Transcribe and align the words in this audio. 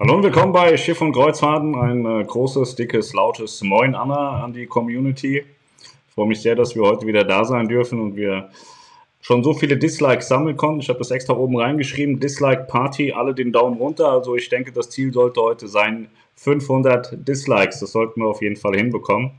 Hallo 0.00 0.16
und 0.16 0.24
willkommen 0.24 0.52
bei 0.52 0.76
Schiff 0.76 1.00
und 1.02 1.12
Kreuzfahrten. 1.12 1.76
Ein 1.76 2.04
äh, 2.04 2.24
großes, 2.24 2.74
dickes, 2.74 3.12
lautes 3.12 3.62
Moin 3.62 3.94
Anna 3.94 4.42
an 4.42 4.52
die 4.52 4.66
Community. 4.66 5.38
Ich 5.38 6.14
freue 6.14 6.26
mich 6.26 6.42
sehr, 6.42 6.56
dass 6.56 6.74
wir 6.74 6.82
heute 6.82 7.06
wieder 7.06 7.22
da 7.22 7.44
sein 7.44 7.68
dürfen 7.68 8.00
und 8.00 8.16
wir 8.16 8.50
schon 9.20 9.44
so 9.44 9.54
viele 9.54 9.76
Dislikes 9.76 10.26
sammeln 10.26 10.56
konnten. 10.56 10.80
Ich 10.80 10.88
habe 10.88 10.98
das 10.98 11.12
extra 11.12 11.34
oben 11.34 11.56
reingeschrieben. 11.56 12.18
Dislike 12.18 12.64
Party, 12.64 13.12
alle 13.12 13.34
den 13.34 13.52
Daumen 13.52 13.78
runter. 13.78 14.10
Also 14.10 14.34
ich 14.34 14.48
denke, 14.48 14.72
das 14.72 14.90
Ziel 14.90 15.12
sollte 15.12 15.40
heute 15.40 15.68
sein 15.68 16.08
500 16.34 17.28
Dislikes. 17.28 17.78
Das 17.78 17.92
sollten 17.92 18.20
wir 18.20 18.26
auf 18.26 18.42
jeden 18.42 18.56
Fall 18.56 18.74
hinbekommen. 18.74 19.30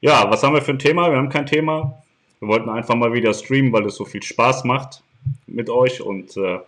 Ja, 0.00 0.28
was 0.28 0.42
haben 0.42 0.54
wir 0.54 0.62
für 0.62 0.72
ein 0.72 0.80
Thema? 0.80 1.08
Wir 1.08 1.18
haben 1.18 1.28
kein 1.28 1.46
Thema. 1.46 2.02
Wir 2.40 2.48
wollten 2.48 2.68
einfach 2.68 2.96
mal 2.96 3.12
wieder 3.12 3.32
streamen, 3.32 3.72
weil 3.72 3.86
es 3.86 3.94
so 3.94 4.04
viel 4.04 4.24
Spaß 4.24 4.64
macht 4.64 5.04
mit 5.46 5.70
euch 5.70 6.02
und 6.02 6.36
äh, 6.36 6.58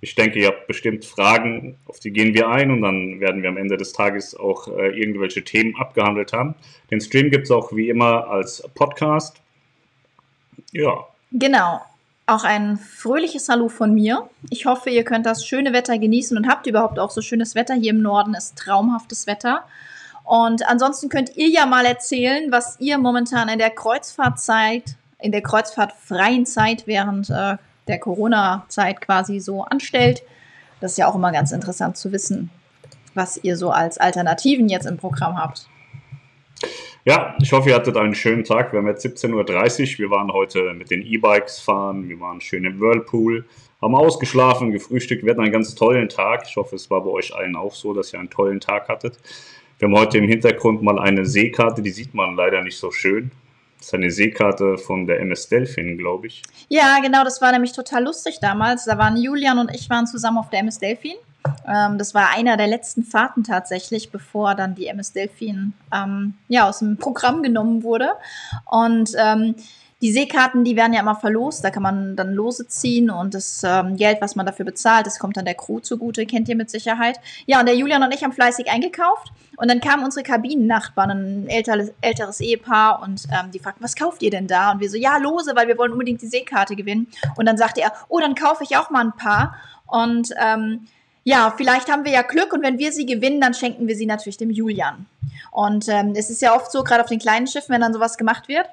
ich 0.00 0.14
denke, 0.14 0.38
ihr 0.38 0.48
habt 0.48 0.66
bestimmt 0.68 1.04
Fragen, 1.04 1.76
auf 1.86 1.98
die 1.98 2.12
gehen 2.12 2.32
wir 2.34 2.48
ein 2.48 2.70
und 2.70 2.82
dann 2.82 3.20
werden 3.20 3.42
wir 3.42 3.48
am 3.48 3.56
Ende 3.56 3.76
des 3.76 3.92
Tages 3.92 4.34
auch 4.34 4.68
äh, 4.68 4.96
irgendwelche 4.98 5.42
Themen 5.42 5.74
abgehandelt 5.76 6.32
haben. 6.32 6.54
Den 6.90 7.00
Stream 7.00 7.30
gibt 7.30 7.44
es 7.44 7.50
auch 7.50 7.72
wie 7.72 7.88
immer 7.88 8.28
als 8.28 8.62
Podcast. 8.74 9.40
Ja. 10.72 11.06
Genau. 11.32 11.80
Auch 12.26 12.44
ein 12.44 12.76
fröhliches 12.76 13.48
Hallo 13.48 13.68
von 13.68 13.92
mir. 13.94 14.28
Ich 14.50 14.66
hoffe, 14.66 14.90
ihr 14.90 15.02
könnt 15.02 15.26
das 15.26 15.44
schöne 15.44 15.72
Wetter 15.72 15.98
genießen 15.98 16.36
und 16.36 16.46
habt 16.46 16.66
überhaupt 16.66 16.98
auch 16.98 17.10
so 17.10 17.22
schönes 17.22 17.54
Wetter. 17.54 17.74
Hier 17.74 17.90
im 17.90 18.02
Norden 18.02 18.34
ist 18.34 18.56
traumhaftes 18.56 19.26
Wetter. 19.26 19.64
Und 20.24 20.68
ansonsten 20.68 21.08
könnt 21.08 21.36
ihr 21.36 21.48
ja 21.48 21.64
mal 21.64 21.86
erzählen, 21.86 22.52
was 22.52 22.78
ihr 22.80 22.98
momentan 22.98 23.48
in 23.48 23.58
der 23.58 23.70
Kreuzfahrtzeit, 23.70 24.96
in 25.18 25.32
der 25.32 25.42
kreuzfahrtfreien 25.42 26.44
Zeit 26.44 26.86
während 26.86 27.30
äh, 27.30 27.56
der 27.88 27.98
Corona-Zeit 27.98 29.00
quasi 29.00 29.40
so 29.40 29.62
anstellt. 29.62 30.22
Das 30.80 30.92
ist 30.92 30.98
ja 30.98 31.08
auch 31.08 31.14
immer 31.14 31.32
ganz 31.32 31.52
interessant 31.52 31.96
zu 31.96 32.12
wissen, 32.12 32.50
was 33.14 33.38
ihr 33.42 33.56
so 33.56 33.70
als 33.70 33.98
Alternativen 33.98 34.68
jetzt 34.68 34.86
im 34.86 34.96
Programm 34.96 35.36
habt. 35.36 35.66
Ja, 37.04 37.34
ich 37.40 37.52
hoffe, 37.52 37.70
ihr 37.70 37.74
hattet 37.74 37.96
einen 37.96 38.14
schönen 38.14 38.44
Tag. 38.44 38.72
Wir 38.72 38.80
haben 38.80 38.86
jetzt 38.86 39.04
17.30 39.04 39.94
Uhr. 39.94 39.98
Wir 39.98 40.10
waren 40.10 40.32
heute 40.32 40.74
mit 40.74 40.90
den 40.90 41.02
E-Bikes 41.02 41.58
fahren. 41.58 42.08
Wir 42.08 42.20
waren 42.20 42.40
schön 42.40 42.64
im 42.64 42.80
Whirlpool, 42.80 43.46
haben 43.80 43.94
ausgeschlafen, 43.94 44.72
gefrühstückt. 44.72 45.24
Wir 45.24 45.30
hatten 45.30 45.40
einen 45.40 45.52
ganz 45.52 45.74
tollen 45.74 46.08
Tag. 46.08 46.44
Ich 46.46 46.56
hoffe, 46.56 46.76
es 46.76 46.90
war 46.90 47.02
bei 47.02 47.10
euch 47.10 47.34
allen 47.34 47.56
auch 47.56 47.74
so, 47.74 47.94
dass 47.94 48.12
ihr 48.12 48.18
einen 48.18 48.30
tollen 48.30 48.60
Tag 48.60 48.88
hattet. 48.88 49.18
Wir 49.78 49.88
haben 49.88 49.96
heute 49.96 50.18
im 50.18 50.28
Hintergrund 50.28 50.82
mal 50.82 50.98
eine 50.98 51.24
Seekarte, 51.24 51.82
die 51.82 51.90
sieht 51.90 52.12
man 52.12 52.34
leider 52.34 52.62
nicht 52.62 52.76
so 52.76 52.90
schön. 52.90 53.30
Das 53.78 53.88
ist 53.88 53.94
eine 53.94 54.10
Seekarte 54.10 54.76
von 54.76 55.06
der 55.06 55.20
MS 55.20 55.48
Delfin, 55.48 55.98
glaube 55.98 56.26
ich. 56.26 56.42
Ja, 56.68 56.98
genau, 57.00 57.24
das 57.24 57.40
war 57.40 57.52
nämlich 57.52 57.72
total 57.72 58.04
lustig 58.04 58.38
damals. 58.40 58.84
Da 58.84 58.98
waren 58.98 59.16
Julian 59.16 59.58
und 59.58 59.74
ich 59.74 59.88
waren 59.88 60.06
zusammen 60.06 60.38
auf 60.38 60.50
der 60.50 60.60
MS 60.60 60.78
Delfin. 60.78 61.14
Ähm, 61.66 61.98
das 61.98 62.14
war 62.14 62.30
einer 62.34 62.56
der 62.56 62.66
letzten 62.66 63.04
Fahrten 63.04 63.44
tatsächlich, 63.44 64.10
bevor 64.10 64.54
dann 64.54 64.74
die 64.74 64.86
MS 64.86 65.12
Delfin 65.12 65.72
ähm, 65.94 66.34
ja, 66.48 66.68
aus 66.68 66.80
dem 66.80 66.96
Programm 66.96 67.42
genommen 67.42 67.82
wurde. 67.82 68.10
Und 68.66 69.12
ähm, 69.16 69.54
die 70.00 70.12
Seekarten, 70.12 70.62
die 70.62 70.76
werden 70.76 70.92
ja 70.92 71.00
immer 71.00 71.16
verlost, 71.16 71.64
da 71.64 71.70
kann 71.70 71.82
man 71.82 72.14
dann 72.14 72.32
Lose 72.32 72.68
ziehen 72.68 73.10
und 73.10 73.34
das 73.34 73.62
ähm, 73.64 73.96
Geld, 73.96 74.20
was 74.20 74.36
man 74.36 74.46
dafür 74.46 74.64
bezahlt, 74.64 75.06
das 75.06 75.18
kommt 75.18 75.36
dann 75.36 75.44
der 75.44 75.54
Crew 75.54 75.80
zugute, 75.80 76.24
kennt 76.24 76.48
ihr 76.48 76.54
mit 76.54 76.70
Sicherheit. 76.70 77.18
Ja, 77.46 77.58
und 77.58 77.66
der 77.66 77.74
Julian 77.74 78.02
und 78.02 78.14
ich 78.14 78.22
haben 78.22 78.32
fleißig 78.32 78.70
eingekauft 78.70 79.32
und 79.56 79.68
dann 79.68 79.80
kamen 79.80 80.04
unsere 80.04 80.22
Kabinennachbarn, 80.22 81.10
ein 81.10 81.48
älteres, 81.48 81.92
älteres 82.00 82.40
Ehepaar 82.40 83.02
und 83.02 83.24
ähm, 83.32 83.50
die 83.50 83.58
fragten, 83.58 83.82
was 83.82 83.96
kauft 83.96 84.22
ihr 84.22 84.30
denn 84.30 84.46
da? 84.46 84.70
Und 84.70 84.80
wir 84.80 84.88
so, 84.88 84.96
ja, 84.96 85.16
Lose, 85.16 85.52
weil 85.56 85.66
wir 85.66 85.76
wollen 85.78 85.92
unbedingt 85.92 86.22
die 86.22 86.28
Seekarte 86.28 86.76
gewinnen. 86.76 87.08
Und 87.36 87.46
dann 87.46 87.56
sagte 87.56 87.80
er, 87.80 87.92
oh, 88.08 88.20
dann 88.20 88.36
kaufe 88.36 88.62
ich 88.62 88.76
auch 88.76 88.90
mal 88.90 89.04
ein 89.04 89.16
paar 89.16 89.56
und 89.86 90.30
ähm, 90.40 90.86
ja, 91.24 91.52
vielleicht 91.54 91.90
haben 91.90 92.06
wir 92.06 92.12
ja 92.12 92.22
Glück 92.22 92.54
und 92.54 92.62
wenn 92.62 92.78
wir 92.78 92.90
sie 92.90 93.04
gewinnen, 93.04 93.40
dann 93.40 93.52
schenken 93.52 93.86
wir 93.86 93.96
sie 93.96 94.06
natürlich 94.06 94.38
dem 94.38 94.50
Julian. 94.50 95.06
Und 95.50 95.86
ähm, 95.88 96.14
es 96.16 96.30
ist 96.30 96.40
ja 96.40 96.54
oft 96.54 96.72
so, 96.72 96.82
gerade 96.82 97.02
auf 97.02 97.08
den 97.08 97.18
kleinen 97.18 97.46
Schiffen, 97.46 97.74
wenn 97.74 97.82
dann 97.82 97.92
sowas 97.92 98.16
gemacht 98.16 98.48
wird, 98.48 98.66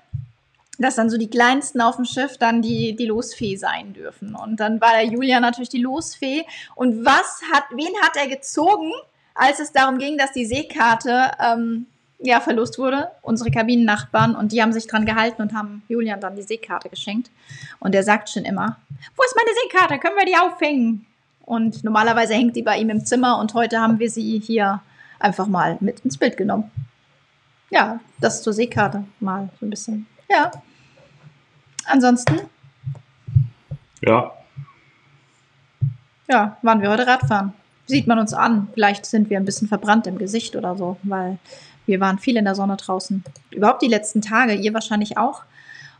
dass 0.77 0.95
dann 0.95 1.09
so 1.09 1.17
die 1.17 1.29
kleinsten 1.29 1.81
auf 1.81 1.95
dem 1.95 2.05
Schiff 2.05 2.37
dann 2.37 2.61
die, 2.61 2.95
die 2.95 3.05
Losfee 3.05 3.55
sein 3.55 3.93
dürfen. 3.93 4.35
Und 4.35 4.59
dann 4.59 4.81
war 4.81 4.91
der 4.91 5.05
Julia 5.05 5.39
natürlich 5.39 5.69
die 5.69 5.81
Losfee. 5.81 6.45
Und 6.75 7.05
was 7.05 7.41
hat, 7.53 7.63
wen 7.71 7.93
hat 8.01 8.17
er 8.17 8.27
gezogen, 8.27 8.91
als 9.33 9.59
es 9.59 9.71
darum 9.71 9.97
ging, 9.97 10.17
dass 10.17 10.31
die 10.31 10.45
Seekarte 10.45 11.31
ähm, 11.39 11.85
ja, 12.19 12.39
verlust 12.39 12.77
wurde? 12.77 13.11
Unsere 13.21 13.51
Kabinennachbarn. 13.51 14.35
Und 14.35 14.51
die 14.51 14.61
haben 14.61 14.73
sich 14.73 14.87
dran 14.87 15.05
gehalten 15.05 15.41
und 15.41 15.53
haben 15.53 15.83
Julian 15.87 16.19
dann 16.19 16.35
die 16.35 16.43
Seekarte 16.43 16.89
geschenkt. 16.89 17.31
Und 17.79 17.93
der 17.93 18.03
sagt 18.03 18.29
schon 18.29 18.45
immer, 18.45 18.77
wo 19.15 19.23
ist 19.23 19.35
meine 19.35 19.55
Seekarte? 19.63 19.99
Können 19.99 20.17
wir 20.17 20.25
die 20.25 20.37
aufhängen? 20.37 21.05
Und 21.45 21.83
normalerweise 21.83 22.33
hängt 22.33 22.55
die 22.55 22.63
bei 22.63 22.77
ihm 22.77 22.89
im 22.89 23.05
Zimmer 23.05 23.39
und 23.39 23.53
heute 23.53 23.79
haben 23.79 23.99
wir 23.99 24.09
sie 24.09 24.39
hier 24.39 24.81
einfach 25.19 25.45
mal 25.45 25.77
mit 25.79 25.99
ins 25.99 26.17
Bild 26.17 26.37
genommen. 26.37 26.71
Ja, 27.69 27.99
das 28.19 28.41
zur 28.41 28.53
Seekarte 28.53 29.03
mal 29.19 29.49
so 29.59 29.65
ein 29.65 29.69
bisschen. 29.69 30.07
Ja. 30.29 30.51
Ansonsten? 31.85 32.41
Ja. 34.01 34.31
Ja, 36.27 36.57
waren 36.61 36.81
wir 36.81 36.89
heute 36.89 37.05
Radfahren. 37.05 37.53
Sieht 37.85 38.07
man 38.07 38.17
uns 38.17 38.33
an. 38.33 38.67
Vielleicht 38.73 39.05
sind 39.05 39.29
wir 39.29 39.37
ein 39.37 39.45
bisschen 39.45 39.67
verbrannt 39.67 40.07
im 40.07 40.17
Gesicht 40.17 40.55
oder 40.55 40.75
so, 40.75 40.97
weil 41.03 41.37
wir 41.85 41.99
waren 41.99 42.17
viel 42.17 42.37
in 42.37 42.45
der 42.45 42.55
Sonne 42.55 42.77
draußen. 42.77 43.23
Überhaupt 43.51 43.83
die 43.83 43.87
letzten 43.87 44.21
Tage, 44.21 44.53
ihr 44.53 44.73
wahrscheinlich 44.73 45.17
auch. 45.17 45.43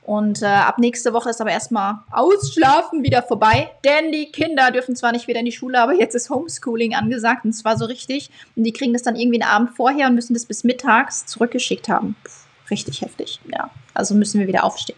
Und 0.02 0.42
äh, 0.42 0.46
ab 0.46 0.78
nächste 0.78 1.14
Woche 1.14 1.30
ist 1.30 1.42
aber 1.42 1.52
erstmal 1.52 2.00
Ausschlafen 2.12 3.04
wieder 3.04 3.24
vorbei, 3.24 3.72
denn 3.84 4.12
die 4.12 4.32
Kinder 4.32 4.70
dürfen 4.70 4.96
zwar 4.96 5.12
nicht 5.12 5.28
wieder 5.28 5.40
in 5.40 5.46
die 5.46 5.52
Schule, 5.52 5.80
aber 5.80 5.94
jetzt 5.94 6.14
ist 6.14 6.30
Homeschooling 6.30 6.94
angesagt 6.94 7.44
und 7.44 7.54
zwar 7.54 7.76
so 7.76 7.86
richtig. 7.86 8.30
Und 8.56 8.64
die 8.66 8.74
kriegen 8.74 8.94
das 8.94 9.02
dann 9.02 9.16
irgendwie 9.16 9.42
einen 9.42 9.52
Abend 9.52 9.72
vorher 9.72 10.08
und 10.08 10.16
müssen 10.16 10.36
das 10.36 10.46
bis 10.46 10.64
mittags 10.64 11.26
zurückgeschickt 11.26 11.90
haben. 11.90 12.16
Puh 12.24 12.45
richtig 12.70 13.02
heftig. 13.02 13.40
Ja, 13.52 13.70
also 13.94 14.16
müssen 14.16 14.40
wir 14.40 14.48
wieder 14.48 14.64
aufstehen. 14.64 14.98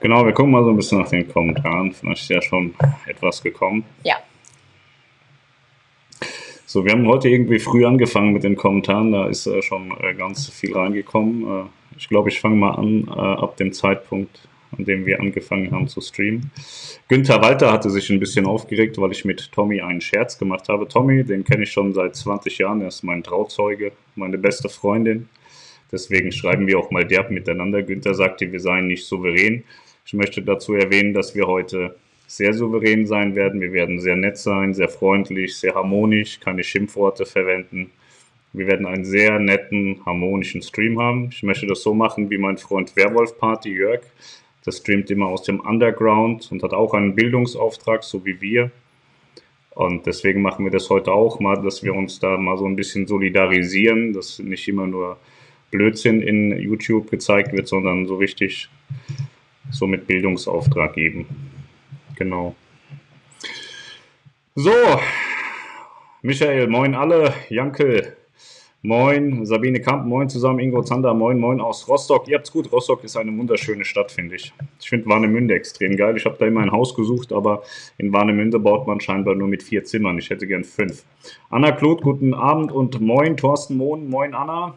Genau, 0.00 0.24
wir 0.24 0.32
gucken 0.32 0.52
mal 0.52 0.64
so 0.64 0.70
ein 0.70 0.76
bisschen 0.76 0.98
nach 0.98 1.08
den 1.08 1.28
Kommentaren. 1.28 1.92
Vielleicht 1.92 2.22
ist 2.22 2.28
ja 2.28 2.42
schon 2.42 2.74
etwas 3.06 3.42
gekommen. 3.42 3.84
Ja. 4.04 4.16
So, 6.66 6.84
wir 6.84 6.92
haben 6.92 7.06
heute 7.06 7.28
irgendwie 7.28 7.58
früh 7.58 7.84
angefangen 7.84 8.32
mit 8.32 8.44
den 8.44 8.56
Kommentaren. 8.56 9.12
Da 9.12 9.26
ist 9.26 9.46
äh, 9.46 9.60
schon 9.62 9.92
äh, 10.00 10.14
ganz 10.14 10.48
viel 10.48 10.74
reingekommen. 10.74 11.42
Äh, 11.44 11.64
ich 11.98 12.08
glaube, 12.08 12.30
ich 12.30 12.40
fange 12.40 12.56
mal 12.56 12.70
an 12.76 13.06
äh, 13.08 13.10
ab 13.10 13.56
dem 13.58 13.72
Zeitpunkt, 13.72 14.48
an 14.76 14.86
dem 14.86 15.04
wir 15.04 15.20
angefangen 15.20 15.70
haben 15.70 15.86
zu 15.86 16.00
streamen. 16.00 16.50
Günther 17.08 17.42
Walter 17.42 17.70
hatte 17.70 17.90
sich 17.90 18.08
ein 18.08 18.20
bisschen 18.20 18.46
aufgeregt, 18.46 18.98
weil 18.98 19.12
ich 19.12 19.26
mit 19.26 19.52
Tommy 19.52 19.82
einen 19.82 20.00
Scherz 20.00 20.38
gemacht 20.38 20.68
habe. 20.70 20.88
Tommy, 20.88 21.24
den 21.24 21.44
kenne 21.44 21.64
ich 21.64 21.72
schon 21.72 21.92
seit 21.92 22.16
20 22.16 22.56
Jahren. 22.58 22.80
Er 22.80 22.88
ist 22.88 23.04
mein 23.04 23.22
Trauzeuge, 23.22 23.92
meine 24.14 24.38
beste 24.38 24.70
Freundin. 24.70 25.28
Deswegen 25.92 26.32
schreiben 26.32 26.66
wir 26.66 26.78
auch 26.78 26.90
mal 26.90 27.04
derb 27.04 27.30
miteinander. 27.30 27.82
Günther 27.82 28.14
sagte, 28.14 28.50
wir 28.50 28.60
seien 28.60 28.86
nicht 28.86 29.04
souverän. 29.04 29.62
Ich 30.06 30.14
möchte 30.14 30.42
dazu 30.42 30.74
erwähnen, 30.74 31.12
dass 31.12 31.34
wir 31.34 31.46
heute 31.46 31.94
sehr 32.26 32.54
souverän 32.54 33.06
sein 33.06 33.34
werden. 33.34 33.60
Wir 33.60 33.72
werden 33.72 34.00
sehr 34.00 34.16
nett 34.16 34.38
sein, 34.38 34.72
sehr 34.72 34.88
freundlich, 34.88 35.56
sehr 35.56 35.74
harmonisch, 35.74 36.40
keine 36.40 36.64
Schimpfworte 36.64 37.26
verwenden. 37.26 37.90
Wir 38.54 38.66
werden 38.66 38.86
einen 38.86 39.04
sehr 39.04 39.38
netten, 39.38 40.00
harmonischen 40.04 40.62
Stream 40.62 40.98
haben. 40.98 41.28
Ich 41.30 41.42
möchte 41.42 41.66
das 41.66 41.82
so 41.82 41.94
machen 41.94 42.30
wie 42.30 42.38
mein 42.38 42.58
Freund 42.58 42.96
Werwolf 42.96 43.38
Party 43.38 43.70
Jörg. 43.70 44.00
Der 44.64 44.72
streamt 44.72 45.10
immer 45.10 45.26
aus 45.26 45.42
dem 45.42 45.60
Underground 45.60 46.50
und 46.52 46.62
hat 46.62 46.72
auch 46.72 46.94
einen 46.94 47.14
Bildungsauftrag, 47.14 48.02
so 48.02 48.24
wie 48.24 48.40
wir. 48.40 48.70
Und 49.70 50.06
deswegen 50.06 50.42
machen 50.42 50.64
wir 50.64 50.72
das 50.72 50.90
heute 50.90 51.12
auch 51.12 51.40
mal, 51.40 51.60
dass 51.60 51.82
wir 51.82 51.94
uns 51.94 52.18
da 52.18 52.36
mal 52.36 52.58
so 52.58 52.66
ein 52.66 52.76
bisschen 52.76 53.06
solidarisieren, 53.06 54.12
dass 54.12 54.38
nicht 54.38 54.68
immer 54.68 54.86
nur 54.86 55.18
Blödsinn 55.72 56.22
in 56.22 56.56
YouTube 56.60 57.10
gezeigt 57.10 57.52
wird, 57.52 57.66
sondern 57.66 58.06
so 58.06 58.16
richtig 58.16 58.68
so 59.70 59.86
mit 59.86 60.06
Bildungsauftrag 60.06 60.94
geben. 60.94 61.26
Genau. 62.16 62.54
So, 64.54 64.70
Michael, 66.20 66.68
moin 66.68 66.94
alle, 66.94 67.32
Jankel, 67.48 68.16
moin, 68.82 69.46
Sabine 69.46 69.80
Kamp, 69.80 70.06
moin 70.06 70.28
zusammen, 70.28 70.58
Ingo 70.58 70.82
Zander, 70.82 71.14
moin, 71.14 71.38
moin 71.38 71.58
aus 71.58 71.88
Rostock. 71.88 72.28
Ihr 72.28 72.36
habt's 72.36 72.52
gut, 72.52 72.70
Rostock 72.70 73.02
ist 73.02 73.16
eine 73.16 73.36
wunderschöne 73.36 73.86
Stadt, 73.86 74.12
finde 74.12 74.36
ich. 74.36 74.52
Ich 74.78 74.90
finde 74.90 75.06
Warnemünde 75.06 75.54
extrem 75.54 75.96
geil. 75.96 76.16
Ich 76.18 76.26
habe 76.26 76.36
da 76.38 76.46
immer 76.46 76.60
ein 76.60 76.70
Haus 76.70 76.94
gesucht, 76.94 77.32
aber 77.32 77.62
in 77.96 78.12
Warnemünde 78.12 78.58
baut 78.58 78.86
man 78.86 79.00
scheinbar 79.00 79.34
nur 79.36 79.48
mit 79.48 79.62
vier 79.62 79.84
Zimmern. 79.84 80.18
Ich 80.18 80.28
hätte 80.28 80.46
gern 80.46 80.64
fünf. 80.64 81.04
Anna 81.48 81.72
Kloth, 81.72 82.02
guten 82.02 82.34
Abend 82.34 82.72
und 82.72 83.00
moin, 83.00 83.38
Thorsten 83.38 83.78
Mohn, 83.78 84.10
moin 84.10 84.34
Anna. 84.34 84.74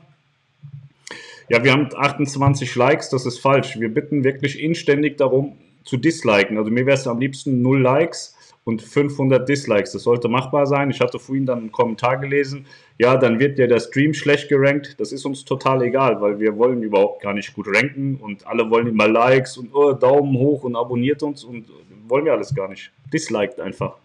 Ja, 1.47 1.63
wir 1.63 1.71
haben 1.71 1.89
28 1.95 2.75
Likes, 2.75 3.09
das 3.09 3.25
ist 3.25 3.39
falsch. 3.39 3.79
Wir 3.79 3.93
bitten 3.93 4.23
wirklich 4.23 4.61
inständig 4.61 5.17
darum 5.17 5.57
zu 5.83 5.97
disliken. 5.97 6.57
Also 6.57 6.71
mir 6.71 6.85
wäre 6.85 6.97
es 6.97 7.07
am 7.07 7.19
liebsten 7.19 7.61
0 7.61 7.81
Likes 7.81 8.35
und 8.63 8.81
500 8.81 9.47
Dislikes. 9.47 9.91
Das 9.91 10.03
sollte 10.03 10.27
machbar 10.27 10.65
sein. 10.65 10.89
Ich 10.89 10.99
hatte 10.99 11.19
vorhin 11.19 11.45
dann 11.45 11.59
einen 11.59 11.71
Kommentar 11.71 12.17
gelesen. 12.17 12.65
Ja, 12.97 13.15
dann 13.15 13.39
wird 13.39 13.59
ja 13.59 13.67
der 13.67 13.79
Stream 13.79 14.13
schlecht 14.13 14.49
gerankt. 14.49 14.99
Das 14.99 15.11
ist 15.11 15.23
uns 15.25 15.45
total 15.45 15.83
egal, 15.83 16.19
weil 16.19 16.39
wir 16.39 16.57
wollen 16.57 16.81
überhaupt 16.81 17.21
gar 17.21 17.33
nicht 17.33 17.53
gut 17.53 17.67
ranken 17.67 18.15
und 18.15 18.47
alle 18.47 18.69
wollen 18.71 18.87
immer 18.87 19.07
Likes 19.07 19.57
und 19.57 19.69
oh, 19.73 19.93
Daumen 19.93 20.37
hoch 20.37 20.63
und 20.63 20.75
abonniert 20.75 21.21
uns 21.21 21.43
und 21.43 21.67
wollen 22.07 22.25
wir 22.25 22.33
alles 22.33 22.55
gar 22.55 22.67
nicht. 22.67 22.91
Disliked 23.13 23.59
einfach. 23.59 23.97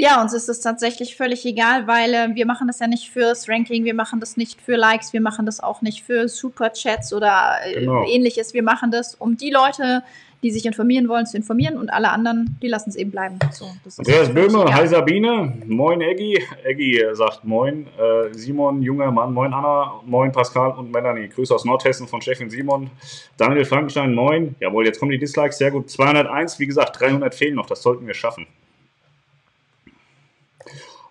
Ja, 0.00 0.22
uns 0.22 0.32
ist 0.32 0.48
es 0.48 0.60
tatsächlich 0.60 1.16
völlig 1.16 1.44
egal, 1.44 1.88
weil 1.88 2.14
äh, 2.14 2.34
wir 2.34 2.46
machen 2.46 2.68
das 2.68 2.78
ja 2.78 2.86
nicht 2.86 3.10
fürs 3.10 3.48
Ranking, 3.48 3.84
wir 3.84 3.94
machen 3.94 4.20
das 4.20 4.36
nicht 4.36 4.60
für 4.60 4.76
Likes, 4.76 5.12
wir 5.12 5.20
machen 5.20 5.44
das 5.44 5.58
auch 5.60 5.82
nicht 5.82 6.04
für 6.04 6.28
Superchats 6.28 7.12
oder 7.12 7.56
äh, 7.64 7.80
Genau. 7.80 8.04
ähnliches. 8.06 8.54
Wir 8.54 8.62
machen 8.62 8.92
das, 8.92 9.16
um 9.16 9.36
die 9.36 9.50
Leute, 9.50 10.04
die 10.44 10.52
sich 10.52 10.66
informieren 10.66 11.08
wollen, 11.08 11.26
zu 11.26 11.36
informieren 11.36 11.76
und 11.76 11.90
alle 11.92 12.10
anderen, 12.10 12.56
die 12.62 12.68
lassen 12.68 12.90
es 12.90 12.96
eben 12.96 13.10
bleiben. 13.10 13.40
So, 13.50 13.66
das 13.82 13.94
ist 13.94 13.98
Andreas 13.98 14.32
Böhme, 14.32 14.72
hi 14.72 14.86
Sabine, 14.86 15.52
moin. 15.66 16.00
Eggi 16.00 17.00
äh, 17.00 17.14
sagt 17.16 17.44
moin. 17.44 17.88
Äh, 17.98 18.32
Simon, 18.34 18.80
junger 18.80 19.10
Mann, 19.10 19.34
moin 19.34 19.52
Anna, 19.52 20.00
moin 20.06 20.30
Pascal 20.30 20.70
und 20.78 20.92
Melanie. 20.92 21.28
Grüße 21.28 21.52
aus 21.52 21.64
Nordhessen 21.64 22.06
von 22.06 22.20
und 22.20 22.50
Simon. 22.50 22.90
Daniel 23.36 23.64
Frankenstein, 23.64 24.14
moin. 24.14 24.54
Jawohl, 24.60 24.86
jetzt 24.86 25.00
kommen 25.00 25.10
die 25.10 25.18
Dislikes, 25.18 25.58
sehr 25.58 25.72
gut. 25.72 25.90
201, 25.90 26.60
wie 26.60 26.66
gesagt, 26.68 27.00
300 27.00 27.34
fehlen 27.34 27.56
noch, 27.56 27.66
das 27.66 27.82
sollten 27.82 28.06
wir 28.06 28.14
schaffen. 28.14 28.46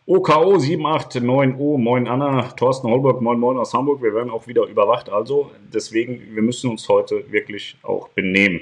OKO 0.10 0.56
789O, 0.56 1.78
moin 1.78 2.08
Anna, 2.08 2.44
Thorsten 2.56 2.88
Holberg, 2.90 3.20
moin 3.20 3.38
moin 3.38 3.58
aus 3.58 3.74
Hamburg. 3.74 4.02
Wir 4.02 4.14
werden 4.14 4.30
auch 4.30 4.48
wieder 4.48 4.64
überwacht, 4.66 5.10
also 5.10 5.52
deswegen, 5.74 6.34
wir 6.34 6.42
müssen 6.42 6.70
uns 6.70 6.88
heute 6.88 7.30
wirklich 7.30 7.76
auch 7.84 8.08
benehmen. 8.08 8.62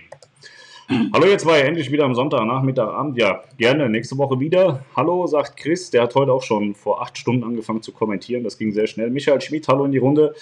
Hallo, 1.13 1.27
jetzt 1.27 1.45
war 1.45 1.59
ja 1.59 1.65
endlich 1.65 1.91
wieder 1.91 2.05
am 2.05 2.15
Sonntagnachmittag, 2.15 2.87
Abend. 2.87 3.19
Ja, 3.19 3.43
gerne, 3.59 3.87
nächste 3.89 4.17
Woche 4.17 4.39
wieder. 4.39 4.83
Hallo, 4.95 5.27
sagt 5.27 5.57
Chris, 5.57 5.91
der 5.91 6.01
hat 6.01 6.15
heute 6.15 6.33
auch 6.33 6.41
schon 6.41 6.73
vor 6.73 7.03
acht 7.03 7.15
Stunden 7.15 7.43
angefangen 7.43 7.83
zu 7.83 7.91
kommentieren. 7.91 8.43
Das 8.43 8.57
ging 8.57 8.71
sehr 8.71 8.87
schnell. 8.87 9.11
Michael 9.11 9.39
Schmid, 9.39 9.67
hallo 9.67 9.85
in 9.85 9.91
die 9.91 9.99
Runde. 9.99 10.33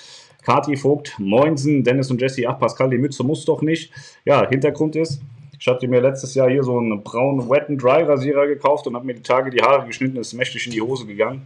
Kati 0.42 0.78
Vogt, 0.78 1.16
Moinsen, 1.20 1.84
Dennis 1.84 2.12
und 2.12 2.22
Jesse. 2.22 2.48
Ach, 2.48 2.58
Pascal, 2.58 2.90
die 2.90 2.98
Mütze 2.98 3.26
muss 3.26 3.44
doch 3.44 3.62
nicht. 3.62 3.92
Ja, 4.24 4.48
Hintergrund 4.48 4.96
ist, 4.96 5.22
ich 5.64 5.68
hatte 5.70 5.88
mir 5.88 6.02
letztes 6.02 6.36
Jahr 6.36 6.50
hier 6.50 6.62
so 6.62 6.78
einen 6.78 7.02
braunen 7.04 7.50
Wet 7.50 7.70
and 7.70 7.82
Dry 7.82 8.04
Rasierer 8.04 8.48
gekauft 8.48 8.86
und 8.86 8.96
habe 8.96 9.06
mir 9.06 9.14
die 9.14 9.22
Tage 9.22 9.50
die 9.50 9.62
Haare 9.62 9.88
geschnitten. 9.88 10.18
Ist 10.18 10.34
mächtig 10.34 10.66
in 10.66 10.74
die 10.74 10.82
Hose 10.82 11.06
gegangen. 11.06 11.44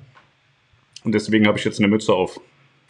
Und 1.03 1.13
deswegen 1.13 1.45
habe 1.45 1.59
ich 1.59 1.65
jetzt 1.65 1.77
eine 1.77 1.87
Mütze 1.87 2.13
auf. 2.13 2.39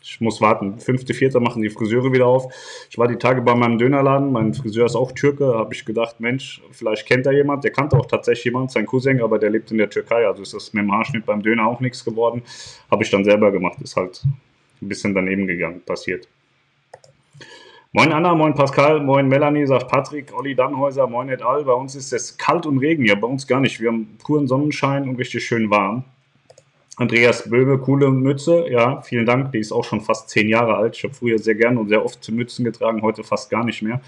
Ich 0.01 0.21
muss 0.21 0.39
warten. 0.39 0.79
Fünfte, 0.79 1.13
vierte 1.13 1.41
machen 1.41 1.61
die 1.61 1.69
Friseure 1.69 2.13
wieder 2.13 2.27
auf. 2.27 2.45
Ich 2.89 2.97
war 2.97 3.09
die 3.09 3.17
Tage 3.17 3.41
bei 3.41 3.55
meinem 3.55 3.77
Dönerladen. 3.77 4.31
Mein 4.31 4.53
Friseur 4.53 4.85
ist 4.85 4.95
auch 4.95 5.11
Türke. 5.11 5.53
Habe 5.53 5.73
ich 5.73 5.83
gedacht, 5.83 6.21
Mensch, 6.21 6.61
vielleicht 6.71 7.05
kennt 7.05 7.25
er 7.25 7.33
jemand. 7.33 7.65
Der 7.65 7.71
kannte 7.71 7.97
auch 7.97 8.05
tatsächlich 8.05 8.45
jemand, 8.45 8.71
sein 8.71 8.85
Cousin, 8.85 9.21
aber 9.21 9.37
der 9.37 9.49
lebt 9.49 9.69
in 9.69 9.79
der 9.79 9.89
Türkei. 9.89 10.25
Also 10.25 10.43
ist 10.43 10.53
das 10.53 10.71
mit 10.71 10.81
dem 10.81 10.93
Haarschnitt 10.93 11.25
beim 11.25 11.43
Döner 11.43 11.67
auch 11.67 11.81
nichts 11.81 12.05
geworden. 12.05 12.41
Habe 12.89 13.03
ich 13.03 13.09
dann 13.09 13.25
selber 13.25 13.51
gemacht. 13.51 13.81
Ist 13.81 13.97
halt 13.97 14.23
ein 14.81 14.87
bisschen 14.87 15.13
daneben 15.13 15.45
gegangen, 15.45 15.81
passiert. 15.85 16.29
Moin 17.97 18.13
Anna, 18.13 18.35
moin 18.35 18.53
Pascal, 18.53 18.99
moin 18.99 19.27
Melanie, 19.27 19.65
sagt 19.65 19.87
Patrick, 19.87 20.31
Olli 20.31 20.53
Dannhäuser, 20.53 21.07
moin 21.07 21.29
et 21.29 21.41
al. 21.41 21.63
Bei 21.63 21.73
uns 21.73 21.95
ist 21.95 22.13
es 22.13 22.37
kalt 22.37 22.67
und 22.67 22.77
Regen. 22.77 23.03
Ja, 23.03 23.15
bei 23.15 23.25
uns 23.25 23.47
gar 23.47 23.59
nicht. 23.59 23.81
Wir 23.81 23.89
haben 23.89 24.19
puren 24.23 24.47
Sonnenschein 24.47 25.09
und 25.09 25.15
richtig 25.15 25.43
schön 25.43 25.71
warm. 25.71 26.03
Andreas 26.97 27.49
Böbe, 27.49 27.79
coole 27.79 28.11
Mütze. 28.11 28.67
Ja, 28.69 29.01
vielen 29.01 29.25
Dank. 29.25 29.51
Die 29.51 29.57
ist 29.57 29.71
auch 29.71 29.83
schon 29.83 30.01
fast 30.01 30.29
zehn 30.29 30.47
Jahre 30.47 30.75
alt. 30.75 30.95
Ich 30.95 31.05
habe 31.05 31.15
früher 31.15 31.39
sehr 31.39 31.55
gern 31.55 31.75
und 31.79 31.89
sehr 31.89 32.05
oft 32.05 32.31
Mützen 32.31 32.63
getragen, 32.63 33.01
heute 33.01 33.23
fast 33.23 33.49
gar 33.49 33.65
nicht 33.65 33.81
mehr. 33.81 33.99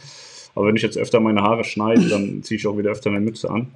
Aber 0.53 0.67
wenn 0.67 0.75
ich 0.75 0.83
jetzt 0.83 0.99
öfter 0.99 1.19
meine 1.19 1.41
Haare 1.41 1.63
schneide, 1.63 2.07
dann 2.09 2.43
ziehe 2.43 2.59
ich 2.59 2.67
auch 2.67 2.77
wieder 2.77 2.91
öfter 2.91 3.09
eine 3.09 3.21
Mütze 3.21 3.49
an. 3.49 3.71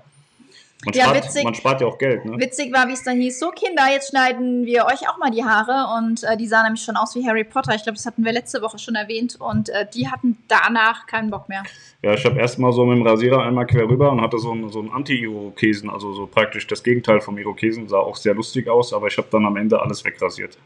Man, 0.85 0.93
Ja, 0.93 1.05
spart, 1.05 1.23
witzig. 1.25 1.43
man 1.43 1.53
spart 1.55 1.81
ja 1.81 1.87
auch 1.87 1.97
Geld, 1.97 2.25
ne? 2.25 2.37
Witzig 2.39 2.73
war, 2.73 2.87
wie 2.87 2.93
es 2.93 3.03
dann 3.03 3.17
hieß, 3.19 3.39
so 3.39 3.49
Kinder, 3.51 3.83
jetzt 3.91 4.09
schneiden 4.09 4.65
wir 4.65 4.85
euch 4.85 5.07
auch 5.09 5.17
mal 5.17 5.31
die 5.31 5.43
Haare. 5.43 5.97
Und 5.97 6.23
äh, 6.23 6.35
die 6.37 6.47
sahen 6.47 6.63
nämlich 6.63 6.83
schon 6.83 6.97
aus 6.97 7.15
wie 7.15 7.27
Harry 7.27 7.43
Potter. 7.43 7.73
Ich 7.75 7.83
glaube, 7.83 7.95
das 7.95 8.05
hatten 8.05 8.23
wir 8.25 8.31
letzte 8.31 8.61
Woche 8.61 8.77
schon 8.79 8.95
erwähnt. 8.95 9.37
Und 9.39 9.69
äh, 9.69 9.85
die 9.93 10.09
hatten 10.09 10.37
danach 10.47 11.05
keinen 11.07 11.29
Bock 11.29 11.49
mehr. 11.49 11.63
Ja, 12.01 12.13
ich 12.13 12.25
habe 12.25 12.39
erstmal 12.39 12.73
so 12.73 12.85
mit 12.85 12.97
dem 12.97 13.07
Rasierer 13.07 13.41
einmal 13.43 13.65
quer 13.65 13.87
rüber 13.87 14.11
und 14.11 14.21
hatte 14.21 14.37
so 14.39 14.51
einen, 14.51 14.69
so 14.69 14.79
einen 14.79 14.91
Anti-Irokesen, 14.91 15.89
also 15.89 16.13
so 16.13 16.27
praktisch 16.27 16.67
das 16.67 16.83
Gegenteil 16.83 17.21
vom 17.21 17.37
Irokesen, 17.37 17.87
sah 17.87 17.99
auch 17.99 18.17
sehr 18.17 18.33
lustig 18.33 18.67
aus, 18.67 18.93
aber 18.93 19.07
ich 19.07 19.17
habe 19.17 19.27
dann 19.31 19.45
am 19.45 19.55
Ende 19.55 19.81
alles 19.81 20.03
wegrasiert. 20.03 20.57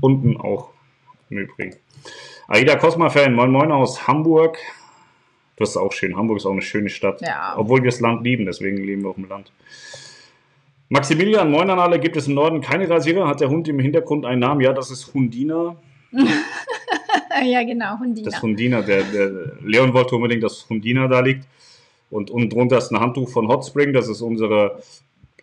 Unten 0.00 0.36
auch 0.38 0.70
im 1.28 1.38
Übrigen. 1.38 1.76
Aida 2.48 2.76
Cosma-Fan, 2.76 3.34
moin 3.34 3.50
moin 3.50 3.70
aus 3.70 4.06
Hamburg. 4.08 4.56
Das 5.60 5.70
ist 5.70 5.76
auch 5.76 5.92
schön. 5.92 6.16
Hamburg 6.16 6.38
ist 6.38 6.46
auch 6.46 6.52
eine 6.52 6.62
schöne 6.62 6.88
Stadt. 6.88 7.20
Ja. 7.20 7.52
Obwohl 7.58 7.82
wir 7.82 7.90
das 7.90 8.00
Land 8.00 8.24
lieben, 8.24 8.46
deswegen 8.46 8.78
leben 8.78 9.02
wir 9.02 9.10
auf 9.10 9.16
dem 9.16 9.28
Land. 9.28 9.52
Maximilian, 10.88 11.50
moin 11.50 11.68
an 11.68 11.78
alle. 11.78 12.00
Gibt 12.00 12.16
es 12.16 12.28
im 12.28 12.34
Norden 12.34 12.62
keine 12.62 12.88
Rasierer? 12.88 13.28
Hat 13.28 13.40
der 13.40 13.50
Hund 13.50 13.68
im 13.68 13.78
Hintergrund 13.78 14.24
einen 14.24 14.40
Namen? 14.40 14.62
Ja, 14.62 14.72
das 14.72 14.90
ist 14.90 15.12
Hundina. 15.12 15.76
ja, 17.44 17.62
genau, 17.62 17.98
Hundina. 17.98 18.30
Das 18.30 18.40
Hundina, 18.40 18.80
der, 18.80 19.02
der 19.02 19.52
Leon 19.62 19.92
wollte 19.92 20.16
unbedingt, 20.16 20.42
dass 20.42 20.66
Hundina 20.70 21.06
da 21.08 21.20
liegt. 21.20 21.46
Und 22.10 22.30
unten 22.30 22.48
drunter 22.48 22.78
ist 22.78 22.90
ein 22.90 22.98
Handtuch 22.98 23.28
von 23.28 23.46
Hotspring. 23.46 23.92
Das 23.92 24.08
ist 24.08 24.22
unsere, 24.22 24.82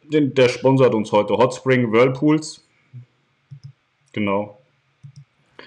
den, 0.02 0.34
der 0.34 0.50
sponsert 0.50 0.96
uns 0.96 1.12
heute. 1.12 1.38
Hotspring 1.38 1.92
Whirlpools. 1.92 2.66
Genau. 4.14 4.57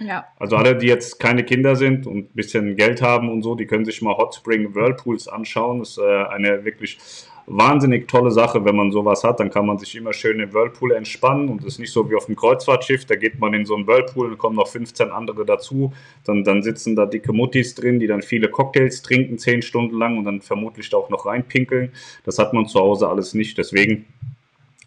Ja. 0.00 0.24
Also 0.38 0.56
alle, 0.56 0.76
die 0.76 0.86
jetzt 0.86 1.20
keine 1.20 1.44
Kinder 1.44 1.76
sind 1.76 2.06
und 2.06 2.16
ein 2.16 2.34
bisschen 2.34 2.74
Geld 2.76 3.02
haben 3.02 3.30
und 3.30 3.42
so, 3.42 3.54
die 3.54 3.66
können 3.66 3.84
sich 3.84 4.00
mal 4.00 4.16
Hotspring 4.16 4.74
Whirlpools 4.74 5.28
anschauen. 5.28 5.80
Das 5.80 5.90
ist 5.90 5.98
äh, 5.98 6.24
eine 6.24 6.64
wirklich 6.64 6.98
wahnsinnig 7.46 8.08
tolle 8.08 8.30
Sache, 8.30 8.64
wenn 8.64 8.76
man 8.76 8.92
sowas 8.92 9.24
hat. 9.24 9.40
Dann 9.40 9.50
kann 9.50 9.66
man 9.66 9.76
sich 9.78 9.94
immer 9.96 10.12
schön 10.12 10.40
im 10.40 10.52
Whirlpool 10.52 10.92
entspannen 10.92 11.48
und 11.48 11.60
es 11.60 11.74
ist 11.74 11.78
nicht 11.80 11.92
so 11.92 12.08
wie 12.08 12.14
auf 12.14 12.26
dem 12.26 12.36
Kreuzfahrtschiff. 12.36 13.04
Da 13.04 13.16
geht 13.16 13.38
man 13.38 13.52
in 13.54 13.66
so 13.66 13.74
einen 13.74 13.86
Whirlpool 13.86 14.30
und 14.30 14.38
kommen 14.38 14.56
noch 14.56 14.68
15 14.68 15.10
andere 15.10 15.44
dazu. 15.44 15.92
Dann, 16.24 16.44
dann 16.44 16.62
sitzen 16.62 16.96
da 16.96 17.06
dicke 17.06 17.32
Muttis 17.32 17.74
drin, 17.74 17.98
die 17.98 18.06
dann 18.06 18.22
viele 18.22 18.48
Cocktails 18.48 19.02
trinken, 19.02 19.38
10 19.38 19.62
Stunden 19.62 19.98
lang 19.98 20.16
und 20.16 20.24
dann 20.24 20.40
vermutlich 20.40 20.88
da 20.88 20.96
auch 20.96 21.10
noch 21.10 21.26
reinpinkeln. 21.26 21.92
Das 22.24 22.38
hat 22.38 22.52
man 22.52 22.66
zu 22.66 22.80
Hause 22.80 23.08
alles 23.08 23.34
nicht. 23.34 23.58
Deswegen 23.58 24.06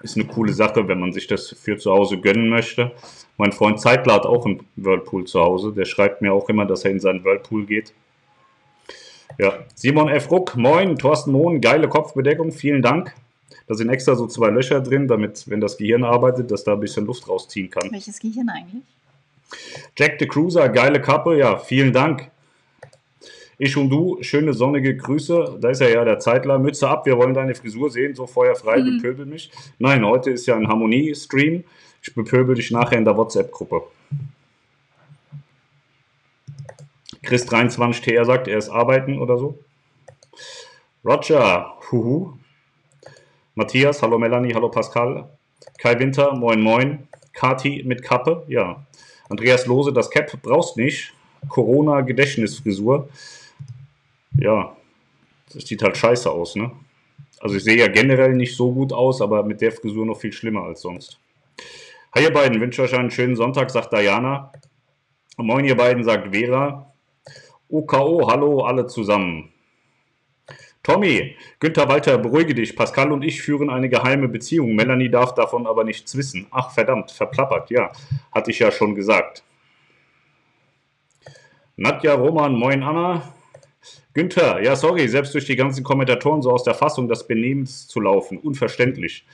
ist 0.04 0.18
eine 0.18 0.26
coole 0.26 0.54
Sache, 0.54 0.88
wenn 0.88 1.00
man 1.00 1.14
sich 1.14 1.28
das 1.28 1.50
für 1.50 1.78
zu 1.78 1.92
Hause 1.92 2.18
gönnen 2.18 2.50
möchte. 2.50 2.92
Mein 3.38 3.52
Freund 3.52 3.80
Zeitler 3.80 4.14
hat 4.14 4.26
auch 4.26 4.46
einen 4.46 4.66
Whirlpool 4.76 5.26
zu 5.26 5.40
Hause. 5.40 5.74
Der 5.74 5.86
schreibt 5.86 6.22
mir 6.22 6.34
auch 6.34 6.50
immer, 6.50 6.66
dass 6.66 6.86
er 6.86 6.92
in 6.92 7.00
seinen 7.00 7.24
Whirlpool 7.24 7.66
geht. 7.66 7.94
Ja, 9.40 9.54
Simon 9.74 10.10
F. 10.10 10.30
Ruck, 10.30 10.56
moin, 10.56 10.98
Thorsten 10.98 11.32
Mohn, 11.32 11.60
geile 11.60 11.88
Kopfbedeckung, 11.88 12.52
vielen 12.52 12.82
Dank. 12.82 13.16
Da 13.68 13.76
sind 13.76 13.90
extra 13.90 14.16
so 14.16 14.28
zwei 14.28 14.50
Löcher 14.50 14.82
drin, 14.82 15.08
damit, 15.08 15.50
wenn 15.50 15.62
das 15.62 15.78
Gehirn 15.78 16.04
arbeitet, 16.04 16.52
dass 16.52 16.64
da 16.64 16.74
ein 16.74 16.80
bisschen 16.80 17.06
Luft 17.06 17.28
rausziehen 17.28 17.70
kann. 17.70 17.92
Welches 17.92 18.20
Gehirn 18.20 18.50
eigentlich? 18.50 18.84
Jack 19.98 20.18
the 20.20 20.28
Cruiser, 20.28 20.70
geile 20.70 21.02
Kappe, 21.02 21.38
ja, 21.38 21.58
vielen 21.58 21.94
Dank. 21.94 22.30
Ich 23.58 23.78
und 23.78 23.90
du, 23.90 24.18
schöne 24.22 24.54
sonnige 24.54 24.96
Grüße. 24.98 25.58
Da 25.62 25.70
ist 25.70 25.82
ja 25.82 25.88
ja 25.88 26.04
der 26.04 26.20
Zeitler. 26.20 26.58
Mütze 26.60 26.90
ab, 26.90 27.06
wir 27.06 27.18
wollen 27.18 27.34
deine 27.34 27.56
Frisur 27.56 27.90
sehen, 27.90 28.16
so 28.16 28.26
feuerfrei, 28.26 28.80
Mhm. 28.80 28.98
bepöbel 29.02 29.26
mich. 29.26 29.52
Nein, 29.80 30.06
heute 30.06 30.32
ist 30.32 30.46
ja 30.48 30.56
ein 30.56 30.68
Harmonie-Stream. 30.68 31.64
Ich 32.02 32.14
bepöbel 32.16 32.56
dich 32.56 32.72
nachher 32.72 32.98
in 32.98 33.06
der 33.06 33.16
WhatsApp-Gruppe. 33.16 33.84
Chris23TR 37.24 38.26
sagt, 38.26 38.48
er 38.48 38.58
ist 38.58 38.70
arbeiten 38.70 39.20
oder 39.20 39.38
so. 39.38 39.58
Roger, 41.06 41.74
huhu. 41.92 42.34
Matthias, 43.56 44.02
hallo 44.02 44.18
Melanie, 44.18 44.54
hallo 44.54 44.70
Pascal. 44.70 45.30
Kai 45.78 46.00
Winter, 46.00 46.34
moin 46.36 46.60
moin. 46.62 47.08
Kati 47.34 47.84
mit 47.86 48.04
Kappe, 48.04 48.44
ja. 48.48 48.86
Andreas 49.30 49.66
Lose, 49.66 49.94
das 49.94 50.10
Cap 50.10 50.32
brauchst 50.42 50.76
nicht. 50.78 51.14
Corona-Gedächtnisfrisur. 51.50 53.10
Ja, 54.38 54.76
das 55.54 55.64
sieht 55.66 55.84
halt 55.84 55.98
scheiße 55.98 56.30
aus, 56.30 56.56
ne? 56.56 56.72
Also 57.40 57.56
ich 57.56 57.64
sehe 57.64 57.78
ja 57.78 57.88
generell 57.88 58.34
nicht 58.34 58.56
so 58.56 58.72
gut 58.72 58.94
aus, 58.94 59.22
aber 59.22 59.44
mit 59.44 59.62
der 59.62 59.72
Frisur 59.72 60.06
noch 60.06 60.20
viel 60.20 60.32
schlimmer 60.32 60.64
als 60.64 60.82
sonst. 60.82 61.20
Hi 62.16 62.24
ihr 62.24 62.32
beiden, 62.32 62.62
wünsche 62.62 62.82
euch 62.84 62.96
einen 62.96 63.12
schönen 63.12 63.36
Sonntag, 63.36 63.70
sagt 63.70 63.92
Diana. 63.92 64.52
Moin 65.38 65.66
ihr 65.66 65.76
beiden, 65.76 66.04
sagt 66.04 66.34
Vera. 66.34 66.94
OKO, 67.70 68.30
hallo 68.30 68.62
alle 68.62 68.88
zusammen. 68.88 69.52
Tommy, 70.84 71.36
Günther 71.60 71.88
Walter, 71.88 72.18
beruhige 72.18 72.54
dich. 72.54 72.76
Pascal 72.76 73.12
und 73.12 73.24
ich 73.24 73.42
führen 73.42 73.70
eine 73.70 73.90
geheime 73.90 74.28
Beziehung. 74.28 74.76
Melanie 74.76 75.10
darf 75.10 75.34
davon 75.34 75.66
aber 75.66 75.84
nichts 75.84 76.16
wissen. 76.16 76.48
Ach 76.52 76.72
verdammt, 76.72 77.12
verplappert, 77.12 77.70
ja. 77.72 77.92
Hatte 78.32 78.52
ich 78.52 78.60
ja 78.60 78.72
schon 78.72 78.94
gesagt. 78.94 79.44
Nadja 81.78 82.14
Roman, 82.14 82.54
moin 82.54 82.84
Anna. 82.84 83.33
Günther, 84.14 84.62
ja 84.62 84.76
sorry, 84.76 85.08
selbst 85.08 85.34
durch 85.34 85.46
die 85.46 85.56
ganzen 85.56 85.84
Kommentatoren 85.84 86.42
so 86.42 86.52
aus 86.52 86.64
der 86.64 86.76
Fassung 86.76 87.08
des 87.08 87.26
Benehmens 87.26 87.88
zu 87.88 88.00
laufen. 88.00 88.38
Unverständlich. 88.38 89.26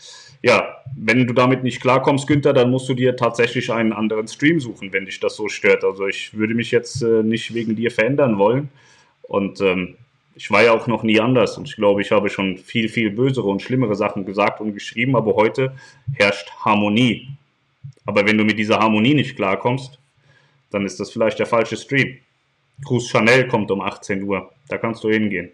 Ja, 0.41 0.77
wenn 0.95 1.27
du 1.27 1.33
damit 1.33 1.63
nicht 1.63 1.81
klarkommst, 1.81 2.25
Günther, 2.27 2.53
dann 2.53 2.71
musst 2.71 2.87
du 2.87 2.93
dir 2.93 3.17
tatsächlich 3.17 3.71
einen 3.73 3.91
anderen 3.91 4.27
Stream 4.27 4.61
suchen, 4.61 4.93
wenn 4.93 5.05
dich 5.05 5.19
das 5.19 5.35
so 5.35 5.49
stört. 5.49 5.83
Also 5.83 6.07
ich 6.07 6.33
würde 6.37 6.53
mich 6.53 6.71
jetzt 6.71 7.01
äh, 7.01 7.23
nicht 7.23 7.53
wegen 7.53 7.75
dir 7.75 7.91
verändern 7.91 8.37
wollen. 8.37 8.69
Und 9.23 9.59
ähm, 9.59 9.95
ich 10.35 10.49
war 10.49 10.63
ja 10.63 10.71
auch 10.71 10.87
noch 10.87 11.03
nie 11.03 11.19
anders. 11.19 11.57
Und 11.57 11.67
ich 11.67 11.75
glaube, 11.75 12.01
ich 12.01 12.11
habe 12.11 12.29
schon 12.29 12.57
viel, 12.57 12.87
viel 12.87 13.11
bösere 13.11 13.47
und 13.47 13.61
schlimmere 13.61 13.95
Sachen 13.95 14.25
gesagt 14.25 14.61
und 14.61 14.73
geschrieben. 14.73 15.17
Aber 15.17 15.35
heute 15.35 15.73
herrscht 16.13 16.49
Harmonie. 16.63 17.27
Aber 18.05 18.25
wenn 18.25 18.37
du 18.37 18.45
mit 18.45 18.57
dieser 18.57 18.79
Harmonie 18.79 19.13
nicht 19.13 19.35
klarkommst, 19.35 19.99
dann 20.71 20.85
ist 20.85 21.01
das 21.01 21.11
vielleicht 21.11 21.39
der 21.39 21.47
falsche 21.47 21.75
Stream. 21.75 22.17
Gruß 22.85 23.09
Chanel 23.09 23.47
kommt 23.47 23.71
um 23.71 23.81
18 23.81 24.23
Uhr. 24.23 24.51
Da 24.67 24.77
kannst 24.77 25.03
du 25.03 25.09
hingehen. 25.09 25.51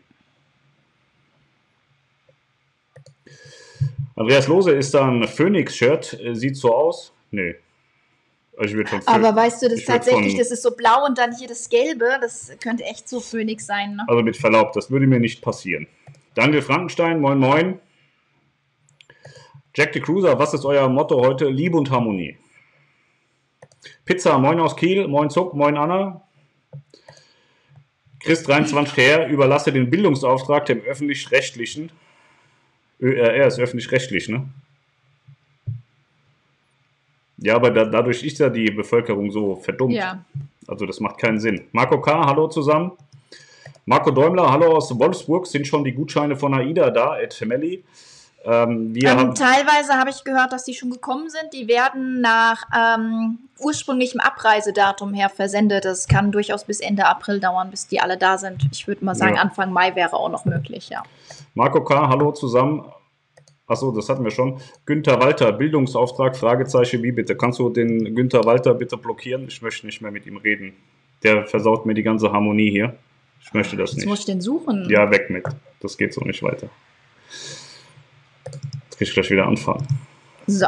Andreas 4.15 4.47
Lose 4.47 4.71
ist 4.71 4.93
da 4.93 5.07
ein 5.07 5.27
Phoenix-Shirt. 5.27 6.19
Sieht 6.33 6.55
so 6.55 6.73
aus. 6.73 7.11
Nee. 7.31 7.55
Also 8.57 8.69
ich 8.69 8.75
würde 8.75 8.89
von 8.89 9.01
Aber 9.05 9.35
weißt 9.35 9.61
du, 9.61 9.67
das 9.67 9.79
ist 9.79 9.85
tatsächlich, 9.85 10.31
von, 10.31 10.39
das 10.39 10.51
ist 10.51 10.63
so 10.63 10.71
blau 10.71 11.05
und 11.05 11.17
dann 11.17 11.35
hier 11.35 11.47
das 11.47 11.69
Gelbe. 11.69 12.17
Das 12.21 12.51
könnte 12.61 12.83
echt 12.83 13.09
so 13.09 13.19
Phoenix 13.19 13.65
sein. 13.65 13.95
Ne? 13.95 14.05
Also 14.07 14.23
mit 14.23 14.37
Verlaub, 14.37 14.71
das 14.73 14.89
würde 14.89 15.07
mir 15.07 15.19
nicht 15.19 15.41
passieren. 15.41 15.87
Daniel 16.35 16.61
Frankenstein, 16.61 17.19
moin 17.19 17.37
moin. 17.37 17.79
Jack 19.75 19.93
the 19.93 19.99
Cruiser, 19.99 20.39
was 20.39 20.53
ist 20.53 20.63
euer 20.63 20.87
Motto 20.87 21.19
heute? 21.19 21.49
Liebe 21.49 21.77
und 21.77 21.91
Harmonie. 21.91 22.37
Pizza, 24.05 24.37
moin 24.37 24.59
aus 24.59 24.75
Kiel, 24.77 25.07
moin 25.07 25.29
Zuck, 25.29 25.53
moin 25.53 25.75
Anna. 25.75 26.24
Chris 28.25 28.41
23 28.43 28.97
her, 28.97 29.27
überlasse 29.29 29.71
den 29.71 29.89
Bildungsauftrag 29.89 30.65
dem 30.65 30.81
öffentlich-rechtlichen. 30.81 31.91
Er 32.99 33.45
ist 33.45 33.59
öffentlich-rechtlich, 33.59 34.29
ne? 34.29 34.49
Ja, 37.37 37.55
aber 37.55 37.69
da, 37.69 37.85
dadurch 37.85 38.23
ist 38.23 38.39
ja 38.39 38.49
die 38.49 38.71
Bevölkerung 38.71 39.29
so 39.29 39.57
verdummt. 39.57 39.93
Ja. 39.93 40.25
Also 40.67 40.87
das 40.87 40.99
macht 40.99 41.19
keinen 41.19 41.39
Sinn. 41.39 41.67
Marco 41.71 42.01
K., 42.01 42.25
hallo 42.25 42.47
zusammen. 42.47 42.93
Marco 43.85 44.09
Däumler, 44.09 44.51
hallo 44.51 44.75
aus 44.75 44.97
Wolfsburg. 44.97 45.45
Sind 45.45 45.67
schon 45.67 45.83
die 45.83 45.91
Gutscheine 45.91 46.35
von 46.35 46.55
AIDA 46.55 46.89
da, 46.89 47.19
Ed 47.19 47.39
Melli? 47.45 47.83
Ähm, 48.45 48.93
ähm, 48.95 49.33
teilweise 49.33 49.93
habe 49.93 50.11
ich 50.11 50.23
gehört, 50.23 50.53
dass 50.53 50.65
die 50.65 50.75
schon 50.75 50.91
gekommen 50.91 51.29
sind. 51.29 51.51
Die 51.53 51.67
werden 51.67 52.21
nach 52.21 52.63
ähm, 52.77 53.39
ursprünglichem 53.59 54.19
Abreisedatum 54.19 55.13
her 55.13 55.29
versendet. 55.29 55.85
Das 55.85 56.07
kann 56.07 56.31
durchaus 56.31 56.65
bis 56.65 56.79
Ende 56.79 57.05
April 57.05 57.39
dauern, 57.39 57.71
bis 57.71 57.87
die 57.87 57.99
alle 57.99 58.17
da 58.17 58.37
sind. 58.37 58.67
Ich 58.71 58.87
würde 58.87 59.03
mal 59.03 59.15
sagen, 59.15 59.35
ja. 59.35 59.41
Anfang 59.41 59.73
Mai 59.73 59.95
wäre 59.95 60.13
auch 60.13 60.29
noch 60.29 60.45
möglich, 60.45 60.89
ja. 60.89 61.03
Marco 61.55 61.83
K., 61.83 62.07
hallo 62.07 62.31
zusammen. 62.33 62.85
Achso, 63.67 63.91
das 63.91 64.09
hatten 64.09 64.23
wir 64.23 64.29
schon. 64.29 64.59
Günther 64.85 65.19
Walter, 65.19 65.51
Bildungsauftrag, 65.51 66.37
Fragezeichen, 66.37 67.01
wie 67.01 67.11
bitte? 67.11 67.35
Kannst 67.35 67.57
du 67.57 67.69
den 67.69 68.13
Günther 68.13 68.45
Walter 68.45 68.75
bitte 68.75 68.95
blockieren? 68.95 69.45
Ich 69.47 69.63
möchte 69.63 69.87
nicht 69.87 70.01
mehr 70.01 70.11
mit 70.11 70.27
ihm 70.27 70.37
reden. 70.37 70.73
Der 71.23 71.47
versaut 71.47 71.87
mir 71.87 71.95
die 71.95 72.03
ganze 72.03 72.31
Harmonie 72.31 72.69
hier. 72.69 72.95
Ich 73.41 73.53
möchte 73.53 73.75
das 73.75 73.91
Jetzt 73.91 73.97
nicht. 73.97 74.07
muss 74.07 74.19
ich 74.19 74.25
den 74.25 74.41
suchen. 74.41 74.87
Ja, 74.89 75.09
weg 75.09 75.31
mit. 75.31 75.45
Das 75.79 75.97
geht 75.97 76.13
so 76.13 76.21
nicht 76.21 76.43
weiter. 76.43 76.69
Jetzt 78.95 78.99
kann 78.99 79.07
ich 79.07 79.13
gleich 79.13 79.31
wieder 79.31 79.45
anfangen. 79.45 79.85
So. 80.47 80.67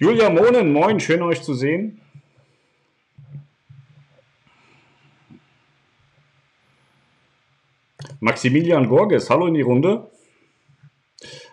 Julia 0.00 0.30
Mohnen, 0.30 0.72
moin, 0.72 0.98
schön 0.98 1.20
euch 1.20 1.42
zu 1.42 1.52
sehen. 1.52 2.00
Maximilian 8.20 8.88
Gorges, 8.88 9.28
hallo 9.28 9.46
in 9.46 9.54
die 9.54 9.60
Runde. 9.60 10.10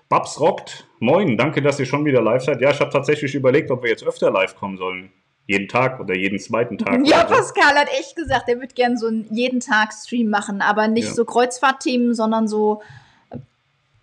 Babs 0.07 0.39
rockt, 0.39 0.87
moin, 0.99 1.35
danke, 1.37 1.61
dass 1.61 1.77
ihr 1.77 1.85
schon 1.85 2.05
wieder 2.05 2.21
live 2.21 2.43
seid. 2.43 2.61
Ja, 2.61 2.71
ich 2.71 2.79
habe 2.79 2.91
tatsächlich 2.91 3.35
überlegt, 3.35 3.69
ob 3.69 3.83
wir 3.83 3.89
jetzt 3.89 4.03
öfter 4.03 4.31
live 4.31 4.55
kommen 4.55 4.77
sollen. 4.77 5.11
Jeden 5.45 5.67
Tag 5.67 5.99
oder 5.99 6.15
jeden 6.15 6.39
zweiten 6.39 6.77
Tag. 6.77 7.05
Ja, 7.05 7.25
Pascal 7.25 7.75
hat 7.75 7.89
echt 7.99 8.15
gesagt, 8.15 8.47
er 8.47 8.61
wird 8.61 8.75
gerne 8.75 8.97
so 8.97 9.07
einen 9.07 9.27
jeden 9.29 9.59
Tag 9.59 9.91
Stream 9.93 10.29
machen, 10.29 10.61
aber 10.61 10.87
nicht 10.87 11.09
ja. 11.09 11.13
so 11.13 11.25
Kreuzfahrtthemen, 11.25 12.13
sondern 12.15 12.47
so 12.47 12.81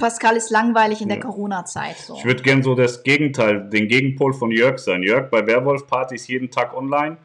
Pascal 0.03 0.37
ist 0.37 0.51
langweilig 0.51 1.01
in 1.01 1.09
der 1.09 1.21
Corona-Zeit. 1.21 1.97
So. 1.97 2.17
Ich 2.17 2.25
würde 2.25 2.43
gerne 2.43 2.65
so 2.65 2.75
das 2.75 3.05
Gegenteil, 3.05 3.71
den 3.71 3.87
Gegenpol 3.87 4.35
von 4.35 4.51
Jörg 4.51 4.81
sein. 4.81 5.05
Jörg 5.05 5.31
bei 5.31 5.47
Werwolf-Partys 5.47 6.27
jeden 6.27 6.51
Tag 6.51 6.77
online. 6.77 7.19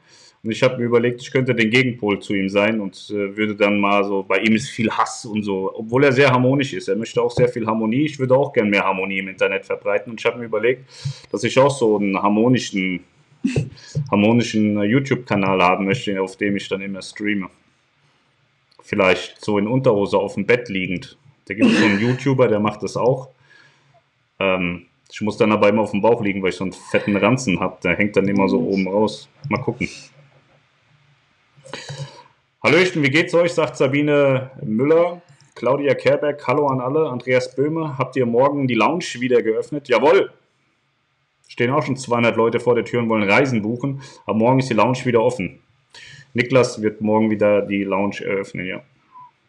Und 0.43 0.51
ich 0.51 0.61
habe 0.61 0.77
mir 0.77 0.83
überlegt, 0.83 1.19
ich 1.23 1.31
könnte 1.31 1.55
den 1.55 1.71
Gegenpol 1.71 2.19
zu 2.19 2.35
ihm 2.35 2.49
sein 2.49 2.79
und 2.79 3.09
äh, 3.09 3.35
würde 3.35 3.55
dann 3.55 3.79
mal 3.79 4.03
so, 4.03 4.21
bei 4.21 4.37
ihm 4.41 4.53
ist 4.53 4.69
viel 4.69 4.91
Hass 4.91 5.25
und 5.25 5.41
so, 5.41 5.71
obwohl 5.73 6.03
er 6.03 6.11
sehr 6.11 6.29
harmonisch 6.29 6.71
ist. 6.73 6.87
Er 6.87 6.95
möchte 6.95 7.19
auch 7.19 7.31
sehr 7.31 7.49
viel 7.49 7.65
Harmonie. 7.65 8.05
Ich 8.05 8.19
würde 8.19 8.35
auch 8.35 8.53
gerne 8.53 8.69
mehr 8.69 8.83
Harmonie 8.83 9.17
im 9.17 9.27
Internet 9.27 9.65
verbreiten. 9.65 10.11
Und 10.11 10.19
ich 10.21 10.25
habe 10.27 10.37
mir 10.37 10.45
überlegt, 10.45 10.87
dass 11.31 11.43
ich 11.43 11.57
auch 11.57 11.75
so 11.75 11.97
einen 11.97 12.21
harmonischen, 12.21 12.99
harmonischen 14.11 14.77
äh, 14.77 14.83
YouTube-Kanal 14.83 15.63
haben 15.63 15.85
möchte, 15.85 16.21
auf 16.21 16.37
dem 16.37 16.55
ich 16.55 16.69
dann 16.69 16.81
immer 16.81 17.01
streame. 17.01 17.49
Vielleicht 18.83 19.43
so 19.43 19.57
in 19.57 19.65
Unterhose 19.65 20.19
auf 20.19 20.35
dem 20.35 20.45
Bett 20.45 20.69
liegend 20.69 21.17
da 21.47 21.53
gibt 21.53 21.69
es 21.69 21.79
so 21.79 21.85
einen 21.85 21.99
YouTuber, 21.99 22.47
der 22.47 22.59
macht 22.59 22.83
das 22.83 22.97
auch. 22.97 23.29
Ähm, 24.39 24.85
ich 25.09 25.21
muss 25.21 25.37
dann 25.37 25.51
aber 25.51 25.69
immer 25.69 25.83
auf 25.83 25.91
dem 25.91 26.01
Bauch 26.01 26.21
liegen, 26.21 26.41
weil 26.43 26.49
ich 26.49 26.57
so 26.57 26.65
einen 26.65 26.73
fetten 26.73 27.15
Ranzen 27.15 27.59
habe. 27.59 27.77
Der 27.83 27.95
hängt 27.95 28.17
dann 28.17 28.27
immer 28.27 28.49
so 28.49 28.59
oben 28.59 28.87
raus. 28.87 29.29
Mal 29.47 29.61
gucken. 29.61 29.87
Hallöchen, 32.63 33.01
wie 33.03 33.09
geht's 33.09 33.33
euch? 33.33 33.53
sagt 33.53 33.77
Sabine 33.77 34.51
Müller. 34.61 35.21
Claudia 35.55 35.95
Kerberg, 35.95 36.45
hallo 36.45 36.67
an 36.67 36.81
alle. 36.81 37.09
Andreas 37.09 37.55
Böhme, 37.55 37.97
habt 37.97 38.15
ihr 38.15 38.25
morgen 38.25 38.67
die 38.67 38.75
Lounge 38.75 39.05
wieder 39.19 39.41
geöffnet? 39.41 39.87
Jawohl! 39.87 40.31
Stehen 41.47 41.71
auch 41.71 41.83
schon 41.83 41.95
200 41.95 42.35
Leute 42.35 42.59
vor 42.59 42.75
der 42.75 42.83
Tür 42.83 42.99
und 43.01 43.09
wollen 43.09 43.27
Reisen 43.27 43.61
buchen. 43.61 44.01
Aber 44.25 44.37
morgen 44.37 44.59
ist 44.59 44.69
die 44.69 44.75
Lounge 44.75 45.05
wieder 45.05 45.23
offen. 45.23 45.61
Niklas 46.33 46.81
wird 46.81 47.01
morgen 47.01 47.31
wieder 47.31 47.61
die 47.61 47.83
Lounge 47.83 48.19
eröffnen, 48.23 48.65
ja. 48.65 48.83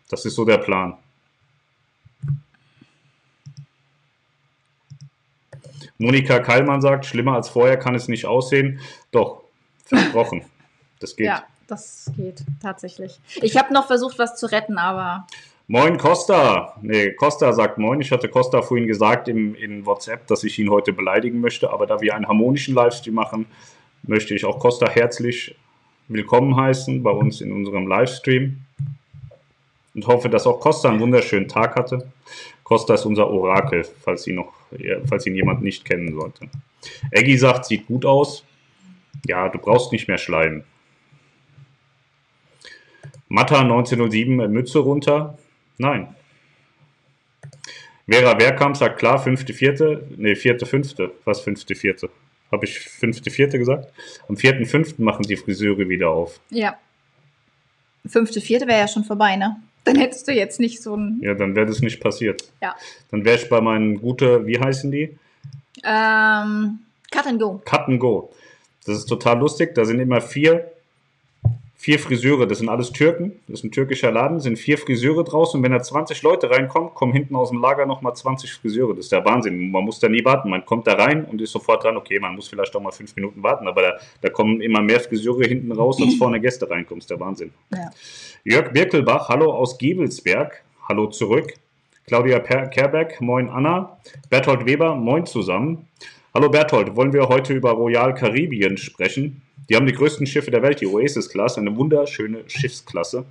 Das 0.08 0.24
ist 0.24 0.36
so 0.36 0.44
der 0.44 0.58
Plan. 0.58 0.96
Monika 5.98 6.38
Keilmann 6.38 6.80
sagt, 6.80 7.06
schlimmer 7.06 7.34
als 7.34 7.48
vorher 7.48 7.76
kann 7.76 7.94
es 7.94 8.08
nicht 8.08 8.26
aussehen. 8.26 8.80
Doch, 9.10 9.42
versprochen. 9.84 10.44
Das 11.00 11.14
geht. 11.14 11.26
Ja, 11.26 11.44
das 11.68 12.10
geht 12.16 12.42
tatsächlich. 12.60 13.20
Ich 13.40 13.56
habe 13.56 13.72
noch 13.72 13.86
versucht, 13.86 14.18
was 14.18 14.34
zu 14.34 14.46
retten, 14.46 14.78
aber. 14.78 15.28
Moin 15.68 15.96
Costa. 15.96 16.76
Nee, 16.82 17.12
Costa 17.12 17.52
sagt 17.52 17.78
Moin. 17.78 18.00
Ich 18.00 18.10
hatte 18.10 18.28
Costa 18.28 18.62
vorhin 18.62 18.88
gesagt 18.88 19.28
im, 19.28 19.54
in 19.54 19.86
WhatsApp, 19.86 20.26
dass 20.26 20.42
ich 20.42 20.58
ihn 20.58 20.70
heute 20.70 20.92
beleidigen 20.92 21.40
möchte, 21.40 21.70
aber 21.70 21.86
da 21.86 22.00
wir 22.00 22.16
einen 22.16 22.26
harmonischen 22.26 22.74
Livestream 22.74 23.14
machen, 23.14 23.46
möchte 24.02 24.34
ich 24.34 24.44
auch 24.44 24.58
Costa 24.58 24.88
herzlich 24.88 25.54
willkommen 26.08 26.56
heißen 26.56 27.02
bei 27.02 27.10
uns 27.10 27.42
in 27.42 27.52
unserem 27.52 27.86
Livestream 27.86 28.62
und 29.94 30.06
hoffe, 30.06 30.30
dass 30.30 30.46
auch 30.46 30.58
Costa 30.58 30.88
einen 30.88 31.00
wunderschönen 31.00 31.48
Tag 31.48 31.76
hatte. 31.76 32.10
Costa 32.64 32.94
ist 32.94 33.04
unser 33.04 33.28
Orakel, 33.30 33.86
falls 34.00 34.26
ihn, 34.26 34.36
noch, 34.36 34.52
falls 35.06 35.26
ihn 35.26 35.34
jemand 35.34 35.62
nicht 35.62 35.84
kennen 35.84 36.14
sollte. 36.14 36.48
Eggy 37.10 37.36
sagt, 37.36 37.66
sieht 37.66 37.86
gut 37.86 38.04
aus. 38.04 38.44
Ja, 39.26 39.48
du 39.48 39.58
brauchst 39.58 39.92
nicht 39.92 40.08
mehr 40.08 40.18
schleimen. 40.18 40.64
Matta 43.28 43.60
1907, 43.60 44.50
Mütze 44.50 44.78
runter. 44.78 45.38
Nein. 45.76 46.14
Vera 48.10 48.38
Wehrkamp 48.38 48.76
sagt 48.76 48.98
klar, 48.98 49.18
fünfte, 49.18 49.52
vierte. 49.52 50.08
Nee, 50.16 50.34
vierte, 50.34 50.64
fünfte. 50.64 51.12
Was 51.24 51.40
fünfte, 51.40 51.74
vierte? 51.74 52.08
Habe 52.50 52.64
ich 52.64 52.78
fünfte, 52.80 53.30
vierte 53.30 53.58
gesagt? 53.58 53.92
Am 54.28 54.36
vierten, 54.36 54.64
fünften 54.64 55.04
machen 55.04 55.24
die 55.24 55.36
Friseure 55.36 55.88
wieder 55.88 56.08
auf. 56.08 56.40
Ja. 56.48 56.78
Fünfte, 58.06 58.40
vierte 58.40 58.66
wäre 58.66 58.80
ja 58.80 58.88
schon 58.88 59.04
vorbei, 59.04 59.36
ne? 59.36 59.60
Dann 59.84 59.96
hättest 59.96 60.28
du 60.28 60.32
jetzt 60.32 60.60
nicht 60.60 60.82
so 60.82 60.96
ein. 60.96 61.20
Ja, 61.22 61.34
dann 61.34 61.56
wäre 61.56 61.66
das 61.66 61.80
nicht 61.80 62.00
passiert. 62.00 62.44
Ja. 62.60 62.76
Dann 63.10 63.24
wäre 63.24 63.36
ich 63.36 63.48
bei 63.48 63.60
meinen 63.60 64.00
guten, 64.00 64.46
wie 64.46 64.58
heißen 64.58 64.90
die? 64.90 65.16
Ähm, 65.84 66.80
Cut 67.10 67.26
and 67.26 67.40
Go. 67.40 67.62
Cut 67.64 67.88
and 67.88 68.00
Go. 68.00 68.32
Das 68.84 68.98
ist 68.98 69.06
total 69.06 69.38
lustig. 69.38 69.74
Da 69.74 69.84
sind 69.84 70.00
immer 70.00 70.20
vier 70.20 70.70
vier 71.80 72.00
Friseure, 72.00 72.46
das 72.46 72.58
sind 72.58 72.68
alles 72.68 72.92
Türken, 72.92 73.38
das 73.46 73.60
ist 73.60 73.64
ein 73.64 73.70
türkischer 73.70 74.10
Laden, 74.10 74.40
sind 74.40 74.58
vier 74.58 74.76
Friseure 74.78 75.22
draußen 75.22 75.58
und 75.58 75.64
wenn 75.64 75.70
da 75.70 75.80
20 75.80 76.20
Leute 76.22 76.50
reinkommen, 76.50 76.92
kommen 76.92 77.12
hinten 77.12 77.36
aus 77.36 77.50
dem 77.50 77.62
Lager 77.62 77.86
nochmal 77.86 78.16
20 78.16 78.52
Friseure. 78.52 78.94
Das 78.96 79.04
ist 79.04 79.12
der 79.12 79.24
Wahnsinn. 79.24 79.70
Man 79.70 79.84
muss 79.84 80.00
da 80.00 80.08
nie 80.08 80.24
warten. 80.24 80.50
Man 80.50 80.66
kommt 80.66 80.88
da 80.88 80.94
rein 80.94 81.24
und 81.24 81.40
ist 81.40 81.52
sofort 81.52 81.84
dran, 81.84 81.96
okay, 81.96 82.18
man 82.18 82.34
muss 82.34 82.48
vielleicht 82.48 82.74
auch 82.74 82.82
mal 82.82 82.90
fünf 82.90 83.14
Minuten 83.14 83.42
warten, 83.44 83.68
aber 83.68 83.82
da, 83.82 83.98
da 84.20 84.28
kommen 84.28 84.60
immer 84.60 84.82
mehr 84.82 84.98
Friseure 84.98 85.46
hinten 85.46 85.70
raus, 85.70 86.02
als 86.02 86.16
vorne 86.16 86.40
Gäste 86.40 86.68
reinkommen. 86.68 86.98
Das 86.98 87.04
ist 87.04 87.10
der 87.10 87.20
Wahnsinn. 87.20 87.52
Ja. 87.72 87.90
Jörg 88.44 88.72
Birkelbach, 88.72 89.28
hallo 89.28 89.52
aus 89.52 89.78
Gebelsberg, 89.78 90.64
hallo 90.88 91.06
zurück. 91.06 91.54
Claudia 92.08 92.40
Kerberg, 92.40 93.20
moin 93.20 93.48
Anna. 93.50 93.98
Berthold 94.30 94.66
Weber, 94.66 94.96
moin 94.96 95.26
zusammen. 95.26 95.86
Hallo 96.34 96.48
Berthold, 96.48 96.96
wollen 96.96 97.12
wir 97.12 97.28
heute 97.28 97.52
über 97.52 97.70
Royal 97.70 98.14
Caribbean 98.14 98.76
sprechen? 98.76 99.42
Die 99.68 99.76
haben 99.76 99.86
die 99.86 99.92
größten 99.92 100.26
Schiffe 100.26 100.50
der 100.50 100.62
Welt, 100.62 100.80
die 100.80 100.86
Oasis-Klasse, 100.86 101.60
eine 101.60 101.76
wunderschöne 101.76 102.44
Schiffsklasse. 102.48 103.26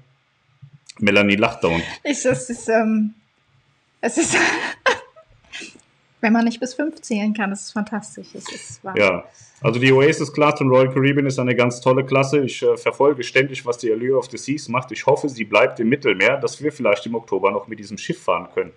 Melanie 0.99 1.35
lacht 1.35 1.63
da 1.63 1.69
unten. 1.69 1.83
Ich, 2.03 2.25
es 2.25 2.49
ist, 2.49 2.69
ähm, 2.69 3.13
es 4.01 4.17
ist, 4.17 4.37
wenn 6.21 6.33
man 6.33 6.45
nicht 6.45 6.59
bis 6.59 6.75
fünf 6.75 7.01
zählen 7.01 7.33
kann, 7.33 7.51
ist 7.51 7.63
es 7.63 7.71
fantastisch. 7.71 8.27
Es 8.33 8.51
ist 8.51 8.83
wahr. 8.83 8.97
Ja, 8.97 9.23
also 9.61 9.79
die 9.79 9.91
Oasis-Klasse 9.91 10.57
von 10.57 10.69
Royal 10.69 10.91
Caribbean 10.91 11.25
ist 11.25 11.39
eine 11.39 11.55
ganz 11.55 11.81
tolle 11.81 12.05
Klasse. 12.05 12.41
Ich 12.41 12.61
äh, 12.61 12.77
verfolge 12.77 13.23
ständig, 13.23 13.65
was 13.65 13.79
die 13.79 13.91
Allure 13.91 14.19
of 14.19 14.29
the 14.29 14.37
Seas 14.37 14.67
macht. 14.69 14.91
Ich 14.91 15.05
hoffe, 15.05 15.29
sie 15.29 15.45
bleibt 15.45 15.79
im 15.79 15.89
Mittelmeer, 15.89 16.37
dass 16.37 16.61
wir 16.61 16.71
vielleicht 16.71 17.05
im 17.07 17.15
Oktober 17.15 17.51
noch 17.51 17.67
mit 17.67 17.79
diesem 17.79 17.97
Schiff 17.97 18.21
fahren 18.21 18.47
können. 18.53 18.71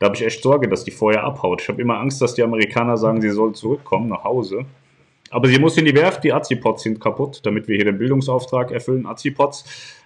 Da 0.00 0.06
habe 0.06 0.16
ich 0.16 0.22
echt 0.22 0.42
Sorge, 0.42 0.68
dass 0.68 0.82
die 0.82 0.90
vorher 0.90 1.22
abhaut. 1.22 1.62
Ich 1.62 1.68
habe 1.68 1.80
immer 1.80 1.98
Angst, 1.98 2.20
dass 2.20 2.34
die 2.34 2.42
Amerikaner 2.42 2.96
sagen, 2.96 3.20
sie 3.20 3.30
soll 3.30 3.54
zurückkommen 3.54 4.08
nach 4.08 4.24
Hause. 4.24 4.66
Aber 5.34 5.48
sie 5.48 5.58
muss 5.58 5.76
in 5.76 5.84
die 5.84 5.96
Werft, 5.96 6.22
die 6.22 6.32
Azipods 6.32 6.84
sind 6.84 7.00
kaputt, 7.00 7.40
damit 7.42 7.66
wir 7.66 7.74
hier 7.74 7.86
den 7.86 7.98
Bildungsauftrag 7.98 8.70
erfüllen. 8.70 9.04
Azipods, 9.04 9.64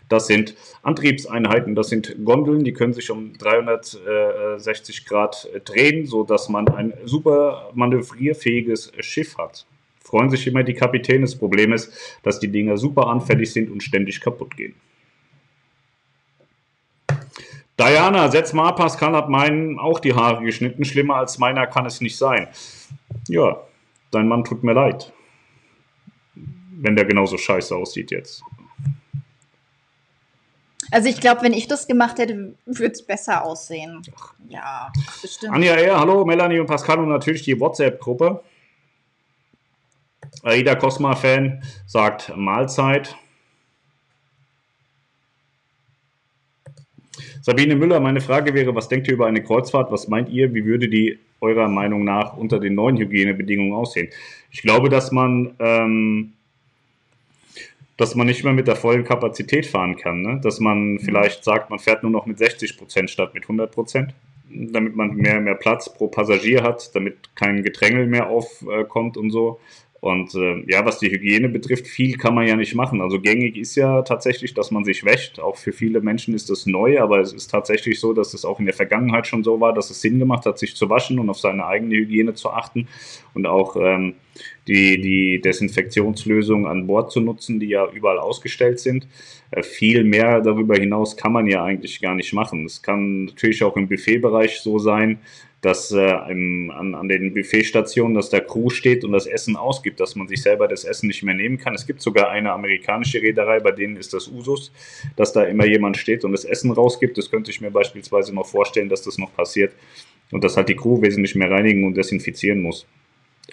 Das 0.08 0.26
sind 0.26 0.54
Antriebseinheiten, 0.82 1.74
das 1.74 1.90
sind 1.90 2.24
Gondeln, 2.24 2.64
die 2.64 2.72
können 2.72 2.94
sich 2.94 3.10
um 3.10 3.34
360 3.34 5.04
Grad 5.04 5.48
drehen, 5.64 6.06
sodass 6.06 6.48
man 6.48 6.66
ein 6.68 6.94
super 7.04 7.70
manövrierfähiges 7.74 8.92
Schiff 9.00 9.36
hat. 9.36 9.66
Freuen 10.02 10.30
sich 10.30 10.46
immer 10.46 10.62
die 10.62 10.72
Kapitäne. 10.72 11.20
Das 11.20 11.36
Problem 11.36 11.74
ist, 11.74 11.92
dass 12.22 12.40
die 12.40 12.48
Dinger 12.48 12.78
super 12.78 13.08
anfällig 13.08 13.52
sind 13.52 13.70
und 13.70 13.82
ständig 13.82 14.22
kaputt 14.22 14.56
gehen. 14.56 14.74
Diana, 17.78 18.30
setz 18.30 18.54
mal, 18.54 18.72
Pascal 18.72 19.12
hat 19.12 19.28
meinen 19.28 19.78
auch 19.78 20.00
die 20.00 20.14
Haare 20.14 20.42
geschnitten. 20.42 20.86
Schlimmer 20.86 21.16
als 21.16 21.38
meiner 21.38 21.66
kann 21.66 21.84
es 21.84 22.00
nicht 22.00 22.16
sein. 22.16 22.48
Ja, 23.28 23.60
dein 24.10 24.26
Mann 24.26 24.44
tut 24.44 24.64
mir 24.64 24.72
leid. 24.72 25.12
Wenn 26.80 26.94
der 26.94 27.04
genauso 27.04 27.36
scheiße 27.36 27.74
aussieht 27.74 28.10
jetzt. 28.10 28.42
Also 30.90 31.08
ich 31.08 31.20
glaube, 31.20 31.42
wenn 31.42 31.52
ich 31.52 31.68
das 31.68 31.86
gemacht 31.86 32.18
hätte, 32.18 32.54
würde 32.64 32.92
es 32.92 33.02
besser 33.02 33.44
aussehen. 33.44 34.02
Ja, 34.48 34.90
bestimmt. 35.20 35.52
Anja 35.52 35.74
R., 35.74 36.00
hallo, 36.00 36.24
Melanie 36.24 36.60
und 36.60 36.66
Pascal 36.66 36.98
und 36.98 37.08
natürlich 37.08 37.42
die 37.42 37.58
WhatsApp-Gruppe. 37.58 38.42
Aida 40.42 40.74
Cosma-Fan 40.76 41.62
sagt 41.86 42.34
Mahlzeit. 42.36 43.16
Sabine 47.42 47.76
Müller, 47.76 48.00
meine 48.00 48.20
Frage 48.20 48.54
wäre, 48.54 48.74
was 48.74 48.88
denkt 48.88 49.08
ihr 49.08 49.14
über 49.14 49.26
eine 49.26 49.42
Kreuzfahrt? 49.42 49.90
Was 49.90 50.08
meint 50.08 50.28
ihr, 50.28 50.54
wie 50.54 50.64
würde 50.64 50.88
die 50.88 51.18
eurer 51.40 51.68
Meinung 51.68 52.04
nach 52.04 52.36
unter 52.36 52.60
den 52.60 52.74
neuen 52.74 52.98
Hygienebedingungen 52.98 53.74
aussehen? 53.74 54.08
Ich 54.50 54.62
glaube, 54.62 54.88
dass 54.88 55.12
man, 55.12 55.54
ähm, 55.58 56.34
dass 57.98 58.14
man 58.14 58.28
nicht 58.28 58.44
mehr 58.44 58.54
mit 58.54 58.68
der 58.68 58.76
vollen 58.76 59.04
Kapazität 59.04 59.66
fahren 59.66 59.96
kann. 59.96 60.22
Ne? 60.22 60.40
Dass 60.42 60.60
man 60.60 60.92
mhm. 60.92 61.00
vielleicht 61.00 61.44
sagt, 61.44 61.68
man 61.68 61.78
fährt 61.78 62.02
nur 62.02 62.12
noch 62.12 62.24
mit 62.24 62.38
60 62.38 62.78
Prozent 62.78 63.10
statt 63.10 63.34
mit 63.34 63.42
100 63.42 63.70
Prozent, 63.70 64.14
damit 64.48 64.96
man 64.96 65.14
mehr, 65.14 65.40
mehr 65.40 65.56
Platz 65.56 65.92
pro 65.92 66.06
Passagier 66.06 66.62
hat, 66.62 66.94
damit 66.94 67.34
kein 67.34 67.62
Gedrängel 67.62 68.06
mehr 68.06 68.28
aufkommt 68.28 69.18
und 69.18 69.30
so. 69.30 69.60
Und 70.00 70.32
äh, 70.36 70.62
ja, 70.68 70.84
was 70.84 71.00
die 71.00 71.10
Hygiene 71.10 71.48
betrifft, 71.48 71.88
viel 71.88 72.16
kann 72.16 72.34
man 72.34 72.46
ja 72.46 72.54
nicht 72.54 72.74
machen. 72.74 73.00
Also 73.00 73.20
gängig 73.20 73.56
ist 73.56 73.74
ja 73.74 74.02
tatsächlich, 74.02 74.54
dass 74.54 74.70
man 74.70 74.84
sich 74.84 75.04
wäscht. 75.04 75.40
Auch 75.40 75.56
für 75.56 75.72
viele 75.72 76.00
Menschen 76.00 76.34
ist 76.34 76.50
das 76.50 76.66
neu, 76.66 77.00
aber 77.00 77.18
es 77.18 77.32
ist 77.32 77.50
tatsächlich 77.50 77.98
so, 77.98 78.12
dass 78.12 78.32
es 78.32 78.44
auch 78.44 78.60
in 78.60 78.66
der 78.66 78.74
Vergangenheit 78.74 79.26
schon 79.26 79.42
so 79.42 79.60
war, 79.60 79.72
dass 79.72 79.90
es 79.90 80.00
Sinn 80.00 80.20
gemacht 80.20 80.46
hat, 80.46 80.58
sich 80.58 80.76
zu 80.76 80.88
waschen 80.88 81.18
und 81.18 81.28
auf 81.30 81.40
seine 81.40 81.66
eigene 81.66 81.96
Hygiene 81.96 82.34
zu 82.34 82.50
achten 82.50 82.86
und 83.34 83.46
auch 83.46 83.74
ähm, 83.76 84.14
die, 84.68 85.00
die 85.00 85.40
Desinfektionslösungen 85.40 86.66
an 86.66 86.86
Bord 86.86 87.10
zu 87.10 87.20
nutzen, 87.20 87.58
die 87.58 87.68
ja 87.68 87.90
überall 87.90 88.18
ausgestellt 88.18 88.78
sind. 88.78 89.08
Äh, 89.50 89.64
viel 89.64 90.04
mehr 90.04 90.40
darüber 90.40 90.76
hinaus 90.76 91.16
kann 91.16 91.32
man 91.32 91.48
ja 91.48 91.64
eigentlich 91.64 92.00
gar 92.00 92.14
nicht 92.14 92.32
machen. 92.32 92.66
Es 92.66 92.82
kann 92.82 93.24
natürlich 93.24 93.64
auch 93.64 93.76
im 93.76 93.88
Buffetbereich 93.88 94.60
so 94.60 94.78
sein, 94.78 95.18
dass 95.60 95.90
äh, 95.90 96.30
im, 96.30 96.70
an, 96.70 96.94
an 96.94 97.08
den 97.08 97.34
Buffetstationen, 97.34 98.14
dass 98.14 98.30
der 98.30 98.42
Crew 98.42 98.70
steht 98.70 99.04
und 99.04 99.12
das 99.12 99.26
Essen 99.26 99.56
ausgibt, 99.56 99.98
dass 99.98 100.14
man 100.14 100.28
sich 100.28 100.42
selber 100.42 100.68
das 100.68 100.84
Essen 100.84 101.08
nicht 101.08 101.22
mehr 101.24 101.34
nehmen 101.34 101.58
kann. 101.58 101.74
Es 101.74 101.86
gibt 101.86 102.00
sogar 102.00 102.30
eine 102.30 102.52
amerikanische 102.52 103.20
Reederei, 103.20 103.58
bei 103.58 103.72
denen 103.72 103.96
ist 103.96 104.14
das 104.14 104.28
Usus, 104.28 104.72
dass 105.16 105.32
da 105.32 105.42
immer 105.42 105.66
jemand 105.66 105.96
steht 105.96 106.24
und 106.24 106.32
das 106.32 106.44
Essen 106.44 106.70
rausgibt. 106.70 107.18
Das 107.18 107.30
könnte 107.30 107.50
ich 107.50 107.60
mir 107.60 107.72
beispielsweise 107.72 108.32
noch 108.34 108.46
vorstellen, 108.46 108.88
dass 108.88 109.02
das 109.02 109.18
noch 109.18 109.34
passiert 109.34 109.72
und 110.30 110.44
dass 110.44 110.56
halt 110.56 110.68
die 110.68 110.76
Crew 110.76 111.02
wesentlich 111.02 111.34
mehr 111.34 111.50
reinigen 111.50 111.84
und 111.84 111.96
desinfizieren 111.96 112.62
muss. 112.62 112.86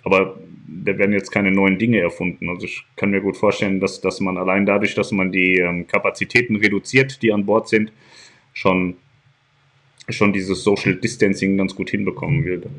Aber 0.03 0.37
da 0.67 0.97
werden 0.97 1.13
jetzt 1.13 1.31
keine 1.31 1.51
neuen 1.51 1.79
Dinge 1.79 1.99
erfunden. 1.99 2.49
Also 2.49 2.65
ich 2.65 2.85
kann 2.95 3.09
mir 3.09 3.21
gut 3.21 3.37
vorstellen, 3.37 3.79
dass, 3.79 4.01
dass 4.01 4.19
man 4.19 4.37
allein 4.37 4.65
dadurch, 4.65 4.93
dass 4.93 5.11
man 5.11 5.31
die 5.31 5.55
ähm, 5.55 5.87
Kapazitäten 5.87 6.57
reduziert, 6.57 7.21
die 7.23 7.31
an 7.31 7.45
Bord 7.45 7.69
sind, 7.69 7.91
schon 8.53 8.97
schon 10.09 10.33
dieses 10.33 10.63
Social 10.63 10.95
Distancing 10.95 11.57
ganz 11.57 11.75
gut 11.75 11.89
hinbekommen 11.89 12.45
würde. 12.45 12.69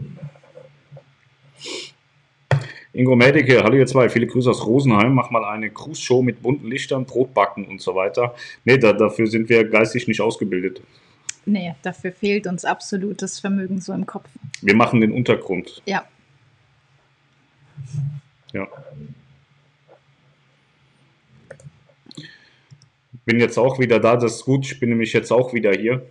Ingo 2.92 3.14
Mädeke, 3.14 3.62
hallo 3.62 3.76
ihr 3.76 3.86
zwei, 3.86 4.08
viele 4.08 4.26
Grüße 4.26 4.48
aus 4.48 4.64
Rosenheim, 4.64 5.12
mach 5.12 5.30
mal 5.30 5.44
eine 5.44 5.68
Cruise-Show 5.68 6.22
mit 6.22 6.40
bunten 6.40 6.66
Lichtern, 6.68 7.04
Brotbacken 7.04 7.66
und 7.66 7.82
so 7.82 7.94
weiter. 7.94 8.34
Nee, 8.64 8.78
da, 8.78 8.94
dafür 8.94 9.26
sind 9.26 9.50
wir 9.50 9.68
geistig 9.68 10.08
nicht 10.08 10.22
ausgebildet. 10.22 10.80
Nee, 11.44 11.74
dafür 11.82 12.10
fehlt 12.12 12.46
uns 12.46 12.64
absolutes 12.64 13.38
Vermögen 13.38 13.82
so 13.82 13.92
im 13.92 14.06
Kopf. 14.06 14.28
Wir 14.62 14.74
machen 14.74 15.02
den 15.02 15.12
Untergrund. 15.12 15.82
Ja. 15.84 16.06
Ja. 18.54 18.66
Bin 23.26 23.40
jetzt 23.40 23.58
auch 23.58 23.78
wieder 23.78 24.00
da, 24.00 24.16
das 24.16 24.36
ist 24.36 24.44
gut, 24.44 24.64
ich 24.64 24.80
bin 24.80 24.88
nämlich 24.88 25.12
jetzt 25.12 25.32
auch 25.32 25.52
wieder 25.52 25.72
hier. 25.72 26.06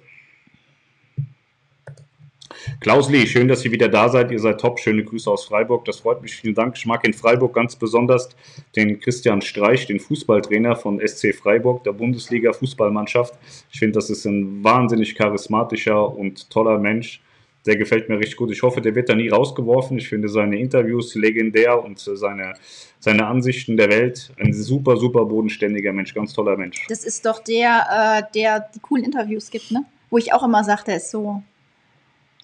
Klaus 2.79 3.09
Lee, 3.09 3.25
schön, 3.27 3.47
dass 3.47 3.63
ihr 3.65 3.71
wieder 3.71 3.89
da 3.89 4.09
seid. 4.09 4.31
Ihr 4.31 4.39
seid 4.39 4.59
top. 4.59 4.79
Schöne 4.79 5.03
Grüße 5.03 5.29
aus 5.29 5.45
Freiburg. 5.45 5.85
Das 5.85 5.99
freut 5.99 6.21
mich. 6.21 6.35
Vielen 6.35 6.55
Dank. 6.55 6.75
Ich 6.77 6.85
mag 6.85 7.05
in 7.05 7.13
Freiburg 7.13 7.53
ganz 7.53 7.75
besonders 7.75 8.29
den 8.75 8.99
Christian 8.99 9.41
Streich, 9.41 9.85
den 9.87 9.99
Fußballtrainer 9.99 10.75
von 10.75 10.99
SC 11.05 11.33
Freiburg, 11.33 11.83
der 11.83 11.91
Bundesliga-Fußballmannschaft. 11.93 13.33
Ich 13.71 13.79
finde, 13.79 13.93
das 13.93 14.09
ist 14.09 14.25
ein 14.25 14.63
wahnsinnig 14.63 15.15
charismatischer 15.15 16.15
und 16.15 16.49
toller 16.49 16.77
Mensch. 16.77 17.21
Der 17.65 17.77
gefällt 17.77 18.09
mir 18.09 18.19
richtig 18.19 18.37
gut. 18.37 18.51
Ich 18.51 18.61
hoffe, 18.61 18.79
der 18.79 18.93
wird 18.93 19.09
da 19.09 19.15
nie 19.15 19.29
rausgeworfen. 19.29 19.97
Ich 19.97 20.07
finde 20.07 20.29
seine 20.29 20.59
Interviews 20.59 21.15
legendär 21.15 21.83
und 21.83 21.97
seine, 21.97 22.53
seine 22.99 23.25
Ansichten 23.25 23.75
der 23.75 23.89
Welt. 23.89 24.31
Ein 24.37 24.53
super, 24.53 24.97
super 24.97 25.25
bodenständiger 25.25 25.91
Mensch. 25.91 26.13
Ganz 26.13 26.33
toller 26.33 26.57
Mensch. 26.57 26.85
Das 26.89 27.03
ist 27.03 27.25
doch 27.25 27.43
der, 27.43 28.27
äh, 28.29 28.33
der 28.35 28.69
die 28.75 28.79
coolen 28.79 29.03
Interviews 29.03 29.49
gibt, 29.49 29.71
ne? 29.71 29.83
Wo 30.11 30.19
ich 30.19 30.31
auch 30.31 30.43
immer 30.43 30.63
sage, 30.63 30.83
der 30.85 30.97
ist 30.97 31.09
so 31.09 31.41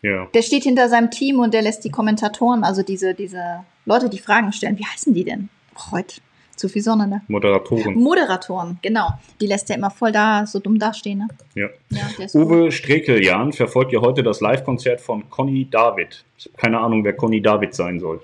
ja. 0.01 0.27
Der 0.33 0.41
steht 0.41 0.63
hinter 0.63 0.89
seinem 0.89 1.11
Team 1.11 1.39
und 1.39 1.53
der 1.53 1.61
lässt 1.61 1.83
die 1.83 1.91
Kommentatoren, 1.91 2.63
also 2.63 2.83
diese, 2.83 3.13
diese 3.13 3.63
Leute, 3.85 4.09
die 4.09 4.19
Fragen 4.19 4.51
stellen, 4.51 4.77
wie 4.77 4.85
heißen 4.85 5.13
die 5.13 5.23
denn? 5.23 5.49
Oh, 5.75 5.91
heute 5.91 6.21
zu 6.55 6.69
viel 6.69 6.81
Sonne, 6.81 7.07
ne? 7.07 7.21
Moderatoren. 7.27 7.95
Moderatoren, 7.95 8.79
genau. 8.81 9.09
Die 9.39 9.47
lässt 9.47 9.69
er 9.69 9.77
immer 9.77 9.89
voll 9.89 10.11
da, 10.11 10.45
so 10.45 10.59
dumm 10.59 10.77
dastehen, 10.77 11.19
ne? 11.19 11.27
Ja. 11.55 11.69
ja 11.89 12.27
Uwe 12.33 12.71
Strekeljan 12.71 13.51
verfolgt 13.51 13.93
ja 13.93 14.01
heute 14.01 14.21
das 14.21 14.41
Live-Konzert 14.41 15.01
von 15.01 15.29
Conny 15.29 15.67
David. 15.69 16.23
Ich 16.37 16.45
habe 16.45 16.57
keine 16.57 16.79
Ahnung, 16.79 17.03
wer 17.03 17.13
Conny 17.13 17.41
David 17.41 17.73
sein 17.73 17.99
soll. 17.99 18.21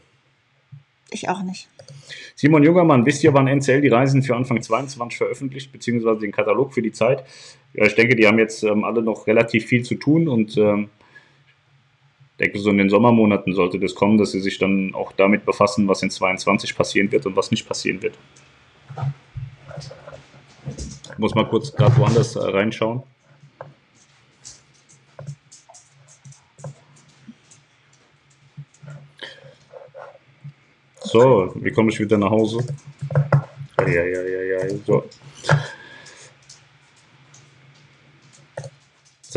Ich 1.09 1.29
auch 1.29 1.41
nicht. 1.41 1.67
Simon 2.35 2.63
Jungermann, 2.63 3.05
wisst 3.05 3.23
ihr, 3.23 3.33
wann 3.33 3.47
NCL 3.47 3.81
die 3.81 3.87
Reisen 3.87 4.21
für 4.21 4.35
Anfang 4.35 4.61
22 4.61 5.17
veröffentlicht, 5.17 5.71
beziehungsweise 5.71 6.19
den 6.19 6.31
Katalog 6.31 6.73
für 6.73 6.83
die 6.83 6.91
Zeit? 6.91 7.23
Ja, 7.73 7.85
ich 7.85 7.95
denke, 7.95 8.15
die 8.15 8.27
haben 8.27 8.37
jetzt 8.37 8.63
ähm, 8.63 8.83
alle 8.83 9.01
noch 9.01 9.25
relativ 9.25 9.65
viel 9.65 9.83
zu 9.83 9.95
tun 9.95 10.27
und 10.27 10.55
ähm, 10.57 10.89
denke, 12.39 12.59
so 12.59 12.69
in 12.69 12.77
den 12.77 12.89
Sommermonaten 12.89 13.53
sollte 13.53 13.79
das 13.79 13.95
kommen, 13.95 14.17
dass 14.17 14.31
sie 14.31 14.39
sich 14.39 14.57
dann 14.59 14.93
auch 14.93 15.11
damit 15.13 15.45
befassen, 15.45 15.87
was 15.87 16.03
in 16.03 16.09
22 16.09 16.75
passieren 16.75 17.11
wird 17.11 17.25
und 17.25 17.35
was 17.35 17.51
nicht 17.51 17.67
passieren 17.67 18.01
wird. 18.01 18.17
Ich 21.11 21.17
muss 21.17 21.33
mal 21.33 21.47
kurz 21.47 21.73
gerade 21.73 21.97
woanders 21.97 22.35
äh, 22.35 22.39
reinschauen. 22.39 23.01
So, 30.99 31.51
wie 31.55 31.71
komme 31.71 31.89
ich 31.89 31.99
wieder 31.99 32.17
nach 32.17 32.29
Hause? 32.29 32.63
Ja, 33.79 33.87
ja, 33.87 34.03
ja, 34.03 34.41
ja, 34.43 34.69
so. 34.85 35.05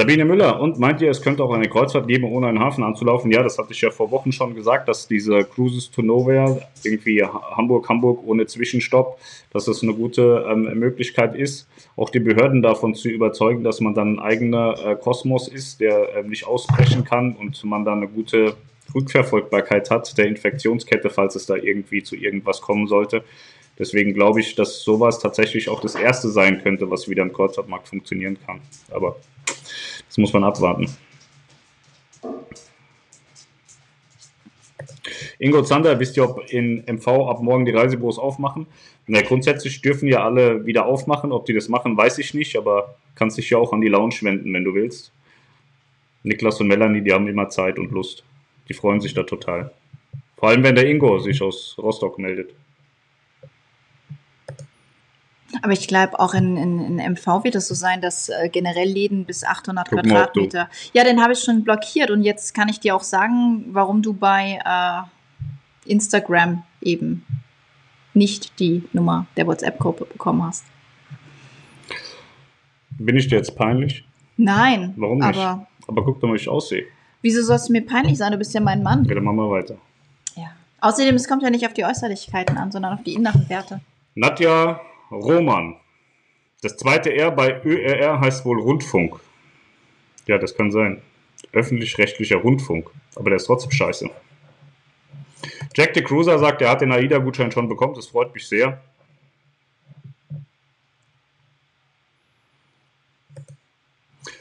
Sabine 0.01 0.25
Müller, 0.25 0.59
und 0.61 0.79
meint 0.79 1.03
ihr, 1.03 1.11
es 1.11 1.21
könnte 1.21 1.45
auch 1.45 1.53
eine 1.53 1.69
Kreuzfahrt 1.69 2.09
geben, 2.09 2.25
ohne 2.25 2.47
einen 2.47 2.59
Hafen 2.59 2.83
anzulaufen? 2.83 3.31
Ja, 3.31 3.43
das 3.43 3.59
hatte 3.59 3.73
ich 3.73 3.83
ja 3.83 3.91
vor 3.91 4.11
Wochen 4.11 4.33
schon 4.33 4.55
gesagt, 4.55 4.89
dass 4.89 5.07
diese 5.07 5.45
Cruises 5.45 5.91
to 5.91 6.01
Nowhere, 6.01 6.63
irgendwie 6.83 7.23
Hamburg, 7.23 7.87
Hamburg 7.89 8.21
ohne 8.25 8.47
Zwischenstopp, 8.47 9.19
dass 9.53 9.67
das 9.67 9.83
eine 9.83 9.93
gute 9.93 10.47
ähm, 10.51 10.63
Möglichkeit 10.79 11.35
ist, 11.35 11.69
auch 11.97 12.09
die 12.09 12.21
Behörden 12.21 12.63
davon 12.63 12.95
zu 12.95 13.11
überzeugen, 13.11 13.63
dass 13.63 13.83
man 13.83 13.95
dann 13.95 14.15
ein 14.15 14.19
eigener 14.21 14.75
äh, 14.83 14.97
Kosmos 14.97 15.49
ist, 15.49 15.81
der 15.81 16.17
äh, 16.17 16.23
nicht 16.23 16.47
ausbrechen 16.47 17.05
kann 17.05 17.37
und 17.37 17.63
man 17.65 17.85
dann 17.85 17.99
eine 17.99 18.09
gute 18.09 18.55
Rückverfolgbarkeit 18.95 19.91
hat 19.91 20.17
der 20.17 20.27
Infektionskette, 20.27 21.11
falls 21.11 21.35
es 21.35 21.45
da 21.45 21.57
irgendwie 21.57 22.03
zu 22.03 22.17
irgendwas 22.17 22.63
kommen 22.63 22.87
sollte. 22.87 23.23
Deswegen 23.81 24.13
glaube 24.13 24.41
ich, 24.41 24.55
dass 24.55 24.83
sowas 24.83 25.19
tatsächlich 25.21 25.71
auch 25.71 25.81
das 25.81 25.95
erste 25.95 26.29
sein 26.29 26.63
könnte, 26.63 26.91
was 26.91 27.09
wieder 27.09 27.23
im 27.23 27.33
Kreuzfahrtmarkt 27.33 27.89
funktionieren 27.89 28.37
kann. 28.45 28.61
Aber 28.91 29.17
das 30.07 30.19
muss 30.19 30.35
man 30.35 30.45
abwarten. 30.45 30.87
Ingo 35.39 35.63
Zander, 35.63 35.99
wisst 35.99 36.19
ihr, 36.19 36.25
ob 36.25 36.53
in 36.53 36.85
MV 36.87 37.09
ab 37.09 37.41
morgen 37.41 37.65
die 37.65 37.71
Reisebüros 37.71 38.19
aufmachen? 38.19 38.67
Na, 39.07 39.23
grundsätzlich 39.23 39.81
dürfen 39.81 40.09
ja 40.09 40.23
alle 40.23 40.67
wieder 40.67 40.85
aufmachen. 40.85 41.33
Ob 41.33 41.47
die 41.47 41.55
das 41.55 41.71
machen, 41.71 41.97
weiß 41.97 42.19
ich 42.19 42.35
nicht, 42.35 42.57
aber 42.57 42.97
kannst 43.15 43.39
dich 43.39 43.49
ja 43.49 43.57
auch 43.57 43.73
an 43.73 43.81
die 43.81 43.89
Lounge 43.89 44.17
wenden, 44.21 44.53
wenn 44.53 44.65
du 44.65 44.75
willst. 44.75 45.11
Niklas 46.23 46.61
und 46.61 46.69
Melanie, 46.69 47.01
die 47.01 47.15
haben 47.15 47.27
immer 47.29 47.49
Zeit 47.49 47.79
und 47.79 47.93
Lust. 47.93 48.25
Die 48.69 48.75
freuen 48.75 49.01
sich 49.01 49.15
da 49.15 49.23
total. 49.23 49.73
Vor 50.37 50.51
allem, 50.51 50.63
wenn 50.63 50.75
der 50.75 50.87
Ingo 50.87 51.19
sich 51.19 51.41
aus 51.41 51.77
Rostock 51.79 52.19
meldet. 52.19 52.51
Aber 55.63 55.73
ich 55.73 55.89
glaube, 55.89 56.19
auch 56.21 56.35
in, 56.35 56.57
in, 56.57 56.99
in 56.99 57.13
MV 57.13 57.45
wird 57.45 57.55
es 57.55 57.69
so 57.69 57.75
sein, 57.75 58.01
dass 58.01 58.29
äh, 58.29 58.49
generell 58.49 58.89
Läden 58.89 59.25
bis 59.25 59.45
800 59.45 59.89
Guck 59.89 59.97
mal, 59.97 60.03
Quadratmeter. 60.03 60.69
Ja, 60.93 61.05
den 61.05 61.23
habe 61.23 61.33
ich 61.33 61.41
schon 61.41 61.65
blockiert 61.65 62.11
und 62.11 62.23
jetzt 62.23 62.55
kann 62.55 62.69
ich 62.69 62.81
dir 62.81 62.95
auch 62.95 63.03
sagen, 63.03 63.65
warum 63.73 64.03
du 64.03 64.13
bei 64.13 64.59
äh, 64.65 65.91
Instagram 65.91 66.63
eben 66.81 67.25
nicht 68.15 68.59
die 68.61 68.85
Nummer 68.93 69.27
der 69.37 69.47
WhatsApp-Gruppe 69.47 70.05
bekommen 70.05 70.45
hast. 70.45 70.65
Bin 72.99 73.17
ich 73.17 73.29
dir 73.29 73.37
jetzt 73.37 73.57
peinlich? 73.57 74.05
Nein. 74.37 74.95
Warum 74.97 75.19
nicht? 75.19 75.39
Aber 75.39 75.67
Aber 75.87 76.05
guck 76.05 76.21
doch 76.21 76.29
mal, 76.29 76.35
wie 76.35 76.41
ich 76.41 76.49
aussehe. 76.49 76.85
wieso 77.23 77.43
sollst 77.43 77.69
du 77.69 77.73
mir 77.73 77.85
peinlich 77.85 78.19
sein? 78.19 78.33
Du 78.33 78.39
bist 78.39 78.55
ja 78.55 78.61
mein 78.61 78.83
Mann. 78.83 79.05
Ja, 79.05 79.15
dann 79.15 79.25
machen 79.25 79.37
wir 79.37 79.51
weiter. 79.51 79.77
Ja. 80.37 80.51
Außerdem, 80.81 81.15
es 81.15 81.29
kommt 81.29 81.43
ja 81.43 81.51
nicht 81.51 81.67
auf 81.67 81.73
die 81.73 81.85
Äußerlichkeiten 81.85 82.57
an, 82.57 82.71
sondern 82.73 82.95
auf 82.95 83.03
die 83.03 83.15
inneren 83.15 83.49
Werte. 83.49 83.81
Nadja 84.15 84.81
Roman. 85.11 85.77
Das 86.63 86.77
zweite 86.77 87.15
R 87.15 87.31
bei 87.31 87.63
ÖRR 87.65 88.21
heißt 88.21 88.45
wohl 88.45 88.61
Rundfunk. 88.61 89.21
Ja, 90.27 90.39
das 90.39 90.55
kann 90.55 90.71
sein. 90.71 91.03
Öffentlich-rechtlicher 91.53 92.37
Rundfunk. 92.37 92.91
Aber 93.17 93.31
der 93.31 93.37
ist 93.37 93.47
trotzdem 93.47 93.73
scheiße. 93.73 94.11
Jack 95.75 95.95
de 95.95 96.03
Cruiser 96.03 96.39
sagt, 96.39 96.63
er 96.63 96.71
hat 96.71 96.83
den 96.83 96.93
AIDA-Gutschein 96.93 97.51
schon 97.51 97.69
bekommen. 97.69 97.95
Das 97.95 98.09
freut 98.09 98.35
mich 98.35 98.47
sehr. 98.47 98.83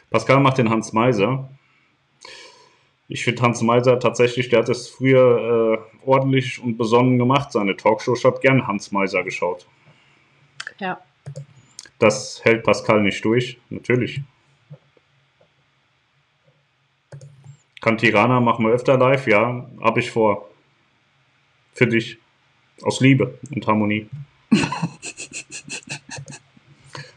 Pascal 0.10 0.40
macht 0.40 0.58
den 0.58 0.70
Hans 0.70 0.92
Meiser. 0.92 1.50
Ich 3.08 3.24
finde 3.24 3.42
Hans 3.42 3.62
Meiser 3.62 4.00
tatsächlich, 4.00 4.50
der 4.50 4.60
hat 4.60 4.70
es 4.70 4.88
früher 4.88 5.80
äh, 6.04 6.08
ordentlich 6.08 6.62
und 6.62 6.78
besonnen 6.78 7.18
gemacht, 7.18 7.52
seine 7.52 7.76
Talkshow. 7.76 8.14
Ich 8.16 8.26
habe 8.26 8.40
gern 8.40 8.68
Hans 8.68 8.92
Meiser 8.92 9.24
geschaut. 9.24 9.68
Ja. 10.80 11.00
Das 12.00 12.44
hält 12.44 12.64
Pascal 12.64 13.02
nicht 13.02 13.24
durch, 13.26 13.60
natürlich. 13.70 14.22
Kann 17.82 17.98
Tirana 17.98 18.40
machen 18.40 18.66
wir 18.66 18.74
öfter 18.74 18.98
live? 18.98 19.28
Ja, 19.28 19.70
habe 19.82 20.00
ich 20.00 20.12
vor. 20.12 20.50
Für 21.74 21.88
dich. 21.88 22.18
Aus 22.82 23.02
Liebe 23.02 23.38
und 23.54 23.68
Harmonie. 23.68 24.10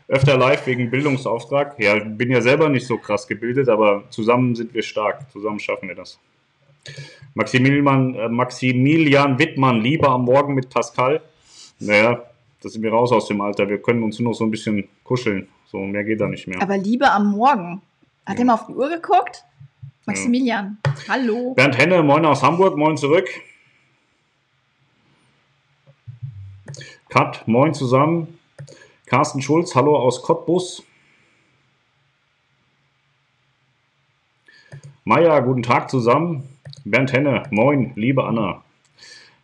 öfter 0.08 0.36
live 0.36 0.66
wegen 0.66 0.90
Bildungsauftrag. 0.90 1.78
Ja, 1.78 1.98
bin 1.98 2.30
ja 2.30 2.40
selber 2.42 2.68
nicht 2.68 2.86
so 2.86 2.98
krass 2.98 3.26
gebildet, 3.26 3.68
aber 3.68 4.04
zusammen 4.10 4.54
sind 4.54 4.74
wir 4.74 4.82
stark. 4.82 5.30
Zusammen 5.32 5.58
schaffen 5.58 5.88
wir 5.88 5.94
das. 5.94 6.18
Maximilian, 7.34 8.14
äh, 8.14 8.28
Maximilian 8.28 9.38
Wittmann, 9.38 9.80
Liebe 9.80 10.08
am 10.08 10.24
Morgen 10.24 10.54
mit 10.54 10.68
Pascal. 10.68 11.22
Naja, 11.78 12.24
da 12.62 12.68
sind 12.68 12.82
wir 12.82 12.92
raus 12.92 13.12
aus 13.12 13.26
dem 13.26 13.40
Alter. 13.40 13.68
Wir 13.68 13.82
können 13.82 14.02
uns 14.02 14.18
nur 14.18 14.30
noch 14.30 14.38
so 14.38 14.44
ein 14.44 14.50
bisschen 14.50 14.88
kuscheln. 15.04 15.48
So, 15.66 15.78
mehr 15.78 16.04
geht 16.04 16.20
da 16.20 16.28
nicht 16.28 16.46
mehr. 16.46 16.62
Aber 16.62 16.76
Liebe 16.78 17.10
am 17.10 17.32
Morgen. 17.32 17.82
Hat 18.24 18.36
Ja. 18.36 18.42
er 18.42 18.46
mal 18.46 18.54
auf 18.54 18.66
die 18.66 18.72
Uhr 18.74 18.88
geguckt? 18.88 19.44
Maximilian, 20.06 20.78
hallo. 21.08 21.54
Bernd 21.54 21.78
Henne, 21.78 22.02
moin 22.02 22.24
aus 22.26 22.42
Hamburg, 22.42 22.76
moin 22.76 22.96
zurück. 22.96 23.28
Kat, 27.08 27.46
moin 27.46 27.72
zusammen. 27.74 28.38
Carsten 29.06 29.42
Schulz, 29.42 29.74
hallo 29.74 29.96
aus 29.96 30.22
Cottbus. 30.22 30.82
Maja, 35.04 35.40
guten 35.40 35.62
Tag 35.62 35.90
zusammen. 35.90 36.48
Bernd 36.84 37.12
Henne, 37.12 37.44
moin, 37.50 37.92
liebe 37.96 38.24
Anna. 38.24 38.64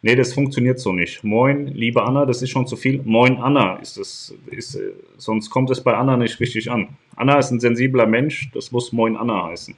Nee, 0.00 0.14
das 0.14 0.32
funktioniert 0.32 0.78
so 0.78 0.92
nicht. 0.92 1.24
Moin, 1.24 1.66
liebe 1.66 2.02
Anna, 2.04 2.24
das 2.24 2.40
ist 2.40 2.50
schon 2.50 2.66
zu 2.66 2.76
viel. 2.76 3.02
Moin, 3.04 3.38
Anna, 3.38 3.76
ist 3.76 3.96
das, 3.96 4.32
ist, 4.46 4.76
äh, 4.76 4.92
sonst 5.16 5.50
kommt 5.50 5.70
es 5.70 5.82
bei 5.82 5.94
Anna 5.94 6.16
nicht 6.16 6.38
richtig 6.38 6.70
an. 6.70 6.96
Anna 7.16 7.38
ist 7.38 7.50
ein 7.50 7.58
sensibler 7.58 8.06
Mensch, 8.06 8.50
das 8.54 8.70
muss 8.70 8.92
Moin 8.92 9.16
Anna 9.16 9.46
heißen. 9.46 9.74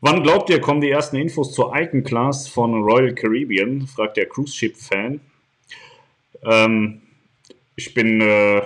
Wann 0.00 0.22
glaubt 0.22 0.50
ihr, 0.50 0.60
kommen 0.60 0.80
die 0.80 0.90
ersten 0.90 1.16
Infos 1.16 1.52
zur 1.54 1.74
Icon 1.74 2.04
Class 2.04 2.46
von 2.46 2.82
Royal 2.82 3.14
Caribbean? 3.14 3.86
fragt 3.86 4.16
der 4.18 4.26
Cruise 4.26 4.54
Ship 4.54 4.76
Fan. 4.76 5.20
Ähm, 6.44 7.00
ich 7.74 7.94
bin 7.94 8.20
äh, 8.20 8.62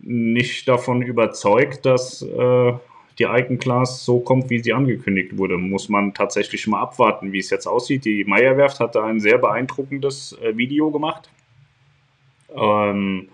nicht 0.00 0.68
davon 0.68 1.02
überzeugt, 1.02 1.84
dass 1.84 2.22
äh, 2.22 2.72
die 3.18 3.24
Icon 3.24 3.58
Class 3.58 4.04
so 4.04 4.20
kommt, 4.20 4.50
wie 4.50 4.60
sie 4.60 4.72
angekündigt 4.72 5.36
wurde. 5.36 5.58
Muss 5.58 5.88
man 5.88 6.14
tatsächlich 6.14 6.66
mal 6.66 6.80
abwarten, 6.80 7.32
wie 7.32 7.38
es 7.38 7.50
jetzt 7.50 7.66
aussieht. 7.66 8.04
Die 8.04 8.24
Meyerwerft 8.24 8.80
hat 8.80 8.94
da 8.94 9.04
ein 9.04 9.20
sehr 9.20 9.38
beeindruckendes 9.38 10.36
äh, 10.42 10.56
Video 10.56 10.90
gemacht. 10.90 11.28
Ähm, 12.54 13.28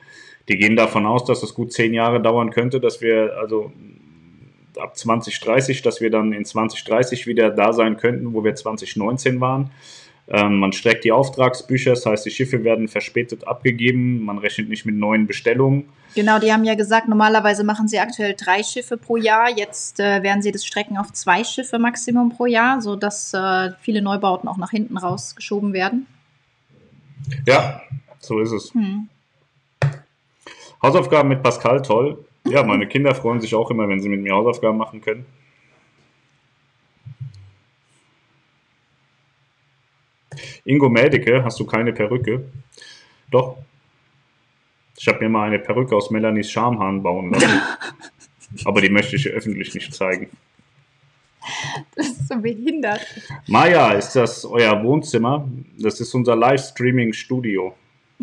die 0.48 0.56
gehen 0.56 0.76
davon 0.76 1.06
aus, 1.06 1.24
dass 1.24 1.42
es 1.42 1.54
gut 1.54 1.72
zehn 1.72 1.92
Jahre 1.94 2.20
dauern 2.20 2.50
könnte, 2.50 2.80
dass 2.80 3.00
wir 3.00 3.36
also 3.38 3.72
ab 4.78 4.96
2030, 4.96 5.82
dass 5.82 6.00
wir 6.00 6.10
dann 6.10 6.32
in 6.32 6.44
2030 6.44 7.26
wieder 7.26 7.50
da 7.50 7.72
sein 7.72 7.96
könnten, 7.96 8.32
wo 8.32 8.44
wir 8.44 8.54
2019 8.54 9.40
waren. 9.40 9.70
Ähm, 10.28 10.58
man 10.58 10.72
streckt 10.72 11.04
die 11.04 11.12
Auftragsbücher, 11.12 11.90
das 11.90 12.06
heißt, 12.06 12.26
die 12.26 12.30
Schiffe 12.30 12.64
werden 12.64 12.88
verspätet 12.88 13.46
abgegeben, 13.46 14.24
man 14.24 14.38
rechnet 14.38 14.68
nicht 14.68 14.84
mit 14.84 14.94
neuen 14.94 15.26
Bestellungen. 15.26 15.88
Genau, 16.14 16.38
die 16.38 16.52
haben 16.52 16.64
ja 16.64 16.74
gesagt, 16.74 17.08
normalerweise 17.08 17.64
machen 17.64 17.86
sie 17.86 17.98
aktuell 17.98 18.34
drei 18.34 18.62
Schiffe 18.62 18.96
pro 18.96 19.16
Jahr. 19.16 19.50
Jetzt 19.50 20.00
äh, 20.00 20.22
werden 20.22 20.42
sie 20.42 20.52
das 20.52 20.64
strecken 20.64 20.96
auf 20.98 21.12
zwei 21.12 21.44
Schiffe 21.44 21.78
Maximum 21.78 22.30
pro 22.30 22.46
Jahr, 22.46 22.80
sodass 22.80 23.34
äh, 23.34 23.70
viele 23.80 24.02
Neubauten 24.02 24.48
auch 24.48 24.56
nach 24.56 24.70
hinten 24.70 24.96
rausgeschoben 24.96 25.72
werden. 25.72 26.06
Ja, 27.46 27.82
so 28.20 28.40
ist 28.40 28.52
es. 28.52 28.72
Hm. 28.74 29.08
Hausaufgaben 30.82 31.28
mit 31.28 31.42
Pascal, 31.42 31.82
toll. 31.82 32.24
Ja, 32.46 32.62
meine 32.62 32.86
Kinder 32.86 33.14
freuen 33.14 33.40
sich 33.40 33.54
auch 33.54 33.70
immer, 33.70 33.88
wenn 33.88 34.00
sie 34.00 34.08
mit 34.08 34.22
mir 34.22 34.34
Hausaufgaben 34.34 34.78
machen 34.78 35.00
können. 35.00 35.26
Ingo 40.64 40.88
Mädeke, 40.88 41.42
hast 41.44 41.58
du 41.60 41.66
keine 41.66 41.92
Perücke? 41.92 42.44
Doch. 43.30 43.58
Ich 44.98 45.06
habe 45.08 45.20
mir 45.20 45.28
mal 45.28 45.46
eine 45.46 45.58
Perücke 45.58 45.94
aus 45.96 46.10
Melanies 46.10 46.50
Schamhahn 46.50 47.02
bauen 47.02 47.32
lassen. 47.32 47.60
Aber 48.64 48.80
die 48.80 48.88
möchte 48.88 49.16
ich 49.16 49.28
öffentlich 49.28 49.74
nicht 49.74 49.94
zeigen. 49.94 50.28
Das 51.94 52.08
ist 52.08 52.28
so 52.28 52.36
behindert. 52.40 53.00
Maja, 53.46 53.92
ist 53.92 54.12
das 54.14 54.44
euer 54.44 54.82
Wohnzimmer? 54.82 55.46
Das 55.78 56.00
ist 56.00 56.12
unser 56.14 56.36
Livestreaming-Studio. 56.36 57.74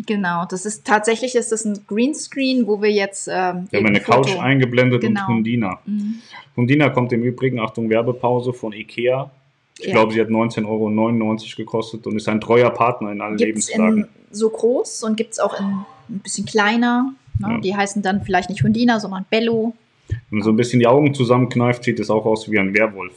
Genau, 0.04 0.44
das 0.48 0.66
ist 0.66 0.84
tatsächlich 0.86 1.34
ist 1.36 1.52
das 1.52 1.64
ein 1.64 1.80
Greenscreen, 1.88 2.66
wo 2.66 2.82
wir 2.82 2.90
jetzt 2.92 3.28
ähm, 3.28 3.66
Wir 3.70 3.78
haben 3.80 3.86
eine 3.86 4.00
Foto- 4.00 4.22
Couch 4.22 4.38
eingeblendet 4.38 5.00
Genau. 5.00 5.22
und 5.22 5.26
Hundina. 5.36 5.80
Mhm. 5.86 6.16
Hundina 6.54 6.90
kommt 6.90 7.12
im 7.14 7.22
Übrigen, 7.22 7.58
Achtung, 7.58 7.88
Werbepause 7.88 8.52
von 8.52 8.72
Ikea. 8.74 9.30
Ich 9.78 9.86
Ja. 9.86 9.92
glaube, 9.92 10.12
sie 10.12 10.20
hat 10.20 10.28
19,99 10.28 10.66
Euro 10.66 11.56
gekostet 11.56 12.06
und 12.06 12.16
ist 12.16 12.28
ein 12.28 12.40
treuer 12.42 12.70
Partner 12.70 13.10
in 13.12 13.20
allen 13.22 13.36
Gibt's 13.38 13.68
Lebenslagen. 13.70 13.98
in 14.04 14.08
so 14.30 14.50
groß 14.50 15.02
und 15.04 15.16
gibt 15.16 15.32
es 15.32 15.38
auch 15.38 15.58
in 15.58 15.84
ein 16.08 16.20
bisschen 16.20 16.46
kleiner. 16.46 17.12
Ne? 17.38 17.48
Ja. 17.48 17.60
Die 17.60 17.76
heißen 17.76 18.02
dann 18.02 18.22
vielleicht 18.22 18.50
nicht 18.50 18.62
Hundina, 18.62 19.00
sondern 19.00 19.24
Bello. 19.28 19.74
Wenn 20.08 20.18
man 20.38 20.42
so 20.42 20.50
ein 20.50 20.56
bisschen 20.56 20.80
die 20.80 20.86
Augen 20.86 21.14
zusammenkneift, 21.14 21.84
sieht 21.84 22.00
es 22.00 22.10
auch 22.10 22.24
aus 22.24 22.50
wie 22.50 22.58
ein 22.58 22.74
Werwolf. 22.74 23.14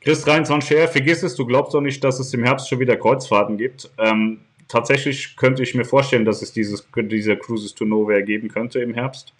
Chris 0.00 0.24
23 0.24 0.68
Scher, 0.68 0.88
vergiss 0.88 1.22
es, 1.22 1.36
du 1.36 1.46
glaubst 1.46 1.74
doch 1.74 1.80
nicht, 1.80 2.02
dass 2.02 2.18
es 2.18 2.34
im 2.34 2.42
Herbst 2.42 2.68
schon 2.68 2.80
wieder 2.80 2.96
Kreuzfahrten 2.96 3.56
gibt. 3.56 3.88
Ähm, 3.98 4.40
tatsächlich 4.66 5.36
könnte 5.36 5.62
ich 5.62 5.76
mir 5.76 5.84
vorstellen, 5.84 6.24
dass 6.24 6.42
es 6.42 6.52
dieses, 6.52 6.88
diese 6.96 7.36
Cruises 7.36 7.74
to 7.74 7.84
Nowhere 7.84 8.24
geben 8.24 8.48
könnte 8.48 8.80
im 8.80 8.94
Herbst. 8.94 9.32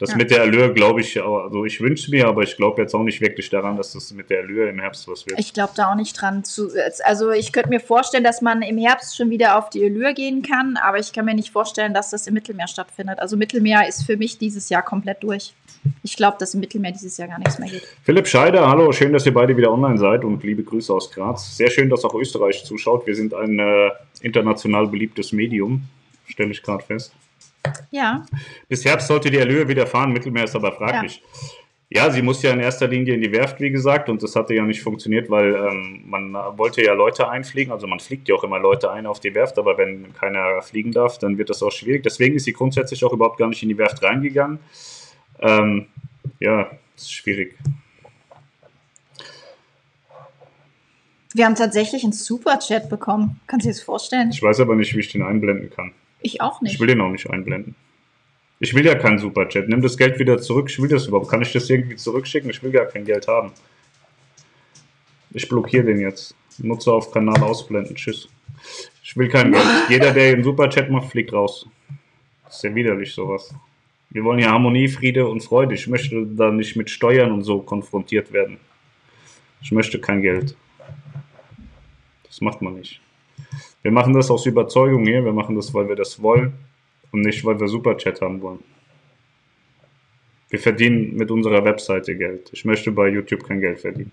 Das 0.00 0.10
Ja. 0.10 0.16
mit 0.16 0.30
der 0.30 0.40
Allure 0.40 0.72
glaube 0.72 1.02
ich, 1.02 1.22
also 1.22 1.64
ich 1.66 1.80
wünsche 1.80 2.10
mir, 2.10 2.26
aber 2.26 2.42
ich 2.42 2.56
glaube 2.56 2.80
jetzt 2.80 2.94
auch 2.94 3.02
nicht 3.02 3.20
wirklich 3.20 3.50
daran, 3.50 3.76
dass 3.76 3.92
das 3.92 4.10
mit 4.12 4.30
der 4.30 4.40
Allure 4.40 4.70
im 4.70 4.80
Herbst 4.80 5.06
was 5.06 5.26
wird. 5.26 5.38
Ich 5.38 5.52
glaube 5.52 5.74
da 5.76 5.92
auch 5.92 5.94
nicht 5.94 6.14
dran. 6.20 6.42
Zu, 6.42 6.70
also 7.04 7.30
ich 7.30 7.52
könnte 7.52 7.68
mir 7.68 7.80
vorstellen, 7.80 8.24
dass 8.24 8.40
man 8.40 8.62
im 8.62 8.78
Herbst 8.78 9.14
schon 9.14 9.28
wieder 9.28 9.58
auf 9.58 9.68
die 9.68 9.84
Allure 9.84 10.14
gehen 10.14 10.42
kann, 10.42 10.78
aber 10.82 10.98
ich 10.98 11.12
kann 11.12 11.26
mir 11.26 11.34
nicht 11.34 11.50
vorstellen, 11.50 11.92
dass 11.92 12.10
das 12.10 12.26
im 12.26 12.32
Mittelmeer 12.32 12.66
stattfindet. 12.66 13.18
Also 13.18 13.36
Mittelmeer 13.36 13.86
ist 13.86 14.04
für 14.04 14.16
mich 14.16 14.38
dieses 14.38 14.70
Jahr 14.70 14.82
komplett 14.82 15.22
durch. 15.22 15.52
Ich 16.02 16.16
glaube, 16.16 16.38
dass 16.40 16.54
im 16.54 16.60
Mittelmeer 16.60 16.92
dieses 16.92 17.18
Jahr 17.18 17.28
gar 17.28 17.38
nichts 17.38 17.58
mehr 17.58 17.68
geht. 17.68 17.82
Philipp 18.02 18.26
Scheider, 18.26 18.68
hallo, 18.68 18.92
schön, 18.92 19.12
dass 19.12 19.26
ihr 19.26 19.34
beide 19.34 19.54
wieder 19.56 19.70
online 19.70 19.98
seid 19.98 20.24
und 20.24 20.42
liebe 20.42 20.62
Grüße 20.62 20.92
aus 20.92 21.10
Graz. 21.10 21.56
Sehr 21.58 21.70
schön, 21.70 21.90
dass 21.90 22.04
auch 22.04 22.14
Österreich 22.14 22.64
zuschaut. 22.64 23.06
Wir 23.06 23.14
sind 23.14 23.34
ein 23.34 23.58
äh, 23.58 23.90
international 24.22 24.86
beliebtes 24.86 25.32
Medium, 25.32 25.82
stelle 26.26 26.52
ich 26.52 26.62
gerade 26.62 26.84
fest. 26.84 27.12
Ja, 27.90 28.24
Bis 28.68 28.84
Herbst 28.84 29.08
sollte 29.08 29.30
die 29.30 29.38
Allure 29.38 29.68
wieder 29.68 29.86
fahren, 29.86 30.12
Mittelmeer 30.12 30.44
ist 30.44 30.56
aber 30.56 30.72
fraglich. 30.72 31.22
Ja. 31.90 32.10
sie 32.10 32.22
muss 32.22 32.42
ja 32.42 32.52
in 32.52 32.60
erster 32.60 32.86
Linie 32.86 33.14
in 33.14 33.20
die 33.20 33.32
Werft, 33.32 33.60
wie 33.60 33.70
gesagt, 33.70 34.08
und 34.08 34.22
das 34.22 34.36
hatte 34.36 34.54
ja 34.54 34.64
nicht 34.64 34.82
funktioniert, 34.82 35.28
weil 35.28 35.54
ähm, 35.54 36.04
man 36.06 36.32
wollte 36.56 36.84
ja 36.84 36.94
Leute 36.94 37.28
einfliegen, 37.28 37.72
also 37.72 37.86
man 37.86 38.00
fliegt 38.00 38.28
ja 38.28 38.34
auch 38.36 38.44
immer 38.44 38.58
Leute 38.58 38.90
ein 38.90 39.06
auf 39.06 39.20
die 39.20 39.34
Werft, 39.34 39.58
aber 39.58 39.76
wenn 39.76 40.12
keiner 40.14 40.62
fliegen 40.62 40.92
darf, 40.92 41.18
dann 41.18 41.36
wird 41.36 41.50
das 41.50 41.62
auch 41.62 41.72
schwierig. 41.72 42.02
Deswegen 42.02 42.36
ist 42.36 42.44
sie 42.44 42.52
grundsätzlich 42.52 43.04
auch 43.04 43.12
überhaupt 43.12 43.38
gar 43.38 43.48
nicht 43.48 43.62
in 43.62 43.68
die 43.68 43.78
Werft 43.78 44.02
reingegangen. 44.02 44.60
Ähm, 45.40 45.86
ja, 46.38 46.70
das 46.94 47.02
ist 47.02 47.12
schwierig. 47.12 47.56
Wir 51.32 51.46
haben 51.46 51.54
tatsächlich 51.54 52.02
einen 52.02 52.12
Superchat 52.12 52.88
bekommen. 52.88 53.40
Kannst 53.46 53.64
du 53.64 53.68
dir 53.68 53.74
das 53.74 53.82
vorstellen? 53.82 54.30
Ich 54.30 54.42
weiß 54.42 54.60
aber 54.60 54.74
nicht, 54.74 54.94
wie 54.94 55.00
ich 55.00 55.12
den 55.12 55.22
einblenden 55.22 55.70
kann. 55.70 55.92
Ich 56.22 56.40
auch 56.40 56.60
nicht. 56.60 56.74
Ich 56.74 56.80
will 56.80 56.88
den 56.88 57.00
auch 57.00 57.10
nicht 57.10 57.28
einblenden. 57.28 57.74
Ich 58.58 58.74
will 58.74 58.84
ja 58.84 58.94
keinen 58.94 59.18
Superchat. 59.18 59.68
Nimm 59.68 59.80
das 59.80 59.96
Geld 59.96 60.18
wieder 60.18 60.38
zurück. 60.38 60.68
Ich 60.70 60.80
will 60.80 60.88
das 60.88 61.06
überhaupt. 61.06 61.30
Kann 61.30 61.40
ich 61.40 61.52
das 61.52 61.70
irgendwie 61.70 61.96
zurückschicken? 61.96 62.50
Ich 62.50 62.62
will 62.62 62.70
gar 62.70 62.86
kein 62.86 63.04
Geld 63.04 63.26
haben. 63.26 63.52
Ich 65.30 65.48
blockiere 65.48 65.84
den 65.84 66.00
jetzt. 66.00 66.34
Nutzer 66.58 66.92
auf 66.92 67.10
Kanal 67.10 67.42
ausblenden. 67.42 67.96
Tschüss. 67.96 68.28
Ich 69.02 69.16
will 69.16 69.28
kein 69.28 69.52
Geld. 69.52 69.64
Jeder, 69.88 70.12
der 70.12 70.32
einen 70.32 70.44
Superchat 70.44 70.90
macht, 70.90 71.10
fliegt 71.10 71.32
raus. 71.32 71.66
Das 72.44 72.56
ist 72.56 72.64
ja 72.64 72.74
widerlich 72.74 73.12
sowas. 73.14 73.54
Wir 74.10 74.24
wollen 74.24 74.40
ja 74.40 74.50
Harmonie, 74.50 74.88
Friede 74.88 75.26
und 75.26 75.40
Freude. 75.40 75.74
Ich 75.74 75.86
möchte 75.86 76.26
da 76.26 76.50
nicht 76.50 76.76
mit 76.76 76.90
Steuern 76.90 77.32
und 77.32 77.44
so 77.44 77.60
konfrontiert 77.60 78.32
werden. 78.32 78.58
Ich 79.62 79.72
möchte 79.72 80.00
kein 80.00 80.20
Geld. 80.20 80.56
Das 82.24 82.40
macht 82.40 82.60
man 82.60 82.74
nicht. 82.74 83.00
Wir 83.82 83.90
machen 83.90 84.12
das 84.12 84.30
aus 84.30 84.46
Überzeugung 84.46 85.04
hier. 85.06 85.24
Wir 85.24 85.32
machen 85.32 85.56
das, 85.56 85.72
weil 85.72 85.88
wir 85.88 85.96
das 85.96 86.20
wollen 86.22 86.52
und 87.12 87.22
nicht, 87.22 87.44
weil 87.44 87.58
wir 87.58 87.68
Superchat 87.68 88.20
haben 88.20 88.40
wollen. 88.42 88.60
Wir 90.50 90.58
verdienen 90.58 91.14
mit 91.16 91.30
unserer 91.30 91.64
Webseite 91.64 92.16
Geld. 92.16 92.50
Ich 92.52 92.64
möchte 92.64 92.90
bei 92.90 93.08
YouTube 93.08 93.44
kein 93.44 93.60
Geld 93.60 93.80
verdienen. 93.80 94.12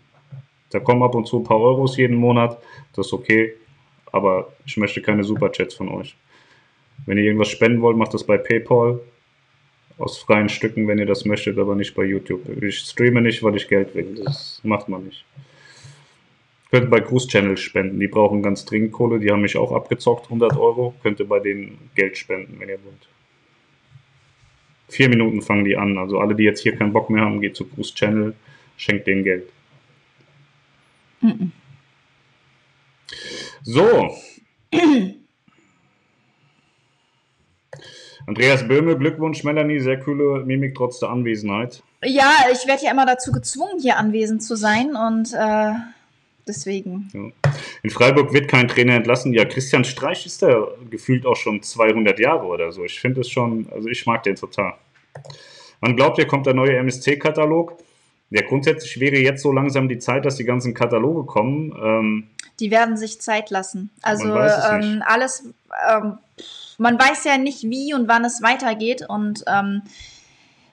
Da 0.70 0.80
kommen 0.80 1.02
ab 1.02 1.16
und 1.16 1.28
zu 1.28 1.40
ein 1.40 1.44
paar 1.44 1.60
Euros 1.60 1.98
jeden 1.98 2.16
Monat. 2.16 2.62
Das 2.94 3.08
ist 3.08 3.14
okay. 3.14 3.54
Aber 4.12 4.54
ich 4.66 4.78
möchte 4.78 5.02
keine 5.02 5.24
Superchats 5.24 5.76
von 5.76 5.90
euch. 5.90 6.16
Wenn 7.06 7.18
ihr 7.18 7.26
irgendwas 7.26 7.50
spenden 7.50 7.82
wollt, 7.82 7.98
macht 7.98 8.14
das 8.14 8.24
bei 8.24 8.38
PayPal. 8.38 9.00
Aus 9.98 10.20
freien 10.20 10.48
Stücken, 10.48 10.88
wenn 10.88 11.00
ihr 11.00 11.08
das 11.08 11.26
möchtet, 11.26 11.58
aber 11.58 11.76
nicht 11.76 11.96
bei 11.96 12.04
YouTube. 12.04 12.42
Ich 12.62 12.78
streame 12.80 13.22
nicht, 13.22 13.42
weil 13.42 13.56
ich 13.56 13.68
Geld 13.68 13.96
will. 13.96 14.22
Das 14.24 14.62
macht 14.64 14.88
man 14.90 15.06
nicht. 15.06 15.26
Könnt 16.70 16.90
bei 16.90 17.00
Cruise 17.00 17.28
Channel 17.28 17.56
spenden. 17.58 18.00
Die 18.00 18.08
brauchen 18.08 18.44
ganz 18.44 18.66
dringend 18.66 18.92
Kohle. 18.92 19.20
Die 19.20 19.32
haben 19.32 19.42
mich 19.42 19.58
auch 19.58 19.72
abgezockt, 19.72 20.26
100 20.26 20.58
Euro. 20.58 20.94
Könnt 21.02 21.20
ihr 21.20 21.28
bei 21.28 21.40
denen 21.40 21.90
Geld 21.96 22.18
spenden, 22.18 22.60
wenn 22.60 22.70
ihr 22.70 22.84
wollt. 22.84 23.08
Vier 24.90 25.10
Minuten 25.10 25.42
fangen 25.42 25.66
die 25.66 25.78
an. 25.78 25.98
Also 25.98 26.20
alle, 26.20 26.36
die 26.36 26.44
jetzt 26.44 26.62
hier 26.62 26.76
keinen 26.76 26.94
Bock 26.94 27.10
mehr 27.10 27.24
haben, 27.24 27.42
geht 27.42 27.56
zu 27.56 27.66
Cruise 27.66 27.94
Channel, 27.94 28.34
schenkt 28.76 29.08
denen 29.08 29.24
Geld. 29.24 29.50
Mhm. 31.22 31.52
So. 33.64 34.16
Andreas 38.28 38.68
Böhme, 38.68 38.98
Glückwunsch, 38.98 39.44
Melanie, 39.46 39.80
sehr 39.80 40.00
coole 40.02 40.44
Mimik 40.46 40.76
trotz 40.76 41.00
der 41.00 41.10
Anwesenheit. 41.10 41.82
Ja, 42.04 42.32
ich 42.52 42.68
werde 42.68 42.84
ja 42.84 42.92
immer 42.92 43.06
dazu 43.06 43.32
gezwungen, 43.32 43.80
hier 43.82 43.98
anwesend 43.98 44.44
zu 44.44 44.56
sein 44.56 44.96
und 44.96 45.34
äh, 45.34 45.74
deswegen. 46.48 47.10
Ja. 47.14 47.52
In 47.84 47.90
Freiburg 47.90 48.34
wird 48.34 48.48
kein 48.48 48.68
Trainer 48.68 48.96
entlassen. 48.96 49.34
Ja, 49.34 49.46
Christian 49.46 49.84
Streich 49.84 50.26
ist 50.26 50.42
da 50.42 50.68
gefühlt 50.90 51.26
auch 51.26 51.36
schon 51.36 51.62
200 51.62 52.20
Jahre 52.20 52.46
oder 52.46 52.72
so. 52.72 52.84
Ich 52.84 53.00
finde 53.00 53.22
es 53.22 53.30
schon, 53.30 53.68
also 53.72 53.88
ich 53.88 54.06
mag 54.06 54.24
den 54.24 54.36
total. 54.36 54.74
Man 55.82 55.96
glaubt, 55.96 56.18
hier 56.18 56.28
kommt 56.28 56.46
der 56.46 56.54
neue 56.54 56.78
MSC-Katalog. 56.78 57.78
Ja, 58.30 58.42
grundsätzlich 58.42 59.00
wäre 59.00 59.18
jetzt 59.18 59.42
so 59.42 59.54
langsam 59.54 59.88
die 59.88 60.00
Zeit, 60.00 60.26
dass 60.26 60.36
die 60.36 60.44
ganzen 60.44 60.74
Kataloge 60.74 61.26
kommen. 61.26 61.74
Ähm, 61.82 62.28
die 62.60 62.72
werden 62.72 62.98
sich 62.98 63.22
Zeit 63.22 63.50
lassen. 63.52 63.90
Also 64.02 64.36
ähm, 64.36 65.04
alles, 65.06 65.54
ähm, 65.90 66.18
man 66.78 67.00
weiß 67.00 67.24
ja 67.24 67.38
nicht, 67.38 67.64
wie 67.64 67.94
und 67.94 68.08
wann 68.08 68.26
es 68.26 68.42
weitergeht. 68.42 69.06
Und 69.08 69.44
ähm, 69.48 69.84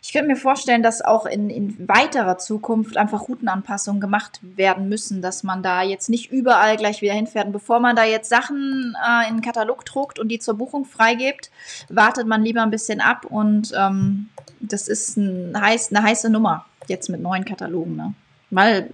ich 0.05 0.12
könnte 0.12 0.29
mir 0.29 0.37
vorstellen, 0.37 0.83
dass 0.83 1.01
auch 1.01 1.25
in, 1.25 1.49
in 1.49 1.88
weiterer 1.88 2.37
Zukunft 2.37 2.99
einfach 2.99 3.27
Routenanpassungen 3.27 4.03
gemacht 4.03 4.38
werden 4.43 4.90
müssen, 4.90 5.23
dass 5.23 5.45
man 5.45 5.62
da 5.62 5.81
jetzt 5.81 6.11
nicht 6.11 6.31
überall 6.31 6.77
gleich 6.77 7.01
wieder 7.01 7.14
hinfährt. 7.14 7.47
Und 7.47 7.53
bevor 7.53 7.81
man 7.81 7.97
da 7.97 8.05
jetzt 8.05 8.29
Sachen 8.29 8.95
äh, 9.03 9.31
in 9.31 9.37
den 9.37 9.43
Katalog 9.43 9.87
druckt 9.87 10.19
und 10.19 10.29
die 10.29 10.38
zur 10.38 10.59
Buchung 10.59 10.85
freigibt, 10.85 11.51
wartet 11.88 12.27
man 12.27 12.43
lieber 12.43 12.61
ein 12.61 12.71
bisschen 12.71 13.01
ab. 13.01 13.25
Und 13.25 13.73
ähm, 13.75 14.29
das 14.61 14.88
ist 14.88 15.17
ein 15.17 15.59
heiß, 15.59 15.90
eine 15.90 16.03
heiße 16.03 16.29
Nummer 16.29 16.67
jetzt 16.87 17.09
mit 17.09 17.23
neuen 17.23 17.47
Katalogen. 17.47 17.97
Ne? 17.97 18.12
Weil 18.51 18.90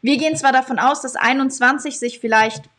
wir 0.00 0.16
gehen 0.16 0.34
zwar 0.34 0.52
davon 0.52 0.78
aus, 0.78 1.02
dass 1.02 1.16
21 1.16 1.98
sich 1.98 2.20
vielleicht 2.20 2.70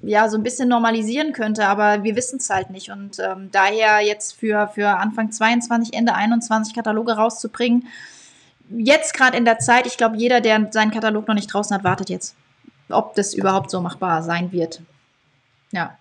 ja 0.00 0.28
so 0.28 0.36
ein 0.36 0.42
bisschen 0.42 0.68
normalisieren 0.68 1.32
könnte, 1.32 1.66
aber 1.66 2.02
wir 2.02 2.16
wissen 2.16 2.38
es 2.38 2.50
halt 2.50 2.70
nicht. 2.70 2.90
Und 2.90 3.18
ähm, 3.18 3.50
daher 3.50 4.00
jetzt 4.00 4.34
für, 4.34 4.68
für 4.68 4.88
Anfang 4.88 5.32
22, 5.32 5.94
Ende 5.94 6.14
21 6.14 6.74
Kataloge 6.74 7.12
rauszubringen, 7.12 7.86
jetzt 8.68 9.14
gerade 9.14 9.36
in 9.36 9.44
der 9.44 9.58
Zeit, 9.58 9.86
ich 9.86 9.96
glaube, 9.96 10.16
jeder, 10.16 10.40
der 10.40 10.68
seinen 10.72 10.90
Katalog 10.90 11.28
noch 11.28 11.34
nicht 11.34 11.52
draußen 11.52 11.74
hat, 11.74 11.84
wartet 11.84 12.10
jetzt, 12.10 12.34
ob 12.88 13.14
das 13.14 13.34
überhaupt 13.34 13.70
so 13.70 13.80
machbar 13.80 14.22
sein 14.22 14.52
wird. 14.52 14.82
Ja. 15.72 15.96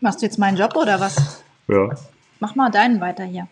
Machst 0.00 0.20
du 0.20 0.26
jetzt 0.26 0.38
meinen 0.38 0.56
Job 0.56 0.76
oder 0.76 1.00
was? 1.00 1.42
Ja. 1.68 1.90
Mach 2.38 2.54
mal 2.54 2.70
deinen 2.70 3.00
weiter 3.00 3.24
hier. 3.24 3.48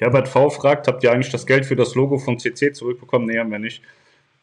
Herbert 0.00 0.28
V. 0.28 0.48
fragt, 0.48 0.88
habt 0.88 1.04
ihr 1.04 1.12
eigentlich 1.12 1.30
das 1.30 1.46
Geld 1.46 1.66
für 1.66 1.76
das 1.76 1.94
Logo 1.94 2.16
von 2.16 2.38
CC 2.38 2.72
zurückbekommen? 2.72 3.26
Nee, 3.26 3.38
haben 3.38 3.50
wir 3.50 3.58
nicht. 3.58 3.82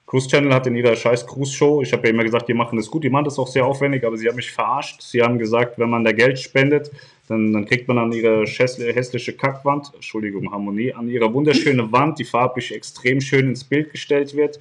Cruise 0.05 0.29
Channel 0.29 0.53
hat 0.53 0.67
in 0.67 0.75
ihrer 0.75 0.95
scheiß 0.95 1.25
Cruise 1.25 1.51
Show, 1.51 1.81
ich 1.81 1.91
habe 1.91 2.07
ja 2.07 2.13
immer 2.13 2.23
gesagt, 2.23 2.47
die 2.47 2.53
machen 2.53 2.77
das 2.77 2.89
gut, 2.89 3.03
die 3.03 3.09
machen 3.09 3.25
das 3.25 3.39
auch 3.39 3.47
sehr 3.47 3.65
aufwendig, 3.65 4.05
aber 4.05 4.17
sie 4.17 4.29
haben 4.29 4.35
mich 4.35 4.51
verarscht. 4.51 5.01
Sie 5.01 5.21
haben 5.21 5.39
gesagt, 5.39 5.79
wenn 5.79 5.89
man 5.89 6.05
da 6.05 6.11
Geld 6.11 6.39
spendet, 6.39 6.91
dann, 7.27 7.51
dann 7.51 7.65
kriegt 7.65 7.87
man 7.87 7.97
an 7.97 8.11
ihre 8.11 8.45
hässliche 8.45 9.33
Kackwand, 9.33 9.91
Entschuldigung, 9.95 10.51
Harmonie, 10.51 10.93
an 10.93 11.09
ihre 11.09 11.33
wunderschöne 11.33 11.91
Wand, 11.91 12.19
die 12.19 12.23
farblich 12.23 12.73
extrem 12.73 13.19
schön 13.19 13.49
ins 13.49 13.63
Bild 13.63 13.91
gestellt 13.91 14.35
wird, 14.35 14.59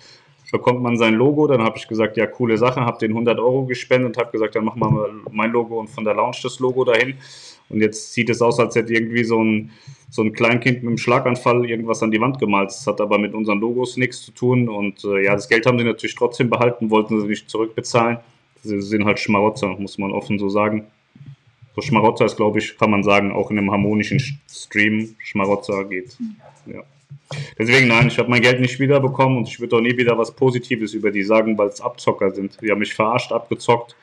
bekommt 0.51 0.83
man 0.83 0.97
sein 0.97 1.15
Logo. 1.15 1.47
Dann 1.47 1.63
habe 1.63 1.77
ich 1.77 1.87
gesagt, 1.87 2.17
ja, 2.17 2.27
coole 2.27 2.57
Sache, 2.57 2.81
habe 2.81 2.99
den 2.99 3.11
100 3.11 3.39
Euro 3.39 3.67
gespendet 3.67 4.17
und 4.17 4.19
habe 4.19 4.33
gesagt, 4.33 4.57
dann 4.57 4.65
machen 4.65 4.81
wir 4.81 4.91
mal 4.91 5.11
mein 5.31 5.53
Logo 5.53 5.79
und 5.79 5.89
von 5.89 6.05
der 6.05 6.15
Lounge 6.15 6.39
das 6.43 6.59
Logo 6.59 6.85
dahin. 6.85 7.19
Und 7.68 7.81
jetzt 7.81 8.12
sieht 8.12 8.31
es 8.31 8.42
aus, 8.42 8.59
als 8.61 8.74
hätte 8.76 8.92
irgendwie 8.92 9.24
so 9.24 9.42
ein, 9.42 9.70
so 10.11 10.22
ein 10.22 10.33
Kleinkind 10.33 10.83
mit 10.83 10.88
einem 10.88 10.98
Schlaganfall 10.98 11.68
irgendwas 11.68 12.02
an 12.02 12.11
die 12.11 12.20
Wand 12.20 12.38
gemalt. 12.38 12.68
Das 12.68 12.87
hat 12.87 13.00
aber 13.00 13.18
mit 13.18 13.35
unseren 13.35 13.61
Logos 13.61 13.96
nichts 13.96 14.22
zu 14.22 14.31
tun. 14.31 14.68
Und 14.68 15.05
äh, 15.05 15.24
ja, 15.24 15.35
das 15.35 15.48
Geld 15.48 15.66
haben 15.66 15.79
sie 15.79 15.85
natürlich 15.85 16.14
trotzdem 16.14 16.48
behalten, 16.48 16.90
wollten 16.90 17.20
sie 17.20 17.26
nicht 17.26 17.50
zurückbezahlen. 17.50 18.18
Sie 18.62 18.81
sind 18.81 19.05
halt 19.05 19.18
Schmarotzer, 19.18 19.68
muss 19.79 19.98
man 19.98 20.12
offen 20.12 20.38
so 20.38 20.48
sagen. 20.48 20.87
So 21.74 21.83
Schmarotzer 21.83 22.24
ist, 22.24 22.37
glaube 22.37 22.59
ich, 22.59 22.79
kann 22.79 22.90
man 22.90 23.02
sagen, 23.02 23.33
auch 23.33 23.50
in 23.50 23.59
einem 23.59 23.70
harmonischen 23.70 24.20
Stream 24.48 25.14
Schmarotzer 25.18 25.85
geht. 25.85 26.16
Ja. 26.66 26.83
Deswegen 27.59 27.88
nein, 27.88 28.07
ich 28.07 28.18
habe 28.18 28.31
mein 28.31 28.40
Geld 28.40 28.61
nicht 28.61 28.79
wiederbekommen 28.79 29.38
und 29.38 29.48
ich 29.48 29.59
würde 29.61 29.76
auch 29.76 29.81
nie 29.81 29.96
wieder 29.96 30.16
was 30.16 30.35
Positives 30.35 30.94
über 30.94 31.11
die 31.11 31.22
sagen, 31.22 31.59
weil 31.59 31.68
es 31.68 31.81
Abzocker 31.81 32.31
sind. 32.31 32.57
Die 32.62 32.70
haben 32.70 32.79
mich 32.79 32.94
verarscht, 32.94 33.33
abgezockt 33.33 33.96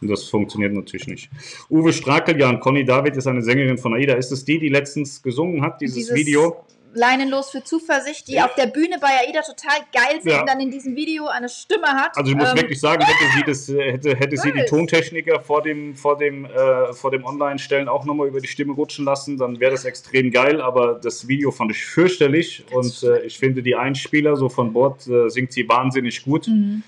und 0.00 0.08
das 0.08 0.24
funktioniert 0.24 0.72
natürlich 0.72 1.06
nicht. 1.06 1.30
Uwe 1.70 1.92
Strakel, 1.92 2.38
ja, 2.38 2.48
und 2.48 2.60
Conny 2.60 2.84
David 2.84 3.16
ist 3.16 3.26
eine 3.26 3.42
Sängerin 3.42 3.78
von 3.78 3.94
AIDA. 3.94 4.14
Ist 4.14 4.32
es 4.32 4.44
die, 4.44 4.58
die 4.58 4.68
letztens 4.68 5.22
gesungen 5.22 5.62
hat, 5.62 5.80
dieses, 5.80 5.96
dieses 5.96 6.14
Video? 6.14 6.64
Leinenlos 6.94 7.50
für 7.50 7.62
Zuversicht, 7.62 8.28
die 8.28 8.34
ja. 8.34 8.46
auf 8.46 8.54
der 8.54 8.66
Bühne 8.66 8.96
bei 9.00 9.08
AIDA 9.08 9.42
total 9.42 9.78
geil 9.92 10.20
sind 10.22 10.32
ja. 10.32 10.40
und 10.40 10.48
dann 10.48 10.60
in 10.60 10.70
diesem 10.70 10.96
Video 10.96 11.26
eine 11.26 11.48
Stimme 11.48 11.86
hat. 11.86 12.16
Also 12.16 12.30
ich 12.30 12.36
muss 12.36 12.50
ähm, 12.50 12.56
wirklich 12.56 12.80
sagen, 12.80 13.04
hätte 13.04 13.32
sie 13.36 13.42
das, 13.44 13.68
hätte, 13.68 14.16
hätte 14.16 14.36
sie 14.36 14.52
die 14.52 14.64
Tontechniker 14.64 15.40
vor 15.40 15.62
dem, 15.62 15.94
vor 15.94 16.16
dem, 16.16 16.46
äh, 16.46 16.92
vor 16.94 17.10
dem 17.10 17.24
Online-Stellen 17.24 17.88
auch 17.88 18.04
nochmal 18.04 18.28
über 18.28 18.40
die 18.40 18.48
Stimme 18.48 18.72
rutschen 18.72 19.04
lassen, 19.04 19.36
dann 19.36 19.60
wäre 19.60 19.72
das 19.72 19.84
extrem 19.84 20.30
geil, 20.30 20.60
aber 20.60 20.94
das 20.94 21.28
Video 21.28 21.50
fand 21.50 21.70
ich 21.70 21.84
fürchterlich 21.84 22.64
und 22.72 23.02
äh, 23.02 23.20
ich 23.20 23.38
finde 23.38 23.62
die 23.62 23.76
Einspieler 23.76 24.36
so 24.36 24.48
von 24.48 24.72
Bord 24.72 25.06
äh, 25.06 25.28
singt 25.28 25.52
sie 25.52 25.68
wahnsinnig 25.68 26.24
gut. 26.24 26.48
Mhm. 26.48 26.82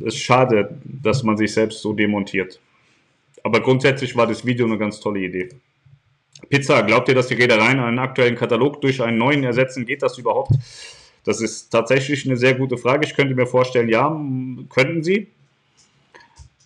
Es 0.00 0.14
ist 0.14 0.22
schade, 0.22 0.80
dass 0.84 1.22
man 1.22 1.36
sich 1.36 1.52
selbst 1.52 1.80
so 1.82 1.92
demontiert. 1.92 2.60
Aber 3.42 3.60
grundsätzlich 3.60 4.16
war 4.16 4.26
das 4.26 4.44
Video 4.44 4.66
eine 4.66 4.78
ganz 4.78 5.00
tolle 5.00 5.20
Idee. 5.20 5.48
Pizza, 6.48 6.82
glaubt 6.82 7.08
ihr, 7.08 7.14
dass 7.14 7.28
die 7.28 7.34
Reedereien 7.34 7.78
einen 7.80 7.98
aktuellen 7.98 8.36
Katalog 8.36 8.80
durch 8.80 9.02
einen 9.02 9.18
neuen 9.18 9.44
ersetzen? 9.44 9.86
Geht 9.86 10.02
das 10.02 10.18
überhaupt? 10.18 10.52
Das 11.24 11.40
ist 11.40 11.70
tatsächlich 11.70 12.26
eine 12.26 12.36
sehr 12.36 12.54
gute 12.54 12.78
Frage. 12.78 13.06
Ich 13.06 13.14
könnte 13.14 13.34
mir 13.34 13.46
vorstellen, 13.46 13.88
ja, 13.88 14.08
könnten 14.70 15.02
sie. 15.02 15.28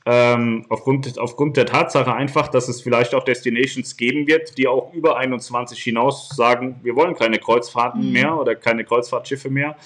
Ähm, 0.07 0.67
aufgrund, 0.69 1.19
aufgrund 1.19 1.57
der 1.57 1.65
Tatsache 1.65 2.13
einfach, 2.13 2.49
dass 2.49 2.69
es 2.69 2.83
vielleicht 2.83 3.15
auch 3.15 3.25
Destinations 3.25 3.97
geben 3.97 4.27
wird, 4.27 4.59
die 4.59 4.69
auch 4.69 4.93
über 4.93 5.17
21 5.17 5.83
hinaus 5.83 6.29
sagen, 6.29 6.77
wir 6.83 6.95
wollen 6.95 7.15
keine 7.15 7.39
Kreuzfahrten 7.39 8.07
mhm. 8.07 8.13
mehr 8.13 8.39
oder 8.39 8.55
keine 8.55 8.85
Kreuzfahrtschiffe 8.85 9.49
mehr. 9.49 9.77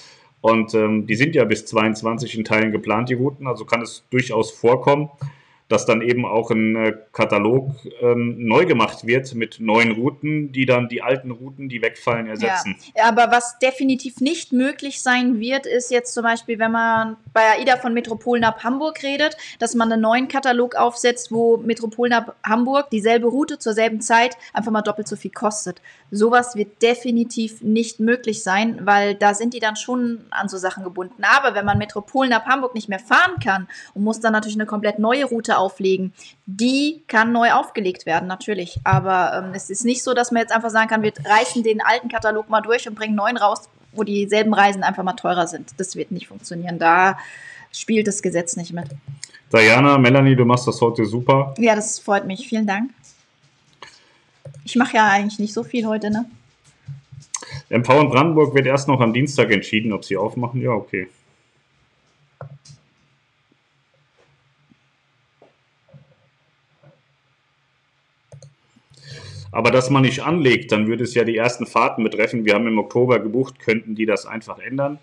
Und 0.41 0.73
ähm, 0.73 1.05
die 1.05 1.15
sind 1.15 1.35
ja 1.35 1.43
bis 1.43 1.65
22 1.65 2.37
in 2.37 2.45
Teilen 2.45 2.71
geplant, 2.71 3.09
die 3.09 3.15
Routen, 3.15 3.47
also 3.47 3.65
kann 3.65 3.81
es 3.81 4.05
durchaus 4.09 4.51
vorkommen, 4.51 5.09
dass 5.69 5.85
dann 5.85 6.01
eben 6.01 6.25
auch 6.25 6.49
ein 6.49 6.75
äh, 6.75 6.93
Katalog 7.13 7.75
ähm, 8.01 8.35
neu 8.39 8.65
gemacht 8.65 9.05
wird 9.05 9.35
mit 9.35 9.59
neuen 9.59 9.91
Routen, 9.91 10.51
die 10.51 10.65
dann 10.65 10.89
die 10.89 11.03
alten 11.03 11.29
Routen, 11.29 11.69
die 11.69 11.81
wegfallen, 11.81 12.27
ersetzen. 12.27 12.75
Ja, 12.97 13.05
aber 13.05 13.31
was 13.31 13.59
definitiv 13.59 14.19
nicht 14.19 14.51
möglich 14.51 15.01
sein 15.01 15.39
wird, 15.39 15.67
ist 15.67 15.91
jetzt 15.91 16.13
zum 16.15 16.23
Beispiel, 16.23 16.57
wenn 16.57 16.71
man 16.71 17.17
bei 17.33 17.41
AIDA 17.51 17.77
von 17.77 17.93
Metropolen 17.93 18.43
ab 18.43 18.63
Hamburg 18.63 19.03
redet, 19.03 19.37
dass 19.59 19.75
man 19.75 19.91
einen 19.91 20.01
neuen 20.01 20.27
Katalog 20.27 20.75
aufsetzt, 20.75 21.31
wo 21.31 21.57
Metropolen 21.57 22.13
ab 22.13 22.35
Hamburg 22.43 22.89
dieselbe 22.89 23.27
Route 23.27 23.59
zur 23.59 23.73
selben 23.73 24.01
Zeit 24.01 24.37
einfach 24.53 24.71
mal 24.71 24.81
doppelt 24.81 25.07
so 25.07 25.15
viel 25.15 25.31
kostet. 25.31 25.81
Sowas 26.09 26.55
wird 26.55 26.81
definitiv 26.81 27.61
nicht 27.61 27.99
möglich 27.99 28.41
sein, 28.41 28.79
weil 28.87 29.13
da 29.13 29.35
sind 29.35 29.53
die 29.53 29.59
dann 29.59 29.75
schon 29.75 30.25
an 30.31 30.49
so 30.49 30.57
Sachen 30.57 30.83
gebunden. 30.83 31.23
Aber 31.23 31.53
wenn 31.53 31.65
man 31.65 31.77
Metropolen 31.77 32.33
ab 32.33 32.47
Hamburg 32.47 32.73
nicht 32.73 32.89
mehr 32.89 32.97
fahren 32.97 33.39
kann 33.43 33.67
und 33.93 34.03
muss 34.03 34.19
dann 34.19 34.33
natürlich 34.33 34.57
eine 34.57 34.65
komplett 34.65 34.97
neue 34.97 35.25
Route 35.25 35.58
auflegen. 35.59 36.13
Die 36.45 37.03
kann 37.07 37.31
neu 37.31 37.51
aufgelegt 37.51 38.05
werden, 38.05 38.27
natürlich. 38.27 38.79
Aber 38.83 39.43
ähm, 39.45 39.51
es 39.53 39.69
ist 39.69 39.85
nicht 39.85 40.03
so, 40.03 40.13
dass 40.13 40.31
man 40.31 40.41
jetzt 40.41 40.51
einfach 40.51 40.69
sagen 40.69 40.89
kann, 40.89 41.03
wir 41.03 41.13
reißen 41.25 41.61
den 41.63 41.81
alten 41.81 42.09
Katalog 42.09 42.49
mal 42.49 42.61
durch 42.61 42.87
und 42.87 42.95
bringen 42.95 43.15
neuen 43.15 43.37
raus, 43.37 43.69
wo 43.91 44.03
dieselben 44.03 44.53
Reisen 44.53 44.83
einfach 44.83 45.03
mal 45.03 45.13
teurer 45.13 45.47
sind. 45.47 45.73
Das 45.77 45.95
wird 45.95 46.11
nicht 46.11 46.27
funktionieren. 46.27 46.79
Da 46.79 47.17
spielt 47.71 48.07
das 48.07 48.21
Gesetz 48.21 48.55
nicht 48.55 48.73
mit. 48.73 48.87
Diana, 49.53 49.97
Melanie, 49.97 50.35
du 50.35 50.45
machst 50.45 50.67
das 50.67 50.79
heute 50.81 51.05
super. 51.05 51.53
Ja, 51.57 51.75
das 51.75 51.99
freut 51.99 52.25
mich. 52.25 52.47
Vielen 52.47 52.67
Dank. 52.67 52.91
Ich 54.63 54.75
mache 54.75 54.97
ja 54.97 55.07
eigentlich 55.07 55.39
nicht 55.39 55.53
so 55.53 55.63
viel 55.63 55.85
heute, 55.85 56.11
ne? 56.11 56.25
MV 57.69 57.89
in 57.89 58.09
Brandenburg 58.09 58.53
wird 58.53 58.65
erst 58.65 58.87
noch 58.87 58.99
am 58.99 59.13
Dienstag 59.13 59.51
entschieden, 59.51 59.93
ob 59.93 60.05
sie 60.05 60.17
aufmachen. 60.17 60.61
Ja, 60.61 60.71
okay. 60.71 61.07
Aber 69.51 69.71
dass 69.71 69.89
man 69.89 70.03
nicht 70.03 70.21
anlegt, 70.21 70.71
dann 70.71 70.87
würde 70.87 71.03
es 71.03 71.15
ja 71.15 71.23
die 71.23 71.37
ersten 71.37 71.65
Fahrten 71.65 72.03
betreffen. 72.03 72.45
Wir 72.45 72.53
haben 72.53 72.67
im 72.67 72.77
Oktober 72.77 73.19
gebucht, 73.19 73.59
könnten 73.59 73.95
die 73.95 74.05
das 74.05 74.25
einfach 74.25 74.59
ändern. 74.59 74.99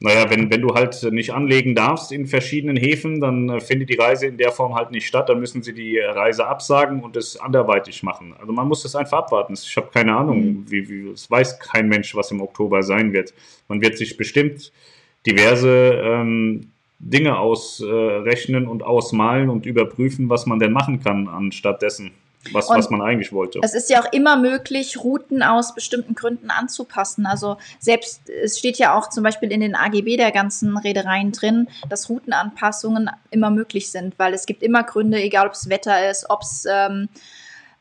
Naja, 0.00 0.28
wenn, 0.28 0.50
wenn 0.50 0.60
du 0.60 0.74
halt 0.74 1.02
nicht 1.12 1.32
anlegen 1.32 1.74
darfst 1.74 2.12
in 2.12 2.26
verschiedenen 2.26 2.76
Häfen, 2.76 3.20
dann 3.20 3.48
äh, 3.48 3.60
findet 3.60 3.88
die 3.88 3.96
Reise 3.96 4.26
in 4.26 4.36
der 4.36 4.52
Form 4.52 4.74
halt 4.74 4.90
nicht 4.90 5.06
statt. 5.06 5.28
Dann 5.28 5.40
müssen 5.40 5.62
sie 5.62 5.72
die 5.72 5.98
Reise 5.98 6.46
absagen 6.46 7.02
und 7.02 7.16
es 7.16 7.38
anderweitig 7.38 8.02
machen. 8.02 8.34
Also 8.38 8.52
man 8.52 8.68
muss 8.68 8.82
das 8.82 8.96
einfach 8.96 9.18
abwarten. 9.18 9.54
Ich 9.54 9.76
habe 9.76 9.88
keine 9.92 10.14
Ahnung, 10.14 10.44
mhm. 10.44 10.64
wie, 10.68 10.88
wie, 10.88 11.08
es 11.10 11.30
weiß 11.30 11.58
kein 11.58 11.88
Mensch, 11.88 12.14
was 12.14 12.30
im 12.32 12.42
Oktober 12.42 12.82
sein 12.82 13.12
wird. 13.12 13.32
Man 13.68 13.80
wird 13.80 13.96
sich 13.96 14.16
bestimmt 14.16 14.72
diverse 15.26 16.02
ähm, 16.04 16.70
Dinge 16.98 17.38
ausrechnen 17.38 18.64
äh, 18.64 18.68
und 18.68 18.82
ausmalen 18.82 19.48
und 19.48 19.64
überprüfen, 19.64 20.28
was 20.28 20.44
man 20.44 20.58
denn 20.58 20.72
machen 20.72 21.02
kann 21.02 21.28
anstatt 21.28 21.80
dessen 21.80 22.10
was, 22.52 22.68
was 22.68 22.90
man 22.90 23.00
eigentlich 23.02 23.32
wollte. 23.32 23.60
Es 23.62 23.74
ist 23.74 23.90
ja 23.90 24.02
auch 24.02 24.12
immer 24.12 24.36
möglich, 24.36 24.98
Routen 25.02 25.42
aus 25.42 25.74
bestimmten 25.74 26.14
Gründen 26.14 26.50
anzupassen. 26.50 27.26
Also 27.26 27.56
selbst, 27.78 28.28
es 28.28 28.58
steht 28.58 28.78
ja 28.78 28.96
auch 28.96 29.08
zum 29.08 29.24
Beispiel 29.24 29.50
in 29.50 29.60
den 29.60 29.74
AGB 29.74 30.16
der 30.16 30.32
ganzen 30.32 30.76
Reedereien 30.76 31.32
drin, 31.32 31.68
dass 31.88 32.08
Routenanpassungen 32.08 33.10
immer 33.30 33.50
möglich 33.50 33.90
sind, 33.90 34.18
weil 34.18 34.34
es 34.34 34.46
gibt 34.46 34.62
immer 34.62 34.82
Gründe, 34.82 35.20
egal 35.22 35.46
ob 35.46 35.54
es 35.54 35.68
Wetter 35.68 36.10
ist, 36.10 36.28
ob 36.28 36.42
es 36.42 36.66
ähm, 36.70 37.08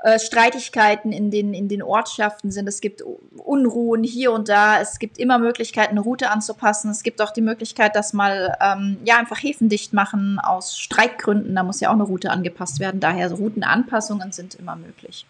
äh, 0.03 0.19
Streitigkeiten 0.19 1.13
in 1.13 1.31
den, 1.31 1.53
in 1.53 1.69
den 1.69 1.81
Ortschaften 1.81 2.51
sind. 2.51 2.67
Es 2.67 2.81
gibt 2.81 3.01
Unruhen 3.37 4.03
hier 4.03 4.33
und 4.33 4.49
da. 4.49 4.81
Es 4.81 4.99
gibt 4.99 5.17
immer 5.17 5.39
Möglichkeiten, 5.39 5.91
eine 5.91 6.01
Route 6.01 6.29
anzupassen. 6.29 6.91
Es 6.91 7.03
gibt 7.03 7.21
auch 7.21 7.31
die 7.31 7.39
Möglichkeit, 7.39 7.95
dass 7.95 8.11
mal 8.11 8.53
ähm, 8.61 8.97
ja 9.05 9.17
einfach 9.17 9.41
Häfen 9.41 9.69
dicht 9.69 9.93
machen 9.93 10.39
aus 10.43 10.77
Streikgründen. 10.77 11.55
Da 11.55 11.63
muss 11.63 11.79
ja 11.79 11.87
auch 11.87 11.93
eine 11.93 12.03
Route 12.03 12.31
angepasst 12.31 12.81
werden. 12.81 12.99
Daher 12.99 13.29
so 13.29 13.35
Routenanpassungen 13.35 14.33
sind 14.33 14.55
immer 14.55 14.75
möglich. 14.75 15.25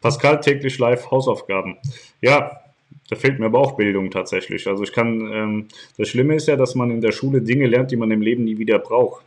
Pascal 0.00 0.40
täglich 0.40 0.78
live 0.78 1.10
Hausaufgaben. 1.10 1.76
Ja, 2.22 2.62
da 3.10 3.16
fehlt 3.16 3.38
mir 3.38 3.44
aber 3.46 3.60
auch 3.60 3.72
Bildung 3.72 4.10
tatsächlich. 4.10 4.66
Also 4.68 4.84
ich 4.84 4.94
kann, 4.94 5.30
ähm, 5.30 5.68
das 5.98 6.08
Schlimme 6.08 6.34
ist 6.36 6.48
ja, 6.48 6.56
dass 6.56 6.74
man 6.74 6.90
in 6.90 7.02
der 7.02 7.12
Schule 7.12 7.42
Dinge 7.42 7.66
lernt, 7.66 7.90
die 7.90 7.96
man 7.96 8.10
im 8.10 8.22
Leben 8.22 8.44
nie 8.44 8.56
wieder 8.56 8.78
braucht. 8.78 9.22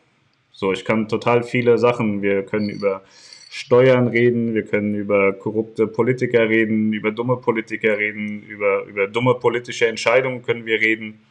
So, 0.52 0.72
ich 0.72 0.86
kann 0.86 1.08
total 1.08 1.44
viele 1.44 1.78
Sachen. 1.78 2.24
Wir 2.24 2.44
können 2.44 2.70
über 2.70 3.04
Steuern 3.58 4.10
reden, 4.10 4.54
wir 4.54 4.66
können 4.66 4.96
über 4.96 5.32
korrupte 5.32 5.88
Politiker 5.88 6.50
reden, 6.50 6.92
über 6.92 7.12
dumme 7.12 7.38
Politiker 7.38 7.98
reden, 7.98 8.44
über, 8.44 8.84
über 8.84 9.08
dumme 9.08 9.36
politische 9.36 9.88
Entscheidungen 9.88 10.42
können 10.42 10.66
wir 10.66 10.82
reden. 10.82 11.22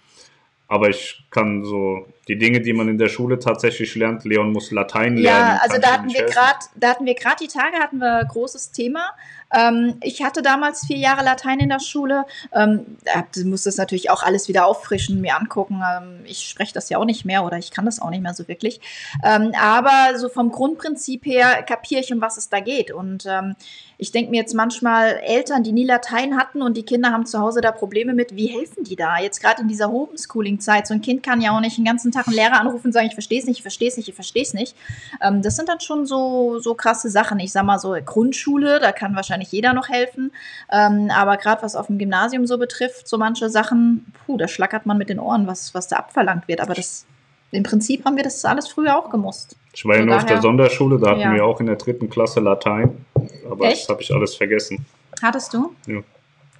Aber 0.66 0.88
ich 0.88 1.22
kann 1.30 1.64
so 1.64 2.08
die 2.26 2.38
Dinge, 2.38 2.62
die 2.62 2.72
man 2.72 2.88
in 2.88 2.96
der 2.96 3.10
Schule 3.10 3.38
tatsächlich 3.38 3.94
lernt, 3.94 4.24
Leon 4.24 4.52
muss 4.52 4.70
Latein 4.70 5.18
lernen. 5.18 5.48
Ja, 5.48 5.58
also 5.60 5.78
da 5.78 5.92
hatten, 5.92 6.08
wir 6.14 6.24
grad, 6.24 6.56
da 6.74 6.88
hatten 6.88 7.04
wir 7.04 7.14
gerade 7.14 7.36
die 7.42 7.48
Tage 7.48 7.76
hatten 7.76 7.98
wir 7.98 8.20
ein 8.20 8.26
großes 8.26 8.72
Thema. 8.72 9.10
Ähm, 9.54 9.96
ich 10.02 10.22
hatte 10.22 10.42
damals 10.42 10.86
vier 10.86 10.98
Jahre 10.98 11.24
Latein 11.24 11.60
in 11.60 11.68
der 11.68 11.80
Schule. 11.80 12.26
Ähm, 12.52 12.96
muss 13.44 13.62
das 13.62 13.76
natürlich 13.76 14.10
auch 14.10 14.22
alles 14.22 14.48
wieder 14.48 14.66
auffrischen, 14.66 15.20
mir 15.20 15.36
angucken. 15.36 15.82
Ähm, 15.82 16.20
ich 16.24 16.48
spreche 16.48 16.74
das 16.74 16.88
ja 16.88 16.98
auch 16.98 17.04
nicht 17.04 17.24
mehr 17.24 17.44
oder 17.44 17.58
ich 17.58 17.70
kann 17.70 17.84
das 17.84 18.00
auch 18.00 18.10
nicht 18.10 18.22
mehr 18.22 18.34
so 18.34 18.48
wirklich. 18.48 18.80
Ähm, 19.24 19.52
aber 19.60 20.18
so 20.18 20.28
vom 20.28 20.50
Grundprinzip 20.50 21.24
her 21.26 21.62
kapiere 21.62 22.00
ich, 22.00 22.12
um 22.12 22.20
was 22.20 22.36
es 22.36 22.48
da 22.48 22.60
geht. 22.60 22.90
Und 22.90 23.24
ähm, 23.26 23.54
ich 23.98 24.12
denke 24.12 24.30
mir 24.30 24.38
jetzt 24.38 24.54
manchmal 24.54 25.20
Eltern, 25.24 25.62
die 25.62 25.72
nie 25.72 25.84
Latein 25.84 26.36
hatten 26.36 26.62
und 26.62 26.76
die 26.76 26.82
Kinder 26.82 27.10
haben 27.10 27.26
zu 27.26 27.38
Hause 27.38 27.60
da 27.60 27.72
Probleme 27.72 28.14
mit, 28.14 28.34
wie 28.36 28.46
helfen 28.46 28.84
die 28.84 28.96
da? 28.96 29.18
Jetzt 29.18 29.40
gerade 29.40 29.62
in 29.62 29.68
dieser 29.68 29.90
Homeschooling-Zeit. 29.90 30.86
So 30.86 30.94
ein 30.94 31.00
Kind 31.00 31.22
kann 31.22 31.40
ja 31.40 31.56
auch 31.56 31.60
nicht 31.60 31.78
den 31.78 31.84
ganzen 31.84 32.10
Tag 32.10 32.26
einen 32.26 32.36
Lehrer 32.36 32.60
anrufen 32.60 32.88
und 32.88 32.92
sagen, 32.92 33.06
ich 33.06 33.14
verstehe 33.14 33.38
es 33.38 33.46
nicht, 33.46 33.58
ich 33.58 33.62
verstehe 33.62 33.88
es 33.88 33.96
nicht, 33.96 34.08
ich 34.08 34.14
verstehe 34.14 34.42
es 34.42 34.54
nicht. 34.54 34.76
Ähm, 35.22 35.42
das 35.42 35.56
sind 35.56 35.68
dann 35.68 35.80
schon 35.80 36.06
so, 36.06 36.58
so 36.58 36.74
krasse 36.74 37.08
Sachen. 37.08 37.38
Ich 37.38 37.52
sag 37.52 37.64
mal 37.64 37.78
so, 37.78 37.96
Grundschule, 38.04 38.80
da 38.80 38.92
kann 38.92 39.14
wahrscheinlich 39.14 39.52
jeder 39.52 39.72
noch 39.72 39.88
helfen. 39.88 40.32
Ähm, 40.72 41.10
aber 41.14 41.36
gerade 41.36 41.62
was 41.62 41.76
auf 41.76 41.86
dem 41.86 41.98
Gymnasium 41.98 42.46
so 42.46 42.58
betrifft, 42.58 43.08
so 43.08 43.18
manche 43.18 43.48
Sachen, 43.48 44.12
puh, 44.26 44.36
da 44.36 44.48
schlackert 44.48 44.86
man 44.86 44.98
mit 44.98 45.08
den 45.08 45.20
Ohren, 45.20 45.46
was, 45.46 45.74
was 45.74 45.88
da 45.88 45.96
abverlangt 45.96 46.48
wird. 46.48 46.60
Aber 46.60 46.74
das, 46.74 47.06
im 47.54 47.62
Prinzip 47.62 48.04
haben 48.04 48.16
wir 48.16 48.24
das 48.24 48.44
alles 48.44 48.68
früher 48.68 48.96
auch 48.96 49.10
gemusst. 49.10 49.56
Ich 49.72 49.84
war 49.84 49.96
ja 49.96 50.04
nur 50.04 50.16
auf 50.16 50.26
der 50.26 50.40
Sonderschule, 50.40 50.98
da 50.98 51.10
hatten 51.10 51.20
ja. 51.20 51.34
wir 51.34 51.44
auch 51.44 51.60
in 51.60 51.66
der 51.66 51.76
dritten 51.76 52.08
Klasse 52.08 52.40
Latein. 52.40 53.04
Aber 53.50 53.66
Echt? 53.66 53.82
das 53.82 53.88
habe 53.88 54.02
ich 54.02 54.12
alles 54.12 54.34
vergessen. 54.34 54.84
Hattest 55.22 55.54
du? 55.54 55.74
Ja. 55.86 56.00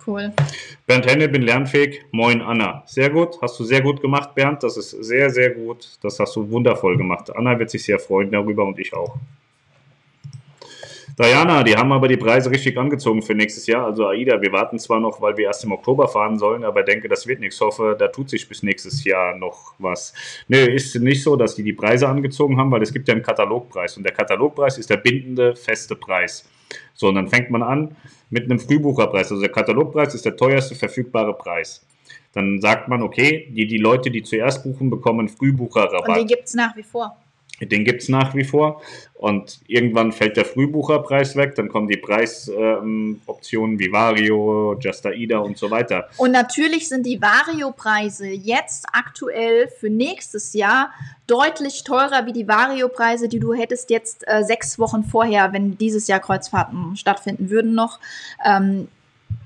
Cool. 0.07 0.33
Bernd 0.87 1.07
Henne, 1.07 1.29
bin 1.29 1.43
lernfähig. 1.43 2.03
Moin 2.11 2.43
Anna. 2.43 2.83
Sehr 2.87 3.09
gut, 3.09 3.39
hast 3.41 3.59
du 3.59 3.65
sehr 3.65 3.81
gut 3.81 4.03
gemacht, 4.03 4.35
Bernd. 4.35 4.63
Das 4.63 4.77
ist 4.77 4.91
sehr, 4.91 5.31
sehr 5.31 5.51
gut. 5.51 5.99
Das 6.03 6.19
hast 6.21 6.37
du 6.37 6.51
wundervoll 6.51 6.99
gemacht. 6.99 7.35
Anna 7.35 7.59
wird 7.59 7.71
sich 7.71 7.85
sehr 7.85 7.99
freuen 7.99 8.31
darüber 8.31 8.65
und 8.65 8.79
ich 8.79 8.93
auch. 8.93 9.17
Diana, 11.17 11.63
die 11.63 11.77
haben 11.77 11.93
aber 11.93 12.09
die 12.09 12.17
Preise 12.17 12.51
richtig 12.51 12.77
angezogen 12.77 13.23
für 13.23 13.35
nächstes 13.35 13.69
Jahr. 13.69 13.87
Also 13.87 14.09
AIDA, 14.09 14.43
wir 14.43 14.51
warten 14.51 14.81
zwar 14.81 14.99
noch, 14.99 15.21
weil 15.21 15.37
wir 15.37 15.45
erst 15.45 15.63
im 15.63 15.71
Oktober 15.71 16.09
fahren 16.09 16.39
sollen, 16.39 16.65
aber 16.65 16.83
denke, 16.83 17.09
das 17.09 17.29
wird 17.29 17.39
nichts. 17.39 17.61
Hoffe, 17.61 17.95
da 17.97 18.09
tut 18.09 18.31
sich 18.31 18.49
bis 18.49 18.65
nächstes 18.65 19.05
Jahr 19.05 19.37
noch 19.37 19.75
was. 19.79 20.13
Nö, 20.49 20.59
ist 20.59 20.97
nicht 20.97 21.23
so, 21.23 21.37
dass 21.37 21.55
die 21.55 21.63
die 21.63 21.73
Preise 21.73 22.09
angezogen 22.09 22.59
haben, 22.59 22.73
weil 22.73 22.83
es 22.83 22.93
gibt 22.93 23.07
ja 23.07 23.15
einen 23.15 23.23
Katalogpreis 23.23 23.97
und 23.97 24.03
der 24.03 24.13
Katalogpreis 24.13 24.77
ist 24.79 24.91
der 24.91 24.97
bindende, 24.97 25.55
feste 25.55 25.95
Preis. 25.95 26.49
So, 26.95 27.09
und 27.09 27.15
dann 27.15 27.29
fängt 27.29 27.49
man 27.51 27.63
an 27.63 27.97
mit 28.31 28.45
einem 28.45 28.59
Frühbucherpreis. 28.59 29.31
Also 29.31 29.41
der 29.41 29.53
Katalogpreis 29.53 30.15
ist 30.15 30.25
der 30.25 30.37
teuerste 30.37 30.75
verfügbare 30.75 31.35
Preis. 31.35 31.87
Dann 32.33 32.61
sagt 32.61 32.89
man, 32.89 33.03
okay, 33.03 33.49
die, 33.53 33.69
die 33.69 33.79
Leute, 33.79 34.11
die 34.11 34.25
zuerst 34.25 34.65
buchen, 34.65 34.91
bekommen 34.91 35.29
Frühbucherrabatt. 35.29 36.09
Und 36.09 36.17
den 36.17 36.27
gibt 36.27 36.49
es 36.49 36.55
nach 36.55 36.77
wie 36.77 36.83
vor. 36.83 37.17
Den 37.61 37.85
gibt 37.85 38.03
es 38.03 38.09
nach 38.09 38.35
wie 38.35 38.45
vor. 38.45 38.83
Und 39.15 39.61
irgendwann 39.69 40.13
fällt 40.13 40.37
der 40.37 40.45
Frühbucherpreis 40.45 41.37
weg, 41.37 41.55
dann 41.55 41.69
kommen 41.69 41.89
die 41.89 41.97
Preisoptionen 41.97 43.73
ähm, 43.73 43.79
wie 43.79 43.91
Vario, 43.91 44.77
Just 44.79 45.07
Aida 45.07 45.39
und 45.39 45.57
so 45.57 45.71
weiter. 45.71 46.09
Und 46.19 46.33
natürlich 46.33 46.89
sind 46.89 47.07
die 47.07 47.23
Vario-Preise 47.23 48.27
jetzt 48.27 48.87
aktuell 48.93 49.69
für 49.69 49.89
nächstes 49.89 50.53
Jahr 50.53 50.91
deutlich 51.27 51.85
teurer 51.85 52.27
wie 52.27 52.33
die 52.33 52.49
Vario-Preise, 52.49 53.29
die 53.29 53.41
du 53.41 53.55
hättest 53.55 53.89
jetzt 53.89 54.25
äh, 54.27 54.43
sechs 54.43 54.79
Wochen 54.79 55.05
vorher, 55.05 55.53
wenn 55.53 55.79
dieses 55.79 56.07
Jahr 56.07 56.21
Kreuzfahrten 56.21 56.97
stattfinden 56.97 57.51
würden 57.51 57.75
noch. 57.75 58.01
Ähm, 58.45 58.89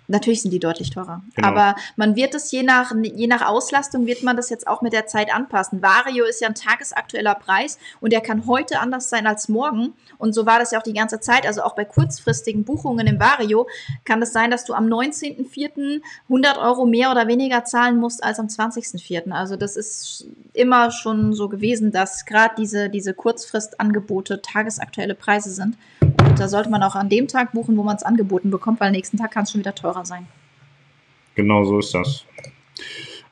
Natürlich 0.09 0.43
sind 0.43 0.53
die 0.53 0.61
deutlich 0.61 0.91
teurer. 0.91 1.23
Genau. 1.35 1.49
Aber 1.49 1.77
man 1.97 2.17
wird 2.17 2.35
es 2.35 2.51
je 2.51 2.63
nach, 2.63 2.93
je 3.03 3.27
nach 3.27 3.47
Auslastung 3.47 4.07
wird 4.07 4.23
man 4.23 4.37
das 4.37 4.51
jetzt 4.51 4.67
auch 4.67 4.83
mit 4.83 4.93
der 4.93 5.07
Zeit 5.07 5.35
anpassen. 5.35 5.83
Vario 5.83 6.25
ist 6.25 6.41
ja 6.41 6.49
ein 6.49 6.55
tagesaktueller 6.55 7.35
Preis 7.35 7.79
und 8.01 8.13
der 8.13 8.21
kann 8.21 8.47
heute 8.47 8.81
anders 8.81 9.11
sein 9.11 9.27
als 9.27 9.49
morgen. 9.49 9.95
Und 10.17 10.33
so 10.33 10.47
war 10.47 10.59
das 10.59 10.71
ja 10.71 10.79
auch 10.79 10.85
die 10.85 10.93
ganze 10.93 11.21
Zeit. 11.21 11.47
Also 11.47 11.63
auch 11.63 11.75
bei 11.75 11.85
kurzfristigen 11.85 12.65
Buchungen 12.65 13.07
im 13.07 13.21
Vario 13.21 13.69
kann 14.05 14.23
es 14.23 14.29
das 14.29 14.35
sein, 14.35 14.51
dass 14.51 14.65
du 14.65 14.75
am 14.75 14.87
19.04. 14.87 16.01
100 16.25 16.59
Euro 16.59 16.87
mehr 16.87 17.11
oder 17.11 17.27
weniger 17.27 17.65
zahlen 17.65 17.99
musst 17.99 18.23
als 18.23 18.39
am 18.39 18.47
20.04. 18.47 19.31
Also 19.31 19.57
das 19.57 19.77
ist 19.77 20.27
immer 20.53 20.91
schon 20.91 21.33
so 21.33 21.49
gewesen, 21.49 21.91
dass 21.93 22.25
gerade 22.27 22.55
diese, 22.59 22.91
diese 22.91 23.15
Kurzfristangebote 23.15 24.43
tagesaktuelle 24.43 25.15
Preise 25.15 25.51
sind. 25.51 25.77
Und 26.01 26.39
da 26.39 26.49
sollte 26.49 26.71
man 26.71 26.83
auch 26.83 26.95
an 26.95 27.09
dem 27.09 27.29
Tag 27.29 27.53
buchen, 27.53 27.77
wo 27.77 27.83
man 27.83 27.97
es 27.97 28.03
angeboten 28.03 28.51
bekommt, 28.51 28.81
weil 28.81 28.91
nächsten 28.91 29.17
Tag 29.17 29.31
kann 29.31 29.45
es 29.45 29.53
schon 29.53 29.61
wieder 29.61 29.75
teurer 29.75 29.98
sein. 30.05 30.27
Genau 31.35 31.65
so 31.65 31.79
ist 31.79 31.95
das. 31.95 32.25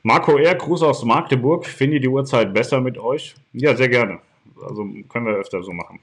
Marco 0.03 0.37
R., 0.37 0.55
Gruß 0.55 0.83
aus 0.83 1.03
Magdeburg. 1.03 1.65
Finde 1.65 1.99
die 1.99 2.07
Uhrzeit 2.07 2.53
besser 2.53 2.79
mit 2.79 2.97
euch? 2.97 3.35
Ja, 3.53 3.75
sehr 3.75 3.89
gerne. 3.89 4.19
also 4.61 4.87
können 5.09 5.25
wir 5.25 5.33
öfter 5.33 5.61
so 5.63 5.73
machen. 5.73 5.99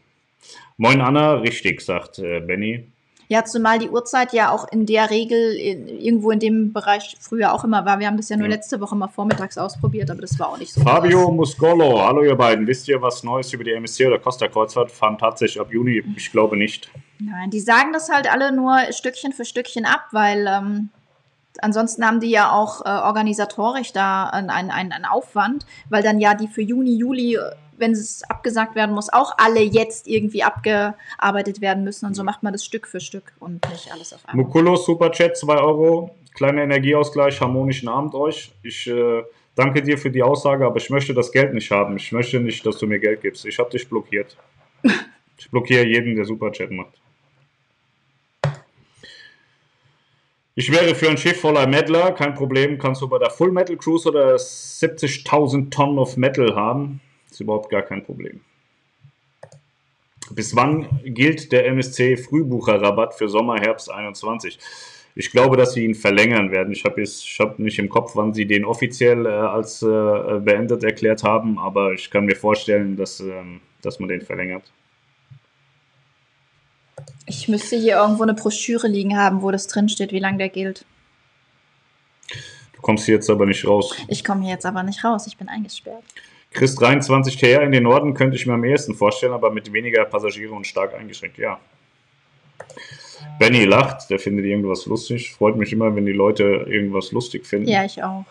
Moin 0.76 1.00
Anna, 1.00 1.34
richtig, 1.34 1.80
sagt 1.80 2.18
äh, 2.18 2.40
Benny. 2.40 2.86
Ja, 3.28 3.44
zumal 3.44 3.78
die 3.78 3.88
Uhrzeit 3.88 4.32
ja 4.32 4.50
auch 4.50 4.66
in 4.70 4.86
der 4.86 5.10
Regel 5.10 5.54
in, 5.54 5.88
irgendwo 5.88 6.30
in 6.30 6.38
dem 6.40 6.72
Bereich 6.72 7.16
früher 7.20 7.52
auch 7.54 7.64
immer 7.64 7.84
war. 7.86 7.98
Wir 7.98 8.06
haben 8.06 8.16
das 8.16 8.28
ja 8.28 8.36
nur 8.36 8.46
Ja. 8.48 8.54
letzte 8.54 8.80
Woche 8.80 8.94
mal 8.96 9.08
vormittags 9.08 9.56
ausprobiert, 9.58 10.10
aber 10.10 10.20
das 10.20 10.38
war 10.38 10.50
auch 10.50 10.58
nicht 10.58 10.72
so. 10.74 10.82
Fabio 10.82 11.26
krass. 11.26 11.34
Muscolo, 11.34 12.00
hallo 12.06 12.22
ihr 12.24 12.34
beiden. 12.36 12.66
Wisst 12.66 12.86
ihr 12.88 13.00
was 13.00 13.22
Neues 13.24 13.52
über 13.52 13.64
die 13.64 13.72
MSC 13.72 14.06
oder 14.06 14.18
Costa 14.18 14.48
Kreuzfahrt? 14.48 14.90
Fahren 14.92 15.16
tatsächlich 15.18 15.60
ab 15.60 15.72
Juni? 15.72 16.02
Ich 16.16 16.30
glaube 16.30 16.56
nicht. 16.56 16.90
Nein, 17.18 17.50
die 17.50 17.60
sagen 17.60 17.92
das 17.92 18.10
halt 18.10 18.30
alle 18.30 18.52
nur 18.54 18.78
Stückchen 18.90 19.32
für 19.32 19.44
Stückchen 19.44 19.84
ab, 19.86 20.02
weil 20.12 20.46
ähm, 20.46 20.90
ansonsten 21.60 22.06
haben 22.06 22.20
die 22.20 22.30
ja 22.30 22.52
auch 22.52 22.84
äh, 22.84 22.88
organisatorisch 22.88 23.92
da 23.92 24.24
einen, 24.24 24.50
einen, 24.50 24.70
einen 24.70 25.04
Aufwand, 25.04 25.66
weil 25.88 26.02
dann 26.02 26.20
ja 26.20 26.34
die 26.34 26.48
für 26.48 26.62
Juni, 26.62 26.96
Juli, 26.96 27.36
äh, 27.36 27.50
wenn 27.76 27.92
es 27.92 28.22
abgesagt 28.28 28.74
werden 28.74 28.94
muss, 28.94 29.12
auch 29.12 29.34
alle 29.38 29.60
jetzt 29.60 30.06
irgendwie 30.06 30.42
abgearbeitet 30.42 31.60
werden 31.60 31.84
müssen. 31.84 32.06
Und 32.06 32.14
so 32.14 32.24
macht 32.24 32.42
man 32.42 32.52
das 32.52 32.64
Stück 32.64 32.86
für 32.86 33.00
Stück 33.00 33.32
und 33.40 33.68
nicht 33.70 33.92
alles 33.92 34.12
auf 34.12 34.20
einmal. 34.28 34.44
Mukulo, 34.44 34.76
Superchat, 34.76 35.36
2 35.36 35.56
Euro. 35.58 36.14
Kleiner 36.34 36.62
Energieausgleich, 36.62 37.40
harmonischen 37.40 37.88
Abend 37.88 38.14
euch. 38.14 38.52
Ich 38.62 38.88
äh, 38.88 39.22
danke 39.54 39.82
dir 39.82 39.96
für 39.96 40.10
die 40.10 40.22
Aussage, 40.22 40.66
aber 40.66 40.78
ich 40.78 40.90
möchte 40.90 41.14
das 41.14 41.30
Geld 41.30 41.54
nicht 41.54 41.70
haben. 41.70 41.96
Ich 41.96 42.10
möchte 42.10 42.40
nicht, 42.40 42.66
dass 42.66 42.78
du 42.78 42.86
mir 42.88 42.98
Geld 42.98 43.20
gibst. 43.20 43.44
Ich 43.46 43.58
habe 43.58 43.70
dich 43.70 43.88
blockiert. 43.88 44.36
Ich 45.38 45.50
blockiere 45.50 45.84
jeden, 45.86 46.16
der 46.16 46.24
Superchat 46.24 46.70
macht. 46.70 47.03
Ich 50.56 50.70
wäre 50.70 50.94
für 50.94 51.10
ein 51.10 51.18
Schiff 51.18 51.40
voller 51.40 51.66
Mettler, 51.66 52.12
kein 52.12 52.34
Problem. 52.34 52.78
Kannst 52.78 53.02
du 53.02 53.08
bei 53.08 53.18
der 53.18 53.30
Full 53.30 53.50
Metal 53.50 53.76
Cruise 53.76 54.08
oder 54.08 54.36
70.000 54.36 55.70
Tonnen 55.70 55.98
of 55.98 56.16
Metal 56.16 56.54
haben. 56.54 57.00
Ist 57.28 57.40
überhaupt 57.40 57.70
gar 57.70 57.82
kein 57.82 58.04
Problem. 58.04 58.40
Bis 60.30 60.54
wann 60.54 61.00
gilt 61.04 61.50
der 61.50 61.66
MSC 61.66 62.16
Frühbucherrabatt 62.16 63.14
für 63.14 63.28
Sommer, 63.28 63.56
Herbst 63.60 63.90
21? 63.90 64.58
Ich 65.16 65.32
glaube, 65.32 65.56
dass 65.56 65.72
sie 65.72 65.84
ihn 65.84 65.94
verlängern 65.96 66.52
werden. 66.52 66.72
Ich 66.72 66.84
habe 66.84 67.02
hab 67.02 67.58
nicht 67.58 67.78
im 67.80 67.88
Kopf, 67.88 68.12
wann 68.14 68.32
sie 68.32 68.46
den 68.46 68.64
offiziell 68.64 69.26
äh, 69.26 69.28
als 69.28 69.82
äh, 69.82 69.86
beendet 69.86 70.84
erklärt 70.84 71.24
haben, 71.24 71.58
aber 71.58 71.92
ich 71.92 72.10
kann 72.10 72.26
mir 72.26 72.36
vorstellen, 72.36 72.96
dass, 72.96 73.18
ähm, 73.20 73.60
dass 73.82 73.98
man 73.98 74.08
den 74.08 74.22
verlängert. 74.22 74.72
Ich 77.26 77.48
müsste 77.48 77.76
hier 77.76 77.96
irgendwo 77.96 78.22
eine 78.22 78.34
Broschüre 78.34 78.88
liegen 78.88 79.16
haben, 79.16 79.42
wo 79.42 79.50
das 79.50 79.66
drinsteht, 79.66 80.12
wie 80.12 80.18
lange 80.18 80.38
der 80.38 80.48
gilt. 80.48 80.84
Du 82.74 82.80
kommst 82.82 83.06
hier 83.06 83.14
jetzt 83.14 83.30
aber 83.30 83.46
nicht 83.46 83.66
raus. 83.66 83.96
Ich 84.08 84.24
komme 84.24 84.42
hier 84.42 84.52
jetzt 84.52 84.66
aber 84.66 84.82
nicht 84.82 85.02
raus, 85.04 85.26
ich 85.26 85.36
bin 85.36 85.48
eingesperrt. 85.48 86.04
Chris 86.52 86.74
23 86.76 87.36
TR 87.36 87.62
in 87.62 87.72
den 87.72 87.82
Norden 87.82 88.14
könnte 88.14 88.36
ich 88.36 88.46
mir 88.46 88.54
am 88.54 88.64
ehesten 88.64 88.94
vorstellen, 88.94 89.32
aber 89.32 89.50
mit 89.50 89.72
weniger 89.72 90.04
Passagiere 90.04 90.54
und 90.54 90.66
stark 90.66 90.94
eingeschränkt, 90.94 91.38
ja. 91.38 91.58
Benny 93.38 93.64
lacht, 93.64 94.10
der 94.10 94.18
findet 94.18 94.44
irgendwas 94.44 94.86
lustig. 94.86 95.32
Freut 95.32 95.56
mich 95.56 95.72
immer, 95.72 95.94
wenn 95.96 96.06
die 96.06 96.12
Leute 96.12 96.44
irgendwas 96.68 97.10
lustig 97.10 97.46
finden. 97.46 97.68
Ja, 97.68 97.84
ich 97.84 98.02
auch. 98.02 98.24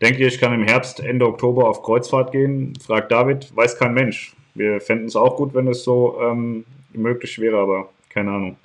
Denkt 0.00 0.18
ihr, 0.18 0.26
ich 0.26 0.40
kann 0.40 0.52
im 0.52 0.64
Herbst, 0.64 0.98
Ende 0.98 1.26
Oktober 1.26 1.68
auf 1.68 1.82
Kreuzfahrt 1.82 2.32
gehen? 2.32 2.74
Fragt 2.84 3.12
David. 3.12 3.54
Weiß 3.54 3.78
kein 3.78 3.94
Mensch. 3.94 4.34
Wir 4.54 4.80
fänden 4.80 5.06
es 5.06 5.14
auch 5.14 5.36
gut, 5.36 5.54
wenn 5.54 5.68
es 5.68 5.84
so 5.84 6.20
ähm, 6.20 6.64
möglich 6.94 7.38
wäre, 7.38 7.58
aber 7.58 7.90
keine 8.08 8.30
Ahnung. 8.30 8.56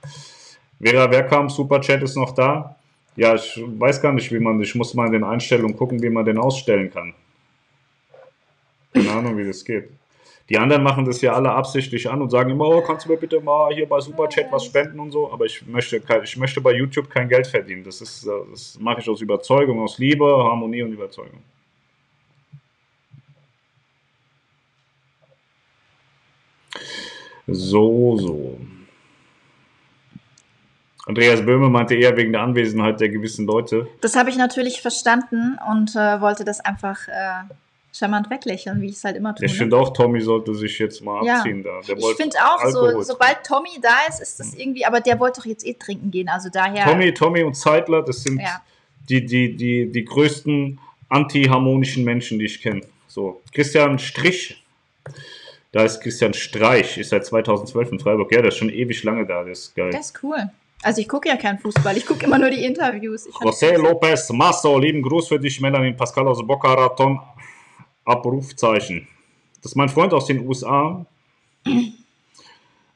Vera 0.81 1.09
Werkamp, 1.09 1.51
Superchat 1.51 2.03
ist 2.03 2.15
noch 2.15 2.33
da. 2.33 2.75
Ja, 3.15 3.33
ich 3.33 3.61
weiß 3.65 4.01
gar 4.01 4.13
nicht, 4.13 4.31
wie 4.31 4.39
man, 4.39 4.61
ich 4.61 4.75
muss 4.75 4.93
mal 4.93 5.07
in 5.07 5.13
den 5.13 5.23
Einstellungen 5.23 5.75
gucken, 5.75 6.01
wie 6.01 6.09
man 6.09 6.23
den 6.23 6.37
ausstellen 6.37 6.91
kann. 6.91 7.15
Keine 8.93 9.11
Ahnung, 9.11 9.37
wie 9.37 9.45
das 9.45 9.65
geht. 9.65 9.89
Die 10.49 10.57
anderen 10.57 10.83
machen 10.83 11.03
das 11.03 11.19
ja 11.21 11.33
alle 11.33 11.51
absichtlich 11.51 12.09
an 12.09 12.21
und 12.21 12.29
sagen 12.29 12.51
immer, 12.51 12.67
oh, 12.67 12.81
kannst 12.81 13.05
du 13.05 13.11
mir 13.11 13.17
bitte 13.17 13.41
mal 13.41 13.73
hier 13.73 13.87
bei 13.87 13.99
Superchat 13.99 14.51
was 14.51 14.65
spenden 14.65 14.99
und 14.99 15.11
so, 15.11 15.31
aber 15.31 15.45
ich 15.45 15.65
möchte, 15.67 16.01
ich 16.23 16.37
möchte 16.37 16.61
bei 16.61 16.73
YouTube 16.73 17.09
kein 17.09 17.27
Geld 17.27 17.47
verdienen. 17.47 17.83
Das, 17.83 17.99
ist, 17.99 18.25
das 18.25 18.77
mache 18.79 19.01
ich 19.01 19.09
aus 19.09 19.19
Überzeugung, 19.19 19.81
aus 19.81 19.97
Liebe, 19.97 20.25
Harmonie 20.25 20.83
und 20.83 20.93
Überzeugung. 20.93 21.41
So, 27.47 28.17
so. 28.17 28.59
Andreas 31.05 31.45
Böhme 31.45 31.69
meinte 31.69 31.95
eher 31.95 32.15
wegen 32.17 32.33
der 32.33 32.41
Anwesenheit 32.41 32.99
der 32.99 33.07
gewissen 33.09 33.47
Leute. 33.47 33.87
Das 34.01 34.17
habe 34.17 34.29
ich 34.29 34.35
natürlich 34.35 34.81
verstanden 34.81 35.57
und 35.71 35.95
äh, 35.95 36.19
wollte 36.19 36.43
das 36.43 36.59
einfach 36.59 37.07
äh, 37.07 37.43
charmant 37.93 38.29
weglächeln, 38.29 38.81
wie 38.81 38.87
ich 38.87 38.95
es 38.95 39.03
halt 39.05 39.15
immer 39.15 39.33
tue. 39.33 39.45
Ich 39.45 39.53
ne? 39.53 39.57
finde 39.59 39.77
auch, 39.77 39.93
Tommy 39.93 40.19
sollte 40.19 40.53
sich 40.53 40.77
jetzt 40.79 41.01
mal 41.01 41.25
Ja. 41.25 41.37
abziehen 41.37 41.63
da. 41.63 41.79
Der 41.87 41.97
Ich 41.97 42.15
finde 42.15 42.35
auch, 42.43 42.65
so, 42.65 43.01
sobald 43.01 43.43
Tommy 43.45 43.79
da 43.81 43.95
ist, 44.09 44.19
ist 44.21 44.39
das 44.41 44.53
irgendwie, 44.53 44.85
aber 44.85 44.99
der 44.99 45.17
wollte 45.17 45.39
doch 45.39 45.45
jetzt 45.45 45.65
eh 45.65 45.73
trinken 45.75 46.11
gehen, 46.11 46.27
also 46.27 46.49
daher. 46.49 46.83
Tommy, 46.85 47.13
Tommy 47.13 47.43
und 47.43 47.53
Zeitler, 47.55 48.01
das 48.01 48.23
sind 48.23 48.41
Ja. 48.41 48.61
die, 49.07 49.25
die, 49.25 49.55
die, 49.55 49.89
die 49.89 50.03
größten 50.03 50.77
antiharmonischen 51.07 52.03
Menschen, 52.03 52.37
die 52.37 52.45
ich 52.45 52.61
kenne. 52.61 52.81
So, 53.07 53.41
Christian 53.53 53.97
Strich, 53.97 54.61
da 55.71 55.83
ist 55.83 56.01
Christian 56.01 56.33
Streich, 56.33 56.97
ist 56.97 57.09
seit 57.09 57.25
2012 57.25 57.91
in 57.93 57.99
Freiburg. 57.99 58.31
Ja, 58.31 58.39
der 58.41 58.49
ist 58.49 58.57
schon 58.57 58.69
ewig 58.69 59.03
lange 59.03 59.25
da, 59.25 59.43
der 59.43 59.51
ist 59.53 59.75
geil. 59.75 59.89
Das 59.91 60.07
ist 60.07 60.23
cool. 60.23 60.49
Also 60.83 61.01
ich 61.01 61.07
gucke 61.09 61.27
ja 61.27 61.35
keinen 61.37 61.57
Fußball, 61.59 61.97
ich 61.97 62.05
gucke 62.05 62.25
immer 62.25 62.37
nur 62.37 62.49
die 62.49 62.63
Interviews. 62.63 63.27
José 63.41 63.71
das- 63.73 63.81
Lopez 63.81 64.29
Masso, 64.31 64.77
lieben 64.77 65.01
Gruß 65.01 65.27
für 65.27 65.39
dich, 65.39 65.59
Melanie 65.59 65.93
Pascal 65.93 66.27
aus 66.27 66.45
Boca 66.45 66.73
Raton. 66.73 67.19
Abrufzeichen. 68.05 69.07
Das 69.61 69.71
ist 69.73 69.75
mein 69.75 69.89
Freund 69.89 70.13
aus 70.13 70.27
den 70.27 70.47
USA. 70.47 71.05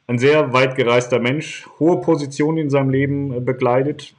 Ein 0.07 0.19
sehr 0.19 0.53
weit 0.53 0.75
gereister 0.75 1.19
Mensch, 1.19 1.67
hohe 1.79 1.99
Position 2.01 2.57
in 2.57 2.69
seinem 2.69 2.89
Leben 2.89 3.33
äh, 3.33 3.39
bekleidet. 3.39 4.13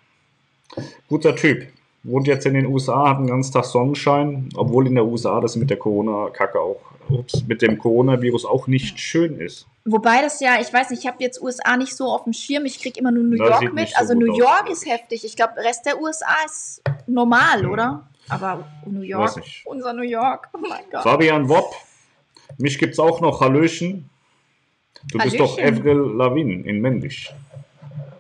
Guter 1.08 1.34
Typ. 1.36 1.66
Wohnt 2.04 2.26
jetzt 2.26 2.46
in 2.46 2.54
den 2.54 2.66
USA, 2.66 3.10
hat 3.10 3.18
einen 3.18 3.28
ganzen 3.28 3.52
Tag 3.52 3.64
Sonnenschein, 3.64 4.48
obwohl 4.56 4.86
in 4.86 4.94
der 4.96 5.04
USA 5.04 5.40
das 5.40 5.54
mit 5.56 5.70
der 5.70 5.76
Corona-Kacke 5.76 6.58
auch, 6.60 6.80
ups, 7.08 7.44
mit 7.46 7.62
dem 7.62 7.78
Coronavirus 7.78 8.44
auch 8.44 8.66
nicht 8.66 8.98
schön 8.98 9.38
ist. 9.38 9.66
Wobei 9.84 10.22
das 10.22 10.40
ja, 10.40 10.60
ich 10.60 10.72
weiß 10.72 10.90
nicht, 10.90 11.00
ich 11.00 11.06
habe 11.06 11.16
jetzt 11.20 11.42
USA 11.42 11.76
nicht 11.76 11.96
so 11.96 12.06
auf 12.06 12.24
dem 12.24 12.32
Schirm, 12.32 12.64
ich 12.64 12.80
kriege 12.80 13.00
immer 13.00 13.10
nur 13.10 13.24
New 13.24 13.36
Das 13.36 13.60
York 13.60 13.74
mit. 13.74 13.88
so 13.88 13.96
also 13.96 14.14
New 14.14 14.36
York 14.36 14.70
ist 14.70 14.84
ich. 14.86 14.92
heftig. 14.92 15.24
Ich 15.24 15.36
glaube, 15.36 15.54
der 15.56 15.64
Rest 15.64 15.84
der 15.86 16.00
USA 16.00 16.36
ist 16.46 16.82
normal, 17.06 17.66
oder? 17.66 18.08
Aber 18.28 18.64
New 18.86 19.00
York, 19.00 19.42
unser 19.64 19.92
New 19.92 20.02
York, 20.02 20.48
oh 20.52 20.58
mein 20.58 20.84
Gott. 20.90 21.02
Fabian 21.02 21.48
Wopp, 21.48 21.74
mich 22.58 22.78
gibt's 22.78 22.98
auch 22.98 23.20
noch. 23.20 23.40
Hallöchen. 23.40 24.08
Du 25.10 25.18
bist 25.18 25.38
doch 25.40 25.58
Hallöchen. 25.58 25.78
Avril 25.78 26.16
Lavigne 26.16 26.64
in 26.64 26.80
männlich. 26.80 27.32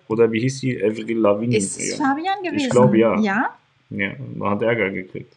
Oder 0.08 0.30
wie 0.32 0.40
hieß 0.40 0.60
die? 0.60 0.82
Avril 0.82 1.18
Lavigne. 1.18 1.56
Ist 1.56 1.78
es 1.78 1.96
ja. 1.98 2.04
Fabian 2.04 2.42
gewesen? 2.42 2.70
glaube, 2.70 2.98
ja. 2.98 3.18
Ja? 3.20 3.50
ja, 3.90 4.10
man 4.34 4.50
hat 4.50 4.62
Ärger 4.62 4.90
gekriegt. 4.90 5.34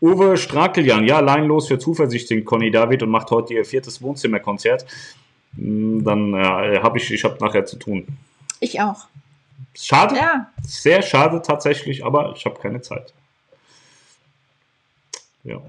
Uwe 0.00 0.36
Strakeljan, 0.36 1.06
ja, 1.06 1.20
leinlos 1.20 1.68
für 1.68 1.78
Zuversicht 1.78 2.28
singt 2.28 2.44
Conny 2.44 2.70
David 2.70 3.02
und 3.02 3.10
macht 3.10 3.30
heute 3.30 3.54
ihr 3.54 3.64
viertes 3.64 4.02
Wohnzimmerkonzert. 4.02 4.84
Hm, 5.56 6.04
Dann 6.04 6.34
äh, 6.34 6.80
habe 6.80 6.98
ich, 6.98 7.10
ich 7.10 7.24
habe 7.24 7.36
nachher 7.40 7.64
zu 7.66 7.76
tun. 7.76 8.06
Ich 8.60 8.80
auch. 8.80 9.06
Schade, 9.74 10.16
Ja. 10.16 10.50
sehr 10.62 11.02
schade 11.02 11.42
tatsächlich, 11.42 12.04
aber 12.04 12.34
ich 12.36 12.44
habe 12.46 12.58
keine 12.60 12.80
Zeit. 12.80 13.12
Ja. 15.44 15.60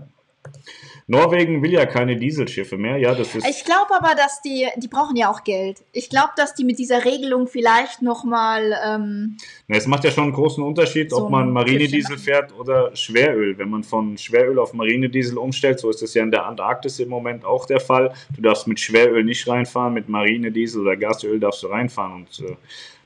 Norwegen 1.10 1.64
will 1.64 1.72
ja 1.72 1.86
keine 1.86 2.18
Dieselschiffe 2.18 2.78
mehr. 2.78 2.98
Ja, 2.98 3.16
das 3.16 3.34
ist. 3.34 3.48
Ich 3.48 3.64
glaube 3.64 3.96
aber, 3.96 4.14
dass 4.14 4.42
die, 4.42 4.68
die 4.76 4.90
brauchen 4.90 5.16
ja 5.16 5.32
auch 5.32 5.46
Geld. 5.46 5.78
Ich 5.94 6.10
glaube, 6.10 6.32
dass 6.36 6.54
die 6.54 6.66
mit 6.66 6.80
dieser 6.80 7.06
Regelung 7.06 7.48
vielleicht 7.48 8.02
nochmal, 8.02 8.78
ähm, 8.86 9.38
Na, 9.68 9.78
es 9.78 9.88
macht 9.88 10.04
ja 10.04 10.12
schon 10.12 10.26
einen 10.26 10.34
großen 10.34 10.62
Unterschied, 10.62 11.12
So 11.12 11.24
ob 11.24 11.32
man 11.32 11.52
Marinediesel 11.52 12.18
fährt 12.18 12.54
oder 12.60 12.94
Schweröl. 12.94 13.58
Wenn 13.58 13.70
man 13.70 13.84
von 13.84 14.18
Schweröl 14.18 14.60
auf 14.60 14.74
Marinediesel 14.74 15.38
umstellt, 15.38 15.80
so 15.80 15.90
ist 15.90 16.04
es 16.04 16.14
ja 16.14 16.24
in 16.24 16.32
der 16.32 16.46
Antarktis 16.46 17.00
im 17.00 17.08
Moment 17.08 17.46
auch 17.46 17.66
der 17.66 17.80
Fall. 17.80 18.14
Du 18.36 18.42
darfst 18.42 18.68
mit 18.68 18.80
Schweröl 18.80 19.24
nicht 19.24 19.48
reinfahren, 19.48 19.94
mit 19.94 20.10
Marinediesel 20.10 20.82
oder 20.82 20.98
Gasöl 20.98 21.40
darfst 21.40 21.64
du 21.64 21.68
reinfahren. 21.68 22.14
Und 22.26 22.40
äh, 22.46 22.58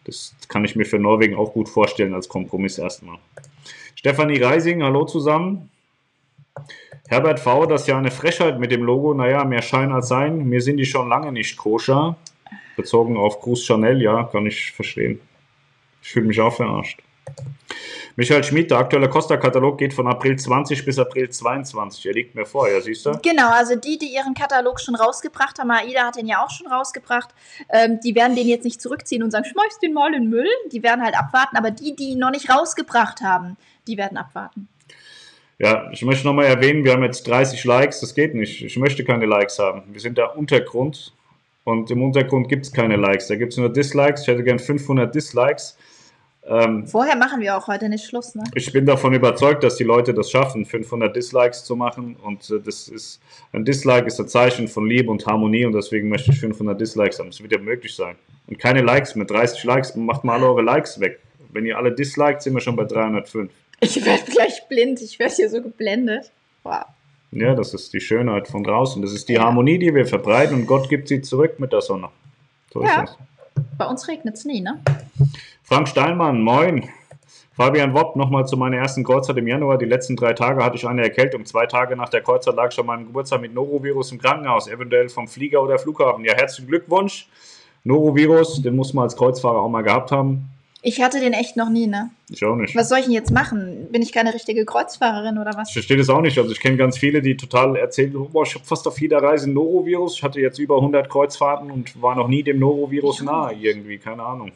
das 0.06 0.34
kann 0.48 0.66
ich 0.66 0.76
mir 0.76 0.86
für 0.86 0.98
Norwegen 0.98 1.36
auch 1.36 1.54
gut 1.54 1.70
vorstellen 1.70 2.16
als 2.16 2.28
Kompromiss 2.28 2.80
erstmal. 2.80 3.20
Stefanie 3.94 4.42
Reising, 4.42 4.82
hallo 4.82 5.06
zusammen. 5.06 5.70
Herbert 7.12 7.42
V., 7.42 7.66
das 7.66 7.82
ist 7.82 7.88
ja 7.88 7.98
eine 7.98 8.10
Frechheit 8.10 8.58
mit 8.58 8.72
dem 8.72 8.84
Logo. 8.84 9.14
Naja, 9.14 9.44
mehr 9.44 9.62
Schein 9.62 9.92
als 9.92 10.08
Sein. 10.08 10.46
Mir 10.46 10.62
sind 10.62 10.78
die 10.78 10.86
schon 10.86 11.10
lange 11.10 11.34
nicht 11.34 11.58
koscher. 11.58 12.16
Bezogen 12.78 13.18
auf 13.18 13.42
Gruß 13.42 13.66
Chanel, 13.66 14.02
ja, 14.02 14.24
kann 14.24 14.46
ich 14.46 14.72
verstehen. 14.72 15.20
Ich 16.02 16.14
fühle 16.14 16.28
mich 16.28 16.40
auch 16.40 16.54
verarscht. 16.54 17.02
Michael 18.16 18.46
Schmid, 18.46 18.72
der 18.72 18.78
aktuelle 18.78 19.10
Costa-Katalog 19.10 19.78
geht 19.78 19.94
von 19.94 20.08
April 20.08 20.40
20 20.40 20.86
bis 20.86 21.00
April 21.00 21.30
22. 21.30 22.06
Er 22.06 22.14
liegt 22.14 22.34
mir 22.34 22.46
vor, 22.46 22.70
ja, 22.70 22.80
siehst 22.80 23.06
du? 23.06 23.12
genau, 23.22 23.52
also 23.52 23.76
die, 23.76 23.98
die 23.98 24.14
ihren 24.14 24.34
Katalog 24.34 24.80
schon 24.80 24.96
rausgebracht 24.96 25.60
haben, 25.60 25.70
Aida 25.70 26.04
hat 26.06 26.16
den 26.16 26.28
ja 26.28 26.42
auch 26.42 26.50
schon 26.50 26.68
rausgebracht, 26.68 27.36
ähm, 27.70 28.00
die 28.06 28.16
werden 28.16 28.38
den 28.38 28.48
jetzt 28.48 28.64
nicht 28.64 28.82
zurückziehen 28.82 29.22
und 29.22 29.32
sagen, 29.32 29.44
schmeiß 29.44 29.80
den 29.80 29.92
mal 29.92 30.14
in 30.14 30.24
den 30.24 30.30
Müll. 30.30 30.48
Die 30.72 30.82
werden 30.82 31.04
halt 31.04 31.18
abwarten, 31.18 31.58
aber 31.58 31.72
die, 31.72 31.94
die 31.94 32.12
ihn 32.12 32.20
noch 32.20 32.32
nicht 32.32 32.50
rausgebracht 32.50 33.20
haben, 33.22 33.58
die 33.86 33.98
werden 33.98 34.18
abwarten. 34.18 34.70
Ja, 35.62 35.92
ich 35.92 36.04
möchte 36.04 36.26
nochmal 36.26 36.46
erwähnen, 36.46 36.84
wir 36.84 36.92
haben 36.94 37.04
jetzt 37.04 37.28
30 37.28 37.64
Likes, 37.66 38.00
das 38.00 38.16
geht 38.16 38.34
nicht. 38.34 38.64
Ich 38.64 38.78
möchte 38.78 39.04
keine 39.04 39.28
Likes 39.28 39.60
haben. 39.60 39.84
Wir 39.92 40.02
sind 40.02 40.18
der 40.18 40.36
Untergrund 40.36 41.14
und 41.66 41.92
im 41.92 42.02
Untergrund 42.02 42.50
gibt 42.50 42.66
es 42.66 42.74
keine 42.74 42.96
Likes. 42.96 43.28
Da 43.28 43.36
gibt 43.36 43.54
es 43.54 43.60
nur 43.60 43.72
Dislikes. 43.72 44.24
Ich 44.24 44.28
hätte 44.28 44.44
gern 44.44 44.58
500 44.58 45.14
Dislikes. 45.14 45.78
Ähm, 46.48 46.88
Vorher 46.88 47.16
machen 47.16 47.42
wir 47.42 47.56
auch 47.56 47.68
heute 47.68 47.90
nicht 47.90 48.06
Schluss, 48.06 48.34
ne? 48.34 48.44
Ich 48.56 48.74
bin 48.74 48.88
davon 48.88 49.14
überzeugt, 49.14 49.64
dass 49.64 49.76
die 49.76 49.84
Leute 49.84 50.16
das 50.16 50.32
schaffen, 50.32 50.66
500 50.66 51.16
Dislikes 51.16 51.64
zu 51.64 51.76
machen. 51.76 52.16
Und 52.24 52.50
äh, 52.50 52.60
das 52.60 52.88
ist 52.88 53.22
ein 53.54 53.64
Dislike 53.64 54.08
ist 54.08 54.20
ein 54.20 54.28
Zeichen 54.28 54.68
von 54.68 54.88
Liebe 54.88 55.12
und 55.12 55.28
Harmonie 55.28 55.66
und 55.66 55.74
deswegen 55.74 56.10
möchte 56.10 56.32
ich 56.32 56.40
500 56.40 56.82
Dislikes 56.82 57.20
haben. 57.20 57.30
Das 57.30 57.40
wird 57.40 57.52
ja 57.52 57.60
möglich 57.60 57.96
sein. 57.96 58.16
Und 58.48 58.58
keine 58.58 58.82
Likes 58.82 59.14
mit 59.14 59.30
30 59.30 59.64
Likes. 59.66 59.96
Macht 59.96 60.24
mal 60.24 60.38
alle 60.38 60.48
eure 60.48 60.64
Likes 60.64 61.00
weg. 61.00 61.20
Wenn 61.54 61.68
ihr 61.68 61.78
alle 61.78 61.92
disliked, 61.92 62.42
sind 62.42 62.56
wir 62.56 62.62
schon 62.62 62.76
bei 62.76 62.86
305. 62.86 63.52
Ich 63.82 64.06
werde 64.06 64.24
gleich 64.32 64.68
blind. 64.70 65.02
Ich 65.02 65.20
werde 65.20 65.36
hier 65.36 65.50
so 65.50 65.62
geblendet. 65.62 66.32
Wow. 66.64 66.86
Ja, 67.32 67.56
das 67.56 67.74
ist 67.74 67.94
die 67.94 68.00
Schönheit 68.00 68.48
von 68.48 68.64
draußen. 68.64 69.02
Das 69.02 69.12
ist 69.12 69.28
die 69.28 69.34
ja. 69.34 69.44
Harmonie, 69.44 69.80
die 69.80 69.94
wir 69.94 70.06
verbreiten 70.06 70.56
und 70.56 70.68
Gott 70.68 70.90
gibt 70.90 71.08
sie 71.08 71.22
zurück 71.22 71.60
mit 71.60 71.74
der 71.74 71.82
Sonne. 71.82 72.10
So 72.72 72.84
ja. 72.84 73.04
ist 73.04 73.18
das. 73.56 73.64
Bei 73.78 73.86
uns 73.86 74.08
regnet 74.08 74.36
es 74.36 74.46
nie, 74.46 74.62
ne? 74.62 74.80
Frank 75.64 75.88
Steinmann, 75.88 76.42
moin. 76.42 76.90
Fabian 77.54 77.94
Wopp, 77.94 78.16
nochmal 78.16 78.48
zu 78.48 78.56
meiner 78.58 78.78
ersten 78.78 79.04
Kreuzzeit 79.04 79.38
im 79.38 79.48
Januar. 79.48 79.78
Die 79.78 79.86
letzten 79.86 80.16
drei 80.16 80.34
Tage 80.34 80.64
hatte 80.64 80.78
ich 80.78 80.88
eine 80.88 81.04
Erkältung. 81.04 81.46
Zwei 81.46 81.66
Tage 81.66 81.96
nach 81.96 82.10
der 82.10 82.22
Kreuzzeit 82.22 82.56
lag 82.56 82.72
schon 82.72 82.86
mein 82.86 83.06
Geburtstag 83.08 83.42
mit 83.42 83.54
Norovirus 83.54 84.12
im 84.12 84.20
Krankenhaus, 84.20 84.68
eventuell 84.68 85.10
vom 85.10 85.28
Flieger 85.28 85.62
oder 85.62 85.78
Flughafen. 85.78 86.24
Ja, 86.24 86.34
herzlichen 86.34 86.68
Glückwunsch. 86.68 87.28
Norovirus, 87.84 88.62
den 88.62 88.76
muss 88.76 88.94
man 88.94 89.04
als 89.04 89.18
Kreuzfahrer 89.18 89.60
auch 89.60 89.70
mal 89.70 89.82
gehabt 89.82 90.12
haben. 90.12 90.50
Ich 90.84 91.00
hatte 91.02 91.20
den 91.20 91.34
echt 91.34 91.58
noch 91.58 91.70
nie, 91.70 91.86
ne? 91.86 92.10
Ich 92.30 92.44
auch 92.44 92.56
nicht. 92.56 92.76
Was 92.76 92.90
soll 92.90 93.00
ich 93.00 93.06
denn 93.06 93.14
jetzt 93.14 93.32
machen? 93.32 93.88
Bin 93.92 94.02
ich 94.02 94.12
keine 94.12 94.34
richtige 94.34 94.66
Kreuzfahrerin 94.66 95.38
oder 95.38 95.52
was? 95.56 95.70
Ich 95.70 95.74
verstehe 95.74 95.98
das 95.98 96.10
auch 96.10 96.22
nicht. 96.22 96.40
Also 96.40 96.52
ich 96.52 96.60
kenne 96.60 96.76
ganz 96.76 96.98
viele, 96.98 97.22
die 97.22 97.38
total 97.38 97.76
erzählen, 97.76 98.12
boah, 98.32 98.44
ich 98.44 98.56
habe 98.56 98.66
fast 98.66 98.88
auf 98.88 99.00
jeder 99.00 99.22
Reise 99.22 99.48
ein 99.48 99.54
Norovirus. 99.54 100.16
Ich 100.16 100.24
hatte 100.24 100.42
jetzt 100.42 100.58
über 100.58 100.78
100 100.78 101.08
Kreuzfahrten 101.08 101.70
und 101.70 102.02
war 102.02 102.16
noch 102.16 102.28
nie 102.28 102.42
dem 102.42 102.58
Norovirus 102.58 103.22
nahe 103.22 103.54
irgendwie, 103.54 104.00
keine 104.00 104.24
Ahnung. 104.24 104.52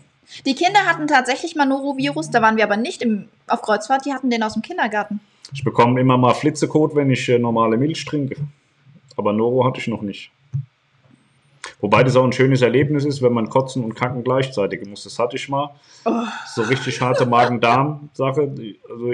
Die 0.48 0.56
Kinder 0.56 0.80
hatten 0.88 1.06
tatsächlich 1.08 1.56
mal 1.56 1.66
Norovirus, 1.66 2.32
da 2.32 2.42
waren 2.42 2.58
wir 2.58 2.64
aber 2.64 2.78
nicht 2.78 3.04
im, 3.04 3.28
auf 3.48 3.62
Kreuzfahrt, 3.62 4.08
die 4.08 4.14
hatten 4.14 4.32
den 4.32 4.42
aus 4.42 4.54
dem 4.54 4.64
Kindergarten. 4.64 5.20
Ich 5.54 5.64
bekomme 5.64 6.02
immer 6.02 6.18
mal 6.18 6.34
Flitzekot, 6.34 6.96
wenn 6.96 7.12
ich 7.12 7.30
äh, 7.30 7.38
normale 7.38 7.78
Milch 7.78 8.04
trinke. 8.04 8.36
Aber 9.16 9.32
Noro 9.32 9.64
hatte 9.64 9.80
ich 9.80 9.88
noch 9.88 10.02
nicht. 10.02 10.32
Wobei 11.82 12.04
das 12.04 12.16
auch 12.16 12.24
ein 12.24 12.32
schönes 12.32 12.62
Erlebnis 12.62 13.06
ist, 13.06 13.22
wenn 13.22 13.34
man 13.34 13.50
kotzen 13.50 13.84
und 13.84 13.96
kacken 13.96 14.24
gleichzeitig 14.24 14.86
muss. 14.88 15.04
Das 15.04 15.20
hatte 15.20 15.36
ich 15.36 15.50
mal. 15.50 15.72
Oh. 16.06 16.12
So 16.54 16.64
richtig 16.64 17.02
harte 17.02 17.26
Magen-Darm-Sache. 17.26 18.54
Also, 18.90 19.14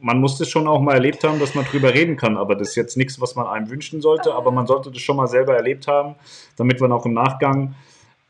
man 0.00 0.20
muss 0.20 0.38
das 0.38 0.48
schon 0.48 0.68
auch 0.68 0.80
mal 0.80 0.94
erlebt 0.94 1.24
haben, 1.24 1.40
dass 1.40 1.54
man 1.54 1.64
drüber 1.64 1.92
reden 1.92 2.16
kann. 2.16 2.36
Aber 2.36 2.54
das 2.54 2.68
ist 2.68 2.76
jetzt 2.76 2.96
nichts, 2.96 3.20
was 3.20 3.34
man 3.34 3.46
einem 3.46 3.68
wünschen 3.68 4.00
sollte. 4.00 4.34
Aber 4.34 4.52
man 4.52 4.66
sollte 4.66 4.90
das 4.90 5.02
schon 5.02 5.16
mal 5.16 5.26
selber 5.26 5.56
erlebt 5.56 5.88
haben, 5.88 6.14
damit 6.56 6.80
man 6.80 6.92
auch 6.92 7.04
im 7.04 7.14
Nachgang 7.14 7.74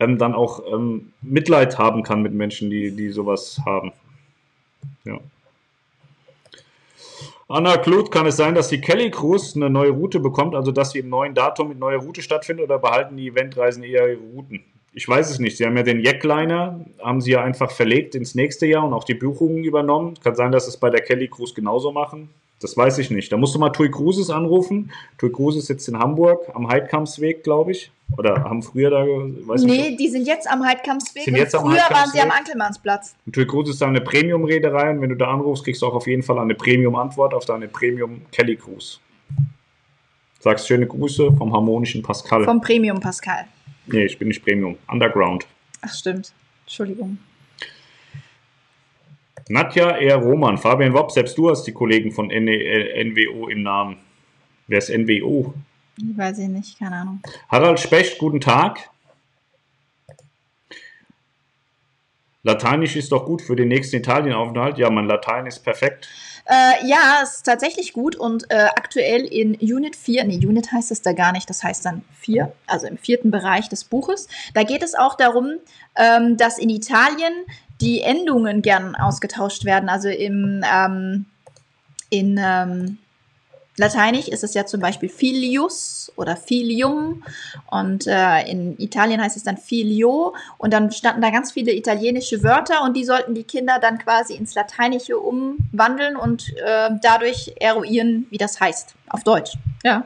ähm, 0.01 0.19
dann 0.19 0.35
auch 0.35 0.63
ähm, 0.73 1.13
Mitleid 1.21 1.79
haben 1.79 2.03
kann 2.03 2.23
mit 2.23 2.33
Menschen, 2.33 2.71
die, 2.71 2.95
die 2.95 3.11
sowas 3.11 3.61
haben. 3.67 3.93
Ja. 5.05 5.19
Anna 7.51 7.79
Kluth, 7.79 8.11
kann 8.11 8.27
es 8.27 8.37
sein, 8.37 8.55
dass 8.55 8.69
die 8.69 8.79
Kelly 8.79 9.11
Cruise 9.11 9.57
eine 9.57 9.71
neue 9.71 9.89
Route 9.89 10.21
bekommt, 10.21 10.55
also 10.55 10.71
dass 10.71 10.91
sie 10.91 10.99
im 10.99 11.09
neuen 11.09 11.33
Datum 11.35 11.71
mit 11.71 11.79
neuer 11.79 11.99
Route 11.99 12.21
stattfindet 12.21 12.67
oder 12.67 12.79
behalten 12.79 13.17
die 13.17 13.29
Eventreisen 13.29 13.83
eher 13.83 14.07
ihre 14.07 14.21
Routen? 14.21 14.63
Ich 14.93 15.09
weiß 15.09 15.31
es 15.31 15.39
nicht. 15.39 15.57
Sie 15.57 15.65
haben 15.65 15.77
ja 15.77 15.83
den 15.83 16.01
Jackliner, 16.01 16.85
haben 17.03 17.23
sie 17.23 17.31
ja 17.31 17.43
einfach 17.43 17.71
verlegt 17.71 18.15
ins 18.15 18.35
nächste 18.35 18.67
Jahr 18.67 18.85
und 18.85 18.93
auch 18.93 19.05
die 19.05 19.15
Buchungen 19.15 19.65
übernommen. 19.65 20.15
Kann 20.23 20.35
sein, 20.35 20.53
dass 20.53 20.69
es 20.69 20.77
bei 20.77 20.91
der 20.91 21.01
Kelly 21.01 21.29
Cruise 21.29 21.55
genauso 21.55 21.91
machen. 21.91 22.29
Das 22.61 22.77
weiß 22.77 22.99
ich 22.99 23.11
nicht. 23.11 23.33
Da 23.33 23.39
musst 23.39 23.55
du 23.55 23.59
mal 23.59 23.71
Tui 23.71 23.91
Cruises 23.91 24.29
anrufen. 24.29 24.93
Tui 25.17 25.33
Cruises 25.33 25.67
sitzt 25.67 25.89
in 25.89 25.99
Hamburg 25.99 26.51
am 26.53 26.69
Heidkampfsweg, 26.69 27.45
glaube 27.45 27.73
ich. 27.73 27.91
Oder 28.17 28.43
haben 28.43 28.63
früher 28.63 28.91
da, 28.91 29.05
weiß 29.05 29.63
Nee, 29.63 29.91
nicht, 29.91 30.01
die 30.01 30.09
sind 30.09 30.27
jetzt 30.27 30.51
am 30.51 30.65
Heidkampfsweg. 30.65 31.25
Sind 31.25 31.37
jetzt 31.37 31.55
am 31.55 31.63
früher 31.67 31.83
waren 31.91 32.11
sie 32.11 32.21
am 32.21 32.31
Ankelmannsplatz. 32.31 33.15
Und 33.27 33.37
Cruises 33.47 33.75
ist 33.75 33.83
da 33.83 33.87
eine 33.87 34.01
Premium-Reederei 34.01 34.91
und 34.91 35.03
wenn 35.03 35.11
du 35.11 35.17
da 35.17 35.29
anrufst, 35.29 35.65
kriegst 35.65 35.83
du 35.83 35.87
auch 35.87 35.95
auf 35.95 36.07
jeden 36.07 36.23
Fall 36.23 36.39
eine 36.39 36.55
Premium-Antwort 36.55 37.35
auf 37.35 37.45
deine 37.45 37.69
Premium 37.69 38.23
Kelly 38.33 38.57
Cruise. 38.57 38.99
Sagst 40.41 40.67
schöne 40.69 40.87
Grüße 40.87 41.33
vom 41.33 41.53
harmonischen 41.53 42.03
Pascal. 42.03 42.45
Vom 42.45 42.61
Premium 42.61 42.99
Pascal. 42.99 43.45
Nee, 43.87 44.05
ich 44.05 44.19
bin 44.19 44.29
nicht 44.29 44.43
Premium. 44.45 44.77
Underground. 44.89 45.47
Ach, 45.83 45.93
stimmt. 45.93 46.33
Entschuldigung. 46.65 47.19
Nadja 49.51 49.91
R. 49.91 50.17
Roman, 50.17 50.59
Fabian 50.59 50.93
Wopp, 50.93 51.11
selbst 51.11 51.37
du 51.39 51.51
hast 51.51 51.65
die 51.65 51.73
Kollegen 51.73 52.13
von 52.13 52.27
NWO 52.27 53.49
im 53.49 53.63
Namen. 53.63 53.97
Wer 54.67 54.79
ist 54.79 54.91
NWO? 54.91 55.55
Weiß 56.01 56.39
ich 56.39 56.49
nicht, 56.49 56.79
keine 56.79 56.97
Ahnung. 56.97 57.21
Harald 57.49 57.81
Specht, 57.81 58.19
guten 58.19 58.41
Tag. 58.41 58.91
Lateinisch 62.45 62.97
ist 62.97 63.13
doch 63.13 63.27
gut 63.27 63.43
für 63.43 63.57
den 63.57 63.69
nächsten 63.69 63.97
Italienaufenthalt. 63.97 64.79
Ja, 64.79 64.91
mein 64.91 65.07
Latein 65.07 65.47
ist 65.47 65.59
perfekt. 65.59 66.09
Äh, 66.47 66.87
ja, 66.87 67.21
es 67.23 67.37
ist 67.37 67.43
tatsächlich 67.43 67.93
gut 67.93 68.17
und 68.17 68.51
äh, 68.51 68.69
aktuell 68.75 69.23
in 69.27 69.55
Unit 69.55 69.97
4, 69.97 70.25
nee, 70.25 70.37
Unit 70.37 70.73
heißt 70.73 70.91
es 70.91 71.03
da 71.03 71.13
gar 71.13 71.33
nicht, 71.33 71.51
das 71.51 71.63
heißt 71.63 71.85
dann 71.85 72.03
4, 72.21 72.51
also 72.67 72.87
im 72.87 72.97
vierten 72.97 73.31
Bereich 73.31 73.69
des 73.69 73.85
Buches. 73.85 74.29
Da 74.55 74.63
geht 74.63 74.83
es 74.83 74.95
auch 74.95 75.15
darum, 75.15 75.59
ähm, 75.95 76.39
dass 76.39 76.59
in 76.59 76.71
Italien 76.71 77.35
die 77.83 78.01
Endungen 78.01 78.63
gern 78.63 78.97
ausgetauscht 78.97 79.67
werden. 79.67 79.91
Also 79.91 80.09
im, 80.09 80.65
ähm, 80.65 81.27
in 82.09 82.41
ähm, 82.43 82.99
Lateinisch 83.79 84.29
ist 84.29 84.45
es 84.45 84.55
ja 84.55 84.67
zum 84.67 84.81
Beispiel 84.81 85.09
filius 85.09 86.13
oder 86.17 86.37
filium 86.37 87.23
und 87.71 88.07
äh, 88.07 88.43
in 88.51 88.79
Italien 88.79 89.23
heißt 89.23 89.37
es 89.37 89.45
dann 89.45 89.57
filio 89.57 90.35
und 90.59 90.73
dann 90.73 90.91
standen 90.91 91.23
da 91.23 91.31
ganz 91.31 91.53
viele 91.53 91.73
italienische 91.73 92.43
Wörter 92.43 92.83
und 92.83 92.97
die 92.97 93.05
sollten 93.05 93.35
die 93.35 93.45
Kinder 93.45 93.79
dann 93.81 93.99
quasi 93.99 94.35
ins 94.35 94.55
Lateinische 94.55 95.19
umwandeln 95.19 96.17
und 96.17 96.49
äh, 96.59 96.91
dadurch 97.03 97.55
eruieren, 97.61 98.27
wie 98.31 98.39
das 98.39 98.61
heißt 98.61 98.95
auf 99.09 99.25
Deutsch. 99.25 99.57
Ja. 99.85 100.05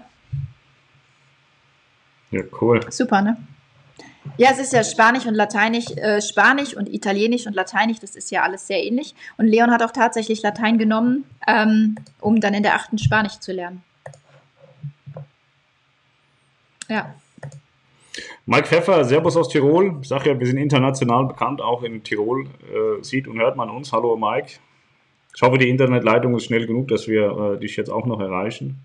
Ja, 2.30 2.42
cool. 2.60 2.80
Super, 2.90 3.22
ne? 3.22 3.36
Ja, 4.38 4.50
es 4.52 4.58
ist 4.58 4.72
ja 4.72 4.84
Spanisch 4.84 5.26
und 5.26 5.34
Lateinisch, 5.34 5.90
äh, 5.96 6.20
Spanisch 6.22 6.74
und 6.76 6.88
Italienisch 6.88 7.46
und 7.46 7.54
Lateinisch, 7.54 7.98
das 8.00 8.16
ist 8.16 8.30
ja 8.30 8.42
alles 8.42 8.66
sehr 8.66 8.82
ähnlich. 8.82 9.14
Und 9.36 9.46
Leon 9.46 9.70
hat 9.70 9.82
auch 9.82 9.90
tatsächlich 9.90 10.42
Latein 10.42 10.78
genommen, 10.78 11.24
ähm, 11.46 11.96
um 12.20 12.40
dann 12.40 12.54
in 12.54 12.62
der 12.62 12.74
achten 12.74 12.98
Spanisch 12.98 13.38
zu 13.40 13.52
lernen. 13.52 13.82
Ja. 16.88 17.14
Mike 18.46 18.66
Pfeffer, 18.66 19.04
Servus 19.04 19.36
aus 19.36 19.48
Tirol. 19.48 19.98
Ich 20.02 20.08
sage 20.08 20.30
ja, 20.30 20.38
wir 20.38 20.46
sind 20.46 20.58
international 20.58 21.26
bekannt, 21.26 21.60
auch 21.60 21.82
in 21.82 22.02
Tirol 22.02 22.46
äh, 22.46 23.02
sieht 23.02 23.28
und 23.28 23.38
hört 23.38 23.56
man 23.56 23.70
uns. 23.70 23.92
Hallo 23.92 24.16
Mike. 24.16 24.58
Ich 25.34 25.42
hoffe, 25.42 25.58
die 25.58 25.68
Internetleitung 25.68 26.36
ist 26.36 26.44
schnell 26.44 26.66
genug, 26.66 26.88
dass 26.88 27.08
wir 27.08 27.54
äh, 27.54 27.58
dich 27.58 27.76
jetzt 27.76 27.90
auch 27.90 28.06
noch 28.06 28.20
erreichen. 28.20 28.84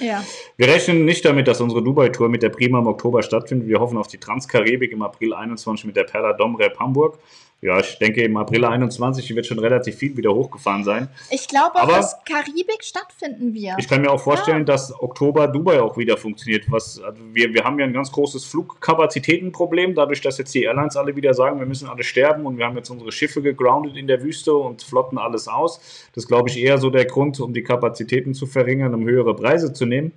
Ja. 0.00 0.24
Wir 0.56 0.68
rechnen 0.68 1.04
nicht 1.04 1.24
damit, 1.24 1.48
dass 1.48 1.60
unsere 1.60 1.82
Dubai-Tour 1.82 2.28
mit 2.28 2.42
der 2.42 2.50
Prima 2.50 2.78
im 2.78 2.86
Oktober 2.86 3.22
stattfindet. 3.22 3.68
Wir 3.68 3.80
hoffen 3.80 3.98
auf 3.98 4.08
die 4.08 4.18
Transkaribik 4.18 4.92
im 4.92 5.02
April 5.02 5.34
21 5.34 5.86
mit 5.86 5.96
der 5.96 6.04
Perla 6.04 6.32
Domrep 6.32 6.78
Hamburg. 6.78 7.18
Ja, 7.62 7.80
ich 7.80 7.98
denke, 7.98 8.22
im 8.22 8.36
April 8.36 8.66
21 8.66 9.34
wird 9.34 9.46
schon 9.46 9.58
relativ 9.58 9.96
viel 9.96 10.14
wieder 10.14 10.34
hochgefahren 10.34 10.84
sein. 10.84 11.08
Ich 11.30 11.48
glaube 11.48 11.76
auch, 11.76 11.88
dass 11.88 12.22
Karibik 12.24 12.84
stattfinden 12.84 13.54
wird. 13.54 13.76
Ich 13.78 13.88
kann 13.88 14.02
mir 14.02 14.10
auch 14.10 14.20
vorstellen, 14.20 14.58
ja. 14.58 14.64
dass 14.64 14.92
Oktober 15.00 15.48
Dubai 15.48 15.80
auch 15.80 15.96
wieder 15.96 16.18
funktioniert. 16.18 16.70
Was, 16.70 17.00
also 17.00 17.22
wir, 17.32 17.54
wir 17.54 17.64
haben 17.64 17.78
ja 17.78 17.86
ein 17.86 17.94
ganz 17.94 18.12
großes 18.12 18.44
Flugkapazitätenproblem, 18.44 19.94
dadurch, 19.94 20.20
dass 20.20 20.36
jetzt 20.36 20.54
die 20.54 20.64
Airlines 20.64 20.96
alle 20.98 21.16
wieder 21.16 21.32
sagen, 21.32 21.58
wir 21.58 21.66
müssen 21.66 21.88
alle 21.88 22.04
sterben 22.04 22.44
und 22.44 22.58
wir 22.58 22.66
haben 22.66 22.76
jetzt 22.76 22.90
unsere 22.90 23.10
Schiffe 23.10 23.40
gegroundet 23.40 23.96
in 23.96 24.06
der 24.06 24.22
Wüste 24.22 24.54
und 24.54 24.82
flotten 24.82 25.16
alles 25.16 25.48
aus. 25.48 25.80
Das 26.12 26.24
ist, 26.24 26.28
glaube 26.28 26.50
ich, 26.50 26.58
eher 26.58 26.76
so 26.76 26.90
der 26.90 27.06
Grund, 27.06 27.40
um 27.40 27.54
die 27.54 27.62
Kapazitäten 27.62 28.34
zu 28.34 28.44
verringern, 28.46 28.92
um 28.92 29.06
höhere 29.06 29.34
Preise 29.34 29.72
zu 29.72 29.86
nehmen. 29.86 30.12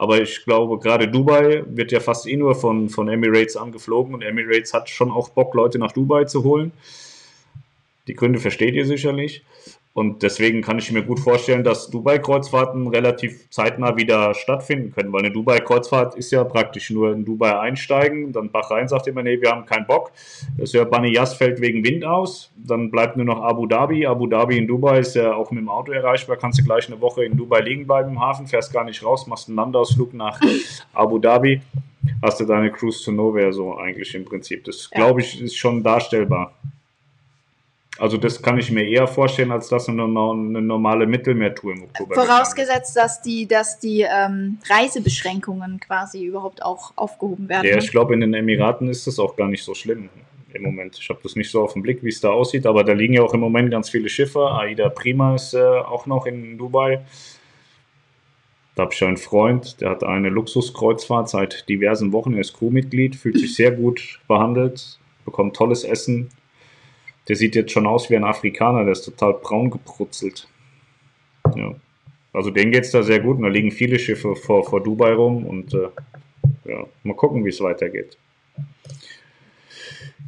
Aber 0.00 0.18
ich 0.18 0.44
glaube, 0.44 0.78
gerade 0.78 1.08
Dubai 1.08 1.62
wird 1.66 1.92
ja 1.92 2.00
fast 2.00 2.26
eh 2.26 2.34
nur 2.34 2.54
von, 2.54 2.88
von 2.88 3.06
Emirates 3.10 3.54
angeflogen 3.54 4.14
und 4.14 4.22
Emirates 4.22 4.72
hat 4.72 4.88
schon 4.88 5.10
auch 5.10 5.28
Bock, 5.28 5.52
Leute 5.52 5.78
nach 5.78 5.92
Dubai 5.92 6.24
zu 6.24 6.42
holen. 6.42 6.72
Die 8.06 8.14
Gründe 8.14 8.38
versteht 8.38 8.74
ihr 8.74 8.86
sicherlich. 8.86 9.44
Und 9.92 10.22
deswegen 10.22 10.62
kann 10.62 10.78
ich 10.78 10.92
mir 10.92 11.02
gut 11.02 11.18
vorstellen, 11.18 11.64
dass 11.64 11.90
Dubai-Kreuzfahrten 11.90 12.86
relativ 12.86 13.50
zeitnah 13.50 13.96
wieder 13.96 14.34
stattfinden 14.34 14.92
können, 14.92 15.12
weil 15.12 15.20
eine 15.20 15.32
Dubai-Kreuzfahrt 15.32 16.14
ist 16.14 16.30
ja 16.30 16.44
praktisch 16.44 16.90
nur 16.90 17.12
in 17.12 17.24
Dubai 17.24 17.58
einsteigen, 17.58 18.32
dann 18.32 18.52
Bahrain 18.52 18.86
sagt 18.86 19.08
immer, 19.08 19.24
nee, 19.24 19.40
wir 19.40 19.50
haben 19.50 19.66
keinen 19.66 19.86
Bock. 19.86 20.12
Das 20.56 20.72
ja 20.72 20.84
Baniyas 20.84 21.34
fällt 21.34 21.60
wegen 21.60 21.84
Wind 21.84 22.04
aus, 22.04 22.52
dann 22.56 22.92
bleibt 22.92 23.16
nur 23.16 23.26
noch 23.26 23.42
Abu 23.42 23.66
Dhabi. 23.66 24.06
Abu 24.06 24.28
Dhabi 24.28 24.58
in 24.58 24.68
Dubai 24.68 25.00
ist 25.00 25.16
ja 25.16 25.34
auch 25.34 25.50
mit 25.50 25.60
dem 25.60 25.68
Auto 25.68 25.90
erreichbar, 25.90 26.36
kannst 26.36 26.60
du 26.60 26.64
gleich 26.64 26.86
eine 26.86 27.00
Woche 27.00 27.24
in 27.24 27.36
Dubai 27.36 27.60
liegen 27.60 27.86
bleiben 27.86 28.10
im 28.10 28.20
Hafen, 28.20 28.46
fährst 28.46 28.72
gar 28.72 28.84
nicht 28.84 29.04
raus, 29.04 29.26
machst 29.26 29.48
einen 29.48 29.56
Landausflug 29.56 30.14
nach 30.14 30.40
Abu 30.92 31.18
Dhabi, 31.18 31.62
hast 32.22 32.38
du 32.38 32.44
deine 32.44 32.70
Cruise 32.70 33.04
to 33.04 33.10
Nowhere 33.10 33.52
so 33.52 33.76
eigentlich 33.76 34.14
im 34.14 34.24
Prinzip. 34.24 34.64
Das, 34.64 34.88
glaube 34.88 35.20
ich, 35.20 35.40
ist 35.40 35.56
schon 35.56 35.82
darstellbar. 35.82 36.54
Also 38.00 38.16
das 38.16 38.40
kann 38.40 38.58
ich 38.58 38.70
mir 38.70 38.88
eher 38.88 39.06
vorstellen, 39.06 39.52
als 39.52 39.68
dass 39.68 39.86
eine, 39.86 40.04
eine 40.04 40.62
normale 40.62 41.06
Mittelmeertour 41.06 41.74
im 41.74 41.82
Oktober 41.82 42.14
Vorausgesetzt, 42.14 42.96
dass 42.96 43.20
die, 43.20 43.46
dass 43.46 43.78
die 43.78 44.06
ähm, 44.10 44.56
Reisebeschränkungen 44.70 45.78
quasi 45.80 46.24
überhaupt 46.24 46.62
auch 46.62 46.94
aufgehoben 46.96 47.50
werden. 47.50 47.66
Ja, 47.66 47.76
ne? 47.76 47.82
ich 47.82 47.90
glaube, 47.90 48.14
in 48.14 48.20
den 48.22 48.32
Emiraten 48.32 48.88
ist 48.88 49.06
das 49.06 49.18
auch 49.18 49.36
gar 49.36 49.48
nicht 49.48 49.62
so 49.62 49.74
schlimm 49.74 50.08
im 50.54 50.62
Moment. 50.62 50.98
Ich 50.98 51.10
habe 51.10 51.20
das 51.22 51.36
nicht 51.36 51.50
so 51.50 51.60
auf 51.60 51.74
den 51.74 51.82
Blick, 51.82 52.02
wie 52.02 52.08
es 52.08 52.22
da 52.22 52.30
aussieht, 52.30 52.64
aber 52.64 52.84
da 52.84 52.94
liegen 52.94 53.12
ja 53.12 53.22
auch 53.22 53.34
im 53.34 53.40
Moment 53.40 53.70
ganz 53.70 53.90
viele 53.90 54.08
Schiffe. 54.08 54.50
Aida 54.50 54.88
Prima 54.88 55.34
ist 55.34 55.52
äh, 55.52 55.60
auch 55.60 56.06
noch 56.06 56.24
in 56.24 56.56
Dubai. 56.56 57.04
Da 58.76 58.84
habe 58.84 58.94
ich 58.94 59.04
einen 59.04 59.18
Freund, 59.18 59.82
der 59.82 59.90
hat 59.90 60.04
eine 60.04 60.30
Luxuskreuzfahrt 60.30 61.28
seit 61.28 61.68
diversen 61.68 62.12
Wochen. 62.12 62.32
Er 62.32 62.40
ist 62.40 62.56
Crewmitglied, 62.56 63.14
fühlt 63.14 63.38
sich 63.38 63.54
sehr 63.56 63.72
gut 63.72 64.20
behandelt, 64.26 64.98
bekommt 65.26 65.54
tolles 65.54 65.84
Essen. 65.84 66.30
Der 67.30 67.36
sieht 67.36 67.54
jetzt 67.54 67.70
schon 67.70 67.86
aus 67.86 68.10
wie 68.10 68.16
ein 68.16 68.24
Afrikaner, 68.24 68.82
der 68.82 68.90
ist 68.90 69.04
total 69.04 69.34
braun 69.34 69.70
gebrutzelt. 69.70 70.48
Ja. 71.54 71.76
Also 72.32 72.50
denen 72.50 72.72
geht 72.72 72.86
es 72.86 72.90
da 72.90 73.04
sehr 73.04 73.20
gut 73.20 73.36
und 73.36 73.44
da 73.44 73.48
liegen 73.48 73.70
viele 73.70 74.00
Schiffe 74.00 74.34
vor, 74.34 74.64
vor 74.64 74.82
Dubai 74.82 75.12
rum 75.12 75.46
und 75.46 75.72
äh, 75.72 75.90
ja, 76.64 76.84
mal 77.04 77.14
gucken, 77.14 77.44
wie 77.44 77.50
es 77.50 77.60
weitergeht. 77.60 78.18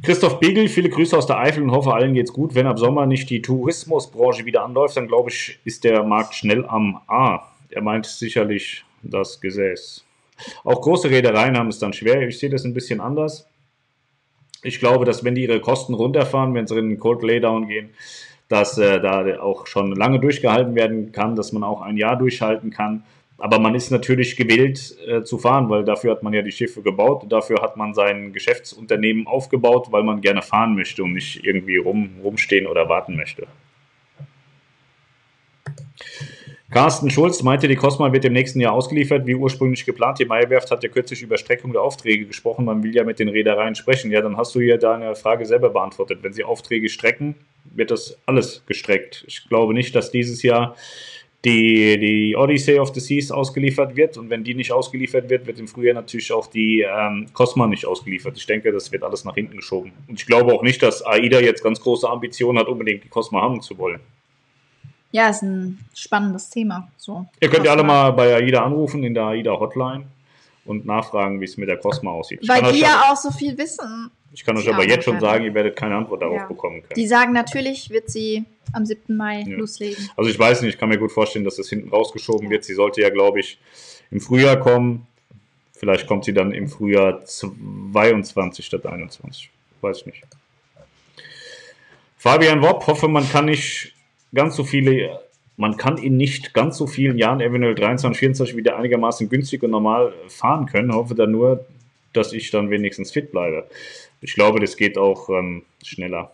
Christoph 0.01 0.39
Begel, 0.39 0.69
viele 0.69 0.87
Grüße 0.87 1.17
aus 1.17 1.27
der 1.27 1.39
Eifel 1.39 1.63
und 1.63 1.71
hoffe, 1.71 1.93
allen 1.93 2.13
geht's 2.13 2.31
gut. 2.31 2.55
Wenn 2.55 2.67
ab 2.67 2.79
Sommer 2.79 3.05
nicht 3.05 3.29
die 3.29 3.41
Tourismusbranche 3.41 4.45
wieder 4.45 4.63
anläuft, 4.63 4.95
dann 4.95 5.09
glaube 5.09 5.29
ich, 5.29 5.59
ist 5.65 5.83
der 5.83 6.03
Markt 6.03 6.35
schnell 6.35 6.65
am 6.65 7.01
A. 7.07 7.51
Er 7.69 7.81
meint 7.81 8.05
sicherlich 8.05 8.85
das 9.01 9.41
Gesäß. 9.41 10.05
Auch 10.63 10.79
große 10.79 11.09
Reedereien 11.09 11.57
haben 11.57 11.67
es 11.67 11.79
dann 11.79 11.91
schwer. 11.91 12.21
Ich 12.25 12.39
sehe 12.39 12.49
das 12.49 12.63
ein 12.63 12.73
bisschen 12.73 13.01
anders. 13.01 13.45
Ich 14.63 14.79
glaube, 14.79 15.05
dass 15.05 15.23
wenn 15.23 15.35
die 15.35 15.43
ihre 15.43 15.59
Kosten 15.59 15.93
runterfahren, 15.93 16.53
wenn 16.53 16.67
sie 16.67 16.77
in 16.77 16.89
den 16.89 16.99
Cold 16.99 17.21
Laydown 17.21 17.67
gehen, 17.67 17.89
dass 18.47 18.77
äh, 18.77 18.99
da 18.99 19.39
auch 19.41 19.67
schon 19.67 19.93
lange 19.95 20.19
durchgehalten 20.19 20.75
werden 20.75 21.11
kann, 21.11 21.35
dass 21.35 21.51
man 21.51 21.63
auch 21.63 21.81
ein 21.81 21.97
Jahr 21.97 22.17
durchhalten 22.17 22.71
kann 22.71 23.03
aber 23.43 23.59
man 23.59 23.75
ist 23.75 23.91
natürlich 23.91 24.37
gewillt 24.37 24.95
äh, 25.05 25.23
zu 25.23 25.37
fahren, 25.37 25.69
weil 25.69 25.83
dafür 25.83 26.11
hat 26.11 26.23
man 26.23 26.31
ja 26.31 26.41
die 26.41 26.51
Schiffe 26.51 26.81
gebaut, 26.81 27.25
dafür 27.27 27.61
hat 27.61 27.75
man 27.75 27.93
sein 27.93 28.31
Geschäftsunternehmen 28.31 29.27
aufgebaut, 29.27 29.87
weil 29.91 30.03
man 30.03 30.21
gerne 30.21 30.41
fahren 30.41 30.75
möchte 30.75 31.03
und 31.03 31.11
nicht 31.11 31.43
irgendwie 31.43 31.75
rum, 31.75 32.11
rumstehen 32.23 32.67
oder 32.67 32.87
warten 32.87 33.17
möchte. 33.17 33.47
Carsten 36.73 37.11
Schulz 37.11 37.43
meinte, 37.43 37.67
die 37.67 37.75
Cosma 37.75 38.11
wird 38.11 38.25
im 38.25 38.33
nächsten 38.33 38.59
Jahr 38.59 38.73
ausgeliefert, 38.73 39.27
wie 39.27 39.35
ursprünglich 39.35 39.85
geplant. 39.85 40.17
Die 40.17 40.25
Meyerwerft 40.25 40.71
hat 40.71 40.81
ja 40.81 40.89
kürzlich 40.89 41.21
über 41.21 41.37
Streckung 41.37 41.71
der 41.71 41.83
Aufträge 41.83 42.25
gesprochen. 42.25 42.65
Man 42.65 42.81
will 42.81 42.95
ja 42.95 43.03
mit 43.03 43.19
den 43.19 43.29
Reedereien 43.29 43.75
sprechen. 43.75 44.09
Ja, 44.09 44.21
dann 44.21 44.37
hast 44.37 44.55
du 44.55 44.59
ja 44.59 44.77
deine 44.77 45.15
Frage 45.15 45.45
selber 45.45 45.69
beantwortet. 45.69 46.19
Wenn 46.23 46.33
sie 46.33 46.43
Aufträge 46.43 46.89
strecken, 46.89 47.35
wird 47.75 47.91
das 47.91 48.17
alles 48.25 48.63
gestreckt. 48.65 49.23
Ich 49.27 49.47
glaube 49.47 49.75
nicht, 49.75 49.95
dass 49.95 50.09
dieses 50.09 50.41
Jahr 50.41 50.75
die, 51.45 51.99
die 51.99 52.35
Odyssey 52.35 52.79
of 52.79 52.91
the 52.95 52.99
Seas 52.99 53.29
ausgeliefert 53.29 53.95
wird. 53.95 54.17
Und 54.17 54.31
wenn 54.31 54.43
die 54.43 54.55
nicht 54.55 54.71
ausgeliefert 54.71 55.29
wird, 55.29 55.45
wird 55.45 55.59
im 55.59 55.67
Frühjahr 55.67 55.93
natürlich 55.93 56.31
auch 56.31 56.47
die 56.47 56.81
ähm, 56.81 57.27
Cosma 57.33 57.67
nicht 57.67 57.85
ausgeliefert. 57.85 58.35
Ich 58.35 58.47
denke, 58.47 58.71
das 58.71 58.91
wird 58.91 59.03
alles 59.03 59.25
nach 59.25 59.35
hinten 59.35 59.57
geschoben. 59.57 59.91
Und 60.07 60.19
ich 60.19 60.25
glaube 60.25 60.51
auch 60.51 60.63
nicht, 60.63 60.81
dass 60.81 61.05
AIDA 61.05 61.39
jetzt 61.39 61.63
ganz 61.63 61.79
große 61.79 62.09
Ambitionen 62.09 62.57
hat, 62.57 62.67
unbedingt 62.67 63.03
die 63.03 63.09
Cosma 63.09 63.41
haben 63.41 63.61
zu 63.61 63.77
wollen. 63.77 63.99
Ja, 65.13 65.29
ist 65.29 65.43
ein 65.43 65.77
spannendes 65.93 66.49
Thema. 66.49 66.87
So, 66.97 67.27
Ihr 67.39 67.47
könnt 67.47 67.65
ja 67.65 67.71
alle 67.71 67.83
mal 67.83 68.11
bei 68.13 68.33
AIDA 68.33 68.63
anrufen 68.65 69.03
in 69.03 69.13
der 69.13 69.25
AIDA 69.25 69.51
Hotline 69.51 70.05
und 70.65 70.87
nachfragen, 70.87 71.39
wie 71.39 71.45
es 71.45 71.55
mit 71.55 71.69
der 71.69 71.77
Cosma 71.77 72.09
aussieht. 72.09 72.39
Weil 72.47 72.73
die 72.73 72.79
ja 72.79 73.11
auch 73.11 73.15
so 73.15 73.29
viel 73.29 73.55
wissen. 73.55 74.09
Ich 74.33 74.43
kann 74.43 74.57
euch 74.57 74.67
aber 74.67 74.87
jetzt 74.87 75.03
schon 75.03 75.19
sagen, 75.19 75.45
ihr 75.45 75.53
werdet 75.53 75.75
keine 75.75 75.97
Antwort 75.97 76.23
darauf 76.23 76.37
ja. 76.37 76.47
bekommen 76.47 76.81
können. 76.81 76.95
Die 76.95 77.05
sagen 77.05 77.31
natürlich, 77.31 77.91
wird 77.91 78.09
sie 78.09 78.43
am 78.71 78.87
7. 78.87 79.15
Mai 79.15 79.43
ja. 79.47 79.55
loslegen. 79.55 80.09
Also 80.17 80.31
ich 80.31 80.39
weiß 80.39 80.63
nicht, 80.63 80.73
ich 80.73 80.79
kann 80.79 80.89
mir 80.89 80.97
gut 80.97 81.11
vorstellen, 81.11 81.45
dass 81.45 81.57
das 81.57 81.69
hinten 81.69 81.89
rausgeschoben 81.89 82.49
wird. 82.49 82.63
Sie 82.63 82.73
sollte 82.73 83.01
ja, 83.01 83.11
glaube 83.11 83.39
ich, 83.39 83.59
im 84.09 84.19
Frühjahr 84.19 84.57
kommen. 84.57 85.05
Vielleicht 85.73 86.07
kommt 86.07 86.25
sie 86.25 86.33
dann 86.33 86.53
im 86.53 86.69
Frühjahr 86.69 87.23
22 87.23 88.65
statt 88.65 88.87
21. 88.87 89.51
Weiß 89.81 89.99
ich 89.99 90.05
nicht. 90.07 90.23
Fabian 92.17 92.63
Wopp, 92.63 92.87
hoffe, 92.87 93.07
man 93.07 93.29
kann 93.29 93.45
nicht 93.45 93.92
ganz 94.33 94.55
so 94.55 94.63
viele, 94.63 95.19
man 95.57 95.77
kann 95.77 95.97
in 95.97 96.17
nicht 96.17 96.53
ganz 96.53 96.77
so 96.77 96.87
vielen 96.87 97.17
Jahren 97.17 97.41
eventuell 97.41 97.75
23, 97.75 98.19
24 98.19 98.57
wieder 98.57 98.77
einigermaßen 98.77 99.29
günstig 99.29 99.63
und 99.63 99.71
normal 99.71 100.13
fahren 100.27 100.65
können. 100.65 100.93
Hoffe 100.93 101.15
dann 101.15 101.31
nur, 101.31 101.65
dass 102.13 102.33
ich 102.33 102.51
dann 102.51 102.69
wenigstens 102.69 103.11
fit 103.11 103.31
bleibe. 103.31 103.67
Ich 104.21 104.33
glaube, 104.33 104.59
das 104.59 104.77
geht 104.77 104.97
auch 104.97 105.29
ähm, 105.29 105.63
schneller. 105.83 106.31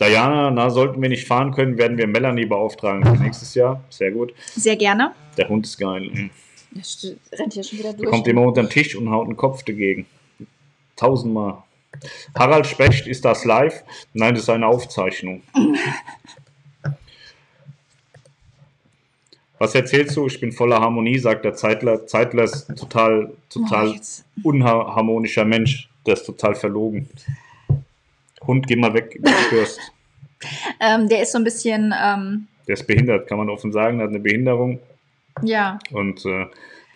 Diana, 0.00 0.50
na, 0.50 0.70
sollten 0.70 1.00
wir 1.00 1.08
nicht 1.08 1.26
fahren 1.26 1.52
können, 1.52 1.78
werden 1.78 1.96
wir 1.96 2.06
Melanie 2.06 2.46
beauftragen 2.46 3.04
für 3.04 3.22
nächstes 3.22 3.54
Jahr. 3.54 3.84
Sehr 3.88 4.10
gut. 4.10 4.34
Sehr 4.54 4.76
gerne. 4.76 5.12
Der 5.36 5.48
Hund 5.48 5.64
ist 5.64 5.78
geil. 5.78 6.30
Das 6.72 7.14
rennt 7.32 7.52
hier 7.52 7.62
schon 7.62 7.78
wieder 7.78 7.92
durch. 7.92 8.02
Der 8.02 8.10
kommt 8.10 8.26
immer 8.26 8.42
unter 8.42 8.62
den 8.62 8.70
Tisch 8.70 8.96
und 8.96 9.10
haut 9.10 9.26
einen 9.26 9.36
Kopf 9.36 9.62
dagegen. 9.62 10.06
Tausendmal. 10.96 11.62
Harald 12.34 12.66
Specht, 12.66 13.06
ist 13.06 13.24
das 13.24 13.44
live? 13.44 13.84
Nein, 14.12 14.34
das 14.34 14.44
ist 14.44 14.50
eine 14.50 14.66
Aufzeichnung. 14.66 15.42
Was 19.62 19.76
erzählst 19.76 20.16
du? 20.16 20.26
Ich 20.26 20.40
bin 20.40 20.50
voller 20.50 20.80
Harmonie, 20.80 21.20
sagt 21.20 21.44
der 21.44 21.54
Zeitler. 21.54 22.04
Zeitler 22.04 22.42
ist 22.42 22.68
ein 22.68 22.74
total, 22.74 23.30
total 23.48 23.94
oh, 23.94 24.48
unharmonischer 24.48 25.44
Mensch. 25.44 25.88
Der 26.04 26.14
ist 26.14 26.24
total 26.24 26.56
verlogen. 26.56 27.08
Hund, 28.44 28.66
geh 28.66 28.74
mal 28.74 28.92
weg, 28.92 29.20
du 29.22 29.30
störst. 29.46 29.78
ähm, 30.80 31.08
der 31.08 31.22
ist 31.22 31.30
so 31.30 31.38
ein 31.38 31.44
bisschen. 31.44 31.94
Ähm, 31.96 32.48
der 32.66 32.72
ist 32.72 32.88
behindert, 32.88 33.28
kann 33.28 33.38
man 33.38 33.48
offen 33.48 33.70
sagen, 33.70 34.00
hat 34.00 34.08
eine 34.08 34.18
Behinderung. 34.18 34.80
Ja. 35.42 35.78
Und 35.92 36.26
äh, 36.26 36.46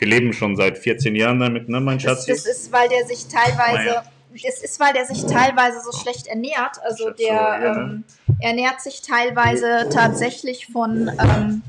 wir 0.01 0.09
leben 0.09 0.33
schon 0.33 0.57
seit 0.57 0.77
14 0.77 1.15
Jahren 1.15 1.39
damit, 1.39 1.69
ne, 1.69 1.81
mein 1.81 2.01
Schatz? 2.01 2.27
Das, 2.27 2.43
das 2.43 2.47
ist, 2.53 2.73
weil 2.73 2.89
der 2.89 3.07
sich 3.07 3.29
teilweise. 3.29 4.03
Das 4.43 4.61
ist, 4.61 4.81
weil 4.81 4.93
der 4.93 5.05
sich 5.07 5.25
teilweise 5.25 5.79
so 5.89 5.97
schlecht 5.97 6.27
ernährt. 6.27 6.83
Also 6.83 7.11
der 7.11 7.27
ja, 7.29 7.59
ne? 7.59 7.67
ähm, 7.67 8.05
ernährt 8.41 8.81
sich 8.81 9.03
teilweise 9.03 9.89
tatsächlich 9.89 10.67
von 10.67 11.09
ähm, 11.17 11.63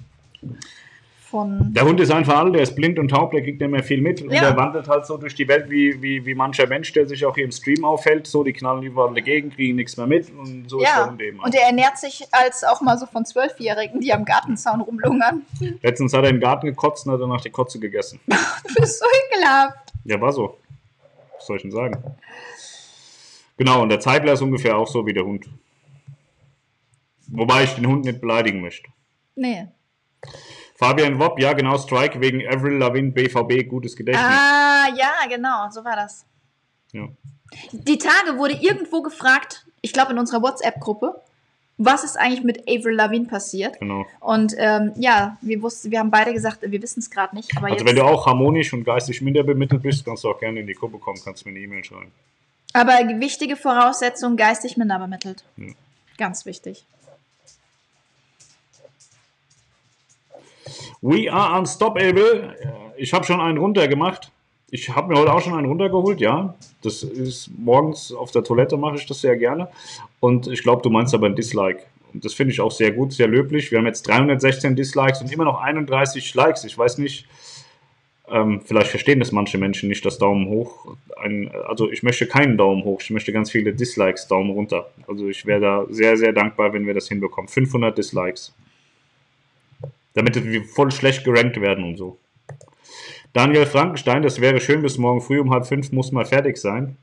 von. 1.37 1.73
Der 1.73 1.85
Hund 1.85 1.99
ist 1.99 2.11
einfach 2.11 2.37
alt, 2.37 2.55
der 2.55 2.63
ist 2.63 2.75
blind 2.75 2.97
und 2.97 3.09
taub, 3.09 3.31
der 3.31 3.43
kriegt 3.43 3.61
nicht 3.61 3.69
mehr 3.69 3.83
viel 3.83 4.01
mit. 4.01 4.21
Und 4.21 4.31
der 4.31 4.55
wandelt 4.57 4.87
halt 4.87 5.05
so 5.05 5.17
durch 5.17 5.35
die 5.35 5.47
Welt 5.47 5.69
wie, 5.69 6.01
wie, 6.01 6.25
wie 6.25 6.33
mancher 6.33 6.65
Mensch, 6.65 6.91
der 6.93 7.07
sich 7.07 7.25
auch 7.25 7.35
hier 7.35 7.45
im 7.45 7.51
Stream 7.51 7.85
aufhält. 7.85 8.25
So, 8.25 8.43
die 8.43 8.53
knallen 8.53 8.81
überall 8.81 9.13
dagegen, 9.13 9.51
kriegen 9.51 9.75
nichts 9.75 9.97
mehr 9.97 10.07
mit. 10.07 10.31
Und 10.31 10.69
so 10.69 10.81
ja. 10.81 10.87
ist 10.87 10.97
der 10.97 11.09
Hund 11.11 11.21
eben. 11.21 11.39
Und 11.39 11.53
der 11.53 11.63
ernährt 11.63 11.97
sich 11.97 12.25
als 12.31 12.63
auch 12.63 12.81
mal 12.81 12.97
so 12.97 13.05
von 13.05 13.23
Zwölfjährigen, 13.23 14.01
die 14.01 14.11
am 14.11 14.25
Gartenzaun 14.25 14.81
rumlungern. 14.81 15.43
Letztens 15.83 16.13
hat 16.13 16.25
er 16.25 16.31
den 16.31 16.41
Garten 16.41 16.65
gekotzt 16.65 17.05
und 17.05 17.13
hat 17.13 17.21
danach 17.21 17.41
die 17.41 17.51
Kotze 17.51 17.79
gegessen. 17.79 18.19
du 18.27 18.73
bist 18.75 18.99
so 18.99 19.05
ekelhaft. 19.05 19.93
Ja, 20.05 20.19
war 20.19 20.31
so. 20.31 20.57
Was 21.35 21.45
soll 21.45 21.57
ich 21.57 21.61
denn 21.61 21.71
sagen? 21.71 22.03
Genau, 23.57 23.83
und 23.83 23.89
der 23.89 23.99
Zeitler 23.99 24.33
ist 24.33 24.41
ungefähr 24.41 24.77
auch 24.77 24.87
so 24.87 25.05
wie 25.05 25.13
der 25.13 25.23
Hund. 25.25 25.47
Wobei 27.27 27.63
ich 27.63 27.75
den 27.75 27.87
Hund 27.87 28.05
nicht 28.05 28.21
beleidigen 28.21 28.61
möchte. 28.61 28.89
Nee. 29.35 29.67
Fabian 30.77 31.19
Wopp, 31.19 31.39
ja 31.39 31.53
genau, 31.53 31.77
Strike 31.77 32.21
wegen 32.21 32.47
Avril 32.47 32.77
Lavigne, 32.77 33.11
BVB, 33.11 33.67
gutes 33.67 33.95
Gedächtnis. 33.95 34.25
Ah, 34.25 34.87
ja, 34.95 35.13
genau, 35.27 35.69
so 35.71 35.83
war 35.83 35.95
das. 35.95 36.25
Ja. 36.93 37.07
Die 37.71 37.97
Tage 37.97 38.37
wurde 38.37 38.53
irgendwo 38.53 39.01
gefragt, 39.01 39.65
ich 39.81 39.91
glaube 39.91 40.13
in 40.13 40.19
unserer 40.19 40.41
WhatsApp-Gruppe, 40.43 41.19
was 41.79 42.03
ist 42.03 42.17
eigentlich 42.17 42.43
mit 42.43 42.67
Avril 42.69 42.95
Lavigne 42.95 43.27
passiert? 43.27 43.79
Genau. 43.79 44.05
Und 44.19 44.55
ähm, 44.57 44.93
ja, 44.97 45.37
wir 45.41 45.61
wussten, 45.63 45.91
wir 45.91 45.99
haben 45.99 46.11
beide 46.11 46.33
gesagt, 46.33 46.59
wir 46.61 46.81
wissen 46.81 46.99
es 46.99 47.09
gerade 47.09 47.35
nicht. 47.35 47.51
also 47.55 47.85
wenn 47.85 47.95
du 47.95 48.03
auch 48.03 48.25
harmonisch 48.27 48.73
und 48.73 48.83
geistig 48.83 49.21
minder 49.21 49.43
bemittelt 49.43 49.81
bist, 49.81 50.05
kannst 50.05 50.23
du 50.23 50.29
auch 50.29 50.39
gerne 50.39 50.59
in 50.59 50.67
die 50.67 50.73
Gruppe 50.73 50.99
kommen, 50.99 51.19
kannst 51.23 51.45
mir 51.45 51.51
eine 51.51 51.59
E-Mail 51.59 51.83
schreiben. 51.83 52.11
Aber 52.73 52.93
wichtige 53.19 53.55
Voraussetzung, 53.55 54.37
geistig 54.37 54.77
minder 54.77 54.99
bemittelt. 54.99 55.43
Ja. 55.57 55.73
Ganz 56.17 56.45
wichtig. 56.45 56.85
We 61.01 61.31
are 61.31 61.59
unstoppable. 61.59 62.55
Ich 62.97 63.13
habe 63.13 63.25
schon 63.25 63.39
einen 63.39 63.57
runtergemacht. 63.57 64.31
Ich 64.69 64.89
habe 64.89 65.13
mir 65.13 65.19
heute 65.19 65.33
auch 65.33 65.41
schon 65.41 65.53
einen 65.53 65.67
runtergeholt, 65.67 66.19
ja. 66.19 66.55
Das 66.81 67.03
ist 67.03 67.49
morgens 67.57 68.11
auf 68.11 68.31
der 68.31 68.43
Toilette 68.43 68.75
mache 68.75 68.95
ich 68.95 69.05
das 69.05 69.21
sehr 69.21 69.37
gerne. 69.37 69.69
Und 70.19 70.47
ich 70.47 70.61
glaube, 70.61 70.81
du 70.81 70.89
meinst 70.89 71.13
aber 71.13 71.27
ein 71.27 71.35
Dislike. 71.35 71.83
Und 72.13 72.25
das 72.25 72.33
finde 72.33 72.53
ich 72.53 72.59
auch 72.59 72.71
sehr 72.71 72.91
gut, 72.91 73.13
sehr 73.13 73.27
löblich. 73.27 73.71
Wir 73.71 73.77
haben 73.77 73.85
jetzt 73.85 74.07
316 74.07 74.75
Dislikes 74.75 75.21
und 75.21 75.31
immer 75.31 75.45
noch 75.45 75.61
31 75.61 76.33
Likes. 76.33 76.63
Ich 76.65 76.77
weiß 76.77 76.97
nicht, 76.97 77.27
ähm, 78.29 78.61
vielleicht 78.65 78.89
verstehen 78.89 79.19
das 79.19 79.31
manche 79.31 79.57
Menschen 79.57 79.87
nicht, 79.87 80.05
das 80.05 80.17
Daumen 80.17 80.49
hoch. 80.49 80.95
Ein, 81.15 81.49
also 81.67 81.89
ich 81.89 82.03
möchte 82.03 82.27
keinen 82.27 82.57
Daumen 82.57 82.83
hoch, 82.83 82.99
ich 83.01 83.09
möchte 83.09 83.31
ganz 83.31 83.51
viele 83.51 83.73
Dislikes, 83.73 84.27
Daumen 84.27 84.51
runter. 84.51 84.89
Also 85.07 85.29
ich 85.29 85.45
wäre 85.45 85.61
da 85.61 85.85
sehr, 85.89 86.17
sehr 86.17 86.33
dankbar, 86.33 86.73
wenn 86.73 86.85
wir 86.85 86.93
das 86.93 87.07
hinbekommen. 87.07 87.47
500 87.47 87.97
Dislikes 87.97 88.53
damit 90.13 90.43
wir 90.43 90.63
voll 90.63 90.91
schlecht 90.91 91.23
gerankt 91.23 91.59
werden 91.61 91.83
und 91.83 91.97
so. 91.97 92.19
Daniel 93.33 93.65
Frankenstein, 93.65 94.23
das 94.23 94.41
wäre 94.41 94.59
schön, 94.59 94.81
bis 94.81 94.97
morgen 94.97 95.21
früh 95.21 95.39
um 95.39 95.51
halb 95.51 95.65
fünf 95.67 95.91
muss 95.91 96.11
mal 96.11 96.25
fertig 96.25 96.57
sein. 96.57 96.97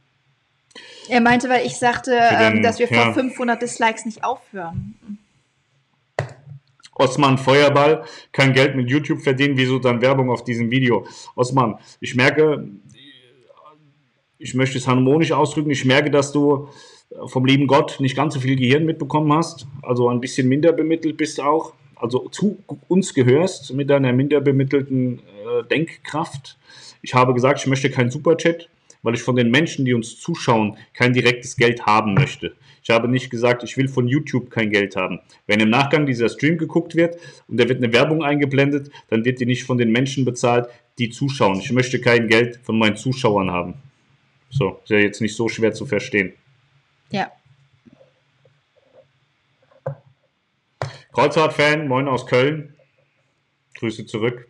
Er 1.09 1.21
meinte, 1.21 1.49
weil 1.49 1.67
ich 1.67 1.77
sagte, 1.77 2.13
ähm, 2.19 2.55
den- 2.55 2.63
dass 2.63 2.79
wir 2.79 2.89
ja. 2.89 3.05
vor 3.05 3.15
500 3.15 3.61
Dislikes 3.61 4.05
nicht 4.07 4.25
aufhören. 4.25 4.95
Osman 6.97 7.39
Feuerball 7.39 8.05
kann 8.33 8.53
Geld 8.53 8.77
mit 8.77 8.89
YouTube 8.89 9.21
verdienen, 9.21 9.57
wieso 9.57 9.79
dann 9.79 10.01
Werbung 10.01 10.31
auf 10.31 10.45
diesem 10.45 10.71
Video? 10.71 11.07
Osman, 11.35 11.79
ich 12.01 12.15
merke, 12.15 12.69
ich 14.39 14.55
möchte 14.55 14.79
es 14.79 14.87
harmonisch 14.87 15.33
ausdrücken, 15.33 15.71
ich 15.71 15.85
merke, 15.85 16.11
dass 16.11 16.33
du 16.33 16.69
vom 17.27 17.45
lieben 17.47 17.67
Gott 17.67 17.97
nicht 18.01 18.17
ganz 18.17 18.35
so 18.35 18.41
viel 18.41 18.57
Gehirn 18.57 18.85
mitbekommen 18.85 19.33
hast, 19.33 19.67
also 19.83 20.09
ein 20.09 20.21
bisschen 20.21 20.49
minder 20.49 20.73
bemittelt 20.73 21.17
bist 21.17 21.41
auch, 21.41 21.75
also 21.97 22.29
zu 22.29 22.59
uns 22.89 23.15
gehörst 23.15 23.73
mit 23.73 23.91
deiner 23.91 24.13
minder 24.13 24.41
bemittelten 24.41 25.19
äh, 25.19 25.65
Denkkraft. 25.69 26.59
Ich 27.03 27.15
habe 27.15 27.35
gesagt, 27.35 27.61
ich 27.61 27.67
möchte 27.67 27.91
keinen 27.91 28.11
Superchat, 28.11 28.69
weil 29.03 29.15
ich 29.15 29.23
von 29.23 29.37
den 29.37 29.51
Menschen, 29.51 29.85
die 29.85 29.95
uns 29.95 30.19
zuschauen, 30.19 30.77
kein 30.95 31.13
direktes 31.13 31.57
Geld 31.57 31.87
haben 31.87 32.15
möchte. 32.15 32.55
Ich 32.83 32.91
habe 32.91 33.09
nicht 33.09 33.31
gesagt, 33.31 33.63
ich 33.63 33.77
will 33.77 33.89
von 33.89 34.09
YouTube 34.09 34.51
kein 34.51 34.71
Geld 34.71 34.97
haben. 34.97 35.21
Wenn 35.47 35.61
im 35.61 35.71
Nachgang 35.71 36.07
dieser 36.07 36.29
Stream 36.29 36.59
geguckt 36.59 36.95
wird 36.95 37.17
und 37.49 37.59
da 37.59 37.69
wird 37.69 37.83
eine 37.83 37.93
Werbung 37.93 38.23
eingeblendet, 38.23 38.91
dann 39.09 39.25
wird 39.25 39.41
die 39.41 39.47
nicht 39.47 39.65
von 39.65 39.79
den 39.79 39.91
Menschen 39.91 40.25
bezahlt, 40.25 40.69
die 40.99 41.11
zuschauen. 41.11 41.61
Ich 41.61 41.73
möchte 41.73 42.01
kein 42.01 42.29
Geld 42.29 42.61
von 42.63 42.79
meinen 42.79 42.97
Zuschauern 42.97 43.51
haben. 43.51 43.75
So, 44.51 44.81
ist 44.85 44.91
ja 44.91 44.99
jetzt 44.99 45.21
nicht 45.21 45.35
so 45.35 45.49
schwer 45.49 45.73
zu 45.73 45.87
verstehen. 45.87 46.35
Ja. 47.11 47.31
Kreuzfahrt-Fan, 51.15 51.89
moin 51.89 52.09
aus 52.09 52.27
Köln. 52.27 52.75
Grüße 53.79 54.07
zurück. 54.07 54.49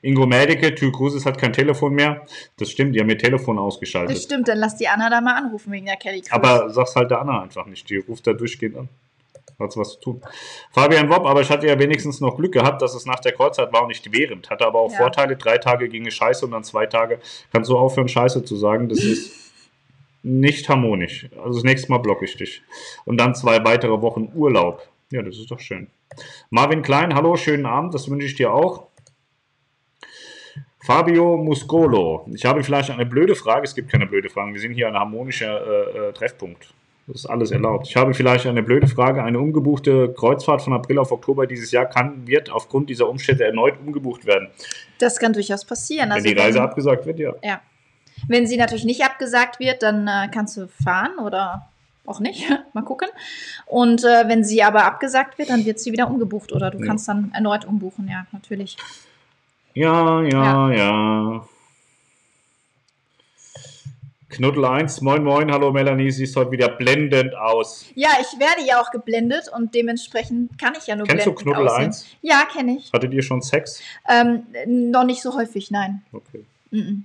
Ingo 0.00 0.26
Mädeke, 0.26 0.74
Tür 0.74 0.92
Cruises 0.92 1.26
hat 1.26 1.38
kein 1.38 1.52
Telefon 1.52 1.92
mehr. 1.94 2.24
Das 2.56 2.70
stimmt, 2.70 2.94
die 2.94 3.00
haben 3.00 3.10
ihr 3.10 3.18
Telefon 3.18 3.56
Das 3.56 3.64
ausgeschaltet. 3.64 4.16
stimmt, 4.18 4.48
dann 4.48 4.58
lass 4.58 4.76
die 4.76 4.88
Anna 4.88 5.10
da 5.10 5.20
mal 5.20 5.34
anrufen 5.36 5.70
wegen 5.72 5.86
der 5.86 5.96
Kelly 5.96 6.20
Cruise. 6.22 6.32
Aber 6.32 6.70
sag's 6.70 6.96
halt 6.96 7.10
der 7.10 7.20
Anna 7.20 7.42
einfach 7.42 7.66
nicht. 7.66 7.88
Die 7.90 7.98
ruft 7.98 8.26
da 8.26 8.32
durchgehend 8.32 8.76
an. 8.78 8.88
Hat 9.58 9.76
was 9.76 9.94
zu 9.94 10.00
tun. 10.00 10.22
Fabian 10.70 11.10
Wobb, 11.10 11.26
aber 11.26 11.40
ich 11.40 11.50
hatte 11.50 11.66
ja 11.66 11.78
wenigstens 11.78 12.20
noch 12.20 12.36
Glück 12.36 12.52
gehabt, 12.52 12.80
dass 12.80 12.94
es 12.94 13.04
nach 13.06 13.18
der 13.20 13.32
Kreuzzeit 13.32 13.72
war 13.72 13.82
und 13.82 13.88
nicht 13.88 14.10
während. 14.12 14.48
Hatte 14.48 14.64
aber 14.64 14.78
auch 14.78 14.92
Ja. 14.92 14.98
Vorteile. 14.98 15.36
Drei 15.36 15.58
Tage 15.58 15.88
ging 15.88 16.06
es 16.06 16.14
scheiße 16.14 16.44
und 16.46 16.52
dann 16.52 16.62
zwei 16.64 16.86
Tage 16.86 17.18
kannst 17.52 17.68
du 17.68 17.76
aufhören, 17.76 18.08
scheiße 18.08 18.44
zu 18.44 18.56
sagen. 18.56 18.88
Das 18.88 19.00
ist 19.02 19.32
nicht 20.22 20.68
harmonisch. 20.68 21.28
Also 21.36 21.54
das 21.58 21.64
nächste 21.64 21.90
Mal 21.90 21.98
blocke 21.98 22.24
ich 22.24 22.36
dich. 22.36 22.62
Und 23.04 23.18
dann 23.18 23.34
zwei 23.34 23.64
weitere 23.64 24.00
Wochen 24.00 24.30
Urlaub. 24.34 24.86
Ja, 25.10 25.22
das 25.22 25.38
ist 25.38 25.50
doch 25.50 25.60
schön. 25.60 25.88
Marvin 26.50 26.82
Klein, 26.82 27.14
hallo, 27.14 27.36
schönen 27.36 27.64
Abend. 27.64 27.94
Das 27.94 28.10
wünsche 28.10 28.26
ich 28.26 28.34
dir 28.34 28.52
auch. 28.52 28.88
Fabio 30.84 31.36
Muscolo. 31.36 32.26
Ich 32.34 32.44
habe 32.44 32.62
vielleicht 32.62 32.90
eine 32.90 33.06
blöde 33.06 33.34
Frage. 33.34 33.64
Es 33.64 33.74
gibt 33.74 33.90
keine 33.90 34.06
blöde 34.06 34.28
Fragen. 34.28 34.52
Wir 34.52 34.60
sind 34.60 34.72
hier 34.72 34.88
ein 34.88 34.94
harmonischer 34.94 35.66
äh, 35.66 36.08
äh, 36.08 36.12
Treffpunkt. 36.12 36.74
Das 37.06 37.16
ist 37.16 37.26
alles 37.26 37.50
erlaubt. 37.50 37.88
Ich 37.88 37.96
habe 37.96 38.12
vielleicht 38.12 38.46
eine 38.46 38.62
blöde 38.62 38.86
Frage. 38.86 39.22
Eine 39.22 39.38
umgebuchte 39.38 40.12
Kreuzfahrt 40.12 40.60
von 40.60 40.74
April 40.74 40.98
auf 40.98 41.10
Oktober 41.10 41.46
dieses 41.46 41.70
Jahr 41.72 41.86
kann, 41.86 42.26
wird 42.26 42.50
aufgrund 42.50 42.90
dieser 42.90 43.08
Umstände 43.08 43.44
erneut 43.44 43.80
umgebucht 43.80 44.26
werden. 44.26 44.48
das 44.98 45.18
kann 45.18 45.32
durchaus 45.32 45.64
passieren. 45.64 46.10
Wenn 46.10 46.22
die 46.22 46.34
Reise 46.34 46.60
abgesagt 46.60 47.06
wird, 47.06 47.18
ja. 47.18 47.34
Ja. 47.42 47.62
Wenn 48.26 48.46
sie 48.46 48.58
natürlich 48.58 48.84
nicht 48.84 49.02
abgesagt 49.02 49.58
wird, 49.58 49.82
dann 49.82 50.06
äh, 50.06 50.28
kannst 50.32 50.56
du 50.58 50.68
fahren 50.68 51.18
oder 51.18 51.70
auch 52.08 52.20
nicht. 52.20 52.44
Mal 52.72 52.82
gucken. 52.82 53.08
Und 53.66 54.02
äh, 54.04 54.28
wenn 54.28 54.44
sie 54.44 54.62
aber 54.62 54.84
abgesagt 54.84 55.38
wird, 55.38 55.50
dann 55.50 55.64
wird 55.64 55.78
sie 55.80 55.92
wieder 55.92 56.08
umgebucht 56.08 56.52
oder 56.52 56.70
du 56.70 56.78
Ja. 56.78 56.86
kannst 56.86 57.06
dann 57.08 57.30
erneut 57.34 57.64
umbuchen, 57.64 58.08
ja, 58.08 58.26
natürlich. 58.32 58.76
Ja, 59.74 60.22
ja, 60.22 60.70
ja. 60.72 61.44
Knuddel 64.30 64.64
1, 64.66 65.00
moin 65.00 65.24
moin, 65.24 65.50
hallo 65.50 65.72
Melanie, 65.72 66.10
siehst 66.10 66.36
heute 66.36 66.50
wieder 66.50 66.68
blendend 66.68 67.34
aus. 67.34 67.86
Ja, 67.94 68.10
ich 68.20 68.38
werde 68.38 68.62
ja 68.66 68.78
auch 68.80 68.90
geblendet 68.90 69.48
und 69.56 69.74
dementsprechend 69.74 70.58
kann 70.58 70.74
ich 70.78 70.86
ja 70.86 70.96
nur 70.96 71.06
Kennst 71.06 71.26
du 71.26 71.32
blendend 71.32 71.54
Knuddel 71.56 71.68
aussehen. 71.68 71.86
1? 71.86 72.06
Ja, 72.20 72.42
kenne 72.52 72.76
ich. 72.76 72.92
Hattet 72.92 73.14
ihr 73.14 73.22
schon 73.22 73.40
Sex? 73.40 73.80
Ähm, 74.06 74.44
noch 74.66 75.04
nicht 75.04 75.22
so 75.22 75.34
häufig, 75.34 75.70
nein. 75.70 76.02
Okay, 76.12 76.44
Mhm. 76.70 77.04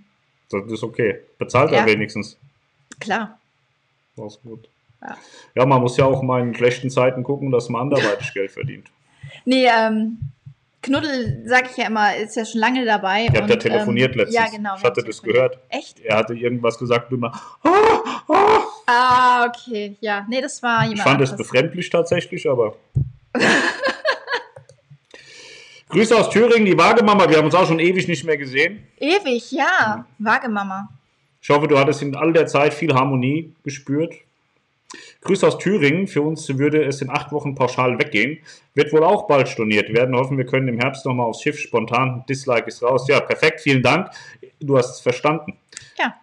das 0.50 0.70
ist 0.70 0.84
okay. 0.84 1.22
Bezahlt 1.38 1.72
er 1.72 1.80
Ja. 1.80 1.86
wenigstens. 1.86 2.38
Klar. 3.00 3.40
Das 4.18 4.34
ist 4.36 4.44
gut. 4.44 4.68
Ja. 5.04 5.18
Ja, 5.56 5.66
man 5.66 5.82
muss 5.82 5.98
ja 5.98 6.06
auch 6.06 6.22
mal 6.24 6.42
in 6.42 6.56
schlechten 6.56 6.90
Zeiten 6.90 7.24
gucken, 7.24 7.52
dass 7.52 7.70
man 7.70 7.84
anderweitig 7.84 8.34
Geld 8.34 8.52
verdient. 8.52 8.88
Nee, 9.46 9.68
ähm, 9.68 10.18
Knuddel, 10.82 11.44
sag 11.46 11.72
ich 11.72 11.78
ja 11.78 11.88
immer, 11.88 12.16
ist 12.16 12.36
ja 12.36 12.46
schon 12.46 12.60
lange 12.60 12.86
dabei. 12.86 13.26
Ihr 13.26 13.40
habt 13.40 13.50
ja 13.50 13.56
telefoniert 13.56 14.14
ähm, 14.14 14.20
letztens. 14.20 14.36
Ja, 14.36 14.48
genau. 14.50 14.76
Ich 14.78 14.84
hatte 14.84 15.04
das 15.04 15.22
gehört. 15.22 15.60
Echt? 15.70 16.00
Er 16.02 16.18
hatte 16.18 16.34
irgendwas 16.34 16.78
gesagt 16.78 17.12
und 17.12 17.20
immer, 17.20 17.32
ah, 17.64 18.24
ah. 18.28 18.64
Ah, 18.86 19.46
okay. 19.48 19.96
Ja, 20.02 20.26
nee, 20.30 20.42
das 20.42 20.62
war 20.62 20.82
jemand 20.82 21.00
Ich 21.00 21.04
fand 21.04 21.22
es 21.22 21.36
befremdlich 21.36 21.90
tatsächlich, 21.90 22.50
aber. 22.50 22.76
Grüße 25.90 26.18
aus 26.18 26.30
Thüringen, 26.30 26.66
die 26.66 26.78
Wagemama. 26.78 27.30
Wir 27.30 27.38
haben 27.38 27.46
uns 27.46 27.56
auch 27.56 27.68
schon 27.68 27.80
ewig 27.80 28.08
nicht 28.08 28.26
mehr 28.26 28.38
gesehen. 28.38 28.86
Ewig, 28.98 29.52
ja. 29.52 30.06
Wagemama. 30.18 30.90
Ich 31.42 31.50
hoffe, 31.50 31.68
du 31.68 31.78
hattest 31.78 32.02
in 32.02 32.16
all 32.16 32.34
der 32.34 32.48
Zeit 32.48 32.74
viel 32.74 32.94
Harmonie 32.94 33.54
gespürt. 33.64 34.16
Grüße 35.22 35.48
aus 35.48 35.58
Thüringen. 35.58 36.08
Für 36.08 36.22
uns 36.22 36.48
würde 36.58 36.84
es 36.84 37.02
in 37.02 37.10
acht 37.10 37.32
Wochen 37.32 37.56
pauschal 37.56 37.98
weggehen. 38.00 38.40
Wird 38.74 38.92
wohl 38.94 39.04
auch 39.04 39.28
bald 39.28 39.48
storniert 39.48 39.94
werden. 39.94 40.16
Hoffen, 40.16 40.38
wir 40.38 40.46
können 40.46 40.68
im 40.68 40.80
Herbst 40.80 41.06
nochmal 41.06 41.28
aufs 41.28 41.42
Schiff 41.42 41.60
spontan. 41.60 42.24
Dislike 42.28 42.68
ist 42.68 42.84
raus. 42.84 43.08
Ja, 43.08 43.20
perfekt. 43.20 43.62
Vielen 43.62 43.82
Dank. 43.82 44.10
Du 44.60 44.78
hast 44.78 44.96
es 44.96 45.02
verstanden. 45.02 45.54
Ja. 45.98 46.16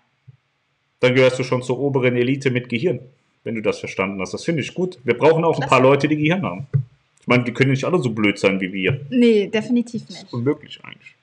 Dann 1.00 1.14
gehörst 1.14 1.38
du 1.38 1.44
schon 1.44 1.62
zur 1.62 1.78
oberen 1.78 2.16
Elite 2.16 2.50
mit 2.50 2.68
Gehirn, 2.68 3.00
wenn 3.44 3.54
du 3.54 3.62
das 3.62 3.78
verstanden 3.78 4.20
hast. 4.20 4.34
Das 4.34 4.44
finde 4.44 4.62
ich 4.62 4.74
gut. 4.74 4.98
Wir 5.04 5.16
brauchen 5.16 5.44
auch 5.44 5.54
ein 5.54 5.60
Klasse. 5.60 5.70
paar 5.70 5.80
Leute, 5.80 6.08
die 6.08 6.16
Gehirn 6.16 6.42
haben. 6.42 6.66
Ich 7.20 7.26
meine, 7.26 7.44
die 7.44 7.52
können 7.52 7.70
nicht 7.70 7.84
alle 7.84 7.98
so 7.98 8.10
blöd 8.10 8.38
sein 8.38 8.60
wie 8.60 8.72
wir. 8.72 9.00
Nee, 9.10 9.46
definitiv 9.48 10.08
nicht. 10.08 10.32
Unmöglich 10.32 10.80
eigentlich. 10.82 11.14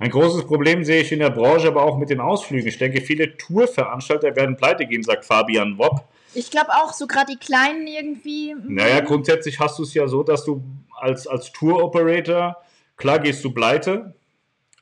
Ein 0.00 0.10
großes 0.10 0.46
Problem 0.46 0.82
sehe 0.82 1.02
ich 1.02 1.12
in 1.12 1.18
der 1.18 1.28
Branche, 1.28 1.68
aber 1.68 1.82
auch 1.82 1.98
mit 1.98 2.08
den 2.08 2.20
Ausflügen. 2.20 2.66
Ich 2.66 2.78
denke, 2.78 3.02
viele 3.02 3.36
Tourveranstalter 3.36 4.34
werden 4.34 4.56
pleite 4.56 4.86
gehen, 4.86 5.02
sagt 5.02 5.26
Fabian 5.26 5.76
Wopp. 5.76 6.04
Ich 6.32 6.50
glaube 6.50 6.70
auch, 6.70 6.94
so 6.94 7.06
gerade 7.06 7.32
die 7.32 7.38
Kleinen 7.38 7.86
irgendwie. 7.86 8.54
mm, 8.54 8.74
Naja, 8.74 9.00
grundsätzlich 9.00 9.60
hast 9.60 9.78
du 9.78 9.82
es 9.82 9.92
ja 9.92 10.08
so, 10.08 10.22
dass 10.22 10.44
du 10.44 10.62
als, 10.98 11.26
als 11.26 11.52
Tour-Operator, 11.52 12.56
klar 12.96 13.18
gehst 13.18 13.44
du 13.44 13.50
pleite, 13.52 14.14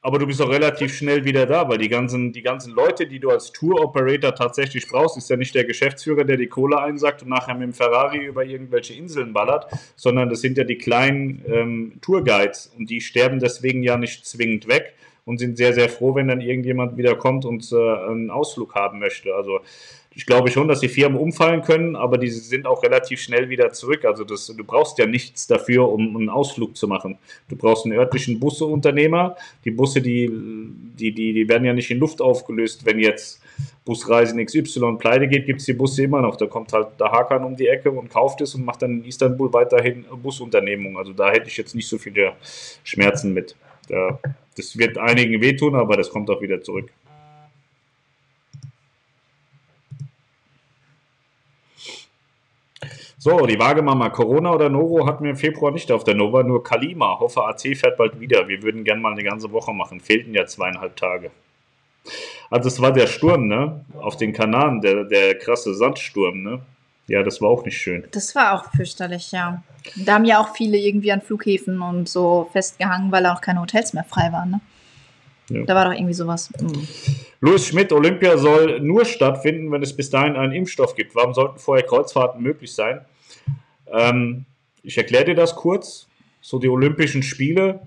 aber 0.03 0.21
du 0.21 0.27
bist 0.29 0.41
auch 0.41 0.51
relativ 0.51 0.97
schnell 0.97 1.25
wieder 1.25 1.47
da, 1.47 1.69
weil 1.69 1.79
die 1.79 1.89
ganzen, 1.89 2.33
die 2.33 2.43
ganzen 2.43 2.73
Leute, 2.73 3.09
die 3.09 3.19
du 3.19 3.31
als 3.31 3.51
Tour-Operator 3.51 4.37
tatsächlich 4.37 4.87
brauchst, 4.89 5.17
ist 5.17 5.29
ja 5.31 5.37
nicht 5.37 5.53
der 5.57 5.65
Geschäftsführer, 5.65 6.23
der 6.23 6.37
die 6.37 6.47
Kohle 6.47 6.81
einsackt 6.81 7.23
und 7.23 7.31
nachher 7.31 7.55
mit 7.55 7.65
dem 7.65 7.73
Ferrari 7.73 8.25
über 8.25 8.45
irgendwelche 8.45 8.95
Inseln 8.95 9.33
ballert, 9.33 9.67
sondern 9.97 10.29
das 10.29 10.43
sind 10.43 10.57
ja 10.59 10.63
die 10.63 10.79
kleinen 10.79 11.43
ähm, 11.49 11.93
Tourguides 12.03 12.73
und 12.79 12.89
die 12.89 13.01
sterben 13.01 13.41
deswegen 13.41 13.83
ja 13.83 13.97
nicht 13.97 14.25
zwingend 14.25 14.69
weg 14.69 14.95
und 15.29 15.37
sind 15.39 15.59
sehr, 15.59 15.75
sehr 15.75 15.91
froh, 15.91 16.15
wenn 16.15 16.29
dann 16.29 16.41
irgendjemand 16.41 16.97
wieder 16.97 17.15
kommt 17.15 17.45
und 17.45 17.71
äh, 17.71 17.77
einen 17.77 18.31
Ausflug 18.31 18.75
haben 18.75 18.99
möchte. 18.99 19.35
Also 19.35 19.61
ich 20.15 20.25
glaube 20.25 20.51
schon, 20.51 20.69
dass 20.69 20.81
die 20.81 20.89
Firmen 20.89 21.19
umfallen 21.19 21.61
können, 21.61 21.95
aber 21.95 22.17
die 22.17 22.31
sind 22.31 22.67
auch 22.67 22.83
relativ 22.83 23.21
schnell 23.21 23.51
wieder 23.51 23.71
zurück. 23.73 24.07
Also 24.07 24.25
das, 24.25 24.47
du 24.47 24.65
brauchst 24.65 24.99
ja 24.99 25.07
nichts 25.07 25.47
dafür, 25.47 25.87
um 25.93 26.17
einen 26.17 26.31
Ausflug 26.31 26.79
zu 26.79 26.89
machen. 26.89 27.19
Du 27.49 27.57
brauchst 27.57 27.85
einen 27.85 27.97
örtlichen 27.97 28.41
Busseunternehmer. 28.41 29.37
Die 29.67 29.71
Busse, 29.71 30.01
die, 30.01 30.31
die, 30.99 31.13
die, 31.13 31.35
die 31.35 31.49
werden 31.49 31.67
ja 31.67 31.75
nicht 31.75 31.91
in 31.91 31.99
Luft 31.99 32.23
aufgelöst. 32.23 32.87
Wenn 32.87 32.99
jetzt 32.99 33.43
Busreisen 33.85 34.45
XY 34.45 34.97
pleite 34.99 35.29
geht, 35.29 35.45
gibt 35.45 35.61
es 35.61 35.67
die 35.67 35.75
Busse 35.75 36.05
immer 36.05 36.23
noch. 36.23 36.37
Da 36.37 36.47
kommt 36.47 36.73
halt 36.73 36.89
der 36.99 37.13
Hakan 37.13 37.45
um 37.45 37.55
die 37.55 37.69
Ecke 37.69 37.91
und 37.91 38.09
kauft 38.09 38.41
es 38.41 38.55
und 38.55 38.65
macht 38.65 38.81
dann 38.81 39.03
in 39.03 39.05
Istanbul 39.05 39.53
weiterhin 39.53 40.07
Busunternehmung. 40.23 40.97
Also 40.97 41.13
da 41.13 41.31
hätte 41.31 41.49
ich 41.49 41.57
jetzt 41.59 41.75
nicht 41.75 41.87
so 41.87 41.99
viele 41.99 42.33
Schmerzen 42.83 43.35
mit. 43.35 43.55
Da, 43.89 44.19
das 44.57 44.77
wird 44.77 44.99
einigen 44.99 45.41
wehtun, 45.41 45.75
aber 45.75 45.97
das 45.97 46.11
kommt 46.11 46.31
auch 46.31 46.41
wieder 46.41 46.61
zurück. 46.63 46.91
So, 53.21 53.47
die 53.47 53.59
Wagemama. 53.59 54.11
Corona 54.11 54.55
oder 54.55 54.69
Noro 54.69 55.05
hatten 55.05 55.25
wir 55.25 55.31
im 55.33 55.37
Februar 55.37 55.73
nicht 55.73 55.91
auf 55.91 56.05
der 56.05 56.15
Nova, 56.15 56.45
nur 56.45 56.63
Kalima. 56.63 57.19
Hoffe, 57.19 57.45
AC 57.45 57.77
fährt 57.77 57.97
bald 57.97 58.21
wieder. 58.21 58.47
Wir 58.47 58.63
würden 58.63 58.85
gern 58.85 59.03
mal 59.03 59.13
eine 59.13 59.25
ganze 59.25 59.51
Woche 59.51 59.73
machen. 59.73 59.99
Fehlten 59.99 60.35
ja 60.35 60.47
zweieinhalb 60.47 60.95
Tage. 60.95 61.33
Also 62.49 62.69
es 62.69 62.81
war 62.81 62.93
der 62.93 63.09
Sturm, 63.09 63.49
ne? 63.49 63.85
Auf 64.01 64.17
den 64.17 64.33
Kanaren, 64.33 64.81
der, 64.81 65.05
der 65.05 65.37
krasse 65.37 65.75
Sandsturm, 65.75 66.43
ne? 66.43 66.61
Ja, 67.09 67.23
das 67.23 67.41
war 67.41 67.49
auch 67.49 67.65
nicht 67.65 67.79
schön. 67.79 68.07
Das 68.13 68.35
war 68.35 68.53
auch 68.53 68.71
fürchterlich, 68.71 69.33
ja. 69.33 69.63
Da 69.97 70.15
haben 70.15 70.27
ja 70.27 70.41
auch 70.41 70.55
viele 70.55 70.77
irgendwie 70.77 71.11
an 71.11 71.23
Flughäfen 71.23 71.81
und 71.81 72.09
so 72.09 72.49
festgehangen, 72.53 73.11
weil 73.11 73.25
auch 73.27 73.41
keine 73.41 73.61
Hotels 73.61 73.95
mehr 73.95 74.05
frei 74.05 74.31
waren, 74.31 74.51
ne? 74.51 74.61
Ja. 75.51 75.63
Da 75.65 75.75
war 75.75 75.87
doch 75.87 75.93
irgendwie 75.93 76.13
sowas. 76.13 76.51
Mhm. 76.61 76.87
Louis 77.41 77.67
Schmidt, 77.67 77.91
Olympia 77.93 78.37
soll 78.37 78.81
nur 78.81 79.07
stattfinden, 79.07 79.73
wenn 79.73 79.83
es 79.83 79.97
bis 79.97 80.11
dahin 80.11 80.37
einen 80.37 80.53
Impfstoff 80.53 80.95
gibt. 80.95 81.15
Warum 81.15 81.33
sollten 81.33 81.59
vorher 81.59 81.87
Kreuzfahrten 81.87 82.43
möglich 82.43 82.75
sein? 82.75 83.01
Ähm, 83.91 84.45
ich 84.83 84.99
erkläre 84.99 85.25
dir 85.25 85.35
das 85.35 85.55
kurz. 85.55 86.07
So 86.43 86.59
die 86.59 86.69
Olympischen 86.69 87.23
Spiele 87.23 87.81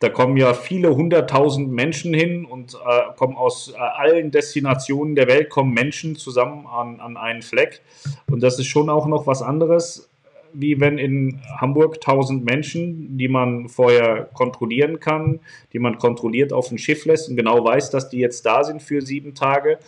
Da 0.00 0.08
kommen 0.08 0.38
ja 0.38 0.54
viele 0.54 0.96
hunderttausend 0.96 1.70
Menschen 1.70 2.14
hin 2.14 2.46
und 2.46 2.74
äh, 2.74 3.14
kommen 3.16 3.36
aus 3.36 3.68
äh, 3.68 3.76
allen 3.76 4.30
Destinationen 4.30 5.14
der 5.14 5.28
Welt, 5.28 5.50
kommen 5.50 5.74
Menschen 5.74 6.16
zusammen 6.16 6.66
an, 6.66 7.00
an 7.00 7.18
einen 7.18 7.42
Fleck. 7.42 7.82
Und 8.30 8.42
das 8.42 8.58
ist 8.58 8.66
schon 8.66 8.88
auch 8.88 9.06
noch 9.06 9.26
was 9.26 9.42
anderes, 9.42 10.08
wie 10.54 10.80
wenn 10.80 10.96
in 10.96 11.42
Hamburg 11.58 12.00
tausend 12.00 12.46
Menschen, 12.46 13.18
die 13.18 13.28
man 13.28 13.68
vorher 13.68 14.30
kontrollieren 14.32 15.00
kann, 15.00 15.40
die 15.74 15.78
man 15.78 15.98
kontrolliert 15.98 16.54
auf 16.54 16.70
ein 16.70 16.78
Schiff 16.78 17.04
lässt 17.04 17.28
und 17.28 17.36
genau 17.36 17.62
weiß, 17.62 17.90
dass 17.90 18.08
die 18.08 18.18
jetzt 18.18 18.46
da 18.46 18.64
sind 18.64 18.82
für 18.82 19.02
sieben 19.02 19.34
Tage. 19.34 19.78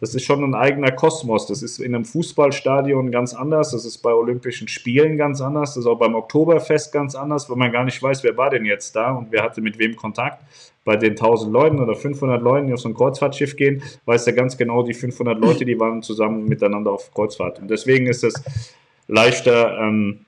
Das 0.00 0.14
ist 0.14 0.24
schon 0.24 0.44
ein 0.44 0.54
eigener 0.54 0.92
Kosmos. 0.92 1.46
Das 1.46 1.62
ist 1.62 1.80
in 1.80 1.94
einem 1.94 2.04
Fußballstadion 2.04 3.10
ganz 3.10 3.34
anders. 3.34 3.72
Das 3.72 3.84
ist 3.84 3.98
bei 3.98 4.12
Olympischen 4.12 4.68
Spielen 4.68 5.16
ganz 5.16 5.40
anders. 5.40 5.74
Das 5.74 5.84
ist 5.84 5.86
auch 5.86 5.98
beim 5.98 6.14
Oktoberfest 6.14 6.92
ganz 6.92 7.14
anders, 7.16 7.50
weil 7.50 7.56
man 7.56 7.72
gar 7.72 7.84
nicht 7.84 8.00
weiß, 8.00 8.22
wer 8.22 8.36
war 8.36 8.50
denn 8.50 8.64
jetzt 8.64 8.94
da 8.94 9.10
und 9.12 9.32
wer 9.32 9.42
hatte 9.42 9.60
mit 9.60 9.78
wem 9.78 9.96
Kontakt. 9.96 10.42
Bei 10.84 10.96
den 10.96 11.10
1000 11.10 11.52
Leuten 11.52 11.80
oder 11.80 11.96
500 11.96 12.40
Leuten, 12.40 12.68
die 12.68 12.72
auf 12.72 12.80
so 12.80 12.88
ein 12.88 12.94
Kreuzfahrtschiff 12.94 13.56
gehen, 13.56 13.82
weiß 14.06 14.26
er 14.28 14.32
ganz 14.32 14.56
genau, 14.56 14.82
die 14.82 14.94
500 14.94 15.38
Leute, 15.38 15.64
die 15.64 15.78
waren 15.78 16.02
zusammen 16.02 16.46
miteinander 16.46 16.92
auf 16.92 17.12
Kreuzfahrt. 17.12 17.58
Und 17.60 17.68
deswegen 17.68 18.06
ist 18.06 18.22
es 18.22 18.34
leichter, 19.08 19.78
ähm, 19.80 20.24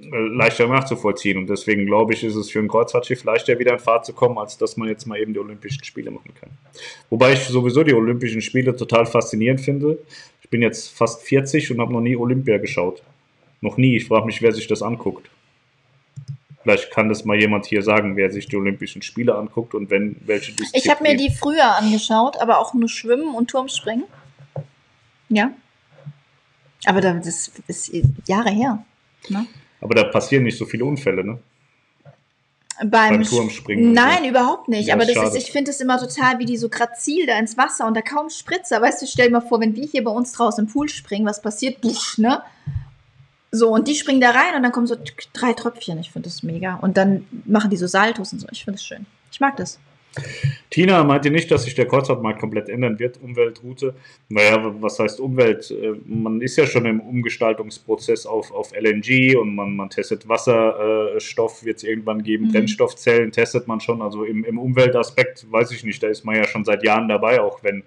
leichter 0.00 0.66
nachzuvollziehen. 0.68 1.38
Und 1.38 1.48
deswegen 1.48 1.86
glaube 1.86 2.14
ich, 2.14 2.24
ist 2.24 2.36
es 2.36 2.50
für 2.50 2.60
ein 2.60 2.68
Kreuzfahrtschiff 2.68 3.24
leichter, 3.24 3.58
wieder 3.58 3.72
in 3.72 3.78
Fahrt 3.78 4.06
zu 4.06 4.12
kommen, 4.12 4.38
als 4.38 4.56
dass 4.58 4.76
man 4.76 4.88
jetzt 4.88 5.06
mal 5.06 5.18
eben 5.18 5.32
die 5.32 5.40
Olympischen 5.40 5.84
Spiele 5.84 6.10
machen 6.10 6.32
kann. 6.40 6.50
Wobei 7.10 7.32
ich 7.32 7.40
sowieso 7.40 7.82
die 7.82 7.94
Olympischen 7.94 8.40
Spiele 8.40 8.74
total 8.76 9.06
faszinierend 9.06 9.60
finde. 9.60 9.98
Ich 10.42 10.48
bin 10.48 10.62
jetzt 10.62 10.96
fast 10.96 11.22
40 11.22 11.70
und 11.72 11.80
habe 11.80 11.92
noch 11.92 12.00
nie 12.00 12.16
Olympia 12.16 12.58
geschaut. 12.58 13.02
Noch 13.60 13.76
nie. 13.76 13.96
Ich 13.96 14.06
frage 14.06 14.26
mich, 14.26 14.40
wer 14.40 14.52
sich 14.52 14.66
das 14.66 14.82
anguckt. 14.82 15.28
Vielleicht 16.62 16.90
kann 16.90 17.08
das 17.08 17.24
mal 17.24 17.38
jemand 17.38 17.66
hier 17.66 17.82
sagen, 17.82 18.16
wer 18.16 18.30
sich 18.30 18.46
die 18.46 18.56
Olympischen 18.56 19.02
Spiele 19.02 19.34
anguckt 19.34 19.74
und 19.74 19.90
wenn 19.90 20.16
welche 20.26 20.52
Disziplin. 20.52 20.82
Ich 20.82 20.90
habe 20.90 21.02
mir 21.02 21.16
die 21.16 21.30
früher 21.30 21.76
angeschaut, 21.76 22.36
aber 22.40 22.58
auch 22.58 22.74
nur 22.74 22.88
Schwimmen 22.88 23.34
und 23.34 23.48
Turmspringen. 23.48 24.04
Ja. 25.28 25.52
Aber 26.84 27.00
das 27.00 27.50
ist 27.66 27.92
Jahre 28.26 28.50
her. 28.50 28.84
Ne? 29.28 29.46
Aber 29.80 29.94
da 29.94 30.04
passieren 30.04 30.44
nicht 30.44 30.58
so 30.58 30.64
viele 30.64 30.84
Unfälle, 30.84 31.24
ne? 31.24 31.38
Beim, 32.80 32.90
Beim 32.90 33.22
Turmspringen. 33.24 33.92
Nein, 33.92 34.22
so. 34.22 34.28
überhaupt 34.28 34.68
nicht. 34.68 34.86
Ja, 34.86 34.94
aber 34.94 35.04
das 35.04 35.34
ist, 35.34 35.36
ich 35.36 35.50
finde 35.50 35.72
es 35.72 35.80
immer 35.80 35.98
total, 35.98 36.38
wie 36.38 36.44
die 36.44 36.56
so 36.56 36.68
grazil 36.68 37.26
da 37.26 37.36
ins 37.38 37.56
Wasser 37.56 37.86
und 37.86 37.96
da 37.96 38.02
kaum 38.02 38.30
Spritzer. 38.30 38.80
Weißt 38.80 39.02
du, 39.02 39.06
stell 39.06 39.26
dir 39.26 39.32
mal 39.32 39.40
vor, 39.40 39.60
wenn 39.60 39.74
wir 39.74 39.84
hier 39.84 40.04
bei 40.04 40.12
uns 40.12 40.32
draußen 40.32 40.64
im 40.64 40.72
Pool 40.72 40.88
springen, 40.88 41.26
was 41.26 41.42
passiert? 41.42 41.80
Busch, 41.80 42.18
ne? 42.18 42.40
So, 43.50 43.70
und 43.70 43.88
die 43.88 43.94
springen 43.94 44.20
da 44.20 44.30
rein 44.30 44.54
und 44.54 44.62
dann 44.62 44.72
kommen 44.72 44.86
so 44.86 44.96
drei 45.32 45.54
Tröpfchen. 45.54 45.98
Ich 45.98 46.12
finde 46.12 46.28
das 46.28 46.42
mega. 46.42 46.76
Und 46.76 46.96
dann 46.96 47.26
machen 47.46 47.70
die 47.70 47.76
so 47.76 47.86
Saltos 47.86 48.32
und 48.32 48.40
so. 48.40 48.46
Ich 48.52 48.64
finde 48.64 48.78
das 48.78 48.84
schön. 48.84 49.06
Ich 49.32 49.40
mag 49.40 49.56
das. 49.56 49.78
Tina 50.70 51.02
meinte 51.04 51.30
nicht, 51.30 51.50
dass 51.50 51.64
sich 51.64 51.74
der 51.74 51.86
Kreuzfahrtmarkt 51.86 52.40
komplett 52.40 52.68
ändern 52.68 52.98
wird, 52.98 53.20
Umweltroute. 53.22 53.94
Naja, 54.28 54.74
was 54.80 54.98
heißt 54.98 55.20
Umwelt? 55.20 55.70
Äh, 55.70 55.94
man 56.04 56.40
ist 56.40 56.56
ja 56.56 56.66
schon 56.66 56.86
im 56.86 57.00
Umgestaltungsprozess 57.00 58.26
auf, 58.26 58.52
auf 58.52 58.72
LNG 58.72 59.36
und 59.36 59.54
man, 59.54 59.76
man 59.76 59.90
testet 59.90 60.28
Wasserstoff, 60.28 61.64
wird 61.64 61.78
es 61.78 61.84
irgendwann 61.84 62.22
geben, 62.22 62.46
mhm. 62.46 62.52
Brennstoffzellen 62.52 63.32
testet 63.32 63.66
man 63.66 63.80
schon. 63.80 64.02
Also 64.02 64.24
im, 64.24 64.44
im 64.44 64.58
Umweltaspekt 64.58 65.50
weiß 65.50 65.70
ich 65.72 65.84
nicht, 65.84 66.02
da 66.02 66.08
ist 66.08 66.24
man 66.24 66.36
ja 66.36 66.44
schon 66.44 66.64
seit 66.64 66.82
Jahren 66.84 67.08
dabei, 67.08 67.40
auch 67.40 67.62
wenn 67.62 67.82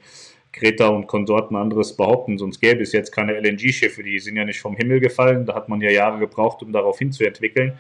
Greta 0.54 0.88
und 0.88 1.08
Konsorten 1.08 1.56
anderes 1.56 1.96
behaupten, 1.96 2.38
sonst 2.38 2.60
gäbe 2.60 2.82
es 2.82 2.92
jetzt 2.92 3.12
keine 3.12 3.40
LNG-Schiffe, 3.40 4.04
die 4.04 4.20
sind 4.20 4.36
ja 4.36 4.44
nicht 4.44 4.60
vom 4.60 4.76
Himmel 4.76 5.00
gefallen, 5.00 5.46
da 5.46 5.56
hat 5.56 5.70
man 5.70 5.80
ja 5.80 5.90
Jahre 5.90 6.20
gebraucht, 6.20 6.62
um 6.62 6.74
darauf 6.74 7.00
hinzuentwickeln. 7.00 7.74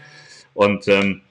Und 0.53 0.87
ähm, 0.87 1.21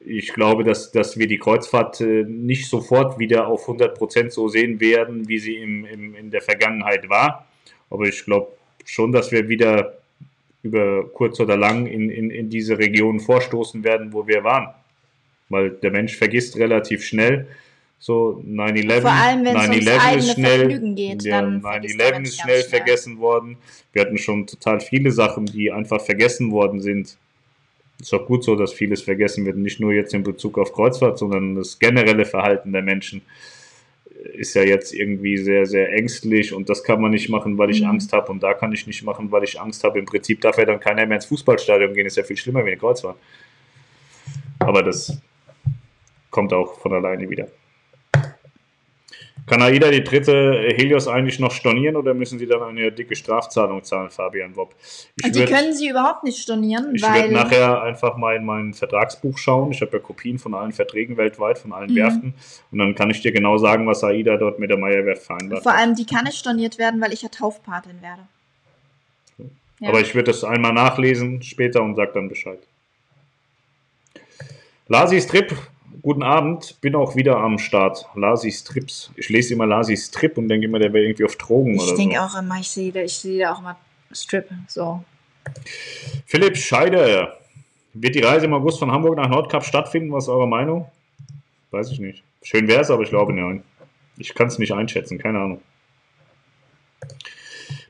ich 0.00 0.32
glaube, 0.32 0.64
dass, 0.64 0.92
dass 0.92 1.18
wir 1.18 1.26
die 1.26 1.38
Kreuzfahrt 1.38 2.00
äh, 2.00 2.24
nicht 2.24 2.68
sofort 2.68 3.18
wieder 3.18 3.46
auf 3.46 3.62
100 3.62 3.96
Prozent 3.96 4.32
so 4.32 4.48
sehen 4.48 4.80
werden, 4.80 5.28
wie 5.28 5.38
sie 5.38 5.56
im, 5.56 5.84
im, 5.84 6.14
in 6.14 6.30
der 6.30 6.40
Vergangenheit 6.40 7.08
war. 7.08 7.46
Aber 7.90 8.06
ich 8.06 8.24
glaube 8.24 8.52
schon, 8.84 9.12
dass 9.12 9.30
wir 9.30 9.48
wieder 9.48 9.98
über 10.62 11.08
kurz 11.12 11.38
oder 11.40 11.56
lang 11.56 11.86
in, 11.86 12.10
in, 12.10 12.30
in 12.30 12.50
diese 12.50 12.78
Region 12.78 13.20
vorstoßen 13.20 13.84
werden, 13.84 14.12
wo 14.12 14.26
wir 14.26 14.42
waren. 14.42 14.74
Weil 15.48 15.70
der 15.70 15.90
Mensch 15.90 16.16
vergisst 16.16 16.56
relativ 16.56 17.04
schnell. 17.04 17.46
So 17.98 18.42
9-11 18.46 19.00
Vor 19.02 19.10
allem, 19.10 19.44
wenn 19.44 19.54
9 19.54 19.72
es 19.72 20.24
ist 20.24 20.32
schnell, 20.34 20.94
geht, 20.94 21.22
ja, 21.24 21.40
9-11 21.40 22.22
ist 22.22 22.40
schnell 22.40 22.62
vergessen 22.62 23.18
worden. 23.18 23.58
Wir 23.92 24.02
hatten 24.02 24.16
schon 24.16 24.46
total 24.46 24.80
viele 24.80 25.10
Sachen, 25.10 25.44
die 25.44 25.70
einfach 25.70 26.00
vergessen 26.00 26.50
worden 26.50 26.80
sind 26.80 27.18
ist 28.00 28.14
auch 28.14 28.26
gut 28.26 28.44
so, 28.44 28.56
dass 28.56 28.72
vieles 28.72 29.02
vergessen 29.02 29.44
wird, 29.44 29.56
nicht 29.56 29.80
nur 29.80 29.92
jetzt 29.92 30.14
in 30.14 30.22
Bezug 30.22 30.58
auf 30.58 30.72
Kreuzfahrt, 30.72 31.18
sondern 31.18 31.54
das 31.54 31.78
generelle 31.78 32.24
Verhalten 32.24 32.72
der 32.72 32.82
Menschen 32.82 33.22
ist 34.34 34.54
ja 34.54 34.62
jetzt 34.62 34.92
irgendwie 34.92 35.38
sehr, 35.38 35.66
sehr 35.66 35.92
ängstlich 35.92 36.52
und 36.52 36.68
das 36.68 36.84
kann 36.84 37.00
man 37.00 37.10
nicht 37.10 37.28
machen, 37.28 37.56
weil 37.58 37.70
ich 37.70 37.82
mhm. 37.82 37.90
Angst 37.90 38.12
habe 38.12 38.30
und 38.30 38.42
da 38.42 38.54
kann 38.54 38.72
ich 38.72 38.86
nicht 38.86 39.02
machen, 39.02 39.30
weil 39.32 39.44
ich 39.44 39.60
Angst 39.60 39.82
habe. 39.84 39.98
Im 39.98 40.04
Prinzip 40.04 40.40
darf 40.40 40.58
ja 40.58 40.64
dann 40.64 40.80
keiner 40.80 41.06
mehr 41.06 41.16
ins 41.16 41.26
Fußballstadion 41.26 41.94
gehen, 41.94 42.06
ist 42.06 42.16
ja 42.16 42.22
viel 42.22 42.36
schlimmer 42.36 42.64
wie 42.64 42.70
eine 42.70 42.76
Kreuzfahrt. 42.76 43.16
Aber 44.58 44.82
das 44.82 45.18
kommt 46.30 46.52
auch 46.52 46.78
von 46.80 46.92
alleine 46.92 47.28
wieder. 47.28 47.48
Kann 49.46 49.62
AIDA 49.62 49.90
die 49.90 50.04
dritte 50.04 50.68
Helios 50.76 51.08
eigentlich 51.08 51.38
noch 51.38 51.50
stornieren 51.50 51.96
oder 51.96 52.14
müssen 52.14 52.38
sie 52.38 52.46
dann 52.46 52.62
eine 52.62 52.92
dicke 52.92 53.16
Strafzahlung 53.16 53.82
zahlen, 53.82 54.10
Fabian 54.10 54.54
Wob? 54.56 54.74
Ich 55.16 55.32
die 55.32 55.40
würd, 55.40 55.50
können 55.50 55.74
sie 55.74 55.88
überhaupt 55.88 56.24
nicht 56.24 56.38
stornieren, 56.38 56.94
ich 56.94 57.02
werde 57.02 57.32
nachher 57.32 57.82
einfach 57.82 58.16
mal 58.16 58.36
in 58.36 58.44
mein 58.44 58.74
Vertragsbuch 58.74 59.38
schauen. 59.38 59.72
Ich 59.72 59.80
habe 59.80 59.92
ja 59.92 59.98
Kopien 59.98 60.38
von 60.38 60.54
allen 60.54 60.72
Verträgen 60.72 61.16
weltweit, 61.16 61.58
von 61.58 61.72
allen 61.72 61.90
mhm. 61.90 61.96
Werften. 61.96 62.34
Und 62.70 62.78
dann 62.78 62.94
kann 62.94 63.10
ich 63.10 63.20
dir 63.20 63.32
genau 63.32 63.58
sagen, 63.58 63.86
was 63.86 64.04
AIDA 64.04 64.36
dort 64.36 64.58
mit 64.58 64.70
der 64.70 64.78
Meierwerft 64.78 65.22
vereinbart 65.22 65.62
Vor 65.62 65.74
allem, 65.74 65.94
die 65.94 66.06
kann 66.06 66.24
nicht 66.24 66.38
storniert 66.38 66.78
werden, 66.78 67.00
weil 67.00 67.12
ich 67.12 67.22
ja 67.22 67.28
Taufpatin 67.28 68.02
werde. 68.02 68.22
Ja. 69.80 69.88
Aber 69.88 70.00
ich 70.00 70.14
würde 70.14 70.30
das 70.30 70.44
einmal 70.44 70.72
nachlesen 70.72 71.42
später 71.42 71.82
und 71.82 71.96
sage 71.96 72.12
dann 72.14 72.28
Bescheid. 72.28 72.58
Lasi 74.88 75.20
Strip 75.20 75.56
Guten 76.02 76.22
Abend, 76.22 76.80
bin 76.80 76.94
auch 76.94 77.16
wieder 77.16 77.36
am 77.38 77.58
Start. 77.58 78.06
Lasis 78.14 78.64
Trips. 78.64 79.10
Ich 79.16 79.28
lese 79.28 79.54
immer 79.54 79.66
Lasis 79.66 80.10
Trip 80.10 80.38
und 80.38 80.48
denke 80.48 80.66
immer, 80.66 80.78
der 80.78 80.92
wäre 80.92 81.04
irgendwie 81.04 81.24
auf 81.24 81.36
Drogen 81.36 81.74
ich 81.74 81.80
oder 81.80 81.86
so. 81.88 81.92
Ich 81.94 81.98
denke 81.98 82.22
auch 82.22 82.38
immer, 82.38 82.58
ich 82.58 82.70
sehe 82.70 82.92
da, 82.92 83.00
ich 83.00 83.14
sehe 83.14 83.40
da 83.40 83.52
auch 83.52 83.58
immer 83.58 83.76
Strip. 84.12 84.48
So. 84.68 85.04
Philipp 86.26 86.56
Scheider. 86.56 87.36
Wird 87.92 88.14
die 88.14 88.20
Reise 88.20 88.46
im 88.46 88.54
August 88.54 88.78
von 88.78 88.90
Hamburg 88.92 89.16
nach 89.16 89.28
Nordkap 89.28 89.64
stattfinden? 89.64 90.12
Was 90.12 90.24
ist 90.24 90.28
eure 90.28 90.46
Meinung? 90.46 90.88
Weiß 91.72 91.90
ich 91.90 91.98
nicht. 91.98 92.22
Schön 92.42 92.68
wäre 92.68 92.82
es, 92.82 92.90
aber 92.90 93.02
ich 93.02 93.10
glaube 93.10 93.32
nein. 93.32 93.64
Ich 94.16 94.34
kann 94.34 94.46
es 94.46 94.58
nicht 94.58 94.72
einschätzen, 94.72 95.18
keine 95.18 95.40
Ahnung. 95.40 95.60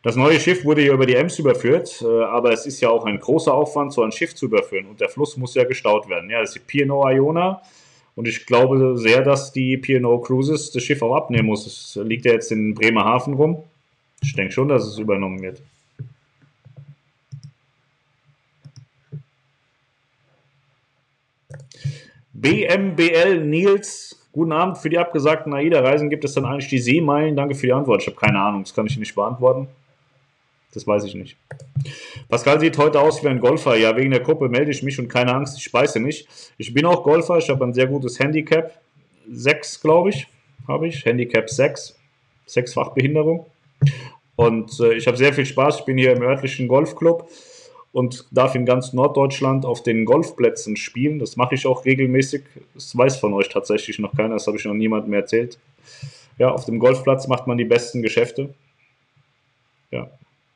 Das 0.03 0.17
neue 0.17 0.41
Schiff 0.41 0.65
wurde 0.65 0.85
ja 0.85 0.95
über 0.95 1.05
die 1.05 1.15
Ems 1.15 1.39
überführt, 1.39 2.03
äh, 2.03 2.23
aber 2.25 2.53
es 2.53 2.65
ist 2.65 2.81
ja 2.81 2.89
auch 2.89 3.05
ein 3.05 3.21
großer 3.21 3.53
Aufwand, 3.53 3.93
so 3.93 4.03
ein 4.03 4.13
Schiff 4.13 4.35
zu 4.35 4.47
überführen 4.47 4.87
und 4.87 5.01
der 5.01 5.11
Fluss 5.11 5.37
muss 5.37 5.55
ja 5.55 5.65
gestaut 5.65 6.09
werden. 6.09 6.31
Ja, 6.31 6.41
das 6.41 6.57
ist 6.57 6.65
die 6.71 6.85
P&O 6.85 7.07
Iona 7.07 7.61
und 8.21 8.29
ich 8.29 8.45
glaube 8.45 8.99
sehr, 8.99 9.23
dass 9.23 9.51
die 9.51 9.79
P&O 9.79 10.19
Cruises 10.19 10.71
das 10.73 10.83
Schiff 10.83 11.01
auch 11.01 11.17
abnehmen 11.17 11.47
muss. 11.47 11.67
Es 11.67 11.99
liegt 12.05 12.27
ja 12.27 12.33
jetzt 12.33 12.53
in 12.53 12.75
Bremerhaven 12.75 13.33
rum. 13.33 13.65
Ich 14.21 14.35
denke 14.35 14.53
schon, 14.53 14.69
dass 14.69 14.87
es 14.87 14.99
übernommen 14.99 15.41
wird. 15.41 15.63
BMBL 22.35 23.43
Nils, 23.43 24.29
guten 24.33 24.53
Abend. 24.53 24.77
Für 24.77 24.91
die 24.91 24.99
abgesagten 24.99 25.55
AIDA-Reisen 25.55 26.11
gibt 26.11 26.27
es 26.27 26.35
dann 26.35 26.45
eigentlich 26.45 26.69
die 26.69 26.79
Seemeilen? 26.79 27.37
Danke 27.37 27.55
für 27.55 27.69
die 27.69 27.73
Antwort. 27.73 28.03
Ich 28.03 28.09
habe 28.09 28.19
keine 28.19 28.39
Ahnung, 28.39 28.65
das 28.65 28.75
kann 28.75 28.85
ich 28.85 28.99
nicht 28.99 29.15
beantworten. 29.15 29.67
Das 30.73 30.87
weiß 30.87 31.05
ich 31.05 31.15
nicht. 31.15 31.37
Pascal 32.29 32.61
sieht 32.61 32.79
heute 32.79 33.01
aus 33.01 33.23
wie 33.25 33.29
ein 33.29 33.41
Golfer. 33.41 33.77
Ja, 33.77 33.97
wegen 33.97 34.11
der 34.11 34.21
Gruppe 34.21 34.49
melde 34.49 34.71
ich 34.71 34.83
mich 34.83 34.99
und 34.99 35.09
keine 35.09 35.35
Angst, 35.35 35.59
ich 35.59 35.65
speise 35.65 35.99
nicht. 35.99 36.29
Ich 36.59 36.73
bin 36.73 36.87
auch 36.87 37.03
Golfer, 37.03 37.39
ich 37.39 37.49
habe 37.51 37.65
ein 37.65 37.75
sehr 37.75 37.87
gutes 37.87 38.19
Handicap. 38.19 38.81
6, 39.31 39.81
glaube 39.81 40.11
ich, 40.11 40.27
habe 40.69 40.89
ich. 40.89 41.05
Handicap 41.05 41.51
6. 41.51 41.97
Sechsfach 42.47 42.91
Behinderung. 42.91 43.47
Und 44.37 44.79
äh, 44.81 44.95
ich 44.95 45.07
habe 45.07 45.17
sehr 45.17 45.33
viel 45.33 45.47
Spaß. 45.47 45.81
Ich 45.81 45.85
bin 45.85 45.99
hier 45.99 46.13
im 46.13 46.23
örtlichen 46.23 46.69
Golfclub 46.69 47.29
und 47.93 48.27
darf 48.31 48.55
in 48.55 48.67
ganz 48.67 48.93
Norddeutschland 48.93 49.65
auf 49.67 49.83
den 49.83 50.05
Golfplätzen 50.05 50.77
spielen. 50.77 51.19
Das 51.19 51.37
mache 51.37 51.57
ich 51.57 51.67
auch 51.67 51.85
regelmäßig. 51.85 52.43
Das 52.75 52.97
weiß 52.97 53.17
von 53.19 53.35
euch 53.35 53.49
tatsächlich 53.49 53.99
noch 53.99 54.15
keiner, 54.15 54.35
das 54.35 54.47
habe 54.47 54.57
ich 54.57 54.65
noch 54.65 54.75
niemandem 54.75 55.13
erzählt. 55.13 55.59
Ja, 56.39 56.51
auf 56.53 56.65
dem 56.65 56.79
Golfplatz 56.79 57.27
macht 57.29 57.47
man 57.47 57.59
die 57.59 57.65
besten 57.65 58.03
Geschäfte. 58.03 58.55
Ja, 59.91 60.11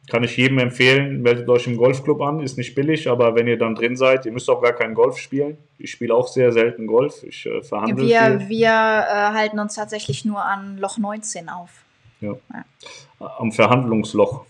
kann 0.08 0.22
ich 0.22 0.36
jedem 0.36 0.58
empfehlen, 0.58 1.22
meldet 1.22 1.48
euch 1.48 1.66
im 1.66 1.76
Golfclub 1.76 2.20
an, 2.20 2.40
ist 2.40 2.58
nicht 2.58 2.74
billig, 2.74 3.08
aber 3.08 3.34
wenn 3.34 3.46
ihr 3.46 3.58
dann 3.58 3.74
drin 3.74 3.96
seid, 3.96 4.26
ihr 4.26 4.32
müsst 4.32 4.50
auch 4.50 4.60
gar 4.60 4.74
keinen 4.74 4.94
Golf 4.94 5.16
spielen. 5.16 5.56
Ich 5.78 5.92
spiele 5.92 6.14
auch 6.14 6.28
sehr 6.28 6.52
selten 6.52 6.86
Golf, 6.86 7.22
ich 7.22 7.46
äh, 7.46 7.62
verhandle 7.62 8.06
Wir, 8.06 8.40
viel. 8.40 8.48
wir 8.48 8.68
äh, 8.68 9.34
halten 9.34 9.58
uns 9.58 9.74
tatsächlich 9.74 10.24
nur 10.24 10.44
an 10.44 10.76
Loch 10.78 10.98
19 10.98 11.48
auf. 11.48 11.70
Ja. 12.20 12.34
ja. 12.52 12.64
Am 13.38 13.50
Verhandlungsloch 13.52 14.44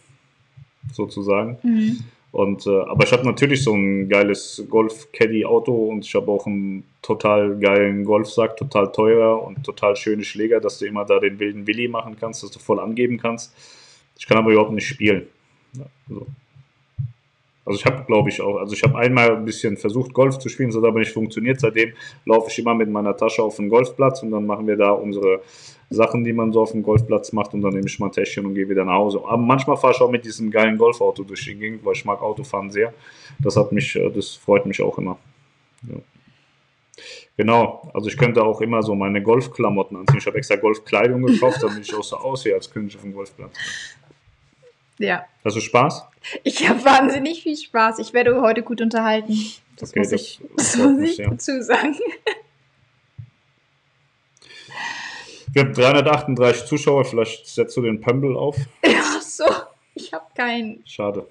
sozusagen. 0.92 1.58
Mhm. 1.62 2.04
Und, 2.32 2.66
äh, 2.66 2.80
aber 2.80 3.04
ich 3.04 3.12
habe 3.12 3.24
natürlich 3.24 3.62
so 3.62 3.74
ein 3.74 4.08
geiles 4.08 4.64
Golf-Caddy-Auto 4.68 5.72
und 5.72 6.04
ich 6.04 6.16
habe 6.16 6.32
auch 6.32 6.46
einen 6.46 6.82
total 7.00 7.56
geilen 7.60 8.04
Golfsack, 8.04 8.56
total 8.56 8.90
teurer 8.90 9.40
und 9.40 9.62
total 9.62 9.94
schöne 9.94 10.24
Schläger, 10.24 10.58
dass 10.58 10.80
du 10.80 10.86
immer 10.86 11.04
da 11.04 11.20
den 11.20 11.38
wilden 11.38 11.68
Willi 11.68 11.86
machen 11.86 12.16
kannst, 12.18 12.42
dass 12.42 12.50
du 12.50 12.58
voll 12.58 12.80
angeben 12.80 13.18
kannst. 13.18 13.54
Ich 14.18 14.26
kann 14.26 14.36
aber 14.36 14.50
überhaupt 14.50 14.72
nicht 14.72 14.88
spielen. 14.88 15.28
Also. 16.08 16.26
Also 17.66 17.78
ich 17.78 17.86
habe, 17.86 18.04
glaube 18.04 18.28
ich, 18.28 18.42
auch, 18.42 18.58
also 18.58 18.74
ich 18.74 18.82
habe 18.82 18.98
einmal 18.98 19.36
ein 19.36 19.44
bisschen 19.44 19.78
versucht, 19.78 20.12
Golf 20.12 20.38
zu 20.38 20.50
spielen, 20.50 20.68
das 20.68 20.76
hat 20.76 20.84
aber 20.84 20.98
nicht 20.98 21.12
funktioniert. 21.12 21.60
Seitdem 21.60 21.94
laufe 22.26 22.50
ich 22.50 22.58
immer 22.58 22.74
mit 22.74 22.90
meiner 22.90 23.16
Tasche 23.16 23.42
auf 23.42 23.56
den 23.56 23.70
Golfplatz 23.70 24.22
und 24.22 24.32
dann 24.32 24.44
machen 24.44 24.66
wir 24.66 24.76
da 24.76 24.90
unsere 24.90 25.40
Sachen, 25.88 26.24
die 26.24 26.34
man 26.34 26.52
so 26.52 26.60
auf 26.60 26.72
dem 26.72 26.82
Golfplatz 26.82 27.32
macht 27.32 27.54
und 27.54 27.62
dann 27.62 27.72
nehme 27.72 27.86
ich 27.86 27.98
mal 27.98 28.06
ein 28.06 28.12
Täschchen 28.12 28.44
und 28.44 28.54
gehe 28.54 28.68
wieder 28.68 28.84
nach 28.84 28.94
Hause. 28.94 29.20
Aber 29.26 29.38
manchmal 29.38 29.78
fahre 29.78 29.94
ich 29.94 30.00
auch 30.00 30.10
mit 30.10 30.26
diesem 30.26 30.50
geilen 30.50 30.76
Golfauto 30.76 31.24
durch 31.24 31.44
die 31.44 31.54
Gegend, 31.54 31.84
weil 31.84 31.94
ich 31.94 32.04
mag 32.04 32.20
Autofahren 32.20 32.70
sehr. 32.70 32.92
Das 33.42 33.56
hat 33.56 33.72
mich, 33.72 33.96
äh, 33.96 34.10
das 34.10 34.34
freut 34.34 34.66
mich 34.66 34.82
auch 34.82 34.98
immer. 34.98 35.16
Ja. 35.88 35.96
Genau, 37.36 37.90
also 37.92 38.08
ich 38.08 38.16
könnte 38.16 38.44
auch 38.44 38.60
immer 38.60 38.82
so 38.82 38.94
meine 38.94 39.22
Golfklamotten 39.22 39.96
anziehen. 39.96 40.18
Ich 40.18 40.26
habe 40.26 40.38
extra 40.38 40.56
Golfkleidung 40.56 41.22
gekauft, 41.22 41.62
damit 41.62 41.80
ich 41.80 41.94
auch 41.94 42.04
so 42.04 42.16
aussehe, 42.16 42.54
als 42.54 42.70
könnte 42.70 42.90
ich 42.90 42.96
auf 42.96 43.02
dem 43.02 43.12
Golfplatz. 43.12 43.52
Ja. 44.98 45.24
Hast 45.44 45.56
du 45.56 45.60
Spaß? 45.60 46.06
Ich 46.42 46.68
habe 46.68 46.84
wahnsinnig 46.84 47.42
viel 47.42 47.56
Spaß. 47.56 47.98
Ich 47.98 48.12
werde 48.12 48.40
heute 48.40 48.62
gut 48.62 48.80
unterhalten. 48.80 49.36
Das 49.76 49.90
okay, 49.90 50.00
muss 50.00 50.10
das, 50.10 50.20
ich, 50.20 50.40
das 50.56 50.76
muss 50.76 50.98
ich 51.00 51.16
ja. 51.18 51.30
dazu 51.30 51.62
sagen. 51.62 51.96
Wir 55.52 55.62
haben 55.62 55.72
338 55.72 56.66
Zuschauer, 56.66 57.04
vielleicht 57.04 57.46
setzt 57.46 57.76
du 57.76 57.82
den 57.82 58.00
Pömbel 58.00 58.36
auf. 58.36 58.56
Ach 58.86 59.22
so, 59.22 59.44
ich 59.94 60.12
habe 60.12 60.24
keinen. 60.34 60.82
Schade. 60.84 61.28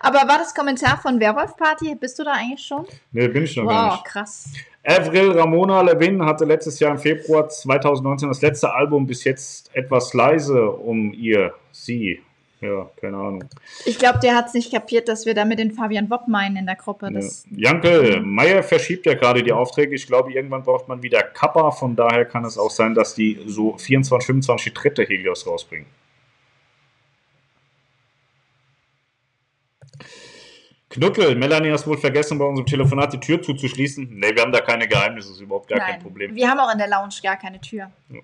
Aber 0.00 0.18
war 0.28 0.38
das 0.38 0.54
Kommentar 0.54 1.00
von 1.00 1.18
Werwolf 1.18 1.56
Party? 1.56 1.94
Bist 1.94 2.18
du 2.18 2.24
da 2.24 2.32
eigentlich 2.32 2.62
schon? 2.62 2.86
Nee, 3.12 3.28
bin 3.28 3.44
ich 3.44 3.56
noch 3.56 3.64
wow, 3.64 3.70
gar 3.70 3.84
nicht. 3.84 3.96
Wow, 3.96 4.04
krass. 4.04 4.52
Avril 4.84 5.30
Ramona 5.32 5.80
Levin 5.80 6.24
hatte 6.24 6.44
letztes 6.44 6.80
Jahr 6.80 6.90
im 6.90 6.98
Februar 6.98 7.48
2019 7.48 8.28
das 8.28 8.42
letzte 8.42 8.74
Album 8.74 9.06
bis 9.06 9.24
jetzt 9.24 9.74
etwas 9.74 10.12
leise 10.12 10.70
um 10.70 11.12
ihr, 11.12 11.54
sie, 11.70 12.20
ja, 12.62 12.88
keine 13.00 13.16
Ahnung. 13.16 13.44
Ich 13.84 13.98
glaube, 13.98 14.20
der 14.20 14.36
hat 14.36 14.46
es 14.46 14.54
nicht 14.54 14.72
kapiert, 14.72 15.08
dass 15.08 15.26
wir 15.26 15.34
da 15.34 15.44
mit 15.44 15.58
den 15.58 15.72
Fabian 15.72 16.08
Wopp 16.10 16.28
meinen 16.28 16.56
in 16.56 16.66
der 16.66 16.76
Gruppe. 16.76 17.10
Ja. 17.12 17.20
Janke, 17.50 18.20
Meier 18.24 18.62
verschiebt 18.62 19.04
ja 19.04 19.14
gerade 19.14 19.42
die 19.42 19.52
Aufträge. 19.52 19.96
Ich 19.96 20.06
glaube, 20.06 20.32
irgendwann 20.32 20.62
braucht 20.62 20.86
man 20.86 21.02
wieder 21.02 21.22
Kappa. 21.22 21.72
Von 21.72 21.96
daher 21.96 22.24
kann 22.24 22.44
es 22.44 22.56
auch 22.56 22.70
sein, 22.70 22.94
dass 22.94 23.16
die 23.16 23.42
so 23.46 23.76
24, 23.76 24.26
25 24.26 24.74
dritte 24.74 25.02
Helios 25.02 25.44
rausbringen. 25.44 25.86
Knuttel, 30.88 31.34
Melanie 31.34 31.70
hast 31.70 31.86
wohl 31.86 31.96
vergessen, 31.96 32.38
bei 32.38 32.44
unserem 32.44 32.66
Telefonat 32.66 33.12
die 33.14 33.20
Tür 33.20 33.42
zuzuschließen. 33.42 34.08
Ne, 34.18 34.30
wir 34.34 34.42
haben 34.42 34.52
da 34.52 34.60
keine 34.60 34.86
Geheimnisse, 34.86 35.28
das 35.28 35.36
ist 35.38 35.42
überhaupt 35.42 35.66
gar 35.68 35.78
Nein, 35.78 35.92
kein 35.92 36.02
Problem. 36.02 36.34
Wir 36.34 36.48
haben 36.48 36.60
auch 36.60 36.70
in 36.70 36.78
der 36.78 36.88
Lounge 36.88 37.14
gar 37.22 37.36
keine 37.38 37.60
Tür. 37.60 37.90
Ja. 38.10 38.20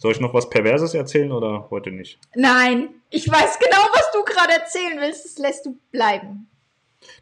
Soll 0.00 0.12
ich 0.12 0.20
noch 0.20 0.32
was 0.32 0.48
Perverses 0.48 0.94
erzählen 0.94 1.30
oder 1.30 1.68
heute 1.68 1.90
nicht? 1.90 2.18
Nein, 2.34 2.88
ich 3.10 3.30
weiß 3.30 3.58
genau, 3.58 3.82
was 3.92 4.10
du 4.14 4.24
gerade 4.24 4.54
erzählen 4.54 4.98
willst. 4.98 5.26
Das 5.26 5.36
lässt 5.36 5.66
du 5.66 5.76
bleiben. 5.92 6.48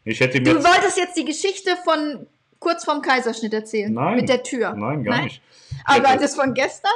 Ich 0.05 0.21
hätte 0.21 0.39
mir 0.39 0.53
du 0.53 0.63
wolltest 0.63 0.97
jetzt 0.97 1.17
die 1.17 1.25
Geschichte 1.25 1.75
von 1.83 2.25
kurz 2.59 2.85
vorm 2.85 3.01
Kaiserschnitt 3.01 3.53
erzählen. 3.53 3.93
Nein. 3.93 4.15
Mit 4.15 4.29
der 4.29 4.43
Tür. 4.43 4.73
Nein, 4.75 5.03
gar 5.03 5.17
Nein? 5.17 5.23
nicht. 5.25 5.41
Aber 5.83 6.15
das 6.15 6.35
von 6.35 6.53
gestern? 6.53 6.91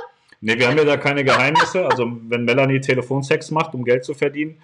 Ne, 0.45 0.59
wir 0.59 0.67
haben 0.67 0.77
ja 0.77 0.83
da 0.83 0.97
keine 0.97 1.23
Geheimnisse. 1.23 1.85
Also 1.85 2.19
wenn 2.27 2.43
Melanie 2.43 2.81
Telefonsex 2.81 3.49
macht, 3.51 3.73
um 3.75 3.85
Geld 3.85 4.03
zu 4.03 4.13
verdienen, 4.13 4.57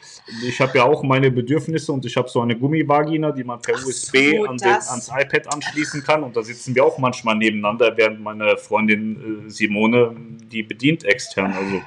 ich 0.46 0.60
habe 0.60 0.78
ja 0.78 0.84
auch 0.84 1.04
meine 1.04 1.32
Bedürfnisse 1.32 1.94
und 1.94 2.06
ich 2.06 2.18
habe 2.18 2.28
so 2.28 2.42
eine 2.42 2.58
Gummivagina, 2.58 3.32
die 3.32 3.46
man 3.46 3.62
per 3.62 3.76
Ach 3.78 3.86
USB 3.86 4.36
so, 4.36 4.44
an 4.44 4.58
den, 4.58 4.68
ans 4.68 5.10
iPad 5.10 5.54
anschließen 5.54 6.04
kann. 6.04 6.24
Und 6.24 6.36
da 6.36 6.44
sitzen 6.44 6.76
wir 6.76 6.84
auch 6.84 6.98
manchmal 6.98 7.38
nebeneinander, 7.38 7.96
während 7.96 8.20
meine 8.20 8.58
Freundin 8.58 9.46
äh, 9.48 9.50
Simone 9.50 10.14
die 10.52 10.64
bedient 10.64 11.06
extern. 11.06 11.54
Also 11.54 11.82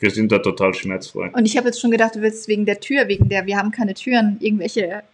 wir 0.00 0.10
sind 0.10 0.32
da 0.32 0.40
total 0.40 0.74
schmerzfrei. 0.74 1.30
Und 1.30 1.46
ich 1.46 1.56
habe 1.56 1.68
jetzt 1.68 1.80
schon 1.80 1.92
gedacht, 1.92 2.16
du 2.16 2.20
willst 2.20 2.48
wegen 2.48 2.66
der 2.66 2.80
Tür, 2.80 3.06
wegen 3.06 3.28
der 3.28 3.46
wir 3.46 3.58
haben 3.58 3.70
keine 3.70 3.94
Türen, 3.94 4.38
irgendwelche 4.40 5.04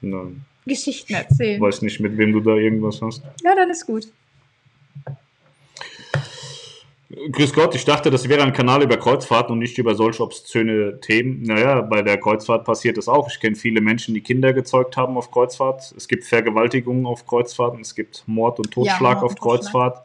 Nein. 0.00 0.44
Geschichten 0.64 1.14
erzählen. 1.14 1.54
Ich 1.54 1.60
weiß 1.60 1.82
nicht, 1.82 2.00
mit 2.00 2.18
wem 2.18 2.32
du 2.32 2.40
da 2.40 2.56
irgendwas 2.56 3.00
hast. 3.00 3.22
Ja, 3.44 3.54
dann 3.54 3.70
ist 3.70 3.86
gut. 3.86 4.08
Grüß 7.08 7.52
Gott, 7.52 7.74
ich 7.76 7.84
dachte, 7.84 8.10
das 8.10 8.28
wäre 8.28 8.42
ein 8.42 8.52
Kanal 8.52 8.82
über 8.82 8.96
Kreuzfahrten 8.96 9.52
und 9.52 9.60
nicht 9.60 9.78
über 9.78 9.94
solch 9.94 10.18
obszöne 10.18 11.00
Themen. 11.00 11.42
Naja, 11.42 11.82
bei 11.82 12.02
der 12.02 12.18
Kreuzfahrt 12.18 12.64
passiert 12.64 12.96
das 12.96 13.06
auch. 13.08 13.28
Ich 13.30 13.38
kenne 13.38 13.54
viele 13.54 13.80
Menschen, 13.80 14.12
die 14.12 14.22
Kinder 14.22 14.52
gezeugt 14.52 14.96
haben 14.96 15.16
auf 15.16 15.30
Kreuzfahrt. 15.30 15.94
Es 15.96 16.08
gibt 16.08 16.24
Vergewaltigungen 16.24 17.06
auf 17.06 17.24
Kreuzfahrten, 17.24 17.80
es 17.80 17.94
gibt 17.94 18.24
Mord 18.26 18.58
und 18.58 18.72
Totschlag 18.72 19.18
ja, 19.18 19.22
auf 19.22 19.36
Kreuzfahrt. 19.36 20.04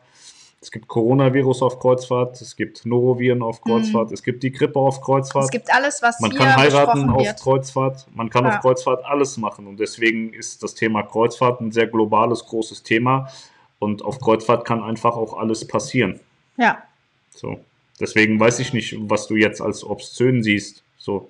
Es 0.62 0.70
gibt 0.70 0.88
Coronavirus 0.88 1.64
auf 1.64 1.80
Kreuzfahrt, 1.80 2.39
es 2.39 2.56
gibt 2.56 2.86
Noroviren 2.86 3.41
auf 3.41 3.62
Kreuzfahrt, 3.62 4.10
mhm. 4.10 4.14
es 4.14 4.22
gibt 4.22 4.43
die 4.43 4.52
Grippe 4.52 4.78
auf 4.78 5.02
Kreuzfahrt. 5.02 5.45
Es 5.45 5.49
gibt 5.49 5.74
alles, 5.74 6.04
was 6.04 6.20
Man 6.20 6.30
kann 6.30 6.56
heiraten 6.56 7.10
auf 7.10 7.26
wird. 7.26 7.41
Kreuzfahrt, 7.41 8.06
man 8.14 8.30
kann 8.30 8.45
ja. 8.45 8.52
auf 8.52 8.60
Kreuzfahrt 8.60 9.04
alles 9.04 9.38
machen. 9.38 9.66
Und 9.66 9.80
deswegen 9.80 10.34
ist 10.34 10.62
das 10.62 10.76
Thema 10.76 11.02
Kreuzfahrt 11.02 11.62
ein 11.62 11.72
sehr 11.72 11.88
globales, 11.88 12.45
großes 12.45 12.84
Thema. 12.84 13.28
Und 13.80 14.04
auf 14.04 14.20
Kreuzfahrt 14.20 14.64
kann 14.64 14.84
einfach 14.84 15.16
auch 15.16 15.36
alles 15.36 15.68
passieren. 15.68 16.20
Ja. 16.58 16.84
So. 17.36 17.63
Deswegen 17.99 18.39
weiß 18.39 18.59
ich 18.59 18.73
nicht, 18.73 18.95
was 18.99 19.27
du 19.27 19.36
jetzt 19.36 19.61
als 19.61 19.84
obszön 19.84 20.41
siehst. 20.41 20.84
So. 20.97 21.29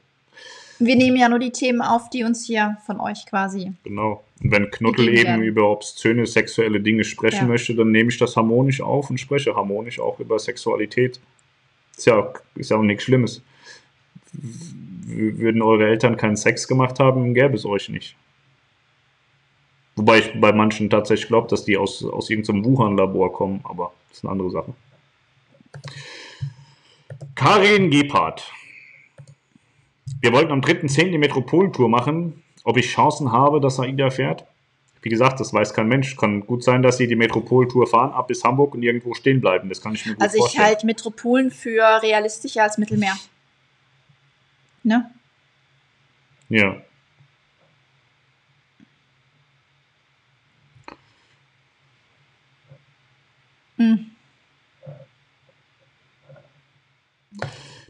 Wir 0.79 0.95
nehmen 0.95 1.17
ja 1.17 1.29
nur 1.29 1.39
die 1.39 1.51
Themen 1.51 1.81
auf, 1.81 2.09
die 2.09 2.23
uns 2.23 2.45
hier 2.45 2.77
von 2.85 2.99
euch 2.99 3.25
quasi. 3.25 3.73
Genau. 3.83 4.23
Und 4.41 4.51
wenn 4.51 4.71
Knuttel 4.71 5.09
eben 5.09 5.27
werden. 5.27 5.43
über 5.43 5.69
obszöne 5.69 6.25
sexuelle 6.25 6.79
Dinge 6.79 7.03
sprechen 7.03 7.41
ja. 7.41 7.47
möchte, 7.47 7.75
dann 7.75 7.91
nehme 7.91 8.09
ich 8.09 8.17
das 8.17 8.35
harmonisch 8.35 8.81
auf 8.81 9.09
und 9.09 9.19
spreche 9.19 9.55
harmonisch 9.55 9.99
auch 9.99 10.19
über 10.19 10.39
Sexualität. 10.39 11.19
Ist 11.95 12.07
ja, 12.07 12.33
ist 12.55 12.71
ja 12.71 12.77
auch 12.77 12.81
nichts 12.81 13.03
Schlimmes. 13.03 13.41
Würden 14.33 15.61
eure 15.61 15.87
Eltern 15.87 16.17
keinen 16.17 16.37
Sex 16.37 16.67
gemacht 16.67 16.99
haben, 16.99 17.33
gäbe 17.33 17.55
es 17.55 17.65
euch 17.65 17.89
nicht. 17.89 18.15
Wobei 19.95 20.19
ich 20.19 20.39
bei 20.39 20.53
manchen 20.53 20.89
tatsächlich 20.89 21.27
glaube, 21.27 21.49
dass 21.49 21.65
die 21.65 21.77
aus, 21.77 22.03
aus 22.03 22.29
irgendeinem 22.29 22.65
Wuhan-Labor 22.65 23.33
kommen, 23.33 23.59
aber 23.63 23.91
das 24.09 24.19
ist 24.19 24.23
eine 24.23 24.31
andere 24.31 24.49
Sache. 24.49 24.73
Karin 27.35 27.89
Gebhardt. 27.89 28.51
Wir 30.21 30.33
wollten 30.33 30.51
am 30.51 30.61
3.10. 30.61 31.11
die 31.11 31.17
Metropoltour 31.17 31.89
machen. 31.89 32.43
Ob 32.63 32.77
ich 32.77 32.91
Chancen 32.91 33.31
habe, 33.31 33.59
dass 33.59 33.79
AIDA 33.79 34.11
fährt? 34.11 34.45
Wie 35.01 35.09
gesagt, 35.09 35.39
das 35.39 35.51
weiß 35.51 35.73
kein 35.73 35.87
Mensch. 35.87 36.15
Kann 36.15 36.41
gut 36.45 36.63
sein, 36.63 36.83
dass 36.83 36.97
sie 36.97 37.07
die 37.07 37.15
Metropoltour 37.15 37.87
fahren, 37.87 38.11
ab 38.11 38.27
bis 38.27 38.43
Hamburg 38.43 38.75
und 38.75 38.83
irgendwo 38.83 39.15
stehen 39.15 39.41
bleiben. 39.41 39.67
Das 39.69 39.81
kann 39.81 39.95
ich 39.95 40.05
mir 40.05 40.13
gut 40.13 40.21
also 40.21 40.37
vorstellen. 40.37 40.61
Also 40.61 40.71
ich 40.71 40.75
halte 40.75 40.85
Metropolen 40.85 41.49
für 41.49 42.01
realistischer 42.03 42.63
als 42.63 42.77
Mittelmeer. 42.77 43.17
Ne? 44.83 45.09
Ja. 46.49 46.81
Hm. 53.77 54.11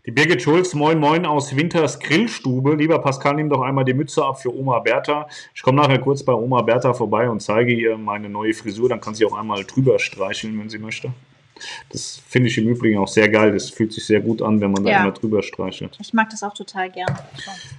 Die 0.08 0.12
Birgit 0.12 0.42
Schulz, 0.42 0.74
moin 0.74 0.98
moin 0.98 1.28
aus 1.28 1.56
Winters 1.56 2.00
Grillstube. 2.00 2.74
Lieber 2.74 2.98
Pascal, 2.98 3.36
nimm 3.36 3.50
doch 3.50 3.62
einmal 3.62 3.86
die 3.86 3.94
Mütze 3.94 4.26
ab 4.26 4.42
für 4.42 4.52
Oma 4.52 4.80
Bertha. 4.80 5.28
Ich 5.54 5.62
komme 5.62 5.80
nachher 5.80 6.00
kurz 6.00 6.24
bei 6.24 6.34
Oma 6.34 6.64
Bertha 6.64 6.92
vorbei 6.92 7.30
und 7.30 7.40
zeige 7.40 7.72
ihr 7.72 7.96
meine 7.98 8.28
neue 8.28 8.56
Frisur. 8.56 8.90
Dann 8.90 9.00
kann 9.00 9.14
sie 9.14 9.26
auch 9.26 9.38
einmal 9.38 9.64
drüber 9.64 10.00
streicheln, 10.00 10.60
wenn 10.60 10.70
sie 10.70 10.80
möchte. 10.80 11.14
Das 11.90 12.20
finde 12.28 12.50
ich 12.50 12.58
im 12.58 12.68
Übrigen 12.68 12.98
auch 12.98 13.08
sehr 13.08 13.30
geil. 13.30 13.52
Das 13.52 13.70
fühlt 13.70 13.94
sich 13.94 14.04
sehr 14.04 14.22
gut 14.22 14.42
an, 14.42 14.60
wenn 14.60 14.72
man 14.72 14.84
da 14.84 14.90
ja. 14.90 15.02
immer 15.04 15.12
drüber 15.12 15.44
streichelt. 15.44 15.96
Ich 16.02 16.14
mag 16.14 16.32
das 16.32 16.42
auch 16.42 16.56
total 16.56 16.90
gerne. 16.90 17.20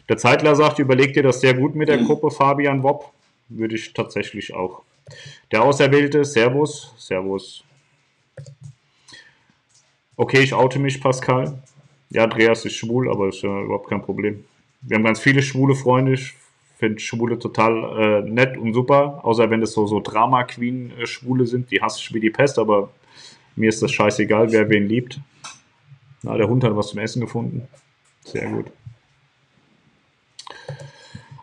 Der 0.09 0.16
Zeitler 0.16 0.55
sagt, 0.55 0.79
überleg 0.79 1.14
dir 1.14 1.25
das 1.25 1.41
sehr 1.41 1.55
gut 1.55 1.75
mit 1.75 1.89
der 1.89 1.99
Gruppe 1.99 2.31
Fabian 2.31 2.85
Wopp. 2.85 3.11
Würde 3.49 3.75
ich 3.75 3.93
tatsächlich 3.95 4.55
auch. 4.55 4.83
Der 5.51 5.64
Auserwählte, 5.64 6.25
Servus, 6.25 6.95
Servus. 6.97 7.64
Okay, 10.16 10.43
ich 10.43 10.55
oute 10.55 10.79
mich, 10.79 11.01
Pascal. 11.01 11.59
Ja, 12.13 12.25
Andreas 12.25 12.65
ist 12.67 12.77
schwul, 12.77 13.11
aber 13.11 13.29
ist 13.29 13.43
ja 13.43 13.63
überhaupt 13.63 13.89
kein 13.89 14.03
Problem. 14.03 14.45
Wir 14.83 14.97
haben 14.97 15.05
ganz 15.05 15.19
viele 15.19 15.43
schwule 15.43 15.75
Freunde. 15.75 16.13
Ich 16.13 16.35
finde 16.77 17.01
Schwule 17.01 17.39
total 17.39 18.25
äh, 18.27 18.31
nett 18.31 18.59
und 18.59 18.75
super, 18.75 19.21
außer 19.23 19.49
wenn 19.49 19.63
das 19.63 19.73
so, 19.73 19.87
so 19.87 20.01
Drama-Queen-Schwule 20.01 21.47
sind. 21.47 21.71
Die 21.71 21.81
hasse 21.81 22.01
ich 22.01 22.13
wie 22.13 22.21
die 22.21 22.31
Pest, 22.31 22.59
aber 22.59 22.91
mir 23.57 23.69
ist 23.69 23.83
das 23.83 23.93
scheißegal, 23.93 24.53
wer 24.53 24.69
wen 24.69 24.89
liebt. 24.89 25.21
Na, 26.23 26.37
der 26.37 26.49
Hund 26.49 26.65
hat 26.65 26.77
was 26.77 26.89
zum 26.89 26.99
Essen 26.99 27.21
gefunden. 27.21 27.67
Sehr 28.25 28.49
gut. 28.51 28.67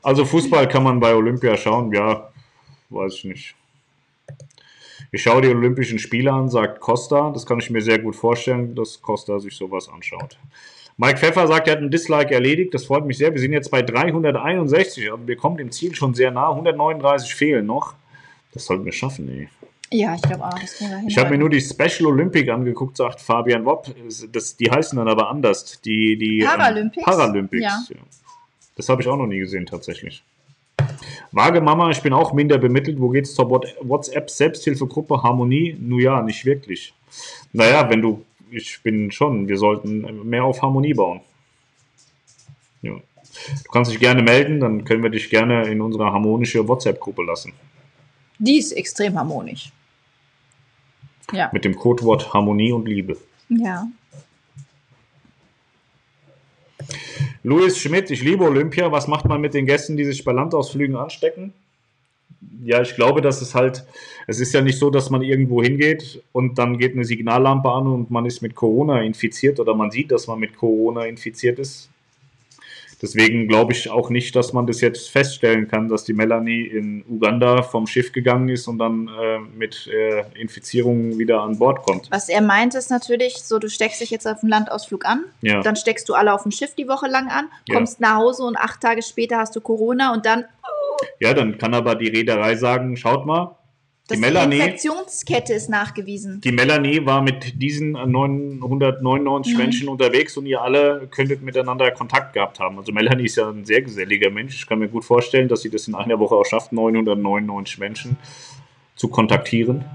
Also 0.03 0.23
Fußball 0.23 0.67
kann 0.67 0.83
man 0.83 0.99
bei 0.99 1.15
Olympia 1.15 1.57
schauen, 1.57 1.91
ja, 1.91 2.29
weiß 2.89 3.15
ich 3.15 3.23
nicht. 3.25 3.55
Ich 5.11 5.23
schaue 5.23 5.41
die 5.41 5.47
Olympischen 5.49 5.97
Spiele 5.97 6.31
an, 6.31 6.49
sagt 6.49 6.79
Costa. 6.79 7.31
Das 7.31 7.45
kann 7.45 7.59
ich 7.59 7.69
mir 7.69 7.81
sehr 7.81 7.99
gut 7.99 8.15
vorstellen, 8.15 8.75
dass 8.75 9.01
Costa 9.01 9.39
sich 9.39 9.55
sowas 9.55 9.89
anschaut. 9.89 10.37
Mike 10.97 11.17
Pfeffer 11.17 11.47
sagt, 11.47 11.67
er 11.67 11.73
hat 11.73 11.79
einen 11.79 11.91
Dislike 11.91 12.33
erledigt. 12.33 12.73
Das 12.73 12.85
freut 12.85 13.05
mich 13.05 13.17
sehr. 13.17 13.33
Wir 13.33 13.39
sind 13.39 13.53
jetzt 13.53 13.71
bei 13.71 13.81
361. 13.81 15.11
Also 15.11 15.27
wir 15.27 15.37
kommen 15.37 15.57
dem 15.57 15.71
Ziel 15.71 15.95
schon 15.95 16.13
sehr 16.13 16.29
nah. 16.29 16.49
139 16.49 17.33
fehlen 17.33 17.65
noch. 17.65 17.95
Das 18.53 18.65
sollten 18.65 18.85
wir 18.85 18.91
schaffen, 18.91 19.29
ey. 19.29 19.49
Ja, 19.91 20.13
ich 20.13 20.21
glaube 20.21 20.45
auch. 20.45 20.59
Das 20.59 20.75
kriegen 20.75 20.91
wir 20.91 20.97
hin. 20.97 21.07
Ich 21.07 21.17
habe 21.17 21.31
mir 21.31 21.37
nur 21.37 21.49
die 21.49 21.61
Special 21.61 22.07
Olympic 22.07 22.51
angeguckt, 22.51 22.97
sagt 22.97 23.21
Fabian 23.21 23.65
Wopp. 23.65 23.87
Das, 24.31 24.57
die 24.57 24.69
heißen 24.69 24.97
dann 24.97 25.07
aber 25.07 25.29
anders. 25.29 25.81
Die, 25.81 26.17
die 26.17 26.43
Paralympics. 26.43 26.97
Ähm, 26.97 27.03
Paralympics. 27.03 27.63
Ja. 27.63 27.79
Ja. 27.89 28.01
Das 28.75 28.89
habe 28.89 29.01
ich 29.01 29.07
auch 29.07 29.17
noch 29.17 29.27
nie 29.27 29.39
gesehen, 29.39 29.65
tatsächlich. 29.65 30.23
Vage 31.31 31.61
Mama, 31.61 31.89
ich 31.91 32.01
bin 32.01 32.13
auch 32.13 32.33
minder 32.33 32.57
bemittelt. 32.57 32.99
Wo 32.99 33.09
geht's 33.09 33.35
zur 33.35 33.49
WhatsApp 33.49 34.29
Selbsthilfegruppe 34.29 35.21
Harmonie? 35.21 35.77
Nun 35.79 35.99
ja, 35.99 36.21
nicht 36.21 36.45
wirklich. 36.45 36.93
Naja, 37.53 37.89
wenn 37.89 38.01
du 38.01 38.25
ich 38.51 38.81
bin 38.83 39.11
schon, 39.11 39.47
wir 39.47 39.57
sollten 39.57 40.27
mehr 40.27 40.43
auf 40.43 40.61
Harmonie 40.61 40.93
bauen. 40.93 41.21
Ja. 42.81 42.93
Du 42.93 43.71
kannst 43.71 43.91
dich 43.91 43.99
gerne 43.99 44.23
melden, 44.23 44.59
dann 44.59 44.85
können 44.85 45.03
wir 45.03 45.09
dich 45.09 45.29
gerne 45.29 45.67
in 45.67 45.81
unsere 45.81 46.05
harmonische 46.05 46.67
WhatsApp-Gruppe 46.67 47.23
lassen. 47.23 47.53
Die 48.39 48.57
ist 48.57 48.71
extrem 48.71 49.17
harmonisch. 49.17 49.71
Ja. 51.31 51.49
Mit 51.53 51.63
dem 51.63 51.75
Codewort 51.75 52.33
Harmonie 52.33 52.71
und 52.71 52.87
Liebe. 52.87 53.17
Ja. 53.49 53.87
Louis 57.43 57.77
Schmidt, 57.77 58.11
ich 58.11 58.21
liebe 58.21 58.43
Olympia. 58.43 58.91
Was 58.91 59.07
macht 59.07 59.25
man 59.25 59.41
mit 59.41 59.53
den 59.53 59.65
Gästen, 59.65 59.97
die 59.97 60.05
sich 60.05 60.23
bei 60.23 60.31
Landausflügen 60.31 60.95
anstecken? 60.95 61.53
ja, 62.63 62.81
ich 62.81 62.95
glaube, 62.95 63.21
dass 63.21 63.41
es 63.41 63.55
halt, 63.55 63.85
es 64.27 64.39
ist 64.39 64.53
ja 64.53 64.61
nicht 64.61 64.79
so, 64.79 64.89
dass 64.89 65.09
man 65.09 65.21
irgendwo 65.21 65.61
hingeht 65.61 66.21
und 66.31 66.57
dann 66.57 66.77
geht 66.77 66.93
eine 66.93 67.05
Signallampe 67.05 67.69
an 67.71 67.87
und 67.87 68.11
man 68.11 68.25
ist 68.25 68.41
mit 68.41 68.55
Corona 68.55 69.01
infiziert 69.01 69.59
oder 69.59 69.75
man 69.75 69.91
sieht, 69.91 70.11
dass 70.11 70.27
man 70.27 70.39
mit 70.39 70.55
Corona 70.55 71.05
infiziert 71.05 71.59
ist. 71.59 71.89
Deswegen 73.01 73.47
glaube 73.47 73.71
ich 73.73 73.89
auch 73.89 74.09
nicht, 74.09 74.35
dass 74.35 74.51
man 74.51 74.67
das 74.67 74.81
jetzt 74.81 75.09
feststellen 75.09 75.67
kann, 75.67 75.87
dass 75.87 76.03
die 76.03 76.13
Melanie 76.13 76.63
in 76.63 77.05
Uganda 77.07 77.61
vom 77.61 77.87
Schiff 77.87 78.11
gegangen 78.11 78.49
ist 78.49 78.67
und 78.67 78.77
dann 78.77 79.07
äh, 79.07 79.39
mit 79.39 79.87
äh, 79.87 80.23
Infizierungen 80.39 81.17
wieder 81.17 81.41
an 81.41 81.57
Bord 81.57 81.83
kommt. 81.83 82.09
Was 82.11 82.27
er 82.27 82.41
meint, 82.41 82.75
ist 82.75 82.89
natürlich 82.89 83.37
so, 83.37 83.57
du 83.57 83.69
steckst 83.69 84.01
dich 84.01 84.09
jetzt 84.09 84.27
auf 84.27 84.41
dem 84.41 84.49
Landausflug 84.49 85.05
an, 85.05 85.23
ja. 85.41 85.61
dann 85.61 85.75
steckst 85.77 86.09
du 86.09 86.13
alle 86.13 86.33
auf 86.33 86.43
dem 86.43 86.51
Schiff 86.51 86.75
die 86.75 86.87
Woche 86.87 87.07
lang 87.07 87.29
an, 87.29 87.47
kommst 87.71 87.99
ja. 87.99 88.09
nach 88.09 88.15
Hause 88.17 88.43
und 88.43 88.57
acht 88.57 88.81
Tage 88.81 89.01
später 89.01 89.37
hast 89.37 89.55
du 89.55 89.61
Corona 89.61 90.13
und 90.13 90.25
dann 90.25 90.45
ja, 91.19 91.33
dann 91.33 91.57
kann 91.57 91.73
aber 91.73 91.95
die 91.95 92.09
Reederei 92.09 92.55
sagen, 92.55 92.97
schaut 92.97 93.25
mal, 93.25 93.55
die, 94.09 94.13
das 94.13 94.19
Melanie, 94.19 94.55
die 94.55 94.61
Infektionskette 94.61 95.53
ist 95.53 95.69
nachgewiesen. 95.69 96.41
Die 96.41 96.51
Melanie 96.51 97.05
war 97.05 97.21
mit 97.21 97.61
diesen 97.61 97.91
999 97.91 99.53
mhm. 99.53 99.59
Menschen 99.59 99.89
unterwegs 99.89 100.35
und 100.37 100.45
ihr 100.45 100.61
alle 100.61 101.07
könntet 101.11 101.41
miteinander 101.41 101.91
Kontakt 101.91 102.33
gehabt 102.33 102.59
haben. 102.59 102.77
Also 102.77 102.91
Melanie 102.91 103.25
ist 103.25 103.35
ja 103.35 103.49
ein 103.49 103.65
sehr 103.65 103.81
geselliger 103.81 104.29
Mensch. 104.29 104.55
Ich 104.55 104.67
kann 104.67 104.79
mir 104.79 104.87
gut 104.87 105.05
vorstellen, 105.05 105.47
dass 105.47 105.61
sie 105.61 105.69
das 105.69 105.87
in 105.87 105.95
einer 105.95 106.19
Woche 106.19 106.35
auch 106.35 106.45
schafft, 106.45 106.71
999 106.71 107.77
Menschen 107.77 108.17
zu 108.95 109.07
kontaktieren. 109.07 109.85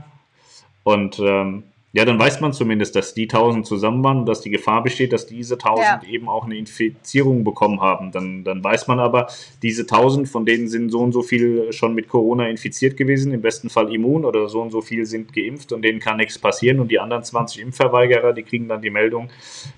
Und 0.85 1.19
ähm, 1.19 1.65
ja, 1.95 2.05
dann 2.05 2.19
weiß 2.19 2.41
man 2.41 2.53
zumindest, 2.53 2.97
dass 2.97 3.15
die 3.15 3.29
1000 3.29 3.65
zusammen 3.65 4.03
waren 4.03 4.19
und 4.19 4.27
dass 4.27 4.41
die 4.41 4.51
Gefahr 4.51 4.83
besteht, 4.83 5.13
dass 5.13 5.27
diese 5.27 5.55
1000 5.55 5.85
ja. 5.85 6.03
eben 6.09 6.29
auch 6.29 6.45
eine 6.45 6.57
Infizierung 6.57 7.45
bekommen 7.45 7.81
haben. 7.81 8.11
Dann, 8.11 8.43
dann 8.43 8.65
weiß 8.65 8.89
man 8.89 8.99
aber, 8.99 9.29
diese 9.63 9.83
1000, 9.83 10.29
von 10.29 10.45
denen 10.45 10.67
sind 10.67 10.91
so 10.91 10.99
und 10.99 11.13
so 11.13 11.23
viel 11.23 11.73
schon 11.73 11.95
mit 11.95 12.09
Corona 12.09 12.49
infiziert 12.49 12.97
gewesen, 12.97 13.33
im 13.33 13.43
besten 13.43 13.71
Fall 13.71 13.95
immun 13.95 14.25
oder 14.25 14.49
so 14.49 14.61
und 14.61 14.73
so 14.73 14.81
viel 14.81 15.07
sind 15.07 15.33
geimpft 15.33 15.71
und 15.71 15.83
denen 15.83 16.01
kann 16.01 16.17
nichts 16.17 16.37
passieren. 16.37 16.81
Und 16.81 16.91
die 16.91 16.99
anderen 16.99 17.23
20 17.23 17.63
Impfverweigerer, 17.63 18.33
die 18.33 18.43
kriegen 18.43 18.67
dann 18.67 18.83
die 18.83 18.91
Meldung, 18.91 19.31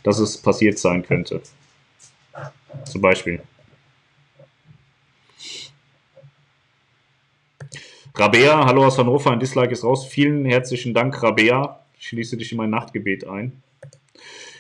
dass 0.03 0.19
es 0.19 0.39
passiert 0.39 0.79
sein 0.79 1.03
könnte. 1.03 1.43
Zum 2.87 3.03
Beispiel. 3.03 3.43
Rabea, 8.15 8.65
hallo 8.65 8.87
aus 8.87 8.97
Hannover, 8.97 9.33
ein 9.33 9.39
Dislike 9.39 9.73
ist 9.73 9.85
raus. 9.85 10.07
Vielen 10.07 10.47
herzlichen 10.47 10.95
Dank, 10.95 11.23
Rabea 11.23 11.81
schließe 11.99 12.37
dich 12.37 12.53
in 12.53 12.59
mein 12.59 12.71
Nachtgebet 12.71 13.27
ein. 13.27 13.63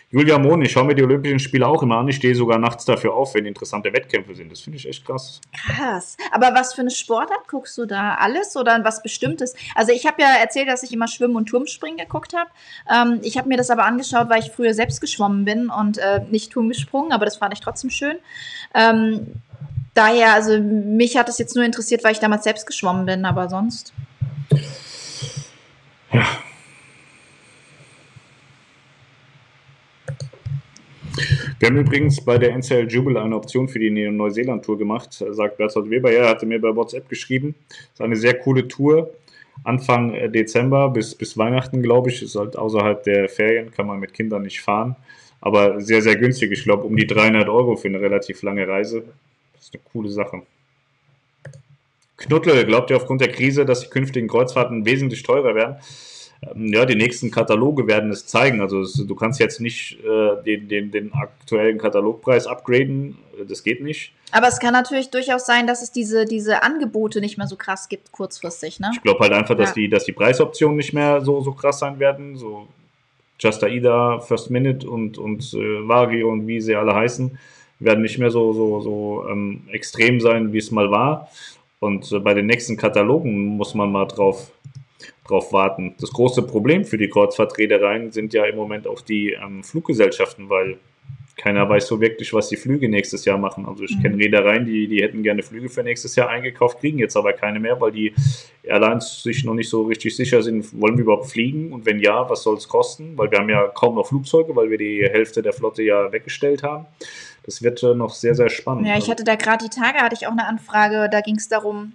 Julia 0.08 0.38
Mohn, 0.38 0.62
ich 0.62 0.70
schaue 0.70 0.84
mir 0.84 0.94
die 0.94 1.02
Olympischen 1.02 1.40
Spiele 1.40 1.66
auch 1.66 1.82
immer 1.82 1.98
an. 1.98 2.06
Ich 2.06 2.16
stehe 2.16 2.34
sogar 2.34 2.58
nachts 2.58 2.84
dafür 2.84 3.12
auf, 3.12 3.34
wenn 3.34 3.44
interessante 3.44 3.92
Wettkämpfe 3.92 4.36
sind. 4.36 4.52
Das 4.52 4.60
finde 4.60 4.78
ich 4.78 4.88
echt 4.88 5.04
krass. 5.04 5.40
Krass. 5.52 6.16
Aber 6.30 6.54
was 6.54 6.74
für 6.74 6.82
eine 6.82 6.92
Sportart 6.92 7.48
guckst 7.48 7.76
du 7.76 7.86
da? 7.86 8.14
Alles 8.14 8.56
oder 8.56 8.78
was 8.84 9.02
Bestimmtes? 9.02 9.54
Also 9.74 9.92
ich 9.92 10.06
habe 10.06 10.22
ja 10.22 10.28
erzählt, 10.36 10.68
dass 10.68 10.84
ich 10.84 10.92
immer 10.92 11.08
Schwimmen 11.08 11.34
und 11.34 11.46
Turmspringen 11.46 11.98
geguckt 11.98 12.34
habe. 12.34 12.50
Ähm, 12.88 13.20
ich 13.24 13.36
habe 13.36 13.48
mir 13.48 13.56
das 13.56 13.68
aber 13.68 13.84
angeschaut, 13.84 14.28
weil 14.28 14.40
ich 14.40 14.52
früher 14.52 14.74
selbst 14.74 15.00
geschwommen 15.00 15.44
bin 15.44 15.70
und 15.70 15.98
äh, 15.98 16.20
nicht 16.30 16.52
Turm 16.52 16.68
gesprungen, 16.68 17.10
aber 17.10 17.24
das 17.24 17.38
fand 17.38 17.52
ich 17.52 17.60
trotzdem 17.60 17.90
schön. 17.90 18.16
Ähm, 18.74 19.42
daher, 19.94 20.34
also 20.34 20.60
mich 20.60 21.16
hat 21.16 21.28
es 21.28 21.38
jetzt 21.38 21.56
nur 21.56 21.64
interessiert, 21.64 22.04
weil 22.04 22.12
ich 22.12 22.20
damals 22.20 22.44
selbst 22.44 22.66
geschwommen 22.66 23.06
bin, 23.06 23.24
aber 23.24 23.48
sonst. 23.48 23.92
Ja, 26.12 26.26
Wir 31.58 31.68
haben 31.68 31.78
übrigens 31.78 32.22
bei 32.22 32.36
der 32.36 32.52
NCL 32.52 32.86
Jubel 32.90 33.16
eine 33.16 33.34
Option 33.34 33.66
für 33.66 33.78
die 33.78 33.90
Neuseeland-Tour 33.90 34.76
gemacht, 34.76 35.24
sagt 35.30 35.56
Bertolt 35.56 35.88
Weber. 35.88 36.12
Ja, 36.12 36.24
er 36.24 36.28
hatte 36.28 36.44
mir 36.44 36.60
bei 36.60 36.76
WhatsApp 36.76 37.08
geschrieben. 37.08 37.54
Ist 37.94 38.02
eine 38.02 38.16
sehr 38.16 38.38
coole 38.38 38.68
Tour. 38.68 39.14
Anfang 39.64 40.12
äh, 40.12 40.28
Dezember 40.28 40.90
bis, 40.90 41.14
bis 41.14 41.38
Weihnachten, 41.38 41.82
glaube 41.82 42.10
ich. 42.10 42.22
Ist 42.22 42.36
halt 42.36 42.58
außerhalb 42.58 43.02
der 43.04 43.30
Ferien, 43.30 43.70
kann 43.70 43.86
man 43.86 44.00
mit 44.00 44.12
Kindern 44.12 44.42
nicht 44.42 44.60
fahren. 44.60 44.96
Aber 45.40 45.80
sehr, 45.80 46.02
sehr 46.02 46.16
günstig. 46.16 46.52
Ich 46.52 46.64
glaube, 46.64 46.84
um 46.84 46.94
die 46.94 47.06
300 47.06 47.48
Euro 47.48 47.76
für 47.76 47.88
eine 47.88 48.02
relativ 48.02 48.42
lange 48.42 48.68
Reise. 48.68 49.04
Das 49.54 49.64
ist 49.64 49.74
eine 49.74 49.82
coole 49.92 50.10
Sache. 50.10 50.42
Knuttel, 52.18 52.66
glaubt 52.66 52.90
ihr 52.90 52.96
aufgrund 52.96 53.22
der 53.22 53.32
Krise, 53.32 53.64
dass 53.64 53.80
die 53.80 53.88
künftigen 53.88 54.28
Kreuzfahrten 54.28 54.84
wesentlich 54.84 55.22
teurer 55.22 55.54
werden? 55.54 55.76
Ähm, 56.42 56.72
ja, 56.72 56.84
die 56.84 56.96
nächsten 56.96 57.30
Kataloge 57.30 57.86
werden 57.86 58.10
es 58.10 58.26
zeigen. 58.26 58.60
Also 58.60 58.80
es, 58.80 58.94
du 58.94 59.14
kannst 59.14 59.40
jetzt 59.40 59.60
nicht 59.60 59.98
äh, 60.04 60.42
den, 60.44 60.68
den, 60.68 60.90
den 60.90 61.12
aktuellen 61.14 61.78
Katalogpreis 61.78 62.46
upgraden, 62.46 63.16
das 63.48 63.62
geht 63.62 63.82
nicht. 63.82 64.12
Aber 64.32 64.48
es 64.48 64.58
kann 64.58 64.72
natürlich 64.72 65.10
durchaus 65.10 65.46
sein, 65.46 65.66
dass 65.66 65.82
es 65.82 65.92
diese, 65.92 66.24
diese 66.24 66.62
Angebote 66.62 67.20
nicht 67.20 67.38
mehr 67.38 67.46
so 67.46 67.56
krass 67.56 67.88
gibt, 67.88 68.12
kurzfristig. 68.12 68.80
Ne? 68.80 68.90
Ich 68.92 69.02
glaube 69.02 69.20
halt 69.20 69.32
einfach, 69.32 69.56
dass, 69.56 69.70
ja. 69.70 69.74
die, 69.74 69.88
dass 69.88 70.04
die 70.04 70.12
Preisoptionen 70.12 70.76
nicht 70.76 70.92
mehr 70.92 71.20
so, 71.20 71.40
so 71.40 71.52
krass 71.52 71.78
sein 71.78 71.98
werden. 71.98 72.36
So 72.36 72.66
Just 73.38 73.62
Aida, 73.62 74.20
First 74.20 74.50
Minute 74.50 74.88
und, 74.88 75.18
und 75.18 75.42
äh, 75.54 75.88
Vagi 75.88 76.22
und 76.22 76.46
wie 76.46 76.60
sie 76.60 76.74
alle 76.74 76.94
heißen, 76.94 77.38
werden 77.78 78.02
nicht 78.02 78.18
mehr 78.18 78.30
so, 78.30 78.52
so, 78.52 78.80
so 78.80 79.26
ähm, 79.28 79.62
extrem 79.70 80.20
sein, 80.20 80.52
wie 80.52 80.58
es 80.58 80.70
mal 80.70 80.90
war. 80.90 81.28
Und 81.78 82.10
äh, 82.10 82.18
bei 82.18 82.34
den 82.34 82.46
nächsten 82.46 82.76
Katalogen 82.76 83.56
muss 83.56 83.74
man 83.74 83.92
mal 83.92 84.06
drauf 84.06 84.50
drauf 85.26 85.52
warten. 85.52 85.94
Das 86.00 86.10
große 86.12 86.42
Problem 86.42 86.84
für 86.84 86.98
die 86.98 87.08
Kreuzfahrtreedereien 87.08 88.12
sind 88.12 88.32
ja 88.32 88.44
im 88.44 88.56
Moment 88.56 88.86
auch 88.86 89.00
die 89.00 89.32
ähm, 89.32 89.62
Fluggesellschaften, 89.62 90.48
weil 90.48 90.78
keiner 91.36 91.68
weiß 91.68 91.86
so 91.86 92.00
wirklich, 92.00 92.32
was 92.32 92.48
die 92.48 92.56
Flüge 92.56 92.88
nächstes 92.88 93.26
Jahr 93.26 93.36
machen. 93.36 93.66
Also 93.66 93.84
ich 93.84 93.94
mhm. 93.96 94.02
kenne 94.02 94.16
Reedereien, 94.16 94.64
die, 94.64 94.88
die 94.88 95.02
hätten 95.02 95.22
gerne 95.22 95.42
Flüge 95.42 95.68
für 95.68 95.82
nächstes 95.82 96.16
Jahr 96.16 96.30
eingekauft, 96.30 96.80
kriegen 96.80 96.98
jetzt 96.98 97.16
aber 97.16 97.34
keine 97.34 97.60
mehr, 97.60 97.78
weil 97.80 97.92
die 97.92 98.14
Airlines 98.62 99.22
sich 99.22 99.44
noch 99.44 99.54
nicht 99.54 99.68
so 99.68 99.82
richtig 99.82 100.16
sicher 100.16 100.42
sind, 100.42 100.80
wollen 100.80 100.96
wir 100.96 101.04
überhaupt 101.04 101.26
fliegen 101.26 101.72
und 101.72 101.84
wenn 101.84 102.00
ja, 102.00 102.28
was 102.28 102.42
soll 102.42 102.56
es 102.56 102.66
kosten? 102.66 103.18
Weil 103.18 103.30
wir 103.30 103.38
haben 103.38 103.50
ja 103.50 103.68
kaum 103.68 103.96
noch 103.96 104.06
Flugzeuge, 104.06 104.56
weil 104.56 104.70
wir 104.70 104.78
die 104.78 105.02
Hälfte 105.02 105.42
der 105.42 105.52
Flotte 105.52 105.82
ja 105.82 106.10
weggestellt 106.10 106.62
haben. 106.62 106.86
Das 107.44 107.62
wird 107.62 107.82
äh, 107.82 107.94
noch 107.94 108.14
sehr, 108.14 108.34
sehr 108.34 108.48
spannend. 108.48 108.86
Ja, 108.86 108.96
ich 108.96 109.10
hatte 109.10 109.22
da 109.22 109.36
gerade 109.36 109.68
die 109.68 109.70
Tage, 109.70 109.98
hatte 109.98 110.16
ich 110.18 110.26
auch 110.26 110.32
eine 110.32 110.46
Anfrage, 110.46 111.08
da 111.10 111.20
ging 111.20 111.36
es 111.36 111.48
darum, 111.48 111.92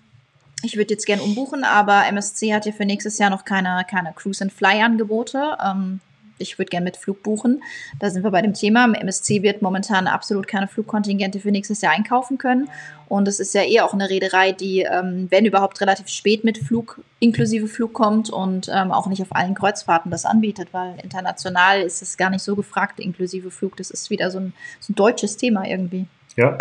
ich 0.63 0.77
würde 0.77 0.93
jetzt 0.93 1.05
gern 1.05 1.19
umbuchen, 1.19 1.63
aber 1.63 2.05
MSC 2.07 2.53
hat 2.53 2.65
ja 2.65 2.71
für 2.71 2.85
nächstes 2.85 3.17
Jahr 3.17 3.29
noch 3.29 3.45
keine, 3.45 3.85
keine 3.89 4.13
Cruise-and-Fly-Angebote. 4.13 5.57
Ähm, 5.63 5.99
ich 6.41 6.57
würde 6.57 6.69
gerne 6.69 6.85
mit 6.85 6.97
Flug 6.97 7.23
buchen. 7.23 7.63
Da 7.99 8.09
sind 8.09 8.23
wir 8.23 8.31
bei 8.31 8.41
dem 8.41 8.53
Thema. 8.53 8.85
MSC 8.85 9.43
wird 9.43 9.61
momentan 9.61 10.07
absolut 10.07 10.47
keine 10.47 10.67
Flugkontingente 10.67 11.39
für 11.39 11.51
nächstes 11.51 11.81
Jahr 11.81 11.93
einkaufen 11.93 12.37
können. 12.37 12.69
Und 13.07 13.27
es 13.27 13.39
ist 13.39 13.53
ja 13.53 13.61
eher 13.63 13.85
auch 13.85 13.93
eine 13.93 14.09
Reederei, 14.09 14.51
die, 14.51 14.81
ähm, 14.81 15.27
wenn 15.29 15.45
überhaupt, 15.45 15.81
relativ 15.81 16.07
spät 16.07 16.43
mit 16.43 16.57
Flug 16.57 17.01
inklusive 17.19 17.67
Flug 17.67 17.93
kommt 17.93 18.29
und 18.29 18.69
ähm, 18.73 18.91
auch 18.91 19.07
nicht 19.07 19.21
auf 19.21 19.35
allen 19.35 19.53
Kreuzfahrten 19.53 20.09
das 20.09 20.25
anbietet, 20.25 20.69
weil 20.71 20.95
international 21.03 21.81
ist 21.81 22.01
es 22.01 22.17
gar 22.17 22.29
nicht 22.29 22.41
so 22.41 22.55
gefragt, 22.55 22.99
inklusive 22.99 23.51
Flug. 23.51 23.77
Das 23.77 23.91
ist 23.91 24.09
wieder 24.09 24.31
so 24.31 24.39
ein, 24.39 24.53
so 24.79 24.91
ein 24.91 24.95
deutsches 24.95 25.37
Thema 25.37 25.67
irgendwie. 25.67 26.07
Ja. 26.37 26.57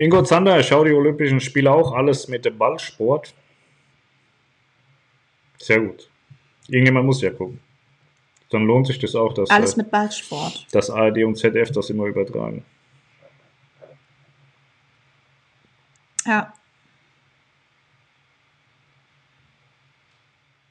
Ingo 0.00 0.22
Zander, 0.22 0.58
ich 0.58 0.66
schaue 0.66 0.86
die 0.88 0.94
Olympischen 0.94 1.40
Spiele 1.40 1.70
auch, 1.70 1.92
alles 1.92 2.26
mit 2.26 2.46
dem 2.46 2.56
Ballsport. 2.56 3.34
Sehr 5.58 5.78
gut. 5.78 6.08
Irgendjemand 6.68 7.04
muss 7.04 7.20
ja 7.20 7.30
gucken. 7.30 7.60
Dann 8.48 8.64
lohnt 8.64 8.86
sich 8.86 8.98
das 8.98 9.14
auch, 9.14 9.34
dass 9.34 9.50
alles 9.50 9.76
mit 9.76 9.90
Ballsport. 9.90 10.66
Das 10.72 10.88
ARD 10.88 11.24
und 11.24 11.36
ZDF 11.36 11.70
das 11.72 11.90
immer 11.90 12.06
übertragen. 12.06 12.64
Ja. 16.24 16.54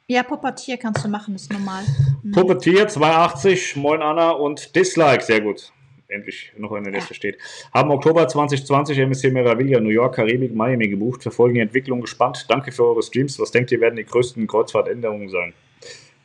Ja, 0.07 0.23
Puppetier 0.23 0.77
kannst 0.77 1.05
du 1.05 1.07
machen, 1.07 1.35
ist 1.35 1.53
normal. 1.53 1.83
Mhm. 2.23 2.31
Puppetier 2.31 2.87
280, 2.87 3.75
moin 3.75 4.01
Anna 4.01 4.31
und 4.31 4.75
Dislike, 4.75 5.23
sehr 5.23 5.41
gut. 5.41 5.71
Endlich 6.09 6.51
noch 6.57 6.75
in 6.75 6.83
der 6.83 6.93
Liste 6.93 7.13
steht. 7.13 7.37
Haben 7.73 7.91
Oktober 7.91 8.27
2020 8.27 8.97
MSC 8.97 9.31
Meraviglia, 9.31 9.79
New 9.79 9.89
York, 9.89 10.15
Karibik, 10.15 10.53
Miami 10.53 10.89
gebucht. 10.89 11.21
Verfolgen 11.21 11.55
die 11.55 11.61
Entwicklung 11.61 12.01
gespannt. 12.01 12.45
Danke 12.49 12.71
für 12.71 12.85
eure 12.85 13.03
Streams. 13.03 13.39
Was 13.39 13.51
denkt 13.51 13.71
ihr, 13.71 13.79
werden 13.79 13.95
die 13.95 14.05
größten 14.05 14.47
Kreuzfahrtänderungen 14.47 15.29
sein? 15.29 15.53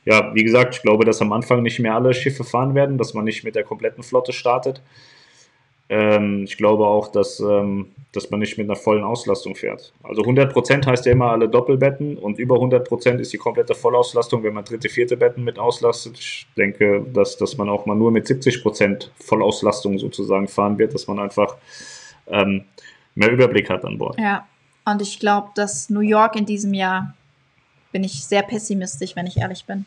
Ja, 0.06 0.34
wie 0.34 0.44
gesagt, 0.44 0.76
ich 0.76 0.82
glaube, 0.82 1.04
dass 1.04 1.22
am 1.22 1.32
Anfang 1.32 1.62
nicht 1.62 1.78
mehr 1.80 1.94
alle 1.94 2.12
Schiffe 2.12 2.44
fahren 2.44 2.74
werden, 2.74 2.98
dass 2.98 3.14
man 3.14 3.24
nicht 3.24 3.44
mit 3.44 3.54
der 3.54 3.64
kompletten 3.64 4.02
Flotte 4.02 4.32
startet. 4.32 4.82
Ähm, 5.88 6.44
ich 6.44 6.56
glaube 6.56 6.86
auch, 6.86 7.08
dass, 7.08 7.40
ähm, 7.40 7.92
dass 8.12 8.30
man 8.30 8.40
nicht 8.40 8.56
mit 8.56 8.68
einer 8.68 8.76
vollen 8.76 9.04
Auslastung 9.04 9.54
fährt. 9.54 9.92
Also 10.02 10.22
100% 10.22 10.86
heißt 10.86 11.04
ja 11.04 11.12
immer 11.12 11.30
alle 11.30 11.48
Doppelbetten 11.48 12.16
und 12.16 12.38
über 12.38 12.56
100% 12.56 13.18
ist 13.18 13.32
die 13.32 13.38
komplette 13.38 13.74
Vollauslastung, 13.74 14.42
wenn 14.42 14.54
man 14.54 14.64
dritte, 14.64 14.88
vierte 14.88 15.16
Betten 15.16 15.44
mit 15.44 15.58
auslastet. 15.58 16.18
Ich 16.18 16.46
denke, 16.56 17.04
dass, 17.12 17.36
dass 17.36 17.58
man 17.58 17.68
auch 17.68 17.84
mal 17.84 17.94
nur 17.94 18.10
mit 18.10 18.26
70% 18.26 19.08
Vollauslastung 19.18 19.98
sozusagen 19.98 20.48
fahren 20.48 20.78
wird, 20.78 20.94
dass 20.94 21.06
man 21.06 21.18
einfach 21.18 21.56
ähm, 22.28 22.64
mehr 23.14 23.30
Überblick 23.30 23.68
hat 23.68 23.84
an 23.84 23.98
Bord. 23.98 24.18
Ja, 24.18 24.46
und 24.86 25.02
ich 25.02 25.18
glaube, 25.18 25.48
dass 25.54 25.90
New 25.90 26.00
York 26.00 26.36
in 26.36 26.46
diesem 26.46 26.72
Jahr 26.72 27.14
bin 27.92 28.04
ich 28.04 28.24
sehr 28.24 28.42
pessimistisch, 28.42 29.14
wenn 29.16 29.26
ich 29.26 29.36
ehrlich 29.36 29.64
bin. 29.66 29.84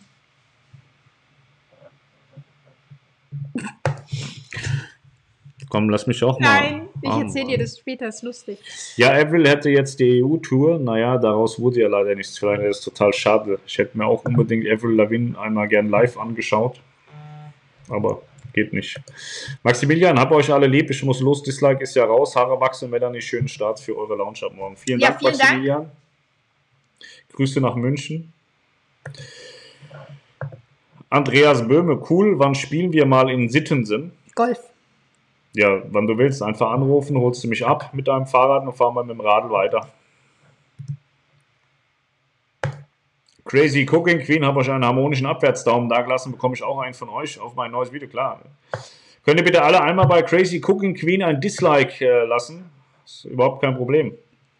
Komm, 5.69 5.89
lass 5.89 6.07
mich 6.07 6.23
auch 6.23 6.39
mal. 6.39 6.61
Nein, 6.61 6.89
ich 7.01 7.09
Ah, 7.09 7.21
erzähle 7.21 7.47
dir 7.47 7.57
das 7.57 7.77
später, 7.77 8.07
ist 8.07 8.23
lustig. 8.23 8.57
Ja, 8.95 9.11
Avril 9.11 9.47
hätte 9.47 9.69
jetzt 9.69 9.99
die 9.99 10.23
EU-Tour. 10.23 10.79
Naja, 10.79 11.17
daraus 11.17 11.59
wurde 11.59 11.81
ja 11.81 11.89
leider 11.89 12.15
nichts. 12.15 12.37
Vielleicht 12.37 12.63
ist 12.63 12.77
es 12.79 12.83
total 12.85 13.11
schade. 13.13 13.59
Ich 13.67 13.77
hätte 13.77 13.97
mir 13.97 14.05
auch 14.05 14.23
unbedingt 14.23 14.65
Avril 14.69 14.95
Lavigne 14.95 15.37
einmal 15.37 15.67
gern 15.67 15.89
live 15.89 16.17
angeschaut. 16.17 16.79
Aber 17.89 18.21
geht 18.53 18.71
nicht. 18.71 18.97
Maximilian, 19.63 20.17
hab 20.19 20.31
euch 20.31 20.51
alle 20.51 20.67
lieb. 20.67 20.89
Ich 20.89 21.03
muss 21.03 21.19
los. 21.19 21.43
Dislike 21.43 21.83
ist 21.83 21.95
ja 21.95 22.05
raus. 22.05 22.35
Haare 22.35 22.59
wachsen, 22.61 22.89
Melanie. 22.89 23.21
Schönen 23.21 23.47
Start 23.49 23.79
für 23.79 23.97
eure 23.97 24.15
Lounge 24.15 24.39
ab 24.43 24.53
morgen. 24.55 24.77
Vielen 24.77 24.99
Ja, 25.01 25.09
Dank, 25.09 25.19
vielen 25.19 25.31
Dank. 25.33 25.41
Maximilian. 25.43 25.91
Grüße 27.33 27.59
nach 27.61 27.75
München. 27.75 28.31
Andreas 31.09 31.67
Böhme, 31.67 32.01
cool. 32.09 32.39
Wann 32.39 32.55
spielen 32.55 32.91
wir 32.93 33.05
mal 33.05 33.29
in 33.29 33.49
Sittensen? 33.49 34.11
Golf. 34.35 34.59
Ja, 35.57 35.81
wann 35.89 36.05
du 36.05 36.15
willst, 36.19 36.43
einfach 36.43 36.69
anrufen, 36.69 37.17
holst 37.17 37.43
du 37.43 37.47
mich 37.47 37.65
ab 37.65 37.89
mit 37.91 38.07
deinem 38.07 38.27
Fahrrad 38.27 38.67
und 38.67 38.73
fahren 38.73 38.93
wir 38.93 39.03
mit 39.03 39.17
dem 39.17 39.21
Radl 39.21 39.49
weiter. 39.49 39.87
Crazy 43.43 43.87
Cooking 43.91 44.19
Queen, 44.19 44.45
habe 44.45 44.59
euch 44.59 44.69
einen 44.69 44.85
harmonischen 44.85 45.25
Abwärtsdaumen 45.25 45.89
dagelassen, 45.89 46.33
bekomme 46.33 46.53
ich 46.53 46.61
auch 46.61 46.77
einen 46.77 46.93
von 46.93 47.09
euch 47.09 47.39
auf 47.39 47.55
mein 47.55 47.71
neues 47.71 47.91
Video, 47.91 48.07
klar. 48.07 48.39
Könnt 49.25 49.39
ihr 49.39 49.43
bitte 49.43 49.63
alle 49.63 49.81
einmal 49.81 50.05
bei 50.05 50.21
Crazy 50.21 50.61
Cooking 50.63 50.93
Queen 50.93 51.23
ein 51.23 51.41
Dislike 51.41 52.05
äh, 52.05 52.25
lassen? 52.25 52.69
Ist 53.03 53.25
überhaupt 53.25 53.63
kein 53.63 53.75
Problem. 53.75 54.13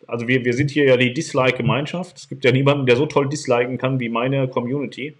Also 0.07 0.27
wir, 0.27 0.43
wir 0.45 0.53
sind 0.55 0.71
hier 0.71 0.85
ja 0.85 0.97
die 0.97 1.13
Dislike-Gemeinschaft. 1.13 2.17
Es 2.17 2.27
gibt 2.27 2.43
ja 2.43 2.51
niemanden, 2.51 2.87
der 2.87 2.95
so 2.95 3.05
toll 3.05 3.29
disliken 3.29 3.77
kann 3.77 3.99
wie 3.99 4.09
meine 4.09 4.47
Community. 4.47 5.15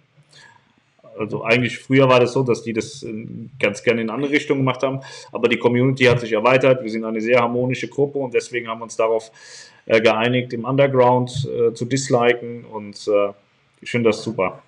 Also 1.18 1.44
eigentlich 1.44 1.78
früher 1.78 2.08
war 2.08 2.20
das 2.20 2.32
so, 2.32 2.42
dass 2.42 2.62
die 2.62 2.72
das 2.72 3.02
äh, 3.02 3.26
ganz 3.58 3.82
gerne 3.82 4.02
in 4.02 4.10
andere 4.10 4.32
Richtungen 4.32 4.60
gemacht 4.60 4.82
haben, 4.82 5.00
aber 5.32 5.48
die 5.48 5.58
Community 5.58 6.04
hat 6.04 6.20
sich 6.20 6.32
erweitert. 6.32 6.82
Wir 6.82 6.90
sind 6.90 7.04
eine 7.04 7.20
sehr 7.20 7.40
harmonische 7.40 7.88
Gruppe 7.88 8.18
und 8.18 8.34
deswegen 8.34 8.68
haben 8.68 8.80
wir 8.80 8.84
uns 8.84 8.96
darauf 8.96 9.30
äh, 9.86 10.00
geeinigt, 10.00 10.52
im 10.52 10.64
Underground 10.64 11.48
äh, 11.48 11.72
zu 11.74 11.84
disliken 11.84 12.64
und 12.64 13.08
äh, 13.08 13.32
ich 13.80 13.90
finde 13.90 14.10
das 14.10 14.22
super. 14.22 14.62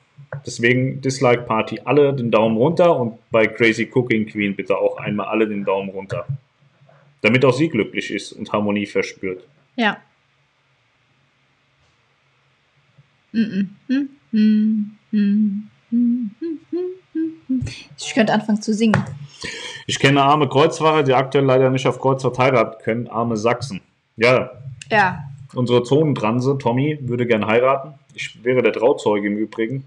Deswegen 0.47 1.01
Dislike 1.01 1.43
Party 1.43 1.81
alle 1.85 2.15
den 2.15 2.31
Daumen 2.31 2.57
runter 2.57 2.97
und 2.97 3.19
bei 3.31 3.47
Crazy 3.47 3.91
Cooking 3.93 4.27
Queen 4.27 4.55
bitte 4.55 4.77
auch 4.77 4.99
einmal 4.99 5.27
alle 5.27 5.49
den 5.49 5.65
Daumen 5.65 5.91
runter. 5.91 6.27
Damit 7.23 7.45
auch 7.45 7.53
sie 7.53 7.69
glücklich 7.69 8.11
ist 8.11 8.33
und 8.33 8.53
Harmonie 8.53 8.87
verspürt. 8.87 9.47
Ja. 9.77 10.01
Mm, 13.33 13.41
mm, 13.41 13.77
mm, 13.89 14.09
mm, 14.33 14.99
mm. 15.13 15.71
Ich 17.99 18.15
könnte 18.15 18.33
anfangen 18.33 18.63
zu 18.63 18.73
singen. 18.73 19.03
Ich 19.87 19.99
kenne 19.99 20.23
arme 20.23 20.49
Kreuzfahrer, 20.49 21.03
die 21.03 21.15
aktuell 21.15 21.45
leider 21.45 21.71
nicht 21.71 21.87
auf 21.87 22.01
Kreuzfahrt 22.01 22.39
heiraten 22.39 22.83
können, 22.83 23.09
arme 23.09 23.37
Sachsen. 23.37 23.81
Ja, 24.17 24.51
Ja. 24.91 25.21
unsere 25.55 25.83
Zonentranse, 25.83 26.59
Tommy, 26.59 26.99
würde 27.03 27.27
gern 27.27 27.47
heiraten. 27.47 27.95
Ich 28.15 28.43
wäre 28.45 28.63
der 28.63 28.73
Trauzeuge 28.73 29.27
im 29.29 29.37
Übrigen. 29.37 29.85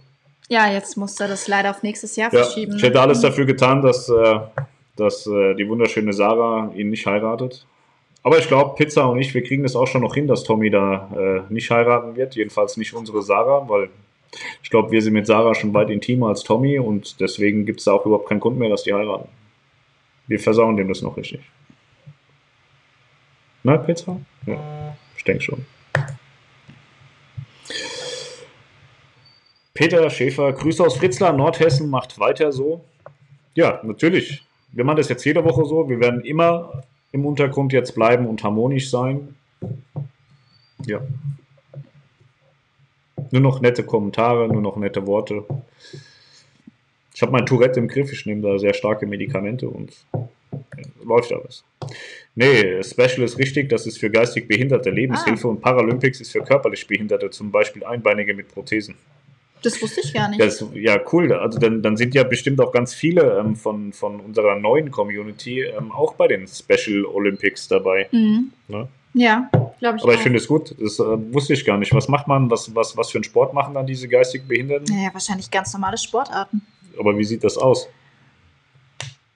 Ja, 0.50 0.70
jetzt 0.70 0.98
muss 0.98 1.20
er 1.20 1.28
das 1.30 1.48
leider 1.48 1.70
auf 1.72 1.84
nächstes 1.84 2.16
Jahr 2.16 2.34
Ja, 2.34 2.44
verschieben. 2.44 2.76
ich 2.76 2.84
hätte 2.84 3.00
alles 3.00 3.22
dafür 3.22 3.46
getan, 3.46 3.82
dass, 3.82 4.10
äh, 4.10 4.40
dass 4.98 5.26
äh, 5.28 5.56
die 5.56 5.68
wunderschöne 5.68 6.12
Sarah 6.14 6.72
ihn 6.76 6.90
nicht 6.90 7.06
heiratet. 7.06 7.66
Aber 8.24 8.38
ich 8.40 8.48
glaube, 8.48 8.76
Pizza 8.76 9.10
und 9.10 9.20
ich, 9.20 9.34
wir 9.34 9.44
kriegen 9.44 9.64
das 9.64 9.76
auch 9.76 9.88
schon 9.88 10.02
noch 10.02 10.16
hin, 10.16 10.28
dass 10.28 10.44
Tommy 10.44 10.70
da 10.70 11.10
äh, 11.48 11.54
nicht 11.54 11.70
heiraten 11.72 12.16
wird. 12.16 12.36
Jedenfalls 12.36 12.78
nicht 12.78 12.94
unsere 12.94 13.22
Sarah, 13.22 13.68
weil 13.68 13.90
ich 14.62 14.70
glaube, 14.70 14.92
wir 14.92 15.02
sind 15.02 15.14
mit 15.14 15.28
Sarah 15.28 15.56
schon 15.56 15.74
weit 15.74 15.90
intimer 15.90 16.30
als 16.30 16.44
Tommy 16.44 16.80
und 16.80 17.20
deswegen 17.20 17.66
gibt 17.66 17.80
es 17.80 17.86
da 17.86 17.94
auch 17.94 18.06
überhaupt 18.06 18.28
keinen 18.28 18.40
Grund 18.40 18.58
mehr, 18.58 18.70
dass 18.70 18.84
die 18.84 18.94
heiraten. 18.94 19.30
Wir 20.28 20.40
versauen 20.40 20.78
dem 20.78 20.88
das 20.88 21.02
noch 21.02 21.18
richtig. 21.18 21.42
Na, 23.64 23.78
Pizza? 23.78 24.18
Ja, 24.46 24.96
ich 25.18 25.24
denke 25.24 25.42
schon. 25.42 25.66
Peter 29.74 30.08
Schäfer, 30.10 30.54
Grüße 30.54 30.84
aus 30.84 30.98
Fritzlar, 30.98 31.34
Nordhessen, 31.34 31.90
macht 31.90 32.20
weiter 32.20 32.52
so. 32.52 32.84
Ja, 33.56 33.80
natürlich. 33.84 34.44
Wir 34.72 34.84
machen 34.84 34.98
das 34.98 35.10
jetzt 35.10 35.24
jede 35.26 35.44
Woche 35.44 35.66
so. 35.66 35.90
Wir 35.90 36.00
werden 36.00 36.22
immer 36.22 36.84
im 37.12 37.26
Untergrund 37.26 37.74
jetzt 37.74 37.96
bleiben 37.96 38.28
und 38.28 38.44
harmonisch 38.44 38.90
sein. 38.90 39.36
Ja. 40.86 41.02
Nur 43.32 43.42
noch 43.42 43.62
nette 43.62 43.84
Kommentare, 43.84 44.48
nur 44.48 44.62
noch 44.62 44.78
nette 44.78 45.06
Worte. 45.08 45.44
Ich 47.14 47.22
habe 47.22 47.32
mein 47.32 47.46
Tourette 47.46 47.80
im 47.80 47.88
Griff, 47.88 48.12
ich 48.12 48.26
nehme 48.26 48.42
da 48.42 48.58
sehr 48.58 48.74
starke 48.74 49.06
Medikamente 49.06 49.70
und 49.70 49.94
ja, 50.14 50.84
läuft 51.06 51.32
alles. 51.32 51.64
Nee, 52.36 52.82
Special 52.82 53.22
ist 53.22 53.38
richtig, 53.38 53.70
das 53.70 53.86
ist 53.86 54.00
für 54.00 54.10
geistig 54.10 54.48
Behinderte 54.48 54.90
Lebenshilfe 54.90 55.48
und 55.48 55.62
Paralympics 55.62 56.22
ist 56.22 56.32
für 56.32 56.44
körperlich 56.44 56.88
Behinderte, 56.88 57.30
zum 57.30 57.52
Beispiel 57.52 57.84
Einbeinige 57.84 58.34
mit 58.34 58.48
Prothesen. 58.48 58.96
Das 59.62 59.82
wusste 59.82 60.02
ich 60.04 60.14
gar 60.14 60.30
nicht. 60.30 60.42
Das, 60.42 60.66
ja, 60.74 61.00
cool. 61.14 61.32
Also 61.32 61.58
dann, 61.58 61.82
dann 61.82 61.96
sind 61.96 62.14
ja 62.14 62.24
bestimmt 62.24 62.60
auch 62.60 62.72
ganz 62.72 62.94
viele 62.94 63.40
ähm, 63.40 63.56
von, 63.56 63.94
von 63.94 64.20
unserer 64.20 64.56
neuen 64.60 64.92
Community 64.92 65.62
ähm, 65.62 65.92
auch 65.92 66.16
bei 66.16 66.28
den 66.28 66.48
Special 66.48 67.06
Olympics 67.06 67.68
dabei. 67.68 68.08
Mhm. 68.12 68.52
Ne? 68.68 68.88
Ja, 69.14 69.50
glaube 69.80 69.98
ich 69.98 70.04
Aber 70.04 70.14
ich 70.14 70.22
finde 70.22 70.40
es 70.40 70.48
gut. 70.48 70.76
Das 70.80 71.00
äh, 71.00 71.34
wusste 71.34 71.54
ich 71.54 71.66
gar 71.66 71.78
nicht. 71.78 71.94
Was 71.94 72.08
macht 72.08 72.28
man? 72.28 72.50
Was, 72.50 72.74
was, 72.76 72.98
was 72.98 73.12
für 73.12 73.20
einen 73.20 73.24
Sport 73.24 73.54
machen 73.54 73.74
dann 73.74 73.86
diese 73.86 74.08
geistig 74.08 74.48
Behinderten? 74.48 74.94
Naja, 74.96 75.10
wahrscheinlich 75.14 75.52
ganz 75.52 75.72
normale 75.74 75.98
Sportarten. 75.98 76.62
Aber 77.00 77.18
wie 77.18 77.24
sieht 77.24 77.44
das 77.44 77.58
aus? 77.58 77.88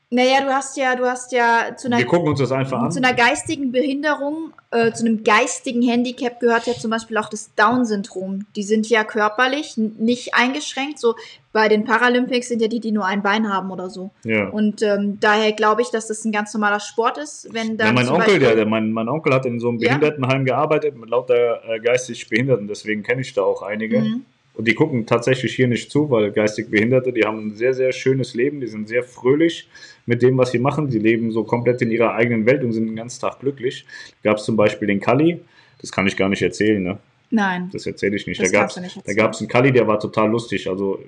Naja, 0.10 0.40
du 0.42 0.54
hast 0.54 0.78
ja, 0.78 0.96
du 0.96 1.06
hast 1.06 1.34
ja 1.34 1.76
zu 1.76 1.88
einer 1.88 1.98
Wir 1.98 2.06
gucken 2.06 2.30
uns 2.30 2.40
das 2.40 2.54
einfach 2.54 2.80
an. 2.82 2.92
Zu 2.92 3.00
einer 3.04 3.14
geistigen 3.14 3.74
Behinderung, 3.74 4.54
äh, 4.72 4.94
zu 4.94 5.06
einem 5.06 5.26
geistigen 5.26 5.82
Handicap 5.82 6.40
gehört 6.40 6.66
ja 6.66 6.74
zum 6.74 6.92
Beispiel 6.92 7.18
auch 7.18 7.28
das 7.28 7.54
Down-Syndrom. 7.56 8.46
Die 8.56 8.64
sind 8.64 8.88
ja 8.90 9.04
körperlich 9.04 9.76
nicht 9.76 10.34
eingeschränkt. 10.34 10.98
So 10.98 11.16
bei 11.52 11.68
den 11.68 11.84
Paralympics 11.84 12.48
sind 12.48 12.62
ja 12.62 12.70
die, 12.70 12.80
die 12.80 12.94
nur 12.94 13.06
ein 13.06 13.22
Bein 13.22 13.52
haben 13.52 13.70
oder 13.70 13.90
so. 13.90 14.12
Ja. 14.24 14.48
Und 14.48 14.82
ähm, 14.82 15.18
daher 15.20 15.52
glaube 15.52 15.82
ich, 15.82 15.90
dass 15.90 16.08
das 16.08 16.24
ein 16.24 16.32
ganz 16.32 16.54
normaler 16.54 16.80
Sport 16.80 17.18
ist, 17.18 17.54
wenn 17.54 17.76
dann 17.76 17.88
Ja, 17.88 17.94
mein 17.94 18.08
Onkel, 18.08 18.40
der, 18.40 18.56
der, 18.56 18.66
mein, 18.66 18.94
mein 18.94 19.10
Onkel 19.10 19.34
hat 19.34 19.46
in 19.46 19.60
so 19.60 19.68
einem 19.68 19.80
Ja. 19.80 19.90
Behindertenheim 19.90 20.46
gearbeitet 20.46 20.96
mit 20.96 21.10
lauter 21.10 21.68
äh, 21.68 21.82
geistig 21.82 22.30
Behinderten, 22.30 22.70
deswegen 22.70 23.04
kenne 23.04 23.22
ich 23.22 23.34
da 23.34 23.42
auch 23.42 23.62
einige. 23.62 24.00
Mhm. 24.00 24.26
Und 24.54 24.68
die 24.68 24.74
gucken 24.74 25.06
tatsächlich 25.06 25.54
hier 25.54 25.68
nicht 25.68 25.92
zu, 25.92 26.10
weil 26.10 26.32
geistig 26.32 26.72
Behinderte, 26.72 27.14
die 27.14 27.26
haben 27.26 27.50
ein 27.50 27.56
sehr, 27.56 27.76
sehr 27.76 27.92
schönes 27.92 28.34
Leben, 28.34 28.60
die 28.60 28.68
sind 28.68 28.88
sehr 28.88 29.04
fröhlich 29.04 29.68
mit 30.08 30.24
dem, 30.24 30.38
was 30.38 30.52
sie 30.52 30.60
machen. 30.60 30.90
Die 30.90 30.98
leben 30.98 31.32
so 31.32 31.44
komplett 31.44 31.82
in 31.84 31.92
ihrer 31.92 32.16
eigenen 32.16 32.48
Welt 32.48 32.64
und 32.64 32.72
sind 32.72 32.88
den 32.88 32.96
ganzen 32.96 33.22
Tag 33.22 33.40
glücklich. 33.40 33.86
Da 34.24 34.32
gab 34.32 34.40
es 34.40 34.46
zum 34.46 34.56
Beispiel 34.56 34.88
den 34.88 35.00
Kali, 35.00 35.40
das 35.80 35.92
kann 35.92 36.08
ich 36.08 36.18
gar 36.18 36.30
nicht 36.30 36.42
erzählen, 36.42 36.82
ne? 36.82 36.98
Nein. 37.30 37.70
Das 37.74 37.86
erzähle 37.86 38.16
ich 38.16 38.26
nicht. 38.26 38.42
Das 38.42 38.52
da 38.52 39.14
gab 39.14 39.34
es 39.34 39.40
einen 39.40 39.50
Kali, 39.50 39.72
der 39.72 39.86
war 39.86 40.00
total 40.00 40.30
lustig. 40.30 40.70
Also 40.70 41.04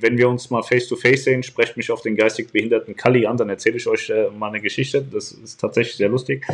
wenn 0.00 0.18
wir 0.18 0.28
uns 0.28 0.50
mal 0.50 0.62
face 0.62 0.86
to 0.88 0.96
face 0.96 1.24
sehen, 1.24 1.42
sprecht 1.42 1.76
mich 1.76 1.90
auf 1.90 2.02
den 2.02 2.14
geistig 2.14 2.52
behinderten 2.52 2.94
Kali 2.94 3.26
an, 3.26 3.36
dann 3.36 3.48
erzähle 3.48 3.76
ich 3.76 3.86
euch 3.86 4.10
äh, 4.10 4.28
mal 4.38 4.48
eine 4.48 4.60
Geschichte. 4.60 5.02
Das 5.02 5.32
ist 5.32 5.60
tatsächlich 5.60 5.96
sehr 5.96 6.08
lustig. 6.08 6.44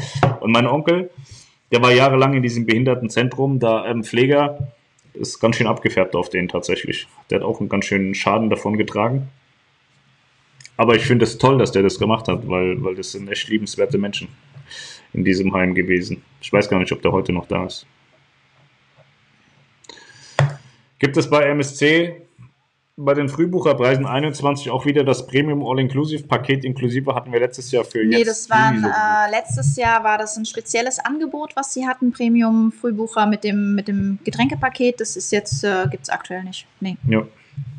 Und 0.40 0.52
mein 0.52 0.66
Onkel, 0.66 1.10
der 1.72 1.82
war 1.82 1.92
jahrelang 1.92 2.34
in 2.34 2.42
diesem 2.42 2.64
Behindertenzentrum, 2.66 3.58
da 3.58 3.90
ähm, 3.90 4.04
Pfleger, 4.04 4.72
ist 5.14 5.40
ganz 5.40 5.56
schön 5.56 5.66
abgefärbt 5.66 6.14
auf 6.14 6.30
den 6.30 6.46
tatsächlich. 6.46 7.08
Der 7.30 7.40
hat 7.40 7.44
auch 7.44 7.58
einen 7.58 7.68
ganz 7.68 7.86
schönen 7.86 8.14
Schaden 8.14 8.50
davon 8.50 8.76
getragen. 8.76 9.28
Aber 10.78 10.94
ich 10.94 11.04
finde 11.04 11.24
es 11.24 11.36
toll, 11.36 11.58
dass 11.58 11.72
der 11.72 11.82
das 11.82 11.98
gemacht 11.98 12.28
hat, 12.28 12.48
weil, 12.48 12.82
weil 12.82 12.94
das 12.94 13.12
sind 13.12 13.28
echt 13.28 13.48
liebenswerte 13.48 13.98
Menschen 13.98 14.28
in 15.12 15.24
diesem 15.24 15.52
Heim 15.52 15.74
gewesen. 15.74 16.22
Ich 16.40 16.52
weiß 16.52 16.68
gar 16.68 16.78
nicht, 16.78 16.92
ob 16.92 17.02
der 17.02 17.12
heute 17.12 17.32
noch 17.32 17.46
da 17.46 17.66
ist. 17.66 17.84
Gibt 21.00 21.16
es 21.16 21.28
bei 21.28 21.42
MSC 21.48 22.22
bei 23.00 23.14
den 23.14 23.28
Frühbucherpreisen 23.28 24.06
21 24.06 24.70
auch 24.70 24.84
wieder 24.84 25.04
das 25.04 25.26
Premium 25.26 25.64
All-Inclusive-Paket 25.64 26.64
inklusive 26.64 27.14
hatten 27.14 27.32
wir 27.32 27.38
letztes 27.38 27.70
Jahr 27.70 27.84
für 27.84 28.04
Nee, 28.04 28.18
jetzt. 28.18 28.28
das 28.28 28.50
war 28.50 28.66
ein, 28.66 28.74
Juni 28.74 28.86
so 28.86 28.90
äh, 28.90 29.30
letztes 29.30 29.76
Jahr 29.76 30.02
war 30.02 30.18
das 30.18 30.36
ein 30.36 30.44
spezielles 30.44 30.98
Angebot, 30.98 31.54
was 31.54 31.72
sie 31.72 31.86
hatten, 31.86 32.10
Premium 32.10 32.72
Frühbucher 32.72 33.26
mit 33.26 33.44
dem, 33.44 33.76
mit 33.76 33.86
dem 33.86 34.18
Getränkepaket. 34.24 35.00
Das 35.00 35.16
ist 35.16 35.30
jetzt, 35.30 35.62
äh, 35.62 35.86
gibt 35.88 36.04
es 36.04 36.08
aktuell 36.08 36.42
nicht. 36.42 36.66
Nee. 36.80 36.96
Ja. 37.08 37.22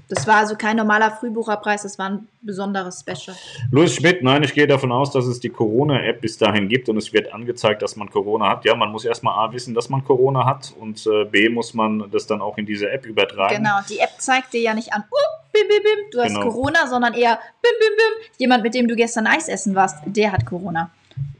Das 0.09 0.25
war 0.25 0.37
also 0.37 0.55
kein 0.55 0.75
normaler 0.75 1.11
Frühbucherpreis, 1.11 1.83
das 1.83 1.99
war 1.99 2.09
ein 2.09 2.27
besonderes 2.41 3.01
Special. 3.01 3.37
Louis 3.69 3.93
Schmidt, 3.93 4.23
nein, 4.23 4.41
ich 4.41 4.55
gehe 4.55 4.65
davon 4.65 4.91
aus, 4.91 5.11
dass 5.11 5.27
es 5.27 5.39
die 5.39 5.49
Corona-App 5.49 6.19
bis 6.19 6.35
dahin 6.39 6.67
gibt 6.67 6.89
und 6.89 6.97
es 6.97 7.13
wird 7.13 7.31
angezeigt, 7.31 7.83
dass 7.83 7.95
man 7.95 8.09
Corona 8.09 8.49
hat. 8.49 8.65
Ja, 8.65 8.75
man 8.75 8.91
muss 8.91 9.05
erstmal 9.05 9.35
A 9.35 9.53
wissen, 9.53 9.75
dass 9.75 9.87
man 9.89 10.03
Corona 10.03 10.47
hat 10.47 10.73
und 10.79 11.05
äh, 11.05 11.25
B 11.25 11.49
muss 11.49 11.75
man 11.75 12.09
das 12.11 12.25
dann 12.25 12.41
auch 12.41 12.57
in 12.57 12.65
diese 12.65 12.89
App 12.89 13.05
übertragen. 13.05 13.57
Genau, 13.57 13.77
die 13.87 13.99
App 13.99 14.13
zeigt 14.17 14.53
dir 14.53 14.61
ja 14.61 14.73
nicht 14.73 14.91
an, 14.93 15.03
uh, 15.03 15.43
bim, 15.53 15.67
bim, 15.67 15.83
bim, 15.83 16.11
du 16.11 16.21
hast 16.21 16.33
Genau. 16.33 16.41
Corona, 16.41 16.87
sondern 16.87 17.13
eher 17.13 17.39
bim, 17.61 17.71
bim, 17.79 17.95
bim, 17.95 18.31
jemand, 18.39 18.63
mit 18.63 18.73
dem 18.73 18.87
du 18.87 18.95
gestern 18.95 19.27
Eis 19.27 19.47
essen 19.47 19.75
warst, 19.75 19.97
der 20.07 20.31
hat 20.31 20.43
Corona. 20.43 20.89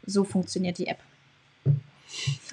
So 0.06 0.24
funktioniert 0.24 0.78
die 0.78 0.86
App. 0.86 1.00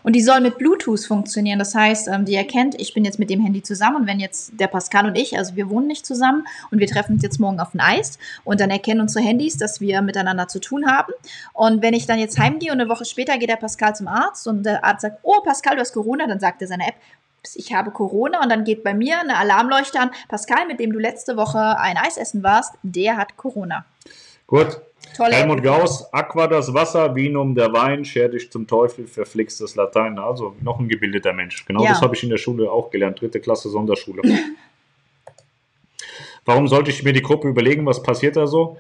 Und 0.06 0.12
die 0.12 0.22
soll 0.22 0.40
mit 0.40 0.56
Bluetooth 0.56 1.04
funktionieren. 1.04 1.58
Das 1.58 1.74
heißt, 1.74 2.06
ähm, 2.06 2.26
die 2.26 2.36
erkennt, 2.36 2.80
ich 2.80 2.94
bin 2.94 3.04
jetzt 3.04 3.18
mit 3.18 3.28
dem 3.28 3.40
Handy 3.40 3.64
zusammen 3.64 3.96
und 3.96 4.06
wenn 4.06 4.20
jetzt 4.20 4.52
der 4.52 4.68
Pascal 4.68 5.04
und 5.04 5.16
ich, 5.16 5.36
also 5.36 5.56
wir 5.56 5.68
wohnen 5.68 5.88
nicht 5.88 6.06
zusammen 6.06 6.46
und 6.70 6.78
wir 6.78 6.86
treffen 6.86 7.14
uns 7.14 7.24
jetzt 7.24 7.40
morgen 7.40 7.58
auf 7.58 7.74
ein 7.74 7.80
Eis 7.80 8.20
und 8.44 8.60
dann 8.60 8.70
erkennen 8.70 9.00
unsere 9.00 9.24
Handys, 9.24 9.58
dass 9.58 9.80
wir 9.80 10.02
miteinander 10.02 10.46
zu 10.46 10.60
tun 10.60 10.86
haben. 10.86 11.12
Und 11.54 11.82
wenn 11.82 11.92
ich 11.92 12.06
dann 12.06 12.20
jetzt 12.20 12.38
heimgehe 12.38 12.70
und 12.70 12.80
eine 12.80 12.88
Woche 12.88 13.04
später 13.04 13.36
geht 13.36 13.48
der 13.48 13.56
Pascal 13.56 13.96
zum 13.96 14.06
Arzt 14.06 14.46
und 14.46 14.62
der 14.62 14.84
Arzt 14.84 15.02
sagt, 15.02 15.18
oh 15.24 15.40
Pascal, 15.44 15.74
du 15.74 15.80
hast 15.80 15.92
Corona, 15.92 16.28
dann 16.28 16.38
sagt 16.38 16.62
er 16.62 16.68
seine 16.68 16.86
App, 16.86 16.94
"Ups, 17.40 17.56
ich 17.56 17.74
habe 17.74 17.90
Corona 17.90 18.40
und 18.44 18.48
dann 18.48 18.62
geht 18.62 18.84
bei 18.84 18.94
mir 18.94 19.18
eine 19.18 19.36
Alarmleuchte 19.36 19.98
an. 19.98 20.12
Pascal, 20.28 20.68
mit 20.68 20.78
dem 20.78 20.92
du 20.92 21.00
letzte 21.00 21.36
Woche 21.36 21.80
ein 21.80 21.96
Eis 21.96 22.16
essen 22.16 22.44
warst, 22.44 22.74
der 22.84 23.16
hat 23.16 23.36
Corona. 23.36 23.84
Gut. 24.46 24.80
Tolle 25.16 25.34
Helmut. 25.34 25.62
Gauss, 25.62 26.12
Aqua 26.12 26.47
das 26.47 26.72
Wasser, 26.74 27.14
Vinum 27.14 27.55
der 27.55 27.72
Wein, 27.72 28.05
scher 28.05 28.28
dich 28.28 28.51
zum 28.51 28.66
Teufel, 28.66 29.06
verflixt 29.06 29.60
das 29.60 29.74
Latein. 29.74 30.18
Also 30.18 30.55
noch 30.60 30.78
ein 30.78 30.88
gebildeter 30.88 31.32
Mensch. 31.32 31.64
Genau 31.64 31.82
Ja. 31.82 31.90
das 31.90 32.01
habe 32.02 32.14
ich 32.14 32.22
in 32.22 32.30
der 32.30 32.38
Schule 32.38 32.70
auch 32.70 32.90
gelernt. 32.90 33.20
Dritte 33.20 33.40
Klasse 33.40 33.68
Sonderschule. 33.70 34.22
Warum 36.44 36.68
sollte 36.68 36.90
ich 36.90 37.02
mir 37.02 37.12
die 37.12 37.22
Gruppe 37.22 37.48
überlegen, 37.48 37.84
was 37.86 38.02
passiert 38.02 38.36
da 38.36 38.47
so? 38.47 38.76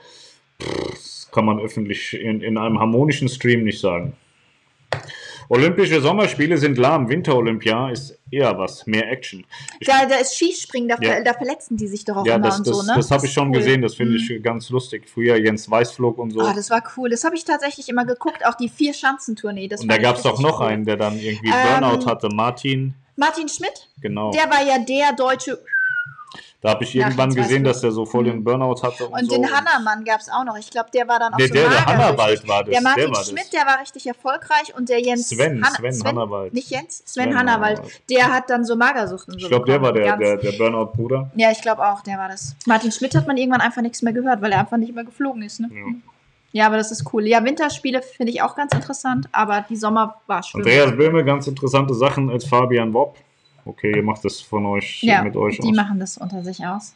Pff, 0.62 0.90
Das 0.90 1.28
kann 1.32 1.44
man 1.44 1.58
öffentlich 1.60 2.14
in, 2.14 2.40
in 2.40 2.56
einem 2.56 2.78
harmonischen 2.78 3.28
Stream 3.28 3.64
nicht 3.64 3.80
sagen. 3.80 4.14
Olympische 5.48 6.00
Sommerspiele 6.00 6.56
sind 6.58 6.78
lahm. 6.78 7.08
Winter-Olympia 7.08 7.90
ist 7.90 8.18
eher 8.30 8.58
was, 8.58 8.86
mehr 8.86 9.10
Action. 9.10 9.44
Ich, 9.80 9.86
Da, 9.86 10.04
da 10.06 10.16
ist 10.16 10.34
Skispringen, 10.36 10.88
da, 10.88 10.96
Ja. 11.00 11.22
da 11.22 11.32
verletzen 11.34 11.76
die 11.76 11.86
sich 11.86 12.04
doch 12.04 12.16
auch 12.16 12.26
ja, 12.26 12.34
immer 12.36 12.46
das, 12.48 12.58
und 12.58 12.66
das, 12.66 12.76
so, 12.76 12.82
ne? 12.82 12.92
das 12.96 13.10
habe 13.10 13.26
ich 13.26 13.32
schon 13.32 13.48
cool. 13.48 13.58
gesehen. 13.58 13.82
Das 13.82 13.94
finde 13.94 14.18
Mhm. 14.18 14.26
ich 14.36 14.42
ganz 14.42 14.70
lustig. 14.70 15.08
Früher 15.08 15.36
Jens 15.36 15.70
Weißflog 15.70 16.18
und 16.18 16.30
so. 16.32 16.40
Ah, 16.40 16.52
das 16.54 16.70
war 16.70 16.82
cool. 16.96 17.08
Das 17.10 17.22
habe 17.24 17.36
ich 17.36 17.44
tatsächlich 17.44 17.88
immer 17.88 18.04
geguckt, 18.04 18.44
auch 18.44 18.54
die 18.54 18.68
Vier-Schanzentournee. 18.68 19.68
Und 19.78 19.88
da 19.88 19.98
gab 19.98 20.16
es 20.16 20.26
auch 20.26 20.32
richtig 20.32 20.46
noch 20.46 20.60
cool. 20.60 20.66
einen, 20.66 20.84
der 20.84 20.96
dann 20.96 21.18
irgendwie 21.18 21.48
Ähm, 21.48 21.80
Burnout 21.80 22.06
hatte. 22.06 22.28
Martin, 22.30 22.94
Martin 23.16 23.48
Schmidt, 23.48 23.88
genau. 24.00 24.30
der 24.32 24.50
war 24.50 24.62
ja 24.66 24.78
der 24.78 25.12
deutsche. 25.14 25.58
Da 26.66 26.72
habe 26.72 26.82
ich 26.82 26.94
Nach 26.96 27.04
irgendwann 27.04 27.32
gesehen, 27.32 27.62
dass 27.62 27.80
der 27.80 27.92
so 27.92 28.04
voll 28.04 28.24
den 28.24 28.38
Mhm. 28.38 28.44
Burnout 28.44 28.82
hatte. 28.82 29.06
Und, 29.06 29.12
Und 29.22 29.30
so. 29.30 29.36
den 29.36 29.44
Hannermann 29.52 30.04
gab 30.04 30.18
es 30.20 30.28
auch 30.28 30.42
noch. 30.44 30.56
Ich 30.58 30.68
glaube, 30.68 30.88
der 30.92 31.06
war 31.06 31.20
dann 31.20 31.32
auch 31.32 31.38
Nee, 31.38 31.46
so 31.46 31.54
der, 31.54 31.68
der 31.68 32.18
richtig. 32.28 32.48
war 32.48 32.64
das. 32.64 32.70
Der 32.72 32.82
Martin 32.82 33.14
war 33.14 33.24
Schmidt, 33.24 33.38
das. 33.44 33.50
der 33.50 33.66
war 33.66 33.80
richtig 33.80 34.06
erfolgreich 34.08 34.74
und 34.76 34.88
der 34.88 35.00
Jens 35.00 35.28
Sven, 35.28 35.62
Han- 35.64 35.92
Sven 35.92 36.04
Hannawald. 36.04 36.52
Nicht 36.54 36.68
Jens, 36.70 37.02
Sven, 37.06 37.26
Sven. 37.26 37.38
Hannawald. 37.38 37.80
Der 38.10 38.32
hat 38.32 38.50
dann 38.50 38.64
so 38.64 38.74
Magersucht 38.74 39.28
und 39.28 39.34
so 39.34 39.46
Ich 39.46 39.48
glaube, 39.48 39.66
der 39.66 39.80
war 39.80 39.92
der, 39.92 40.16
der, 40.16 40.36
der 40.38 40.52
Burnout-Bruder. 40.58 41.30
Ja, 41.36 41.52
ich 41.52 41.62
glaube 41.62 41.86
auch, 41.86 42.00
der 42.02 42.18
war 42.18 42.28
das. 42.28 42.56
Martin 42.66 42.90
Schmidt 42.90 43.14
hat 43.14 43.28
man 43.28 43.36
irgendwann 43.36 43.60
einfach 43.60 43.82
nichts 43.82 44.02
mehr 44.02 44.12
gehört, 44.12 44.42
weil 44.42 44.50
er 44.50 44.58
einfach 44.58 44.76
nicht 44.76 44.92
mehr 44.92 45.04
geflogen 45.04 45.42
ist. 45.42 45.60
Ne? 45.60 45.70
Ja. 45.72 45.82
Ja, 46.52 46.66
aber 46.66 46.78
das 46.78 46.90
ist 46.90 47.04
cool. 47.12 47.26
Ja, 47.26 47.44
Winterspiele 47.44 48.02
finde 48.02 48.32
ich 48.32 48.40
auch 48.42 48.56
ganz 48.56 48.72
interessant, 48.72 49.28
aber 49.30 49.64
die 49.68 49.76
Sommer 49.76 50.16
war 50.26 50.42
schön. 50.42 50.62
Andreas 50.62 50.96
Böhme, 50.96 51.22
ganz 51.22 51.46
interessante 51.46 51.94
Sachen 51.94 52.28
als 52.30 52.44
Fabian 52.46 52.92
Wopp. 52.94 53.18
Okay, 53.66 53.96
ihr 53.96 54.02
macht 54.02 54.24
das 54.24 54.40
von 54.40 54.64
euch 54.64 55.02
ja, 55.02 55.22
mit 55.22 55.36
euch 55.36 55.58
die 55.58 55.68
aus. 55.68 55.76
machen 55.76 55.98
das 55.98 56.16
unter 56.18 56.42
sich 56.42 56.64
aus. 56.64 56.94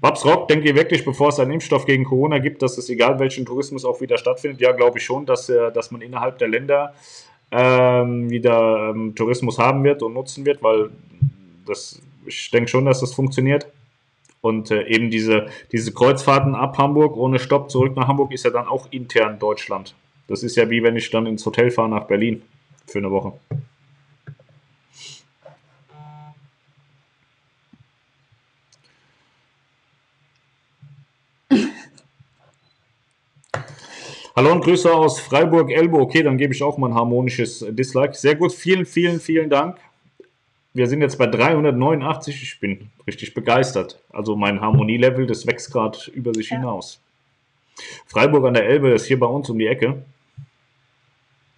Babs 0.00 0.24
Rock, 0.24 0.46
denkt 0.48 0.64
ihr 0.66 0.76
wirklich, 0.76 1.04
bevor 1.04 1.30
es 1.30 1.40
einen 1.40 1.52
Impfstoff 1.52 1.86
gegen 1.86 2.04
Corona 2.04 2.38
gibt, 2.38 2.62
dass 2.62 2.78
es 2.78 2.88
egal 2.88 3.18
welchen 3.18 3.46
Tourismus 3.46 3.84
auch 3.84 4.00
wieder 4.00 4.18
stattfindet? 4.18 4.60
Ja, 4.60 4.72
glaube 4.72 4.98
ich 4.98 5.04
schon, 5.04 5.26
dass, 5.26 5.46
dass 5.46 5.90
man 5.90 6.02
innerhalb 6.02 6.38
der 6.38 6.48
Länder 6.48 6.94
ähm, 7.50 8.30
wieder 8.30 8.90
ähm, 8.90 9.14
Tourismus 9.14 9.58
haben 9.58 9.82
wird 9.84 10.02
und 10.02 10.12
nutzen 10.12 10.44
wird, 10.44 10.62
weil 10.62 10.90
das, 11.66 12.00
ich 12.26 12.50
denke 12.50 12.68
schon, 12.68 12.84
dass 12.84 13.00
das 13.00 13.14
funktioniert. 13.14 13.66
Und 14.40 14.70
äh, 14.70 14.86
eben 14.86 15.10
diese, 15.10 15.46
diese 15.72 15.92
Kreuzfahrten 15.92 16.54
ab 16.54 16.78
Hamburg 16.78 17.16
ohne 17.16 17.38
Stopp 17.40 17.70
zurück 17.70 17.96
nach 17.96 18.06
Hamburg 18.06 18.32
ist 18.32 18.44
ja 18.44 18.50
dann 18.50 18.68
auch 18.68 18.86
intern 18.92 19.38
Deutschland. 19.38 19.94
Das 20.28 20.42
ist 20.42 20.56
ja 20.56 20.70
wie 20.70 20.82
wenn 20.82 20.94
ich 20.94 21.10
dann 21.10 21.26
ins 21.26 21.44
Hotel 21.44 21.70
fahre 21.70 21.88
nach 21.88 22.04
Berlin 22.04 22.42
für 22.86 22.98
eine 22.98 23.10
Woche. 23.10 23.32
Hallo 34.38 34.52
und 34.52 34.62
Grüße 34.62 34.94
aus 34.94 35.18
Freiburg-Elbe. 35.18 35.98
Okay, 35.98 36.22
dann 36.22 36.38
gebe 36.38 36.54
ich 36.54 36.62
auch 36.62 36.78
mal 36.78 36.90
ein 36.90 36.94
harmonisches 36.94 37.66
Dislike. 37.70 38.14
Sehr 38.14 38.36
gut, 38.36 38.52
vielen, 38.52 38.86
vielen, 38.86 39.18
vielen 39.18 39.50
Dank. 39.50 39.78
Wir 40.72 40.86
sind 40.86 41.00
jetzt 41.00 41.18
bei 41.18 41.26
389. 41.26 42.40
Ich 42.44 42.60
bin 42.60 42.88
richtig 43.04 43.34
begeistert. 43.34 44.00
Also 44.10 44.36
mein 44.36 44.60
Harmonielevel, 44.60 45.26
das 45.26 45.44
wächst 45.44 45.72
gerade 45.72 45.98
über 46.12 46.32
sich 46.34 46.50
Ja. 46.50 46.58
hinaus. 46.58 47.00
Freiburg 48.06 48.46
an 48.46 48.54
der 48.54 48.64
Elbe 48.64 48.90
ist 48.90 49.06
hier 49.06 49.18
bei 49.18 49.26
uns 49.26 49.50
um 49.50 49.58
die 49.58 49.66
Ecke. 49.66 50.04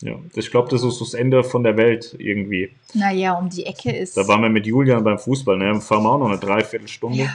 Ja, 0.01 0.15
ich 0.35 0.51
glaube, 0.51 0.71
das 0.71 0.83
ist 0.83 1.03
das 1.03 1.13
Ende 1.13 1.45
von 1.45 1.63
der 1.63 1.77
Welt 1.77 2.17
irgendwie. 2.19 2.71
Naja, 2.95 3.35
um 3.35 3.51
die 3.51 3.67
Ecke 3.67 3.95
ist. 3.95 4.17
Da 4.17 4.27
waren 4.27 4.41
wir 4.41 4.49
mit 4.49 4.67
Julian 4.67 5.05
beim 5.05 5.19
Fußball. 5.19 5.59
Ne? 5.59 5.79
Fahren 5.83 6.05
wir 6.05 6.13
auch 6.13 6.19
noch 6.19 6.31
eine 6.31 6.39
Dreiviertelstunde. 6.39 7.25
Ja. 7.25 7.35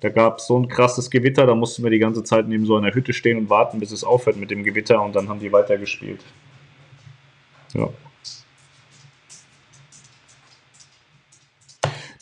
Da 0.00 0.08
gab 0.08 0.38
es 0.38 0.46
so 0.46 0.58
ein 0.58 0.68
krasses 0.68 1.10
Gewitter, 1.10 1.46
da 1.46 1.54
mussten 1.54 1.82
wir 1.82 1.90
die 1.90 1.98
ganze 1.98 2.24
Zeit 2.24 2.48
neben 2.48 2.64
so 2.64 2.76
einer 2.76 2.94
Hütte 2.94 3.12
stehen 3.12 3.36
und 3.36 3.50
warten, 3.50 3.78
bis 3.80 3.92
es 3.92 4.02
aufhört 4.02 4.36
mit 4.36 4.50
dem 4.50 4.64
Gewitter 4.64 5.02
und 5.02 5.14
dann 5.14 5.28
haben 5.28 5.40
die 5.40 5.52
weitergespielt. 5.52 6.20
Ja. 7.74 7.88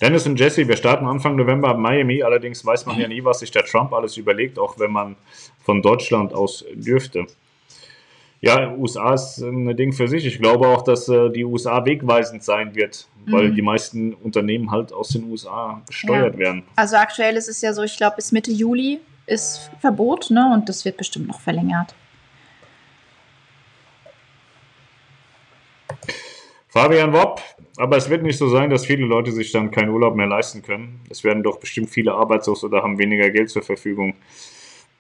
Dennis 0.01 0.27
und 0.27 0.39
Jesse, 0.39 0.69
wir 0.69 0.77
starten 0.77 1.07
Anfang 1.07 1.35
November 1.35 1.69
ab 1.71 1.79
Miami, 1.79 2.23
allerdings 2.23 2.65
weiß 2.65 2.87
man 2.87 3.01
ja 3.01 3.09
nie, 3.09 3.25
was 3.25 3.41
sich 3.41 3.51
der 3.51 3.65
Trump 3.65 3.93
alles 3.93 4.17
überlegt, 4.17 4.59
auch 4.59 4.79
wenn 4.79 4.93
man 4.93 5.17
von 5.65 5.83
Deutschland 5.83 6.33
aus 6.33 6.65
dürfte. 6.73 7.27
Ja, 8.41 8.73
USA 8.73 9.15
ist 9.15 9.39
ein 9.39 9.77
Ding 9.77 9.93
für 9.93 10.07
sich. 10.07 10.25
Ich 10.25 10.39
glaube 10.39 10.69
auch, 10.69 10.83
dass 10.83 11.09
äh, 11.09 11.29
die 11.31 11.45
USA 11.45 11.85
wegweisend 11.85 12.45
sein 12.45 12.75
wird, 12.77 13.09
weil 13.27 13.49
Mhm. 13.49 13.55
die 13.57 13.63
meisten 13.63 14.15
Unternehmen 14.15 14.71
halt 14.71 14.93
aus 14.93 15.09
den 15.09 15.25
USA 15.25 15.83
gesteuert 15.87 16.35
Ja. 16.35 16.39
werden. 16.41 16.63
Also 16.77 16.97
aktuell 16.97 17.37
ist 17.37 17.49
es 17.49 17.61
ja 17.63 17.73
so, 17.73 17.83
ich 17.83 17.97
glaube, 17.97 18.17
bis 18.17 18.31
Mitte 18.31 18.53
Juli 18.53 19.01
ist 19.27 19.71
Verbot, 19.81 20.31
ne? 20.31 20.53
Und 20.55 20.69
das 20.69 20.85
wird 20.85 20.97
bestimmt 20.97 21.27
noch 21.27 21.41
verlängert. 21.41 21.95
Fabian 26.69 27.13
Wopp, 27.13 27.41
aber 27.79 27.97
es 27.97 28.09
wird 28.11 28.23
nicht 28.23 28.37
so 28.39 28.49
sein, 28.49 28.71
dass 28.71 28.85
viele 28.87 29.07
Leute 29.07 29.33
sich 29.33 29.51
dann 29.53 29.71
keinen 29.71 29.89
Urlaub 29.89 30.15
mehr 30.15 30.27
leisten 30.27 30.63
können. 30.63 31.01
Es 31.11 31.25
werden 31.25 31.43
doch 31.43 31.59
bestimmt 31.59 31.91
viele 31.91 32.13
arbeitslos 32.13 32.63
oder 32.63 32.83
haben 32.83 32.99
weniger 32.99 33.31
Geld 33.31 33.51
zur 33.51 33.63
Verfügung. 33.63 34.15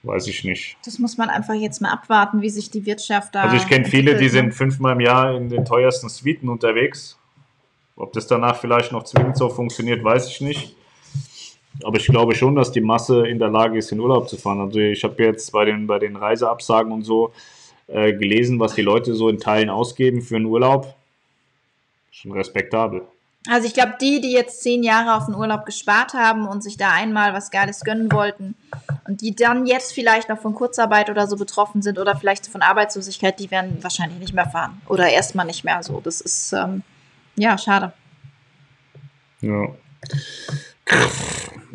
Weiß 0.05 0.29
ich 0.29 0.45
nicht. 0.45 0.77
Das 0.85 0.99
muss 0.99 1.19
man 1.19 1.29
einfach 1.29 1.55
jetzt 1.55 1.81
mal 1.83 1.91
abwarten, 1.91 2.41
wie 2.41 2.51
sich 2.51 2.71
die 2.71 2.87
Wirtschaft 2.87 3.35
da. 3.35 3.43
Also 3.43 3.57
ich 3.57 3.67
kenne 3.67 3.85
viele, 3.85 4.17
die 4.17 4.29
sind 4.29 4.47
ne? 4.47 4.53
fünfmal 4.53 4.93
im 4.93 5.01
Jahr 5.01 5.35
in 5.37 5.49
den 5.49 5.65
teuersten 5.65 6.09
Suiten 6.09 6.49
unterwegs. 6.49 7.19
Ob 7.97 8.13
das 8.13 8.29
danach 8.29 8.57
vielleicht 8.57 8.93
noch 8.93 9.03
zwingend 9.03 9.37
so 9.37 9.49
funktioniert, 9.49 10.05
weiß 10.05 10.29
ich 10.29 10.41
nicht. 10.41 10.77
Aber 11.83 11.97
ich 11.97 12.07
glaube 12.07 12.35
schon, 12.35 12.55
dass 12.55 12.71
die 12.71 12.81
Masse 12.81 13.27
in 13.27 13.41
der 13.41 13.49
Lage 13.49 13.79
ist, 13.79 13.91
in 13.91 13.99
Urlaub 13.99 14.29
zu 14.29 14.37
fahren. 14.37 14.61
Also 14.61 14.79
ich 14.79 15.03
habe 15.03 15.23
jetzt 15.23 15.51
bei 15.51 15.65
den, 15.65 15.87
bei 15.87 15.99
den 15.99 16.17
Reiseabsagen 16.17 16.93
und 16.93 17.03
so 17.03 17.33
äh, 17.89 18.13
gelesen, 18.13 18.61
was 18.61 18.75
die 18.75 18.83
Leute 18.83 19.15
so 19.15 19.29
in 19.29 19.39
Teilen 19.39 19.69
ausgeben 19.69 20.23
für 20.23 20.37
einen 20.37 20.47
Urlaub. 20.47 20.95
Schon 22.13 22.33
respektabel. 22.33 23.03
Also 23.49 23.67
ich 23.67 23.73
glaube, 23.73 23.95
die, 24.01 24.21
die 24.21 24.33
jetzt 24.33 24.63
zehn 24.63 24.83
Jahre 24.83 25.17
auf 25.17 25.27
den 25.27 25.35
Urlaub 25.35 25.65
gespart 25.65 26.13
haben 26.13 26.47
und 26.47 26.63
sich 26.63 26.77
da 26.77 26.93
einmal 26.93 27.33
was 27.33 27.51
Geiles 27.51 27.81
gönnen 27.81 28.13
wollten 28.13 28.55
und 29.07 29.23
die 29.23 29.35
dann 29.35 29.65
jetzt 29.65 29.95
vielleicht 29.95 30.29
noch 30.29 30.39
von 30.39 30.55
Kurzarbeit 30.55 31.09
oder 31.09 31.27
so 31.27 31.37
betroffen 31.37 31.81
sind 31.81 31.99
oder 31.99 32.15
vielleicht 32.15 32.47
von 32.47 32.61
Arbeitslosigkeit, 32.61 33.41
die 33.41 33.51
werden 33.51 33.79
wahrscheinlich 33.83 34.19
nicht 34.19 34.35
mehr 34.35 34.49
fahren. 34.49 34.83
Oder 34.87 35.09
erstmal 35.09 35.47
nicht 35.47 35.65
mehr 35.65 35.83
so. 35.83 36.01
Das 36.01 36.21
ist, 36.21 36.53
ähm, 36.53 36.83
ja, 37.37 37.57
schade. 37.57 37.93
Ja. 39.41 39.69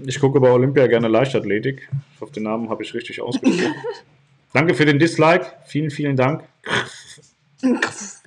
Ich 0.05 0.19
gucke 0.19 0.39
bei 0.39 0.51
Olympia 0.51 0.85
gerne 0.85 1.07
Leichtathletik. 1.07 1.89
Ich 2.13 2.21
hoffe, 2.21 2.33
den 2.33 2.43
Namen 2.43 2.69
habe 2.69 2.83
ich 2.83 2.93
richtig 2.93 3.19
ausgesprochen. 3.19 3.73
Danke 4.53 4.75
für 4.75 4.85
den 4.85 4.99
Dislike. 4.99 5.47
Vielen, 5.65 5.89
vielen 5.89 6.15
Dank. 6.15 6.43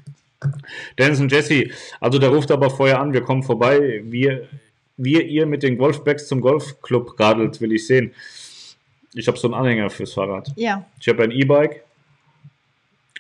Dennis 0.98 1.20
und 1.20 1.32
Jesse, 1.32 1.70
also 2.00 2.18
der 2.18 2.30
ruft 2.30 2.50
aber 2.50 2.70
vorher 2.70 3.00
an, 3.00 3.12
wir 3.12 3.22
kommen 3.22 3.42
vorbei. 3.42 4.02
Wir 4.04 4.48
wie 4.96 5.20
ihr 5.20 5.46
mit 5.46 5.62
den 5.62 5.76
Golfbags 5.78 6.26
zum 6.26 6.40
Golfclub 6.40 7.18
radelt, 7.20 7.60
will 7.60 7.72
ich 7.72 7.86
sehen. 7.86 8.12
Ich 9.14 9.28
habe 9.28 9.38
so 9.38 9.48
einen 9.48 9.54
Anhänger 9.54 9.90
fürs 9.90 10.12
Fahrrad. 10.12 10.52
Ja. 10.56 10.84
Ich 11.00 11.08
habe 11.08 11.24
ein 11.24 11.30
E-Bike. 11.30 11.84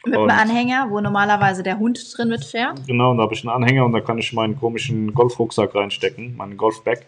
Mit 0.04 0.14
einem 0.14 0.30
Anhänger, 0.30 0.86
wo 0.90 1.00
normalerweise 1.00 1.62
der 1.62 1.78
Hund 1.78 2.00
drin 2.16 2.28
mitfährt. 2.28 2.86
Genau, 2.86 3.10
und 3.10 3.18
da 3.18 3.24
habe 3.24 3.34
ich 3.34 3.42
einen 3.42 3.50
Anhänger 3.50 3.84
und 3.84 3.92
da 3.92 4.00
kann 4.00 4.18
ich 4.18 4.32
meinen 4.32 4.58
komischen 4.58 5.12
Golfrucksack 5.14 5.74
reinstecken, 5.74 6.36
meinen 6.36 6.56
Golfbag. 6.56 7.00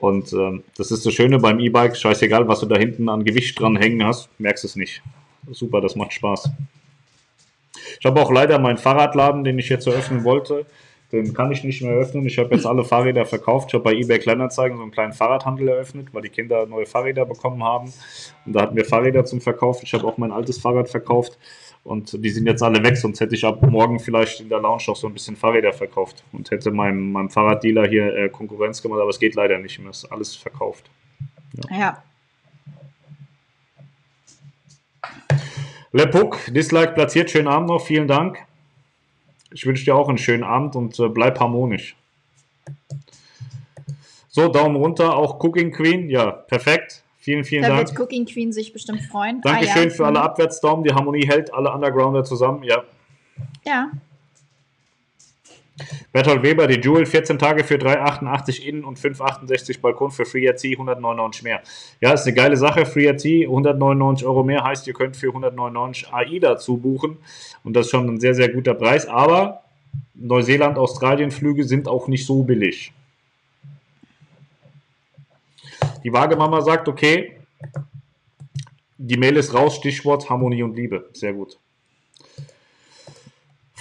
Und 0.00 0.32
ähm, 0.32 0.64
das 0.76 0.90
ist 0.90 1.06
das 1.06 1.12
Schöne 1.12 1.38
beim 1.38 1.60
E-Bike, 1.60 1.96
scheißegal, 1.96 2.48
was 2.48 2.60
du 2.60 2.66
da 2.66 2.76
hinten 2.76 3.08
an 3.08 3.24
Gewicht 3.24 3.58
dran 3.58 3.76
hängen 3.76 4.04
hast, 4.04 4.28
merkst 4.40 4.64
es 4.64 4.74
nicht. 4.74 5.00
Super, 5.52 5.80
das 5.80 5.94
macht 5.94 6.12
Spaß. 6.12 6.50
Ich 7.98 8.06
habe 8.06 8.20
auch 8.20 8.30
leider 8.30 8.58
meinen 8.58 8.78
Fahrradladen, 8.78 9.44
den 9.44 9.58
ich 9.58 9.68
jetzt 9.68 9.86
eröffnen 9.86 10.24
wollte, 10.24 10.66
den 11.12 11.34
kann 11.34 11.52
ich 11.52 11.62
nicht 11.62 11.82
mehr 11.82 11.92
öffnen. 11.92 12.26
Ich 12.26 12.38
habe 12.38 12.54
jetzt 12.54 12.66
alle 12.66 12.84
Fahrräder 12.84 13.26
verkauft. 13.26 13.68
Ich 13.68 13.74
habe 13.74 13.84
bei 13.84 13.92
eBay 13.92 14.18
Kleinanzeigen 14.18 14.78
so 14.78 14.82
einen 14.82 14.92
kleinen 14.92 15.12
Fahrradhandel 15.12 15.68
eröffnet, 15.68 16.08
weil 16.12 16.22
die 16.22 16.30
Kinder 16.30 16.64
neue 16.64 16.86
Fahrräder 16.86 17.26
bekommen 17.26 17.62
haben. 17.62 17.92
Und 18.46 18.54
da 18.54 18.62
hatten 18.62 18.76
wir 18.76 18.84
Fahrräder 18.86 19.24
zum 19.26 19.42
Verkauf. 19.42 19.82
Ich 19.82 19.92
habe 19.92 20.06
auch 20.06 20.16
mein 20.16 20.32
altes 20.32 20.58
Fahrrad 20.58 20.88
verkauft. 20.88 21.38
Und 21.84 22.24
die 22.24 22.30
sind 22.30 22.46
jetzt 22.46 22.62
alle 22.62 22.82
weg, 22.82 22.96
sonst 22.96 23.20
hätte 23.20 23.34
ich 23.34 23.44
ab 23.44 23.60
morgen 23.62 23.98
vielleicht 23.98 24.40
in 24.40 24.48
der 24.48 24.60
Lounge 24.60 24.84
auch 24.86 24.96
so 24.96 25.08
ein 25.08 25.12
bisschen 25.12 25.34
Fahrräder 25.34 25.72
verkauft 25.72 26.22
und 26.32 26.50
hätte 26.50 26.70
meinem, 26.70 27.10
meinem 27.10 27.28
Fahrraddealer 27.28 27.88
hier 27.88 28.14
äh, 28.14 28.28
Konkurrenz 28.28 28.80
gemacht, 28.80 29.00
aber 29.00 29.10
es 29.10 29.18
geht 29.18 29.34
leider 29.34 29.58
nicht 29.58 29.80
mehr. 29.80 29.90
Es 29.90 30.04
ist 30.04 30.12
alles 30.12 30.36
verkauft. 30.36 30.88
Ja. 31.70 32.02
Lepuk, 35.92 36.38
Dislike 36.48 36.92
platziert, 36.92 37.30
schönen 37.30 37.48
Abend 37.48 37.68
noch, 37.68 37.84
vielen 37.84 38.08
Dank. 38.08 38.38
Ich 39.52 39.66
wünsche 39.66 39.84
dir 39.84 39.94
auch 39.94 40.08
einen 40.08 40.18
schönen 40.18 40.42
Abend 40.44 40.74
und 40.76 40.98
äh, 40.98 41.08
bleib 41.08 41.38
harmonisch. 41.38 41.94
So, 44.28 44.48
Daumen 44.48 44.76
runter, 44.76 45.14
auch 45.14 45.38
Cooking 45.44 45.72
Queen, 45.72 46.08
ja, 46.08 46.30
perfekt. 46.30 47.02
Vielen, 47.18 47.44
vielen 47.44 47.62
Da 47.62 47.68
Dank. 47.68 47.88
wird 47.90 48.00
Cooking 48.00 48.24
Queen 48.26 48.52
sich 48.52 48.72
bestimmt 48.72 49.02
freuen. 49.02 49.42
Dankeschön 49.42 49.82
Ah, 49.82 49.84
ja. 49.84 49.90
für 49.90 50.06
alle 50.06 50.20
Abwärtsdaumen, 50.22 50.82
die 50.84 50.92
Harmonie 50.92 51.26
hält, 51.26 51.52
alle 51.52 51.70
Undergrounder 51.70 52.24
zusammen, 52.24 52.62
ja. 52.62 52.82
Ja. 53.64 53.90
Bertolt 56.12 56.42
Weber, 56.42 56.66
die 56.66 56.80
Jewel, 56.80 57.06
14 57.06 57.38
Tage 57.38 57.64
für 57.64 57.76
3,88 57.76 58.62
innen 58.62 58.84
und 58.84 58.98
5,68 58.98 59.80
Balkon 59.80 60.10
für 60.10 60.24
FreeRC, 60.24 60.72
199 60.72 61.42
mehr. 61.42 61.62
Ja, 62.00 62.12
ist 62.12 62.26
eine 62.26 62.34
geile 62.34 62.56
Sache. 62.56 62.86
FreeRC, 62.86 63.44
199 63.44 64.26
Euro 64.26 64.44
mehr, 64.44 64.64
heißt, 64.64 64.86
ihr 64.86 64.94
könnt 64.94 65.16
für 65.16 65.28
199 65.28 66.12
AI 66.12 66.38
dazu 66.38 66.76
buchen. 66.76 67.18
Und 67.64 67.74
das 67.74 67.86
ist 67.86 67.90
schon 67.90 68.08
ein 68.08 68.20
sehr, 68.20 68.34
sehr 68.34 68.48
guter 68.48 68.74
Preis. 68.74 69.06
Aber 69.06 69.62
Neuseeland, 70.14 70.78
Australien-Flüge 70.78 71.64
sind 71.64 71.88
auch 71.88 72.08
nicht 72.08 72.26
so 72.26 72.42
billig. 72.42 72.92
Die 76.04 76.12
Wagemama 76.12 76.60
sagt, 76.60 76.88
okay, 76.88 77.36
die 78.98 79.16
Mail 79.16 79.36
ist 79.36 79.54
raus, 79.54 79.76
Stichwort 79.76 80.28
Harmonie 80.30 80.62
und 80.62 80.76
Liebe. 80.76 81.08
Sehr 81.12 81.32
gut. 81.32 81.58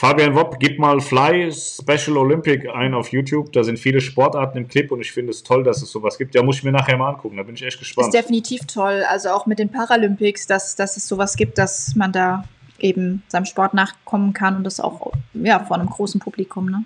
Fabian 0.02 0.34
Wopp, 0.34 0.58
gib 0.60 0.80
mal 0.80 1.00
Fly 1.00 1.52
Special 1.52 2.18
Olympic 2.18 2.68
ein 2.68 2.96
auf 2.96 3.10
YouTube. 3.10 3.54
Da 3.54 3.64
sind 3.64 3.78
viele 3.78 4.02
Sportarten 4.02 4.58
im 4.58 4.68
Clip 4.68 4.92
und 4.92 5.00
ich 5.00 5.12
finde 5.12 5.30
es 5.30 5.44
toll, 5.44 5.64
dass 5.64 5.84
es 5.84 5.92
sowas 5.92 6.18
gibt. 6.18 6.34
Ja, 6.34 6.42
muss 6.42 6.58
ich 6.58 6.64
mir 6.64 6.72
nachher 6.72 6.98
mal 6.98 7.10
angucken. 7.10 7.38
Da 7.38 7.44
bin 7.44 7.54
ich 7.54 7.62
echt 7.62 7.76
Ist 7.76 7.82
gespannt. 7.82 8.12
definitiv 8.12 8.66
toll. 8.66 9.04
Also 9.08 9.30
auch 9.30 9.46
mit 9.46 9.60
den 9.60 9.70
Paralympics, 9.70 10.48
dass, 10.48 10.76
dass 10.76 10.98
es 10.98 11.08
sowas 11.08 11.36
gibt, 11.36 11.60
dass 11.60 11.96
man 11.96 12.12
da 12.12 12.46
eben 12.80 13.22
seinem 13.28 13.46
Sport 13.46 13.76
nachkommen 13.76 14.34
kann 14.34 14.58
und 14.58 14.64
das 14.64 14.80
auch 14.80 15.12
ja, 15.36 15.60
vor 15.60 15.78
einem 15.78 15.88
großen 15.88 16.20
Publikum. 16.20 16.72
Ne? 16.72 16.84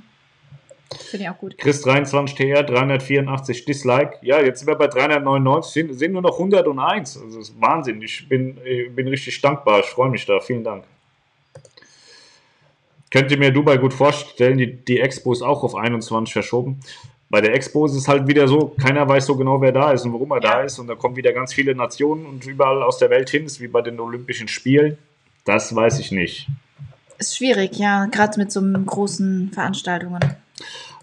Finde 1.09 1.23
ich 1.23 1.29
auch 1.29 1.37
gut. 1.37 1.57
Chris 1.57 1.83
23 1.83 2.35
TR, 2.35 2.63
384 2.63 3.63
Dislike. 3.63 4.17
Ja, 4.23 4.41
jetzt 4.41 4.59
sind 4.59 4.67
wir 4.67 4.75
bei 4.75 4.87
399, 4.87 5.71
sind, 5.71 5.93
sind 5.93 6.11
nur 6.11 6.21
noch 6.21 6.37
101. 6.37 7.15
Also 7.15 7.37
das 7.37 7.47
ist 7.51 7.61
Wahnsinn. 7.61 8.01
Ich 8.01 8.27
bin, 8.27 8.57
äh, 8.65 8.89
bin 8.89 9.07
richtig 9.07 9.39
dankbar. 9.39 9.79
Ich 9.79 9.85
freue 9.85 10.09
mich 10.09 10.25
da. 10.25 10.41
Vielen 10.41 10.65
Dank. 10.65 10.83
Könnt 13.15 13.31
ihr 13.31 13.37
mir 13.37 13.51
Dubai 13.51 13.77
gut 13.77 13.93
vorstellen, 13.93 14.57
die, 14.57 14.75
die 14.75 14.99
Expo 14.99 15.31
ist 15.31 15.41
auch 15.41 15.63
auf 15.63 15.73
21 15.73 16.33
verschoben. 16.33 16.81
Bei 17.29 17.39
der 17.39 17.53
Expo 17.53 17.85
ist 17.85 17.93
es 17.93 18.09
halt 18.09 18.27
wieder 18.27 18.45
so, 18.45 18.75
keiner 18.77 19.07
weiß 19.07 19.27
so 19.27 19.37
genau, 19.37 19.61
wer 19.61 19.71
da 19.71 19.93
ist 19.93 20.03
und 20.03 20.11
warum 20.11 20.31
er 20.31 20.41
da 20.41 20.63
ist. 20.63 20.79
Und 20.79 20.87
da 20.87 20.95
kommen 20.95 21.15
wieder 21.15 21.31
ganz 21.31 21.53
viele 21.53 21.73
Nationen 21.75 22.25
und 22.25 22.45
überall 22.45 22.83
aus 22.83 22.97
der 22.97 23.09
Welt 23.09 23.29
hin, 23.29 23.45
ist 23.45 23.61
wie 23.61 23.69
bei 23.69 23.81
den 23.81 24.01
Olympischen 24.01 24.49
Spielen. 24.49 24.97
Das 25.45 25.73
weiß 25.73 25.99
ich 25.99 26.11
nicht. 26.11 26.49
Ist 27.17 27.37
schwierig, 27.37 27.77
ja, 27.77 28.05
gerade 28.07 28.37
mit 28.37 28.51
so 28.51 28.61
großen 28.61 29.49
Veranstaltungen. 29.53 30.19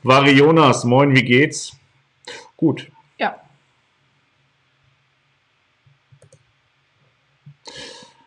Vari 0.02 0.32
Jonas, 0.32 0.84
moin, 0.84 1.16
wie 1.16 1.24
geht's? 1.24 1.74
Gut. 2.58 2.88
Ja. 3.16 3.40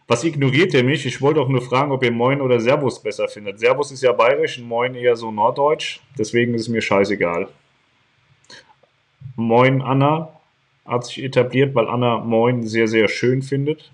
Was 0.07 0.23
ignoriert 0.23 0.73
ihr 0.75 0.83
mich? 0.83 1.05
Ich 1.05 1.19
wollte 1.21 1.41
auch 1.41 1.49
nur 1.49 1.61
fragen, 1.61 1.91
ob 1.91 2.03
ihr 2.03 2.11
Moin 2.11 2.39
oder 2.39 2.59
Servus 2.59 3.01
besser 3.01 3.27
findet. 3.27 3.59
Servus 3.59 3.91
ist 3.91 4.03
ja 4.03 4.11
bayerisch 4.11 4.59
und 4.59 4.67
Moin 4.67 4.93
eher 4.93 5.15
so 5.15 5.31
norddeutsch. 5.31 5.99
Deswegen 6.17 6.53
ist 6.53 6.61
es 6.61 6.67
mir 6.69 6.81
scheißegal. 6.81 7.47
Moin 9.35 9.81
Anna 9.81 10.39
hat 10.85 11.05
sich 11.05 11.23
etabliert, 11.23 11.73
weil 11.73 11.87
Anna 11.87 12.19
Moin 12.19 12.63
sehr, 12.63 12.87
sehr 12.87 13.07
schön 13.07 13.41
findet. 13.41 13.91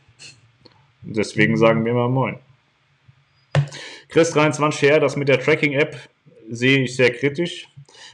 Deswegen 1.02 1.56
sagen 1.56 1.86
wir 1.86 1.94
mal 1.94 2.10
Moin. 2.10 2.40
Chris 4.10 4.32
23 4.32 4.82
her, 4.82 5.00
das 5.00 5.16
mit 5.16 5.30
der 5.30 5.40
Tracking-App 5.40 5.96
sehe 6.50 6.84
ich 6.84 6.98
sehr 6.98 7.12
kritisch. 7.12 7.70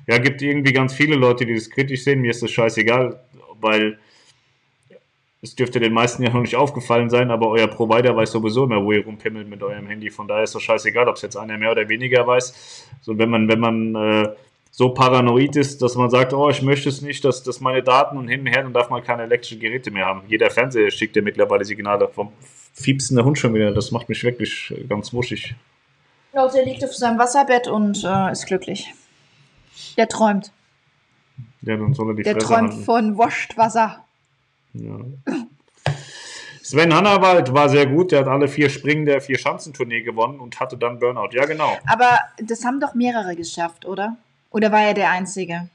Ja, 0.05 0.19
gibt 0.19 0.43
irgendwie 0.43 0.71
ganz 0.71 0.93
viele 0.93 1.15
Leute, 1.15 1.47
die 1.47 1.55
das 1.55 1.69
kritisch 1.69 2.03
sehen. 2.03 2.21
Mir 2.21 2.29
ist 2.29 2.43
das 2.43 2.51
scheißegal, 2.51 3.19
weil 3.59 3.97
es 5.41 5.55
dürfte 5.55 5.79
den 5.79 5.93
meisten 5.93 6.23
ja 6.23 6.31
noch 6.31 6.41
nicht 6.41 6.55
aufgefallen 6.55 7.09
sein, 7.09 7.29
aber 7.29 7.49
euer 7.49 7.67
Provider 7.67 8.15
weiß 8.15 8.31
sowieso 8.31 8.63
immer, 8.63 8.83
wo 8.83 8.91
ihr 8.91 9.05
rumpimmelt 9.05 9.47
mit 9.47 9.61
eurem 9.61 9.87
Handy. 9.87 10.09
Von 10.09 10.27
daher 10.27 10.43
ist 10.43 10.55
das 10.55 10.63
scheißegal, 10.63 11.07
ob 11.07 11.15
es 11.15 11.21
jetzt 11.21 11.37
einer 11.37 11.57
mehr 11.57 11.71
oder 11.71 11.87
weniger 11.87 12.25
weiß. 12.25 12.85
So, 13.01 13.17
wenn 13.17 13.29
man, 13.29 13.47
wenn 13.47 13.59
man 13.59 13.95
äh, 13.95 14.29
so 14.71 14.89
paranoid 14.89 15.55
ist, 15.55 15.81
dass 15.81 15.95
man 15.95 16.09
sagt, 16.09 16.33
oh, 16.33 16.49
ich 16.49 16.61
möchte 16.63 16.89
es 16.89 17.01
nicht, 17.01 17.23
dass, 17.23 17.43
dass 17.43 17.61
meine 17.61 17.83
Daten 17.83 18.17
und 18.17 18.27
hin 18.27 18.41
und 18.41 18.47
her, 18.47 18.63
dann 18.63 18.73
darf 18.73 18.89
man 18.89 19.03
keine 19.03 19.23
elektrischen 19.23 19.59
Geräte 19.59 19.91
mehr 19.91 20.05
haben. 20.05 20.23
Jeder 20.27 20.49
Fernseher 20.49 20.89
schickt 20.89 21.15
ja 21.15 21.21
mittlerweile 21.21 21.65
Signale 21.65 22.07
vom 22.07 22.31
fiepsen 22.73 23.15
der 23.15 23.25
Hund 23.25 23.37
schon 23.37 23.53
wieder. 23.53 23.71
Das 23.71 23.91
macht 23.91 24.09
mich 24.09 24.23
wirklich 24.23 24.73
äh, 24.75 24.83
ganz 24.85 25.13
wuschig. 25.13 25.55
Ja, 26.33 26.47
der 26.47 26.65
liegt 26.65 26.83
auf 26.83 26.95
seinem 26.95 27.19
Wasserbett 27.19 27.67
und 27.67 28.03
äh, 28.03 28.31
ist 28.31 28.47
glücklich. 28.47 28.93
Der 29.97 30.07
träumt. 30.07 30.51
Ja, 31.61 31.77
dann 31.77 31.93
soll 31.93 32.11
er 32.11 32.15
die 32.15 32.23
Der 32.23 32.33
Fresse 32.33 32.47
träumt 32.47 32.71
halten. 32.71 32.83
von 32.83 33.17
Wascht-Wasser. 33.17 34.03
Ja. 34.79 35.43
Sven 36.61 36.93
Hannawald 36.93 37.53
war 37.53 37.69
sehr 37.69 37.85
gut. 37.85 38.11
Der 38.11 38.19
hat 38.19 38.27
alle 38.27 38.47
vier 38.47 38.69
Springen 38.69 39.05
der 39.05 39.21
Vier-Schanzentournee 39.21 40.01
gewonnen 40.01 40.39
und 40.39 40.59
hatte 40.59 40.77
dann 40.77 40.99
Burnout. 40.99 41.29
Ja, 41.31 41.45
genau. 41.45 41.77
Aber 41.87 42.19
das 42.41 42.65
haben 42.65 42.79
doch 42.81 42.93
mehrere 42.93 43.35
geschafft, 43.35 43.85
oder? 43.85 44.17
Oder 44.49 44.71
war 44.71 44.81
er 44.81 44.93
der 44.93 45.11
Einzige? 45.11 45.69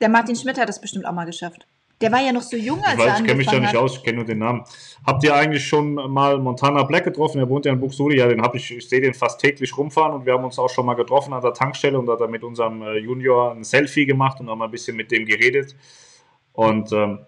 Der 0.00 0.08
Martin 0.08 0.36
Schmidt 0.36 0.58
hat 0.58 0.68
das 0.68 0.80
bestimmt 0.80 1.06
auch 1.06 1.12
mal 1.12 1.24
geschafft. 1.24 1.66
Der 2.02 2.10
war 2.10 2.20
ja 2.20 2.32
noch 2.32 2.42
so 2.42 2.56
jung, 2.56 2.82
als 2.84 2.94
Ich, 2.94 3.00
er 3.00 3.06
weiß, 3.06 3.20
ich 3.20 3.26
kenne 3.26 3.38
mich 3.38 3.46
da 3.46 3.60
nicht 3.60 3.68
hat. 3.68 3.76
aus, 3.76 3.96
ich 3.96 4.02
kenne 4.02 4.16
nur 4.16 4.24
den 4.26 4.38
Namen. 4.40 4.64
Habt 5.06 5.22
ihr 5.22 5.34
eigentlich 5.34 5.66
schon 5.66 5.94
mal 5.94 6.36
Montana 6.38 6.82
Black 6.82 7.04
getroffen? 7.04 7.38
Er 7.38 7.48
wohnt 7.48 7.64
ja 7.64 7.72
in 7.72 7.78
Buxtehude. 7.78 8.16
Ja, 8.16 8.26
den 8.26 8.42
habe 8.42 8.56
ich, 8.56 8.76
ich 8.76 8.88
sehe 8.88 9.00
den 9.00 9.14
fast 9.14 9.40
täglich 9.40 9.74
rumfahren 9.78 10.12
und 10.12 10.26
wir 10.26 10.32
haben 10.32 10.44
uns 10.44 10.58
auch 10.58 10.68
schon 10.68 10.84
mal 10.84 10.94
getroffen 10.94 11.32
an 11.32 11.40
der 11.40 11.54
Tankstelle 11.54 11.96
und 11.98 12.06
da 12.06 12.14
hat 12.14 12.20
er 12.20 12.28
mit 12.28 12.42
unserem 12.42 12.82
äh, 12.82 12.98
Junior 12.98 13.52
ein 13.52 13.62
Selfie 13.62 14.04
gemacht 14.04 14.40
und 14.40 14.48
auch 14.48 14.56
mal 14.56 14.64
ein 14.64 14.70
bisschen 14.72 14.96
mit 14.96 15.12
dem 15.12 15.24
geredet. 15.24 15.76
Und 16.54 16.92
ähm, 16.92 17.20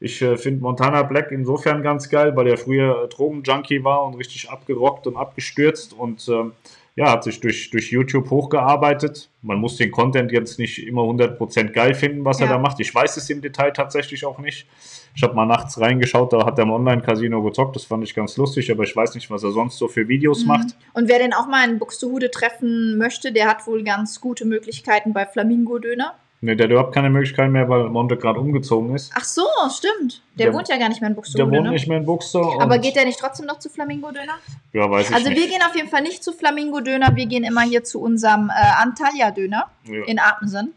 ich 0.00 0.20
äh, 0.22 0.36
finde 0.36 0.62
Montana 0.62 1.02
Black 1.02 1.30
insofern 1.30 1.82
ganz 1.82 2.08
geil, 2.10 2.34
weil 2.36 2.46
er 2.48 2.56
früher 2.56 3.04
äh, 3.04 3.08
Drogenjunkie 3.08 3.84
war 3.84 4.04
und 4.06 4.14
richtig 4.14 4.50
abgerockt 4.50 5.06
und 5.06 5.16
abgestürzt 5.16 5.92
und 5.92 6.28
ähm, 6.28 6.52
ja, 6.96 7.10
hat 7.10 7.24
sich 7.24 7.40
durch, 7.40 7.70
durch 7.70 7.90
YouTube 7.90 8.30
hochgearbeitet. 8.30 9.28
Man 9.42 9.58
muss 9.58 9.76
den 9.76 9.90
Content 9.90 10.30
jetzt 10.30 10.60
nicht 10.60 10.78
immer 10.86 11.02
100% 11.02 11.70
geil 11.72 11.92
finden, 11.92 12.24
was 12.24 12.40
er 12.40 12.46
Ja. 12.46 12.52
da 12.52 12.58
macht. 12.58 12.78
Ich 12.78 12.94
weiß 12.94 13.16
es 13.16 13.28
im 13.30 13.40
Detail 13.40 13.72
tatsächlich 13.72 14.24
auch 14.24 14.38
nicht. 14.38 14.68
Ich 15.16 15.22
habe 15.24 15.34
mal 15.34 15.44
nachts 15.46 15.80
reingeschaut, 15.80 16.32
da 16.32 16.46
hat 16.46 16.56
er 16.58 16.62
im 16.64 16.70
Online-Casino 16.70 17.42
gezockt. 17.42 17.74
Das 17.74 17.84
fand 17.84 18.04
ich 18.04 18.14
ganz 18.14 18.36
lustig, 18.36 18.70
aber 18.70 18.84
ich 18.84 18.94
weiß 18.94 19.14
nicht, 19.16 19.28
was 19.30 19.42
er 19.42 19.50
sonst 19.50 19.76
so 19.78 19.88
für 19.88 20.06
Videos 20.06 20.42
Mhm. 20.42 20.48
macht. 20.48 20.66
Und 20.92 21.08
wer 21.08 21.18
den 21.18 21.32
auch 21.32 21.48
mal 21.48 21.68
in 21.68 21.80
Buxtehude 21.80 22.30
treffen 22.30 22.96
möchte, 22.96 23.32
der 23.32 23.48
hat 23.48 23.66
wohl 23.66 23.82
ganz 23.82 24.20
gute 24.20 24.44
Möglichkeiten 24.44 25.12
bei 25.12 25.26
Flamingo-Döner. 25.26 26.14
Ne, 26.44 26.56
der 26.56 26.64
hat 26.66 26.70
überhaupt 26.72 26.94
keine 26.94 27.08
Möglichkeit 27.08 27.50
mehr, 27.50 27.66
weil 27.70 27.84
Monte 27.84 28.18
gerade 28.18 28.38
umgezogen 28.38 28.94
ist. 28.94 29.10
Ach 29.16 29.24
so, 29.24 29.42
stimmt. 29.70 30.20
Der, 30.38 30.46
Der- 30.48 30.54
wohnt 30.54 30.68
ja 30.68 30.76
gar 30.76 30.90
nicht 30.90 31.00
mehr 31.00 31.08
in 31.08 31.14
Der 31.14 31.20
Buxtehude, 31.22 31.50
wohnt 31.50 31.64
ne? 31.64 31.70
nicht 31.70 31.88
mehr 31.88 31.96
in 31.96 32.04
Buxter. 32.04 32.42
Aber 32.60 32.78
geht 32.78 32.96
der 32.96 33.06
nicht 33.06 33.18
trotzdem 33.18 33.46
noch 33.46 33.58
zu 33.58 33.70
Flamingo-Döner? 33.70 34.34
Ja, 34.74 34.90
weiß 34.90 35.08
ich 35.08 35.14
Also 35.14 35.30
nicht. 35.30 35.40
wir 35.40 35.48
gehen 35.48 35.62
auf 35.66 35.74
jeden 35.74 35.88
Fall 35.88 36.02
nicht 36.02 36.22
zu 36.22 36.32
Flamingo-Döner, 36.32 37.16
wir 37.16 37.24
gehen 37.26 37.44
immer 37.44 37.62
hier 37.62 37.82
zu 37.82 38.00
unserem 38.02 38.50
äh, 38.50 38.82
Antalya-Döner 38.82 39.64
Ja. 39.84 40.04
in 40.04 40.18
Apensen. 40.18 40.74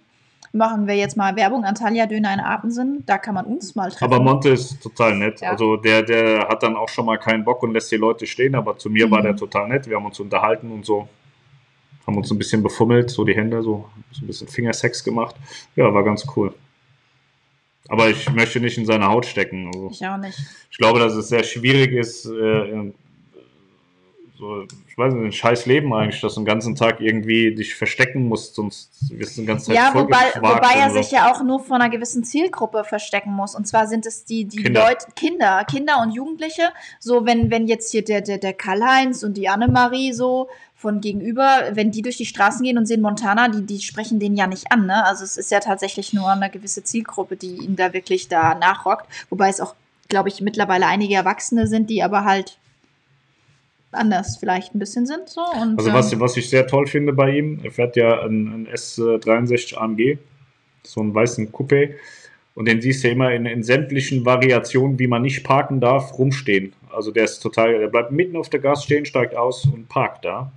Machen 0.53 0.87
wir 0.87 0.95
jetzt 0.95 1.17
mal 1.17 1.35
Werbung, 1.35 1.65
Antalya-Döner 1.65 2.33
in 2.33 2.39
Apensen, 2.39 3.03
da 3.05 3.17
kann 3.17 3.35
man 3.35 3.45
uns 3.45 3.75
mal 3.75 3.89
treffen. 3.91 4.05
Aber 4.05 4.19
Monte 4.23 4.49
ist 4.49 4.81
total 4.81 5.15
nett. 5.17 5.41
Ja. 5.41 5.51
Also 5.51 5.75
der, 5.75 6.01
der 6.03 6.47
hat 6.47 6.63
dann 6.63 6.77
auch 6.77 6.87
schon 6.87 7.05
mal 7.05 7.17
keinen 7.17 7.43
Bock 7.43 7.61
und 7.63 7.73
lässt 7.73 7.91
die 7.91 7.97
Leute 7.97 8.25
stehen, 8.25 8.55
aber 8.55 8.77
zu 8.77 8.89
mir 8.89 9.07
Mhm. 9.07 9.11
war 9.11 9.21
der 9.21 9.35
total 9.35 9.67
nett. 9.67 9.87
Wir 9.89 9.97
haben 9.97 10.05
uns 10.05 10.19
unterhalten 10.19 10.71
und 10.71 10.85
so. 10.85 11.09
Haben 12.07 12.17
uns 12.17 12.31
ein 12.31 12.37
bisschen 12.37 12.63
befummelt, 12.63 13.09
so 13.11 13.25
die 13.25 13.35
Hände, 13.35 13.61
so, 13.61 13.89
so 14.13 14.21
ein 14.23 14.27
bisschen 14.27 14.47
Fingersex 14.47 15.03
gemacht. 15.03 15.35
Ja, 15.75 15.93
war 15.93 16.03
ganz 16.03 16.25
cool. 16.35 16.53
Aber 17.89 18.09
ich 18.09 18.29
möchte 18.31 18.59
nicht 18.59 18.77
in 18.77 18.85
seine 18.85 19.07
Haut 19.07 19.25
stecken. 19.25 19.67
Also, 19.67 19.89
Ich 19.91 20.05
auch 20.05 20.17
nicht. 20.17 20.39
ich 20.71 20.77
glaube, 20.77 20.99
dass 20.99 21.13
es 21.13 21.29
sehr 21.29 21.43
schwierig 21.43 21.91
ist, 21.93 22.25
äh, 22.25 22.91
so, 24.37 24.67
ich 24.87 24.97
weiß 24.97 25.13
nicht, 25.13 25.25
ein 25.25 25.31
scheiß 25.31 25.65
Leben 25.65 25.91
eigentlich, 25.93 26.21
dass 26.21 26.35
du 26.35 26.41
den 26.41 26.45
ganzen 26.45 26.75
Tag 26.75 27.01
irgendwie 27.01 27.55
dich 27.55 27.73
verstecken 27.73 28.27
musst, 28.27 28.53
sonst 28.53 28.91
wirst 29.09 29.35
du 29.35 29.41
den 29.41 29.47
ganzen 29.47 29.73
Tag 29.73 29.75
Ja, 29.75 29.99
wobei, 29.99 30.31
wobei 30.35 30.79
er 30.79 30.91
so. 30.91 30.97
sich 31.01 31.11
ja 31.11 31.31
auch 31.31 31.43
nur 31.43 31.59
vor 31.59 31.77
einer 31.77 31.89
gewissen 31.89 32.23
Zielgruppe 32.23 32.83
verstecken 32.83 33.31
muss. 33.31 33.55
Und 33.55 33.67
zwar 33.67 33.87
sind 33.87 34.05
es 34.05 34.25
die, 34.25 34.45
die 34.45 34.63
Kinder. 34.63 34.85
Leute, 34.87 35.07
Kinder, 35.15 35.65
Kinder 35.65 36.01
und 36.01 36.11
Jugendliche. 36.11 36.69
So, 36.99 37.25
wenn, 37.25 37.49
wenn 37.49 37.67
jetzt 37.67 37.91
hier 37.91 38.03
der, 38.03 38.21
der, 38.21 38.37
der 38.37 38.53
Karl-Heinz 38.53 39.23
und 39.23 39.37
die 39.37 39.49
Annemarie 39.49 40.13
so 40.13 40.49
von 40.75 41.01
gegenüber, 41.01 41.69
wenn 41.71 41.89
die 41.89 42.03
durch 42.03 42.17
die 42.17 42.27
Straßen 42.27 42.63
gehen 42.63 42.77
und 42.77 42.85
sehen 42.85 43.01
Montana, 43.01 43.47
die, 43.47 43.65
die 43.65 43.81
sprechen 43.81 44.19
den 44.19 44.35
ja 44.35 44.45
nicht 44.45 44.71
an, 44.71 44.85
ne? 44.85 45.03
Also 45.05 45.23
es 45.23 45.35
ist 45.35 45.49
ja 45.49 45.59
tatsächlich 45.59 46.13
nur 46.13 46.29
eine 46.29 46.51
gewisse 46.51 46.83
Zielgruppe, 46.83 47.35
die 47.37 47.55
ihn 47.55 47.75
da 47.75 47.93
wirklich 47.93 48.27
da 48.27 48.53
nachrockt. 48.53 49.07
Wobei 49.31 49.49
es 49.49 49.59
auch, 49.59 49.73
glaube 50.09 50.29
ich, 50.29 50.41
mittlerweile 50.41 50.85
einige 50.85 51.15
Erwachsene 51.15 51.65
sind, 51.65 51.89
die 51.89 52.03
aber 52.03 52.23
halt 52.23 52.59
anders 53.91 54.37
vielleicht 54.37 54.75
ein 54.75 54.79
bisschen 54.79 55.05
sind. 55.05 55.29
So. 55.29 55.41
Und, 55.41 55.77
Also 55.79 55.93
was, 55.93 56.11
ähm, 56.13 56.19
was 56.19 56.37
ich 56.37 56.49
sehr 56.49 56.67
toll 56.67 56.87
finde 56.87 57.13
bei 57.13 57.31
ihm, 57.37 57.59
er 57.63 57.71
fährt 57.71 57.95
ja 57.95 58.21
einen, 58.21 58.53
einen 58.53 58.67
S63 58.67 59.75
AMG, 59.77 60.17
so 60.83 61.01
einen 61.01 61.13
weißen 61.13 61.51
Coupé. 61.51 61.93
Und 62.55 62.67
den 62.67 62.81
siehst 62.81 63.03
du 63.03 63.09
immer 63.09 63.31
in, 63.33 63.45
in 63.45 63.61
sämtlichen 63.63 64.25
Variationen, 64.25 64.97
wie 64.97 65.07
man 65.07 65.21
nicht 65.21 65.43
parken 65.43 65.79
darf, 65.79 66.17
rumstehen. 66.17 66.73
Also 66.91 67.11
der 67.11 67.25
ist 67.25 67.39
total, 67.39 67.77
der 67.77 67.87
bleibt 67.87 68.11
mitten 68.11 68.35
auf 68.35 68.49
der 68.49 68.59
Gas 68.59 68.83
stehen, 68.83 69.05
steigt 69.05 69.35
aus 69.35 69.65
und 69.65 69.87
parkt 69.89 70.25
da. 70.25 70.51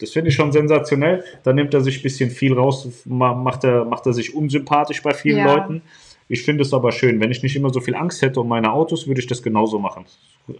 Das 0.00 0.10
finde 0.10 0.30
ich 0.30 0.34
schon 0.34 0.50
sensationell. 0.50 1.22
Da 1.44 1.52
nimmt 1.52 1.72
er 1.72 1.80
sich 1.80 1.98
ein 2.00 2.02
bisschen 2.02 2.30
viel 2.30 2.52
raus, 2.54 2.88
ma- 3.04 3.34
macht 3.34 3.62
er, 3.62 3.84
macht 3.84 4.04
er 4.06 4.12
sich 4.12 4.34
unsympathisch 4.34 5.00
bei 5.02 5.14
vielen 5.14 5.38
Ja. 5.38 5.54
Leuten. 5.54 5.82
Ich 6.28 6.42
finde 6.42 6.62
es 6.62 6.72
aber 6.72 6.90
schön. 6.90 7.20
Wenn 7.20 7.30
ich 7.30 7.42
nicht 7.42 7.56
immer 7.56 7.70
so 7.70 7.80
viel 7.80 7.94
Angst 7.94 8.22
hätte 8.22 8.40
um 8.40 8.48
meine 8.48 8.72
Autos, 8.72 9.06
würde 9.06 9.20
ich 9.20 9.26
das 9.26 9.42
genauso 9.42 9.78
machen. 9.78 10.06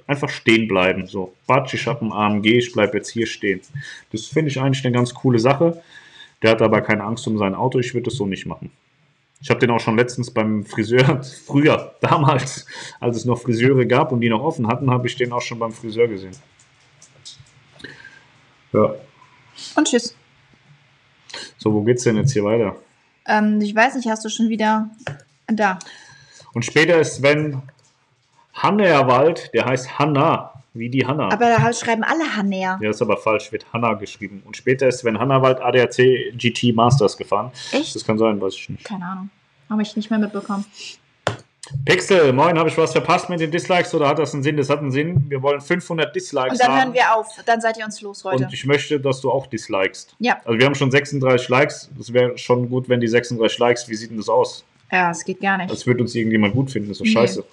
Einfach 0.07 0.28
stehen 0.28 0.69
bleiben. 0.69 1.07
So, 1.07 1.32
Batsch, 1.47 1.74
ich 1.74 1.86
habe 1.86 2.03
einen 2.03 2.12
AMG, 2.12 2.47
ich 2.47 2.73
bleibe 2.73 2.99
jetzt 2.99 3.11
hier 3.11 3.27
stehen. 3.27 3.61
Das 4.12 4.27
finde 4.27 4.51
ich 4.51 4.61
eigentlich 4.61 4.85
eine 4.85 4.95
ganz 4.95 5.15
coole 5.15 5.39
Sache. 5.39 5.82
Der 6.43 6.51
hat 6.51 6.62
aber 6.62 6.82
keine 6.82 7.05
Angst 7.05 7.27
um 7.27 7.39
sein 7.39 7.55
Auto. 7.55 7.78
Ich 7.78 7.95
würde 7.95 8.05
das 8.05 8.15
so 8.15 8.27
nicht 8.27 8.47
machen. 8.47 8.70
Ich 9.41 9.51
habe 9.51 9.61
den 9.61 9.70
auch 9.70 9.81
schon 9.81 9.97
letztens 9.97 10.31
beim 10.31 10.65
Friseur, 10.65 11.23
früher, 11.47 11.95
damals, 12.01 12.66
als 12.99 13.19
es 13.19 13.24
noch 13.27 13.41
Friseure 13.41 13.85
gab 13.85 14.11
und 14.11 14.23
die 14.23 14.31
noch 14.31 14.43
offen 14.43 14.69
hatten, 14.69 14.91
habe 14.91 15.07
ich 15.07 15.16
den 15.16 15.32
auch 15.32 15.43
schon 15.43 15.59
beim 15.59 15.73
Friseur 15.73 16.09
gesehen. 16.09 16.35
Ja. 18.73 18.95
und 19.77 19.86
tschüss. 19.86 20.16
So, 21.59 21.73
wo 21.73 21.82
geht's 21.82 22.05
denn 22.05 22.16
jetzt 22.16 22.32
hier 22.32 22.45
weiter? 22.45 22.77
Ähm, 23.27 23.61
ich 23.61 23.74
weiß 23.74 23.95
nicht, 23.97 24.09
hast 24.09 24.24
du 24.24 24.28
schon 24.28 24.49
wieder 24.49 24.91
da? 25.47 25.79
Und 26.53 26.65
später 26.65 26.99
ist 26.99 27.16
Sven 27.16 27.62
Hannerwald, 28.55 29.53
der 29.55 29.65
heißt 29.65 29.99
Hanna, 29.99 30.53
wie 30.73 30.89
die 30.89 31.07
Hanna. 31.07 31.29
Aber 31.31 31.49
da 31.49 31.73
schreiben 31.73 32.05
alle 32.05 32.37
Hanner. 32.37 32.79
Ja, 32.81 32.91
ist 32.91 33.03
aber 33.03 33.16
falsch, 33.16 33.51
wird 33.53 33.66
Hanna 33.73 33.95
geschrieben. 33.95 34.43
Und 34.45 34.57
später 34.57 34.89
ist 34.89 35.01
Sven 35.01 35.19
Hannawald 35.19 35.61
ADAC 35.61 36.33
GT 36.37 36.75
Masters 36.75 37.16
gefahren. 37.16 37.51
Echt? 37.73 37.95
Das 37.95 38.05
kann 38.05 38.19
sein, 38.19 38.41
weiß 38.41 38.55
ich 38.55 38.69
nicht. 38.69 38.85
Keine 38.85 39.05
Ahnung. 39.05 39.31
Habe 39.69 39.83
ich 39.83 39.97
nicht 39.97 40.11
mehr 40.11 40.19
mitbekommen. 40.19 40.65
Pixel, 41.87 42.33
moin, 42.33 42.59
habe 42.59 42.69
ich 42.69 42.77
was 42.77 42.93
verpasst 42.93 43.31
mit 43.31 43.41
den 43.41 43.51
Dislikes 43.51 43.95
oder 43.95 44.07
hat 44.07 44.19
das 44.19 44.35
einen 44.35 44.43
Sinn? 44.43 44.57
Das 44.57 44.69
hat 44.69 44.81
einen 44.81 44.93
Sinn. 44.93 45.25
Wir 45.29 45.41
wollen 45.41 45.61
500 45.61 46.15
Dislikes 46.15 46.53
Und 46.53 46.61
dann 46.61 46.73
haben. 46.73 46.79
hören 46.79 46.93
wir 46.95 47.16
auf. 47.16 47.27
Dann 47.47 47.61
seid 47.61 47.79
ihr 47.79 47.87
uns 47.87 48.03
los 48.03 48.23
heute. 48.25 48.45
Und 48.45 48.53
ich 48.53 48.66
möchte, 48.66 49.01
dass 49.01 49.21
du 49.23 49.31
auch 49.31 49.47
dislikest. 49.47 50.15
Ja. 50.19 50.39
Also 50.45 50.59
wir 50.59 50.66
haben 50.66 50.75
schon 50.75 50.91
36 50.91 51.49
Likes. 51.49 51.91
Das 51.97 52.12
wäre 52.12 52.37
schon 52.37 52.69
gut, 52.69 52.89
wenn 52.89 53.01
die 53.01 53.09
36 53.09 53.59
Likes, 53.59 53.89
wie 53.89 53.95
sieht 53.95 54.11
denn 54.11 54.19
das 54.19 54.29
aus? 54.29 54.65
Ja, 54.95 55.11
es 55.11 55.25
geht 55.25 55.41
gar 55.41 55.59
nicht. 55.59 55.71
Als 55.71 55.87
würde 55.87 56.03
uns 56.03 56.15
irgendjemand 56.15 56.55
gut 56.55 56.71
finden. 56.71 56.89
Das 56.89 56.97
ist 56.97 57.01
doch 57.01 57.05
Nee. 57.07 57.12
scheiße. 57.12 57.45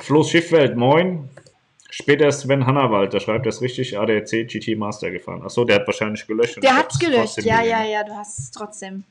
Floß 0.00 0.30
Schiffwelt, 0.30 0.76
moin. 0.76 1.28
Später 1.90 2.28
ist 2.28 2.40
Sven 2.40 2.64
Hannawald, 2.66 3.12
da 3.12 3.20
schreibt 3.20 3.44
er 3.46 3.50
es 3.50 3.60
richtig, 3.60 3.98
ADAC 3.98 4.46
GT 4.48 4.76
Master 4.78 5.10
gefahren. 5.10 5.42
Achso, 5.42 5.64
der 5.64 5.76
hat 5.76 5.86
wahrscheinlich 5.86 6.26
gelöscht. 6.26 6.62
Der 6.62 6.76
hab's 6.76 6.94
hat 6.94 7.00
gelöscht. 7.00 7.36
Ja, 7.42 7.58
gesehen. 7.58 7.70
ja, 7.70 7.84
ja, 7.84 8.04
du 8.04 8.12
hast 8.16 8.38
es 8.38 8.50
trotzdem. 8.50 9.04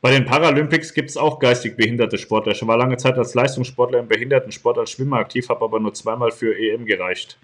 Bei 0.00 0.12
den 0.12 0.24
Paralympics 0.24 0.94
gibt 0.94 1.10
es 1.10 1.16
auch 1.16 1.38
geistig 1.40 1.76
behinderte 1.76 2.18
Sportler. 2.18 2.52
Ich 2.52 2.66
war 2.66 2.76
lange 2.76 2.96
Zeit 2.98 3.18
als 3.18 3.34
Leistungssportler 3.34 3.98
im 3.98 4.08
Behindertensport 4.08 4.78
als 4.78 4.92
Schwimmer 4.92 5.18
aktiv, 5.18 5.48
habe 5.48 5.64
aber 5.64 5.80
nur 5.80 5.92
zweimal 5.92 6.30
für 6.30 6.56
EM 6.56 6.86
gereicht. 6.86 7.36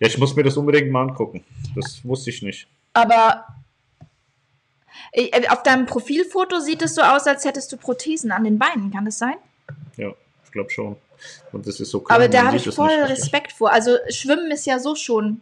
Ja, 0.00 0.06
ich 0.06 0.18
muss 0.18 0.34
mir 0.34 0.44
das 0.44 0.56
unbedingt 0.56 0.90
mal 0.90 1.02
angucken. 1.02 1.44
Das 1.74 2.04
wusste 2.04 2.30
ich 2.30 2.42
nicht. 2.42 2.68
Aber 2.92 3.46
äh, 5.12 5.48
auf 5.48 5.62
deinem 5.62 5.86
Profilfoto 5.86 6.60
sieht 6.60 6.82
es 6.82 6.94
so 6.94 7.02
aus, 7.02 7.26
als 7.26 7.44
hättest 7.44 7.72
du 7.72 7.76
Prothesen 7.76 8.30
an 8.30 8.44
den 8.44 8.58
Beinen. 8.58 8.92
Kann 8.92 9.04
das 9.04 9.18
sein? 9.18 9.36
Ja, 9.96 10.12
ich 10.44 10.52
glaube 10.52 10.70
schon. 10.70 10.96
Und 11.52 11.66
das 11.66 11.80
ist 11.80 11.90
so 11.90 12.00
klein, 12.00 12.16
Aber 12.16 12.28
da 12.28 12.44
habe 12.46 12.56
ich 12.56 12.68
voll. 12.72 12.88
Respekt 12.90 13.52
vor. 13.52 13.72
Also 13.72 13.96
Schwimmen 14.08 14.50
ist 14.50 14.66
ja 14.66 14.78
so 14.78 14.94
schon 14.94 15.40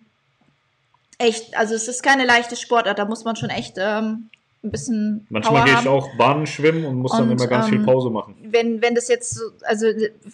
echt, 1.18 1.56
also 1.56 1.74
es 1.74 1.88
ist 1.88 2.02
keine 2.02 2.24
leichte 2.24 2.56
Sportart, 2.56 2.98
da 2.98 3.04
muss 3.04 3.24
man 3.24 3.36
schon 3.36 3.50
echt 3.50 3.76
ähm, 3.78 4.30
ein 4.64 4.70
bisschen 4.70 5.26
Manchmal 5.30 5.54
Power 5.54 5.64
gehe 5.64 5.72
ich 5.74 5.78
haben. 5.78 5.88
auch 5.88 6.16
Bahnen 6.16 6.46
schwimmen 6.46 6.84
und 6.86 6.96
muss 6.96 7.12
dann 7.12 7.24
Und, 7.30 7.32
immer 7.32 7.46
ganz 7.46 7.66
viel 7.68 7.78
ähm, 7.78 7.86
Pause 7.86 8.10
machen. 8.10 8.34
Wenn, 8.42 8.82
wenn 8.82 8.94
das 8.94 9.08
jetzt 9.08 9.34
so, 9.34 9.44
also 9.64 9.86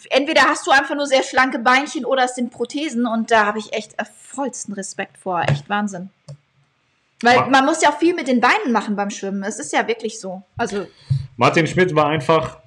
entweder 0.09 0.41
hast 0.43 0.65
du 0.65 0.71
einfach 0.71 0.95
nur 0.95 1.05
sehr 1.05 1.23
schlanke 1.23 1.59
Beinchen 1.59 2.03
oder 2.05 2.23
es 2.25 2.35
sind 2.35 2.51
Prothesen 2.51 3.05
und 3.05 3.29
da 3.29 3.45
habe 3.45 3.59
ich 3.59 3.73
echt 3.73 3.95
vollsten 4.15 4.73
Respekt 4.73 5.17
vor. 5.17 5.41
Echt 5.47 5.69
Wahnsinn. 5.69 6.09
Weil 7.21 7.37
Ma- 7.37 7.47
man 7.47 7.65
muss 7.65 7.81
ja 7.81 7.89
auch 7.89 7.99
viel 7.99 8.15
mit 8.15 8.27
den 8.27 8.41
Beinen 8.41 8.71
machen 8.71 8.95
beim 8.95 9.09
Schwimmen. 9.09 9.43
Es 9.43 9.59
ist 9.59 9.71
ja 9.71 9.87
wirklich 9.87 10.19
so. 10.19 10.41
Also, 10.57 10.87
Martin 11.37 11.67
Schmidt 11.67 11.93
war 11.95 12.07
einfach 12.07 12.57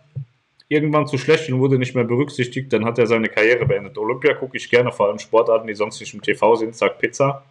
irgendwann 0.68 1.06
zu 1.06 1.18
schlecht 1.18 1.50
und 1.50 1.60
wurde 1.60 1.78
nicht 1.78 1.94
mehr 1.94 2.04
berücksichtigt. 2.04 2.72
Dann 2.72 2.84
hat 2.84 2.98
er 2.98 3.06
seine 3.06 3.28
Karriere 3.28 3.66
beendet. 3.66 3.98
Olympia 3.98 4.34
gucke 4.34 4.56
ich 4.56 4.70
gerne, 4.70 4.92
vor 4.92 5.08
allem 5.08 5.18
Sportarten, 5.18 5.66
die 5.66 5.74
sonst 5.74 6.00
nicht 6.00 6.14
im 6.14 6.22
TV 6.22 6.54
sind. 6.56 6.74
Sagt 6.76 6.98
Pizza. 6.98 7.44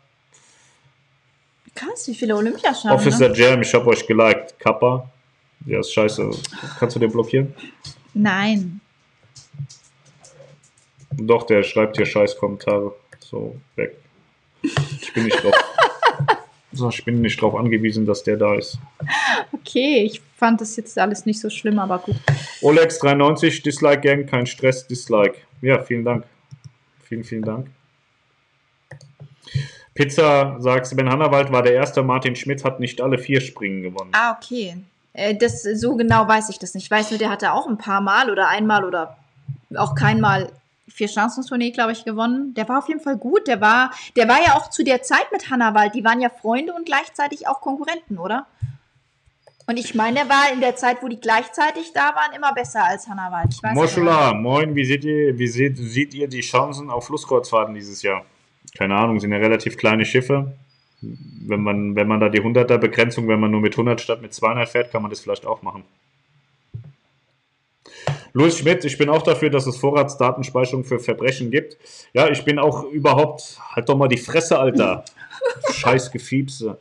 Krass, 1.76 2.08
wie 2.08 2.16
viele 2.16 2.36
Olympiaschaden. 2.36 2.98
Officer 2.98 3.30
Ne? 3.30 3.36
Jam, 3.36 3.62
ich 3.62 3.74
habe 3.74 3.88
euch 3.88 4.08
geliked. 4.08 4.58
Kappa. 4.60 5.10
Ja, 5.66 5.80
ist 5.80 5.94
scheiße. 5.94 6.30
Kannst 6.80 6.96
du 6.96 7.00
den 7.00 7.12
blockieren? 7.12 7.54
Nein. 8.14 8.82
Doch, 11.12 11.44
der 11.44 11.64
schreibt 11.64 11.98
hier 11.98 12.06
scheiß 12.06 12.38
Kommentare. 12.38 12.96
So, 13.20 13.56
weg. 13.76 13.96
Ich 14.62 15.14
bin 15.14 15.26
nicht 15.26 15.44
drauf. 15.44 15.54
So, 16.76 16.90
ich 16.90 17.06
bin 17.06 17.22
nicht 17.22 17.42
drauf 17.42 17.56
angewiesen, 17.56 18.06
dass 18.06 18.24
der 18.24 18.36
da 18.36 18.54
ist. 18.54 18.78
Okay, 19.54 20.04
ich 20.04 20.22
fand 20.36 20.60
das 20.60 20.76
jetzt 20.76 21.00
alles 21.00 21.26
nicht 21.26 21.40
so 21.40 21.50
schlimm, 21.50 21.80
aber 21.80 22.00
gut. 22.00 22.18
Olex93, 22.62 23.64
Dislike 23.64 24.02
Gang, 24.02 24.26
kein 24.26 24.46
Stress, 24.46 24.86
Dislike. 24.86 25.38
Ja, 25.62 25.82
vielen 25.82 26.04
Dank. 26.04 26.26
Vielen, 27.02 27.24
vielen 27.24 27.44
Dank. 27.44 27.68
Pizza 29.96 30.58
sagt, 30.60 30.88
Sven 30.88 31.10
Hannawald 31.10 31.52
war 31.54 31.64
der 31.64 31.74
erste, 31.74 32.04
Martin 32.04 32.36
Schmidt 32.36 32.66
hat 32.66 32.82
nicht 32.82 33.02
alle 33.02 33.18
vier 33.18 33.40
Springen 33.40 33.82
gewonnen. 33.82 34.12
Ah, 34.14 34.34
okay. 34.38 34.76
Äh, 35.14 35.36
Das, 35.36 35.64
so 35.64 35.96
genau 35.96 36.28
weiß 36.28 36.50
ich 36.50 36.60
das 36.60 36.74
nicht. 36.74 36.84
Ich 36.84 36.92
weiß 36.92 37.12
nur, 37.12 37.18
der 37.18 37.30
hatte 37.30 37.54
auch 37.54 37.66
ein 37.68 37.78
paar 37.78 38.02
Mal 38.02 38.30
oder 38.30 38.50
einmal 38.50 38.84
oder 38.84 39.18
auch 39.76 39.96
keinmal 39.96 40.52
vier 40.90 41.08
Chancentournee, 41.08 41.72
glaube 41.72 41.94
ich, 41.94 42.04
gewonnen. 42.04 42.54
Der 42.56 42.68
war 42.68 42.80
auf 42.80 42.90
jeden 42.90 43.00
Fall 43.00 43.16
gut. 43.16 43.48
Der 43.48 43.62
war, 43.62 43.92
der 44.18 44.28
war 44.28 44.38
ja 44.46 44.56
auch 44.56 44.70
zu 44.70 44.84
der 44.84 45.02
Zeit 45.02 45.32
mit 45.32 45.50
Hannawald. 45.50 45.96
Die 45.96 46.04
waren 46.04 46.20
ja 46.20 46.30
Freunde 46.30 46.74
und 46.74 46.86
gleichzeitig 46.86 47.48
auch 47.48 47.62
Konkurrenten, 47.62 48.18
oder? 48.18 48.48
Und 49.68 49.78
ich 49.78 49.96
meine, 49.96 50.20
der 50.20 50.30
war 50.30 50.52
in 50.54 50.60
der 50.60 50.76
Zeit, 50.76 50.98
wo 51.02 51.08
die 51.08 51.20
gleichzeitig 51.20 51.92
da 51.94 52.14
waren, 52.14 52.34
immer 52.36 52.54
besser 52.54 52.84
als 52.84 53.08
Hannawald. 53.08 53.56
Moschula, 53.74 54.34
moin, 54.34 54.76
wie 54.76 54.86
seht 54.86 55.06
ihr, 55.06 55.40
wie 55.40 55.48
seht, 55.48 55.78
seht 55.78 56.14
ihr 56.14 56.28
die 56.28 56.42
Chancen 56.42 56.90
auf 56.90 57.08
Flusskreuzfahrten 57.08 57.74
dieses 57.74 58.02
Jahr? 58.04 58.24
Keine 58.78 58.96
Ahnung, 58.96 59.20
sind 59.20 59.32
ja 59.32 59.38
relativ 59.38 59.78
kleine 59.78 60.06
Schiffe. 60.06 60.54
Wenn 61.02 61.62
man, 61.62 61.96
wenn 61.96 62.08
man 62.08 62.20
da 62.20 62.30
die 62.30 62.42
100er 62.42 62.78
Begrenzung, 62.78 63.28
wenn 63.28 63.40
man 63.40 63.52
nur 63.52 63.62
mit 63.62 63.74
100 63.74 64.02
statt 64.02 64.22
mit 64.22 64.34
200 64.34 64.68
fährt, 64.68 64.92
kann 64.92 65.02
man 65.02 65.12
das 65.12 65.20
vielleicht 65.20 65.46
auch 65.46 65.62
machen. 65.62 65.84
Louis 68.34 68.58
Schmidt, 68.58 68.84
ich 68.84 68.98
bin 68.98 69.08
auch 69.08 69.22
dafür, 69.22 69.50
dass 69.50 69.66
es 69.66 69.78
Vorratsdatenspeicherung 69.78 70.84
für 70.84 71.00
Verbrechen 71.00 71.52
gibt. 71.52 71.78
Ja, 72.14 72.30
ich 72.30 72.44
bin 72.44 72.60
auch 72.60 72.84
überhaupt, 72.84 73.58
halt 73.72 73.88
doch 73.88 73.96
mal 73.96 74.10
die 74.10 74.18
Fresse, 74.18 74.60
Alter. 74.60 75.06
Scheiß 75.72 76.12
Gefiepse. 76.12 76.78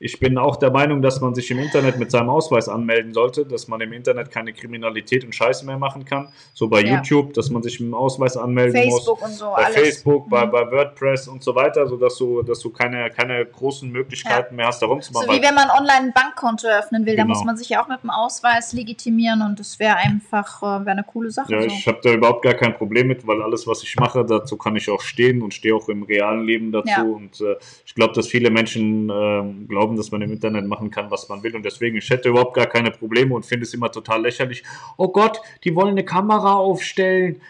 Ich 0.00 0.20
bin 0.20 0.38
auch 0.38 0.56
der 0.56 0.70
Meinung, 0.70 1.02
dass 1.02 1.20
man 1.20 1.34
sich 1.34 1.50
im 1.50 1.58
Internet 1.58 1.98
mit 1.98 2.10
seinem 2.10 2.28
Ausweis 2.28 2.68
anmelden 2.68 3.12
sollte, 3.12 3.44
dass 3.44 3.66
man 3.66 3.80
im 3.80 3.92
Internet 3.92 4.30
keine 4.30 4.52
Kriminalität 4.52 5.24
und 5.24 5.34
Scheiße 5.34 5.66
mehr 5.66 5.76
machen 5.78 6.04
kann. 6.04 6.28
So 6.54 6.68
bei 6.68 6.82
Ja. 6.82 6.94
YouTube, 6.96 7.34
dass 7.34 7.50
man 7.50 7.62
sich 7.62 7.80
mit 7.80 7.88
dem 7.88 7.94
Ausweis 7.94 8.36
anmelden 8.36 8.80
Facebook 8.80 9.20
muss. 9.20 9.30
und 9.30 9.34
so, 9.36 9.46
bei 9.56 9.64
alles. 9.64 9.76
Facebook, 9.76 10.28
bei, 10.30 10.46
Mhm. 10.46 10.50
bei 10.52 10.70
WordPress 10.70 11.26
und 11.28 11.42
so 11.42 11.54
weiter, 11.54 11.86
sodass 11.88 12.16
du, 12.16 12.42
dass 12.42 12.60
du 12.60 12.70
keine, 12.70 13.10
keine 13.10 13.44
großen 13.44 13.90
Möglichkeiten 13.90 14.54
mehr 14.56 14.66
hast, 14.68 14.80
da 14.82 14.86
So 14.86 14.92
rumzumachen. 14.92 15.28
wie 15.30 15.42
wenn 15.42 15.54
man 15.54 15.68
online 15.70 16.08
ein 16.08 16.12
Bankkonto 16.12 16.68
eröffnen 16.68 17.04
will, 17.04 17.16
da 17.16 17.22
Genau. 17.22 17.34
muss 17.34 17.44
man 17.44 17.56
sich 17.56 17.68
ja 17.70 17.82
auch 17.82 17.88
mit 17.88 18.02
dem 18.02 18.10
Ausweis 18.10 18.72
legitimieren 18.72 19.42
und 19.42 19.58
das 19.58 19.78
wäre 19.80 19.96
einfach 19.96 20.62
äh, 20.62 20.66
wäre 20.84 20.90
eine 20.92 21.04
coole 21.04 21.30
Sache. 21.30 21.52
Ja, 21.52 21.60
so. 21.62 21.66
ich 21.66 21.86
habe 21.88 21.98
da 22.02 22.12
überhaupt 22.12 22.42
gar 22.42 22.54
kein 22.54 22.74
Problem 22.74 23.08
mit, 23.08 23.26
weil 23.26 23.42
alles, 23.42 23.66
was 23.66 23.82
ich 23.82 23.96
mache, 23.96 24.24
dazu 24.24 24.56
kann 24.56 24.76
ich 24.76 24.88
auch 24.90 25.00
stehen 25.00 25.42
und 25.42 25.54
stehe 25.54 25.74
auch 25.74 25.88
im 25.88 26.04
realen 26.04 26.44
Leben 26.44 26.70
dazu. 26.70 26.88
Ja. 26.88 27.02
Und 27.02 27.40
äh, 27.40 27.56
ich 27.84 27.94
glaube, 27.96 28.12
dass 28.14 28.28
viele 28.28 28.50
Menschen 28.50 29.10
ähm, 29.12 29.66
glauben, 29.68 29.87
dass 29.96 30.10
man 30.10 30.22
im 30.22 30.32
Internet 30.32 30.66
machen 30.66 30.90
kann, 30.90 31.10
was 31.10 31.28
man 31.28 31.42
will. 31.42 31.56
Und 31.56 31.64
deswegen, 31.64 31.96
ich 31.96 32.10
hätte 32.10 32.28
überhaupt 32.28 32.54
gar 32.54 32.66
keine 32.66 32.90
Probleme 32.90 33.34
und 33.34 33.46
finde 33.46 33.64
es 33.64 33.74
immer 33.74 33.90
total 33.90 34.22
lächerlich. 34.22 34.64
Oh 34.96 35.08
Gott, 35.08 35.40
die 35.64 35.74
wollen 35.74 35.90
eine 35.90 36.04
Kamera 36.04 36.54
aufstellen. 36.54 37.40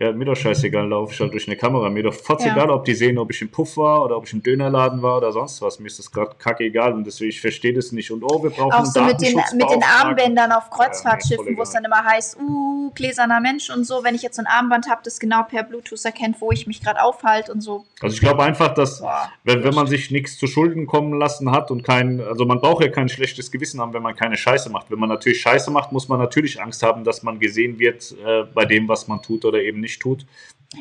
Ja, 0.00 0.12
mir 0.12 0.26
doch 0.26 0.36
scheißegal, 0.36 0.86
laufe 0.88 1.12
ich 1.12 1.20
halt 1.20 1.32
durch 1.32 1.48
eine 1.48 1.56
Kamera. 1.56 1.90
Mir 1.90 2.04
doch 2.04 2.14
fast 2.14 2.46
Ja. 2.46 2.52
egal, 2.52 2.70
ob 2.70 2.84
die 2.84 2.94
sehen, 2.94 3.18
ob 3.18 3.32
ich 3.32 3.42
im 3.42 3.50
Puff 3.50 3.76
war 3.76 4.04
oder 4.04 4.16
ob 4.16 4.26
ich 4.26 4.32
im 4.32 4.42
Dönerladen 4.44 5.02
war 5.02 5.16
oder 5.16 5.32
sonst 5.32 5.60
was. 5.60 5.80
Mir 5.80 5.88
ist 5.88 5.98
das 5.98 6.12
gerade 6.12 6.36
kacke 6.38 6.62
egal 6.62 6.92
und 6.92 7.04
deswegen, 7.04 7.30
ich 7.30 7.40
verstehe 7.40 7.72
das 7.74 7.90
nicht. 7.90 8.12
Und 8.12 8.22
oh, 8.22 8.40
wir 8.40 8.50
brauchen 8.50 8.72
Auch 8.72 8.84
so 8.84 9.02
mit 9.02 9.20
den, 9.20 9.34
mit 9.34 9.70
den. 9.70 9.82
Armbändern 9.82 10.52
auf 10.52 10.66
Ja, 10.70 10.76
Kreuzfahrtschiffen, 10.76 11.48
ist 11.48 11.58
wo 11.58 11.62
es 11.62 11.70
dann 11.72 11.84
immer 11.84 12.04
heißt, 12.04 12.38
uh, 12.40 12.92
gläserner 12.94 13.40
Mensch 13.40 13.70
und 13.70 13.84
so, 13.84 14.04
wenn 14.04 14.14
ich 14.14 14.22
jetzt 14.22 14.36
so 14.36 14.42
ein 14.42 14.46
Armband 14.46 14.88
habe, 14.88 15.00
das 15.02 15.18
genau 15.18 15.42
per 15.42 15.64
Bluetooth 15.64 16.04
erkennt, 16.04 16.40
wo 16.40 16.52
ich 16.52 16.68
mich 16.68 16.80
gerade 16.80 17.02
aufhalte 17.02 17.50
und 17.52 17.60
so. 17.60 17.84
Also 18.00 18.14
ich 18.14 18.20
glaube 18.20 18.44
einfach, 18.44 18.74
dass 18.74 19.00
Boah. 19.00 19.32
wenn, 19.42 19.64
wenn 19.64 19.74
man 19.74 19.88
sich 19.88 20.12
nichts 20.12 20.38
zu 20.38 20.46
Schulden 20.46 20.86
kommen 20.86 21.18
lassen 21.18 21.50
hat 21.50 21.72
und 21.72 21.82
kein, 21.82 22.20
also 22.20 22.44
man 22.44 22.60
braucht 22.60 22.84
ja 22.84 22.90
kein 22.90 23.08
schlechtes 23.08 23.50
Gewissen 23.50 23.80
haben, 23.80 23.92
wenn 23.92 24.02
man 24.02 24.14
keine 24.14 24.36
Scheiße 24.36 24.70
macht. 24.70 24.92
Wenn 24.92 25.00
man 25.00 25.08
natürlich 25.08 25.40
Scheiße 25.40 25.72
macht, 25.72 25.90
muss 25.90 26.08
man 26.08 26.20
natürlich 26.20 26.62
Angst 26.62 26.84
haben, 26.84 27.02
dass 27.02 27.24
man 27.24 27.40
gesehen 27.40 27.80
wird 27.80 28.14
äh, 28.24 28.44
bei 28.54 28.64
dem, 28.64 28.86
was 28.86 29.08
man 29.08 29.20
tut 29.22 29.44
oder 29.44 29.60
eben 29.60 29.80
nicht 29.80 29.87
tut. 29.96 30.26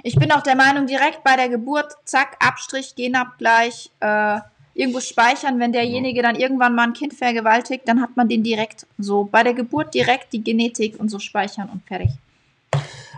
Ich 0.04 0.16
bin 0.16 0.32
auch 0.32 0.44
der 0.44 0.56
Meinung, 0.56 0.86
direkt 0.88 1.24
bei 1.24 1.36
der 1.36 1.50
Geburt, 1.50 1.94
zack, 2.04 2.36
Abstrich, 2.40 2.96
Genabgleich, 2.96 3.90
äh, 4.02 4.40
irgendwo 4.74 5.00
speichern, 5.00 5.60
wenn 5.60 5.72
derjenige 5.72 6.22
dann 6.22 6.36
irgendwann 6.36 6.76
mal 6.76 6.88
ein 6.88 6.94
Kind 6.94 7.14
vergewaltigt, 7.14 7.88
dann 7.88 8.02
hat 8.02 8.16
man 8.16 8.30
den 8.30 8.44
direkt 8.44 8.86
so 8.98 9.24
bei 9.24 9.44
der 9.44 9.54
Geburt 9.54 9.94
direkt 9.94 10.34
die 10.34 10.44
Genetik 10.44 11.00
und 11.00 11.10
so 11.10 11.20
speichern 11.20 11.70
und 11.70 11.84
fertig. 11.86 12.12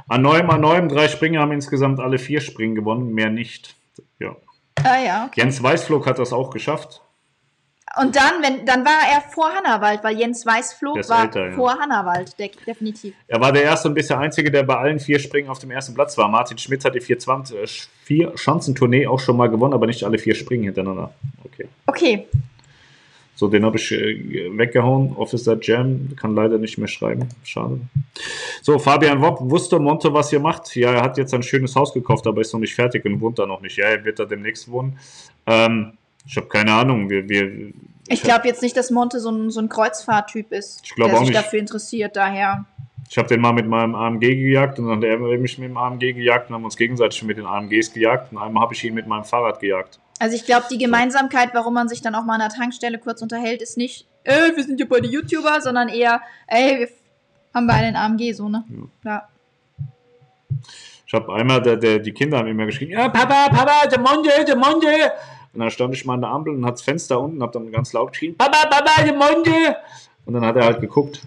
An 0.08 0.22
neuem, 0.22 0.50
an 0.50 0.62
neuem, 0.62 0.90
drei 0.90 1.08
Springer 1.08 1.42
haben 1.42 1.52
insgesamt 1.52 2.00
alle 2.00 2.18
vier 2.18 2.42
Springen 2.42 2.76
gewonnen, 2.76 3.14
mehr 3.14 3.30
nicht. 3.30 3.76
Ja. 4.20 4.36
Ah 4.84 5.00
ja, 5.04 5.26
okay. 5.26 5.42
Jens 5.42 5.62
Weißflog 5.62 6.08
hat 6.08 6.18
das 6.18 6.34
auch 6.34 6.50
geschafft. 6.50 7.02
Und 7.98 8.16
dann, 8.16 8.42
wenn, 8.42 8.66
dann 8.66 8.86
war 8.86 9.02
er 9.12 9.22
vor 9.22 9.50
Hannawald, 9.50 10.04
weil 10.04 10.18
Jens 10.18 10.40
ist 10.40 10.48
war 11.10 11.24
älter, 11.24 11.50
ja. 11.50 11.56
vor 11.56 11.78
Hannawald, 11.80 12.38
de 12.38 12.52
definitiv. 12.66 13.16
Er 13.28 13.42
war 13.42 13.52
der 13.52 13.64
erste 13.64 13.88
und 13.88 13.96
bisher 13.96 14.20
einzige, 14.20 14.52
der 14.52 14.64
bei 14.64 14.78
allen 14.78 15.00
vier 15.00 15.18
Springen 15.20 15.50
auf 15.50 15.60
dem 15.60 15.72
ersten 15.72 15.96
Platz 15.96 16.18
war. 16.18 16.28
Martin 16.28 16.58
Schmidt 16.58 16.86
hat 16.86 16.94
die 16.94 17.02
420, 17.02 17.58
äh, 17.58 17.88
vier 18.04 18.38
Schanzentournee 18.38 19.08
auch 19.08 19.20
schon 19.20 19.38
mal 19.38 19.48
gewonnen, 19.48 19.74
aber 19.74 19.88
nicht 19.88 20.04
alle 20.04 20.20
vier 20.20 20.36
Springen 20.36 20.66
hintereinander. 20.66 21.14
Okay. 21.44 21.68
Okay, 21.88 22.28
So, 23.36 23.48
den 23.48 23.66
habe 23.66 23.78
ich 23.78 23.92
äh, 23.92 24.56
weggehauen. 24.56 25.16
Officer 25.16 25.58
Jam 25.60 26.10
kann 26.16 26.36
leider 26.36 26.60
nicht 26.60 26.78
mehr 26.78 26.88
schreiben. 26.88 27.30
Schade. 27.44 27.80
So, 28.62 28.78
Fabian 28.78 29.22
Wopp, 29.22 29.40
wusste 29.42 29.80
Monte, 29.80 30.14
was 30.14 30.32
ihr 30.32 30.40
macht? 30.40 30.76
Ja, 30.76 30.94
er 30.94 31.02
hat 31.02 31.18
jetzt 31.18 31.34
ein 31.34 31.42
schönes 31.42 31.76
Haus 31.76 31.94
gekauft, 31.94 32.28
aber 32.28 32.42
ist 32.42 32.54
noch 32.54 32.60
nicht 32.60 32.76
fertig 32.76 33.04
und 33.06 33.20
wohnt 33.20 33.40
da 33.40 33.48
noch 33.48 33.62
nicht. 33.62 33.78
Ja, 33.78 33.86
er 33.86 34.06
wird 34.06 34.20
da 34.20 34.26
demnächst 34.26 34.70
wohnen. 34.70 35.00
Ähm, 35.48 35.94
ich 36.30 36.38
habe 36.38 36.48
keine 36.48 36.72
Ahnung. 36.74 37.10
Wir, 37.10 37.28
wir, 37.28 37.74
ich 38.08 38.22
glaube 38.22 38.48
jetzt 38.48 38.62
nicht, 38.62 38.78
dass 38.78 38.92
Monte 38.92 39.20
so 39.20 39.32
ein, 39.32 39.50
so 39.50 39.60
ein 39.60 39.68
Kreuzfahrttyp 39.68 40.52
ist, 40.52 40.82
Ich 40.84 40.94
der 40.94 41.08
auch 41.08 41.18
sich 41.18 41.30
nicht. 41.30 41.36
dafür 41.36 41.60
interessiert, 41.60 42.16
daher. 42.16 42.66
ich 43.10 43.18
habe 43.18 43.28
den 43.28 43.42
mal 43.42 43.52
mit 43.52 43.66
meinem 43.68 43.96
AMG 43.96 44.20
gejagt 44.22 44.78
und 44.78 44.88
dann 44.88 44.98
hat 44.98 45.04
er 45.04 45.38
mich 45.40 45.58
mit 45.58 45.70
dem 45.70 45.78
AMG 45.78 46.14
gejagt 46.14 46.50
und 46.50 46.56
haben 46.56 46.66
uns 46.66 46.78
gegenseitig 46.78 47.24
mit 47.24 47.38
den 47.38 47.48
AMGs 47.48 47.94
gejagt 47.94 48.32
und 48.32 48.38
einmal 48.38 48.62
habe 48.64 48.76
ich 48.76 48.84
ihn 48.84 48.94
mit 48.94 49.08
meinem 49.08 49.24
Fahrrad 49.24 49.60
gejagt. 49.60 50.00
Also 50.20 50.36
ich 50.36 50.46
glaube, 50.46 50.66
die 50.70 50.78
Gemeinsamkeit, 50.78 51.50
warum 51.54 51.74
man 51.74 51.90
sich 51.90 52.02
dann 52.02 52.14
auch 52.14 52.26
mal 52.26 52.36
an 52.36 52.42
der 52.42 52.50
Tankstelle 52.50 53.00
kurz 53.00 53.22
unterhält, 53.24 53.62
ist 53.64 53.78
nicht, 53.78 54.06
ey, 54.24 54.56
wir 54.56 54.64
sind 54.64 54.80
ja 54.80 54.86
beide 54.88 55.08
YouTuber, 55.08 55.62
sondern 55.62 55.90
eher, 55.90 56.22
ey, 56.48 56.80
wir 56.80 56.90
haben 57.56 57.66
beide 57.66 57.88
einen 57.88 57.96
AMG, 57.96 58.34
so, 58.34 58.50
ne? 58.50 58.64
Ja. 59.04 59.28
Ich 61.08 61.14
habe 61.14 61.34
einmal, 61.34 61.60
der, 61.62 61.78
der, 61.78 61.98
die 61.98 62.12
Kinder 62.12 62.38
haben 62.38 62.48
immer 62.50 62.68
geschrien, 62.68 62.92
ja, 62.92 63.10
Papa, 63.10 63.50
Papa, 63.50 63.88
der 63.88 64.00
Monde, 64.00 64.30
der 64.46 64.56
Monde. 64.56 64.88
Und 65.54 65.62
dann 65.62 65.72
stand 65.72 65.94
ich 65.94 66.06
mal 66.06 66.14
an 66.16 66.22
der 66.22 66.30
Ampel 66.30 66.54
und 66.54 66.66
hat 66.66 66.76
das 66.76 66.82
Fenster 66.84 67.20
unten, 67.20 67.42
habe 67.42 67.52
dann 67.54 67.72
ganz 67.72 67.92
laut 67.94 68.12
geschrien, 68.12 68.36
Papa, 68.38 68.68
Papa, 68.68 69.04
der 69.04 69.14
Monde. 69.14 69.76
Und 70.26 70.34
dann 70.34 70.46
hat 70.46 70.56
er 70.56 70.66
halt 70.66 70.80
geguckt. 70.80 71.22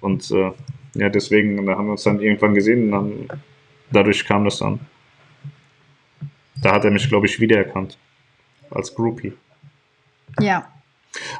Und 0.00 0.30
äh, 0.30 0.52
ja, 0.94 1.08
deswegen, 1.08 1.66
da 1.66 1.76
haben 1.76 1.86
wir 1.86 1.92
uns 1.92 2.04
dann 2.04 2.20
irgendwann 2.20 2.54
gesehen 2.54 2.84
und 2.84 2.90
dann, 2.92 3.40
dadurch 3.90 4.24
kam 4.24 4.44
das 4.44 4.58
dann. 4.58 4.80
Da 6.62 6.72
hat 6.72 6.84
er 6.84 6.90
mich, 6.90 7.08
glaube 7.08 7.26
ich, 7.26 7.40
wiedererkannt. 7.40 7.98
Als 8.70 8.94
Groupie. 8.94 9.32
Ja. 10.40 10.68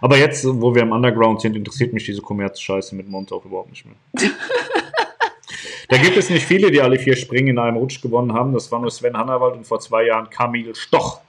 Aber 0.00 0.16
jetzt, 0.18 0.44
wo 0.44 0.74
wir 0.74 0.82
im 0.82 0.92
Underground 0.92 1.40
sind, 1.40 1.56
interessiert 1.56 1.92
mich 1.92 2.04
diese 2.04 2.22
Kommerz-Scheiße 2.22 2.94
mit 2.94 3.08
Monte 3.08 3.34
auch 3.34 3.44
überhaupt 3.44 3.70
nicht 3.70 3.86
mehr. 3.86 3.96
da 5.88 5.96
gibt 5.96 6.16
es 6.16 6.30
nicht 6.30 6.44
viele, 6.44 6.70
die 6.70 6.80
alle 6.80 6.98
vier 6.98 7.16
Springen 7.16 7.48
in 7.48 7.58
einem 7.58 7.76
Rutsch 7.76 8.00
gewonnen 8.00 8.32
haben. 8.32 8.52
Das 8.52 8.70
war 8.70 8.80
nur 8.80 8.90
Sven 8.90 9.16
Hannawald 9.16 9.56
und 9.56 9.66
vor 9.66 9.80
zwei 9.80 10.06
Jahren 10.06 10.30
Kamil 10.30 10.74
Stoch. 10.74 11.20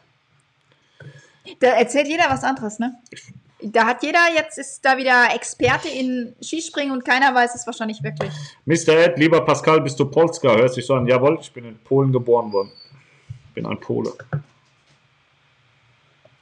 Da 1.59 1.67
erzählt 1.67 2.07
jeder 2.07 2.25
was 2.29 2.43
anderes, 2.43 2.79
ne? 2.79 2.95
Da 3.61 3.85
hat 3.85 4.03
jeder, 4.03 4.19
jetzt 4.35 4.57
ist 4.57 4.83
da 4.83 4.97
wieder 4.97 5.33
Experte 5.33 5.87
in 5.87 6.35
Skispringen 6.41 6.91
und 6.91 7.05
keiner 7.05 7.33
weiß 7.33 7.55
es 7.55 7.65
wahrscheinlich 7.65 8.03
wirklich. 8.03 8.31
Mr. 8.65 8.93
Ed, 8.97 9.17
lieber 9.17 9.41
Pascal, 9.41 9.81
bist 9.81 9.99
du 9.99 10.05
Polska? 10.05 10.55
Hört 10.55 10.73
sich 10.73 10.85
so 10.85 10.93
an. 10.93 11.07
Jawohl, 11.07 11.39
ich 11.41 11.51
bin 11.51 11.65
in 11.65 11.77
Polen 11.79 12.11
geboren 12.11 12.51
worden. 12.51 12.71
Bin 13.53 13.65
ein 13.65 13.79
Pole. 13.79 14.13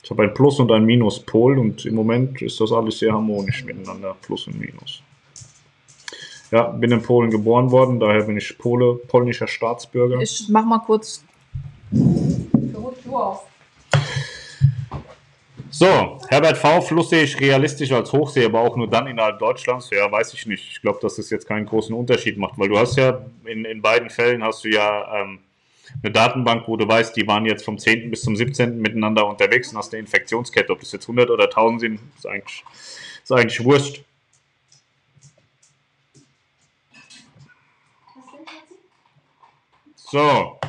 Ich 0.03 0.09
habe 0.09 0.23
ein 0.23 0.33
Plus 0.33 0.59
und 0.59 0.69
ein 0.71 0.83
Minus 0.83 1.19
Pol 1.19 1.57
und 1.57 1.85
im 1.85 1.95
Moment 1.95 2.41
ist 2.41 2.59
das 2.59 2.73
alles 2.73 2.99
sehr 2.99 3.13
harmonisch 3.13 3.63
miteinander, 3.63 4.17
Plus 4.21 4.47
und 4.47 4.59
Minus. 4.59 5.01
Ja, 6.51 6.63
bin 6.63 6.91
in 6.91 7.01
Polen 7.01 7.31
geboren 7.31 7.71
worden, 7.71 8.01
daher 8.01 8.23
bin 8.23 8.35
ich 8.35 8.57
Pole, 8.57 8.95
polnischer 9.07 9.47
Staatsbürger. 9.47 10.19
Ich 10.19 10.47
mach 10.49 10.65
mal 10.65 10.79
kurz. 10.79 11.23
So, 15.83 16.17
Herbert 16.29 16.57
V. 16.57 16.79
Fluss 16.79 17.09
sehe 17.09 17.23
ich 17.23 17.37
realistisch 17.41 17.91
als 17.91 18.13
Hochsee, 18.13 18.45
aber 18.45 18.61
auch 18.61 18.77
nur 18.77 18.89
dann 18.89 19.05
innerhalb 19.05 19.37
Deutschlands. 19.37 19.89
Ja, 19.89 20.09
weiß 20.09 20.33
ich 20.33 20.45
nicht. 20.45 20.65
Ich 20.71 20.81
glaube, 20.81 20.99
dass 21.01 21.17
das 21.17 21.29
jetzt 21.29 21.45
keinen 21.45 21.65
großen 21.65 21.93
Unterschied 21.93 22.37
macht, 22.37 22.57
weil 22.57 22.69
du 22.69 22.77
hast 22.77 22.95
ja 22.95 23.25
in, 23.43 23.65
in 23.65 23.81
beiden 23.81 24.09
Fällen 24.09 24.45
hast 24.45 24.63
du 24.63 24.69
ja 24.69 25.13
ähm, 25.13 25.39
eine 26.01 26.13
Datenbank, 26.13 26.69
wo 26.69 26.77
du 26.77 26.87
weißt, 26.87 27.17
die 27.17 27.27
waren 27.27 27.45
jetzt 27.45 27.65
vom 27.65 27.77
10. 27.77 28.09
bis 28.09 28.21
zum 28.21 28.37
17. 28.37 28.79
miteinander 28.79 29.27
unterwegs 29.27 29.73
und 29.73 29.77
hast 29.77 29.91
eine 29.93 29.99
Infektionskette. 29.99 30.71
Ob 30.71 30.79
das 30.79 30.93
jetzt 30.93 31.03
100 31.03 31.29
oder 31.29 31.49
1000 31.49 31.81
sind, 31.81 31.99
ist 32.15 32.27
eigentlich, 32.27 32.63
ist 33.21 33.31
eigentlich 33.33 33.61
wurscht. 33.61 34.05
So, 39.97 40.59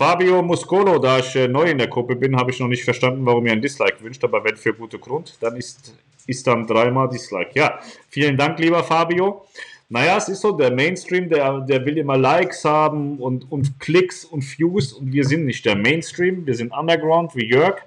Fabio 0.00 0.40
Muscolo, 0.40 0.98
da 0.98 1.18
ich 1.18 1.36
äh, 1.36 1.46
neu 1.46 1.64
in 1.64 1.76
der 1.76 1.88
Gruppe 1.88 2.16
bin, 2.16 2.34
habe 2.34 2.50
ich 2.50 2.58
noch 2.58 2.68
nicht 2.68 2.84
verstanden, 2.84 3.26
warum 3.26 3.44
ihr 3.44 3.52
ein 3.52 3.60
Dislike 3.60 4.02
wünscht, 4.02 4.24
aber 4.24 4.42
wenn 4.42 4.56
für 4.56 4.72
gute 4.72 4.98
Grund, 4.98 5.36
dann 5.40 5.56
ist, 5.56 5.94
ist 6.26 6.46
dann 6.46 6.66
dreimal 6.66 7.10
Dislike. 7.10 7.50
Ja, 7.52 7.78
vielen 8.08 8.38
Dank, 8.38 8.58
lieber 8.58 8.82
Fabio. 8.82 9.44
Naja, 9.90 10.16
es 10.16 10.30
ist 10.30 10.40
so, 10.40 10.52
der 10.52 10.70
Mainstream, 10.70 11.28
der, 11.28 11.60
der 11.60 11.84
will 11.84 11.98
immer 11.98 12.16
Likes 12.16 12.64
haben 12.64 13.18
und, 13.18 13.52
und 13.52 13.78
Klicks 13.78 14.24
und 14.24 14.40
Views 14.40 14.94
und 14.94 15.12
wir 15.12 15.26
sind 15.26 15.44
nicht 15.44 15.66
der 15.66 15.76
Mainstream, 15.76 16.46
wir 16.46 16.54
sind 16.54 16.72
Underground 16.72 17.36
wie 17.36 17.44
Jörg. 17.44 17.82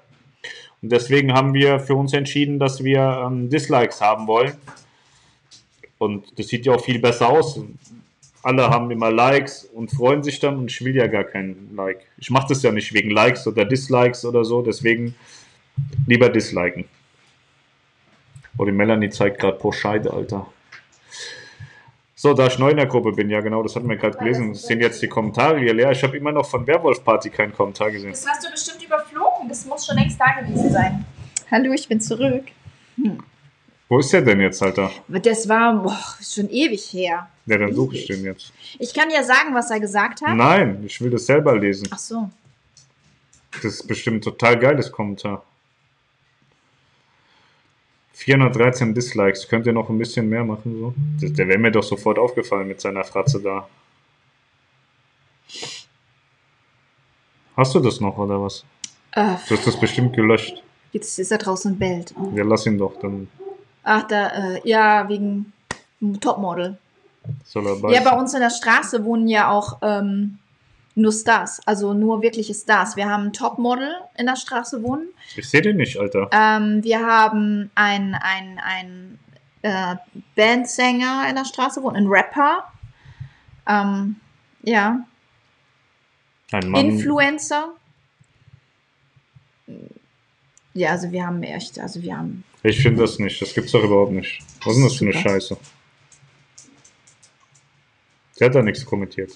Und 0.82 0.92
deswegen 0.92 1.32
haben 1.32 1.52
wir 1.52 1.80
für 1.80 1.96
uns 1.96 2.12
entschieden, 2.12 2.60
dass 2.60 2.84
wir 2.84 3.24
ähm, 3.26 3.50
Dislikes 3.50 4.00
haben 4.00 4.28
wollen. 4.28 4.52
Und 5.98 6.38
das 6.38 6.46
sieht 6.46 6.64
ja 6.64 6.74
auch 6.74 6.84
viel 6.84 7.00
besser 7.00 7.28
aus 7.28 7.60
alle 8.44 8.68
haben 8.68 8.90
immer 8.90 9.10
Likes 9.10 9.64
und 9.64 9.90
freuen 9.90 10.22
sich 10.22 10.38
dann 10.38 10.58
und 10.58 10.70
ich 10.70 10.84
will 10.84 10.94
ja 10.94 11.06
gar 11.06 11.24
keinen 11.24 11.74
Like. 11.74 12.00
Ich 12.18 12.30
mache 12.30 12.48
das 12.48 12.62
ja 12.62 12.70
nicht 12.70 12.92
wegen 12.92 13.10
Likes 13.10 13.46
oder 13.46 13.64
Dislikes 13.64 14.24
oder 14.24 14.44
so, 14.44 14.60
deswegen 14.62 15.14
lieber 16.06 16.28
disliken. 16.28 16.84
Oh, 18.58 18.64
die 18.64 18.72
Melanie 18.72 19.08
zeigt 19.08 19.40
gerade 19.40 19.58
pro 19.58 19.72
Scheide, 19.72 20.12
Alter. 20.12 20.46
So, 22.14 22.32
da 22.34 22.46
ich 22.46 22.58
neu 22.58 22.70
in 22.70 22.76
der 22.76 22.86
Gruppe 22.86 23.12
bin, 23.12 23.28
ja 23.28 23.40
genau, 23.40 23.62
das 23.62 23.74
hatten 23.76 23.88
wir 23.88 23.96
gerade 23.96 24.16
gelesen, 24.16 24.54
sind 24.54 24.80
jetzt 24.80 25.02
die 25.02 25.08
Kommentare 25.08 25.58
hier 25.58 25.74
leer. 25.74 25.90
Ich 25.90 26.02
habe 26.02 26.16
immer 26.16 26.32
noch 26.32 26.46
von 26.46 26.66
Werwolf 26.66 27.02
Party 27.02 27.30
keinen 27.30 27.52
Kommentar 27.52 27.90
gesehen. 27.90 28.10
Das 28.10 28.26
hast 28.26 28.46
du 28.46 28.50
bestimmt 28.50 28.82
überflogen. 28.84 29.48
Das 29.48 29.64
muss 29.66 29.86
schon 29.86 29.96
längst 29.96 30.20
da 30.20 30.40
gewesen 30.40 30.70
sein. 30.70 31.04
Hallo, 31.50 31.72
ich 31.72 31.88
bin 31.88 32.00
zurück. 32.00 32.44
Wo 33.88 33.98
ist 33.98 34.12
der 34.12 34.22
denn 34.22 34.40
jetzt, 34.40 34.62
Alter? 34.62 34.90
Das 35.08 35.48
war 35.48 35.82
boah, 35.82 35.98
schon 36.22 36.48
ewig 36.50 36.92
her. 36.92 37.28
Ja, 37.46 37.58
dann 37.58 37.74
suche 37.74 37.96
ich 37.96 38.06
den 38.06 38.24
jetzt. 38.24 38.52
Ich 38.78 38.94
kann 38.94 39.10
ja 39.10 39.22
sagen, 39.22 39.54
was 39.54 39.70
er 39.70 39.78
gesagt 39.78 40.22
hat. 40.22 40.34
Nein, 40.36 40.82
ich 40.86 41.00
will 41.00 41.10
das 41.10 41.26
selber 41.26 41.56
lesen. 41.58 41.88
Ach 41.90 41.98
so. 41.98 42.30
Das 43.52 43.64
ist 43.64 43.86
bestimmt 43.86 44.18
ein 44.18 44.20
total 44.22 44.58
geiles 44.58 44.90
Kommentar. 44.90 45.44
413 48.14 48.94
Dislikes. 48.94 49.46
Könnt 49.48 49.66
ihr 49.66 49.72
noch 49.72 49.88
ein 49.90 49.98
bisschen 49.98 50.28
mehr 50.28 50.44
machen? 50.44 50.78
So? 50.80 50.94
Der, 51.20 51.30
der 51.30 51.48
wäre 51.48 51.58
mir 51.58 51.70
doch 51.70 51.82
sofort 51.82 52.18
aufgefallen 52.18 52.66
mit 52.68 52.80
seiner 52.80 53.04
Fratze 53.04 53.40
da. 53.40 53.68
Hast 57.56 57.74
du 57.74 57.80
das 57.80 58.00
noch 58.00 58.16
oder 58.18 58.40
was? 58.42 58.64
Äh, 59.12 59.34
Du 59.48 59.56
hast 59.56 59.66
das 59.66 59.78
bestimmt 59.78 60.14
gelöscht. 60.16 60.62
jetzt 60.92 61.18
ist 61.18 61.30
er 61.30 61.38
draußen 61.38 61.72
und 61.72 61.78
bellt. 61.78 62.14
Oh. 62.18 62.32
Ja, 62.34 62.44
lass 62.44 62.66
ihn 62.66 62.78
doch, 62.78 62.98
dann 63.00 63.28
Ach, 63.84 64.02
da, 64.04 64.28
äh, 64.28 64.68
ja, 64.68 65.08
wegen 65.08 65.52
Topmodel. 66.20 66.78
Ja, 67.54 68.00
bei 68.02 68.18
uns 68.18 68.34
in 68.34 68.40
der 68.40 68.50
Straße 68.50 69.04
wohnen 69.04 69.28
ja 69.28 69.50
auch 69.50 69.78
ähm, 69.82 70.38
nur 70.94 71.12
Stars, 71.12 71.60
also 71.66 71.94
nur 71.94 72.22
wirkliche 72.22 72.54
Stars. 72.54 72.96
Wir 72.96 73.08
haben 73.08 73.26
ein 73.26 73.32
Topmodel 73.32 73.94
in 74.16 74.26
der 74.26 74.36
Straße 74.36 74.82
wohnen. 74.82 75.08
Ich 75.36 75.48
sehe 75.48 75.62
den 75.62 75.76
nicht, 75.76 75.98
Alter. 75.98 76.28
Ähm, 76.32 76.82
wir 76.84 77.04
haben 77.04 77.70
einen 77.74 78.14
ein, 78.14 78.60
ein, 78.62 79.18
äh, 79.62 79.96
Bandsänger 80.36 81.26
in 81.28 81.36
der 81.36 81.44
Straße 81.44 81.82
wohnen, 81.82 81.96
einen 81.96 82.08
Rapper. 82.08 82.64
Ähm, 83.66 84.16
ja, 84.62 85.00
Ein 86.52 86.70
Mann. 86.70 86.84
Influencer. 86.90 87.70
Ja, 90.74 90.90
also 90.90 91.10
wir 91.12 91.26
haben 91.26 91.42
echt, 91.42 91.78
also 91.78 92.02
wir 92.02 92.16
haben. 92.16 92.44
Ich 92.64 92.80
finde 92.80 93.02
das 93.02 93.18
nicht. 93.18 93.40
Das 93.40 93.54
gibt's 93.54 93.72
doch 93.72 93.84
überhaupt 93.84 94.12
nicht. 94.12 94.40
Was 94.64 94.72
ist 94.72 94.76
denn 94.76 94.84
das 94.84 94.94
für 94.96 95.04
eine. 95.04 95.12
Scheiße? 95.12 95.56
Der 98.40 98.48
hat 98.48 98.54
da 98.54 98.62
nichts 98.62 98.84
kommentiert. 98.84 99.32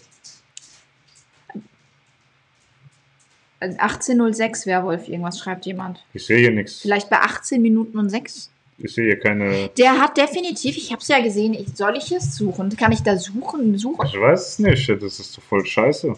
1806 3.60 4.66
Werwolf, 4.66 5.08
irgendwas 5.08 5.38
schreibt 5.38 5.66
jemand. 5.66 6.04
Ich 6.14 6.24
sehe 6.24 6.38
hier 6.38 6.52
nichts. 6.52 6.80
Vielleicht 6.80 7.10
bei 7.10 7.18
18 7.18 7.60
Minuten 7.60 7.98
und 7.98 8.08
6. 8.08 8.50
Ich 8.78 8.94
sehe 8.94 9.06
hier 9.06 9.18
keine. 9.18 9.68
Der 9.76 10.00
hat 10.00 10.16
definitiv, 10.16 10.76
ich 10.76 10.90
habe 10.92 11.02
es 11.02 11.08
ja 11.08 11.20
gesehen, 11.20 11.52
ich, 11.52 11.76
soll 11.76 11.96
ich 11.96 12.10
es 12.12 12.36
suchen? 12.36 12.74
Kann 12.76 12.92
ich 12.92 13.02
da 13.02 13.16
suchen? 13.16 13.76
Suchen? 13.76 14.06
Ich 14.06 14.18
weiß 14.18 14.48
es 14.48 14.58
nicht. 14.60 14.88
Das 14.88 15.20
ist 15.20 15.36
doch 15.36 15.42
voll 15.42 15.66
scheiße. 15.66 16.16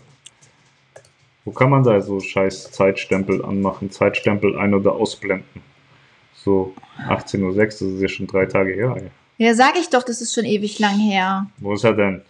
Wo 1.44 1.50
kann 1.50 1.70
man 1.70 1.82
da 1.82 2.00
so 2.00 2.20
scheiß 2.20 2.70
Zeitstempel 2.70 3.44
anmachen? 3.44 3.90
Zeitstempel 3.90 4.56
ein- 4.58 4.74
oder 4.74 4.92
ausblenden? 4.92 5.69
So 6.44 6.74
18.06 7.08 7.42
Uhr, 7.42 7.54
das 7.54 7.80
ist 7.82 8.00
ja 8.00 8.08
schon 8.08 8.26
drei 8.26 8.46
Tage 8.46 8.72
her. 8.72 8.94
Ey. 8.96 9.10
Ja, 9.38 9.54
sag 9.54 9.76
ich 9.76 9.88
doch, 9.88 10.02
das 10.02 10.20
ist 10.20 10.34
schon 10.34 10.44
ewig 10.44 10.78
lang 10.78 10.98
her. 10.98 11.50
Wo 11.58 11.74
ist 11.74 11.84
er 11.84 11.94
denn? 11.94 12.22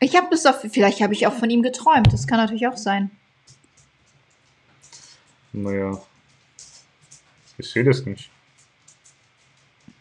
Ich 0.00 0.16
habe 0.16 0.26
das 0.30 0.44
auf, 0.44 0.60
vielleicht 0.60 1.00
habe 1.00 1.14
ich 1.14 1.26
auch 1.26 1.32
von 1.32 1.48
ihm 1.48 1.62
geträumt. 1.62 2.12
Das 2.12 2.26
kann 2.26 2.38
natürlich 2.38 2.66
auch 2.66 2.76
sein. 2.76 3.10
Naja. 5.52 6.02
Ich 7.56 7.70
sehe 7.70 7.84
das 7.84 8.04
nicht. 8.04 8.30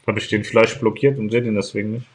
Habe 0.06 0.20
ich 0.20 0.28
den 0.28 0.44
Fleisch 0.44 0.78
blockiert 0.80 1.18
und 1.18 1.30
sehe 1.30 1.42
den 1.42 1.56
deswegen 1.56 1.92
nicht? 1.92 2.08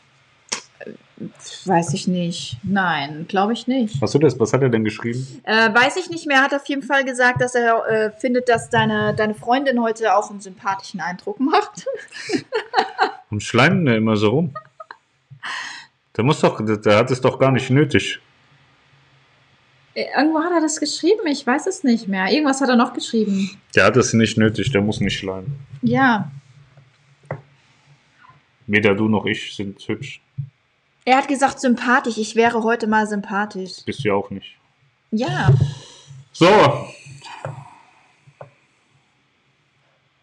Weiß 1.64 1.92
ich 1.94 2.06
nicht. 2.06 2.58
Nein, 2.62 3.26
glaube 3.28 3.52
ich 3.52 3.66
nicht. 3.66 4.00
Hast 4.00 4.14
du 4.14 4.18
das? 4.18 4.38
Was 4.38 4.52
hat 4.52 4.62
er 4.62 4.68
denn 4.68 4.84
geschrieben? 4.84 5.40
Äh, 5.42 5.74
weiß 5.74 5.96
ich 5.96 6.10
nicht 6.10 6.26
mehr. 6.26 6.38
Er 6.38 6.42
hat 6.44 6.54
auf 6.54 6.66
jeden 6.66 6.82
Fall 6.82 7.04
gesagt, 7.04 7.40
dass 7.40 7.54
er 7.54 7.86
äh, 7.88 8.10
findet, 8.12 8.48
dass 8.48 8.70
deine, 8.70 9.14
deine 9.14 9.34
Freundin 9.34 9.82
heute 9.82 10.14
auch 10.14 10.30
einen 10.30 10.40
sympathischen 10.40 11.00
Eindruck 11.00 11.40
macht. 11.40 11.86
Und 13.30 13.42
schleimen 13.42 13.84
der 13.84 13.96
immer 13.96 14.16
so 14.16 14.30
rum. 14.30 14.54
Der 16.16 16.24
muss 16.24 16.40
doch, 16.40 16.64
der, 16.64 16.76
der 16.76 16.96
hat 16.98 17.10
es 17.10 17.20
doch 17.20 17.38
gar 17.38 17.50
nicht 17.50 17.68
nötig. 17.70 18.20
Äh, 19.94 20.06
Irgendwo 20.16 20.40
hat 20.40 20.52
er 20.52 20.60
das 20.60 20.78
geschrieben. 20.78 21.26
Ich 21.26 21.44
weiß 21.44 21.66
es 21.66 21.82
nicht 21.82 22.06
mehr. 22.06 22.30
Irgendwas 22.30 22.60
hat 22.60 22.68
er 22.68 22.76
noch 22.76 22.92
geschrieben. 22.92 23.50
Der 23.74 23.86
hat 23.86 23.96
es 23.96 24.12
nicht 24.12 24.38
nötig, 24.38 24.70
der 24.70 24.82
muss 24.82 25.00
nicht 25.00 25.18
schleimen. 25.18 25.56
Ja. 25.82 26.30
Weder 28.68 28.94
du 28.94 29.08
noch 29.08 29.26
ich 29.26 29.56
sind 29.56 29.80
hübsch. 29.88 30.20
Er 31.08 31.16
hat 31.16 31.26
gesagt, 31.26 31.58
sympathisch. 31.58 32.18
Ich 32.18 32.36
wäre 32.36 32.64
heute 32.64 32.86
mal 32.86 33.06
sympathisch. 33.06 33.82
Bist 33.86 34.04
du 34.04 34.08
ja 34.08 34.14
auch 34.14 34.28
nicht. 34.28 34.58
Ja. 35.10 35.48
So, 36.32 36.46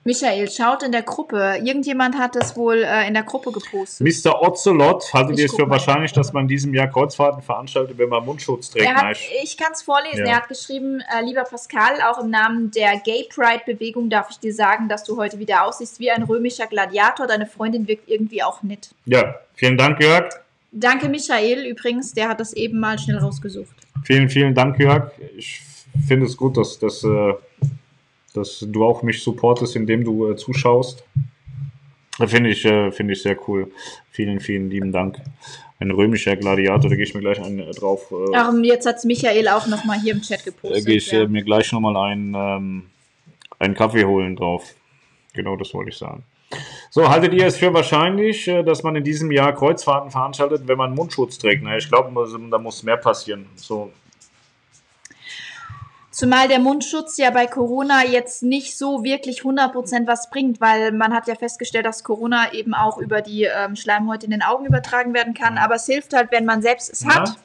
Michael, 0.03 0.47
schaut 0.51 0.83
in 0.83 0.91
der 0.91 1.01
Gruppe. 1.01 1.59
Irgendjemand 1.63 2.15
hat 2.19 2.35
es 2.35 2.55
wohl 2.55 2.83
äh, 2.83 3.07
in 3.07 3.15
der 3.15 3.23
Gruppe 3.23 3.51
gepostet. 3.51 4.05
Mr. 4.05 4.39
Ocelot, 4.39 5.11
haltet 5.11 5.33
Ich 5.33 5.39
ihr 5.39 5.45
es 5.47 5.55
für 5.55 5.67
wahrscheinlich, 5.67 6.13
dass 6.13 6.31
man 6.33 6.43
in 6.43 6.49
diesem 6.49 6.75
Jahr 6.75 6.85
Kreuzfahrten 6.85 7.41
veranstaltet, 7.41 7.97
wenn 7.97 8.09
man 8.09 8.23
Mundschutz 8.23 8.69
trägt? 8.69 8.85
Er 8.85 8.95
hat, 8.95 9.17
ich 9.41 9.57
kann 9.57 9.71
es 9.73 9.81
vorlesen. 9.81 10.19
Ja. 10.19 10.33
Er 10.33 10.35
hat 10.35 10.47
geschrieben, 10.47 10.99
äh, 10.99 11.25
lieber 11.25 11.45
Pascal, 11.45 11.99
auch 12.03 12.19
im 12.19 12.29
Namen 12.29 12.69
der 12.69 12.99
Gay 12.99 13.27
Pride-Bewegung 13.33 14.11
darf 14.11 14.29
ich 14.29 14.37
dir 14.37 14.53
sagen, 14.53 14.87
dass 14.87 15.03
du 15.03 15.17
heute 15.17 15.39
wieder 15.39 15.65
aussiehst 15.65 15.99
wie 15.99 16.11
ein 16.11 16.21
römischer 16.21 16.67
Gladiator. 16.67 17.25
Deine 17.25 17.47
Freundin 17.47 17.87
wirkt 17.87 18.07
irgendwie 18.07 18.43
auch 18.43 18.61
nett. 18.61 18.91
Ja, 19.05 19.39
vielen 19.55 19.79
Dank, 19.79 19.99
Jörg. 19.99 20.44
Danke, 20.77 21.07
Michael, 21.07 21.65
übrigens. 21.65 22.14
Der 22.14 22.27
hat 22.27 22.41
das 22.41 22.52
eben 22.52 22.80
mal 22.80 22.99
schnell 22.99 23.18
rausgesucht. 23.18 23.76
Vielen, 24.03 24.30
vielen 24.30 24.53
Dank, 24.53 24.77
Jörg. 24.77 25.10
Ich 25.38 25.61
finde 26.06 26.26
es 26.26 26.35
gut, 26.35 26.57
dass, 26.57 26.77
dass, 26.77 27.02
äh, 27.06 27.34
dass 28.34 28.60
du 28.68 28.84
auch 28.84 29.02
mich 29.02 29.23
supportest, 29.23 29.77
indem 29.77 30.03
du 30.03 30.30
äh, 30.30 30.35
zuschaust. 30.35 31.06
Finde 32.27 32.49
ich, 32.49 32.65
äh, 32.65 32.91
finde 32.91 33.14
ich 33.14 33.22
sehr 33.22 33.38
cool. 33.47 33.72
Vielen, 34.11 34.41
vielen 34.41 34.69
lieben 34.69 34.91
Dank. 34.91 35.22
Ein 35.80 35.91
römischer 35.91 36.35
Gladiator, 36.35 36.89
da 36.89 36.95
gehe 36.95 37.06
ich 37.06 37.14
mir 37.14 37.22
gleich 37.22 37.41
einen 37.41 37.60
äh, 37.60 37.72
drauf. 37.72 38.11
Äh, 38.11 38.35
Ach, 38.35 38.53
jetzt 38.61 38.85
hat 38.85 38.97
es 38.97 39.06
Michael 39.06 39.47
auch 39.47 39.68
nochmal 39.68 39.99
hier 39.99 40.14
im 40.14 40.22
Chat 40.22 40.41
da 40.41 40.52
gepostet. 40.52 40.85
gehe 40.85 40.97
ich 40.97 41.10
ja. 41.10 41.22
äh, 41.22 41.27
mir 41.27 41.43
gleich 41.43 41.72
nochmal 41.72 41.95
einen, 41.95 42.34
ähm, 42.35 42.84
einen 43.60 43.76
Kaffee 43.76 44.03
holen 44.03 44.35
drauf. 44.35 44.76
Genau 45.34 45.56
das 45.56 45.73
wollte 45.73 45.91
ich 45.91 45.97
sagen. 45.97 46.23
So, 46.90 47.10
haltet 47.10 47.34
ihr 47.34 47.45
es 47.45 47.57
für 47.57 47.73
wahrscheinlich, 47.73 48.48
äh, 48.48 48.64
dass 48.64 48.84
man 48.84 48.95
in 48.95 49.03
diesem 49.03 49.32
Jahr 49.32 49.53
Kreuzfahrten 49.53 50.11
veranstaltet, 50.11 50.64
wenn 50.65 50.77
man 50.77 50.95
Mundschutz 50.95 51.38
trägt? 51.38 51.64
Na, 51.64 51.76
ich 51.77 51.90
glaube, 51.90 52.11
da 52.49 52.57
muss 52.57 52.84
mehr 52.84 52.98
passieren. 52.98 53.48
So, 53.56 53.91
Zumal 56.15 56.48
der 56.48 56.60
Mundschutz 56.60 57.18
ja 57.18 57.30
bei 57.30 57.45
Corona 57.45 58.06
jetzt 58.06 58.41
nicht 58.41 58.77
so 58.77 59.03
wirklich 59.03 59.41
100% 59.41 60.07
was 60.07 60.30
bringt, 60.30 60.61
weil 60.61 60.94
man 60.94 61.14
hat 61.14 61.27
ja 61.27 61.36
festgestellt, 61.36 61.86
dass 61.86 62.06
Corona 62.06 62.53
eben 62.53 62.73
auch 62.73 62.99
über 62.99 63.19
die 63.19 63.44
ähm, 63.44 63.76
Schleimhäute 63.76 64.23
in 64.23 64.32
den 64.32 64.41
Augen 64.41 64.65
übertragen 64.65 65.14
werden 65.14 65.34
kann. 65.34 65.57
Aber 65.57 65.76
es 65.76 65.86
hilft 65.88 66.14
halt, 66.14 66.32
wenn 66.32 66.45
man 66.45 66.61
selbst 66.61 66.90
es 66.90 67.03
Ja. 67.03 67.15
hat, 67.15 67.38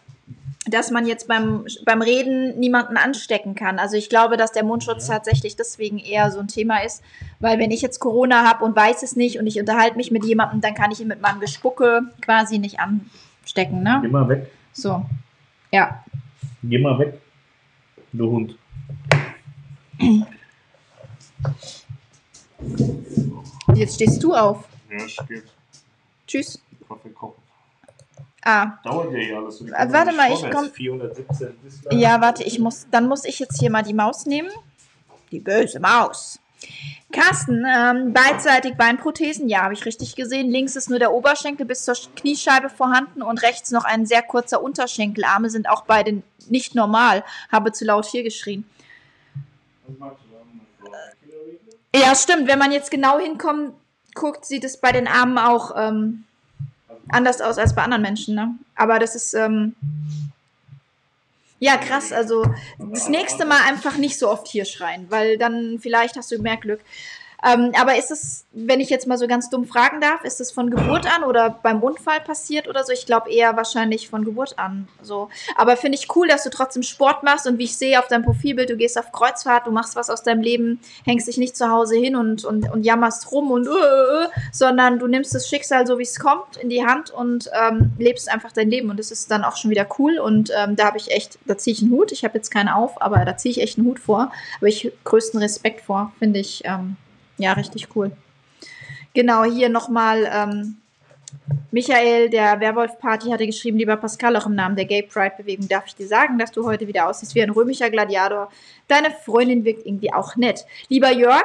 dass 0.70 0.90
man 0.90 1.06
jetzt 1.06 1.28
beim, 1.28 1.66
beim 1.84 2.02
Reden 2.02 2.58
niemanden 2.58 2.96
anstecken 2.96 3.54
kann. 3.54 3.78
Also 3.78 3.96
ich 3.96 4.08
glaube, 4.08 4.36
dass 4.36 4.52
der 4.52 4.64
Mundschutz 4.64 5.06
tatsächlich 5.06 5.56
deswegen 5.56 5.98
eher 5.98 6.30
so 6.30 6.40
ein 6.40 6.48
Thema 6.48 6.78
ist, 6.84 7.02
weil 7.40 7.58
wenn 7.58 7.70
ich 7.70 7.82
jetzt 7.82 7.98
Corona 7.98 8.44
habe 8.48 8.64
und 8.64 8.74
weiß 8.76 9.02
es 9.02 9.16
nicht 9.16 9.38
und 9.38 9.46
ich 9.46 9.58
unterhalte 9.58 9.96
mich 9.96 10.10
mit 10.10 10.24
jemandem, 10.24 10.60
dann 10.60 10.74
kann 10.74 10.90
ich 10.90 11.00
ihn 11.00 11.08
mit 11.08 11.20
meinem 11.20 11.40
Gespucke 11.40 12.02
quasi 12.22 12.58
nicht 12.58 12.78
anstecken. 12.80 13.78
geh 13.84 14.00
Ne? 14.02 14.08
mal 14.08 14.28
weg. 14.28 14.50
So, 14.72 15.04
ja. 15.72 16.04
Geh 16.62 16.78
mal 16.78 16.98
weg. 16.98 17.20
Du 18.12 18.30
Hund. 18.30 18.56
Jetzt 23.74 23.94
stehst 23.94 24.22
du 24.22 24.34
auf. 24.34 24.68
Ja, 24.90 24.96
es 25.04 25.16
geht. 25.28 25.44
Tschüss. 26.26 26.60
Kaffee 26.88 27.10
kochen. 27.10 27.39
Ah, 28.42 28.78
Dauert 28.84 29.12
ja 29.12 29.18
hier 29.18 29.36
alles. 29.38 29.58
so, 29.58 29.64
kommen 29.66 29.92
warte 29.92 30.12
mal, 30.16 30.28
ich 30.32 30.38
vorwärts. 30.40 30.56
komm- 30.56 30.70
417 30.72 31.56
Dislikes. 31.62 31.98
Ja, 32.00 32.20
warte, 32.20 32.42
ich 32.44 32.58
muss, 32.58 32.86
dann 32.90 33.06
muss 33.06 33.24
ich 33.24 33.38
jetzt 33.38 33.58
hier 33.60 33.70
mal 33.70 33.82
die 33.82 33.92
Maus 33.94 34.24
nehmen. 34.26 34.50
Die 35.30 35.40
böse 35.40 35.78
Maus. 35.80 36.38
Carsten, 37.12 37.64
ähm, 37.66 38.12
beidseitig 38.12 38.74
Beinprothesen, 38.76 39.48
ja, 39.48 39.62
habe 39.62 39.74
ich 39.74 39.84
richtig 39.84 40.14
gesehen. 40.16 40.50
Links 40.50 40.76
ist 40.76 40.90
nur 40.90 40.98
der 40.98 41.12
Oberschenkel 41.12 41.66
bis 41.66 41.84
zur 41.84 41.94
Kniescheibe 42.16 42.68
vorhanden 42.70 43.22
und 43.22 43.42
rechts 43.42 43.70
noch 43.70 43.84
ein 43.84 44.06
sehr 44.06 44.22
kurzer 44.22 44.62
Unterschenkel. 44.62 45.24
Arme 45.24 45.50
sind 45.50 45.68
auch 45.68 45.82
beide 45.84 46.22
nicht 46.48 46.74
normal. 46.74 47.24
Habe 47.50 47.72
zu 47.72 47.84
laut 47.84 48.06
hier 48.06 48.22
geschrien. 48.22 48.64
Ja, 51.94 52.14
stimmt. 52.14 52.46
Wenn 52.48 52.58
man 52.58 52.72
jetzt 52.72 52.90
genau 52.90 53.18
hinkommt, 53.18 53.74
guckt, 54.14 54.44
sieht 54.44 54.64
es 54.64 54.76
bei 54.78 54.92
den 54.92 55.08
Armen 55.08 55.38
auch 55.38 55.72
ähm, 55.76 56.24
anders 57.12 57.40
aus 57.40 57.58
als 57.58 57.74
bei 57.74 57.82
anderen 57.82 58.02
Menschen. 58.02 58.34
Ne? 58.34 58.54
Aber 58.74 58.98
das 58.98 59.14
ist 59.14 59.34
ähm, 59.34 59.74
ja 61.58 61.76
krass. 61.76 62.12
Also 62.12 62.44
das 62.78 63.08
nächste 63.08 63.44
Mal 63.44 63.62
einfach 63.68 63.96
nicht 63.96 64.18
so 64.18 64.30
oft 64.30 64.48
hier 64.48 64.64
schreien, 64.64 65.06
weil 65.10 65.38
dann 65.38 65.78
vielleicht 65.80 66.16
hast 66.16 66.30
du 66.30 66.38
mehr 66.38 66.56
Glück. 66.56 66.80
Ähm, 67.42 67.72
aber 67.80 67.96
ist 67.96 68.10
es, 68.10 68.44
wenn 68.52 68.80
ich 68.80 68.90
jetzt 68.90 69.06
mal 69.06 69.18
so 69.18 69.26
ganz 69.26 69.50
dumm 69.50 69.64
fragen 69.66 70.00
darf, 70.00 70.24
ist 70.24 70.40
es 70.40 70.52
von 70.52 70.70
Geburt 70.70 71.06
an 71.14 71.24
oder 71.24 71.50
beim 71.50 71.82
Unfall 71.82 72.20
passiert 72.20 72.68
oder 72.68 72.84
so? 72.84 72.92
Ich 72.92 73.06
glaube 73.06 73.30
eher 73.30 73.56
wahrscheinlich 73.56 74.08
von 74.08 74.24
Geburt 74.24 74.58
an. 74.58 74.88
So. 75.02 75.28
Aber 75.56 75.76
finde 75.76 75.98
ich 75.98 76.14
cool, 76.14 76.28
dass 76.28 76.44
du 76.44 76.50
trotzdem 76.50 76.82
Sport 76.82 77.22
machst 77.22 77.46
und 77.46 77.58
wie 77.58 77.64
ich 77.64 77.76
sehe 77.76 77.98
auf 77.98 78.08
deinem 78.08 78.24
Profilbild, 78.24 78.70
du 78.70 78.76
gehst 78.76 78.98
auf 78.98 79.12
Kreuzfahrt, 79.12 79.66
du 79.66 79.70
machst 79.70 79.96
was 79.96 80.10
aus 80.10 80.22
deinem 80.22 80.42
Leben, 80.42 80.80
hängst 81.04 81.28
dich 81.28 81.38
nicht 81.38 81.56
zu 81.56 81.70
Hause 81.70 81.96
hin 81.96 82.16
und, 82.16 82.44
und, 82.44 82.70
und 82.70 82.82
jammerst 82.82 83.30
rum 83.32 83.50
und, 83.50 83.68
uh, 83.68 83.72
uh, 83.72 84.28
sondern 84.52 84.98
du 84.98 85.06
nimmst 85.06 85.34
das 85.34 85.48
Schicksal 85.48 85.86
so, 85.86 85.98
wie 85.98 86.02
es 86.02 86.18
kommt, 86.18 86.56
in 86.56 86.68
die 86.68 86.84
Hand 86.86 87.10
und 87.10 87.50
ähm, 87.52 87.92
lebst 87.98 88.30
einfach 88.30 88.52
dein 88.52 88.70
Leben. 88.70 88.90
Und 88.90 88.98
das 88.98 89.10
ist 89.10 89.30
dann 89.30 89.44
auch 89.44 89.56
schon 89.56 89.70
wieder 89.70 89.86
cool. 89.98 90.18
Und 90.18 90.50
ähm, 90.56 90.76
da 90.76 90.86
habe 90.86 90.98
ich 90.98 91.10
echt, 91.10 91.38
da 91.46 91.56
ziehe 91.56 91.74
ich 91.74 91.82
einen 91.82 91.92
Hut. 91.92 92.12
Ich 92.12 92.24
habe 92.24 92.36
jetzt 92.36 92.50
keine 92.50 92.76
auf, 92.76 93.00
aber 93.00 93.24
da 93.24 93.36
ziehe 93.36 93.50
ich 93.50 93.60
echt 93.60 93.78
einen 93.78 93.86
Hut 93.86 93.98
vor. 93.98 94.32
Aber 94.58 94.68
ich 94.68 94.92
größten 95.04 95.40
Respekt 95.40 95.82
vor, 95.82 96.12
finde 96.18 96.40
ich. 96.40 96.62
Ähm, 96.64 96.96
ja, 97.40 97.52
richtig 97.52 97.88
cool. 97.94 98.12
Genau, 99.14 99.44
hier 99.44 99.68
nochmal 99.68 100.28
ähm, 100.32 100.76
Michael, 101.70 102.30
der 102.30 102.60
Werwolf-Party, 102.60 103.30
hatte 103.30 103.46
geschrieben, 103.46 103.78
lieber 103.78 103.96
Pascal, 103.96 104.36
auch 104.36 104.46
im 104.46 104.54
Namen 104.54 104.76
der 104.76 104.84
Gay 104.84 105.02
Pride-Bewegung 105.02 105.68
darf 105.68 105.86
ich 105.86 105.94
dir 105.94 106.06
sagen, 106.06 106.38
dass 106.38 106.52
du 106.52 106.64
heute 106.66 106.86
wieder 106.86 107.08
aussiehst 107.08 107.34
wie 107.34 107.42
ein 107.42 107.50
römischer 107.50 107.90
Gladiator. 107.90 108.50
Deine 108.88 109.10
Freundin 109.10 109.64
wirkt 109.64 109.86
irgendwie 109.86 110.12
auch 110.12 110.36
nett. 110.36 110.66
Lieber 110.88 111.12
Jörg, 111.12 111.44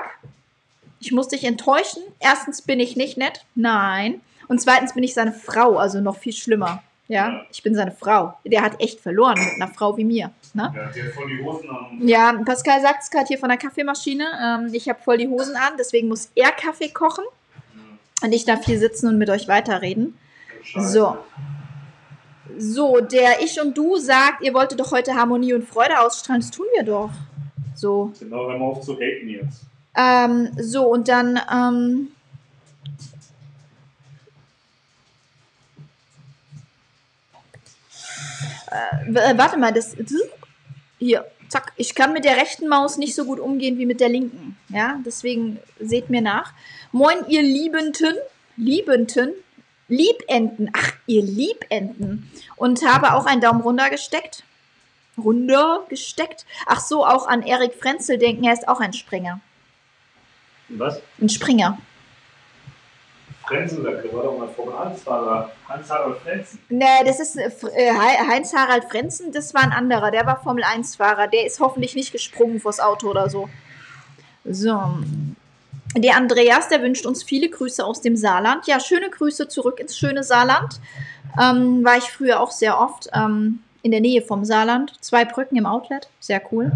ich 0.99 1.11
muss 1.11 1.27
dich 1.27 1.43
enttäuschen. 1.43 2.01
Erstens 2.19 2.61
bin 2.61 2.79
ich 2.79 2.95
nicht 2.95 3.17
nett. 3.17 3.45
Nein. 3.53 4.21
Und 4.47 4.61
zweitens 4.61 4.93
bin 4.93 5.03
ich 5.03 5.13
seine 5.13 5.33
Frau, 5.33 5.77
also 5.77 6.01
noch 6.01 6.17
viel 6.17 6.33
schlimmer. 6.33 6.83
Ja, 7.07 7.43
ich 7.51 7.61
bin 7.61 7.75
seine 7.75 7.91
Frau. 7.91 8.33
Der 8.43 8.63
hat 8.63 8.81
echt 8.81 8.99
verloren 8.99 9.37
mit 9.37 9.61
einer 9.61 9.71
Frau 9.71 9.97
wie 9.97 10.05
mir. 10.05 10.31
Ne? 10.55 10.71
Ja, 10.73 10.85
der 10.87 11.05
hat 11.05 11.13
voll 11.13 11.27
die 11.27 11.43
Hosen 11.43 11.69
an. 11.69 12.07
Ja, 12.07 12.33
Pascal 12.45 12.81
sagt 12.81 13.03
es 13.03 13.11
gerade 13.11 13.27
hier 13.27 13.37
von 13.37 13.49
der 13.49 13.57
Kaffeemaschine. 13.57 14.25
Ähm, 14.41 14.69
ich 14.73 14.87
habe 14.87 15.01
voll 15.03 15.17
die 15.17 15.27
Hosen 15.27 15.57
an, 15.57 15.73
deswegen 15.77 16.07
muss 16.07 16.31
er 16.33 16.51
Kaffee 16.53 16.87
kochen. 16.87 17.25
Und 18.23 18.31
ich 18.31 18.45
darf 18.45 18.63
hier 18.63 18.79
sitzen 18.79 19.09
und 19.09 19.17
mit 19.17 19.29
euch 19.29 19.49
weiterreden. 19.49 20.17
So. 20.77 21.17
So, 22.57 23.01
der 23.01 23.41
Ich 23.43 23.59
und 23.59 23.77
Du 23.77 23.97
sagt, 23.97 24.41
ihr 24.41 24.53
wolltet 24.53 24.79
doch 24.79 24.93
heute 24.93 25.15
Harmonie 25.15 25.53
und 25.53 25.67
Freude 25.67 25.99
ausstrahlen. 25.99 26.41
Das 26.41 26.51
tun 26.51 26.67
wir 26.73 26.85
doch. 26.85 27.11
So. 27.75 28.13
Genau, 28.17 28.47
wenn 28.47 28.57
wir 28.59 28.65
auf 28.65 28.81
zu 28.81 28.95
haten 28.95 29.27
jetzt. 29.27 29.63
Ähm, 29.97 30.51
so, 30.57 30.87
und 30.87 31.09
dann, 31.09 31.37
ähm, 31.53 32.07
äh, 38.71 39.37
warte 39.37 39.57
mal, 39.57 39.73
das, 39.73 39.93
hier, 40.99 41.25
zack. 41.49 41.73
Ich 41.75 41.95
kann 41.95 42.13
mit 42.13 42.25
der 42.25 42.37
rechten 42.37 42.67
Maus 42.67 42.97
nicht 42.97 43.15
so 43.15 43.25
gut 43.25 43.39
umgehen 43.39 43.77
wie 43.77 43.85
mit 43.85 43.99
der 43.99 44.09
linken. 44.09 44.57
Ja, 44.69 44.99
deswegen 45.05 45.59
seht 45.79 46.09
mir 46.09 46.21
nach. 46.21 46.53
Moin, 46.91 47.17
ihr 47.27 47.41
Liebenden. 47.41 48.15
Liebenden. 48.57 49.33
Liebenden. 49.87 50.69
Ach, 50.73 50.93
ihr 51.05 51.21
Liebenden. 51.21 52.31
Und 52.55 52.85
habe 52.85 53.13
auch 53.13 53.25
einen 53.25 53.41
Daumen 53.41 53.61
runter 53.61 53.89
gesteckt. 53.89 54.43
Runter 55.17 55.85
gesteckt. 55.89 56.45
Ach 56.65 56.79
so, 56.79 57.05
auch 57.05 57.27
an 57.27 57.41
Erik 57.41 57.75
Frenzel 57.75 58.17
denken, 58.17 58.43
er 58.43 58.53
ist 58.53 58.67
auch 58.67 58.79
ein 58.79 58.93
Springer. 58.93 59.39
Was? 60.69 61.01
Ein 61.21 61.29
Springer. 61.29 61.77
Frenzen 63.47 63.83
sagt, 63.83 64.03
der 64.03 64.13
war 64.13 64.23
doch 64.23 64.37
mal 64.37 64.47
1-Fahrer. 64.47 65.51
Heinz-Harald 65.67 66.17
Frenzen. 66.19 66.59
Nee, 66.69 67.03
das 67.05 67.19
ist 67.19 67.37
äh, 67.37 67.49
äh 67.73 67.91
Heinz-Harald 67.93 68.85
Frenzen, 68.85 69.31
das 69.31 69.53
war 69.53 69.63
ein 69.63 69.71
anderer. 69.71 70.11
Der 70.11 70.25
war 70.25 70.41
Formel 70.41 70.63
1-Fahrer. 70.63 71.27
Der 71.27 71.45
ist 71.45 71.59
hoffentlich 71.59 71.95
nicht 71.95 72.11
gesprungen 72.11 72.59
vors 72.59 72.79
Auto 72.79 73.09
oder 73.09 73.29
so. 73.29 73.49
So. 74.43 74.79
Der 75.97 76.17
Andreas, 76.17 76.67
der 76.67 76.81
wünscht 76.81 77.05
uns 77.05 77.23
viele 77.23 77.49
Grüße 77.49 77.83
aus 77.83 78.01
dem 78.01 78.15
Saarland. 78.15 78.67
Ja, 78.67 78.79
schöne 78.79 79.09
Grüße 79.09 79.47
zurück 79.47 79.79
ins 79.79 79.97
schöne 79.97 80.23
Saarland. 80.23 80.79
Ähm, 81.41 81.83
war 81.85 81.97
ich 81.97 82.05
früher 82.05 82.39
auch 82.41 82.51
sehr 82.51 82.79
oft 82.79 83.09
ähm, 83.13 83.59
in 83.81 83.91
der 83.91 84.01
Nähe 84.01 84.21
vom 84.21 84.43
Saarland. 84.43 84.93
Zwei 85.01 85.25
Brücken 85.25 85.55
im 85.55 85.65
Outlet. 85.65 86.09
Sehr 86.19 86.41
cool. 86.51 86.71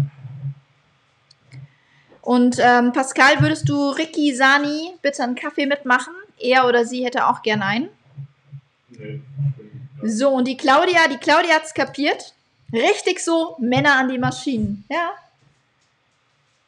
Und 2.22 2.58
ähm, 2.60 2.92
Pascal, 2.92 3.40
würdest 3.40 3.68
du 3.68 3.90
Ricky 3.90 4.34
Sani 4.34 4.94
bitte 5.02 5.22
einen 5.22 5.34
Kaffee 5.34 5.66
mitmachen? 5.66 6.14
Er 6.40 6.66
oder 6.66 6.84
sie 6.84 7.04
hätte 7.04 7.26
auch 7.26 7.42
gern 7.42 7.62
einen. 7.62 7.88
Nee. 8.90 9.20
So, 10.02 10.30
und 10.30 10.48
die 10.48 10.56
Claudia, 10.56 11.08
die 11.08 11.18
Claudia 11.18 11.54
hat 11.54 11.64
es 11.64 11.74
kapiert. 11.74 12.34
Richtig 12.72 13.20
so, 13.20 13.56
Männer 13.58 13.96
an 13.96 14.08
die 14.08 14.18
Maschinen. 14.18 14.84
Ja. 14.88 15.10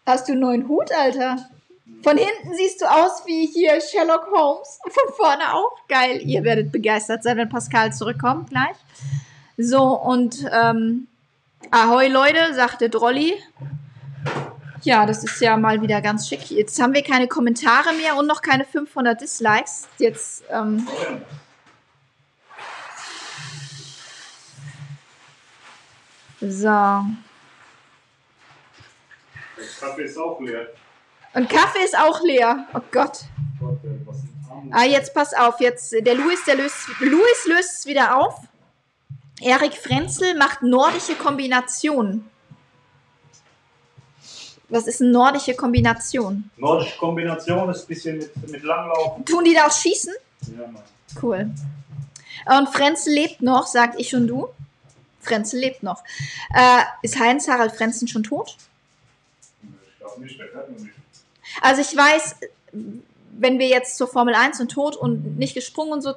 Hast 0.07 0.28
du 0.28 0.32
einen 0.32 0.40
neuen 0.40 0.69
Hut, 0.69 0.90
Alter? 0.93 1.49
Von 2.03 2.19
hinten 2.19 2.55
siehst 2.57 2.81
du 2.81 2.86
aus 2.86 3.23
wie 3.27 3.47
hier 3.47 3.81
Sherlock 3.81 4.27
Holmes. 4.35 4.81
Von 4.90 5.15
vorne 5.15 5.55
auch. 5.55 5.77
Geil. 5.89 6.20
Ihr 6.23 6.43
werdet 6.43 6.73
begeistert 6.73 7.23
sein, 7.23 7.36
wenn 7.36 7.49
Pascal 7.49 7.93
zurückkommt 7.93 8.51
gleich. 8.51 8.77
So, 9.57 9.82
und 9.82 10.44
ähm, 10.53 11.07
Ahoi 11.70 12.09
Leute, 12.09 12.55
sagte 12.55 12.90
Drolli. 12.90 13.35
Ja, 14.84 15.06
das 15.06 15.22
ist 15.22 15.40
ja 15.40 15.56
mal 15.56 15.80
wieder 15.80 16.00
ganz 16.00 16.28
schick. 16.28 16.50
Jetzt 16.50 16.80
haben 16.82 16.92
wir 16.92 17.02
keine 17.02 17.28
Kommentare 17.28 17.92
mehr 17.94 18.16
und 18.16 18.26
noch 18.26 18.42
keine 18.42 18.64
500 18.64 19.20
Dislikes. 19.20 19.88
Jetzt. 19.98 20.42
Ähm 20.50 20.86
so. 26.40 26.66
Der 26.66 27.06
Kaffee 29.78 30.02
ist 30.02 30.18
auch 30.18 30.40
leer. 30.40 30.66
Und 31.34 31.48
Kaffee 31.48 31.84
ist 31.84 31.96
auch 31.96 32.20
leer. 32.22 32.66
Oh 32.74 32.80
Gott. 32.90 33.20
Ah, 34.72 34.84
jetzt 34.84 35.14
pass 35.14 35.32
auf. 35.32 35.60
Jetzt, 35.60 35.92
der 35.92 36.14
Louis, 36.14 36.44
der 36.44 36.56
löst, 36.56 36.88
Louis 36.98 37.46
löst 37.46 37.78
es 37.78 37.86
wieder 37.86 38.16
auf. 38.16 38.34
Erik 39.40 39.74
Frenzel 39.74 40.36
macht 40.36 40.62
nordische 40.62 41.14
Kombinationen. 41.14 42.31
Was 44.73 44.86
ist 44.86 45.03
eine 45.03 45.11
nordische 45.11 45.55
Kombination? 45.55 46.51
Nordische 46.57 46.97
Kombination 46.97 47.69
ist 47.69 47.82
ein 47.82 47.86
bisschen 47.89 48.16
mit, 48.16 48.51
mit 48.51 48.62
Langlaufen. 48.62 49.23
Tun 49.27 49.44
die 49.44 49.53
da 49.53 49.66
auch 49.66 49.73
schießen? 49.73 50.15
Ja, 50.57 50.66
Mann. 50.66 50.82
Cool. 51.20 51.51
Und 52.47 52.69
Frenzel 52.70 53.12
lebt 53.12 53.43
noch, 53.43 53.66
sagt 53.66 54.01
ich 54.01 54.15
und 54.15 54.28
du. 54.28 54.49
Frenzel 55.20 55.61
lebt 55.61 55.82
noch. 55.82 56.03
Äh, 56.55 56.85
ist 57.03 57.20
Heinz-Harald 57.20 57.73
Frenzen 57.73 58.09
schon 58.09 58.23
tot? 58.23 58.57
Ich 59.62 59.99
glaube 59.99 60.23
nicht, 60.23 60.39
der 60.40 60.47
noch 60.47 60.78
nicht. 60.78 60.94
Also 61.61 61.82
ich 61.82 61.94
weiß, 61.94 62.36
wenn 63.32 63.59
wir 63.59 63.69
jetzt 63.69 63.99
zur 63.99 64.09
Formel 64.09 64.35
1 64.35 64.59
und 64.59 64.73
tot 64.73 64.97
und 64.97 65.36
nicht 65.36 65.53
gesprungen 65.53 65.93
und 65.93 66.01
so. 66.01 66.15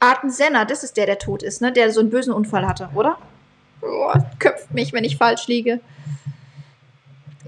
Arten 0.00 0.30
Senna, 0.30 0.64
das 0.64 0.82
ist 0.82 0.96
der, 0.96 1.06
der 1.06 1.20
tot 1.20 1.44
ist, 1.44 1.62
ne? 1.62 1.70
Der 1.70 1.92
so 1.92 2.00
einen 2.00 2.10
bösen 2.10 2.32
Unfall 2.32 2.66
hatte, 2.66 2.90
oder? 2.96 3.16
Oh, 3.80 4.12
köpft 4.40 4.72
mich, 4.74 4.92
wenn 4.92 5.04
ich 5.04 5.16
falsch 5.16 5.46
liege. 5.46 5.78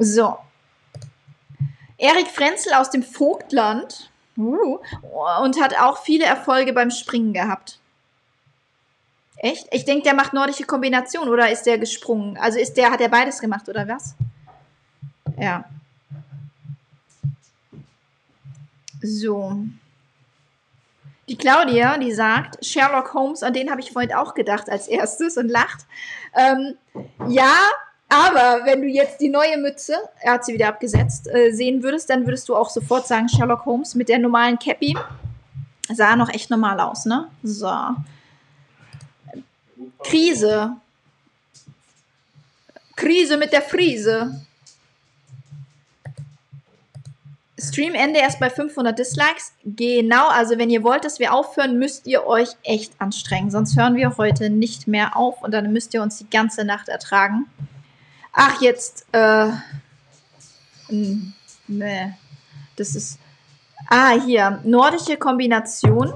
So. 0.02 0.38
Erik 1.98 2.28
Frenzel 2.28 2.72
aus 2.72 2.88
dem 2.88 3.02
Vogtland 3.02 4.10
uh, 4.38 4.78
und 5.42 5.60
hat 5.60 5.78
auch 5.78 5.98
viele 6.02 6.24
Erfolge 6.24 6.72
beim 6.72 6.90
Springen 6.90 7.34
gehabt. 7.34 7.78
Echt? 9.36 9.68
Ich 9.72 9.84
denke, 9.84 10.04
der 10.04 10.14
macht 10.14 10.32
nordische 10.32 10.64
Kombination 10.64 11.28
oder 11.28 11.50
ist 11.50 11.64
der 11.64 11.76
gesprungen? 11.76 12.38
Also 12.38 12.58
ist 12.58 12.78
der, 12.78 12.90
hat 12.90 13.02
er 13.02 13.10
beides 13.10 13.40
gemacht 13.40 13.68
oder 13.68 13.86
was? 13.86 14.14
Ja. 15.38 15.66
So. 19.02 19.58
Die 21.28 21.36
Claudia, 21.36 21.98
die 21.98 22.12
sagt, 22.12 22.64
Sherlock 22.64 23.12
Holmes, 23.12 23.42
an 23.42 23.52
den 23.52 23.70
habe 23.70 23.82
ich 23.82 23.92
vorhin 23.92 24.14
auch 24.14 24.32
gedacht 24.32 24.70
als 24.70 24.88
erstes 24.88 25.36
und 25.36 25.48
lacht. 25.48 25.84
Ähm, 26.34 26.76
ja, 27.28 27.54
aber 28.10 28.64
wenn 28.64 28.82
du 28.82 28.88
jetzt 28.88 29.20
die 29.20 29.28
neue 29.28 29.56
Mütze, 29.56 29.94
er 30.20 30.32
hat 30.32 30.44
sie 30.44 30.52
wieder 30.52 30.66
abgesetzt, 30.66 31.28
äh, 31.32 31.52
sehen 31.52 31.82
würdest, 31.84 32.10
dann 32.10 32.26
würdest 32.26 32.48
du 32.48 32.56
auch 32.56 32.68
sofort 32.68 33.06
sagen, 33.06 33.28
Sherlock 33.28 33.64
Holmes 33.64 33.94
mit 33.94 34.08
der 34.08 34.18
normalen 34.18 34.58
Cappy. 34.58 34.96
Sah 35.88 36.16
noch 36.16 36.28
echt 36.28 36.50
normal 36.50 36.80
aus, 36.80 37.04
ne? 37.04 37.28
So. 37.44 37.72
Krise. 40.02 40.72
Krise 42.96 43.36
mit 43.36 43.52
der 43.52 43.62
Friese. 43.62 44.44
Streamende 47.60 48.18
erst 48.18 48.40
bei 48.40 48.50
500 48.50 48.98
Dislikes. 48.98 49.52
Genau, 49.64 50.28
also 50.30 50.58
wenn 50.58 50.70
ihr 50.70 50.82
wollt, 50.82 51.04
dass 51.04 51.20
wir 51.20 51.32
aufhören, 51.32 51.78
müsst 51.78 52.08
ihr 52.08 52.26
euch 52.26 52.48
echt 52.64 52.92
anstrengen. 52.98 53.52
Sonst 53.52 53.78
hören 53.78 53.94
wir 53.94 54.16
heute 54.16 54.50
nicht 54.50 54.88
mehr 54.88 55.16
auf 55.16 55.42
und 55.42 55.52
dann 55.52 55.72
müsst 55.72 55.94
ihr 55.94 56.02
uns 56.02 56.18
die 56.18 56.28
ganze 56.28 56.64
Nacht 56.64 56.88
ertragen. 56.88 57.46
Ach, 58.32 58.60
jetzt, 58.60 59.06
äh, 59.12 59.50
nee, 60.88 62.14
das 62.76 62.94
ist, 62.94 63.18
ah, 63.88 64.12
hier, 64.12 64.60
nordische 64.64 65.16
Kombination 65.16 66.12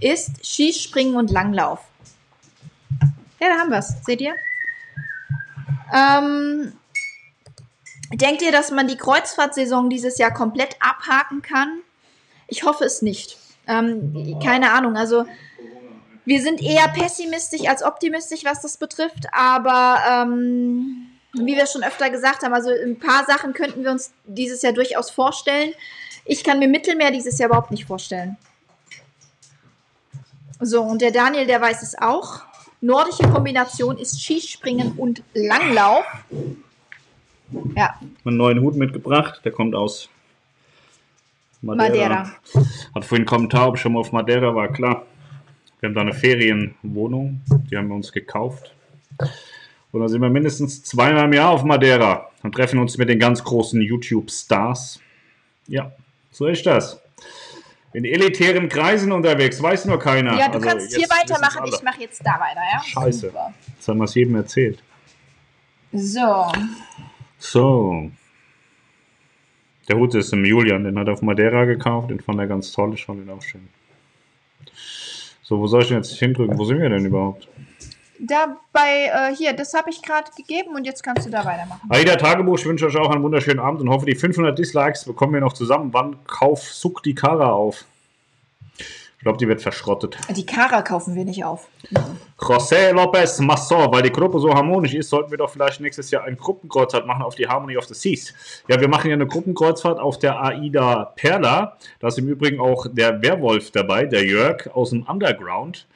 ist 0.00 0.44
Skispringen 0.44 1.16
und 1.16 1.30
Langlauf. 1.30 1.80
Ja, 3.40 3.48
da 3.48 3.58
haben 3.58 3.70
wir 3.70 3.78
es, 3.78 3.94
seht 4.04 4.20
ihr? 4.20 4.34
Ähm, 5.94 6.72
Denkt 8.12 8.42
ihr, 8.42 8.52
dass 8.52 8.70
man 8.70 8.88
die 8.88 8.96
Kreuzfahrtsaison 8.96 9.88
dieses 9.88 10.18
Jahr 10.18 10.32
komplett 10.34 10.76
abhaken 10.80 11.40
kann? 11.40 11.80
Ich 12.46 12.62
hoffe 12.62 12.84
es 12.84 13.00
nicht. 13.00 13.38
Ähm, 13.66 14.38
keine 14.42 14.72
Ahnung, 14.72 14.96
also 14.96 15.24
wir 16.24 16.42
sind 16.42 16.60
eher 16.60 16.88
pessimistisch 16.88 17.66
als 17.66 17.82
optimistisch, 17.82 18.44
was 18.44 18.60
das 18.60 18.76
betrifft, 18.76 19.26
aber 19.32 19.98
ähm, 20.08 21.06
wie 21.34 21.56
wir 21.56 21.66
schon 21.66 21.82
öfter 21.82 22.10
gesagt 22.10 22.42
haben, 22.42 22.52
also 22.52 22.70
ein 22.70 22.98
paar 22.98 23.24
Sachen 23.24 23.52
könnten 23.52 23.84
wir 23.84 23.90
uns 23.90 24.12
dieses 24.26 24.62
Jahr 24.62 24.72
durchaus 24.72 25.10
vorstellen. 25.10 25.72
Ich 26.24 26.44
kann 26.44 26.58
mir 26.58 26.68
Mittelmeer 26.68 27.10
dieses 27.10 27.38
Jahr 27.38 27.48
überhaupt 27.48 27.70
nicht 27.70 27.86
vorstellen. 27.86 28.36
So, 30.60 30.82
und 30.82 31.02
der 31.02 31.10
Daniel, 31.10 31.46
der 31.46 31.60
weiß 31.60 31.82
es 31.82 31.98
auch. 31.98 32.42
Nordische 32.80 33.24
Kombination 33.24 33.98
ist 33.98 34.20
Skispringen 34.20 34.92
und 34.92 35.22
Langlauf. 35.34 36.04
Ja. 37.76 37.98
Einen 38.24 38.36
neuen 38.36 38.60
Hut 38.60 38.76
mitgebracht, 38.76 39.40
der 39.44 39.52
kommt 39.52 39.74
aus 39.74 40.08
Madeira. 41.60 41.88
Madeira. 41.88 42.32
Hat 42.94 43.04
vorhin 43.04 43.16
einen 43.18 43.26
Kommentar, 43.26 43.68
ob 43.68 43.76
ich 43.76 43.82
schon 43.82 43.92
mal 43.92 44.00
auf 44.00 44.12
Madeira 44.12 44.54
war, 44.54 44.72
klar. 44.72 45.06
Wir 45.80 45.88
haben 45.88 45.94
da 45.94 46.02
eine 46.02 46.14
Ferienwohnung, 46.14 47.40
die 47.70 47.76
haben 47.76 47.88
wir 47.88 47.96
uns 47.96 48.12
gekauft. 48.12 48.72
Und 49.92 50.00
dann 50.00 50.08
sind 50.08 50.22
wir 50.22 50.30
mindestens 50.30 50.82
zweimal 50.82 51.26
im 51.26 51.32
Jahr 51.34 51.50
auf 51.50 51.64
Madeira 51.64 52.30
und 52.42 52.54
treffen 52.54 52.78
uns 52.78 52.96
mit 52.96 53.08
den 53.08 53.18
ganz 53.18 53.44
großen 53.44 53.80
YouTube-Stars. 53.80 55.00
Ja, 55.68 55.92
so 56.30 56.46
ist 56.46 56.64
das. 56.64 56.98
In 57.92 58.06
elitären 58.06 58.70
Kreisen 58.70 59.12
unterwegs, 59.12 59.62
weiß 59.62 59.84
nur 59.84 59.98
keiner. 59.98 60.38
Ja, 60.38 60.48
du 60.48 60.54
also 60.54 60.66
kannst 60.66 60.96
hier 60.96 61.06
weitermachen, 61.08 61.66
ich 61.66 61.82
mache 61.82 62.00
jetzt 62.00 62.24
da 62.24 62.40
weiter, 62.40 62.62
ja? 62.72 62.82
Scheiße. 62.82 63.26
Super. 63.26 63.52
Jetzt 63.76 63.86
haben 63.86 63.98
wir 63.98 64.04
es 64.04 64.14
jedem 64.14 64.34
erzählt. 64.34 64.82
So. 65.92 66.50
So. 67.38 68.10
Der 69.88 69.96
Hut 69.96 70.14
ist 70.14 70.32
im 70.32 70.42
Julian, 70.42 70.84
den 70.84 70.98
hat 70.98 71.08
er 71.08 71.12
auf 71.12 71.22
Madeira 71.22 71.66
gekauft, 71.66 72.10
den 72.10 72.20
fand 72.20 72.38
er 72.38 72.46
ganz 72.46 72.72
toll, 72.72 72.94
ich 72.94 73.04
fand 73.04 73.20
ihn 73.20 73.30
auch 73.30 73.42
schön. 73.42 73.68
So, 75.42 75.58
wo 75.58 75.66
soll 75.66 75.82
ich 75.82 75.88
denn 75.88 75.98
jetzt 75.98 76.18
hindrücken? 76.18 76.56
Wo 76.56 76.64
sind 76.64 76.80
wir 76.80 76.88
denn 76.88 77.04
überhaupt? 77.04 77.46
Da 78.24 78.56
bei, 78.72 79.10
äh, 79.12 79.34
hier, 79.34 79.52
das 79.52 79.74
habe 79.74 79.90
ich 79.90 80.00
gerade 80.00 80.30
gegeben 80.36 80.76
und 80.76 80.84
jetzt 80.84 81.02
kannst 81.02 81.26
du 81.26 81.30
da 81.30 81.44
weitermachen. 81.44 81.80
Aida 81.88 82.14
Tagebuch, 82.14 82.56
ich 82.56 82.64
wünsche 82.64 82.86
euch 82.86 82.96
auch 82.96 83.10
einen 83.10 83.24
wunderschönen 83.24 83.58
Abend 83.58 83.80
und 83.80 83.90
hoffe, 83.90 84.06
die 84.06 84.14
500 84.14 84.56
Dislikes 84.56 85.04
bekommen 85.04 85.34
wir 85.34 85.40
noch 85.40 85.54
zusammen. 85.54 85.92
Wann 85.92 86.24
kauf 86.26 86.62
Suck 86.62 87.02
die 87.02 87.16
Kara 87.16 87.50
auf? 87.50 87.84
Ich 88.78 89.24
glaube, 89.24 89.38
die 89.38 89.48
wird 89.48 89.60
verschrottet. 89.60 90.18
Die 90.36 90.46
Kara 90.46 90.82
kaufen 90.82 91.16
wir 91.16 91.24
nicht 91.24 91.44
auf. 91.44 91.68
José 92.38 92.92
López 92.92 93.40
Masson, 93.42 93.92
weil 93.92 94.02
die 94.02 94.10
Gruppe 94.10 94.38
so 94.38 94.52
harmonisch 94.52 94.94
ist, 94.94 95.10
sollten 95.10 95.30
wir 95.30 95.38
doch 95.38 95.50
vielleicht 95.50 95.80
nächstes 95.80 96.10
Jahr 96.12 96.24
ein 96.24 96.36
Gruppenkreuzfahrt 96.36 97.06
machen 97.06 97.22
auf 97.22 97.34
die 97.34 97.46
Harmony 97.46 97.76
of 97.76 97.84
the 97.86 97.94
Seas. 97.94 98.34
Ja, 98.68 98.80
wir 98.80 98.88
machen 98.88 99.10
ja 99.10 99.14
eine 99.14 99.26
Gruppenkreuzfahrt 99.26 99.98
auf 99.98 100.18
der 100.18 100.40
Aida 100.42 101.12
Perla. 101.16 101.76
Da 101.98 102.08
ist 102.08 102.18
im 102.18 102.28
Übrigen 102.28 102.60
auch 102.60 102.86
der 102.90 103.20
Werwolf 103.22 103.72
dabei, 103.72 104.06
der 104.06 104.24
Jörg 104.24 104.68
aus 104.74 104.90
dem 104.90 105.02
Underground. 105.02 105.86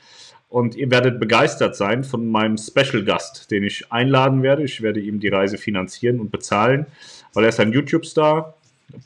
Und 0.49 0.77
ihr 0.77 0.91
werdet 0.91 1.19
begeistert 1.19 1.77
sein 1.77 2.05
von 2.05 2.31
meinem 2.31 2.57
Special 2.57 3.05
Gast, 3.05 3.51
den 3.51 3.65
ich 3.65 3.93
einladen 3.93 4.43
werde. 4.43 4.63
Ich 4.63 4.81
werde 4.81 5.01
ihm 5.01 5.19
die 5.21 5.29
Reise 5.29 5.59
finanzieren 5.59 6.21
und 6.21 6.31
bezahlen, 6.31 6.87
weil 7.35 7.45
er 7.45 7.49
ist 7.49 7.61
ein 7.61 7.73
YouTube-Star, 7.73 8.55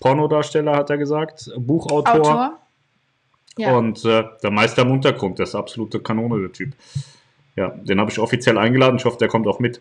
Pornodarsteller, 0.01 0.77
hat 0.77 0.91
er 0.91 0.99
gesagt, 0.99 1.51
Buchautor. 1.57 2.15
Autor. 2.15 2.59
Ja. 3.57 3.77
Und 3.77 4.05
äh, 4.05 4.25
der 4.43 4.51
Meister 4.51 4.83
im 4.83 4.91
Untergrund, 4.91 5.39
der 5.39 5.45
ist 5.45 5.55
absolute 5.55 6.01
Kanone, 6.01 6.41
der 6.41 6.53
Typ. 6.53 6.73
Ja, 7.57 7.71
den 7.71 7.99
habe 8.01 8.11
ich 8.11 8.19
offiziell 8.19 8.59
eingeladen. 8.59 8.97
Ich 8.97 9.05
hoffe, 9.05 9.19
der 9.19 9.29
kommt 9.29 9.47
auch 9.47 9.59
mit. 9.59 9.81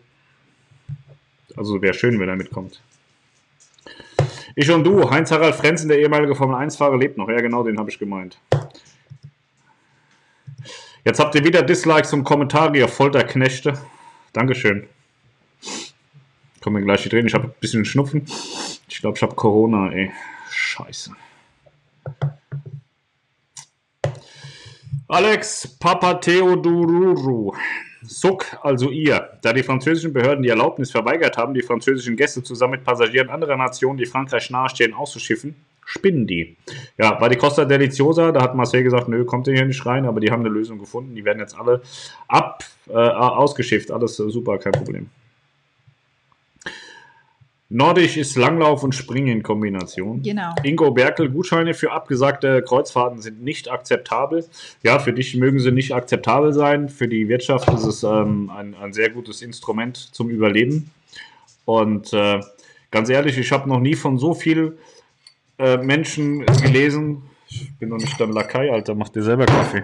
Also 1.56 1.81
wäre 1.81 1.94
schön, 1.94 2.19
wenn 2.19 2.30
er 2.30 2.36
mitkommt. 2.36 2.81
Ich 4.56 4.69
und 4.72 4.84
du, 4.84 5.10
Heinz-Harald 5.10 5.56
Frenzen, 5.56 5.88
der 5.88 5.99
ehemalige 5.99 6.36
Formel-1-Fahrer, 6.36 6.98
lebt 6.98 7.18
noch. 7.18 7.30
Ja, 7.30 7.40
genau, 7.40 7.64
den 7.64 7.77
habe 7.77 7.90
ich 7.90 7.99
gemeint. 7.99 8.38
Jetzt 11.06 11.20
habt 11.20 11.34
ihr 11.36 11.44
wieder 11.44 11.64
Dislikes 11.64 12.12
und 12.14 12.24
Kommentare, 12.24 12.78
ihr 12.78 12.88
Folterknechte. 12.88 13.80
Dankeschön. 14.34 14.88
Kommen 16.62 16.78
wir 16.78 16.84
gleich 16.84 17.08
drehen. 17.08 17.26
Ich 17.26 17.34
habe 17.34 17.48
ein 17.48 17.54
bisschen 17.60 17.86
Schnupfen. 17.86 18.26
Ich 18.88 19.00
glaube, 19.00 19.16
ich 19.16 19.24
habe 19.24 19.34
Corona, 19.34 19.92
ey. 19.92 20.12
Scheiße. 20.50 21.12
Alex 25.08 25.78
Papatheodorou. 25.80 27.56
Suck, 28.04 28.46
also 28.62 28.90
ihr, 28.90 29.40
da 29.42 29.54
die 29.54 29.64
französischen 29.64 30.14
Behörden 30.14 30.44
die 30.44 30.50
Erlaubnis 30.50 30.92
verweigert 30.92 31.38
haben, 31.38 31.54
die 31.54 31.62
französischen 31.62 32.16
Gäste 32.16 32.44
zusammen 32.44 32.72
mit 32.72 32.84
Passagieren 32.84 33.30
anderer 33.30 33.58
Nationen, 33.58 33.98
die 33.98 34.06
Frankreich 34.06 34.50
nahestehen, 34.50 34.94
auszuschiffen, 34.94 35.56
spinnen 35.90 36.28
die. 36.28 36.56
Ja, 36.99 37.16
bei 37.16 37.30
die 37.30 37.36
Costa 37.36 37.66
Deliciosa, 37.66 38.32
da 38.32 38.44
hat 38.44 38.53
Marseille 38.53 38.84
gesagt, 38.84 39.07
nö, 39.07 39.26
kommt 39.26 39.48
ihr 39.48 39.56
hier 39.56 39.66
nicht 39.66 39.84
rein, 39.88 40.06
aber 40.06 40.20
die 40.20 40.30
haben 40.30 40.41
eine 40.41 40.49
Lösung 40.49 40.78
gefunden. 40.78 41.16
Die 41.16 41.26
werden 41.26 41.40
jetzt 41.40 41.57
alle 41.57 41.82
ab, 42.28 42.64
äh, 42.88 42.94
ausgeschifft. 42.94 43.90
Alles 43.90 44.20
äh, 44.20 44.30
super, 44.30 44.60
kein 44.60 44.74
Problem. 44.74 45.10
Nordisch 47.70 48.18
ist 48.18 48.36
Langlauf 48.36 48.84
und 48.84 48.94
Springen 48.94 49.30
in 49.30 49.44
Kombination. 49.44 50.22
Genau. 50.22 50.53
Ingo 50.61 50.91
Berkel, 50.91 51.30
Gutscheine 51.30 51.74
für 51.74 51.91
abgesagte 51.91 52.61
Kreuzfahrten 52.61 53.22
sind 53.22 53.44
nicht 53.44 53.72
akzeptabel. 53.72 54.45
Ja, 54.84 54.99
für 54.99 55.14
dich 55.14 55.36
mögen 55.36 55.60
sie 55.60 55.72
nicht 55.72 55.94
akzeptabel 55.94 56.53
sein. 56.53 56.90
Für 56.90 57.07
die 57.07 57.28
Wirtschaft 57.30 57.68
ist 57.74 57.86
es 57.86 58.03
ähm, 58.03 58.52
ein, 58.56 58.76
ein 58.76 58.94
sehr 58.94 59.10
gutes 59.10 59.41
Instrument 59.41 59.98
zum 59.98 60.30
Überleben. 60.30 60.91
Und 61.66 62.14
äh, 62.14 62.41
ganz 62.91 63.10
ehrlich, 63.10 63.40
ich 63.40 63.52
habe 63.52 63.68
noch 63.68 63.80
nie 63.80 63.95
von 63.95 64.20
so 64.20 64.36
viel 64.36 64.78
äh, 65.60 65.77
Menschen 65.77 66.45
gelesen. 66.45 67.22
Ich 67.48 67.72
bin 67.77 67.90
noch 67.90 67.98
nicht 67.98 68.19
dein 68.19 68.31
Lakai, 68.31 68.72
Alter. 68.72 68.95
Mach 68.95 69.10
dir 69.10 69.23
selber 69.23 69.45
Kaffee. 69.45 69.84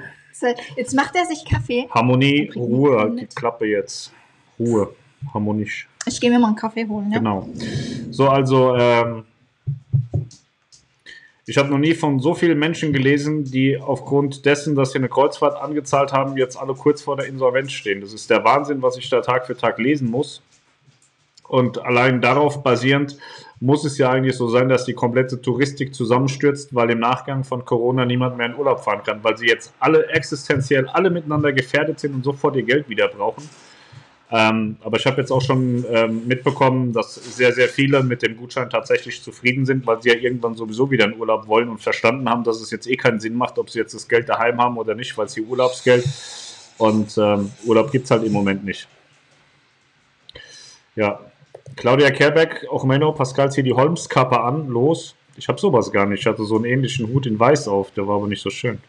Jetzt 0.76 0.93
macht 0.93 1.15
er 1.15 1.26
sich 1.26 1.45
Kaffee. 1.45 1.88
Harmonie, 1.91 2.52
Ruhe, 2.56 2.97
halt 2.97 3.19
die 3.19 3.26
Klappe 3.27 3.65
jetzt. 3.65 4.11
Ruhe, 4.60 4.93
harmonisch. 5.34 5.88
Ich 6.06 6.19
gehe 6.19 6.30
mir 6.30 6.39
mal 6.39 6.47
einen 6.47 6.56
Kaffee 6.56 6.88
holen, 6.88 7.11
ja. 7.11 7.18
Genau. 7.18 7.49
So, 8.11 8.30
also, 8.30 8.76
ähm, 8.76 9.23
ich 11.47 11.57
habe 11.57 11.69
noch 11.69 11.77
nie 11.77 11.93
von 11.93 12.19
so 12.19 12.34
vielen 12.34 12.57
Menschen 12.57 12.91
gelesen, 12.91 13.43
die 13.45 13.77
aufgrund 13.77 14.45
dessen, 14.45 14.76
dass 14.76 14.91
sie 14.91 14.97
eine 14.97 15.10
Kreuzfahrt 15.10 15.61
angezahlt 15.61 16.11
haben, 16.11 16.38
jetzt 16.38 16.57
alle 16.57 16.73
kurz 16.73 17.02
vor 17.02 17.18
der 17.18 17.27
Insolvenz 17.27 17.72
stehen. 17.72 18.02
Das 18.02 18.14
ist 18.14 18.30
der 18.30 18.43
Wahnsinn, 18.43 18.81
was 18.81 18.97
ich 18.97 19.10
da 19.10 19.22
Tag 19.22 19.45
für 19.45 19.56
Tag 19.56 19.77
lesen 19.77 20.10
muss. 20.10 20.41
Und 21.47 21.77
allein 21.80 22.22
darauf 22.22 22.64
basierend 22.64 23.18
muss 23.60 23.86
es 23.86 23.98
ja 23.98 24.10
eigentlich 24.10 24.36
so 24.36 24.48
sein, 24.49 24.69
dass 24.69 24.86
die 24.86 24.94
komplette 24.94 25.41
Touristik 25.41 25.95
zusammenstürzt, 25.95 26.76
weil 26.76 26.91
im 26.91 26.99
Nachgang 26.99 27.44
von 27.44 27.64
Corona 27.64 28.06
niemand 28.06 28.38
mehr 28.38 28.48
in 28.48 28.56
Urlaub 28.56 28.84
fahren 28.84 29.02
kann, 29.03 29.23
weil 29.23 29.38
sie 29.38 29.48
jetzt 29.48 29.73
alle 29.80 30.07
existenziell, 30.07 30.88
alle 30.88 31.10
miteinander 31.10 31.53
gefährdet 31.53 31.99
sind 31.99 32.15
und 32.15 32.23
sofort 32.23 32.56
ihr 32.56 32.64
Geld 32.64 32.90
wieder 32.90 33.07
brauchen. 33.07 33.48
Ähm, 34.32 34.77
aber 34.82 34.98
ich 34.98 35.06
habe 35.06 35.22
jetzt 35.22 35.32
auch 35.32 35.41
schon 35.41 35.86
ähm, 35.90 36.27
mitbekommen, 36.27 36.91
dass 36.91 37.15
sehr, 37.15 37.53
sehr 37.53 37.69
viele 37.69 38.02
mit 38.03 38.23
dem 38.23 38.36
Gutschein 38.36 38.69
tatsächlich 38.69 39.22
zufrieden 39.22 39.65
sind, 39.65 39.86
weil 39.86 40.02
sie 40.02 40.10
ja 40.10 40.15
irgendwann 40.15 40.56
sowieso 40.56 40.90
wieder 40.90 41.06
in 41.06 41.18
Urlaub 41.18 41.48
wollen 41.48 41.69
und 41.69 41.80
verstanden 41.80 42.27
haben, 42.27 42.44
dass 42.44 42.60
es 42.60 42.72
jetzt 42.72 42.88
eh 42.88 42.95
keinen 42.95 43.19
Sinn 43.19 43.36
macht, 43.36 43.60
ob 43.60 43.69
sie 43.69 43.80
jetzt 43.80 43.94
das 43.94 44.07
Geld 44.07 44.27
daheim 44.27 44.60
haben 44.60 44.77
oder 44.77 44.95
nicht, 44.95 45.15
weil 45.18 45.30
sie 45.30 45.41
Urlaubsgeld 45.41 46.06
und 46.77 47.15
ähm, 47.18 47.52
Urlaub 47.65 47.91
gibt 47.91 48.06
es 48.06 48.11
halt 48.11 48.23
im 48.23 48.34
Moment 48.34 48.65
nicht. 48.65 48.88
Ja, 50.95 51.19
Claudia 51.76 52.11
Kerbeck, 52.11 52.65
auch 52.69 52.84
Menno, 52.84 53.11
Pascal, 53.11 53.52
zieh 53.52 53.64
die 53.64 53.73
Holmskappe 53.73 54.41
an, 54.41 54.68
los. 54.68 55.15
Ich 55.38 55.48
habe 55.48 55.60
sowas 55.60 55.91
gar 55.91 56.06
nicht. 56.06 56.22
Ich 56.22 56.26
hatte 56.26 56.45
so 56.45 56.56
einen 56.56 56.65
ähnlichen 56.65 57.07
Hut 57.07 57.26
in 57.26 57.40
Weiß 57.40 57.68
auf, 57.68 57.91
der 57.91 58.07
war 58.07 58.15
aber 58.18 58.27
nicht 58.27 58.41
so 58.41 58.49
schön. 58.49 58.80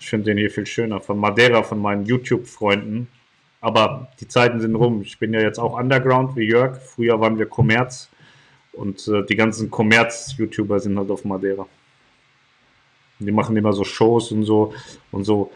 Ich 0.00 0.08
finde 0.08 0.26
den 0.26 0.38
hier 0.38 0.50
viel 0.50 0.66
schöner. 0.66 1.00
Von 1.00 1.18
Madeira, 1.18 1.62
von 1.62 1.80
meinen 1.80 2.04
YouTube-Freunden. 2.06 3.08
Aber 3.60 4.12
die 4.20 4.28
Zeiten 4.28 4.60
sind 4.60 4.76
rum. 4.76 5.02
Ich 5.02 5.18
bin 5.18 5.34
ja 5.34 5.40
jetzt 5.40 5.58
auch 5.58 5.76
Underground 5.76 6.36
wie 6.36 6.44
Jörg. 6.44 6.80
Früher 6.80 7.20
waren 7.20 7.38
wir 7.38 7.46
Kommerz. 7.46 8.08
Und 8.72 9.08
äh, 9.08 9.24
die 9.26 9.34
ganzen 9.34 9.70
Kommerz-YouTuber 9.70 10.78
sind 10.78 10.96
halt 10.96 11.10
auf 11.10 11.24
Madeira. 11.24 11.66
Die 13.18 13.32
machen 13.32 13.56
immer 13.56 13.72
so 13.72 13.82
Shows 13.82 14.30
und 14.30 14.44
so. 14.44 14.72
Und 15.10 15.24
so, 15.24 15.50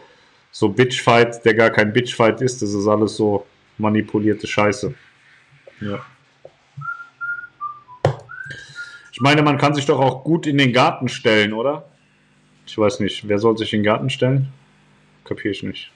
so 0.51 0.67
Bitchfight, 0.67 1.45
der 1.45 1.53
gar 1.53 1.69
kein 1.69 1.93
Bitchfight 1.93 2.41
ist. 2.41 2.61
Das 2.61 2.73
ist 2.73 2.87
alles 2.87 3.15
so 3.15 3.45
manipulierte 3.77 4.45
Scheiße. 4.45 4.93
Ja. 5.83 6.05
Ich 9.11 9.21
meine, 9.21 9.43
man 9.43 9.57
kann 9.57 9.75
sich 9.75 9.85
doch 9.85 9.99
auch 9.99 10.23
gut 10.23 10.47
in 10.47 10.57
den 10.57 10.73
Garten 10.73 11.07
stellen, 11.07 11.53
oder? 11.53 11.85
Ich 12.65 12.77
weiß 12.77 12.99
nicht, 12.99 13.27
wer 13.27 13.37
soll 13.37 13.57
sich 13.57 13.73
in 13.73 13.79
den 13.79 13.85
Garten 13.85 14.09
stellen? 14.09 14.51
Kapiere 15.23 15.51
ich 15.51 15.63
nicht. 15.63 15.91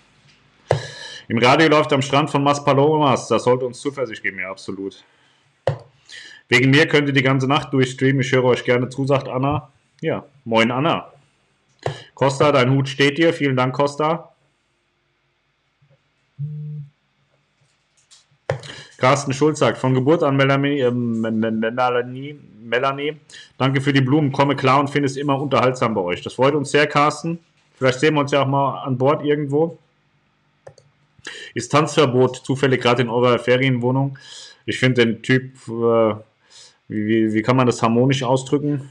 Im 1.28 1.38
Radio 1.40 1.68
läuft 1.68 1.92
am 1.94 2.02
Strand 2.02 2.30
von 2.30 2.44
Maspalomas. 2.44 3.28
Das 3.28 3.44
sollte 3.44 3.66
uns 3.66 3.82
Zuversicht 3.82 4.24
geben, 4.24 4.40
ja, 4.40 4.52
absolut. 4.52 5.04
Wegen 6.48 6.70
mir 6.70 6.88
könnt 6.88 7.08
ihr 7.08 7.14
die 7.14 7.24
ganze 7.24 7.48
Nacht 7.48 7.74
durchstreamen. 7.74 8.22
Ich 8.22 8.32
höre 8.32 8.46
euch 8.46 8.64
gerne 8.64 8.88
zu, 8.90 9.06
sagt 9.06 9.28
Anna. 9.28 9.72
Ja, 10.02 10.26
moin 10.46 10.72
Anna. 10.72 11.12
Costa, 12.14 12.52
dein 12.52 12.72
Hut 12.72 12.88
steht 12.88 13.18
dir. 13.18 13.34
Vielen 13.34 13.56
Dank, 13.56 13.76
Costa. 13.76 14.34
Carsten 18.98 19.32
Schulz 19.32 19.60
sagt, 19.60 19.78
von 19.78 19.94
Geburt 19.94 20.24
an 20.24 20.36
Melanie, 20.36 20.80
äh, 20.80 20.92
Melanie, 20.92 22.40
Melanie, 22.64 23.18
danke 23.58 23.80
für 23.80 23.94
die 23.94 24.02
Blumen, 24.02 24.32
komme 24.32 24.56
klar 24.56 24.80
und 24.80 24.90
finde 24.90 25.06
es 25.06 25.18
immer 25.18 25.40
unterhaltsam 25.40 25.94
bei 25.94 26.02
euch. 26.02 26.22
Das 26.22 26.34
freut 26.34 26.56
uns 26.56 26.72
sehr, 26.72 26.88
Carsten. 26.88 27.40
Vielleicht 27.76 28.00
sehen 28.00 28.16
wir 28.16 28.22
uns 28.22 28.32
ja 28.32 28.42
auch 28.42 28.48
mal 28.48 28.84
an 28.84 28.98
Bord 28.98 29.24
irgendwo. 29.24 29.78
Ist 31.54 31.72
Tanzverbot 31.72 32.38
zufällig 32.38 32.82
gerade 32.82 33.04
in 33.04 33.10
eurer 33.10 33.38
Ferienwohnung? 33.38 34.18
Ich 34.66 34.80
finde 34.80 35.06
den 35.06 35.22
Typ, 35.22 35.54
äh, 35.68 36.16
wie, 36.88 37.34
wie, 37.34 37.42
kann 37.44 37.56
man 37.56 37.68
das 37.68 37.84
harmonisch 37.84 38.24
ausdrücken? 38.24 38.90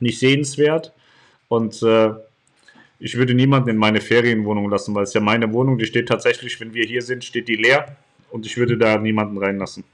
Nicht 0.00 0.18
sehenswert. 0.18 0.92
Und 1.48 1.82
äh, 1.82 2.10
ich 2.98 3.16
würde 3.16 3.34
niemanden 3.34 3.68
in 3.68 3.76
meine 3.76 4.00
Ferienwohnung 4.00 4.70
lassen, 4.70 4.94
weil 4.94 5.04
es 5.04 5.12
ja 5.12 5.20
meine 5.20 5.52
Wohnung, 5.52 5.76
die 5.76 5.86
steht 5.86 6.08
tatsächlich, 6.08 6.58
wenn 6.60 6.72
wir 6.72 6.84
hier 6.86 7.02
sind, 7.02 7.24
steht 7.24 7.48
die 7.48 7.56
leer 7.56 7.96
und 8.32 8.46
ich 8.46 8.56
würde 8.56 8.78
da 8.78 8.98
niemanden 8.98 9.38
reinlassen. 9.38 9.84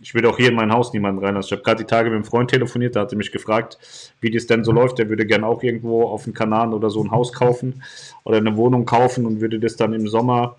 Ich 0.00 0.14
würde 0.14 0.28
auch 0.28 0.36
hier 0.36 0.48
in 0.48 0.56
mein 0.56 0.72
Haus 0.72 0.92
niemanden 0.92 1.24
reinlassen. 1.24 1.48
Ich 1.48 1.52
habe 1.52 1.62
gerade 1.62 1.84
die 1.84 1.88
Tage 1.88 2.10
mit 2.10 2.16
einem 2.16 2.24
Freund 2.24 2.50
telefoniert, 2.50 2.96
der 2.96 3.02
hatte 3.02 3.14
mich 3.14 3.30
gefragt, 3.30 3.78
wie 4.20 4.30
das 4.30 4.46
denn 4.46 4.64
so 4.64 4.72
läuft. 4.72 4.98
Der 4.98 5.08
würde 5.08 5.26
gerne 5.26 5.46
auch 5.46 5.62
irgendwo 5.62 6.04
auf 6.04 6.24
dem 6.24 6.34
Kanal 6.34 6.74
oder 6.74 6.90
so 6.90 7.04
ein 7.04 7.12
Haus 7.12 7.32
kaufen 7.32 7.82
oder 8.24 8.38
eine 8.38 8.56
Wohnung 8.56 8.84
kaufen 8.84 9.26
und 9.26 9.40
würde 9.40 9.60
das 9.60 9.76
dann 9.76 9.92
im 9.92 10.08
Sommer 10.08 10.56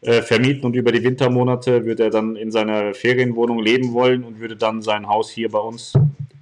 äh, 0.00 0.22
vermieten 0.22 0.64
und 0.64 0.74
über 0.74 0.90
die 0.90 1.04
Wintermonate 1.04 1.84
würde 1.84 2.04
er 2.04 2.10
dann 2.10 2.34
in 2.34 2.50
seiner 2.50 2.92
Ferienwohnung 2.94 3.60
leben 3.60 3.92
wollen 3.92 4.24
und 4.24 4.40
würde 4.40 4.56
dann 4.56 4.82
sein 4.82 5.06
Haus 5.06 5.30
hier 5.30 5.48
bei 5.48 5.60
uns 5.60 5.92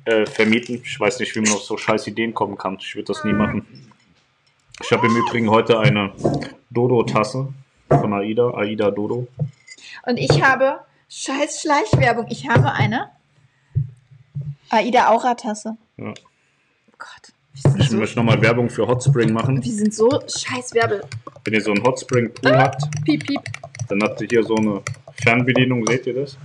äh, 0.06 0.24
vermieten. 0.24 0.80
Ich 0.82 0.98
weiß 0.98 1.18
nicht, 1.20 1.34
wie 1.34 1.40
man 1.40 1.52
auf 1.52 1.62
so 1.62 1.76
scheiß 1.76 2.06
Ideen 2.06 2.32
kommen 2.32 2.56
kann. 2.56 2.78
Ich 2.80 2.94
würde 2.94 3.08
das 3.08 3.22
nie 3.24 3.34
machen. 3.34 3.66
Ich 4.82 4.90
habe 4.92 5.06
im 5.06 5.14
Übrigen 5.14 5.50
heute 5.50 5.78
eine 5.78 6.12
Dodo-Tasse 6.70 7.52
von 7.90 8.12
Aida, 8.12 8.54
Aida 8.54 8.90
Dodo. 8.90 9.26
Und 10.06 10.16
ich 10.16 10.42
habe, 10.42 10.80
scheiß 11.08 11.60
Schleichwerbung, 11.60 12.26
ich 12.28 12.48
habe 12.48 12.72
eine 12.72 13.10
Aida 14.70 15.10
Aura-Tasse. 15.10 15.76
Ja. 15.96 16.10
Oh 16.10 16.94
Gott. 16.98 17.32
Ich 17.78 17.90
so 17.90 17.96
möchte 17.96 18.16
nochmal 18.16 18.40
Werbung 18.40 18.70
für 18.70 18.86
Hotspring 18.86 19.32
machen. 19.32 19.62
Wir 19.62 19.72
sind 19.72 19.92
so 19.92 20.08
scheiß 20.08 20.72
Werbe. 20.74 21.02
Wenn 21.44 21.54
ihr 21.54 21.60
so 21.60 21.72
einen 21.72 21.82
Hotspring-Pool 21.82 22.52
ah, 22.52 22.62
habt, 22.62 22.82
piep, 23.04 23.26
piep. 23.26 23.40
dann 23.88 24.02
habt 24.02 24.20
ihr 24.20 24.28
hier 24.30 24.42
so 24.44 24.54
eine 24.56 24.82
Fernbedienung, 25.22 25.84
seht 25.86 26.06
ihr 26.06 26.14
das? 26.14 26.38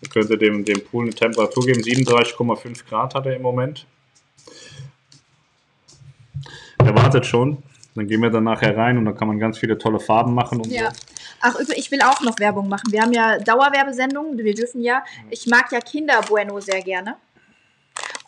Ihr 0.00 0.08
könnt 0.08 0.30
dem, 0.40 0.64
dem 0.64 0.84
Pool 0.84 1.04
eine 1.04 1.14
Temperatur 1.14 1.66
geben, 1.66 1.80
37,5 1.80 2.88
Grad 2.88 3.14
hat 3.14 3.26
er 3.26 3.36
im 3.36 3.42
Moment. 3.42 3.86
Er 6.78 6.94
wartet 6.94 7.26
schon. 7.26 7.62
Dann 7.98 8.06
gehen 8.06 8.22
wir 8.22 8.30
dann 8.30 8.44
nachher 8.44 8.76
rein 8.76 8.96
und 8.96 9.04
dann 9.06 9.16
kann 9.16 9.26
man 9.26 9.40
ganz 9.40 9.58
viele 9.58 9.76
tolle 9.76 9.98
Farben 9.98 10.32
machen 10.32 10.60
und 10.60 10.68
ja. 10.68 10.92
so. 10.92 10.96
Ach, 11.40 11.56
ich 11.76 11.90
will 11.90 12.00
auch 12.02 12.20
noch 12.20 12.38
Werbung 12.38 12.68
machen. 12.68 12.92
Wir 12.92 13.02
haben 13.02 13.12
ja 13.12 13.38
Dauerwerbesendungen, 13.38 14.38
wir 14.38 14.54
dürfen 14.54 14.80
ja. 14.82 15.04
Ich 15.30 15.46
mag 15.46 15.72
ja 15.72 15.80
Kinder 15.80 16.20
Bueno 16.22 16.60
sehr 16.60 16.80
gerne. 16.82 17.16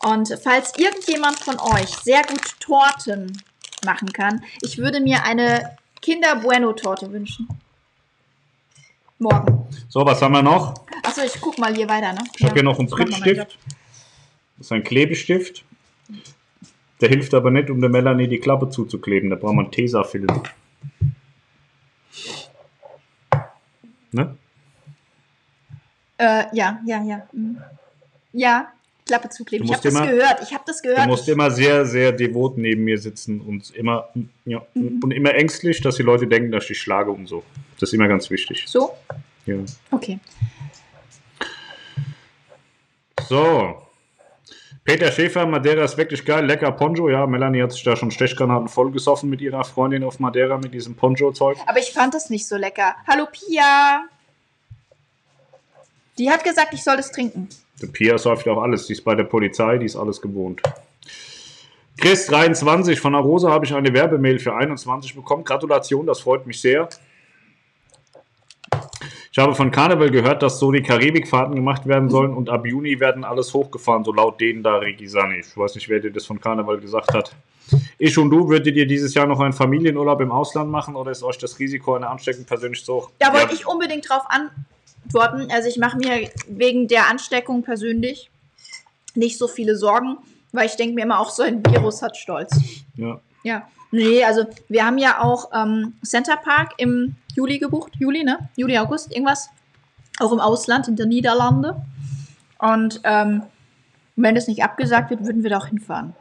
Und 0.02 0.36
falls 0.42 0.76
irgendjemand 0.76 1.38
von 1.38 1.58
euch 1.60 1.88
sehr 2.02 2.22
gut 2.22 2.58
Torten 2.58 3.40
machen 3.84 4.12
kann, 4.12 4.42
ich 4.62 4.78
würde 4.78 5.00
mir 5.00 5.22
eine 5.22 5.76
Kinder 6.02 6.34
Bueno 6.36 6.72
Torte 6.72 7.12
wünschen. 7.12 7.46
Morgen. 9.18 9.68
So, 9.88 10.04
was 10.04 10.20
haben 10.20 10.32
wir 10.32 10.42
noch? 10.42 10.74
Achso, 11.04 11.22
ich 11.22 11.40
guck 11.40 11.58
mal 11.58 11.72
hier 11.74 11.88
weiter, 11.88 12.12
ne? 12.12 12.24
Ich 12.34 12.40
ja, 12.40 12.48
habe 12.48 12.54
hier 12.54 12.64
noch 12.64 12.78
einen 12.78 12.88
Prittstift. 12.88 13.58
Das 14.56 14.66
ist 14.66 14.72
ein 14.72 14.82
Klebestift. 14.82 15.64
Der 17.00 17.08
hilft 17.08 17.32
aber 17.34 17.50
nicht, 17.50 17.70
um 17.70 17.80
der 17.80 17.90
Melanie 17.90 18.28
die 18.28 18.38
Klappe 18.38 18.68
zuzukleben. 18.68 19.30
Da 19.30 19.36
braucht 19.36 19.54
man 19.54 19.70
Tesafilm. 19.70 20.26
Ne? 24.12 24.36
Äh, 26.18 26.44
ja, 26.52 26.80
ja, 26.84 27.02
ja. 27.02 27.28
Mhm. 27.32 27.58
Ja, 28.32 28.72
Klappe 29.06 29.28
zukleben. 29.30 29.66
Ich 29.66 29.72
habe 29.72 29.82
das 29.82 29.94
gehört. 29.94 30.42
Ich 30.42 30.52
habe 30.52 30.64
das 30.66 30.82
gehört. 30.82 31.04
Du 31.04 31.08
musst 31.08 31.28
immer 31.28 31.50
sehr, 31.50 31.86
sehr 31.86 32.12
devot 32.12 32.58
neben 32.58 32.84
mir 32.84 32.98
sitzen 32.98 33.40
und 33.40 33.70
immer, 33.70 34.08
ja, 34.44 34.62
mhm. 34.74 35.00
und 35.02 35.10
immer 35.12 35.34
ängstlich, 35.34 35.80
dass 35.80 35.96
die 35.96 36.02
Leute 36.02 36.26
denken, 36.26 36.52
dass 36.52 36.68
ich 36.68 36.80
schlage 36.80 37.10
und 37.10 37.26
so. 37.26 37.42
Das 37.78 37.88
ist 37.88 37.94
immer 37.94 38.08
ganz 38.08 38.30
wichtig. 38.30 38.64
So? 38.66 38.90
Ja. 39.46 39.56
Okay. 39.90 40.18
So. 43.28 43.89
Peter 44.84 45.12
Schäfer, 45.12 45.46
Madeira 45.46 45.84
ist 45.84 45.96
wirklich 45.98 46.24
geil, 46.24 46.46
lecker 46.46 46.72
Poncho. 46.72 47.08
Ja, 47.10 47.26
Melanie 47.26 47.62
hat 47.62 47.72
sich 47.72 47.82
da 47.82 47.96
schon 47.96 48.10
Stechgranaten 48.10 48.68
vollgesoffen 48.68 49.28
mit 49.28 49.40
ihrer 49.40 49.62
Freundin 49.64 50.04
auf 50.04 50.18
Madeira 50.20 50.56
mit 50.56 50.72
diesem 50.72 50.94
Poncho-Zeug. 50.96 51.58
Aber 51.66 51.78
ich 51.78 51.92
fand 51.92 52.14
das 52.14 52.30
nicht 52.30 52.46
so 52.46 52.56
lecker. 52.56 52.96
Hallo 53.06 53.26
Pia! 53.30 54.04
Die 56.18 56.30
hat 56.30 56.44
gesagt, 56.44 56.72
ich 56.72 56.82
soll 56.82 56.96
das 56.96 57.12
trinken. 57.12 57.48
Die 57.80 57.86
Pia 57.86 58.18
säuft 58.18 58.48
auch 58.48 58.62
alles. 58.62 58.86
Die 58.86 58.94
ist 58.94 59.04
bei 59.04 59.14
der 59.14 59.24
Polizei, 59.24 59.78
die 59.78 59.86
ist 59.86 59.96
alles 59.96 60.20
gewohnt. 60.20 60.62
Chris 61.98 62.26
23 62.26 62.98
von 62.98 63.12
der 63.12 63.22
Rosa 63.22 63.50
habe 63.50 63.66
ich 63.66 63.74
eine 63.74 63.92
Werbemail 63.92 64.38
für 64.38 64.54
21 64.54 65.14
bekommen. 65.14 65.44
Gratulation, 65.44 66.06
das 66.06 66.20
freut 66.20 66.46
mich 66.46 66.60
sehr. 66.60 66.88
Ich 69.40 69.42
habe 69.42 69.54
von 69.54 69.70
Carnival 69.70 70.10
gehört, 70.10 70.42
dass 70.42 70.58
so 70.58 70.70
die 70.70 70.82
Karibikfahrten 70.82 71.54
gemacht 71.54 71.86
werden 71.86 72.10
sollen 72.10 72.34
und 72.34 72.50
ab 72.50 72.66
Juni 72.66 73.00
werden 73.00 73.24
alles 73.24 73.54
hochgefahren, 73.54 74.04
so 74.04 74.12
laut 74.12 74.38
denen 74.38 74.62
da 74.62 74.76
Regisani. 74.76 75.38
Ich 75.38 75.56
weiß 75.56 75.76
nicht, 75.76 75.88
wer 75.88 75.98
dir 75.98 76.10
das 76.10 76.26
von 76.26 76.38
Carnival 76.38 76.78
gesagt 76.78 77.14
hat. 77.14 77.32
Ich 77.96 78.18
und 78.18 78.28
du, 78.28 78.50
würdet 78.50 78.76
ihr 78.76 78.86
dieses 78.86 79.14
Jahr 79.14 79.26
noch 79.26 79.40
einen 79.40 79.54
Familienurlaub 79.54 80.20
im 80.20 80.30
Ausland 80.30 80.70
machen 80.70 80.94
oder 80.94 81.10
ist 81.10 81.22
euch 81.22 81.38
das 81.38 81.58
Risiko 81.58 81.94
einer 81.94 82.10
Ansteckung 82.10 82.44
persönlich 82.44 82.84
so 82.84 82.96
hoch? 82.96 83.10
Da 83.18 83.32
wollte 83.32 83.46
ja. 83.46 83.54
ich 83.54 83.66
unbedingt 83.66 84.06
drauf 84.10 84.24
antworten. 84.28 85.50
Also 85.50 85.70
ich 85.70 85.78
mache 85.78 85.96
mir 85.96 86.28
wegen 86.46 86.86
der 86.86 87.08
Ansteckung 87.08 87.62
persönlich 87.62 88.28
nicht 89.14 89.38
so 89.38 89.48
viele 89.48 89.74
Sorgen, 89.74 90.18
weil 90.52 90.66
ich 90.66 90.76
denke 90.76 90.94
mir 90.94 91.04
immer, 91.04 91.18
auch 91.18 91.30
so 91.30 91.44
ein 91.44 91.64
Virus 91.64 92.02
hat 92.02 92.18
Stolz. 92.18 92.60
Ja. 92.94 93.18
Ja. 93.42 93.66
Nee, 93.90 94.22
also 94.22 94.44
wir 94.68 94.84
haben 94.84 94.98
ja 94.98 95.22
auch 95.22 95.50
ähm, 95.54 95.94
Center 96.04 96.36
Park 96.36 96.74
im 96.76 97.16
Juli 97.40 97.58
gebucht. 97.58 97.92
Juli, 97.98 98.22
ne? 98.22 98.50
Juli, 98.56 98.76
August, 98.76 99.10
irgendwas. 99.12 99.48
Auch 100.18 100.30
im 100.30 100.40
Ausland, 100.40 100.88
in 100.88 100.96
der 100.96 101.06
Niederlande. 101.06 101.74
Und 102.58 103.00
ähm, 103.04 103.44
wenn 104.16 104.34
das 104.34 104.46
nicht 104.46 104.62
abgesagt 104.62 105.08
wird, 105.08 105.24
würden 105.24 105.42
wir 105.42 105.48
da 105.48 105.58
auch 105.58 105.66
hinfahren. 105.66 106.12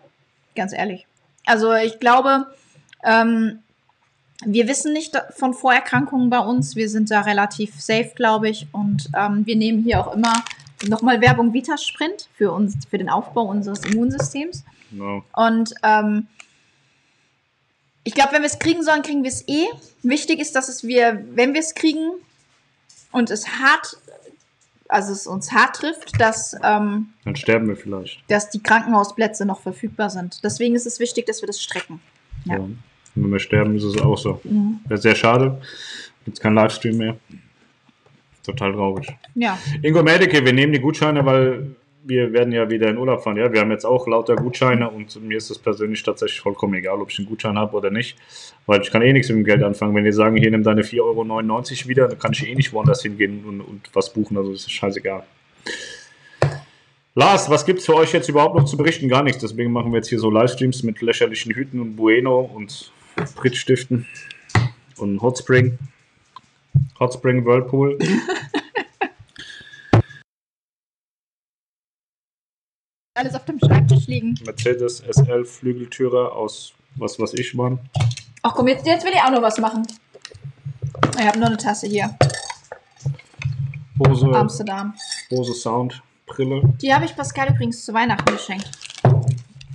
Ganz 0.55 0.71
ehrlich. 0.71 1.07
Also 1.45 1.73
ich 1.73 1.99
glaube, 1.99 2.47
ähm, 3.03 3.59
wir 4.45 4.69
wissen 4.69 4.93
nicht 4.93 5.13
von 5.35 5.53
Vorerkrankungen 5.53 6.29
bei 6.29 6.39
uns. 6.39 6.77
Wir 6.77 6.87
sind 6.87 7.11
da 7.11 7.19
relativ 7.21 7.81
safe, 7.81 8.11
glaube 8.15 8.47
ich. 8.47 8.67
Und 8.71 9.09
ähm, 9.13 9.45
wir 9.45 9.57
nehmen 9.57 9.83
hier 9.83 9.99
auch 9.99 10.15
immer 10.15 10.33
nochmal 10.87 11.19
Werbung 11.19 11.51
Vitasprint 11.51 12.29
für 12.37 12.53
uns, 12.53 12.77
für 12.89 12.97
den 12.97 13.09
Aufbau 13.09 13.43
unseres 13.43 13.83
Immunsystems. 13.83 14.63
No. 14.91 15.21
Und 15.35 15.73
ähm, 15.83 16.27
ich 18.09 18.15
glaube, 18.15 18.33
wenn 18.33 18.41
wir 18.41 18.47
es 18.47 18.57
kriegen 18.57 18.81
sollen, 18.81 19.03
kriegen 19.03 19.21
wir 19.21 19.29
es 19.29 19.47
eh. 19.47 19.67
Wichtig 20.01 20.39
ist, 20.39 20.55
dass 20.55 20.67
es 20.67 20.83
wir, 20.83 21.23
wenn 21.35 21.53
wir 21.53 21.59
es 21.59 21.75
kriegen 21.75 22.09
und 23.11 23.29
es 23.29 23.47
hart, 23.47 23.97
also 24.87 25.13
es 25.13 25.27
uns 25.27 25.51
hart 25.51 25.75
trifft, 25.75 26.19
dass 26.19 26.55
ähm, 26.63 27.09
dann 27.23 27.35
sterben 27.35 27.67
wir 27.67 27.75
vielleicht. 27.75 28.23
Dass 28.27 28.49
die 28.49 28.63
Krankenhausplätze 28.63 29.45
noch 29.45 29.61
verfügbar 29.61 30.09
sind. 30.09 30.43
Deswegen 30.43 30.73
ist 30.73 30.87
es 30.87 30.99
wichtig, 30.99 31.27
dass 31.27 31.43
wir 31.43 31.47
das 31.47 31.61
strecken. 31.61 32.01
Ja. 32.45 32.57
ja. 32.57 32.67
Wenn 33.13 33.31
wir 33.31 33.39
sterben, 33.39 33.75
ist 33.77 33.83
es 33.83 34.01
auch 34.01 34.17
so. 34.17 34.41
Mhm. 34.43 34.79
Sehr 34.89 35.15
schade. 35.15 35.61
Gibt 36.25 36.39
kein 36.39 36.55
Livestream 36.55 36.97
mehr. 36.97 37.15
Total 38.43 38.73
traurig. 38.73 39.07
Ja. 39.35 39.59
Ingo 39.83 40.01
Medike, 40.01 40.43
wir 40.43 40.53
nehmen 40.53 40.73
die 40.73 40.79
Gutscheine, 40.79 41.23
weil 41.23 41.75
wir 42.09 42.33
werden 42.33 42.51
ja 42.51 42.69
wieder 42.69 42.89
in 42.89 42.97
Urlaub 42.97 43.23
fahren. 43.23 43.37
Ja, 43.37 43.53
wir 43.53 43.61
haben 43.61 43.71
jetzt 43.71 43.85
auch 43.85 44.07
lauter 44.07 44.35
Gutscheine 44.35 44.89
und 44.89 45.21
mir 45.23 45.37
ist 45.37 45.51
es 45.51 45.59
persönlich 45.59 46.01
tatsächlich 46.01 46.41
vollkommen 46.41 46.73
egal, 46.73 46.99
ob 46.99 47.11
ich 47.11 47.19
einen 47.19 47.27
Gutschein 47.27 47.57
habe 47.57 47.77
oder 47.77 47.91
nicht, 47.91 48.17
weil 48.65 48.81
ich 48.81 48.89
kann 48.89 49.03
eh 49.03 49.13
nichts 49.13 49.29
mit 49.29 49.37
dem 49.37 49.43
Geld 49.45 49.63
anfangen. 49.63 49.95
Wenn 49.95 50.03
die 50.03 50.11
sagen, 50.11 50.35
hier 50.35 50.49
nimm 50.49 50.63
deine 50.63 50.81
4,99 50.81 51.01
Euro 51.01 51.89
wieder, 51.89 52.07
dann 52.07 52.17
kann 52.17 52.33
ich 52.33 52.47
eh 52.47 52.55
nicht 52.55 52.73
woanders 52.73 53.03
hingehen 53.03 53.45
und, 53.45 53.61
und 53.61 53.89
was 53.93 54.11
buchen, 54.11 54.37
also 54.37 54.51
ist 54.51 54.69
scheißegal. 54.69 55.23
Lars, 57.13 57.49
was 57.49 57.65
gibt 57.65 57.79
es 57.79 57.85
für 57.85 57.95
euch 57.95 58.11
jetzt 58.11 58.27
überhaupt 58.27 58.55
noch 58.55 58.65
zu 58.65 58.75
berichten? 58.75 59.07
Gar 59.07 59.23
nichts. 59.23 59.41
Deswegen 59.41 59.71
machen 59.71 59.91
wir 59.91 59.97
jetzt 59.97 60.09
hier 60.09 60.19
so 60.19 60.31
Livestreams 60.31 60.83
mit 60.83 61.01
lächerlichen 61.01 61.53
Hüten 61.53 61.79
und 61.79 61.95
Bueno 61.95 62.39
und 62.39 62.91
Pritzstiften 63.35 64.07
und 64.97 65.21
Hotspring. 65.21 65.77
Hotspring 66.99 67.45
Whirlpool. 67.45 67.99
alles 73.19 73.35
auf 73.35 73.45
dem 73.45 73.59
Schreibtisch 73.59 74.07
liegen. 74.07 74.35
Mercedes 74.45 75.03
SL 75.09 75.45
Flügeltürer 75.45 76.33
aus 76.33 76.73
was 76.95 77.19
weiß 77.19 77.33
ich 77.35 77.57
wann. 77.57 77.79
Ach 78.41 78.53
komm, 78.55 78.67
jetzt, 78.67 78.85
jetzt 78.85 79.05
will 79.05 79.11
ich 79.13 79.21
auch 79.21 79.31
noch 79.31 79.41
was 79.41 79.57
machen. 79.59 79.85
Ich 81.19 81.25
habe 81.25 81.37
nur 81.37 81.47
eine 81.47 81.57
Tasse 81.57 81.87
hier. 81.87 82.15
Bose, 83.97 84.27
Amsterdam. 84.33 84.93
Bose 85.29 85.53
Sound 85.53 86.01
Brille. 86.25 86.61
Die 86.81 86.93
habe 86.93 87.05
ich 87.05 87.15
Pascal 87.15 87.49
übrigens 87.49 87.83
zu 87.85 87.93
Weihnachten 87.93 88.31
geschenkt. 88.31 88.69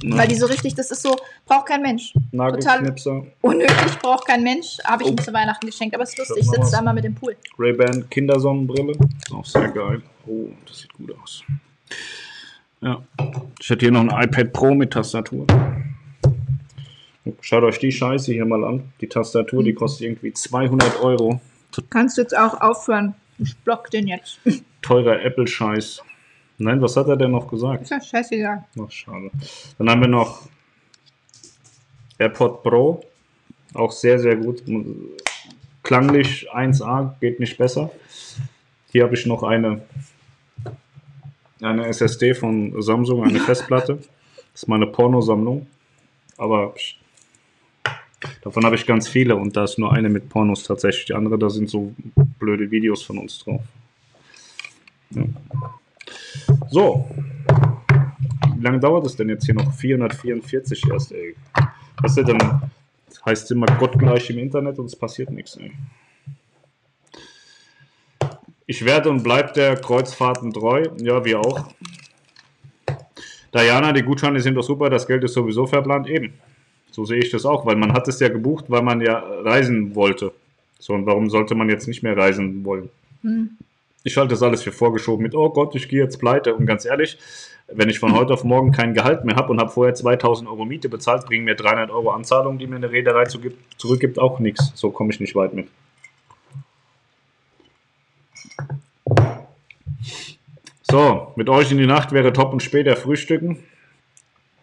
Weil 0.07 0.29
die 0.29 0.35
so 0.35 0.47
richtig, 0.47 0.75
das 0.75 0.91
ist 0.91 1.03
so, 1.03 1.17
braucht 1.47 1.67
kein 1.67 1.81
Mensch. 1.81 2.13
Total 2.13 2.23
Nagelknipser, 2.33 3.27
unnötig, 3.41 3.99
braucht 4.03 4.27
kein 4.27 4.43
Mensch. 4.43 4.77
Habe 4.85 5.03
ich 5.05 5.09
ihm 5.11 5.17
Oh. 5.19 5.23
zu 5.23 5.33
Weihnachten 5.33 5.67
geschenkt, 5.67 5.95
aber 5.95 6.05
es 6.05 6.11
ist 6.11 6.19
lustig. 6.19 6.39
Ich 6.41 6.47
sitze 6.47 6.61
was. 6.61 6.71
da 6.73 6.83
mal 6.83 6.93
mit 6.93 7.05
dem 7.05 7.15
Pool. 7.15 7.37
Ray-Ban 7.59 8.09
Kindersonnenbrille. 8.11 8.93
Ist 8.93 9.33
auch 9.33 9.45
sehr 9.47 9.69
geil. 9.69 10.03
Oh, 10.27 10.49
das 10.67 10.81
sieht 10.81 10.93
gut 10.93 11.15
aus. 11.23 11.43
Ja. 12.85 13.03
Ich 13.59 13.71
hätte 13.71 13.87
hier 13.87 13.93
noch 13.93 14.03
ein 14.03 14.29
iPad 14.29 14.53
Pro 14.53 14.75
mit 14.75 14.93
Tastatur. 14.93 15.47
Schaut 17.41 17.63
euch 17.65 17.79
die 17.79 17.91
Scheiße 17.91 18.31
hier 18.31 18.45
mal 18.45 18.63
an. 18.63 18.93
Die 19.01 19.09
Tastatur, 19.09 19.65
die 19.65 19.73
kostet 19.73 20.07
irgendwie 20.07 20.35
200 20.35 21.03
Euro. 21.03 21.41
Kannst 21.89 22.19
du 22.19 22.23
jetzt 22.23 22.37
auch 22.37 22.61
aufhören. 22.61 23.15
Ich 23.39 23.57
block 23.57 23.91
den 23.91 24.07
jetzt. 24.07 24.39
Teurer 24.83 25.23
Apple-Scheiß. 25.23 26.03
Nein, 26.59 26.83
was 26.83 26.97
hat 26.97 27.09
er 27.09 27.17
denn 27.17 27.31
noch 27.31 27.49
gesagt? 27.49 27.85
Ist 27.85 27.91
ja 27.91 28.01
scheißegal. 28.01 28.65
Ach, 28.79 28.91
schade. 28.91 29.31
Dann 29.79 29.89
haben 29.89 30.03
wir 30.03 30.09
noch 30.09 30.47
AirPod 32.19 32.63
Pro. 32.63 33.03
Auch 33.73 33.93
sehr, 33.93 34.19
sehr 34.19 34.37
gut. 34.37 34.63
Klanglich 35.83 36.53
1A, 36.53 37.15
geht 37.19 37.41
nicht 37.41 37.57
besser. 37.57 37.91
Hier 38.93 39.05
habe 39.05 39.15
ich 39.15 39.25
noch 39.25 39.43
eine, 39.43 39.81
eine 41.61 41.87
SSD 41.87 42.35
von 42.35 42.81
Samsung, 42.83 43.25
eine 43.25 43.41
Festplatte. 43.41 43.99
Das 44.53 44.63
ist 44.63 44.69
meine 44.69 44.87
Pornosammlung. 44.87 45.67
Aber 46.37 46.75
pst, 46.75 46.97
davon 48.43 48.65
habe 48.65 48.77
ich 48.77 48.87
ganz 48.87 49.09
viele 49.09 49.37
und 49.37 49.57
da 49.57 49.65
ist 49.65 49.79
nur 49.79 49.93
eine 49.93 50.09
mit 50.09 50.29
Pornos 50.29 50.65
tatsächlich. 50.65 51.07
Die 51.07 51.15
andere, 51.15 51.39
da 51.39 51.51
sind 51.51 51.69
so 51.69 51.95
blöde 52.39 52.71
Videos 52.71 53.03
von 53.03 53.19
uns 53.19 53.39
drauf. 53.39 53.63
Ja. 55.11 55.25
So, 56.71 57.09
wie 58.57 58.63
lange 58.63 58.81
dauert 58.81 59.07
es 59.07 59.17
denn 59.17 59.29
jetzt 59.29 59.45
hier 59.45 59.55
noch? 59.55 59.73
444 59.73 60.91
erst, 60.91 61.13
ey. 61.13 61.37
Was 62.01 62.17
ist 62.17 62.29
denn? 62.29 62.39
Das 62.39 63.25
heißt 63.25 63.51
immer 63.53 63.67
gottgleich 63.79 64.29
im 64.31 64.39
Internet 64.39 64.79
und 64.79 64.87
es 64.87 64.97
passiert 64.97 65.31
nichts, 65.31 65.57
ey. 65.57 65.73
Ich 68.67 68.85
werde 68.85 69.11
und 69.11 69.23
bleib 69.23 69.55
der 69.55 69.77
Kreuzfahrten 69.77 70.53
treu. 70.53 70.85
Ja, 70.99 71.25
wir 71.25 71.41
auch. 71.41 71.69
Diana, 73.53 73.93
die 73.93 74.03
Gutscheine 74.03 74.41
sind 74.41 74.55
doch 74.55 74.63
super, 74.63 74.91
das 74.91 75.07
Geld 75.07 75.23
ist 75.23 75.35
sowieso 75.35 75.67
verplant. 75.67 76.09
Eben. 76.09 76.35
So 76.91 77.05
sehe 77.05 77.19
ich 77.19 77.31
das 77.31 77.45
auch, 77.45 77.67
weil 77.67 77.77
man 77.77 77.93
hat 77.93 78.09
es 78.09 78.21
ja 78.21 78.29
gebucht, 78.29 78.67
weil 78.69 78.83
man 78.83 79.01
ja 79.01 79.19
reisen 79.19 79.95
wollte. 79.95 80.33
So, 80.79 80.95
und 80.95 81.07
warum 81.07 81.29
sollte 81.29 81.55
man 81.55 81.69
jetzt 81.69 81.89
nicht 81.89 82.03
mehr 82.03 82.17
reisen 82.17 82.65
wollen? 82.65 82.89
Ich 84.03 84.17
halte 84.17 84.31
das 84.31 84.43
alles 84.43 84.63
für 84.63 84.73
vorgeschoben 84.73 85.23
mit, 85.23 85.35
oh 85.35 85.51
Gott, 85.51 85.75
ich 85.75 85.89
gehe 85.89 86.03
jetzt 86.03 86.19
pleite. 86.19 86.55
Und 86.55 86.67
ganz 86.67 86.85
ehrlich, 86.85 87.19
wenn 87.69 87.89
ich 87.89 87.99
von 87.99 88.15
heute 88.17 88.33
auf 88.33 88.45
morgen 88.45 88.73
kein 88.73 88.95
Gehalt 88.95 89.25
mehr 89.25 89.37
habe 89.37 89.51
und 89.51 89.61
habe 89.61 89.71
vorher 89.71 89.95
2000 89.95 90.49
Euro 90.49 90.65
Miete 90.65 90.89
bezahlt, 90.89 91.27
bringen 91.27 91.45
mir 91.45 91.55
300 91.55 91.91
Euro 91.91 92.11
Anzahlung, 92.11 92.59
die 92.59 92.67
mir 92.67 92.77
eine 92.77 92.91
Reederei 92.91 93.25
zurückgibt, 93.25 94.19
auch 94.19 94.39
nichts. 94.39 94.73
So 94.75 94.91
komme 94.91 95.13
ich 95.13 95.21
nicht 95.21 95.35
weit 95.35 95.55
mit. 95.55 95.69
So, 100.83 101.33
mit 101.37 101.49
euch 101.49 101.73
in 101.73 101.79
die 101.79 101.87
Nacht 101.87 102.13
wäre 102.13 102.33
top 102.33 102.53
und 102.53 102.63
später 102.63 102.97
frühstücken. 102.97 103.65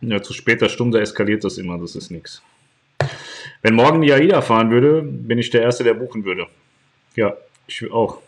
Ja, 0.01 0.21
zu 0.21 0.33
später 0.33 0.69
Stunde 0.69 0.99
eskaliert 0.99 1.43
das 1.43 1.57
immer, 1.57 1.77
das 1.77 1.95
ist 1.95 2.09
nichts. 2.09 2.41
Wenn 3.61 3.75
morgen 3.75 4.01
die 4.01 4.11
AIDA 4.11 4.41
fahren 4.41 4.71
würde, 4.71 5.01
bin 5.03 5.37
ich 5.37 5.49
der 5.49 5.61
Erste, 5.61 5.83
der 5.83 5.93
buchen 5.93 6.25
würde. 6.25 6.47
Ja, 7.15 7.35
ich 7.67 7.91
auch. 7.91 8.19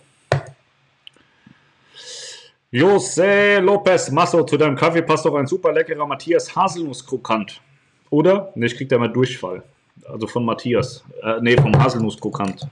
José 2.71 3.59
Lopez 3.59 4.09
Masso, 4.11 4.43
zu 4.43 4.57
deinem 4.57 4.75
Kaffee 4.75 5.03
passt 5.03 5.25
doch 5.25 5.35
ein 5.35 5.45
super 5.45 5.71
leckerer 5.71 6.07
Matthias 6.07 6.55
Haselnusskrokant. 6.55 7.61
Oder? 8.09 8.51
Ne, 8.55 8.65
ich 8.65 8.75
krieg 8.75 8.89
da 8.89 8.97
mal 8.97 9.09
Durchfall. 9.09 9.63
Also 10.05 10.27
von 10.27 10.43
Matthias. 10.43 11.03
Äh, 11.21 11.39
ne, 11.41 11.55
vom 11.55 11.75
Haselnusskrokant. 11.81 12.67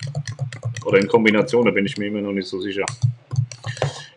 Oder 0.86 1.00
in 1.00 1.08
Kombination, 1.08 1.66
da 1.66 1.72
bin 1.72 1.86
ich 1.86 1.98
mir 1.98 2.08
immer 2.08 2.22
noch 2.22 2.32
nicht 2.32 2.48
so 2.48 2.60
sicher. 2.60 2.86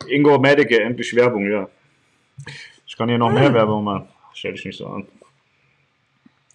Ingo 0.09 0.39
Medeke, 0.39 0.81
endlich 0.81 1.15
Werbung, 1.15 1.51
ja. 1.51 1.69
Ich 2.86 2.97
kann 2.97 3.09
hier 3.09 3.19
noch 3.19 3.32
mehr 3.32 3.53
Werbung 3.53 3.85
machen. 3.85 4.09
Stell 4.32 4.53
dich 4.53 4.65
nicht 4.65 4.78
so 4.78 4.86
an. 4.86 5.07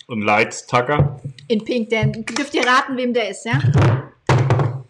Und 0.07 0.22
Lights 0.22 0.65
Tucker. 0.65 1.19
In 1.48 1.64
Pink, 1.64 1.90
denn 1.90 2.11
dürft 2.26 2.53
ihr 2.56 2.65
raten, 2.65 2.98
wem 2.98 3.14
der 3.14 3.30
ist, 3.30 3.45
ja? 3.45 3.60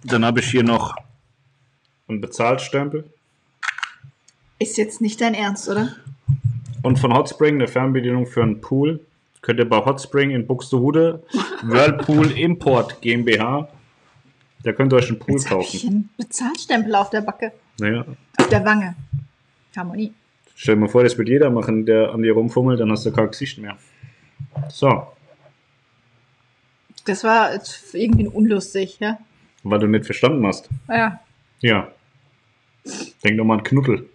Dann 0.03 0.23
habe 0.23 0.39
ich 0.39 0.49
hier 0.49 0.63
noch 0.63 0.95
einen 2.07 2.21
Bezahlstempel. 2.21 3.09
Ist 4.59 4.77
jetzt 4.77 5.01
nicht 5.01 5.21
dein 5.21 5.33
Ernst, 5.33 5.69
oder? 5.69 5.95
Und 6.81 6.99
von 6.99 7.13
Hotspring 7.13 7.55
eine 7.55 7.67
Fernbedienung 7.67 8.25
für 8.25 8.41
einen 8.41 8.61
Pool. 8.61 8.99
Könnt 9.41 9.59
ihr 9.59 9.67
bei 9.67 9.77
Hotspring 9.77 10.31
in 10.31 10.47
Buxtehude 10.47 11.23
Whirlpool 11.63 12.31
Import 12.31 13.01
GmbH. 13.01 13.69
Da 14.63 14.73
könnt 14.73 14.91
ihr 14.93 14.97
euch 14.97 15.07
einen 15.09 15.19
Pool 15.19 15.35
Jetzt 15.35 15.49
habe 15.49 15.61
ich 15.61 15.71
kaufen. 15.73 15.87
einen 15.89 16.09
Bezahlstempel 16.17 16.93
auf 16.95 17.09
der 17.09 17.21
Backe. 17.21 17.53
Naja, 17.79 18.05
Auf 18.37 18.49
der 18.49 18.65
Wange. 18.65 18.95
Harmonie. 19.75 20.13
stell 20.55 20.75
dir 20.75 20.81
mal 20.81 20.89
vor, 20.89 21.03
das 21.03 21.17
wird 21.17 21.29
jeder 21.29 21.49
machen, 21.49 21.85
der 21.85 22.11
an 22.11 22.21
dir 22.21 22.33
rumfummelt, 22.33 22.79
dann 22.79 22.91
hast 22.91 23.05
du 23.05 23.11
kein 23.13 23.29
Gesicht 23.31 23.57
mehr. 23.59 23.77
So, 24.67 25.07
Das 27.05 27.23
war 27.23 27.51
irgendwie 27.93 28.27
unlustig, 28.27 28.97
ja? 28.99 29.17
weil 29.63 29.79
du 29.79 29.87
nicht 29.87 30.05
verstanden 30.05 30.45
hast. 30.45 30.69
Ja. 30.89 31.19
Ja. 31.61 31.87
Denk 33.23 33.37
doch 33.37 33.45
mal 33.45 33.57
an 33.59 33.63
Knuddel. 33.63 34.09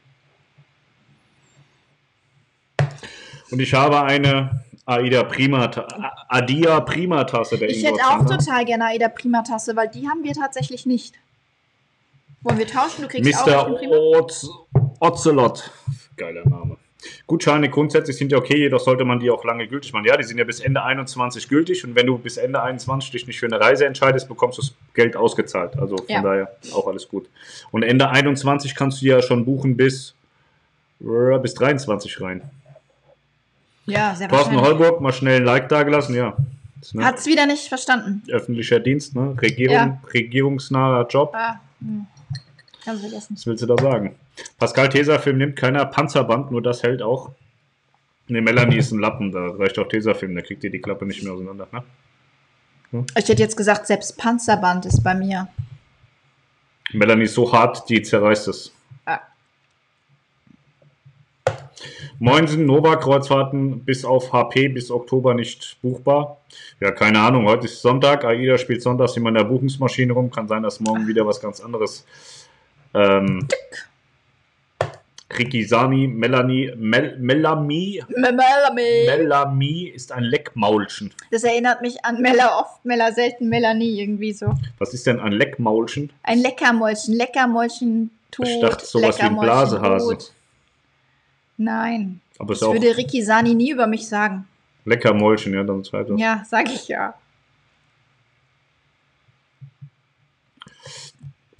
Und 3.51 3.61
ich 3.61 3.73
habe 3.75 4.03
eine 4.03 4.65
Aida 4.86 5.24
Prima, 5.24 5.70
Adia 6.28 6.81
Prima 6.81 7.24
Tasse 7.24 7.56
der 7.59 7.70
Ich 7.70 7.85
hätte 7.85 7.94
auch 8.05 8.19
Zander. 8.19 8.39
total 8.39 8.65
gerne 8.65 8.85
Aida 8.86 9.09
Prima 9.09 9.43
Tasse, 9.43 9.74
weil 9.77 9.89
die 9.89 10.09
haben 10.09 10.23
wir 10.23 10.32
tatsächlich 10.35 10.85
nicht. 10.86 11.15
Wollen 12.43 12.59
wir 12.59 12.66
tauschen? 12.66 13.02
Du 13.02 13.09
kriegst 13.09 13.35
auch 13.48 13.69
Mr. 13.69 13.77
Prima. 13.77 13.97
Oz 13.97 14.48
Ocelot. 15.01 15.70
Geiler 16.16 16.47
Name. 16.48 16.77
Gutscheine 17.27 17.69
grundsätzlich 17.69 18.16
sind 18.16 18.32
ja 18.32 18.39
okay, 18.39 18.56
jedoch 18.59 18.81
sollte 18.81 19.05
man 19.05 19.20
die 19.20 19.31
auch 19.31 19.44
lange 19.44 19.66
gültig 19.66 19.93
machen. 19.93 20.06
Ja, 20.06 20.16
die 20.16 20.24
sind 20.24 20.39
ja 20.39 20.44
bis 20.44 20.61
Ende 20.61 20.82
21 20.82 21.48
gültig 21.48 21.85
und 21.85 21.94
wenn 21.94 22.06
du 22.06 22.16
bis 22.19 22.36
Ende 22.39 22.62
21 22.62 23.11
dich 23.11 23.27
nicht 23.27 23.39
für 23.40 23.47
eine 23.47 23.61
Reise 23.61 23.85
entscheidest, 23.86 24.28
bekommst 24.28 24.59
du 24.59 24.62
das 24.62 24.74
Geld 24.94 25.16
ausgezahlt. 25.16 25.77
Also 25.78 25.97
von 25.97 26.06
Ja. 26.09 26.23
daher 26.23 26.56
auch 26.74 26.86
alles 26.86 27.09
gut. 27.09 27.28
Und 27.70 27.82
Ende 27.82 28.09
21 28.09 28.74
kannst 28.74 29.02
du 29.02 29.06
ja 29.06 29.20
schon 29.20 29.44
buchen 29.44 29.77
bis, 29.77 30.15
bis 30.98 31.55
23 31.55 32.20
rein. 32.23 32.43
Ja, 33.86 34.15
sehr 34.15 34.28
Thorsten. 34.28 34.61
Holburg, 34.61 35.01
mal 35.01 35.12
schnell 35.12 35.36
ein 35.40 35.44
Like 35.44 35.69
dagelassen, 35.69 36.15
ja. 36.15 36.36
Ne, 36.93 37.05
Hat's 37.05 37.27
wieder 37.27 37.47
nicht 37.47 37.69
verstanden. 37.69 38.23
öffentlicher 38.31 38.78
Dienst, 38.78 39.15
ne? 39.15 39.35
Regierung, 39.40 39.74
Ja. 39.77 39.98
regierungsnaher 40.12 41.06
Job. 41.09 41.32
Ah, 41.35 41.61
hm. 41.81 42.06
Kannst 42.85 43.02
vergessen. 43.02 43.36
Was 43.36 43.47
willst 43.47 43.62
du 43.62 43.66
da 43.66 43.77
sagen? 43.78 44.15
Pascal 44.59 44.89
Tesafilm 44.90 45.39
nimmt 45.39 45.56
keiner 45.56 45.86
Panzerband, 45.86 46.51
nur 46.51 46.61
das 46.61 46.82
hält 46.82 47.01
auch. 47.01 47.31
Ne, 48.28 48.40
Melanie 48.43 48.77
ist 48.77 48.93
ein 48.93 48.98
Lappen, 49.01 49.32
da 49.32 49.47
reicht 49.51 49.78
auch 49.78 49.89
Tesafilm, 49.89 50.35
da 50.35 50.43
kriegt 50.43 50.62
ihr 50.65 50.70
die 50.70 50.81
Klappe 50.81 51.06
nicht 51.06 51.23
mehr 51.23 51.32
auseinander. 51.32 51.69
Ne? 52.93 53.05
Ich 53.16 53.28
hätte 53.28 53.43
jetzt 53.43 53.56
gesagt, 53.56 53.86
selbst 53.86 54.19
Panzerband 54.19 54.85
ist 54.86 55.02
bei 55.02 55.15
mir. 55.15 55.48
Melanie 56.93 57.24
ist 57.24 57.35
so 57.35 57.51
hart, 57.51 57.89
die 57.89 58.02
zerreißt 58.02 58.48
es. 58.48 58.74
Moinsen, 62.19 62.66
Nova-Kreuzfahrten 62.66 63.81
bis 63.85 64.05
auf 64.05 64.32
HP 64.32 64.69
bis 64.69 64.90
Oktober 64.90 65.35
nicht 65.35 65.78
buchbar. 65.82 66.39
Ja, 66.81 66.90
keine 66.90 67.20
Ahnung, 67.20 67.47
heute 67.47 67.66
ist 67.66 67.82
Sonntag, 67.82 68.24
AIDA 68.24 68.59
spielt 68.59 68.82
sonntags 68.82 69.16
in 69.16 69.23
meiner 69.23 69.44
Buchungsmaschine 69.44 70.12
rum, 70.12 70.31
kann 70.31 70.48
sein, 70.48 70.62
dass 70.62 70.81
morgen 70.81 71.06
wieder 71.06 71.27
was 71.27 71.40
ganz 71.40 71.61
anderes. 71.61 72.06
Ähm, 72.94 73.48
Rikisani, 75.39 76.06
Melanie, 76.06 76.73
Mel, 76.77 77.16
Melanie, 77.19 78.02
Melanie. 78.09 79.06
Melanie 79.06 79.89
ist 79.89 80.12
ein 80.12 80.24
Leckmaulchen. 80.24 81.12
Das 81.31 81.44
erinnert 81.44 81.82
mich 81.82 82.05
an 82.05 82.20
Mella 82.20 82.61
oft, 82.61 82.85
Mella 82.85 83.12
selten, 83.12 83.48
Melanie 83.48 84.01
irgendwie 84.01 84.32
so. 84.32 84.55
Was 84.78 84.94
ist 84.94 85.06
denn 85.06 85.20
ein 85.20 85.32
Leckmaulchen? 85.32 86.12
Ein 86.23 86.39
Leckermäulchen, 86.39 87.15
Leckermäulchen 87.15 88.11
tot. 88.31 88.47
Ich 88.47 88.61
dachte, 88.61 88.86
sowas 88.86 89.19
wie 89.19 89.23
ein 89.23 89.39
Blasehase. 89.39 90.12
tot. 90.12 90.32
Nein, 91.57 92.21
Aber 92.39 92.55
das 92.55 92.63
würde 92.63 92.97
Ricky 92.97 93.23
Sani 93.23 93.55
nie 93.55 93.71
über 93.71 93.87
mich 93.87 94.09
sagen. 94.09 94.47
Leckermäulchen, 94.85 95.55
ja, 95.55 95.63
dann 95.63 95.85
zweiter. 95.85 96.15
Ja, 96.17 96.43
sag 96.49 96.69
ich 96.69 96.89
ja. 96.89 97.15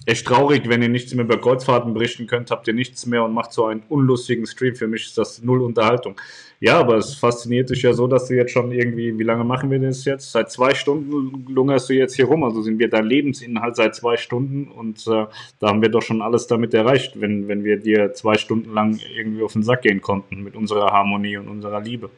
Echt 0.07 0.27
traurig, 0.27 0.69
wenn 0.69 0.83
ihr 0.83 0.89
nichts 0.89 1.15
mehr 1.15 1.25
über 1.25 1.39
Kreuzfahrten 1.39 1.93
berichten 1.93 2.27
könnt, 2.27 2.51
habt 2.51 2.67
ihr 2.67 2.75
nichts 2.75 3.07
mehr 3.07 3.23
und 3.23 3.33
macht 3.33 3.51
so 3.51 3.65
einen 3.65 3.81
unlustigen 3.89 4.45
Stream. 4.45 4.75
Für 4.75 4.87
mich 4.87 5.05
ist 5.05 5.17
das 5.17 5.41
null 5.41 5.63
Unterhaltung. 5.63 6.15
Ja, 6.59 6.79
aber 6.79 6.97
es 6.97 7.15
fasziniert 7.15 7.71
dich 7.71 7.81
ja 7.81 7.91
so, 7.91 8.05
dass 8.05 8.27
du 8.27 8.35
jetzt 8.35 8.51
schon 8.51 8.71
irgendwie, 8.71 9.17
wie 9.17 9.23
lange 9.23 9.43
machen 9.43 9.71
wir 9.71 9.79
das 9.79 10.05
jetzt? 10.05 10.31
Seit 10.31 10.51
zwei 10.51 10.75
Stunden 10.75 11.45
lungerst 11.47 11.89
du 11.89 11.93
jetzt 11.93 12.15
hier 12.15 12.25
rum. 12.25 12.43
Also 12.43 12.61
sind 12.61 12.77
wir 12.77 12.87
dein 12.87 13.05
Lebensinhalt 13.05 13.75
seit 13.75 13.95
zwei 13.95 14.15
Stunden 14.15 14.67
und 14.67 15.05
äh, 15.07 15.25
da 15.59 15.67
haben 15.67 15.81
wir 15.81 15.89
doch 15.89 16.03
schon 16.03 16.21
alles 16.21 16.45
damit 16.45 16.75
erreicht, 16.75 17.19
wenn, 17.19 17.47
wenn 17.47 17.63
wir 17.63 17.77
dir 17.77 18.13
zwei 18.13 18.35
Stunden 18.35 18.73
lang 18.73 18.99
irgendwie 19.15 19.41
auf 19.41 19.53
den 19.53 19.63
Sack 19.63 19.81
gehen 19.81 20.01
konnten 20.01 20.43
mit 20.43 20.55
unserer 20.55 20.91
Harmonie 20.91 21.37
und 21.37 21.47
unserer 21.47 21.81
Liebe. 21.81 22.11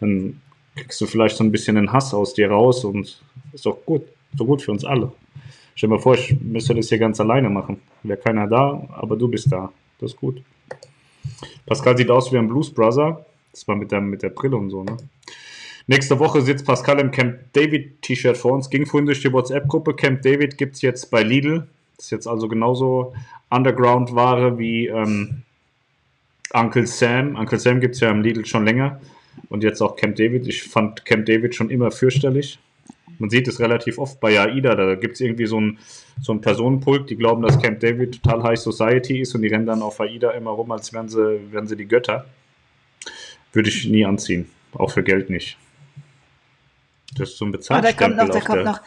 Dann 0.00 0.40
kriegst 0.74 1.00
du 1.00 1.06
vielleicht 1.06 1.36
so 1.36 1.44
ein 1.44 1.52
bisschen 1.52 1.76
den 1.76 1.92
Hass 1.92 2.12
aus 2.12 2.34
dir 2.34 2.50
raus 2.50 2.84
und 2.84 3.22
ist 3.52 3.64
doch 3.64 3.78
gut. 3.86 4.02
So 4.36 4.44
gut 4.44 4.60
für 4.60 4.72
uns 4.72 4.84
alle. 4.84 5.10
Stell 5.78 5.90
dir 5.90 5.94
mal 5.94 6.02
vor, 6.02 6.14
ich 6.14 6.36
müsste 6.40 6.74
das 6.74 6.88
hier 6.88 6.98
ganz 6.98 7.20
alleine 7.20 7.48
machen. 7.48 7.80
Wäre 8.02 8.18
keiner 8.18 8.48
da, 8.48 8.84
aber 8.96 9.14
du 9.14 9.28
bist 9.28 9.52
da. 9.52 9.72
Das 10.00 10.10
ist 10.10 10.16
gut. 10.16 10.42
Pascal 11.66 11.96
sieht 11.96 12.10
aus 12.10 12.32
wie 12.32 12.36
ein 12.36 12.48
Blues 12.48 12.74
Brother. 12.74 13.24
Das 13.52 13.68
war 13.68 13.76
mit 13.76 13.92
der, 13.92 14.00
mit 14.00 14.24
der 14.24 14.30
Brille 14.30 14.56
und 14.56 14.70
so, 14.70 14.82
ne? 14.82 14.96
Nächste 15.86 16.18
Woche 16.18 16.42
sitzt 16.42 16.66
Pascal 16.66 16.98
im 16.98 17.12
Camp 17.12 17.38
David 17.52 18.02
T-Shirt 18.02 18.36
vor 18.36 18.54
uns. 18.54 18.68
Ging 18.68 18.86
vorhin 18.86 19.06
durch 19.06 19.22
die 19.22 19.32
WhatsApp-Gruppe. 19.32 19.94
Camp 19.94 20.20
David 20.22 20.58
gibt 20.58 20.74
es 20.74 20.82
jetzt 20.82 21.12
bei 21.12 21.22
Lidl. 21.22 21.68
Das 21.96 22.06
ist 22.06 22.10
jetzt 22.10 22.26
also 22.26 22.48
genauso 22.48 23.14
Underground-Ware 23.50 24.58
wie 24.58 24.88
ähm, 24.88 25.44
Uncle 26.52 26.88
Sam. 26.88 27.36
Uncle 27.36 27.60
Sam 27.60 27.78
gibt 27.78 27.94
es 27.94 28.00
ja 28.00 28.10
im 28.10 28.22
Lidl 28.22 28.44
schon 28.46 28.64
länger. 28.64 29.00
Und 29.48 29.62
jetzt 29.62 29.80
auch 29.80 29.94
Camp 29.94 30.16
David. 30.16 30.48
Ich 30.48 30.64
fand 30.64 31.04
Camp 31.04 31.24
David 31.26 31.54
schon 31.54 31.70
immer 31.70 31.92
fürchterlich. 31.92 32.58
Man 33.18 33.30
sieht 33.30 33.48
es 33.48 33.60
relativ 33.60 33.98
oft 33.98 34.20
bei 34.20 34.38
AIDA. 34.40 34.74
Da 34.74 34.94
gibt 34.94 35.14
es 35.14 35.20
irgendwie 35.20 35.46
so 35.46 35.60
ein, 35.60 35.78
so 36.20 36.32
ein 36.32 36.40
Personenpulk, 36.40 37.06
die 37.06 37.16
glauben, 37.16 37.42
dass 37.42 37.60
Camp 37.60 37.80
David 37.80 38.22
total 38.22 38.42
High 38.42 38.58
Society 38.58 39.20
ist 39.20 39.34
und 39.34 39.42
die 39.42 39.48
rennen 39.48 39.66
dann 39.66 39.82
auf 39.82 40.00
AIDA 40.00 40.30
immer 40.32 40.50
rum, 40.50 40.70
als 40.70 40.92
wären 40.92 41.08
sie, 41.08 41.52
wären 41.52 41.66
sie 41.66 41.76
die 41.76 41.86
Götter. 41.86 42.26
Würde 43.52 43.68
ich 43.68 43.86
nie 43.86 44.04
anziehen. 44.04 44.48
Auch 44.74 44.90
für 44.90 45.02
Geld 45.02 45.30
nicht. 45.30 45.56
Das 47.16 47.30
ist 47.30 47.38
so 47.38 47.46
ein 47.46 47.52
Bezahlstempel. 47.52 48.12
Oh, 48.12 48.16
da 48.16 48.24
kommt 48.24 48.28
noch, 48.28 48.40
da 48.40 48.40
kommt 48.40 48.64
noch. 48.64 48.80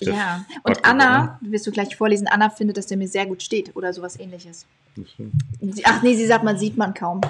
Ja, 0.00 0.44
und 0.64 0.84
Anna, 0.84 1.38
wirst 1.40 1.66
du 1.66 1.70
gleich 1.70 1.96
vorlesen, 1.96 2.26
Anna 2.26 2.50
findet, 2.50 2.76
dass 2.76 2.86
der 2.86 2.98
mir 2.98 3.08
sehr 3.08 3.24
gut 3.24 3.42
steht 3.42 3.74
oder 3.74 3.92
sowas 3.94 4.20
ähnliches. 4.20 4.66
Ach 5.84 6.02
nee, 6.02 6.14
sie 6.14 6.26
sagt, 6.26 6.44
man 6.44 6.58
sieht 6.58 6.76
man 6.76 6.92
kaum. 6.92 7.22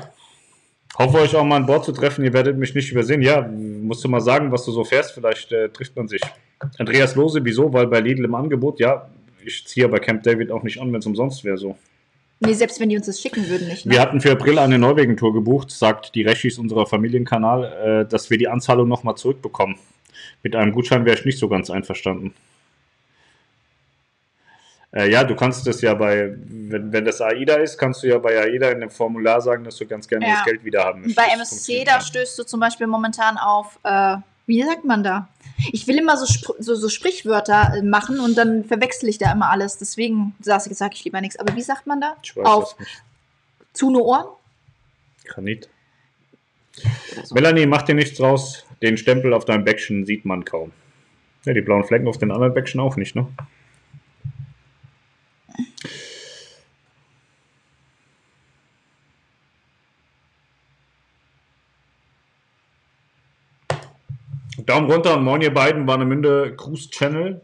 Hoffe 0.96 1.18
euch 1.18 1.34
auch 1.36 1.44
mal 1.44 1.56
an 1.56 1.66
Bord 1.66 1.84
zu 1.84 1.92
treffen, 1.92 2.24
ihr 2.24 2.32
werdet 2.32 2.56
mich 2.56 2.74
nicht 2.74 2.90
übersehen. 2.90 3.22
Ja, 3.22 3.42
musst 3.42 4.04
du 4.04 4.08
mal 4.08 4.20
sagen, 4.20 4.50
was 4.50 4.64
du 4.64 4.72
so 4.72 4.84
fährst, 4.84 5.12
vielleicht 5.12 5.52
äh, 5.52 5.68
trifft 5.68 5.94
man 5.96 6.08
sich. 6.08 6.20
Andreas 6.78 7.14
Lose, 7.14 7.40
wieso? 7.42 7.72
Weil 7.72 7.86
bei 7.86 8.00
Lidl 8.00 8.24
im 8.24 8.34
Angebot, 8.34 8.80
ja, 8.80 9.08
ich 9.44 9.66
ziehe 9.66 9.86
aber 9.86 10.00
Camp 10.00 10.22
David 10.22 10.50
auch 10.50 10.62
nicht 10.62 10.80
an, 10.80 10.92
wenn 10.92 10.98
es 11.00 11.06
umsonst 11.06 11.44
wäre 11.44 11.56
so. 11.58 11.76
Nee, 12.40 12.52
selbst 12.52 12.78
wenn 12.80 12.88
die 12.88 12.96
uns 12.96 13.06
das 13.06 13.20
schicken 13.20 13.48
würden, 13.48 13.66
nicht. 13.66 13.84
Ne? 13.84 13.92
Wir 13.92 14.00
hatten 14.00 14.20
für 14.20 14.30
April 14.30 14.58
eine 14.58 14.78
Norwegen-Tour 14.78 15.32
gebucht, 15.34 15.70
sagt 15.70 16.14
die 16.14 16.22
Rechis 16.22 16.58
unserer 16.58 16.86
Familienkanal, 16.86 18.04
äh, 18.04 18.08
dass 18.08 18.30
wir 18.30 18.38
die 18.38 18.48
Anzahlung 18.48 18.88
nochmal 18.88 19.16
zurückbekommen. 19.16 19.76
Mit 20.42 20.54
einem 20.54 20.72
Gutschein 20.72 21.04
wäre 21.04 21.16
ich 21.16 21.24
nicht 21.24 21.38
so 21.38 21.48
ganz 21.48 21.68
einverstanden. 21.70 22.34
Äh, 24.92 25.10
ja, 25.10 25.22
du 25.22 25.36
kannst 25.36 25.66
das 25.66 25.82
ja 25.82 25.94
bei, 25.94 26.34
wenn, 26.46 26.92
wenn 26.92 27.04
das 27.04 27.20
AIDA 27.20 27.56
ist, 27.56 27.76
kannst 27.76 28.02
du 28.02 28.06
ja 28.06 28.18
bei 28.18 28.40
AIDA 28.40 28.70
in 28.70 28.80
dem 28.80 28.90
Formular 28.90 29.40
sagen, 29.40 29.64
dass 29.64 29.76
du 29.76 29.86
ganz 29.86 30.08
gerne 30.08 30.26
ja. 30.26 30.36
das 30.36 30.44
Geld 30.44 30.64
wieder 30.64 30.84
haben 30.84 31.00
möchtest. 31.00 31.16
Bei 31.16 31.34
MSC, 31.34 31.84
da 31.84 32.00
stößt 32.00 32.38
du 32.38 32.44
zum 32.44 32.60
Beispiel 32.60 32.86
momentan 32.86 33.36
auf, 33.36 33.78
äh, 33.84 34.16
wie 34.46 34.62
sagt 34.62 34.84
man 34.84 35.04
da? 35.04 35.28
Ich 35.72 35.86
will 35.86 35.98
immer 35.98 36.16
so, 36.16 36.24
so, 36.58 36.74
so, 36.74 36.88
Sprichwörter 36.88 37.74
äh, 37.76 37.82
machen 37.82 38.18
und 38.20 38.38
dann 38.38 38.64
verwechsel 38.64 39.08
ich 39.08 39.18
da 39.18 39.32
immer 39.32 39.50
alles. 39.50 39.76
Deswegen 39.76 40.34
sage 40.40 40.70
ich, 40.70 40.80
ich 40.80 41.04
lieber 41.04 41.20
nichts. 41.20 41.38
Aber 41.38 41.54
wie 41.54 41.62
sagt 41.62 41.86
man 41.86 42.00
da? 42.00 42.16
Ich 42.22 42.34
weiß 42.34 42.46
auf 42.46 42.78
nicht. 42.78 43.02
Zu 43.74 43.90
nur 43.90 44.06
Ohren? 44.06 44.26
Granit. 45.24 45.68
So. 47.24 47.34
Melanie, 47.34 47.66
mach 47.66 47.82
dir 47.82 47.94
nichts 47.94 48.16
draus. 48.16 48.64
Den 48.80 48.96
Stempel 48.96 49.34
auf 49.34 49.44
deinem 49.44 49.64
Bäckchen 49.64 50.06
sieht 50.06 50.24
man 50.24 50.44
kaum. 50.44 50.72
Ja, 51.44 51.52
die 51.52 51.60
blauen 51.60 51.84
Flecken 51.84 52.08
auf 52.08 52.18
den 52.18 52.30
anderen 52.30 52.54
Bäckchen 52.54 52.80
auch 52.80 52.96
nicht, 52.96 53.14
ne? 53.14 53.26
Daumen 64.68 64.90
runter 64.90 65.16
und 65.16 65.24
moin 65.24 65.40
ihr 65.40 65.54
beiden, 65.54 65.86
Warnemünde 65.86 66.54
Cruise 66.54 66.90
Channel. 66.90 67.40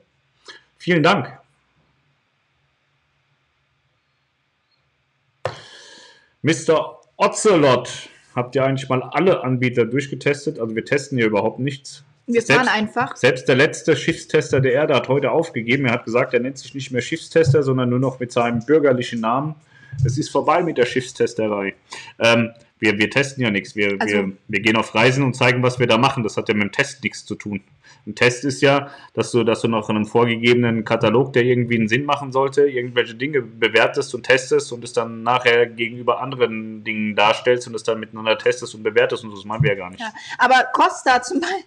Vielen 0.77 1.03
Dank. 1.03 1.39
Mr. 6.43 7.01
Ocelot, 7.17 8.11
habt 8.35 8.55
ihr 8.55 8.65
eigentlich 8.65 8.91
mal 8.91 9.03
alle 9.03 9.43
Anbieter 9.43 9.87
durchgetestet? 9.87 10.59
Also 10.59 10.77
wir 10.77 10.85
testen 10.85 11.17
hier 11.17 11.29
überhaupt 11.29 11.59
nichts. 11.59 12.05
Wir 12.27 12.43
fahren 12.43 12.65
selbst, 12.65 12.75
einfach. 12.75 13.17
Selbst 13.17 13.49
der 13.49 13.57
letzte 13.57 13.97
Schiffstester 13.97 14.61
der 14.61 14.73
Erde 14.73 14.95
hat 14.95 15.09
heute 15.09 15.31
aufgegeben. 15.31 15.87
Er 15.87 15.93
hat 15.93 16.05
gesagt, 16.05 16.33
er 16.33 16.41
nennt 16.41 16.59
sich 16.59 16.75
nicht 16.75 16.91
mehr 16.91 17.03
Schiffstester, 17.03 17.63
sondern 17.63 17.91
nur 17.91 17.99
noch 17.99 18.19
mit 18.19 18.33
seinem 18.33 18.65
bürgerlichen 18.65 19.21
Namen. 19.21 19.55
Es 20.05 20.19
ist 20.19 20.31
vorbei 20.31 20.63
mit 20.63 20.79
der 20.79 20.87
Schiffstesterei. 20.87 21.75
Ähm, 22.19 22.51
wir, 22.79 22.99
wir 22.99 23.11
testen 23.11 23.43
ja 23.43 23.51
nichts. 23.51 23.77
Wir, 23.77 23.97
also, 23.99 24.15
wir, 24.15 24.33
wir 24.49 24.61
gehen 24.61 24.77
auf 24.77 24.95
Reisen 24.95 25.23
und 25.23 25.35
zeigen, 25.35 25.63
was 25.63 25.79
wir 25.79 25.87
da 25.87 25.99
machen. 25.99 26.23
Das 26.23 26.37
hat 26.37 26.49
ja 26.49 26.55
mit 26.55 26.65
dem 26.65 26.73
Test 26.73 27.03
nichts 27.05 27.25
zu 27.25 27.35
tun. 27.35 27.63
Ein 28.07 28.15
Test 28.15 28.45
ist 28.45 28.61
ja, 28.61 28.91
dass 29.15 29.31
du, 29.31 29.45
dass 29.45 29.63
du 29.63 29.69
nach 29.69 29.89
einem 29.89 30.05
vorgegebenen 30.05 30.85
Katalog, 30.85 31.33
der 31.33 31.45
irgendwie 31.45 31.77
einen 31.77 31.89
Sinn 31.89 32.05
machen 32.05 32.33
sollte, 32.33 32.67
irgendwelche 32.67 33.15
Dinge 33.15 33.41
bewertest 33.41 34.15
und 34.15 34.25
testest 34.25 34.73
und 34.73 34.85
es 34.85 34.93
dann 34.93 35.23
nachher 35.23 35.67
gegenüber 35.67 36.21
anderen 36.21 36.85
Dingen 36.85 37.17
darstellst 37.17 37.67
und 37.67 37.75
es 37.75 37.83
dann 37.83 38.01
miteinander 38.01 38.37
testest 38.37 38.75
und 38.75 38.83
bewertest 38.83 39.25
und 39.25 39.31
so. 39.31 39.37
Das 39.37 39.45
machen 39.47 39.63
wir 39.63 39.71
ja 39.71 39.77
gar 39.77 39.91
nicht. 39.91 40.01
Ja, 40.01 40.13
aber 40.39 40.65
Costa 40.73 41.23
zum 41.23 41.41
Beispiel 41.41 41.65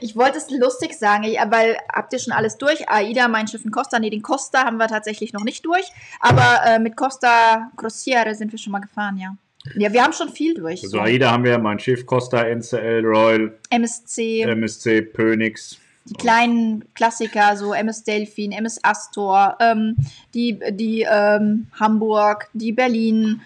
ich 0.00 0.16
wollte 0.16 0.38
es 0.38 0.50
lustig 0.50 0.94
sagen, 0.94 1.24
weil 1.50 1.76
habt 1.92 2.12
ihr 2.12 2.18
schon 2.18 2.32
alles 2.32 2.56
durch? 2.56 2.88
AIDA, 2.88 3.28
mein 3.28 3.46
Schiff 3.46 3.64
in 3.64 3.70
Costa. 3.70 3.98
Nee, 3.98 4.10
den 4.10 4.22
Costa 4.22 4.64
haben 4.64 4.78
wir 4.78 4.88
tatsächlich 4.88 5.32
noch 5.32 5.44
nicht 5.44 5.64
durch. 5.64 5.84
Aber 6.20 6.60
äh, 6.66 6.78
mit 6.78 6.96
Costa 6.96 7.70
Crociere 7.76 8.34
sind 8.34 8.52
wir 8.52 8.58
schon 8.58 8.72
mal 8.72 8.80
gefahren, 8.80 9.18
ja. 9.18 9.36
Ja, 9.74 9.92
wir 9.92 10.02
haben 10.02 10.14
schon 10.14 10.30
viel 10.30 10.54
durch. 10.54 10.82
Also 10.82 10.96
so. 10.96 11.00
AIDA 11.00 11.30
haben 11.30 11.44
wir 11.44 11.58
mein 11.58 11.78
Schiff, 11.78 12.06
Costa, 12.06 12.42
NCL, 12.42 13.02
Royal, 13.04 13.58
MSC, 13.68 14.42
MSC, 14.42 15.02
Phoenix. 15.14 15.78
Die 16.06 16.14
kleinen 16.14 16.82
Klassiker, 16.94 17.56
so 17.56 17.74
MS 17.74 18.04
Delphin, 18.04 18.52
MS 18.52 18.82
Astor, 18.82 19.58
ähm, 19.60 19.96
die, 20.32 20.58
die 20.70 21.06
ähm, 21.08 21.66
Hamburg, 21.78 22.48
die 22.54 22.72
Berlin. 22.72 23.42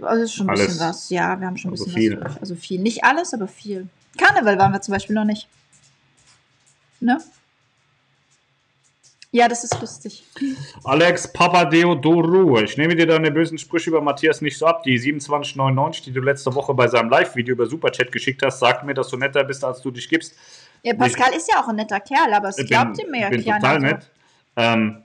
Also 0.00 0.26
schon 0.26 0.46
ein 0.46 0.50
alles. 0.56 0.66
bisschen 0.66 0.88
was. 0.88 1.10
Ja, 1.10 1.38
wir 1.38 1.46
haben 1.46 1.58
schon 1.58 1.70
ein 1.70 1.74
also 1.74 1.84
bisschen 1.84 2.00
viel. 2.00 2.16
was 2.16 2.24
durch. 2.24 2.40
Also 2.40 2.54
viel. 2.54 2.80
Nicht 2.80 3.04
alles, 3.04 3.34
aber 3.34 3.46
viel. 3.46 3.86
Karneval 4.18 4.58
waren 4.58 4.72
wir 4.72 4.80
zum 4.80 4.92
Beispiel 4.92 5.14
noch 5.14 5.24
nicht. 5.24 5.48
Ne? 7.00 7.18
Ja, 9.32 9.46
das 9.46 9.62
ist 9.62 9.80
lustig. 9.80 10.24
Alex 10.82 11.32
Papadeodoru, 11.32 12.58
ich 12.58 12.76
nehme 12.76 12.96
dir 12.96 13.06
deine 13.06 13.30
bösen 13.30 13.58
Sprüche 13.58 13.90
über 13.90 14.00
Matthias 14.00 14.40
nicht 14.40 14.58
so 14.58 14.66
ab. 14.66 14.82
Die 14.82 14.98
2799, 14.98 16.02
die 16.02 16.12
du 16.12 16.20
letzte 16.20 16.52
Woche 16.52 16.74
bei 16.74 16.88
seinem 16.88 17.10
Live-Video 17.10 17.54
über 17.54 17.66
Superchat 17.66 18.10
geschickt 18.10 18.42
hast, 18.44 18.58
sagt 18.58 18.84
mir, 18.84 18.92
dass 18.92 19.08
du 19.08 19.16
netter 19.16 19.44
bist, 19.44 19.64
als 19.64 19.80
du 19.82 19.92
dich 19.92 20.08
gibst. 20.08 20.34
Ja, 20.82 20.94
Pascal 20.94 21.30
ich, 21.30 21.36
ist 21.36 21.52
ja 21.52 21.62
auch 21.62 21.68
ein 21.68 21.76
netter 21.76 22.00
Kerl, 22.00 22.32
aber 22.32 22.48
es 22.48 22.56
glaubt 22.56 23.00
ihm 23.00 23.10
mir 23.10 23.20
ja 23.20 23.28
bin 23.28 23.44
total 23.44 23.78
nett. 23.78 24.10
Ähm, 24.56 25.04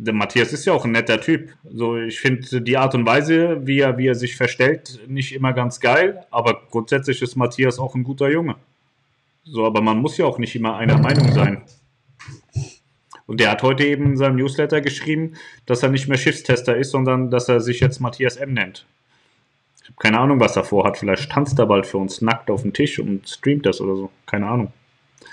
der 0.00 0.14
Matthias 0.14 0.52
ist 0.52 0.64
ja 0.64 0.72
auch 0.72 0.84
ein 0.84 0.92
netter 0.92 1.20
Typ. 1.20 1.50
So, 1.68 1.96
ich 1.96 2.20
finde 2.20 2.62
die 2.62 2.76
Art 2.76 2.94
und 2.94 3.04
Weise, 3.04 3.66
wie 3.66 3.80
er, 3.80 3.98
wie 3.98 4.06
er 4.06 4.14
sich 4.14 4.36
verstellt, 4.36 5.00
nicht 5.08 5.34
immer 5.34 5.52
ganz 5.52 5.80
geil, 5.80 6.24
aber 6.30 6.62
grundsätzlich 6.70 7.20
ist 7.20 7.34
Matthias 7.34 7.80
auch 7.80 7.96
ein 7.96 8.04
guter 8.04 8.30
Junge. 8.30 8.54
So, 9.44 9.66
aber 9.66 9.80
man 9.80 9.98
muss 9.98 10.16
ja 10.16 10.24
auch 10.24 10.38
nicht 10.38 10.54
immer 10.54 10.76
einer 10.76 10.98
Meinung 10.98 11.32
sein. 11.32 11.62
Und 13.26 13.40
der 13.40 13.50
hat 13.50 13.62
heute 13.62 13.84
eben 13.84 14.06
in 14.06 14.16
seinem 14.16 14.36
Newsletter 14.36 14.80
geschrieben, 14.80 15.34
dass 15.66 15.82
er 15.82 15.88
nicht 15.88 16.06
mehr 16.06 16.16
Schiffstester 16.16 16.76
ist, 16.76 16.92
sondern 16.92 17.30
dass 17.30 17.48
er 17.48 17.60
sich 17.60 17.80
jetzt 17.80 18.00
Matthias 18.00 18.36
M 18.36 18.54
nennt. 18.54 18.86
Ich 19.82 19.88
habe 19.88 19.98
keine 19.98 20.20
Ahnung, 20.20 20.38
was 20.38 20.56
er 20.56 20.64
vorhat. 20.64 20.96
Vielleicht 20.96 21.32
tanzt 21.32 21.58
er 21.58 21.66
bald 21.66 21.86
für 21.86 21.98
uns 21.98 22.22
nackt 22.22 22.50
auf 22.50 22.62
dem 22.62 22.72
Tisch 22.72 23.00
und 23.00 23.28
streamt 23.28 23.66
das 23.66 23.80
oder 23.80 23.96
so. 23.96 24.10
Keine 24.26 24.46
Ahnung. 24.46 24.72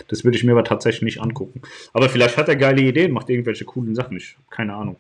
Das 0.08 0.24
würde 0.24 0.38
ich 0.38 0.44
mir 0.44 0.52
aber 0.52 0.64
tatsächlich 0.64 1.04
nicht 1.04 1.22
angucken. 1.22 1.62
Aber 1.94 2.10
vielleicht 2.10 2.38
hat 2.38 2.50
er 2.50 2.56
geile 2.56 2.82
Ideen, 2.82 3.12
macht 3.12 3.30
irgendwelche 3.30 3.66
coolen 3.66 3.96
Sachen. 3.96 4.18
Ich 4.18 4.38
keine 4.50 4.74
Ahnung. 4.76 4.98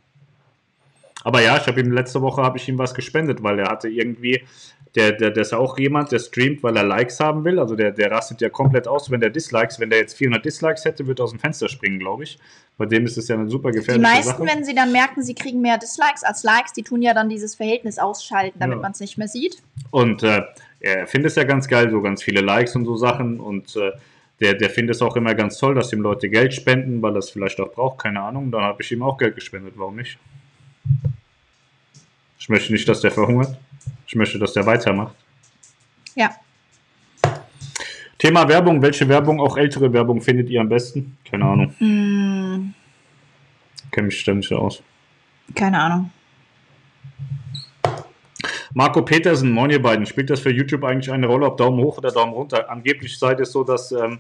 Aber 1.23 1.41
ja, 1.41 1.57
ich 1.57 1.65
habe 1.65 1.79
ihm 1.79 1.91
letzte 1.91 2.21
Woche 2.21 2.43
habe 2.43 2.59
ich 2.59 2.69
ihm 2.69 2.77
was 2.77 2.93
gespendet, 2.93 3.41
weil 3.41 3.57
er 3.57 3.69
hatte 3.69 3.89
irgendwie, 3.89 4.43
der, 4.93 5.11
der, 5.11 5.31
der 5.31 5.41
ist 5.41 5.53
ja 5.53 5.57
auch 5.57 5.77
jemand, 5.79 6.11
der 6.11 6.19
streamt, 6.19 6.61
weil 6.61 6.77
er 6.77 6.83
Likes 6.83 7.19
haben 7.19 7.43
will. 7.43 7.57
Also 7.57 7.75
der, 7.75 7.91
der 7.91 8.11
rastet 8.11 8.41
ja 8.41 8.49
komplett 8.49 8.87
aus, 8.87 9.09
wenn 9.09 9.19
der 9.19 9.31
Dislikes, 9.31 9.79
wenn 9.79 9.89
der 9.89 9.99
jetzt 9.99 10.15
400 10.15 10.45
Dislikes 10.45 10.85
hätte, 10.85 11.07
würde 11.07 11.23
er 11.23 11.25
aus 11.25 11.31
dem 11.31 11.39
Fenster 11.39 11.67
springen, 11.67 11.97
glaube 11.97 12.23
ich. 12.23 12.37
Bei 12.77 12.85
dem 12.85 13.05
ist 13.05 13.17
es 13.17 13.27
ja 13.27 13.35
eine 13.35 13.49
super 13.49 13.71
gefährliche 13.71 14.07
Die 14.07 14.15
meisten, 14.15 14.31
Sache. 14.33 14.45
wenn 14.45 14.63
sie 14.63 14.75
dann 14.75 14.91
merken, 14.91 15.23
sie 15.23 15.33
kriegen 15.33 15.61
mehr 15.61 15.79
Dislikes 15.79 16.23
als 16.23 16.43
Likes, 16.43 16.73
die 16.73 16.83
tun 16.83 17.01
ja 17.01 17.15
dann 17.15 17.27
dieses 17.27 17.55
Verhältnis 17.55 17.97
ausschalten, 17.97 18.59
damit 18.59 18.77
ja. 18.77 18.81
man 18.81 18.91
es 18.91 18.99
nicht 18.99 19.17
mehr 19.17 19.27
sieht. 19.27 19.63
Und 19.89 20.21
äh, 20.21 20.43
er 20.79 21.07
findet 21.07 21.31
es 21.31 21.35
ja 21.37 21.43
ganz 21.43 21.67
geil, 21.67 21.89
so 21.89 22.01
ganz 22.01 22.21
viele 22.21 22.41
Likes 22.41 22.75
und 22.75 22.85
so 22.85 22.97
Sachen 22.97 23.39
und 23.39 23.75
äh, 23.75 23.93
der, 24.39 24.53
der 24.53 24.69
findet 24.69 24.95
es 24.95 25.01
auch 25.01 25.15
immer 25.15 25.33
ganz 25.33 25.57
toll, 25.57 25.75
dass 25.75 25.93
ihm 25.93 26.01
Leute 26.01 26.29
Geld 26.29 26.53
spenden, 26.53 27.01
weil 27.01 27.13
er 27.13 27.19
es 27.19 27.29
vielleicht 27.29 27.59
auch 27.59 27.71
braucht, 27.71 27.99
keine 27.99 28.21
Ahnung. 28.21 28.51
Dann 28.51 28.63
habe 28.63 28.81
ich 28.81 28.91
ihm 28.91 29.01
auch 29.01 29.17
Geld 29.17 29.35
gespendet, 29.35 29.73
warum 29.77 29.95
nicht? 29.95 30.17
Ich 32.37 32.49
möchte 32.49 32.73
nicht, 32.73 32.87
dass 32.87 33.01
der 33.01 33.11
verhungert. 33.11 33.57
Ich 34.07 34.15
möchte, 34.15 34.37
dass 34.37 34.53
der 34.53 34.65
weitermacht. 34.65 35.15
Ja. 36.15 36.35
Thema 38.17 38.47
Werbung. 38.47 38.81
Welche 38.81 39.07
Werbung, 39.07 39.39
auch 39.39 39.57
ältere 39.57 39.91
Werbung, 39.91 40.21
findet 40.21 40.49
ihr 40.49 40.61
am 40.61 40.69
besten? 40.69 41.17
Keine 41.29 41.45
Ahnung. 41.45 41.73
Mm. 41.79 42.73
Kenne 43.91 44.07
mich 44.07 44.19
ständig 44.19 44.53
aus. 44.53 44.83
Keine 45.53 45.79
Ahnung. 45.79 46.11
Marco 48.77 49.03
Petersen, 49.03 49.53
moin 49.53 49.69
ihr 49.69 49.81
beiden, 49.81 50.05
spielt 50.05 50.29
das 50.29 50.41
für 50.41 50.51
YouTube 50.51 50.83
eigentlich 50.83 51.09
eine 51.09 51.27
Rolle, 51.27 51.45
ob 51.45 51.55
Daumen 51.55 51.81
hoch 51.81 51.97
oder 51.97 52.11
Daumen 52.11 52.33
runter? 52.33 52.69
Angeblich 52.69 53.17
seid 53.17 53.39
es 53.39 53.53
so, 53.53 53.63
dass, 53.63 53.93
ähm, 53.93 54.19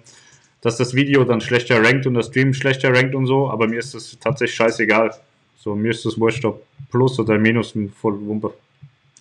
dass 0.61 0.77
das 0.77 0.93
Video 0.93 1.25
dann 1.25 1.41
schlechter 1.41 1.83
rankt 1.83 2.07
und 2.07 2.13
das 2.13 2.27
Stream 2.27 2.53
schlechter 2.53 2.93
rankt 2.93 3.15
und 3.15 3.25
so, 3.25 3.49
aber 3.49 3.67
mir 3.67 3.79
ist 3.79 3.93
das 3.93 4.17
tatsächlich 4.17 4.55
scheißegal. 4.55 5.13
So, 5.57 5.75
mir 5.75 5.91
ist 5.91 6.05
das 6.05 6.17
wurscht, 6.17 6.45
ob 6.45 6.63
Plus 6.89 7.19
oder 7.19 7.37
Minus 7.37 7.73
voll 7.99 8.17
Wumpe. 8.25 8.53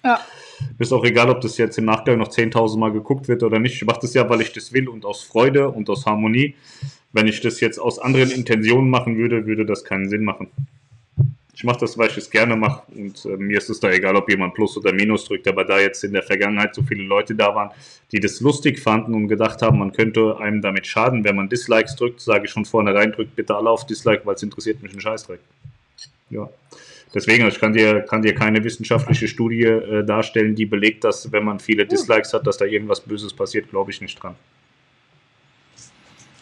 Ja. 0.04 0.20
Ist 0.78 0.92
auch 0.92 1.04
egal, 1.04 1.28
ob 1.30 1.40
das 1.40 1.58
jetzt 1.58 1.78
im 1.78 1.86
Nachgang 1.86 2.18
noch 2.18 2.28
10.000 2.28 2.78
Mal 2.78 2.92
geguckt 2.92 3.26
wird 3.26 3.42
oder 3.42 3.58
nicht. 3.58 3.74
Ich 3.74 3.84
mache 3.84 3.98
das 4.02 4.14
ja, 4.14 4.30
weil 4.30 4.40
ich 4.40 4.52
das 4.52 4.72
will 4.72 4.88
und 4.88 5.04
aus 5.04 5.24
Freude 5.24 5.68
und 5.68 5.90
aus 5.90 6.06
Harmonie. 6.06 6.54
Wenn 7.12 7.26
ich 7.26 7.40
das 7.40 7.58
jetzt 7.58 7.78
aus 7.78 7.98
anderen 7.98 8.30
Intentionen 8.30 8.88
machen 8.88 9.18
würde, 9.18 9.46
würde 9.46 9.66
das 9.66 9.82
keinen 9.82 10.08
Sinn 10.08 10.22
machen. 10.22 10.48
Ich 11.54 11.62
mache 11.62 11.78
das, 11.80 11.96
weil 11.96 12.08
ich 12.08 12.16
es 12.16 12.30
gerne 12.30 12.56
mache 12.56 12.82
und 12.92 13.24
äh, 13.24 13.36
mir 13.36 13.58
ist 13.58 13.70
es 13.70 13.78
da 13.78 13.90
egal, 13.90 14.16
ob 14.16 14.28
jemand 14.28 14.54
Plus 14.54 14.76
oder 14.76 14.92
Minus 14.92 15.24
drückt, 15.24 15.46
aber 15.46 15.64
da 15.64 15.78
jetzt 15.78 16.02
in 16.02 16.12
der 16.12 16.22
Vergangenheit 16.22 16.74
so 16.74 16.82
viele 16.82 17.04
Leute 17.04 17.34
da 17.34 17.54
waren, 17.54 17.70
die 18.10 18.18
das 18.18 18.40
lustig 18.40 18.80
fanden 18.80 19.14
und 19.14 19.28
gedacht 19.28 19.62
haben, 19.62 19.78
man 19.78 19.92
könnte 19.92 20.36
einem 20.38 20.62
damit 20.62 20.86
schaden, 20.86 21.22
wenn 21.22 21.36
man 21.36 21.48
Dislikes 21.48 21.94
drückt, 21.94 22.20
sage 22.20 22.46
ich 22.46 22.50
schon 22.50 22.64
vornherein, 22.64 23.12
drückt 23.12 23.36
bitte 23.36 23.54
alle 23.54 23.70
auf 23.70 23.86
Dislike, 23.86 24.22
weil 24.24 24.34
es 24.34 24.42
interessiert 24.42 24.82
mich 24.82 24.92
ein 24.92 25.00
Scheißdreck. 25.00 25.40
Ja. 26.30 26.48
Deswegen, 27.14 27.46
ich 27.46 27.60
kann 27.60 27.72
dir, 27.72 28.00
kann 28.00 28.22
dir 28.22 28.34
keine 28.34 28.64
wissenschaftliche 28.64 29.28
Studie 29.28 29.62
äh, 29.62 30.04
darstellen, 30.04 30.56
die 30.56 30.66
belegt, 30.66 31.04
dass 31.04 31.30
wenn 31.30 31.44
man 31.44 31.60
viele 31.60 31.86
Dislikes 31.86 32.32
hat, 32.32 32.44
dass 32.46 32.56
da 32.56 32.64
irgendwas 32.64 33.00
Böses 33.00 33.32
passiert, 33.32 33.70
glaube 33.70 33.92
ich 33.92 34.00
nicht 34.00 34.20
dran. 34.20 34.34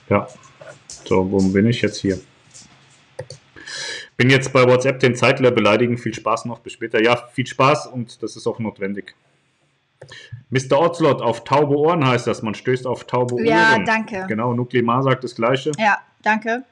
Ja. 0.09 0.27
So, 1.05 1.31
wo 1.31 1.39
bin 1.49 1.67
ich 1.67 1.83
jetzt 1.83 1.99
hier? 1.99 2.19
Bin 4.17 4.31
jetzt 4.31 4.53
bei 4.53 4.65
WhatsApp 4.65 5.01
den 5.01 5.15
Zeitler 5.15 5.51
beleidigen. 5.51 5.99
Viel 5.99 6.15
Spaß 6.15 6.45
noch, 6.45 6.61
bis 6.61 6.75
später. 6.75 7.03
Ja, 7.03 7.29
viel 7.33 7.47
Spaß 7.47 7.87
und 7.89 8.23
das 8.23 8.37
ist 8.37 8.47
auch 8.47 8.59
notwendig. 8.59 9.15
Mr. 10.51 10.81
Otzlot, 10.81 11.23
auf 11.23 11.45
taube 11.45 11.77
Ohren 11.77 12.07
heißt 12.07 12.27
das. 12.27 12.43
Man 12.43 12.55
stößt 12.55 12.87
auf 12.87 13.05
taube 13.05 13.35
Ohren. 13.35 13.45
Ja, 13.45 13.79
danke. 13.79 14.27
Genau, 14.29 14.53
Nuklimar 14.53 15.03
sagt 15.03 15.25
das 15.25 15.35
Gleiche. 15.35 15.73
Ja, 15.79 15.99
danke. 16.23 16.65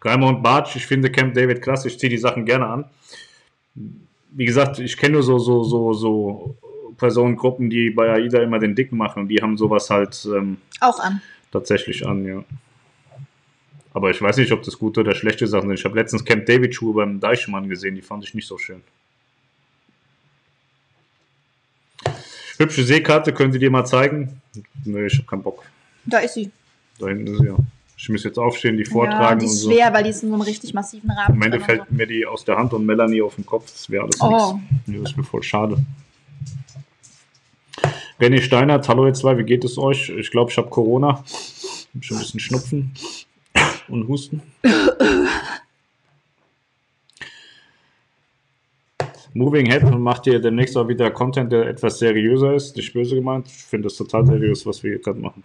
Greimer 0.00 0.28
und 0.28 0.42
Bartsch, 0.42 0.76
ich 0.76 0.86
finde 0.86 1.10
Camp 1.10 1.34
David 1.34 1.62
klasse, 1.62 1.88
ich 1.88 1.98
ziehe 1.98 2.10
die 2.10 2.18
Sachen 2.18 2.44
gerne 2.44 2.66
an. 2.66 2.84
Wie 4.30 4.44
gesagt, 4.44 4.78
ich 4.78 4.96
kenne 4.96 5.14
nur 5.14 5.22
so, 5.22 5.38
so, 5.38 5.64
so, 5.64 5.92
so 5.94 6.56
Personengruppen, 6.98 7.70
die 7.70 7.90
bei 7.90 8.12
AIDA 8.12 8.42
immer 8.42 8.58
den 8.58 8.74
Dicken 8.74 8.98
machen 8.98 9.22
und 9.22 9.28
die 9.28 9.40
haben 9.40 9.56
sowas 9.56 9.88
halt 9.90 10.26
ähm, 10.26 10.58
auch 10.80 11.00
an. 11.00 11.22
Tatsächlich 11.54 12.04
an, 12.04 12.24
ja. 12.24 12.42
Aber 13.92 14.10
ich 14.10 14.20
weiß 14.20 14.38
nicht, 14.38 14.50
ob 14.50 14.64
das 14.64 14.76
gute 14.76 15.00
oder 15.00 15.14
schlechte 15.14 15.46
Sachen 15.46 15.68
sind. 15.68 15.78
Ich 15.78 15.84
habe 15.84 15.94
letztens 15.94 16.24
Camp 16.24 16.46
David 16.46 16.74
Schuhe 16.74 16.94
beim 16.94 17.20
Deichmann 17.20 17.68
gesehen, 17.68 17.94
die 17.94 18.02
fand 18.02 18.24
ich 18.24 18.34
nicht 18.34 18.48
so 18.48 18.58
schön. 18.58 18.82
Hübsche 22.58 22.82
Seekarte, 22.82 23.32
können 23.32 23.52
Sie 23.52 23.60
dir 23.60 23.70
mal 23.70 23.84
zeigen? 23.84 24.40
Nee, 24.84 25.06
ich 25.06 25.14
habe 25.14 25.28
keinen 25.28 25.44
Bock. 25.44 25.62
Da 26.06 26.18
ist 26.18 26.34
sie. 26.34 26.50
Da 26.98 27.06
hinten 27.06 27.28
ist 27.28 27.38
sie, 27.38 27.46
ja. 27.46 27.56
Ich 27.96 28.08
muss 28.08 28.24
jetzt 28.24 28.38
aufstehen, 28.38 28.76
die 28.76 28.84
vortragen. 28.84 29.22
Ja, 29.22 29.34
die 29.36 29.46
ist 29.46 29.60
so. 29.60 29.70
schwer, 29.70 29.92
weil 29.94 30.02
die 30.02 30.10
ist 30.10 30.24
in 30.24 30.30
so 30.30 30.34
einem 30.34 30.42
richtig 30.42 30.74
massiven 30.74 31.12
Rahmen. 31.12 31.36
Am 31.36 31.42
Ende 31.42 31.60
fällt 31.60 31.82
so. 31.88 31.94
mir 31.94 32.08
die 32.08 32.26
aus 32.26 32.44
der 32.44 32.56
Hand 32.56 32.72
und 32.72 32.84
Melanie 32.84 33.22
auf 33.22 33.36
den 33.36 33.46
Kopf. 33.46 33.70
Das 33.70 33.88
wäre 33.88 34.02
alles 34.02 34.20
oh. 34.20 34.58
nichts. 34.86 35.02
Das 35.02 35.10
ist 35.12 35.16
mir 35.16 35.22
voll 35.22 35.44
schade. 35.44 35.76
René 38.24 38.40
Steinert, 38.40 38.88
hallo 38.88 39.04
ihr 39.06 39.12
zwei, 39.12 39.36
wie 39.36 39.44
geht 39.44 39.64
es 39.64 39.76
euch? 39.76 40.08
Ich 40.08 40.30
glaube, 40.30 40.50
ich 40.50 40.56
habe 40.56 40.70
Corona. 40.70 41.22
Ich 41.26 41.88
habe 41.94 42.02
schon 42.02 42.16
ein 42.16 42.20
bisschen 42.20 42.40
Schnupfen 42.40 42.94
und 43.88 44.08
Husten. 44.08 44.40
Moving 49.34 49.66
Head 49.66 49.90
macht 49.98 50.26
ihr 50.26 50.40
demnächst 50.40 50.74
auch 50.78 50.88
wieder 50.88 51.10
Content, 51.10 51.52
der 51.52 51.66
etwas 51.66 51.98
seriöser 51.98 52.54
ist. 52.54 52.74
Nicht 52.78 52.94
böse 52.94 53.14
gemeint. 53.14 53.46
Ich 53.46 53.62
finde 53.64 53.88
das 53.88 53.96
total 53.98 54.24
seriös, 54.24 54.64
was 54.64 54.82
wir 54.82 54.92
hier 54.92 55.00
gerade 55.00 55.20
machen. 55.20 55.44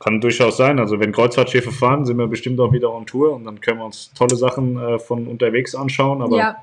Kann 0.00 0.20
durchaus 0.20 0.56
sein. 0.56 0.80
Also 0.80 0.98
wenn 0.98 1.12
Kreuzfahrtschiffe 1.12 1.70
fahren, 1.70 2.04
sind 2.04 2.16
wir 2.16 2.26
bestimmt 2.26 2.58
auch 2.58 2.72
wieder 2.72 2.92
on 2.92 3.06
Tour 3.06 3.32
und 3.32 3.44
dann 3.44 3.60
können 3.60 3.78
wir 3.78 3.86
uns 3.86 4.12
tolle 4.12 4.34
Sachen 4.34 4.76
äh, 4.76 4.98
von 4.98 5.28
unterwegs 5.28 5.76
anschauen. 5.76 6.20
Aber 6.20 6.36
ja. 6.36 6.56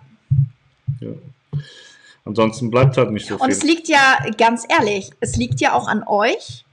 ja. 1.00 1.12
Ansonsten 2.26 2.72
bleibt 2.72 2.98
halt 2.98 3.12
nicht 3.12 3.28
so 3.28 3.36
viel. 3.36 3.44
Und 3.44 3.52
es 3.52 3.64
liegt 3.64 3.88
ja, 3.88 4.18
ganz 4.38 4.66
ehrlich, 4.70 5.12
es 5.20 5.36
liegt 5.36 5.60
ja 5.60 5.74
auch 5.74 5.88
an 5.88 6.04
euch, 6.08 6.64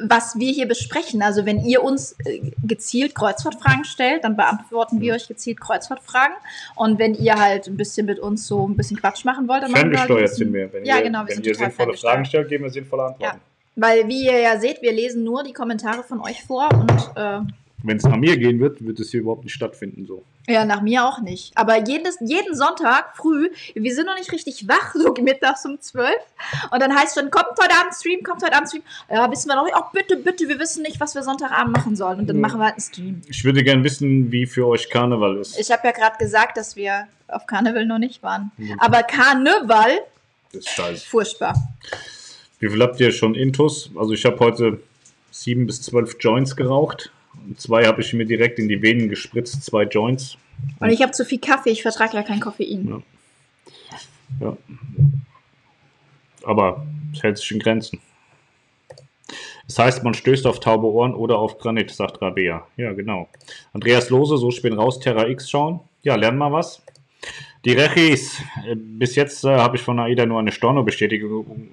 was 0.00 0.38
wir 0.38 0.52
hier 0.52 0.68
besprechen. 0.68 1.22
Also 1.22 1.44
wenn 1.44 1.64
ihr 1.64 1.82
uns 1.82 2.14
äh, 2.24 2.52
gezielt 2.62 3.16
Kreuzfahrtfragen 3.16 3.84
stellt, 3.84 4.22
dann 4.22 4.36
beantworten 4.36 5.00
wir 5.00 5.14
euch 5.14 5.26
gezielt 5.26 5.60
Kreuzfahrtfragen. 5.60 6.36
Und 6.76 7.00
wenn 7.00 7.14
ihr 7.14 7.34
halt 7.34 7.66
ein 7.66 7.76
bisschen 7.76 8.06
mit 8.06 8.20
uns 8.20 8.46
so 8.46 8.68
ein 8.68 8.76
bisschen 8.76 8.98
Quatsch 8.98 9.24
machen 9.24 9.48
wollt, 9.48 9.64
dann 9.64 9.72
machen 9.72 9.90
wir 9.90 9.98
halt 9.98 10.28
sind 10.30 10.52
wir. 10.52 10.72
Wenn 10.72 10.84
ja, 10.84 10.98
ihr, 10.98 11.02
genau, 11.02 11.26
wir 11.26 11.36
wenn 11.36 11.42
ihr 11.42 11.54
sinnvolle 11.54 11.96
Fragen 11.96 12.24
stellt, 12.24 12.48
geben 12.48 12.64
wir 12.64 12.70
sinnvolle 12.70 13.06
Antworten. 13.06 13.36
Ja. 13.36 13.40
Weil, 13.74 14.08
wie 14.08 14.26
ihr 14.26 14.38
ja 14.38 14.58
seht, 14.58 14.82
wir 14.82 14.92
lesen 14.92 15.24
nur 15.24 15.42
die 15.42 15.52
Kommentare 15.52 16.04
von 16.04 16.20
euch 16.20 16.44
vor 16.44 16.68
und. 16.72 17.10
Äh, 17.16 17.40
Wenn 17.84 17.96
es 17.96 18.02
nach 18.02 18.16
mir 18.16 18.36
gehen 18.36 18.58
wird, 18.58 18.84
wird 18.84 18.98
es 18.98 19.10
hier 19.10 19.20
überhaupt 19.20 19.44
nicht 19.44 19.54
stattfinden, 19.54 20.04
so. 20.04 20.24
Ja, 20.48 20.64
nach 20.64 20.80
mir 20.80 21.04
auch 21.04 21.20
nicht. 21.20 21.56
Aber 21.56 21.86
jedes, 21.86 22.18
jeden 22.20 22.54
Sonntag 22.56 23.16
früh, 23.16 23.50
wir 23.74 23.94
sind 23.94 24.06
noch 24.06 24.16
nicht 24.16 24.32
richtig 24.32 24.66
wach, 24.66 24.94
so 24.94 25.14
mittags 25.22 25.64
um 25.64 25.80
zwölf. 25.80 26.18
Und 26.72 26.80
dann 26.82 26.92
heißt 26.94 27.18
schon, 27.18 27.30
kommt 27.30 27.50
heute 27.62 27.78
Abend 27.78 27.94
Stream, 27.94 28.22
kommt 28.24 28.42
heute 28.42 28.54
Abend 28.54 28.68
Stream. 28.68 28.82
Ja, 29.08 29.30
wissen 29.30 29.48
wir 29.48 29.54
noch 29.54 29.64
nicht. 29.64 29.76
Oh, 29.76 29.84
bitte, 29.92 30.16
bitte, 30.16 30.48
wir 30.48 30.58
wissen 30.58 30.82
nicht, 30.82 30.98
was 30.98 31.14
wir 31.14 31.22
Sonntagabend 31.22 31.76
machen 31.76 31.94
sollen. 31.94 32.18
Und 32.18 32.26
dann 32.28 32.40
machen 32.40 32.58
wir 32.58 32.64
halt 32.64 32.74
einen 32.74 32.82
Stream. 32.82 33.22
Ich 33.28 33.44
würde 33.44 33.62
gerne 33.62 33.84
wissen, 33.84 34.32
wie 34.32 34.46
für 34.46 34.66
euch 34.66 34.90
Karneval 34.90 35.36
ist. 35.36 35.58
Ich 35.58 35.70
habe 35.70 35.86
ja 35.86 35.92
gerade 35.92 36.16
gesagt, 36.18 36.56
dass 36.56 36.74
wir 36.74 37.06
auf 37.28 37.46
Karneval 37.46 37.86
noch 37.86 37.98
nicht 37.98 38.22
waren. 38.22 38.50
Mhm. 38.56 38.80
Aber 38.80 39.02
Karneval. 39.04 39.98
Das 40.52 40.64
ist 40.64 40.70
scheiße. 40.70 41.06
Furchtbar. 41.06 41.54
Wie 42.58 42.68
viel 42.68 42.82
habt 42.82 42.98
ihr 42.98 43.12
schon 43.12 43.34
Intus? 43.36 43.90
Also 43.94 44.14
ich 44.14 44.24
habe 44.24 44.40
heute 44.40 44.80
sieben 45.30 45.66
bis 45.66 45.82
zwölf 45.82 46.16
Joints 46.18 46.56
geraucht. 46.56 47.12
Zwei 47.56 47.84
habe 47.84 48.00
ich 48.00 48.12
mir 48.12 48.26
direkt 48.26 48.58
in 48.58 48.68
die 48.68 48.82
Venen 48.82 49.08
gespritzt, 49.08 49.64
zwei 49.64 49.84
Joints. 49.84 50.36
Und 50.80 50.90
ich 50.90 51.02
habe 51.02 51.12
zu 51.12 51.24
viel 51.24 51.38
Kaffee, 51.38 51.70
ich 51.70 51.82
vertrage 51.82 52.14
ja 52.16 52.22
kein 52.22 52.40
Koffein. 52.40 53.02
Ja. 54.40 54.46
ja. 54.46 54.56
Aber 56.44 56.86
es 57.12 57.22
hält 57.22 57.38
sich 57.38 57.50
in 57.52 57.58
Grenzen. 57.58 58.00
Das 59.66 59.78
heißt, 59.78 60.02
man 60.02 60.14
stößt 60.14 60.46
auf 60.46 60.60
taube 60.60 60.86
Ohren 60.86 61.14
oder 61.14 61.38
auf 61.38 61.58
Granit, 61.58 61.90
sagt 61.90 62.22
Rabea. 62.22 62.66
Ja, 62.76 62.92
genau. 62.94 63.28
Andreas 63.74 64.08
Lose, 64.08 64.38
so 64.38 64.50
spinn 64.50 64.72
raus, 64.72 64.98
Terra 64.98 65.28
X 65.28 65.50
schauen. 65.50 65.80
Ja, 66.02 66.16
lernen 66.16 66.38
mal 66.38 66.52
was. 66.52 66.82
Die 67.64 67.72
Rechis. 67.72 68.40
Äh, 68.66 68.76
bis 68.76 69.14
jetzt 69.14 69.44
äh, 69.44 69.48
habe 69.48 69.76
ich 69.76 69.82
von 69.82 69.98
AIDA 69.98 70.24
nur 70.24 70.38
eine 70.38 70.52
Storno-Bestätigung 70.52 71.68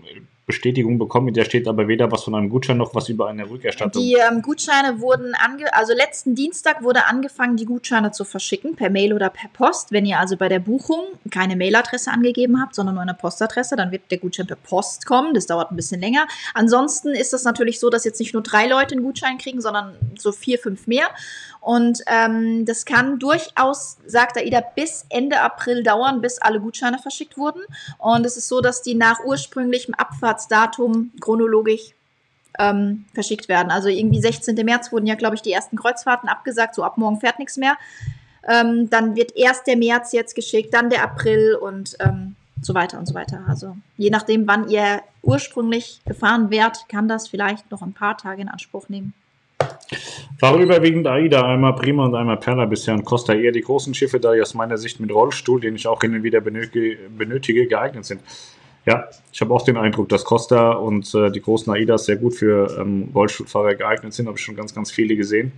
Bestätigung 0.46 1.00
bekommen, 1.00 1.30
in 1.30 1.34
der 1.34 1.46
steht 1.46 1.68
aber 1.68 1.88
weder 1.88 2.12
was 2.12 2.24
von 2.24 2.36
einem 2.36 2.50
Gutschein 2.50 2.78
noch 2.78 2.94
was 2.94 3.10
über 3.10 3.28
eine 3.28 3.50
Rückerstattung. 3.50 4.02
Die 4.02 4.14
ähm, 4.14 4.44
Gutscheine 4.44 5.02
wurden, 5.02 5.34
ange 5.34 5.74
also 5.74 5.94
letzten 5.94 6.36
Dienstag 6.36 6.84
wurde 6.84 7.06
angefangen, 7.06 7.58
die 7.58 7.66
Gutscheine 7.66 8.12
zu 8.12 8.26
verschicken, 8.26 8.76
per 8.76 8.92
Mail 8.92 9.14
oder 9.14 9.30
per 9.30 9.50
Post. 9.50 9.92
Wenn 9.92 10.06
ihr 10.06 10.20
also 10.20 10.38
bei 10.38 10.48
der 10.48 10.60
Buchung 10.60 11.00
keine 11.32 11.56
Mailadresse 11.56 12.12
angegeben 12.12 12.62
habt, 12.62 12.76
sondern 12.76 12.96
nur 12.96 13.02
eine 13.02 13.16
Postadresse, 13.16 13.76
dann 13.76 13.92
wird 13.92 14.04
der 14.12 14.20
Gutschein 14.20 14.46
per 14.46 14.56
Post 14.56 15.08
kommen. 15.08 15.34
Das 15.34 15.48
dauert 15.48 15.72
ein 15.72 15.76
bisschen 15.76 16.00
länger. 16.00 16.28
Ansonsten 16.54 17.10
ist 17.10 17.34
es 17.34 17.44
natürlich 17.44 17.80
so, 17.80 17.90
dass 17.90 18.06
jetzt 18.06 18.20
nicht 18.20 18.34
nur 18.34 18.44
drei 18.44 18.68
Leute 18.68 18.94
einen 18.94 19.04
Gutschein 19.04 19.40
kriegen, 19.40 19.62
sondern 19.62 19.96
so 20.16 20.32
vier, 20.32 20.60
fünf 20.60 20.86
mehr. 20.86 21.08
Und 21.66 22.04
ähm, 22.06 22.64
das 22.66 22.86
kann 22.86 23.18
durchaus, 23.18 23.98
sagt 24.06 24.38
AIDA, 24.38 24.62
bis 24.76 25.04
Ende 25.10 25.42
April 25.42 25.82
dauern, 25.82 26.22
bis 26.22 26.38
alle 26.40 26.60
Gutscheine 26.60 27.00
verschickt 27.00 27.40
wurden. 27.40 27.64
Und 27.98 28.24
es 28.24 28.38
ist 28.38 28.50
so, 28.50 28.62
dass 28.62 28.84
die 28.84 28.94
nach 28.94 29.22
ursprünglichem 29.26 29.96
Abfahrtsdatum 29.96 31.12
chronologisch 31.20 31.96
ähm, 32.60 33.06
verschickt 33.16 33.50
werden. 33.50 33.72
Also 33.72 33.90
irgendwie 33.90 34.22
16. 34.22 34.54
März 34.64 34.92
wurden 34.92 35.08
ja, 35.08 35.16
glaube 35.16 35.34
ich, 35.34 35.42
die 35.42 35.54
ersten 35.54 35.76
Kreuzfahrten 35.76 36.30
abgesagt, 36.30 36.76
so 36.76 36.84
ab 36.84 37.00
morgen 37.00 37.20
fährt 37.20 37.40
nichts 37.40 37.58
mehr. 37.58 37.78
Ähm, 38.48 38.92
dann 38.92 39.16
wird 39.16 39.36
erst 39.36 39.66
der 39.66 39.76
März 39.76 40.12
jetzt 40.12 40.36
geschickt, 40.36 40.72
dann 40.72 40.92
der 40.92 41.02
April 41.02 41.56
und 41.56 41.98
ähm, 42.00 42.36
so 42.62 42.76
weiter 42.76 43.00
und 43.00 43.08
so 43.08 43.16
weiter. 43.16 43.44
Also 43.48 43.76
je 43.98 44.12
nachdem, 44.12 44.46
wann 44.46 44.70
ihr 44.70 45.02
ursprünglich 45.24 46.02
gefahren 46.06 46.52
wärt, 46.52 46.88
kann 46.90 47.08
das 47.08 47.28
vielleicht 47.28 47.72
noch 47.72 47.82
ein 47.82 47.94
paar 47.94 48.20
Tage 48.20 48.44
in 48.44 48.50
Anspruch 48.50 48.88
nehmen. 48.88 49.16
War 50.40 50.58
überwiegend 50.60 51.08
AIDA, 51.08 51.46
einmal 51.46 51.76
Prima 51.76 52.06
und 52.06 52.16
einmal 52.16 52.38
Perla 52.38 52.66
bisher 52.66 52.94
und 52.94 53.06
Costa 53.06 53.34
eher 53.34 53.52
die 53.52 53.62
großen 53.62 53.94
Schiffe, 53.94 54.20
da 54.20 54.34
die 54.34 54.42
aus 54.42 54.54
meiner 54.54 54.78
Sicht 54.78 55.00
mit 55.00 55.12
Rollstuhl, 55.12 55.62
den 55.62 55.76
ich 55.76 55.88
auch 55.88 56.02
hin 56.02 56.14
und 56.16 56.24
wieder 56.24 56.42
benötige, 56.42 57.68
geeignet 57.68 58.06
sind. 58.06 58.22
Ja, 58.86 59.10
ich 59.32 59.42
habe 59.42 59.54
auch 59.54 59.64
den 59.64 59.78
Eindruck, 59.78 60.10
dass 60.10 60.26
Costa 60.26 60.74
und 60.74 61.14
äh, 61.16 61.32
die 61.32 61.42
großen 61.42 61.74
AIDAs 61.74 62.06
sehr 62.06 62.18
gut 62.18 62.36
für 62.36 62.78
ähm, 62.80 63.10
Rollstuhlfahrer 63.16 63.74
geeignet 63.76 64.14
sind. 64.14 64.28
Habe 64.28 64.38
ich 64.38 64.44
schon 64.44 64.56
ganz, 64.56 64.76
ganz 64.76 64.92
viele 64.92 65.16
gesehen. 65.16 65.52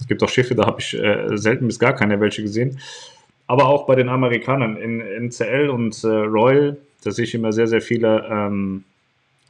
Es 0.00 0.06
gibt 0.06 0.22
auch 0.22 0.28
Schiffe, 0.28 0.54
da 0.54 0.66
habe 0.66 0.80
ich 0.80 0.94
äh, 0.94 1.36
selten 1.36 1.66
bis 1.66 1.78
gar 1.78 1.94
keine 1.94 2.20
welche 2.20 2.42
gesehen. 2.42 2.78
Aber 3.46 3.66
auch 3.66 3.86
bei 3.86 3.94
den 3.94 4.08
Amerikanern 4.08 4.76
in 4.76 5.00
NCL 5.00 5.70
und 5.70 6.02
äh, 6.04 6.08
Royal, 6.08 6.76
da 7.02 7.10
sehe 7.10 7.24
ich 7.24 7.34
immer 7.34 7.52
sehr, 7.52 7.66
sehr 7.66 7.80
viele 7.80 8.26
ähm, 8.30 8.84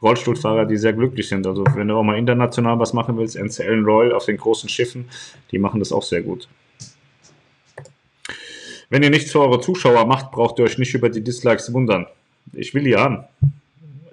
Rollstuhlfahrer, 0.04 0.66
die 0.66 0.76
sehr 0.76 0.92
glücklich 0.92 1.28
sind. 1.28 1.46
Also 1.46 1.64
wenn 1.74 1.88
du 1.88 1.96
auch 1.96 2.02
mal 2.02 2.18
international 2.18 2.78
was 2.78 2.92
machen 2.92 3.16
willst, 3.16 3.36
NCL 3.36 3.82
Royal 3.84 4.12
auf 4.12 4.26
den 4.26 4.36
großen 4.36 4.68
Schiffen, 4.68 5.08
die 5.50 5.58
machen 5.58 5.80
das 5.80 5.92
auch 5.92 6.02
sehr 6.02 6.22
gut. 6.22 6.48
Wenn 8.90 9.02
ihr 9.02 9.10
nichts 9.10 9.32
für 9.32 9.40
eure 9.40 9.60
Zuschauer 9.60 10.06
macht, 10.06 10.30
braucht 10.30 10.58
ihr 10.58 10.64
euch 10.64 10.78
nicht 10.78 10.94
über 10.94 11.08
die 11.08 11.24
Dislikes 11.24 11.72
wundern. 11.72 12.06
Ich 12.52 12.74
will 12.74 12.84
die 12.84 12.96
haben. 12.96 13.24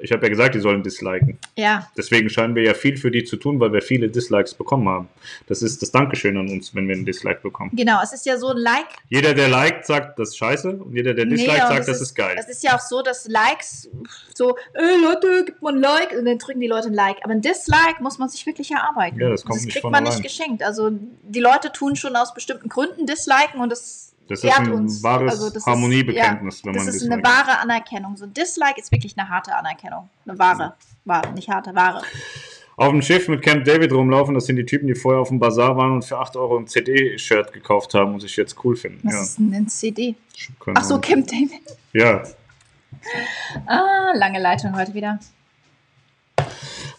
Ich 0.01 0.11
habe 0.11 0.23
ja 0.23 0.29
gesagt, 0.29 0.55
die 0.55 0.59
sollen 0.59 0.83
disliken. 0.83 1.37
Ja. 1.55 1.87
Deswegen 1.97 2.29
scheinen 2.29 2.55
wir 2.55 2.63
ja 2.63 2.73
viel 2.73 2.97
für 2.97 3.11
die 3.11 3.23
zu 3.23 3.37
tun, 3.37 3.59
weil 3.59 3.71
wir 3.73 3.81
viele 3.81 4.09
Dislikes 4.09 4.53
bekommen 4.53 4.87
haben. 4.89 5.07
Das 5.47 5.61
ist 5.61 5.81
das 5.81 5.91
Dankeschön 5.91 6.37
an 6.37 6.49
uns, 6.49 6.73
wenn 6.75 6.87
wir 6.87 6.95
einen 6.95 7.05
Dislike 7.05 7.41
bekommen. 7.41 7.71
Genau, 7.73 7.99
es 8.03 8.13
ist 8.13 8.25
ja 8.25 8.37
so 8.37 8.49
ein 8.49 8.57
Like. 8.57 8.87
Jeder, 9.09 9.33
der 9.33 9.47
liked, 9.47 9.85
sagt, 9.85 10.17
das 10.19 10.29
ist 10.29 10.37
scheiße. 10.37 10.69
Und 10.71 10.93
jeder, 10.95 11.13
der 11.13 11.25
disliked, 11.25 11.61
und 11.63 11.67
sagt, 11.69 11.87
das 11.87 12.01
ist 12.01 12.15
geil. 12.15 12.35
Es 12.39 12.49
ist 12.49 12.63
ja 12.63 12.75
auch 12.75 12.79
so, 12.79 13.01
dass 13.01 13.27
Likes 13.27 13.89
so, 14.33 14.55
ey 14.73 15.01
Leute, 15.03 15.43
gib 15.45 15.61
mal 15.61 15.73
ein 15.73 15.79
Like 15.79 16.11
und 16.17 16.25
dann 16.25 16.37
drücken 16.37 16.59
die 16.61 16.67
Leute 16.67 16.87
ein 16.87 16.93
Like. 16.93 17.17
Aber 17.23 17.33
ein 17.33 17.41
Dislike 17.41 18.01
muss 18.01 18.17
man 18.17 18.29
sich 18.29 18.45
wirklich 18.45 18.71
erarbeiten. 18.71 19.19
Ja, 19.19 19.29
das 19.29 19.41
Und 19.43 19.49
kommt 19.49 19.59
das 19.59 19.65
nicht 19.65 19.73
kriegt 19.73 19.83
man 19.83 19.95
allein. 19.95 20.09
nicht 20.09 20.23
geschenkt. 20.23 20.63
Also 20.63 20.91
die 21.23 21.39
Leute 21.39 21.71
tun 21.71 21.95
schon 21.95 22.15
aus 22.15 22.33
bestimmten 22.33 22.69
Gründen 22.69 23.05
Disliken 23.05 23.59
und 23.61 23.69
das, 23.71 24.10
Das 24.31 24.43
ist 24.45 24.59
ein 24.59 24.71
uns. 24.71 25.03
wahres 25.03 25.41
Also 25.41 25.65
Harmoniebekenntnis, 25.65 26.55
ist, 26.55 26.65
wenn 26.65 26.73
ja, 26.73 26.79
man 26.79 26.87
Das 26.87 26.95
ist 26.95 27.11
eine 27.11 27.21
wahre 27.21 27.59
Anerkennung. 27.59 28.15
So 28.15 28.25
ein 28.25 28.33
Dislike 28.33 28.79
ist 28.79 28.91
wirklich 28.91 29.17
eine 29.17 29.27
harte 29.27 29.53
Anerkennung. 29.53 30.09
Eine 30.25 30.39
wahre. 30.39 30.75
Wahre, 31.03 31.33
nicht 31.33 31.49
harte, 31.49 31.75
wahre. 31.75 32.01
Auf 32.77 32.91
dem 32.91 33.01
Schiff 33.01 33.27
mit 33.27 33.41
Camp 33.41 33.65
David 33.65 33.91
rumlaufen, 33.91 34.33
das 34.33 34.45
sind 34.45 34.55
die 34.55 34.65
Typen, 34.65 34.87
die 34.87 34.95
vorher 34.95 35.19
auf 35.19 35.27
dem 35.27 35.39
Bazar 35.39 35.75
waren 35.75 35.91
und 35.91 36.05
für 36.05 36.17
8 36.17 36.37
Euro 36.37 36.57
ein 36.57 36.67
CD-Shirt 36.67 37.51
gekauft 37.51 37.93
haben 37.93 38.13
und 38.13 38.21
sich 38.21 38.37
jetzt 38.37 38.55
cool 38.63 38.77
finden. 38.77 39.01
Was 39.03 39.13
ja. 39.13 39.21
ist 39.21 39.37
denn 39.37 39.53
ein 39.53 39.67
CD? 39.67 40.15
keine 40.63 40.79
Ach 40.79 40.83
so. 40.83 40.97
Camp 40.99 41.27
David. 41.27 41.61
Ja. 41.91 42.23
Ah, 43.65 44.11
lange 44.15 44.39
Leitung 44.39 44.75
heute 44.77 44.93
wieder. 44.93 45.19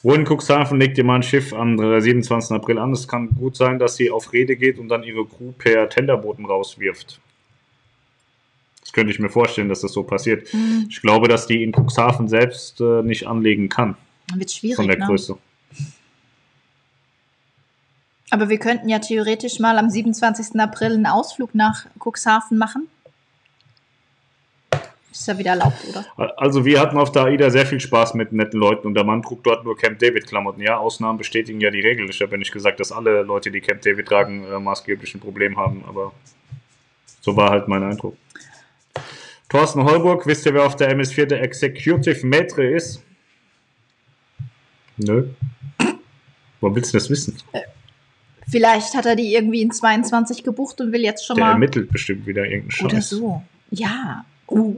Wo 0.03 0.15
in 0.15 0.27
Cuxhaven 0.27 0.81
legt 0.81 0.99
ihr 0.99 1.05
mal 1.05 1.17
ein 1.17 1.23
Schiff 1.23 1.53
am 1.53 1.79
äh, 1.81 2.01
27. 2.01 2.57
April 2.57 2.79
an? 2.79 2.93
Es 2.93 3.07
kann 3.07 3.31
gut 3.31 3.57
sein, 3.57 3.79
dass 3.79 3.97
sie 3.97 4.11
auf 4.11 4.33
Rede 4.33 4.57
geht 4.57 4.79
und 4.79 4.89
dann 4.89 5.05
ihre 5.05 5.25
Crew 5.25 5.53
per 5.53 5.89
Tenderboten 5.89 6.45
rauswirft. 6.45 7.21
Das 8.81 8.93
könnte 8.93 9.13
ich 9.13 9.21
mir 9.21 9.31
vorstellen, 9.31 9.69
dass 9.69 9.81
das 9.81 9.93
so 9.93 10.03
passiert. 10.03 10.49
Hm, 10.53 10.87
Ich 10.91 11.01
glaube, 11.01 11.29
dass 11.29 11.47
die 11.47 11.63
in 11.63 11.73
Cuxhaven 11.73 12.29
selbst 12.29 12.81
äh, 12.81 13.03
nicht 13.03 13.27
anlegen 13.29 13.69
kann, 13.69 13.97
wird 14.35 14.51
schwierig, 14.51 14.77
von 14.77 14.89
der 14.89 14.99
ne? 14.99 15.07
Größe. 15.07 15.39
Aber 18.31 18.49
wir 18.49 18.59
könnten 18.59 18.89
ja 18.89 18.99
theoretisch 18.99 19.61
mal 19.61 19.79
am 19.79 19.89
27. 19.89 20.59
April 20.59 20.95
einen 20.95 21.07
Ausflug 21.07 21.55
nach 21.55 21.87
Cuxhaven 21.99 22.59
machen. 22.59 22.89
Ist 25.13 25.29
ja 25.29 25.39
wieder 25.39 25.51
erlaubt, 25.51 25.77
oder? 25.89 26.05
Also 26.39 26.65
wir 26.65 26.81
hatten 26.81 26.97
auf 26.97 27.13
der 27.13 27.25
AIDA 27.25 27.51
sehr 27.51 27.67
viel 27.67 27.79
Spaß 27.81 28.15
mit 28.15 28.33
netten 28.33 28.59
Leuten 28.59 28.87
und 28.87 28.95
der 28.95 29.05
Mann 29.05 29.23
trug 29.23 29.45
dort 29.45 29.63
nur 29.65 29.77
Camp 29.77 29.99
David 29.99 30.27
Klamotten. 30.27 30.63
Ja, 30.63 30.79
Ausnahmen 30.79 31.19
bestätigen 31.19 31.61
ja 31.61 31.71
die 31.71 31.81
Regel. 31.81 32.09
Ich 32.09 32.21
habe 32.23 32.33
ja 32.33 32.39
nicht 32.39 32.53
gesagt, 32.53 32.81
dass 32.81 32.91
alle 32.93 33.23
Leute, 33.23 33.51
die 33.51 33.61
Camp 33.61 33.83
David 33.83 34.07
tragen, 34.09 34.45
äh, 34.51 34.59
maßgeblich 34.59 35.15
ein 35.15 35.21
Problem 35.21 35.59
haben, 35.59 35.85
aber 35.87 36.13
so 37.21 37.37
war 37.37 37.51
halt 37.51 37.69
mein 37.69 37.83
Eindruck. 37.83 38.17
Thorsten 39.51 39.85
Holburg, 39.85 40.27
wisst 40.27 40.47
ihr, 40.47 40.55
wer 40.55 40.65
auf 40.65 40.77
der 40.77 40.91
MS4 40.97 41.27
der 41.27 41.43
Executive 41.43 42.27
Maitre 42.27 42.65
ist? 42.65 43.03
Nö. 44.97 45.29
Wo 46.61 46.75
willst 46.75 46.95
du 46.95 46.99
das 46.99 47.11
wissen? 47.11 47.37
Vielleicht 48.51 48.95
hat 48.95 49.05
er 49.05 49.15
die 49.15 49.35
irgendwie 49.35 49.63
in 49.63 49.71
22 49.71 50.43
gebucht 50.43 50.81
und 50.81 50.93
will 50.93 51.03
jetzt 51.03 51.27
schon 51.27 51.37
Der 51.37 51.45
mal. 51.47 51.53
ermittelt 51.53 51.91
bestimmt 51.91 52.27
wieder 52.27 52.45
irgendeinen 52.45 52.87
Oder 52.87 52.97
Scheiß. 52.97 53.11
so. 53.11 53.43
Ja. 53.71 54.25
Uh. 54.49 54.77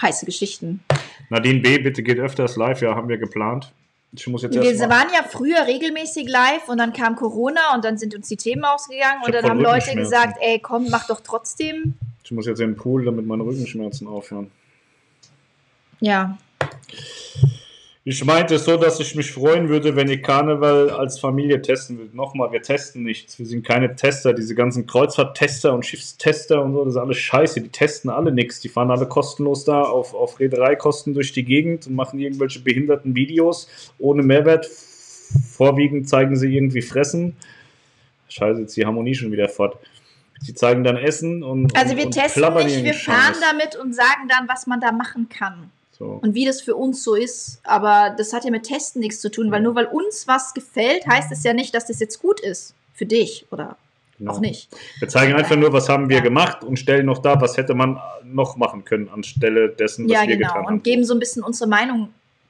Heiße 0.00 0.26
Geschichten. 0.26 0.84
Nadine 1.30 1.60
B., 1.60 1.78
bitte 1.78 2.02
geht 2.02 2.18
öfters 2.18 2.56
live. 2.56 2.82
Ja, 2.82 2.94
haben 2.94 3.08
wir 3.08 3.18
geplant. 3.18 3.72
Ich 4.12 4.26
muss 4.28 4.42
jetzt 4.42 4.54
Wir 4.54 4.78
waren 4.88 5.08
ja 5.12 5.22
früher 5.28 5.66
regelmäßig 5.66 6.28
live 6.28 6.68
und 6.68 6.78
dann 6.78 6.92
kam 6.92 7.16
Corona 7.16 7.74
und 7.74 7.84
dann 7.84 7.98
sind 7.98 8.14
uns 8.14 8.28
die 8.28 8.36
Themen 8.36 8.64
ausgegangen 8.64 9.22
und 9.24 9.34
dann 9.34 9.44
haben 9.44 9.60
Leute 9.60 9.94
gesagt, 9.94 10.38
ey, 10.40 10.58
komm, 10.60 10.88
mach 10.90 11.06
doch 11.06 11.20
trotzdem. 11.20 11.94
Ich 12.24 12.30
muss 12.30 12.46
jetzt 12.46 12.60
in 12.60 12.70
den 12.70 12.76
Pool, 12.76 13.04
damit 13.04 13.26
meine 13.26 13.44
Rückenschmerzen 13.44 14.06
aufhören. 14.08 14.50
Ja. 16.00 16.38
Ich 18.08 18.24
meinte 18.24 18.56
so, 18.60 18.76
dass 18.76 19.00
ich 19.00 19.16
mich 19.16 19.32
freuen 19.32 19.68
würde, 19.68 19.96
wenn 19.96 20.08
ihr 20.08 20.22
Karneval 20.22 20.90
als 20.90 21.18
Familie 21.18 21.60
testen 21.60 21.98
würdet. 21.98 22.14
Nochmal, 22.14 22.52
wir 22.52 22.62
testen 22.62 23.02
nichts. 23.02 23.36
Wir 23.40 23.46
sind 23.46 23.66
keine 23.66 23.96
Tester. 23.96 24.32
Diese 24.32 24.54
ganzen 24.54 24.86
Kreuzfahrttester 24.86 25.74
und 25.74 25.84
Schiffstester 25.84 26.62
und 26.62 26.72
so, 26.72 26.84
das 26.84 26.94
ist 26.94 27.00
alles 27.00 27.16
scheiße. 27.16 27.60
Die 27.62 27.68
testen 27.68 28.08
alle 28.08 28.30
nichts. 28.30 28.60
Die 28.60 28.68
fahren 28.68 28.92
alle 28.92 29.08
kostenlos 29.08 29.64
da 29.64 29.82
auf, 29.82 30.14
auf 30.14 30.38
Reedereikosten 30.38 31.14
durch 31.14 31.32
die 31.32 31.44
Gegend 31.44 31.88
und 31.88 31.96
machen 31.96 32.20
irgendwelche 32.20 32.60
behinderten 32.60 33.16
Videos 33.16 33.68
ohne 33.98 34.22
Mehrwert. 34.22 34.66
Vorwiegend 35.50 36.08
zeigen 36.08 36.36
sie 36.36 36.56
irgendwie 36.56 36.82
Fressen. 36.82 37.34
Scheiße, 38.28 38.60
jetzt 38.60 38.76
die 38.76 38.86
Harmonie 38.86 39.16
schon 39.16 39.32
wieder 39.32 39.48
fort. 39.48 39.78
Sie 40.42 40.54
zeigen 40.54 40.84
dann 40.84 40.96
Essen 40.96 41.42
und. 41.42 41.76
Also 41.76 41.96
wir 41.96 42.06
und 42.06 42.12
testen 42.12 42.54
nicht, 42.54 42.84
wir 42.84 42.94
fahren 42.94 43.34
damit 43.50 43.74
und 43.74 43.96
sagen 43.96 44.28
dann, 44.28 44.46
was 44.48 44.68
man 44.68 44.78
da 44.78 44.92
machen 44.92 45.28
kann. 45.28 45.72
So. 45.98 46.18
und 46.22 46.34
wie 46.34 46.44
das 46.44 46.60
für 46.60 46.74
uns 46.76 47.02
so 47.02 47.14
ist. 47.14 47.58
Aber 47.64 48.14
das 48.18 48.32
hat 48.32 48.44
ja 48.44 48.50
mit 48.50 48.64
Testen 48.64 49.00
nichts 49.00 49.20
zu 49.20 49.30
tun, 49.30 49.50
weil 49.50 49.62
nur 49.62 49.74
weil 49.74 49.86
uns 49.86 50.26
was 50.28 50.52
gefällt, 50.52 51.06
heißt 51.06 51.32
es 51.32 51.42
ja 51.42 51.52
nicht, 51.54 51.74
dass 51.74 51.86
das 51.86 52.00
jetzt 52.00 52.20
gut 52.20 52.40
ist. 52.40 52.74
Für 52.92 53.06
dich 53.06 53.46
oder 53.50 53.76
Genau. 54.18 54.32
auch 54.32 54.40
nicht. 54.40 54.68
Wir 54.98 55.08
zeigen 55.08 55.34
einfach 55.34 55.56
nur, 55.56 55.72
was 55.74 55.88
haben 55.90 56.08
wir 56.08 56.16
Ja. 56.18 56.22
gemacht 56.22 56.64
und 56.64 56.78
stellen 56.78 57.04
noch 57.06 57.18
da, 57.18 57.38
was 57.40 57.56
hätte 57.58 57.74
man 57.74 57.98
noch 58.24 58.56
machen 58.56 58.82
können 58.84 59.08
anstelle 59.10 59.68
dessen, 59.68 60.06
was 60.06 60.12
ja, 60.12 60.20
wir 60.22 60.36
genau. 60.36 60.48
getan 60.48 60.64
haben. 60.66 60.74
Und 60.76 60.84
geben 60.84 61.04
so 61.04 61.12
ein 61.14 61.18
bisschen 61.20 61.42
unsere 61.42 61.68
Meinung. 61.68 62.08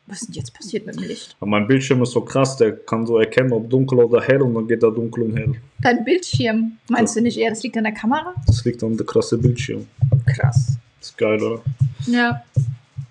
Was 0.09 0.23
ist 0.23 0.29
denn 0.29 0.35
jetzt 0.37 0.55
passiert 0.55 0.87
mit 0.87 0.95
dem 0.95 1.03
Licht? 1.03 1.35
Aber 1.41 1.51
mein 1.51 1.67
Bildschirm 1.67 2.01
ist 2.05 2.13
so 2.13 2.21
krass, 2.21 2.57
der 2.57 2.77
kann 2.77 3.05
so 3.05 3.19
erkennen, 3.19 3.53
ob 3.53 3.69
dunkel 3.69 3.99
oder 3.99 4.23
hell 4.23 4.41
und 4.43 4.55
dann 4.55 4.69
geht 4.69 4.81
er 4.85 4.93
dunkel 4.93 5.25
und 5.25 5.37
hell. 5.37 5.55
Dein 5.81 6.05
Bildschirm, 6.05 6.79
meinst 6.89 7.17
du 7.17 7.21
nicht 7.21 7.37
eher, 7.37 7.51
das 7.51 7.65
liegt 7.65 7.77
an 7.77 7.83
der 7.83 7.93
Kamera? 7.95 8.33
Das 8.47 8.65
liegt 8.65 8.85
an 8.85 8.97
der 8.97 9.05
krasse 9.05 9.37
Bildschirm. 9.37 9.85
Krass. 10.27 10.77
ist 11.01 11.19
geil, 11.19 11.43
oder? 11.43 11.61
Ja. 12.07 12.41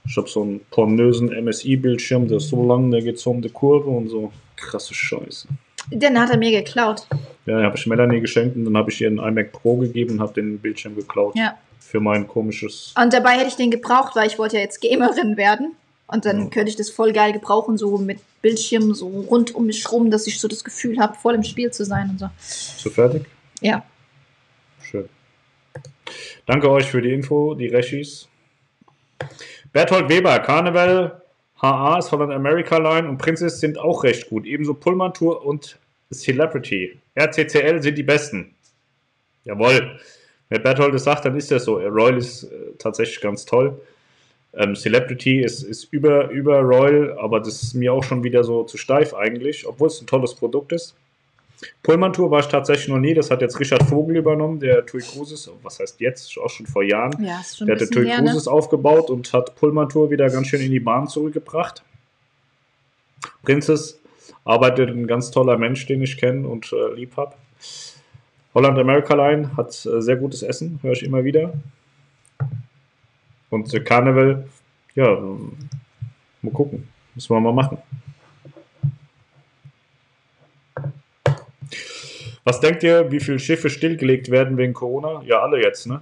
Ich 0.08 0.18
habe 0.18 0.30
so 0.30 0.44
einen 0.44 0.62
pornösen 0.72 1.30
MSI-Bildschirm, 1.46 2.28
der 2.28 2.38
ist 2.38 2.50
so 2.50 2.66
lang, 2.68 2.92
der 2.92 3.02
geht 3.02 3.20
so 3.20 3.32
um 3.32 3.42
die 3.42 3.50
Kurve 3.50 3.90
und 3.90 4.08
so. 4.10 4.32
Krasse 4.56 4.94
Scheiße. 4.94 5.48
Den 5.92 6.20
hat 6.20 6.30
er 6.32 6.38
mir 6.38 6.52
geklaut. 6.52 7.08
Ja, 7.46 7.62
habe 7.64 7.78
ich 7.78 7.86
Melanie 7.86 8.20
geschenkt 8.22 8.56
und 8.56 8.66
dann 8.66 8.78
habe 8.78 8.92
ich 8.92 9.02
ihr 9.02 9.08
einen 9.08 9.20
iMac 9.20 9.52
Pro 9.52 9.78
gegeben 9.78 10.14
und 10.14 10.20
habe 10.22 10.34
den 10.34 10.58
Bildschirm 10.60 10.96
geklaut. 10.96 11.36
Ja. 11.36 11.58
Für 11.80 12.00
mein 12.00 12.28
komisches. 12.28 12.94
Und 13.02 13.14
dabei 13.14 13.32
hätte 13.38 13.48
ich 13.48 13.56
den 13.56 13.70
gebraucht, 13.72 14.16
weil 14.16 14.28
ich 14.28 14.40
wollte 14.40 14.56
ja 14.58 14.64
jetzt 14.64 14.82
Gamerin 14.82 15.38
werden. 15.38 15.74
Und 16.08 16.26
dann 16.26 16.40
Ja. 16.44 16.50
könnte 16.50 16.70
ich 16.70 16.76
das 16.76 16.90
voll 16.90 17.14
geil 17.14 17.34
gebrauchen, 17.34 17.78
so 17.78 17.98
mit 17.98 18.20
Bildschirm 18.42 18.94
so 18.94 19.08
rund 19.08 19.54
um 19.56 19.66
mich 19.66 19.92
rum, 19.92 20.12
dass 20.12 20.28
ich 20.28 20.40
so 20.40 20.48
das 20.48 20.64
Gefühl 20.64 21.00
habe, 21.00 21.16
voll 21.16 21.34
im 21.36 21.44
Spiel 21.44 21.72
zu 21.72 21.84
sein 21.84 22.12
und 22.12 22.20
so. 22.20 22.30
Du 22.84 22.90
fertig? 22.92 23.26
Ja. 23.62 23.84
Schön. 24.84 25.10
Danke 26.46 26.70
euch 26.70 26.86
für 26.86 27.02
die 27.02 27.12
Info, 27.12 27.56
die 27.56 27.68
Reschis. 27.68 28.28
Berthold 29.76 30.08
Weber, 30.08 30.40
Carnival, 30.40 31.22
HA 31.62 32.00
ist 32.00 32.10
Holland 32.10 32.32
America 32.32 32.78
Line 32.78 33.10
und 33.10 33.18
Princess 33.18 33.60
sind 33.60 33.78
auch 33.78 34.06
recht 34.06 34.30
gut. 34.30 34.46
Ebenso 34.46 34.74
Pullman 34.74 35.14
Tour 35.14 35.46
und 35.46 35.78
Celebrity. 36.14 36.98
RCCL 37.14 37.82
sind 37.82 37.98
die 37.98 38.04
besten. 38.04 38.56
Jawohl. 39.44 40.00
Wenn 40.48 40.64
Berthold 40.64 40.94
das 40.94 41.04
sagt, 41.04 41.26
dann 41.26 41.36
ist 41.36 41.52
das 41.52 41.66
so. 41.66 41.76
Royal 41.76 42.16
ist 42.16 42.44
äh, 42.44 42.48
tatsächlich 42.80 43.20
ganz 43.20 43.44
toll. 43.44 43.78
Ähm, 44.54 44.78
Celebrity 44.78 45.42
ist, 45.42 45.64
ist 45.64 45.92
über, 45.92 46.30
über 46.30 46.62
Royal, 46.62 47.18
aber 47.20 47.42
das 47.42 47.62
ist 47.62 47.74
mir 47.74 47.92
auch 47.92 48.04
schon 48.06 48.24
wieder 48.24 48.46
so 48.46 48.64
zu 48.64 48.78
steif 48.78 49.14
eigentlich, 49.14 49.68
obwohl 49.68 49.90
es 49.90 50.00
ein 50.00 50.08
tolles 50.08 50.36
Produkt 50.36 50.72
ist. 50.72 50.96
Pullman 51.84 52.14
Tour 52.14 52.32
war 52.32 52.40
ich 52.40 52.48
tatsächlich 52.48 52.88
noch 52.88 53.00
nie. 53.00 53.14
Das 53.14 53.32
hat 53.32 53.42
jetzt 53.42 53.60
Richard 53.60 53.84
Vogel 53.84 54.18
übernommen, 54.18 54.60
der 54.60 54.86
TUI 54.86 55.02
Cruises, 55.02 55.50
was 55.64 55.80
heißt 55.80 56.00
jetzt, 56.02 56.38
auch 56.38 56.50
schon 56.50 56.66
vor 56.66 56.84
Jahren. 56.84 57.24
Ja, 57.24 57.40
ist 57.40 57.58
schon 57.58 57.68
Der 57.68 57.76
hatte 57.76 57.90
TUI 57.90 58.06
ne? 58.06 58.16
Cruises 58.18 58.48
aufgebaut 58.48 59.10
und 59.10 59.32
hat 59.34 59.56
Pullman 59.56 59.90
Tour 59.90 60.10
wieder 60.10 60.30
ganz 60.30 60.48
schön 60.48 60.62
in 60.62 60.72
die 60.72 60.80
Bahn 60.80 61.08
zurückgebracht. 61.08 61.84
Princess 63.44 64.00
arbeitet 64.44 64.90
ein 64.90 65.08
ganz 65.08 65.32
toller 65.32 65.58
Mensch, 65.58 65.86
den 65.86 66.02
ich 66.02 66.18
kenne 66.18 66.48
und 66.48 66.72
äh, 66.74 66.94
lieb 66.96 67.16
habe. 67.18 67.36
Holland 68.54 68.78
America 68.80 69.14
Line 69.16 69.56
hat 69.58 69.86
äh, 69.86 70.02
sehr 70.02 70.16
gutes 70.16 70.44
Essen, 70.44 70.80
höre 70.82 70.94
ich 70.94 71.04
immer 71.04 71.24
wieder. 71.24 71.54
Und 73.50 73.74
äh, 73.74 73.80
Carnival, 73.80 74.48
ja, 74.96 75.20
mal 76.42 76.52
gucken. 76.54 76.88
Müssen 77.14 77.34
wir 77.34 77.40
mal 77.40 77.54
machen. 77.54 77.78
Was 82.46 82.60
denkt 82.60 82.84
ihr, 82.84 83.12
wie 83.12 83.20
viele 83.20 83.40
Schiffe 83.40 83.72
stillgelegt 83.72 84.30
werden 84.30 84.56
wegen 84.58 84.74
Corona? 84.74 85.22
Ja, 85.26 85.42
alle 85.42 85.62
jetzt, 85.62 85.88
ne? 85.88 86.02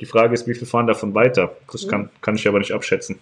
Die 0.00 0.06
Frage 0.06 0.34
ist, 0.34 0.46
wie 0.46 0.54
viele 0.54 0.66
fahren 0.66 0.86
davon 0.86 1.14
weiter? 1.14 1.56
Das 1.70 1.88
kann, 1.88 2.10
kann 2.20 2.36
ich 2.36 2.46
aber 2.46 2.58
nicht 2.58 2.72
abschätzen. 2.72 3.18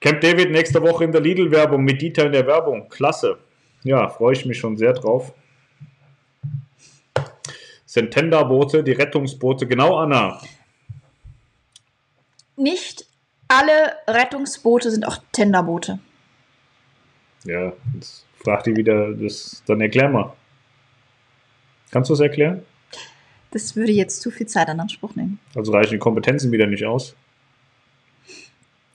Camp 0.00 0.20
David 0.20 0.50
nächste 0.50 0.82
Woche 0.82 1.04
in 1.04 1.12
der 1.12 1.22
Lidl-Werbung 1.22 1.82
mit 1.82 2.02
Dieter 2.02 2.26
in 2.26 2.32
der 2.32 2.46
Werbung. 2.46 2.88
Klasse. 2.90 3.38
Ja, 3.82 4.08
freue 4.08 4.34
ich 4.34 4.44
mich 4.44 4.58
schon 4.58 4.76
sehr 4.76 4.92
drauf. 4.92 5.32
Sind 7.86 8.10
Tenderboote, 8.10 8.84
die 8.84 8.92
Rettungsboote. 8.92 9.66
Genau, 9.66 9.96
Anna. 9.96 10.40
Nicht 12.56 13.06
alle 13.48 13.94
Rettungsboote 14.06 14.90
sind 14.90 15.06
auch 15.06 15.16
Tenderboote. 15.32 15.98
Ja, 17.44 17.72
jetzt 17.94 18.26
fragt 18.42 18.66
die 18.66 18.76
wieder, 18.76 19.12
das, 19.12 19.62
dann 19.66 19.80
erklär 19.80 20.08
mal. 20.08 20.32
Kannst 21.90 22.10
du 22.10 22.14
es 22.14 22.20
erklären? 22.20 22.62
Das 23.50 23.74
würde 23.74 23.92
jetzt 23.92 24.22
zu 24.22 24.30
viel 24.30 24.46
Zeit 24.46 24.68
in 24.68 24.78
Anspruch 24.78 25.16
nehmen. 25.16 25.40
Also 25.54 25.72
reichen 25.72 25.92
die 25.92 25.98
Kompetenzen 25.98 26.52
wieder 26.52 26.66
nicht 26.66 26.84
aus. 26.84 27.16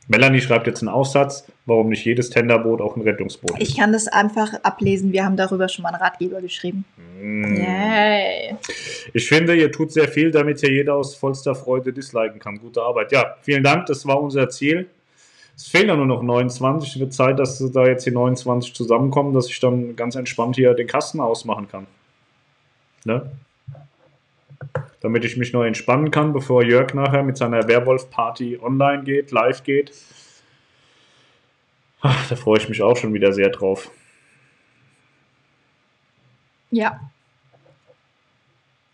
Melanie 0.08 0.40
schreibt 0.40 0.68
jetzt 0.68 0.82
einen 0.82 0.90
Aufsatz, 0.90 1.48
warum 1.66 1.90
nicht 1.90 2.06
jedes 2.06 2.30
Tenderboot 2.30 2.80
auch 2.80 2.96
ein 2.96 3.02
Rettungsboot 3.02 3.60
ist. 3.60 3.70
Ich 3.70 3.78
kann 3.78 3.92
das 3.92 4.08
einfach 4.08 4.54
ablesen. 4.62 5.12
Wir 5.12 5.26
haben 5.26 5.36
darüber 5.36 5.68
schon 5.68 5.82
mal 5.82 5.90
einen 5.90 6.02
Ratgeber 6.02 6.42
geschrieben. 6.42 6.86
Mm. 7.20 7.56
Yay. 7.56 8.56
Ich 9.14 9.28
finde, 9.28 9.56
ihr 9.56 9.72
tut 9.72 9.92
sehr 9.92 10.08
viel, 10.08 10.30
damit 10.30 10.60
hier 10.60 10.72
jeder 10.72 10.96
aus 10.96 11.16
vollster 11.16 11.56
Freude 11.56 11.92
disliken 11.92 12.40
kann. 12.40 12.60
Gute 12.60 12.84
Arbeit. 12.84 13.12
Ja, 13.12 13.36
vielen 13.42 13.64
Dank. 13.64 13.88
Das 13.88 14.06
war 14.06 14.22
unser 14.22 14.48
Ziel. 14.50 14.88
Es 15.56 15.68
fehlen 15.68 15.88
ja 15.88 15.96
nur 15.96 16.06
noch 16.06 16.22
29. 16.22 16.96
Es 16.96 17.00
wird 17.00 17.14
Zeit, 17.14 17.40
dass 17.40 17.60
da 17.72 17.86
jetzt 17.86 18.06
die 18.06 18.12
29 18.12 18.74
zusammenkommen, 18.74 19.34
dass 19.34 19.48
ich 19.48 19.60
dann 19.60 19.96
ganz 19.96 20.16
entspannt 20.16 20.56
hier 20.56 20.74
den 20.74 20.88
Kasten 20.88 21.20
ausmachen 21.22 21.68
kann. 21.70 21.88
Ne? 23.06 23.32
damit 25.06 25.24
ich 25.24 25.38
mich 25.38 25.54
noch 25.54 25.64
entspannen 25.64 26.10
kann, 26.10 26.34
bevor 26.34 26.64
Jörg 26.64 26.96
nachher 26.96 27.22
mit 27.22 27.38
seiner 27.38 27.68
Werwolf-Party 27.68 28.58
online 28.60 29.04
geht, 29.04 29.30
live 29.30 29.62
geht. 29.62 29.92
Ach, 32.02 32.28
da 32.28 32.36
freue 32.36 32.58
ich 32.58 32.68
mich 32.70 32.82
auch 32.82 32.98
schon 32.98 33.14
wieder 33.14 33.32
sehr 33.32 33.50
drauf. 33.50 33.92
Ja. 36.72 37.00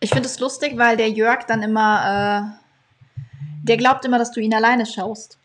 Ich 0.02 0.10
finde 0.10 0.28
es 0.28 0.38
lustig, 0.42 0.78
weil 0.78 0.98
der 0.98 1.10
Jörg 1.10 1.46
dann 1.46 1.64
immer, 1.64 2.52
äh, 3.16 3.22
der 3.64 3.78
glaubt 3.78 4.04
immer, 4.04 4.18
dass 4.18 4.32
du 4.32 4.42
ihn 4.42 4.54
alleine 4.54 4.86
schaust. 4.86 5.38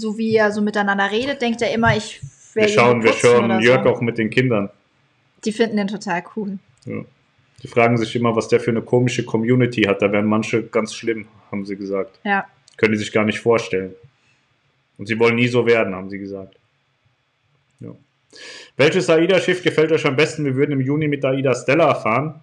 So 0.00 0.16
wie 0.16 0.34
er 0.34 0.50
so 0.50 0.62
miteinander 0.62 1.10
redet, 1.10 1.42
denkt 1.42 1.60
er 1.60 1.74
immer, 1.74 1.94
ich 1.94 2.22
werde. 2.54 2.70
Wir 2.70 2.74
schauen, 2.74 3.02
wir 3.02 3.12
schauen 3.12 3.60
Jörg 3.60 3.84
so. 3.84 3.90
auch 3.90 4.00
mit 4.00 4.16
den 4.16 4.30
Kindern. 4.30 4.70
Die 5.44 5.52
finden 5.52 5.76
den 5.76 5.88
total 5.88 6.22
cool. 6.34 6.58
Ja. 6.86 7.04
Die 7.62 7.68
fragen 7.68 7.98
sich 7.98 8.16
immer, 8.16 8.34
was 8.34 8.48
der 8.48 8.60
für 8.60 8.70
eine 8.70 8.80
komische 8.80 9.24
Community 9.26 9.82
hat. 9.82 10.00
Da 10.00 10.10
werden 10.10 10.26
manche 10.26 10.62
ganz 10.62 10.94
schlimm, 10.94 11.26
haben 11.52 11.66
sie 11.66 11.76
gesagt. 11.76 12.18
Ja. 12.24 12.46
Können 12.78 12.92
die 12.92 12.98
sich 12.98 13.12
gar 13.12 13.26
nicht 13.26 13.40
vorstellen. 13.40 13.94
Und 14.96 15.06
sie 15.06 15.18
wollen 15.18 15.34
nie 15.34 15.48
so 15.48 15.66
werden, 15.66 15.94
haben 15.94 16.08
sie 16.08 16.18
gesagt. 16.18 16.56
Ja. 17.80 17.94
Welches 18.78 19.10
AIDA-Schiff 19.10 19.62
gefällt 19.62 19.92
euch 19.92 20.06
am 20.06 20.16
besten? 20.16 20.46
Wir 20.46 20.54
würden 20.54 20.72
im 20.72 20.80
Juni 20.80 21.08
mit 21.08 21.22
AIDA 21.26 21.54
Stella 21.54 21.94
fahren. 21.94 22.42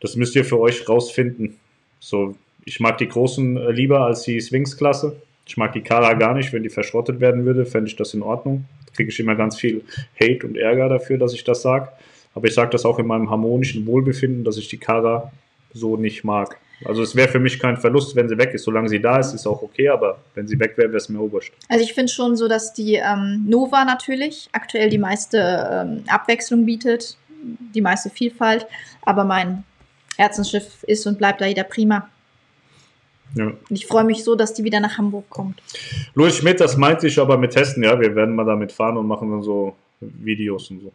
Das 0.00 0.16
müsst 0.16 0.34
ihr 0.36 0.44
für 0.46 0.58
euch 0.58 0.88
rausfinden. 0.88 1.58
So, 2.00 2.34
ich 2.64 2.80
mag 2.80 2.96
die 2.96 3.08
großen 3.08 3.58
äh, 3.58 3.70
lieber 3.72 4.06
als 4.06 4.22
die 4.22 4.40
Swings-Klasse. 4.40 5.20
Ich 5.52 5.58
mag 5.58 5.74
die 5.74 5.82
Kara 5.82 6.14
gar 6.14 6.32
nicht. 6.32 6.50
Wenn 6.54 6.62
die 6.62 6.70
verschrottet 6.70 7.20
werden 7.20 7.44
würde, 7.44 7.66
fände 7.66 7.86
ich 7.86 7.94
das 7.94 8.14
in 8.14 8.22
Ordnung. 8.22 8.64
Kriege 8.96 9.10
ich 9.10 9.20
immer 9.20 9.34
ganz 9.34 9.58
viel 9.58 9.84
Hate 10.18 10.46
und 10.46 10.56
Ärger 10.56 10.88
dafür, 10.88 11.18
dass 11.18 11.34
ich 11.34 11.44
das 11.44 11.60
sage. 11.60 11.88
Aber 12.34 12.48
ich 12.48 12.54
sage 12.54 12.70
das 12.70 12.86
auch 12.86 12.98
in 12.98 13.06
meinem 13.06 13.28
harmonischen 13.28 13.86
Wohlbefinden, 13.86 14.44
dass 14.44 14.56
ich 14.56 14.68
die 14.68 14.78
Kara 14.78 15.30
so 15.74 15.98
nicht 15.98 16.24
mag. 16.24 16.56
Also 16.86 17.02
es 17.02 17.14
wäre 17.14 17.28
für 17.28 17.38
mich 17.38 17.60
kein 17.60 17.76
Verlust, 17.76 18.16
wenn 18.16 18.30
sie 18.30 18.38
weg 18.38 18.54
ist. 18.54 18.64
Solange 18.64 18.88
sie 18.88 19.02
da 19.02 19.18
ist, 19.18 19.34
ist 19.34 19.46
auch 19.46 19.60
okay, 19.60 19.90
aber 19.90 20.20
wenn 20.34 20.48
sie 20.48 20.58
weg 20.58 20.72
wäre, 20.78 20.88
wäre 20.88 20.96
es 20.96 21.10
mir 21.10 21.20
oberst. 21.20 21.52
Also 21.68 21.84
ich 21.84 21.92
finde 21.92 22.10
schon 22.10 22.34
so, 22.34 22.48
dass 22.48 22.72
die 22.72 22.94
ähm, 22.94 23.44
Nova 23.46 23.84
natürlich 23.84 24.48
aktuell 24.52 24.88
die 24.88 24.96
meiste 24.96 25.36
ähm, 25.70 26.04
Abwechslung 26.06 26.64
bietet, 26.64 27.18
die 27.74 27.82
meiste 27.82 28.08
Vielfalt, 28.08 28.66
aber 29.02 29.24
mein 29.24 29.64
Herzensschiff 30.16 30.82
ist 30.84 31.06
und 31.06 31.18
bleibt 31.18 31.42
da 31.42 31.46
jeder 31.46 31.64
prima. 31.64 32.08
Ja. 33.34 33.46
Und 33.46 33.58
ich 33.70 33.86
freue 33.86 34.04
mich 34.04 34.24
so, 34.24 34.34
dass 34.34 34.54
die 34.54 34.64
wieder 34.64 34.80
nach 34.80 34.98
Hamburg 34.98 35.28
kommt. 35.30 35.62
Louis 36.14 36.36
Schmidt, 36.36 36.60
das 36.60 36.76
meinte 36.76 37.06
ich 37.06 37.18
aber 37.18 37.38
mit 37.38 37.52
Testen, 37.52 37.82
ja. 37.82 37.98
Wir 37.98 38.14
werden 38.14 38.34
mal 38.34 38.44
damit 38.44 38.72
fahren 38.72 38.96
und 38.96 39.06
machen 39.06 39.30
dann 39.30 39.42
so 39.42 39.74
Videos 40.00 40.70
und 40.70 40.80
so. 40.80 40.92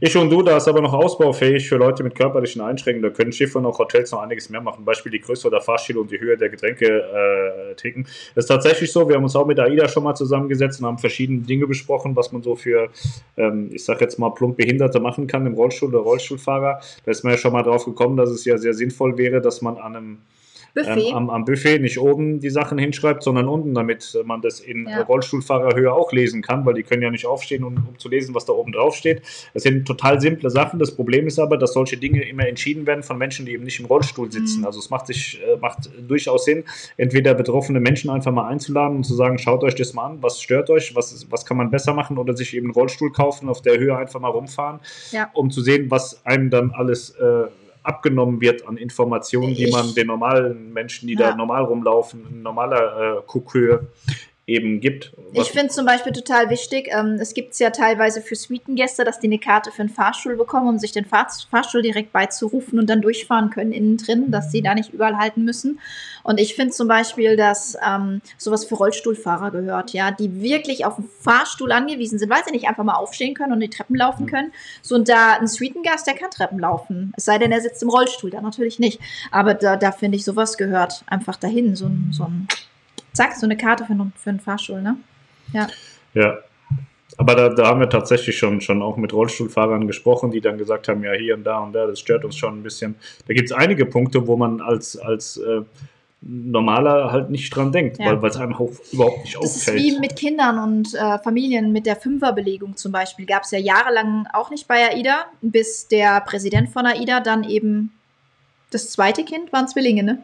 Ich 0.00 0.16
und 0.16 0.30
du, 0.30 0.42
da 0.42 0.56
ist 0.56 0.68
aber 0.68 0.80
noch 0.80 0.92
ausbaufähig 0.92 1.68
für 1.68 1.76
Leute 1.76 2.02
mit 2.02 2.14
körperlichen 2.14 2.62
Einschränkungen. 2.62 3.10
Da 3.10 3.14
können 3.14 3.32
Schiffe 3.32 3.58
und 3.58 3.66
auch 3.66 3.78
Hotels 3.78 4.10
noch 4.12 4.22
einiges 4.22 4.48
mehr 4.48 4.60
machen. 4.60 4.84
Beispiel 4.84 5.12
die 5.12 5.20
Größe 5.20 5.50
der 5.50 5.60
Fahrstile 5.60 6.00
und 6.00 6.10
die 6.10 6.18
Höhe 6.18 6.36
der 6.36 6.48
Getränke 6.48 6.86
äh, 6.86 7.74
ticken. 7.74 8.04
Das 8.34 8.44
ist 8.44 8.48
tatsächlich 8.48 8.90
so. 8.90 9.08
Wir 9.08 9.16
haben 9.16 9.24
uns 9.24 9.36
auch 9.36 9.46
mit 9.46 9.58
AIDA 9.58 9.88
schon 9.88 10.04
mal 10.04 10.14
zusammengesetzt 10.14 10.80
und 10.80 10.86
haben 10.86 10.98
verschiedene 10.98 11.42
Dinge 11.42 11.66
besprochen, 11.66 12.16
was 12.16 12.32
man 12.32 12.42
so 12.42 12.56
für, 12.56 12.88
ähm, 13.36 13.70
ich 13.72 13.84
sag 13.84 14.00
jetzt 14.00 14.18
mal, 14.18 14.30
plump 14.30 14.56
Behinderte 14.56 15.00
machen 15.00 15.26
kann 15.26 15.46
im 15.46 15.54
Rollstuhl 15.54 15.90
oder 15.90 16.04
Rollstuhlfahrer. 16.04 16.80
Da 17.04 17.10
ist 17.10 17.22
man 17.24 17.34
ja 17.34 17.38
schon 17.38 17.52
mal 17.52 17.62
drauf 17.62 17.84
gekommen, 17.84 18.16
dass 18.16 18.30
es 18.30 18.44
ja 18.44 18.56
sehr 18.56 18.74
sinnvoll 18.74 19.18
wäre, 19.18 19.40
dass 19.40 19.60
man 19.60 19.76
an 19.76 19.96
einem 19.96 20.18
ähm, 20.76 21.14
am, 21.14 21.30
am, 21.30 21.44
Buffet 21.44 21.78
nicht 21.80 21.98
oben 21.98 22.40
die 22.40 22.50
Sachen 22.50 22.78
hinschreibt, 22.78 23.22
sondern 23.22 23.48
unten, 23.48 23.74
damit 23.74 24.18
man 24.24 24.40
das 24.40 24.60
in 24.60 24.88
ja. 24.88 25.02
Rollstuhlfahrerhöhe 25.02 25.92
auch 25.92 26.12
lesen 26.12 26.42
kann, 26.42 26.64
weil 26.64 26.74
die 26.74 26.82
können 26.82 27.02
ja 27.02 27.10
nicht 27.10 27.26
aufstehen, 27.26 27.64
um, 27.64 27.74
um, 27.74 27.98
zu 27.98 28.08
lesen, 28.08 28.34
was 28.34 28.46
da 28.46 28.52
oben 28.52 28.72
drauf 28.72 28.96
steht. 28.96 29.22
Das 29.54 29.64
sind 29.64 29.86
total 29.86 30.20
simple 30.20 30.50
Sachen. 30.50 30.78
Das 30.78 30.94
Problem 30.94 31.26
ist 31.26 31.38
aber, 31.38 31.58
dass 31.58 31.74
solche 31.74 31.96
Dinge 31.96 32.22
immer 32.22 32.46
entschieden 32.46 32.86
werden 32.86 33.02
von 33.02 33.18
Menschen, 33.18 33.46
die 33.46 33.52
eben 33.52 33.64
nicht 33.64 33.80
im 33.80 33.86
Rollstuhl 33.86 34.32
sitzen. 34.32 34.60
Mhm. 34.60 34.66
Also 34.66 34.78
es 34.78 34.90
macht 34.90 35.06
sich 35.06 35.40
äh, 35.42 35.56
macht 35.56 35.90
durchaus 36.06 36.44
Sinn, 36.44 36.64
entweder 36.96 37.34
betroffene 37.34 37.80
Menschen 37.80 38.10
einfach 38.10 38.32
mal 38.32 38.48
einzuladen 38.48 38.98
und 38.98 39.04
zu 39.04 39.14
sagen, 39.14 39.38
schaut 39.38 39.64
euch 39.64 39.74
das 39.74 39.92
mal 39.92 40.06
an, 40.06 40.18
was 40.22 40.40
stört 40.40 40.70
euch, 40.70 40.94
was, 40.94 41.26
was 41.30 41.44
kann 41.44 41.56
man 41.56 41.70
besser 41.70 41.94
machen 41.94 42.18
oder 42.18 42.36
sich 42.36 42.56
eben 42.56 42.66
einen 42.66 42.74
Rollstuhl 42.74 43.12
kaufen, 43.12 43.48
auf 43.48 43.62
der 43.62 43.78
Höhe 43.78 43.96
einfach 43.96 44.20
mal 44.20 44.28
rumfahren, 44.28 44.80
ja. 45.10 45.30
um 45.34 45.50
zu 45.50 45.60
sehen, 45.60 45.90
was 45.90 46.24
einem 46.24 46.50
dann 46.50 46.70
alles 46.70 47.10
äh, 47.10 47.44
abgenommen 47.82 48.40
wird 48.40 48.66
an 48.66 48.76
Informationen, 48.76 49.54
die 49.54 49.70
man 49.70 49.94
den 49.94 50.06
normalen 50.06 50.72
Menschen, 50.72 51.08
die 51.08 51.14
ja. 51.14 51.30
da 51.30 51.36
normal 51.36 51.64
rumlaufen, 51.64 52.26
in 52.30 52.42
normaler 52.42 53.18
äh, 53.18 53.22
Kuckhöhe 53.26 53.88
eben 54.46 54.80
gibt. 54.80 55.12
Ich 55.34 55.50
finde 55.50 55.68
zum 55.68 55.86
Beispiel 55.86 56.12
total 56.12 56.50
wichtig, 56.50 56.88
ähm, 56.90 57.16
es 57.20 57.32
gibt 57.32 57.52
es 57.52 57.60
ja 57.60 57.70
teilweise 57.70 58.20
für 58.20 58.34
Suitengäste, 58.34 59.04
dass 59.04 59.20
die 59.20 59.28
eine 59.28 59.38
Karte 59.38 59.70
für 59.70 59.82
einen 59.82 59.88
Fahrstuhl 59.88 60.36
bekommen, 60.36 60.68
um 60.68 60.78
sich 60.78 60.90
den 60.90 61.04
Fahr 61.04 61.28
Fahrstuhl 61.48 61.82
direkt 61.82 62.12
beizurufen 62.12 62.78
und 62.80 62.90
dann 62.90 63.02
durchfahren 63.02 63.50
können 63.50 63.72
innen 63.72 63.98
drin, 63.98 64.32
dass 64.32 64.50
sie 64.50 64.60
da 64.60 64.74
nicht 64.74 64.92
überall 64.92 65.16
halten 65.16 65.44
müssen. 65.44 65.78
Und 66.24 66.40
ich 66.40 66.56
finde 66.56 66.72
zum 66.72 66.88
Beispiel, 66.88 67.36
dass 67.36 67.76
ähm, 67.86 68.20
sowas 68.36 68.64
für 68.64 68.74
Rollstuhlfahrer 68.74 69.52
gehört, 69.52 69.92
ja, 69.92 70.10
die 70.10 70.42
wirklich 70.42 70.84
auf 70.84 70.96
den 70.96 71.08
Fahrstuhl 71.20 71.70
angewiesen 71.70 72.18
sind, 72.18 72.30
weil 72.30 72.44
sie 72.44 72.50
nicht 72.52 72.66
einfach 72.66 72.84
mal 72.84 72.96
aufstehen 72.96 73.34
können 73.34 73.52
und 73.52 73.60
die 73.60 73.70
Treppen 73.70 73.94
laufen 73.94 74.26
können. 74.26 74.52
So, 74.82 74.96
und 74.96 75.08
da 75.08 75.34
ein 75.34 75.46
Suitengast, 75.46 76.06
der 76.06 76.14
kann 76.14 76.30
Treppen 76.30 76.58
laufen. 76.58 77.12
Es 77.16 77.24
sei 77.24 77.38
denn, 77.38 77.52
er 77.52 77.60
sitzt 77.60 77.82
im 77.82 77.90
Rollstuhl, 77.90 78.30
da 78.30 78.40
natürlich 78.40 78.80
nicht. 78.80 79.00
Aber 79.30 79.54
da, 79.54 79.76
da 79.76 79.92
finde 79.92 80.16
ich, 80.16 80.24
sowas 80.24 80.56
gehört 80.56 81.04
einfach 81.06 81.36
dahin, 81.36 81.76
so 81.76 81.86
ein, 81.86 82.10
so 82.12 82.24
ein 82.24 82.48
zack, 83.12 83.34
so 83.34 83.46
eine 83.46 83.56
Karte 83.56 83.84
für, 83.84 83.94
für 84.16 84.30
einen 84.30 84.40
Fahrstuhl, 84.40 84.82
ne? 84.82 84.96
Ja. 85.52 85.68
Ja. 86.14 86.38
Aber 87.18 87.34
da, 87.34 87.48
da 87.50 87.66
haben 87.66 87.80
wir 87.80 87.90
tatsächlich 87.90 88.38
schon, 88.38 88.60
schon 88.60 88.80
auch 88.80 88.96
mit 88.96 89.12
Rollstuhlfahrern 89.12 89.86
gesprochen, 89.86 90.30
die 90.30 90.40
dann 90.40 90.56
gesagt 90.56 90.88
haben, 90.88 91.04
ja, 91.04 91.12
hier 91.12 91.34
und 91.34 91.44
da 91.44 91.58
und 91.58 91.72
da, 91.74 91.86
das 91.86 92.00
stört 92.00 92.24
uns 92.24 92.36
schon 92.36 92.58
ein 92.58 92.62
bisschen. 92.62 92.94
Da 93.28 93.34
gibt 93.34 93.50
es 93.50 93.52
einige 93.56 93.84
Punkte, 93.84 94.26
wo 94.26 94.36
man 94.36 94.60
als, 94.62 94.96
als 94.96 95.36
äh, 95.36 95.60
normaler 96.22 97.10
halt 97.12 97.30
nicht 97.30 97.54
dran 97.54 97.72
denkt, 97.72 97.98
ja. 97.98 98.20
weil 98.20 98.30
es 98.30 98.36
einem 98.36 98.54
auch 98.54 98.70
überhaupt 98.92 99.24
nicht 99.24 99.34
das 99.34 99.42
auffällt. 99.42 99.78
Das 99.78 99.84
ist 99.84 99.94
wie 99.94 99.98
mit 99.98 100.16
Kindern 100.16 100.58
und 100.58 100.94
äh, 100.94 101.18
Familien 101.18 101.72
mit 101.72 101.84
der 101.84 101.96
Fünferbelegung 101.96 102.76
zum 102.76 102.92
Beispiel. 102.92 103.26
Gab 103.26 103.42
es 103.42 103.50
ja 103.50 103.58
jahrelang 103.58 104.26
auch 104.32 104.50
nicht 104.50 104.66
bei 104.68 104.88
AIDA, 104.90 105.26
bis 105.42 105.88
der 105.88 106.20
Präsident 106.22 106.70
von 106.70 106.86
AIDA 106.86 107.20
dann 107.20 107.44
eben 107.44 107.92
das 108.70 108.90
zweite 108.90 109.24
Kind 109.24 109.52
waren 109.52 109.68
Zwillinge, 109.68 110.02
ne? 110.02 110.22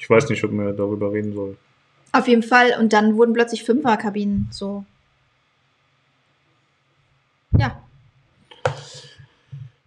Ich 0.00 0.08
weiß 0.08 0.30
nicht, 0.30 0.42
ob 0.44 0.50
man 0.50 0.74
darüber 0.76 1.12
reden 1.12 1.34
soll. 1.34 1.56
Auf 2.12 2.26
jeden 2.26 2.42
Fall. 2.42 2.74
Und 2.80 2.92
dann 2.92 3.16
wurden 3.16 3.34
plötzlich 3.34 3.62
Fünferkabinen 3.64 4.48
so. 4.50 4.84
Ja. 7.56 7.82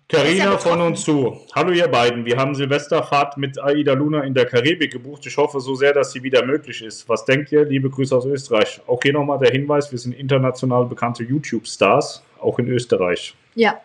Carina 0.07 0.59
von 0.59 0.79
uns 0.81 1.03
zu. 1.03 1.41
Hallo 1.55 1.71
ihr 1.71 1.87
beiden. 1.87 2.25
Wir 2.25 2.37
haben 2.37 2.53
Silvesterfahrt 2.53 3.37
mit 3.37 3.59
Aida 3.61 3.93
Luna 3.93 4.21
in 4.21 4.35
der 4.35 4.45
Karibik 4.45 4.91
gebucht. 4.91 5.25
Ich 5.25 5.35
hoffe 5.37 5.59
so 5.59 5.73
sehr, 5.73 5.93
dass 5.93 6.11
sie 6.11 6.21
wieder 6.21 6.45
möglich 6.45 6.83
ist. 6.83 7.09
Was 7.09 7.25
denkt 7.25 7.51
ihr? 7.51 7.65
Liebe 7.65 7.89
Grüße 7.89 8.15
aus 8.15 8.25
Österreich. 8.25 8.81
Auch 8.85 8.99
hier 9.01 9.13
nochmal 9.13 9.39
der 9.39 9.49
Hinweis, 9.49 9.91
wir 9.91 9.97
sind 9.97 10.13
international 10.13 10.85
bekannte 10.85 11.23
YouTube-Stars, 11.23 12.21
auch 12.39 12.59
in 12.59 12.67
Österreich. 12.67 13.33
Ja. 13.55 13.81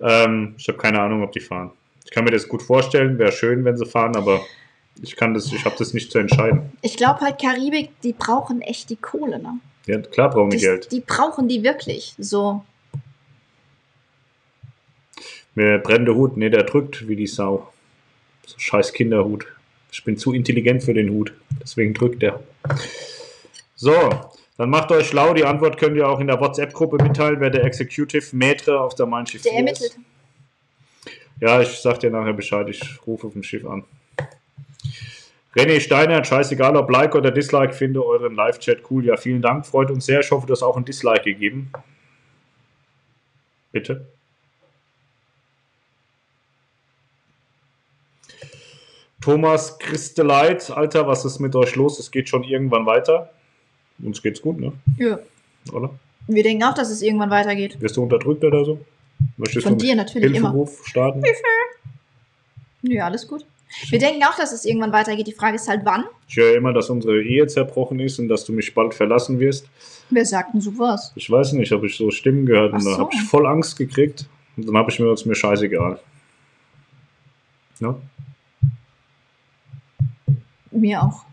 Ähm, 0.00 0.56
ich 0.58 0.66
habe 0.66 0.78
keine 0.78 1.00
Ahnung, 1.00 1.22
ob 1.22 1.30
die 1.30 1.40
fahren. 1.40 1.70
Ich 2.04 2.10
kann 2.10 2.24
mir 2.24 2.32
das 2.32 2.48
gut 2.48 2.62
vorstellen, 2.62 3.16
wäre 3.18 3.30
schön, 3.30 3.64
wenn 3.64 3.76
sie 3.76 3.86
fahren, 3.86 4.16
aber 4.16 4.40
ich 5.00 5.16
kann 5.16 5.34
das, 5.34 5.52
ich 5.52 5.64
habe 5.64 5.76
das 5.78 5.94
nicht 5.94 6.12
zu 6.12 6.18
entscheiden. 6.18 6.72
Ich 6.82 6.96
glaube 6.96 7.20
halt, 7.20 7.40
Karibik, 7.40 7.90
die 8.02 8.12
brauchen 8.12 8.60
echt 8.60 8.90
die 8.90 8.96
Kohle, 8.96 9.38
ne? 9.40 9.58
Ja, 9.86 9.98
klar 9.98 10.30
brauchen 10.30 10.50
die, 10.50 10.58
die 10.58 10.64
Geld. 10.64 10.92
Die 10.92 11.00
brauchen 11.00 11.48
die 11.48 11.62
wirklich, 11.62 12.14
so. 12.18 12.64
Der 15.54 15.78
brennende 15.78 16.14
Hut, 16.14 16.36
ne, 16.36 16.50
der 16.50 16.62
drückt 16.64 17.08
wie 17.08 17.16
die 17.16 17.26
Sau. 17.26 17.72
So 18.46 18.58
scheiß 18.58 18.92
Kinderhut. 18.92 19.46
Ich 19.90 20.02
bin 20.04 20.16
zu 20.16 20.32
intelligent 20.32 20.82
für 20.82 20.94
den 20.94 21.10
Hut, 21.10 21.34
deswegen 21.60 21.92
drückt 21.92 22.22
der. 22.22 22.40
So, 23.76 23.92
dann 24.56 24.70
macht 24.70 24.90
euch 24.92 25.08
schlau. 25.08 25.34
Die 25.34 25.44
Antwort 25.44 25.76
könnt 25.76 25.96
ihr 25.96 26.08
auch 26.08 26.20
in 26.20 26.28
der 26.28 26.40
WhatsApp-Gruppe 26.40 27.02
mitteilen, 27.02 27.40
wer 27.40 27.50
der 27.50 27.64
Executive 27.64 28.34
Maitre 28.34 28.80
auf 28.80 28.94
der 28.94 29.06
Mein 29.06 29.26
Schiff 29.26 29.42
der 29.42 29.52
ermittelt. 29.54 29.90
ist. 29.90 29.98
Ja, 31.40 31.60
ich 31.60 31.68
sag 31.68 32.00
dir 32.00 32.10
nachher 32.10 32.32
Bescheid. 32.32 32.68
Ich 32.68 33.00
rufe 33.06 33.26
auf 33.26 33.32
dem 33.32 33.42
Schiff 33.42 33.66
an. 33.66 33.84
René 35.54 35.80
Steiner, 35.80 36.24
scheißegal 36.24 36.76
ob 36.76 36.90
Like 36.90 37.14
oder 37.14 37.30
Dislike, 37.30 37.74
finde 37.74 38.04
euren 38.04 38.34
Live-Chat 38.34 38.90
cool. 38.90 39.04
Ja, 39.04 39.16
vielen 39.16 39.42
Dank, 39.42 39.66
freut 39.66 39.90
uns 39.90 40.06
sehr. 40.06 40.20
Ich 40.20 40.30
hoffe, 40.30 40.46
du 40.46 40.52
hast 40.52 40.62
auch 40.62 40.76
ein 40.76 40.84
Dislike 40.84 41.24
gegeben. 41.24 41.70
Bitte. 43.70 44.06
Thomas 49.20 49.78
Christeleit, 49.78 50.70
Alter, 50.70 51.06
was 51.06 51.24
ist 51.24 51.38
mit 51.38 51.54
euch 51.54 51.76
los? 51.76 51.98
Es 52.00 52.10
geht 52.10 52.28
schon 52.28 52.42
irgendwann 52.42 52.86
weiter. 52.86 53.30
Uns 54.02 54.20
geht's 54.20 54.42
gut, 54.42 54.58
ne? 54.58 54.72
Ja. 54.98 55.18
Oder? 55.72 55.90
Wir 56.26 56.42
denken 56.42 56.64
auch, 56.64 56.74
dass 56.74 56.90
es 56.90 57.02
irgendwann 57.02 57.30
weitergeht. 57.30 57.80
Wirst 57.80 57.96
du 57.96 58.02
unterdrückt 58.02 58.42
oder 58.42 58.64
so? 58.64 58.80
Möchtest 59.36 59.66
Von 59.66 59.78
du 59.78 59.84
dir 59.84 59.94
natürlich 59.94 60.36
immer. 60.36 60.50
Hilferuf 60.50 60.86
starten? 60.86 61.22
Ja, 62.84 63.06
alles 63.06 63.28
gut. 63.28 63.46
Wir 63.88 63.98
denken 63.98 64.22
auch, 64.24 64.36
dass 64.36 64.52
es 64.52 64.64
irgendwann 64.64 64.92
weitergeht. 64.92 65.26
Die 65.26 65.32
Frage 65.32 65.56
ist 65.56 65.68
halt, 65.68 65.82
wann? 65.84 66.04
Ich 66.28 66.36
höre 66.36 66.54
immer, 66.56 66.72
dass 66.72 66.90
unsere 66.90 67.22
Ehe 67.22 67.46
zerbrochen 67.46 67.98
ist 68.00 68.18
und 68.18 68.28
dass 68.28 68.44
du 68.44 68.52
mich 68.52 68.74
bald 68.74 68.94
verlassen 68.94 69.38
wirst. 69.40 69.68
Wer 70.10 70.24
sagt 70.26 70.54
denn 70.54 70.60
sowas? 70.60 71.12
Ich 71.14 71.30
weiß 71.30 71.52
nicht, 71.54 71.72
habe 71.72 71.86
ich 71.86 71.96
so 71.96 72.10
Stimmen 72.10 72.46
gehört 72.46 72.72
und 72.72 72.80
Ach 72.80 72.84
dann 72.84 72.94
so. 72.94 72.98
habe 72.98 73.10
ich 73.14 73.22
voll 73.22 73.46
Angst 73.46 73.76
gekriegt. 73.76 74.28
Und 74.56 74.66
dann 74.68 74.76
habe 74.76 74.90
ich 74.90 74.98
mir 74.98 75.10
ist 75.12 75.24
mir 75.24 75.34
scheißegal. 75.34 75.98
Ja? 77.80 77.94
Mir 80.70 81.02
auch. 81.02 81.24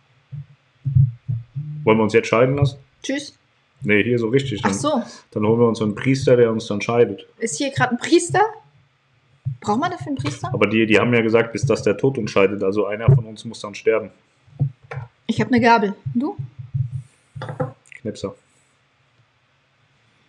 Wollen 1.84 1.98
wir 1.98 2.04
uns 2.04 2.14
jetzt 2.14 2.28
scheiden 2.28 2.56
lassen? 2.56 2.78
Tschüss. 3.04 3.36
Nee, 3.82 4.04
hier 4.04 4.20
so 4.20 4.28
richtig. 4.28 4.60
Ach 4.64 4.70
Dann, 4.70 4.78
so. 4.78 5.02
dann 5.32 5.46
holen 5.46 5.60
wir 5.60 5.68
uns 5.68 5.82
einen 5.82 5.96
Priester, 5.96 6.36
der 6.36 6.52
uns 6.52 6.68
dann 6.68 6.82
scheidet. 6.82 7.26
Ist 7.38 7.58
hier 7.58 7.72
gerade 7.72 7.92
ein 7.92 7.98
Priester? 7.98 8.42
Braucht 9.62 9.80
man 9.80 9.92
dafür 9.92 10.08
einen 10.08 10.16
Priester? 10.16 10.50
Aber 10.54 10.68
die, 10.68 10.86
die 10.86 11.00
haben 11.00 11.14
ja 11.14 11.22
gesagt, 11.22 11.52
bis 11.52 11.66
dass 11.66 11.84
der 11.84 11.98
Tod 11.98 12.18
uns 12.18 12.32
scheidet. 12.32 12.64
Also 12.64 12.86
einer 12.86 13.14
von 13.14 13.26
uns 13.26 13.44
muss 13.46 13.60
dann 13.60 13.76
sterben. 13.76 14.10
Ich 15.28 15.40
habe 15.42 15.54
eine 15.54 15.62
Gabel. 15.62 15.94
Du? 16.14 16.38
Knipser. 18.02 18.36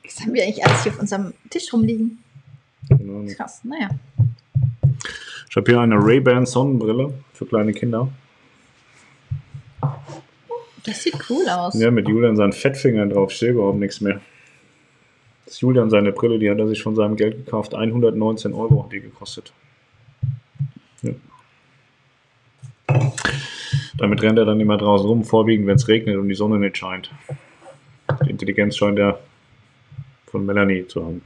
Was 0.05 0.21
haben 0.21 0.35
wir 0.35 0.43
eigentlich 0.43 0.65
alles 0.65 0.83
hier 0.83 0.93
auf 0.93 1.01
unserem 1.01 1.33
Tisch 1.49 1.73
rumliegen? 1.73 2.23
Keine 2.89 3.03
Ahnung. 3.03 3.27
Krass. 3.29 3.61
Naja. 3.63 3.89
Ich 5.49 5.57
habe 5.57 5.71
hier 5.71 5.81
eine 5.81 5.97
Ray-Ban 5.97 6.47
Sonnenbrille 6.47 7.15
für 7.33 7.47
kleine 7.47 7.73
Kinder. 7.73 8.09
Das 10.85 11.03
sieht 11.03 11.17
cool 11.29 11.49
aus. 11.49 11.75
Ja, 11.75 11.91
mit 11.91 12.09
Julian 12.09 12.37
seinen 12.37 12.53
Fettfingern 12.53 13.11
drauf. 13.11 13.33
Ich 13.33 13.39
sehe 13.39 13.51
überhaupt 13.51 13.79
nichts 13.79 14.01
mehr. 14.01 14.21
Das 15.51 15.61
Julian 15.63 15.91
seine 15.91 16.13
Brille, 16.13 16.39
die 16.39 16.49
hat 16.49 16.59
er 16.59 16.69
sich 16.69 16.81
von 16.81 16.95
seinem 16.95 17.17
Geld 17.17 17.45
gekauft. 17.45 17.75
119 17.75 18.55
Euro 18.55 18.85
hat 18.85 18.93
die 18.93 19.01
gekostet. 19.01 19.53
Ja. 21.03 21.11
Damit 23.99 24.23
rennt 24.23 24.39
er 24.39 24.45
dann 24.45 24.61
immer 24.61 24.77
draußen 24.77 25.09
rum, 25.09 25.25
vorwiegend, 25.25 25.67
wenn 25.67 25.75
es 25.75 25.89
regnet 25.89 26.19
und 26.19 26.29
die 26.29 26.37
Sonne 26.37 26.61
nicht 26.61 26.77
scheint. 26.79 27.11
Die 28.25 28.31
Intelligenz 28.31 28.77
scheint 28.77 29.01
er 29.01 29.19
von 30.27 30.47
Melanie 30.47 30.87
zu 30.87 31.05
haben. 31.05 31.21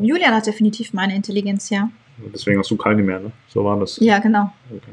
Julian 0.00 0.32
hat 0.32 0.46
definitiv 0.46 0.94
meine 0.94 1.14
Intelligenz, 1.14 1.68
ja. 1.68 1.90
Deswegen 2.32 2.58
hast 2.58 2.70
du 2.70 2.78
keine 2.78 3.02
mehr, 3.02 3.20
ne? 3.20 3.32
So 3.48 3.62
war 3.62 3.78
das. 3.78 3.98
Ja, 3.98 4.20
genau. 4.20 4.54
Okay. 4.70 4.92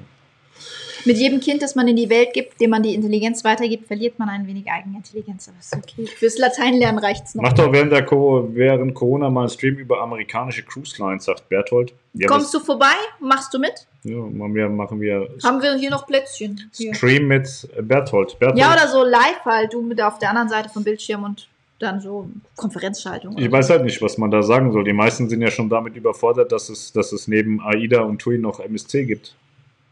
Mit 1.05 1.17
jedem 1.17 1.39
Kind, 1.39 1.61
das 1.61 1.75
man 1.75 1.87
in 1.87 1.95
die 1.95 2.09
Welt 2.09 2.33
gibt, 2.33 2.59
dem 2.59 2.71
man 2.71 2.83
die 2.83 2.95
Intelligenz 2.95 3.43
weitergibt, 3.43 3.87
verliert 3.87 4.17
man 4.17 4.29
ein 4.29 4.47
wenig 4.47 4.69
Eigenintelligenz. 4.69 5.47
Aber 5.47 5.57
ist 5.59 5.75
okay. 5.75 6.07
Fürs 6.07 6.37
Lateinlernen 6.37 6.97
reicht's 6.97 7.35
noch. 7.35 7.43
Mach 7.43 7.53
doch 7.53 7.71
während, 7.71 7.91
der 7.91 8.05
Co 8.05 8.49
während 8.53 8.93
Corona 8.93 9.29
mal 9.29 9.41
einen 9.41 9.49
Stream 9.49 9.75
über 9.75 10.01
amerikanische 10.01 10.63
Cruise 10.63 11.01
Lines, 11.01 11.25
sagt 11.25 11.47
Berthold. 11.49 11.93
Ja, 12.13 12.27
Kommst 12.27 12.53
du 12.53 12.59
vorbei? 12.59 12.95
Machst 13.19 13.53
du 13.53 13.59
mit? 13.59 13.87
Ja, 14.03 14.17
machen 14.17 14.55
wir, 14.55 14.69
machen 14.69 15.01
wir 15.01 15.27
Haben 15.43 15.61
wir 15.61 15.75
hier 15.75 15.89
noch 15.89 16.07
Plätzchen? 16.07 16.69
Hier. 16.73 16.93
Stream 16.95 17.27
mit 17.27 17.67
Berthold. 17.81 18.39
Berthold. 18.39 18.57
Ja, 18.57 18.73
oder 18.73 18.87
so 18.87 19.03
live 19.03 19.45
halt, 19.45 19.73
du 19.73 19.81
mit 19.81 20.01
auf 20.01 20.19
der 20.19 20.29
anderen 20.29 20.49
Seite 20.49 20.69
vom 20.69 20.83
Bildschirm 20.83 21.23
und 21.23 21.47
dann 21.79 21.99
so 21.99 22.29
Konferenzschaltung. 22.55 23.37
Ich 23.37 23.51
weiß 23.51 23.69
halt 23.69 23.83
nicht, 23.83 24.01
was 24.01 24.17
man 24.17 24.31
da 24.31 24.41
sagen 24.41 24.71
soll. 24.71 24.83
Die 24.83 24.93
meisten 24.93 25.29
sind 25.29 25.41
ja 25.41 25.51
schon 25.51 25.69
damit 25.69 25.95
überfordert, 25.95 26.51
dass 26.51 26.69
es, 26.69 26.91
dass 26.93 27.11
es 27.11 27.27
neben 27.27 27.61
AIDA 27.61 28.01
und 28.01 28.19
TUI 28.19 28.37
noch 28.37 28.59
MSC 28.59 29.05
gibt. 29.05 29.35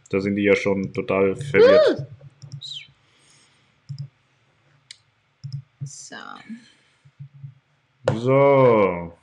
Da 0.09 0.19
sind 0.19 0.35
die 0.35 0.43
ja 0.43 0.55
schon 0.55 0.93
total 0.93 1.35
verwirrt. 1.35 2.07
so. 5.83 6.15
So. 8.13 9.17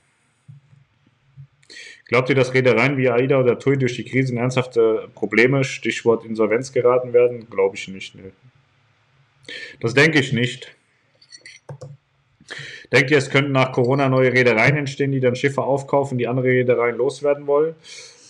Glaubt 2.07 2.27
ihr, 2.27 2.35
dass 2.35 2.53
Reedereien 2.53 2.97
wie 2.97 3.09
AIDA 3.09 3.39
oder 3.39 3.57
TUI 3.57 3.77
durch 3.77 3.95
die 3.95 4.03
Krise 4.03 4.33
in 4.33 4.37
ernsthafte 4.37 5.09
Probleme, 5.15 5.63
Stichwort 5.63 6.25
Insolvenz, 6.25 6.73
geraten 6.73 7.13
werden? 7.13 7.49
Glaube 7.49 7.77
ich 7.77 7.87
nicht. 7.87 8.15
Ne. 8.15 8.33
Das 9.79 9.93
denke 9.93 10.19
ich 10.19 10.33
nicht. 10.33 10.75
Denkt 12.91 13.11
ihr, 13.11 13.17
es 13.17 13.29
könnten 13.29 13.53
nach 13.53 13.71
Corona 13.71 14.09
neue 14.09 14.33
Reedereien 14.33 14.75
entstehen, 14.75 15.13
die 15.13 15.21
dann 15.21 15.37
Schiffe 15.37 15.61
aufkaufen, 15.61 16.17
die 16.17 16.27
andere 16.27 16.47
Reedereien 16.47 16.97
loswerden 16.97 17.47
wollen? 17.47 17.75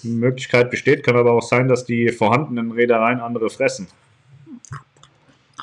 Möglichkeit 0.03 0.69
besteht, 0.71 1.03
kann 1.03 1.15
aber 1.15 1.31
auch 1.31 1.41
sein, 1.41 1.67
dass 1.67 1.85
die 1.85 2.09
vorhandenen 2.09 2.71
Reedereien 2.71 3.19
andere 3.19 3.49
fressen. 3.49 3.87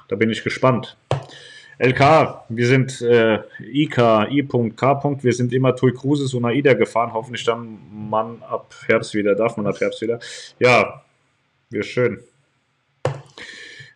Da 0.08 0.16
bin 0.16 0.30
ich 0.30 0.42
gespannt. 0.42 0.96
LK, 1.78 2.44
wir 2.48 2.66
sind 2.66 3.00
äh, 3.02 3.38
IK, 3.60 3.98
I.K. 4.30 5.18
Wir 5.22 5.32
sind 5.32 5.52
immer 5.52 5.76
TUI 5.76 5.92
Cruises 5.92 6.34
und 6.34 6.44
AIDA 6.44 6.74
gefahren. 6.74 7.12
Hoffentlich 7.12 7.44
dann 7.44 7.78
man 8.10 8.42
ab 8.42 8.74
Herbst 8.86 9.14
wieder. 9.14 9.36
Darf 9.36 9.56
man 9.56 9.66
ab 9.66 9.78
Herbst 9.80 10.00
wieder? 10.02 10.18
Ja, 10.58 11.04
wäre 11.70 11.84
schön. 11.84 12.18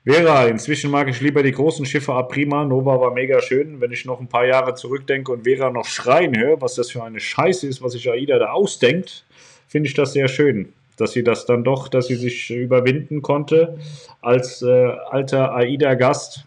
Vera, 0.04 0.46
inzwischen 0.46 0.90
mag 0.90 1.08
ich 1.08 1.20
lieber 1.20 1.42
die 1.42 1.52
großen 1.52 1.84
Schiffe 1.84 2.12
ab 2.12 2.30
Prima. 2.30 2.64
Nova 2.64 3.00
war 3.00 3.12
mega 3.12 3.40
schön. 3.40 3.80
Wenn 3.80 3.90
ich 3.90 4.04
noch 4.04 4.20
ein 4.20 4.28
paar 4.28 4.46
Jahre 4.46 4.74
zurückdenke 4.74 5.32
und 5.32 5.44
Vera 5.44 5.70
noch 5.70 5.86
schreien 5.86 6.36
höre, 6.38 6.60
was 6.60 6.74
das 6.74 6.90
für 6.90 7.02
eine 7.02 7.20
Scheiße 7.20 7.66
ist, 7.66 7.82
was 7.82 7.92
sich 7.92 8.08
AIDA 8.08 8.38
da 8.38 8.52
ausdenkt, 8.52 9.24
finde 9.72 9.88
ich 9.88 9.94
das 9.94 10.12
sehr 10.12 10.28
schön. 10.28 10.72
Dass 10.98 11.12
sie 11.12 11.24
das 11.24 11.46
dann 11.46 11.64
doch, 11.64 11.88
dass 11.88 12.06
sie 12.06 12.16
sich 12.16 12.50
überwinden 12.50 13.22
konnte 13.22 13.78
als 14.20 14.60
äh, 14.60 14.92
alter 15.10 15.54
AIDA-Gast 15.54 16.44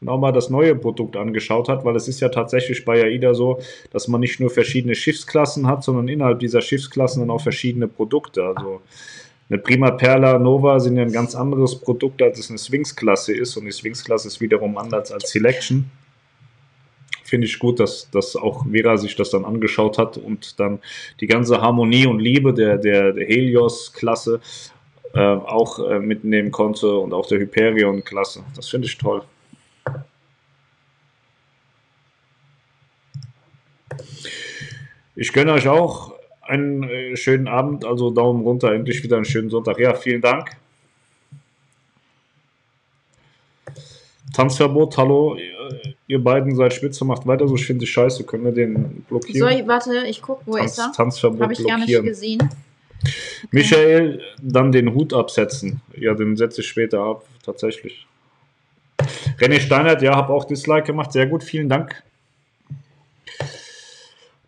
und 0.00 0.08
auch 0.08 0.18
mal 0.20 0.30
das 0.30 0.48
neue 0.48 0.76
Produkt 0.76 1.16
angeschaut 1.16 1.68
hat, 1.68 1.84
weil 1.84 1.96
es 1.96 2.06
ist 2.06 2.20
ja 2.20 2.28
tatsächlich 2.28 2.84
bei 2.84 3.02
AIDA 3.02 3.34
so, 3.34 3.60
dass 3.90 4.06
man 4.06 4.20
nicht 4.20 4.38
nur 4.38 4.48
verschiedene 4.48 4.94
Schiffsklassen 4.94 5.66
hat, 5.66 5.82
sondern 5.82 6.06
innerhalb 6.06 6.38
dieser 6.38 6.60
Schiffsklassen 6.60 7.20
dann 7.20 7.30
auch 7.30 7.42
verschiedene 7.42 7.88
Produkte. 7.88 8.44
Also 8.44 8.80
eine 9.50 9.58
Prima 9.58 9.90
Perla 9.90 10.38
Nova 10.38 10.78
sind 10.78 10.96
ja 10.96 11.02
ein 11.02 11.12
ganz 11.12 11.34
anderes 11.34 11.74
Produkt, 11.74 12.22
als 12.22 12.38
es 12.38 12.50
eine 12.50 12.58
Sphinx-Klasse 12.58 13.34
ist. 13.34 13.56
Und 13.56 13.64
die 13.64 13.72
Sphinx-Klasse 13.72 14.28
ist 14.28 14.40
wiederum 14.40 14.78
anders 14.78 15.10
als 15.10 15.28
Selection. 15.30 15.90
Finde 17.30 17.46
ich 17.46 17.60
gut, 17.60 17.78
dass, 17.78 18.10
dass 18.10 18.34
auch 18.34 18.66
Vera 18.66 18.96
sich 18.96 19.14
das 19.14 19.30
dann 19.30 19.44
angeschaut 19.44 19.98
hat 19.98 20.16
und 20.16 20.58
dann 20.58 20.80
die 21.20 21.28
ganze 21.28 21.60
Harmonie 21.60 22.08
und 22.08 22.18
Liebe 22.18 22.52
der, 22.52 22.76
der, 22.76 23.12
der 23.12 23.24
Helios-Klasse 23.24 24.40
äh, 25.14 25.20
auch 25.20 25.78
äh, 25.78 26.00
mitnehmen 26.00 26.50
konnte 26.50 26.92
und 26.92 27.12
auch 27.12 27.28
der 27.28 27.38
Hyperion-Klasse. 27.38 28.42
Das 28.56 28.68
finde 28.68 28.88
ich 28.88 28.98
toll. 28.98 29.22
Ich 35.14 35.32
gönne 35.32 35.52
euch 35.52 35.68
auch 35.68 36.12
einen 36.42 36.82
äh, 36.82 37.16
schönen 37.16 37.46
Abend, 37.46 37.84
also 37.84 38.10
Daumen 38.10 38.42
runter, 38.42 38.72
endlich 38.72 39.04
wieder 39.04 39.14
einen 39.14 39.24
schönen 39.24 39.50
Sonntag. 39.50 39.78
Ja, 39.78 39.94
vielen 39.94 40.20
Dank. 40.20 40.50
Tanzverbot, 44.34 44.96
hallo, 44.96 45.36
ihr- 46.10 46.22
beiden 46.22 46.54
seid 46.56 46.72
spitze, 46.74 47.04
macht 47.04 47.26
weiter 47.26 47.46
so, 47.48 47.54
ich 47.54 47.66
finde 47.66 47.84
es 47.84 47.90
scheiße, 47.90 48.24
können 48.24 48.44
wir 48.44 48.52
den 48.52 49.02
blockieren? 49.08 49.40
Soll 49.40 49.52
ich, 49.52 49.66
warte, 49.66 50.04
ich 50.08 50.20
guck, 50.22 50.40
wo 50.46 50.56
Tanz, 50.56 50.72
ist 50.72 50.78
er? 50.78 50.92
Tanzverbot 50.96 51.40
Habe 51.42 51.52
ich 51.52 51.58
gar 51.66 51.76
nicht 51.78 51.86
blockieren. 51.86 52.06
gesehen. 52.06 52.48
Michael, 53.50 54.20
dann 54.42 54.72
den 54.72 54.92
Hut 54.94 55.14
absetzen. 55.14 55.80
Ja, 55.96 56.14
den 56.14 56.36
setze 56.36 56.60
ich 56.60 56.68
später 56.68 57.00
ab, 57.00 57.24
tatsächlich. 57.44 58.06
René 59.38 59.58
Steinert, 59.60 60.02
ja, 60.02 60.14
habe 60.14 60.32
auch 60.32 60.44
Dislike 60.44 60.82
gemacht, 60.86 61.12
sehr 61.12 61.26
gut, 61.26 61.42
vielen 61.42 61.68
Dank. 61.68 62.02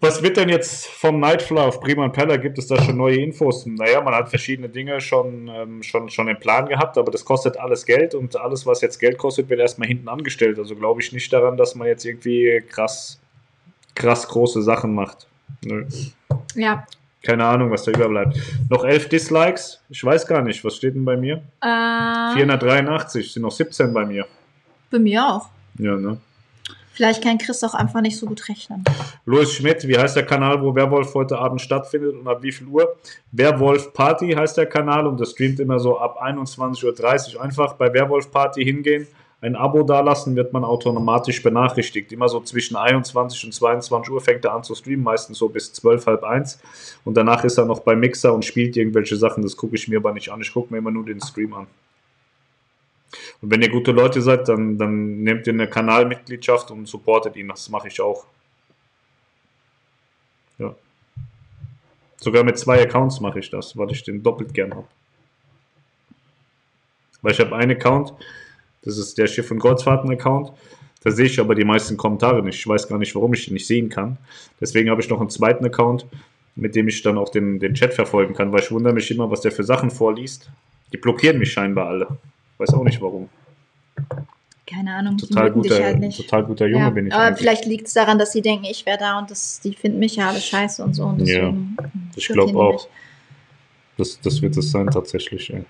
Was 0.03 0.21
wird 0.21 0.37
denn 0.37 0.49
jetzt 0.49 0.89
vom 0.89 1.21
Nightfly 1.21 1.61
auf 1.61 1.79
Prima 1.79 2.03
und 2.03 2.13
Peller? 2.13 2.37
Gibt 2.37 2.59
es 2.59 2.67
da 2.67 2.83
schon 2.83 2.97
neue 2.97 3.21
Infos? 3.21 3.65
Naja, 3.67 4.01
man 4.01 4.13
hat 4.13 4.31
verschiedene 4.31 4.69
Dinge 4.69 5.01
schon, 5.01 5.47
ähm, 5.47 5.81
schon, 5.85 6.11
schon 6.11 6.27
im 6.27 6.41
Plan 6.41 6.67
gehabt, 6.67 6.99
aber 6.99 7.13
das 7.13 7.25
kostet 7.25 7.57
alles 7.57 7.87
Geld 7.87 8.17
und 8.17 8.35
alles, 8.35 8.67
was 8.67 8.81
jetzt 8.81 8.99
Geld 8.99 9.17
kostet, 9.17 9.49
wird 9.49 9.61
erstmal 9.61 9.87
hinten 9.87 10.09
angestellt. 10.09 10.59
Also 10.59 10.75
glaube 10.75 11.01
ich 11.01 11.13
nicht 11.13 11.33
daran, 11.33 11.57
dass 11.57 11.77
man 11.77 11.87
jetzt 11.87 12.05
irgendwie 12.05 12.65
krass, 12.69 13.21
krass 13.95 14.27
große 14.27 14.61
Sachen 14.63 14.93
macht. 14.93 15.29
Nö. 15.65 15.87
Ja. 16.57 16.85
Keine 17.23 17.45
Ahnung, 17.45 17.71
was 17.71 17.85
da 17.85 17.93
überbleibt. 17.93 18.37
Noch 18.69 18.83
elf 18.85 19.09
Dislikes. 19.09 19.81
Ich 19.89 20.03
weiß 20.03 20.27
gar 20.27 20.43
nicht, 20.43 20.65
was 20.65 20.75
steht 20.75 20.97
denn 20.97 21.05
bei 21.05 21.17
mir? 21.17 21.45
Äh, 21.61 22.35
483, 22.35 23.35
sind 23.35 23.43
noch 23.43 23.53
17 23.53 23.95
bei 23.95 24.05
mir. 24.05 24.27
bei 24.91 24.99
mir 24.99 25.25
auch. 25.25 25.49
Ja, 25.79 25.95
ne? 25.95 26.19
Vielleicht 26.93 27.23
kann 27.23 27.39
Chris 27.39 27.65
auch 27.65 27.75
einfach 27.75 28.01
nicht 28.01 28.19
so 28.19 28.27
gut 28.27 28.49
rechnen. 28.49 28.85
Louis 29.25 29.53
Schmidt, 29.53 29.87
wie 29.89 29.97
heißt 29.97 30.17
der 30.17 30.27
Kanal, 30.27 30.63
wo 30.63 30.75
Werwolf 30.75 31.15
heute 31.15 31.39
Abend 31.39 31.61
stattfindet 31.61 32.15
und 32.15 32.29
ab 32.29 32.43
wie 32.43 32.53
viel 32.53 32.67
Uhr? 32.67 32.97
Werwolf 33.31 33.93
Party 33.93 34.33
heißt 34.33 34.57
der 34.57 34.67
Kanal 34.67 35.07
und 35.07 35.21
das 35.21 35.31
streamt 35.31 35.59
immer 35.61 35.79
so 35.79 35.99
ab 35.99 36.23
21.30 36.23 37.35
Uhr. 37.37 37.43
Einfach 37.43 37.75
bei 37.75 37.93
Werwolf 37.93 38.31
Party 38.31 38.65
hingehen, 38.65 39.07
ein 39.43 39.57
Abo 39.57 39.83
dalassen, 39.83 40.37
wird 40.37 40.53
man 40.53 40.63
automatisch 40.63 41.43
benachrichtigt. 41.43 42.13
Immer 42.13 42.29
so 42.29 42.41
zwischen 42.41 42.77
21 42.77 43.45
und 43.45 43.53
22 43.53 44.13
Uhr 44.13 44.21
fängt 44.21 44.45
er 44.45 44.55
an 44.55 44.63
zu 44.63 44.77
streamen, 44.77 45.03
meistens 45.03 45.39
so 45.39 45.49
bis 45.49 45.73
12, 45.73 46.07
halb 46.07 46.23
eins. 46.23 46.61
Und 47.05 47.17
danach 47.17 47.43
ist 47.43 47.59
er 47.59 47.65
noch 47.65 47.81
bei 47.81 47.97
Mixer 47.97 48.33
und 48.33 48.45
spielt 48.45 48.77
irgendwelche 48.77 49.17
Sachen. 49.17 49.43
Das 49.43 49.57
gucke 49.57 49.75
ich 49.75 49.89
mir 49.89 49.99
aber 49.99 50.13
nicht 50.13 50.31
an. 50.31 50.41
Ich 50.41 50.53
gucke 50.53 50.73
mir 50.73 50.79
immer 50.79 50.93
nur 50.93 51.05
den 51.05 51.21
Stream 51.21 51.55
an. 51.55 51.67
Und 53.41 53.51
wenn 53.51 53.63
ihr 53.63 53.71
gute 53.71 53.93
Leute 53.93 54.23
seid, 54.23 54.49
dann, 54.49 54.79
dann 54.79 55.23
nehmt 55.23 55.47
ihr 55.47 55.53
eine 55.53 55.69
Kanalmitgliedschaft 55.69 56.71
und 56.71 56.87
supportet 56.87 57.37
ihn. 57.37 57.49
Das 57.49 57.69
mache 57.69 57.89
ich 57.89 58.01
auch. 58.01 58.27
Ja. 60.59 60.75
Sogar 62.17 62.45
mit 62.45 62.59
zwei 62.59 62.83
Accounts 62.83 63.21
mache 63.21 63.41
ich 63.41 63.51
das, 63.51 63.77
weil 63.77 63.91
ich 63.91 64.03
den 64.03 64.23
doppelt 64.23 64.55
gern 64.55 64.75
habe. 64.75 64.87
Weil 67.21 67.33
ich 67.33 67.41
habe 67.41 67.55
einen 67.55 67.73
Account, 67.73 68.15
das 68.83 68.99
ist 68.99 69.17
der 69.19 69.27
Schiff- 69.27 69.51
und 69.51 69.61
Kreuzfahrten-Account. 69.61 70.53
Da 71.05 71.11
sehe 71.11 71.27
ich 71.27 71.41
aber 71.41 71.55
die 71.55 71.65
meisten 71.65 71.97
Kommentare 71.97 72.43
nicht. 72.43 72.59
Ich 72.59 72.67
weiß 72.67 72.89
gar 72.89 72.99
nicht, 72.99 73.15
warum 73.15 73.35
ich 73.35 73.45
die 73.45 73.53
nicht 73.53 73.67
sehen 73.67 73.89
kann. 73.89 74.19
Deswegen 74.61 74.91
habe 74.91 75.01
ich 75.01 75.09
noch 75.09 75.21
einen 75.21 75.31
zweiten 75.31 75.65
Account, 75.65 76.07
mit 76.55 76.75
dem 76.75 76.89
ich 76.89 77.03
dann 77.03 77.19
auch 77.19 77.29
den, 77.29 77.59
den 77.59 77.75
Chat 77.75 77.95
verfolgen 77.95 78.35
kann, 78.35 78.53
weil 78.53 78.61
ich 78.61 78.71
wundere 78.71 78.93
mich 78.93 79.11
immer, 79.11 79.31
was 79.31 79.41
der 79.41 79.53
für 79.53 79.65
Sachen 79.65 79.91
vorliest. 79.91 80.51
Die 80.93 80.99
blockieren 80.99 81.39
mich 81.39 81.53
scheinbar 81.53 81.89
alle. 81.89 82.19
Weiß 82.63 82.75
auch 82.75 82.85
nicht 82.85 83.01
warum. 83.03 83.29
Keine 84.67 84.95
Ahnung, 84.95 85.19
Total 85.19 85.51
die 85.51 85.57
mögen 85.57 85.63
dich 85.63 85.73
guter, 85.73 85.85
halt 85.85 85.99
nicht. 85.99 86.17
total 86.17 86.45
guter 86.45 86.67
Junge 86.67 86.85
ja, 86.85 86.91
bin 86.91 87.07
ich. 87.09 87.13
aber 87.13 87.25
eigentlich. 87.25 87.39
vielleicht 87.41 87.67
liegt 87.67 87.89
es 87.89 87.93
daran, 87.93 88.21
dass 88.21 88.31
sie 88.31 88.41
denken, 88.41 88.67
ich 88.67 88.87
wäre 88.87 88.99
da 88.99 89.19
und 89.19 89.31
das, 89.33 89.61
die 89.61 89.75
finden 89.75 89.99
mich 89.99 90.15
ja 90.15 90.29
alle 90.29 90.41
scheiße 90.41 90.85
und 90.85 90.95
so. 90.95 91.07
Und 91.07 91.27
Ja, 91.27 91.53
ich 92.15 92.29
glaube 92.29 92.57
auch. 92.57 92.87
Das, 93.99 94.21
das 94.21 94.41
wird 94.41 94.57
es 94.57 94.71
sein, 94.71 94.87
tatsächlich. 94.87 95.53
Ey. 95.53 95.65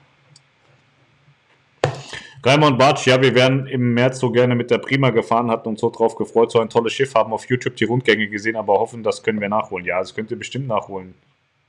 Raimond 2.44 2.78
Bartsch, 2.78 3.06
ja, 3.06 3.20
wir 3.22 3.34
wären 3.34 3.66
im 3.66 3.94
März 3.94 4.18
so 4.18 4.30
gerne 4.30 4.54
mit 4.54 4.70
der 4.70 4.78
Prima 4.78 5.10
gefahren, 5.10 5.50
hatten 5.50 5.70
uns 5.70 5.80
so 5.80 5.88
drauf 5.88 6.14
gefreut, 6.14 6.52
so 6.52 6.60
ein 6.60 6.68
tolles 6.68 6.92
Schiff, 6.92 7.14
haben 7.14 7.32
auf 7.32 7.48
YouTube 7.48 7.76
die 7.76 7.84
Rundgänge 7.84 8.28
gesehen, 8.28 8.56
aber 8.56 8.74
hoffen, 8.74 9.02
das 9.02 9.22
können 9.22 9.40
wir 9.40 9.48
nachholen. 9.48 9.86
Ja, 9.86 9.98
das 9.98 10.14
könnt 10.14 10.30
ihr 10.30 10.38
bestimmt 10.38 10.68
nachholen. 10.68 11.14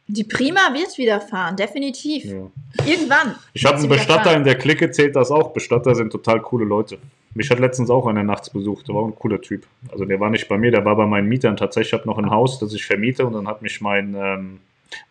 Die 0.08 0.26
Prima 0.26 0.74
wird 0.74 0.98
wieder 0.98 1.22
fahren, 1.22 1.56
definitiv. 1.56 2.26
Ja. 2.26 2.52
Irgendwann. 2.86 3.36
Ich 3.54 3.66
habe 3.66 3.78
einen 3.78 3.88
Bestatter 3.88 4.36
in 4.36 4.44
der 4.44 4.58
Clique, 4.58 4.92
zählt 4.92 5.16
das 5.16 5.32
auch. 5.32 5.54
Bestatter 5.54 5.96
sind 5.96 6.12
total 6.12 6.42
coole 6.42 6.66
Leute. 6.66 6.98
Mich 7.36 7.50
hat 7.50 7.60
letztens 7.60 7.90
auch 7.90 8.06
einer 8.06 8.24
nachts 8.24 8.50
besucht, 8.50 8.88
der 8.88 8.96
war 8.96 9.06
ein 9.06 9.16
cooler 9.16 9.42
Typ. 9.42 9.66
Also 9.92 10.06
der 10.06 10.20
war 10.20 10.30
nicht 10.30 10.48
bei 10.48 10.58
mir, 10.58 10.72
der 10.72 10.86
war 10.86 10.96
bei 10.96 11.06
meinen 11.06 11.28
Mietern. 11.30 11.58
Tatsächlich, 11.58 11.94
ich 11.94 11.94
habe 11.94 12.08
noch 12.08 12.18
ein 12.18 12.30
Haus, 12.30 12.60
das 12.60 12.74
ich 12.74 12.86
vermiete 12.86 13.26
und 13.26 13.34
dann 13.34 13.48
hat 13.48 13.62
mich 13.62 13.82
mein, 13.82 14.14
ähm, 14.16 14.60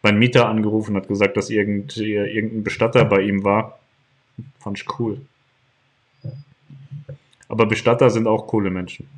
mein 0.03 0.19
Mieter 0.19 0.49
angerufen 0.49 0.95
und 0.95 1.03
hat 1.03 1.09
gesagt, 1.09 1.37
dass 1.37 1.51
irgend, 1.51 1.97
irgendein 1.97 2.63
Bestatter 2.63 3.05
bei 3.05 3.23
ihm 3.23 3.43
war. 3.45 3.81
Fand 4.61 4.79
ich 4.79 4.99
cool. 4.99 5.21
Aber 7.49 7.67
Bestatter 7.67 8.09
sind 8.11 8.27
auch 8.27 8.47
coole 8.47 8.71
Menschen. 8.71 9.09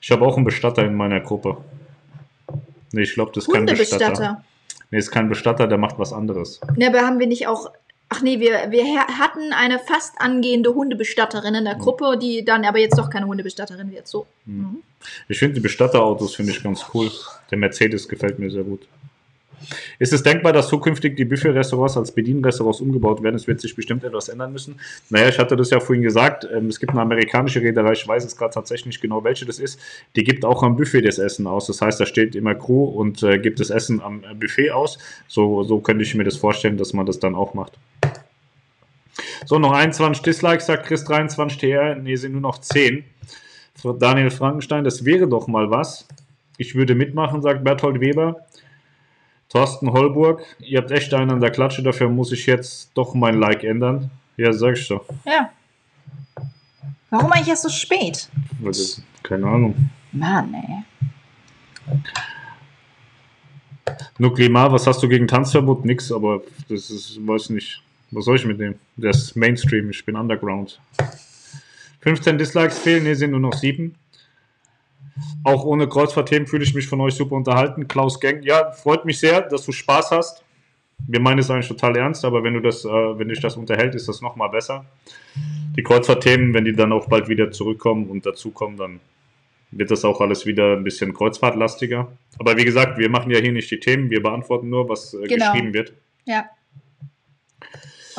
Ich 0.00 0.10
habe 0.10 0.24
auch 0.24 0.36
einen 0.36 0.44
Bestatter 0.44 0.84
in 0.84 0.94
meiner 0.94 1.20
Gruppe. 1.20 1.56
Nee, 2.92 3.02
ich 3.02 3.14
glaube, 3.14 3.32
das 3.34 3.46
ist 3.46 3.52
kein 3.52 3.66
Bestatter. 3.66 4.06
Hundebestatter. 4.06 4.44
Nee, 4.90 4.98
ist 4.98 5.10
kein 5.10 5.28
Bestatter, 5.28 5.66
der 5.66 5.78
macht 5.78 5.98
was 5.98 6.12
anderes. 6.12 6.60
Ne, 6.76 6.88
aber 6.88 7.00
haben 7.02 7.18
wir 7.18 7.26
nicht 7.26 7.46
auch. 7.46 7.70
Ach 8.08 8.22
nee, 8.22 8.40
wir, 8.40 8.72
wir 8.72 8.84
hatten 9.06 9.52
eine 9.52 9.78
fast 9.78 10.20
angehende 10.20 10.74
Hundebestatterin 10.74 11.54
in 11.54 11.64
der 11.64 11.76
Gruppe, 11.76 12.18
die 12.20 12.44
dann 12.44 12.64
aber 12.64 12.80
jetzt 12.80 12.98
doch 12.98 13.08
keine 13.08 13.26
Hundebestatterin 13.26 13.92
wird. 13.92 14.08
So. 14.08 14.26
Mhm. 14.46 14.82
Ich 15.28 15.38
finde 15.38 15.54
die 15.54 15.60
Bestatterautos 15.60 16.34
finde 16.34 16.50
ich 16.50 16.62
ganz 16.62 16.84
cool. 16.92 17.08
Der 17.52 17.58
Mercedes 17.58 18.08
gefällt 18.08 18.40
mir 18.40 18.50
sehr 18.50 18.64
gut. 18.64 18.88
Ist 19.98 20.12
es 20.12 20.22
denkbar, 20.22 20.52
dass 20.52 20.68
zukünftig 20.68 21.16
die 21.16 21.24
Buffet-Restaurants 21.24 21.96
als 21.96 22.12
Bedienrestaurants 22.12 22.80
umgebaut 22.80 23.22
werden? 23.22 23.36
Es 23.36 23.46
wird 23.46 23.60
sich 23.60 23.74
bestimmt 23.74 24.04
etwas 24.04 24.28
ändern 24.28 24.52
müssen. 24.52 24.80
Naja, 25.10 25.28
ich 25.28 25.38
hatte 25.38 25.56
das 25.56 25.70
ja 25.70 25.80
vorhin 25.80 26.02
gesagt. 26.02 26.48
Ähm, 26.52 26.66
es 26.66 26.80
gibt 26.80 26.92
eine 26.92 27.02
amerikanische 27.02 27.60
Reederei, 27.60 27.92
ich 27.92 28.06
weiß 28.06 28.24
es 28.24 28.36
gerade 28.36 28.54
tatsächlich 28.54 28.86
nicht 28.86 29.00
genau, 29.00 29.24
welche 29.24 29.46
das 29.46 29.58
ist. 29.58 29.80
Die 30.16 30.24
gibt 30.24 30.44
auch 30.44 30.62
am 30.62 30.76
Buffet 30.76 31.02
das 31.02 31.18
Essen 31.18 31.46
aus. 31.46 31.66
Das 31.66 31.80
heißt, 31.80 32.00
da 32.00 32.06
steht 32.06 32.34
immer 32.34 32.54
Crew 32.54 32.84
und 32.84 33.22
äh, 33.22 33.38
gibt 33.38 33.60
das 33.60 33.70
Essen 33.70 34.00
am 34.00 34.22
Buffet 34.38 34.70
aus. 34.70 34.98
So, 35.28 35.62
so 35.62 35.80
könnte 35.80 36.02
ich 36.02 36.14
mir 36.14 36.24
das 36.24 36.36
vorstellen, 36.36 36.76
dass 36.76 36.92
man 36.92 37.06
das 37.06 37.18
dann 37.18 37.34
auch 37.34 37.54
macht. 37.54 37.78
So, 39.46 39.58
noch 39.58 39.72
21 39.72 40.22
Dislikes, 40.22 40.66
sagt 40.66 40.86
Chris 40.86 41.04
23 41.04 41.58
TR. 41.58 41.94
Nee, 41.96 42.16
sind 42.16 42.32
nur 42.32 42.40
noch 42.40 42.58
10. 42.58 43.04
Daniel 43.98 44.30
Frankenstein, 44.30 44.84
das 44.84 45.04
wäre 45.04 45.26
doch 45.26 45.46
mal 45.46 45.70
was. 45.70 46.06
Ich 46.58 46.74
würde 46.74 46.94
mitmachen, 46.94 47.40
sagt 47.40 47.64
Berthold 47.64 48.00
Weber. 48.00 48.44
Thorsten 49.50 49.90
Holburg, 49.92 50.42
ihr 50.60 50.78
habt 50.78 50.90
echt 50.92 51.12
einen 51.12 51.30
an 51.32 51.40
der 51.40 51.50
Klatsche, 51.50 51.82
dafür 51.82 52.08
muss 52.08 52.30
ich 52.32 52.46
jetzt 52.46 52.90
doch 52.94 53.14
mein 53.14 53.38
Like 53.38 53.64
ändern. 53.64 54.10
Ja, 54.36 54.52
sag 54.52 54.76
ich 54.76 54.86
doch. 54.88 55.04
Ja. 55.26 55.50
Warum 57.10 57.32
eigentlich 57.32 57.48
erst 57.48 57.64
so 57.64 57.68
spät? 57.68 58.28
Das- 58.64 59.02
Keine 59.24 59.46
Ahnung. 59.48 59.90
Mann, 60.12 60.54
ey. 60.54 60.84
Nuklimar, 64.18 64.72
was 64.72 64.86
hast 64.86 65.02
du 65.02 65.08
gegen 65.08 65.26
Tanzverbot? 65.26 65.84
Nix, 65.84 66.12
aber 66.12 66.42
das 66.68 66.90
ist, 66.90 67.18
weiß 67.26 67.50
nicht. 67.50 67.82
Was 68.12 68.24
soll 68.26 68.36
ich 68.36 68.44
mit 68.44 68.60
dem? 68.60 68.76
Der 68.96 69.10
ist 69.10 69.34
Mainstream, 69.36 69.90
ich 69.90 70.04
bin 70.04 70.16
Underground. 70.16 70.80
15 72.00 72.38
Dislikes 72.38 72.78
fehlen, 72.78 73.04
ne, 73.04 73.14
sind 73.14 73.32
nur 73.32 73.40
noch 73.40 73.52
7. 73.54 73.94
Auch 75.44 75.64
ohne 75.64 75.88
Kreuzfahrtthemen 75.88 76.46
fühle 76.46 76.64
ich 76.64 76.74
mich 76.74 76.86
von 76.86 77.00
euch 77.00 77.14
super 77.14 77.34
unterhalten. 77.34 77.88
Klaus 77.88 78.20
Gang, 78.20 78.42
ja, 78.42 78.70
freut 78.72 79.04
mich 79.04 79.18
sehr, 79.18 79.42
dass 79.42 79.64
du 79.64 79.72
Spaß 79.72 80.10
hast. 80.10 80.44
Wir 81.06 81.20
meinen 81.20 81.38
es 81.38 81.50
eigentlich 81.50 81.68
total 81.68 81.96
ernst, 81.96 82.24
aber 82.24 82.42
wenn 82.44 82.54
du 82.54 82.60
das, 82.60 82.84
äh, 82.84 82.88
wenn 82.88 83.28
dich 83.28 83.40
das 83.40 83.56
unterhält, 83.56 83.94
ist 83.94 84.08
das 84.08 84.20
nochmal 84.20 84.50
besser. 84.50 84.84
Die 85.76 85.82
Kreuzfahrtthemen, 85.82 86.52
wenn 86.52 86.64
die 86.64 86.74
dann 86.74 86.92
auch 86.92 87.08
bald 87.08 87.28
wieder 87.28 87.50
zurückkommen 87.50 88.08
und 88.10 88.26
dazukommen, 88.26 88.76
dann 88.76 89.00
wird 89.70 89.90
das 89.90 90.04
auch 90.04 90.20
alles 90.20 90.46
wieder 90.46 90.76
ein 90.76 90.84
bisschen 90.84 91.14
kreuzfahrtlastiger. 91.14 92.08
Aber 92.38 92.56
wie 92.56 92.64
gesagt, 92.64 92.98
wir 92.98 93.08
machen 93.08 93.30
ja 93.30 93.38
hier 93.38 93.52
nicht 93.52 93.70
die 93.70 93.78
Themen, 93.80 94.10
wir 94.10 94.22
beantworten 94.22 94.68
nur, 94.68 94.88
was 94.88 95.14
äh, 95.14 95.26
Genau. 95.26 95.52
geschrieben 95.52 95.72
wird. 95.72 95.92
Ja. 96.26 96.44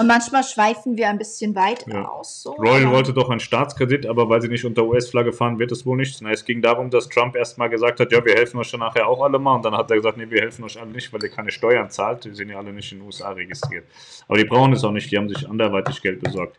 Und 0.01 0.07
manchmal 0.07 0.43
schweifen 0.43 0.97
wir 0.97 1.09
ein 1.09 1.19
bisschen 1.19 1.53
weit 1.53 1.85
Ja. 1.85 2.07
aus. 2.07 2.41
So. 2.41 2.53
Royal 2.53 2.89
wollte 2.89 3.13
doch 3.13 3.30
einen 3.30 3.39
Staatskredit, 3.39 4.07
aber 4.07 4.27
weil 4.30 4.41
sie 4.41 4.47
nicht 4.47 4.65
unter 4.65 4.83
US-Flagge 4.83 5.31
fahren, 5.31 5.59
wird 5.59 5.71
es 5.71 5.85
wohl 5.85 5.95
nichts. 5.95 6.19
Na, 6.21 6.31
es 6.31 6.43
ging 6.43 6.59
darum, 6.59 6.89
dass 6.89 7.07
Trump 7.07 7.35
erstmal 7.35 7.69
gesagt 7.69 7.99
hat, 7.99 8.11
ja, 8.11 8.25
wir 8.25 8.33
helfen 8.33 8.57
euch 8.59 8.71
dann 8.71 8.80
nachher 8.80 9.07
auch 9.07 9.21
alle 9.21 9.38
mal. 9.38 9.55
Und 9.57 9.63
dann 9.65 9.75
hat 9.77 9.91
er 9.91 9.97
gesagt, 9.97 10.17
nee, 10.17 10.25
wir 10.27 10.41
helfen 10.41 10.63
euch 10.63 10.81
alle 10.81 10.89
nicht, 10.89 11.13
weil 11.13 11.21
ihr 11.23 11.30
keine 11.30 11.51
Steuern 11.51 11.91
zahlt. 11.91 12.25
Die 12.25 12.33
sind 12.33 12.49
ja 12.49 12.57
alle 12.57 12.73
nicht 12.73 12.91
in 12.91 12.97
den 12.97 13.05
USA 13.05 13.30
registriert. 13.30 13.85
Aber 14.27 14.39
die 14.39 14.45
brauchen 14.45 14.73
es 14.73 14.83
auch 14.83 14.91
nicht, 14.91 15.11
die 15.11 15.17
haben 15.19 15.30
sich 15.30 15.47
anderweitig 15.47 16.01
Geld 16.01 16.19
besorgt. 16.23 16.57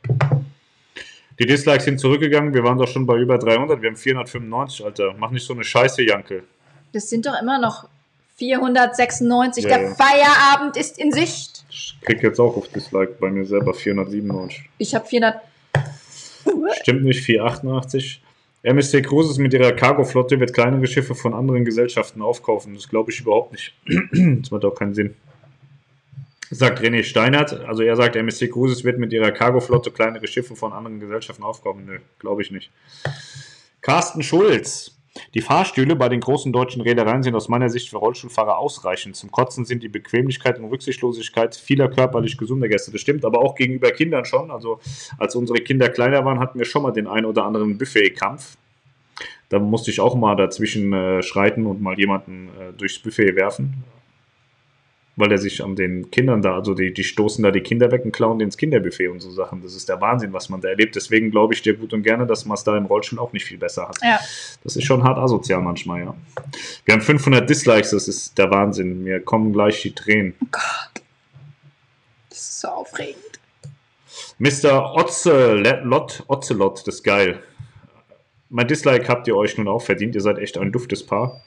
Die 1.40 1.46
Dislikes 1.46 1.84
sind 1.84 1.98
zurückgegangen, 1.98 2.54
wir 2.54 2.62
waren 2.62 2.78
doch 2.78 2.86
schon 2.86 3.06
bei 3.06 3.16
über 3.16 3.38
300, 3.38 3.82
wir 3.82 3.88
haben 3.88 3.96
495, 3.96 4.84
Alter. 4.84 5.14
Mach 5.18 5.30
nicht 5.32 5.44
so 5.44 5.52
eine 5.54 5.64
Scheiße, 5.64 6.02
Janke. 6.04 6.44
Das 6.92 7.10
sind 7.10 7.26
doch 7.26 7.40
immer 7.42 7.58
noch 7.58 7.88
496. 8.36 9.64
Ja, 9.64 9.78
Der. 9.78 9.94
Feierabend 9.96 10.76
ist 10.76 10.98
in 10.98 11.10
Sicht. 11.10 11.51
Ich 11.73 11.97
krieg 12.02 12.23
jetzt 12.23 12.39
auch 12.39 12.55
auf 12.57 12.68
Dislike 12.68 13.15
bei 13.18 13.31
mir 13.31 13.47
selber 13.47 13.73
497. 13.73 14.68
Ich 14.76 14.94
habe 14.94 15.07
400. 15.07 15.41
Stimmt 16.83 17.05
nicht, 17.05 17.25
488. 17.25 18.20
MSC 18.62 19.01
Cruises 19.01 19.39
mit 19.39 19.55
ihrer 19.55 19.73
Cargoflotte 19.73 20.39
wird 20.39 20.52
kleinere 20.52 20.86
Schiffe 20.86 21.15
von 21.15 21.33
anderen 21.33 21.65
Gesellschaften 21.65 22.20
aufkaufen. 22.20 22.75
Das 22.75 22.89
glaube 22.89 23.10
ich 23.10 23.20
überhaupt 23.20 23.52
nicht. 23.52 23.75
das 24.12 24.51
macht 24.51 24.65
auch 24.67 24.75
keinen 24.75 24.92
Sinn. 24.92 25.15
Sagt 26.51 26.81
René 26.81 27.02
Steinert. 27.02 27.55
Also 27.65 27.83
er 27.83 27.97
sagt, 27.97 28.17
MSC 28.17 28.49
Cruises 28.49 28.84
wird 28.84 28.99
mit 28.99 29.12
ihrer 29.15 29.33
Cargoflotte 29.33 29.91
kleinere 29.91 30.26
Schiffe 30.26 30.55
von 30.55 30.75
anderen 30.75 31.01
Gesellschaften 31.01 31.42
aufkaufen. 31.42 31.86
Nö, 31.86 31.99
glaube 32.18 32.42
ich 32.42 32.51
nicht. 32.51 32.70
Carsten 33.81 34.23
Schulz. 34.23 34.94
Die 35.34 35.42
Fahrstühle 35.42 35.94
bei 35.94 36.08
den 36.08 36.20
großen 36.20 36.52
deutschen 36.52 36.81
Reedereien 36.81 37.23
sind 37.23 37.34
aus 37.34 37.49
meiner 37.49 37.68
Sicht 37.68 37.91
für 37.91 37.99
Rollstuhlfahrer 37.99 38.57
ausreichend. 38.57 39.15
Zum 39.15 39.31
Kotzen 39.31 39.65
sind 39.65 39.82
die 39.82 39.89
Bequemlichkeit 39.89 40.58
und 40.58 40.66
Rücksichtslosigkeit 40.66 41.55
vieler 41.55 41.89
körperlich 41.89 42.39
gesunder 42.39 42.68
Gäste. 42.68 42.92
Das 42.92 43.00
stimmt 43.00 43.24
aber 43.24 43.41
auch 43.41 43.55
gegenüber 43.55 43.91
Kindern 43.91 44.24
schon. 44.24 44.50
Also 44.50 44.81
als 45.18 45.36
unsere 45.36 45.58
Kinder 45.58 45.91
kleiner 45.91 46.24
waren, 46.24 46.41
hatten 46.41 46.58
wir 46.58 46.65
schon 46.65 46.82
mal 46.82 46.92
den 46.92 47.07
ein 47.07 47.26
oder 47.26 47.44
anderen 47.44 47.76
Buffet-Kampf. 47.76 48.57
Da 49.50 49.58
musste 49.58 49.91
ich 49.91 50.00
auch 50.00 50.15
mal 50.15 50.34
dazwischen 50.34 50.94
äh, 50.94 51.23
schreiten 51.23 51.66
und 51.66 51.82
mal 51.82 51.99
jemanden 51.99 52.49
äh, 52.49 52.73
durchs 52.73 52.99
Buffet 52.99 53.36
werfen. 53.36 53.84
Weil 55.15 55.31
er 55.31 55.36
sich 55.36 55.62
an 55.62 55.76
den 55.76 56.10
Kindern 56.10 56.41
da, 56.41 56.55
also 56.55 56.73
die, 56.73 56.94
die 56.94 57.05
stoßen 57.05 57.44
da 57.44 57.50
die 57.50 57.60
Kinder 57.60 57.91
weg 57.92 58.02
und 58.07 58.12
klauen 58.12 58.41
ins 58.41 58.57
Kinderbuffet 58.57 59.08
und 59.08 59.20
so 59.20 59.31
Sachen. 59.31 59.62
Das 59.62 59.74
ist 59.74 59.89
der 59.91 60.00
Wahnsinn, 60.00 60.32
was 60.32 60.49
man 60.49 60.62
da 60.62 60.68
erlebt. 60.68 60.97
Deswegen 60.97 61.31
glaube 61.31 61.52
ich 61.52 61.60
dir 61.60 61.74
gut 61.74 61.92
und 61.92 62.02
gerne, 62.02 62.26
dass 62.26 62.47
man 62.47 62.55
es 62.55 62.65
da 62.65 62.74
im 62.78 62.86
Rollstuhl 62.86 63.18
auch 63.18 63.32
nicht 63.34 63.44
viel 63.44 63.58
besser 63.58 63.89
hat. 63.89 63.99
Ja. 64.02 64.18
Das 64.65 64.74
ist 64.76 64.84
schon 64.84 65.05
hart 65.05 65.18
asozial 65.18 65.60
manchmal, 65.60 66.00
ja. 66.00 66.15
Wir 66.86 66.94
haben 66.94 67.02
500 67.02 67.49
Dislikes, 67.49 67.91
das 67.91 68.08
ist 68.08 68.39
der 68.39 68.50
Wahnsinn. 68.50 69.02
Mir 69.02 69.20
kommen 69.20 69.52
gleich 69.52 69.82
die 69.82 69.94
Tränen. 69.94 70.34
Oh 70.42 70.47
Gott. 70.50 71.02
Das 72.31 72.39
ist 72.39 72.60
so 72.60 72.68
aufregend. 72.68 73.18
Mr. 74.39 74.94
Ocelot, 74.94 76.24
Ocelot, 76.26 76.86
das 76.86 76.97
ist 76.97 77.02
geil. 77.02 77.42
Mein 78.49 78.66
Dislike 78.66 79.08
habt 79.08 79.28
ihr 79.28 79.36
euch 79.36 79.57
nun 79.58 79.68
auch 79.68 79.82
verdient. 79.82 80.15
Ihr 80.15 80.20
seid 80.23 80.39
echt 80.39 80.57
ein 80.58 80.73
duftes 80.73 81.05
Paar. 81.05 81.42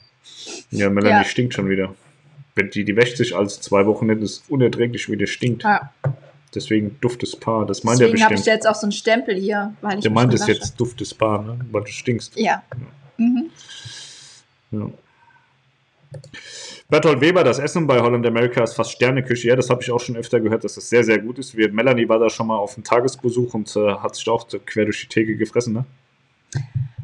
Ja, 0.70 0.88
Melanie 0.88 1.16
Ja. 1.18 1.24
stinkt 1.24 1.54
schon 1.54 1.68
wieder. 1.68 1.94
Wenn 2.56 2.70
die, 2.70 2.84
die 2.84 2.96
wäscht 2.96 3.18
sich 3.18 3.36
als 3.36 3.60
zwei 3.60 3.86
Wochen 3.86 4.06
nicht, 4.06 4.22
ist 4.22 4.44
unerträglich, 4.48 5.08
wie 5.10 5.16
die 5.16 5.26
stinkt. 5.26 5.62
Ja. 5.62 5.92
Deswegen 6.54 6.98
duftes 7.02 7.36
Paar. 7.36 7.66
Das 7.66 7.84
meint 7.84 8.00
er 8.00 8.06
Deswegen 8.06 8.24
habe 8.24 8.34
ich 8.34 8.40
bestimmt. 8.40 8.54
jetzt 8.56 8.66
auch 8.66 8.74
so 8.74 8.86
einen 8.86 8.92
Stempel 8.92 9.36
hier, 9.36 9.74
weil 9.82 9.98
ich 9.98 10.02
Der 10.02 10.10
meint 10.10 10.32
es 10.32 10.46
jetzt 10.46 10.80
duftes 10.80 11.12
Paar, 11.12 11.42
ne? 11.42 11.58
weil 11.70 11.82
du 11.82 11.90
stinkst. 11.90 12.34
Ja. 12.36 12.62
Mhm. 13.18 13.50
Ja. 14.70 14.90
Bertolt 16.88 17.20
Weber, 17.20 17.44
das 17.44 17.58
Essen 17.58 17.86
bei 17.86 18.00
Holland 18.00 18.24
America 18.26 18.62
ist 18.62 18.74
fast 18.74 18.92
Sterneküche. 18.92 19.48
Ja, 19.48 19.56
das 19.56 19.68
habe 19.68 19.82
ich 19.82 19.90
auch 19.90 20.00
schon 20.00 20.16
öfter 20.16 20.40
gehört, 20.40 20.64
dass 20.64 20.76
das 20.76 20.88
sehr, 20.88 21.04
sehr 21.04 21.18
gut 21.18 21.38
ist. 21.38 21.56
Wir, 21.56 21.70
Melanie 21.70 22.08
war 22.08 22.18
da 22.18 22.30
schon 22.30 22.46
mal 22.46 22.56
auf 22.56 22.74
einem 22.76 22.84
Tagesbesuch 22.84 23.52
und 23.52 23.74
äh, 23.76 23.94
hat 23.96 24.14
sich 24.14 24.24
da 24.24 24.30
auch 24.30 24.46
quer 24.64 24.84
durch 24.84 25.00
die 25.02 25.08
Theke 25.08 25.36
gefressen, 25.36 25.74
ne? 25.74 25.84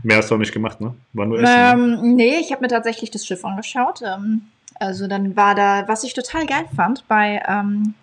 Mehr 0.02 0.16
hast 0.16 0.30
du 0.30 0.36
auch 0.36 0.38
nicht 0.38 0.52
gemacht, 0.52 0.80
ne? 0.80 0.94
War 1.12 1.26
nur 1.26 1.40
Essen. 1.42 1.44
Ne? 1.44 1.72
Ähm, 1.72 1.90
ne? 1.90 2.14
Nee, 2.14 2.36
ich 2.40 2.52
habe 2.52 2.62
mir 2.62 2.68
tatsächlich 2.68 3.10
das 3.10 3.26
Schiff 3.26 3.44
angeschaut. 3.44 4.00
Ähm, 4.02 4.42
also 4.82 5.06
dann 5.06 5.36
war 5.36 5.54
da, 5.54 5.86
was 5.86 6.04
ich 6.04 6.12
total 6.12 6.46
geil 6.46 6.64
fand, 6.74 7.06
bei 7.08 7.40
ähm, 7.46 7.94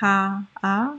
HA, 0.00 0.94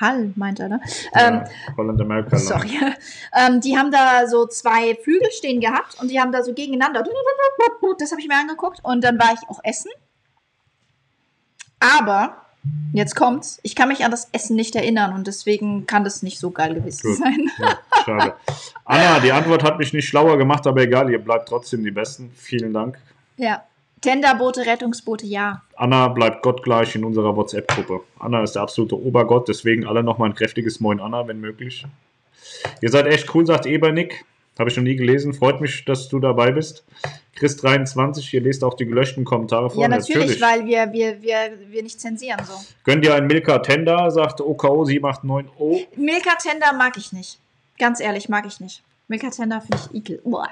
Hall, 0.00 0.32
meint 0.36 0.60
er, 0.60 0.68
ne? 0.68 0.80
Ja, 1.14 1.28
ähm, 1.28 1.44
Holland 1.76 2.00
America. 2.00 2.36
Sorry. 2.36 2.78
ähm, 3.34 3.60
die 3.60 3.76
haben 3.76 3.90
da 3.90 4.26
so 4.26 4.46
zwei 4.46 4.94
Flügel 5.02 5.30
stehen 5.32 5.60
gehabt 5.60 6.00
und 6.00 6.10
die 6.10 6.20
haben 6.20 6.32
da 6.32 6.42
so 6.42 6.52
gegeneinander. 6.52 7.02
Das 7.98 8.10
habe 8.10 8.20
ich 8.20 8.28
mir 8.28 8.38
angeguckt 8.38 8.80
und 8.82 9.02
dann 9.02 9.18
war 9.18 9.32
ich 9.32 9.48
auch 9.48 9.60
essen. 9.62 9.90
Aber, 11.80 12.36
jetzt 12.92 13.16
kommt's, 13.16 13.58
ich 13.62 13.74
kann 13.74 13.88
mich 13.88 14.04
an 14.04 14.10
das 14.10 14.28
Essen 14.32 14.56
nicht 14.56 14.76
erinnern 14.76 15.14
und 15.14 15.26
deswegen 15.26 15.86
kann 15.86 16.04
das 16.04 16.22
nicht 16.22 16.38
so 16.38 16.50
geil 16.50 16.74
gewesen 16.74 17.10
Gut. 17.10 17.18
sein. 17.18 17.50
Ja, 17.58 17.78
schade. 18.04 18.34
Anna, 18.84 19.20
die 19.20 19.32
Antwort 19.32 19.62
hat 19.62 19.78
mich 19.78 19.92
nicht 19.92 20.08
schlauer 20.08 20.36
gemacht, 20.36 20.66
aber 20.66 20.82
egal, 20.82 21.10
ihr 21.10 21.22
bleibt 21.22 21.48
trotzdem 21.48 21.84
die 21.84 21.90
Besten. 21.90 22.32
Vielen 22.34 22.72
Dank. 22.72 22.98
Ja. 23.36 23.64
Tenderboote, 24.06 24.64
Rettungsboote, 24.64 25.26
ja. 25.26 25.62
Anna 25.74 26.06
bleibt 26.06 26.42
gottgleich 26.42 26.94
in 26.94 27.04
unserer 27.04 27.34
WhatsApp-Gruppe. 27.34 28.02
Anna 28.20 28.40
ist 28.44 28.52
der 28.52 28.62
absolute 28.62 28.96
Obergott, 28.96 29.48
deswegen 29.48 29.84
alle 29.84 30.04
nochmal 30.04 30.30
ein 30.30 30.34
kräftiges 30.36 30.78
Moin 30.78 31.00
Anna, 31.00 31.26
wenn 31.26 31.40
möglich. 31.40 31.84
Ihr 32.80 32.88
seid 32.88 33.06
echt 33.06 33.34
cool, 33.34 33.44
sagt 33.44 33.66
Ebernick. 33.66 34.24
Habe 34.60 34.70
ich 34.70 34.76
noch 34.76 34.84
nie 34.84 34.94
gelesen. 34.94 35.34
Freut 35.34 35.60
mich, 35.60 35.84
dass 35.84 36.08
du 36.08 36.20
dabei 36.20 36.52
bist. 36.52 36.84
Chris23, 37.36 38.32
ihr 38.32 38.42
lest 38.42 38.62
auch 38.62 38.74
die 38.74 38.86
gelöschten 38.86 39.24
Kommentare 39.24 39.70
vor. 39.70 39.82
Ja, 39.82 39.88
natürlich, 39.88 40.40
natürlich. 40.40 40.40
weil 40.40 40.66
wir, 40.66 40.92
wir, 40.92 41.20
wir, 41.20 41.58
wir 41.68 41.82
nicht 41.82 42.00
zensieren 42.00 42.40
so. 42.44 42.54
Gönnt 42.84 43.04
ihr 43.04 43.12
einen 43.12 43.26
Milka 43.26 43.58
Tender, 43.58 44.10
sagt 44.12 44.40
OKO 44.40 44.84
789O. 44.84 45.84
Milka 45.96 46.36
Tender 46.36 46.72
mag 46.78 46.96
ich 46.96 47.12
nicht. 47.12 47.40
Ganz 47.76 47.98
ehrlich, 47.98 48.28
mag 48.28 48.46
ich 48.46 48.60
nicht. 48.60 48.82
Milka-Tender 49.08 49.60
finde 49.60 49.78
ich 49.92 49.98
ekel. 49.98 50.20
Uah. 50.24 50.48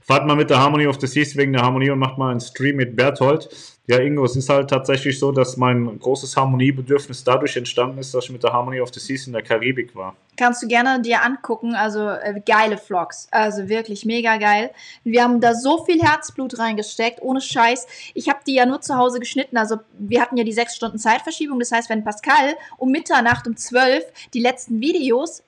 Fahrt 0.00 0.26
mal 0.26 0.34
mit 0.34 0.48
der 0.48 0.58
Harmony 0.58 0.86
of 0.86 0.98
the 1.00 1.06
Seas 1.06 1.36
wegen 1.36 1.52
der 1.52 1.62
Harmonie 1.62 1.90
und 1.90 1.98
macht 1.98 2.16
mal 2.16 2.30
einen 2.30 2.40
Stream 2.40 2.76
mit 2.76 2.96
Berthold. 2.96 3.48
Ja, 3.86 3.98
Ingo, 3.98 4.24
es 4.24 4.36
ist 4.36 4.48
halt 4.48 4.70
tatsächlich 4.70 5.18
so, 5.18 5.32
dass 5.32 5.56
mein 5.56 5.98
großes 5.98 6.36
Harmoniebedürfnis 6.36 7.24
dadurch 7.24 7.56
entstanden 7.56 7.98
ist, 7.98 8.14
dass 8.14 8.24
ich 8.24 8.30
mit 8.30 8.42
der 8.42 8.52
Harmony 8.52 8.80
of 8.80 8.94
the 8.94 9.00
Seas 9.00 9.26
in 9.26 9.32
der 9.32 9.42
Karibik 9.42 9.94
war. 9.96 10.14
Kannst 10.36 10.62
du 10.62 10.68
gerne 10.68 11.02
dir 11.02 11.22
angucken, 11.22 11.74
also 11.74 12.08
äh, 12.08 12.40
geile 12.46 12.78
Vlogs, 12.78 13.28
also 13.32 13.68
wirklich 13.68 14.06
mega 14.06 14.36
geil. 14.38 14.70
Wir 15.04 15.24
haben 15.24 15.40
da 15.40 15.54
so 15.54 15.84
viel 15.84 16.00
Herzblut 16.00 16.58
reingesteckt, 16.58 17.20
ohne 17.20 17.40
Scheiß. 17.40 17.86
Ich 18.14 18.28
habe 18.28 18.38
die 18.46 18.54
ja 18.54 18.64
nur 18.64 18.80
zu 18.80 18.96
Hause 18.96 19.18
geschnitten, 19.18 19.56
also 19.58 19.76
wir 19.98 20.22
hatten 20.22 20.36
ja 20.36 20.44
die 20.44 20.52
sechs 20.52 20.76
Stunden 20.76 20.98
Zeitverschiebung, 20.98 21.58
das 21.58 21.72
heißt, 21.72 21.90
wenn 21.90 22.04
Pascal 22.04 22.56
um 22.78 22.90
Mitternacht 22.90 23.46
um 23.46 23.56
zwölf 23.56 24.04
die 24.32 24.40
letzten 24.40 24.80
Videos 24.80 25.42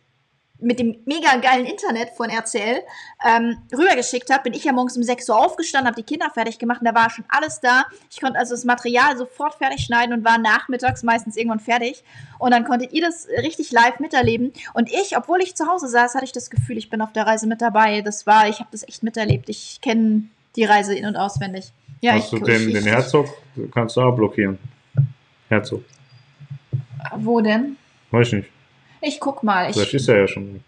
mit 0.62 0.78
dem 0.78 0.97
mega 1.05 1.36
geilen 1.36 1.66
Internet 1.66 2.10
von 2.16 2.31
RCL 2.31 2.81
ähm, 3.26 3.58
rübergeschickt 3.73 4.31
habe, 4.31 4.44
bin 4.44 4.55
ich 4.55 4.65
ja 4.65 4.73
morgens 4.73 4.97
um 4.97 5.02
6 5.02 5.28
Uhr 5.28 5.39
aufgestanden, 5.39 5.89
habe 5.89 6.00
die 6.00 6.07
Kinder 6.07 6.31
fertig 6.32 6.58
gemacht 6.58 6.81
und 6.81 6.86
da 6.86 6.94
war 6.94 7.10
schon 7.10 7.24
alles 7.28 7.60
da. 7.60 7.84
Ich 8.10 8.20
konnte 8.20 8.39
also 8.39 8.55
das 8.55 8.65
Material 8.65 9.16
sofort 9.16 9.55
fertig 9.55 9.84
schneiden 9.84 10.12
und 10.12 10.24
war 10.24 10.39
nachmittags 10.39 11.02
meistens 11.02 11.36
irgendwann 11.36 11.60
fertig. 11.60 12.05
Und 12.39 12.52
dann 12.52 12.65
konntet 12.65 12.92
ihr 12.92 13.02
das 13.02 13.28
richtig 13.28 13.73
live 13.73 14.00
miterleben. 14.00 14.52
Und 14.74 14.91
ich, 14.91 15.16
obwohl 15.16 15.41
ich 15.42 15.55
zu 15.55 15.66
Hause 15.66 15.89
saß, 15.89 16.15
hatte 16.15 16.24
ich 16.24 16.32
das 16.32 16.50
Gefühl, 16.50 16.78
ich 16.78 16.91
bin 16.91 17.00
auf 17.00 17.12
der 17.12 17.26
Reise 17.26 17.47
mit 17.47 17.60
dabei. 17.60 18.00
Das 18.00 18.26
war, 18.26 18.49
ich 18.49 18.60
habe 18.60 18.68
das 18.73 18.86
echt 18.86 19.02
miterlebt. 19.02 19.49
Ich 19.49 19.81
kenne 19.81 20.24
die 20.57 20.65
Reise 20.65 20.94
in- 20.94 21.07
und 21.07 21.16
auswendig. 21.16 21.73
Ja, 22.00 22.15
Hast 22.15 22.32
ich, 22.32 22.41
du 22.41 22.44
den, 22.44 22.68
ich, 22.68 22.74
den 22.74 22.84
Herzog? 22.84 23.28
Kannst 23.73 23.97
du 23.97 24.00
auch 24.00 24.15
blockieren. 24.15 24.58
Herzog. 25.49 25.84
Wo 27.16 27.41
denn? 27.41 27.76
Weiß 28.10 28.28
ich 28.28 28.34
nicht. 28.34 28.52
Ich 29.03 29.21
guck 29.21 29.43
mal. 29.43 29.69
Ich 29.69 29.77
Vielleicht 29.77 29.95
ist 29.95 30.09
er 30.09 30.21
ja 30.21 30.29
schon. 30.29 30.63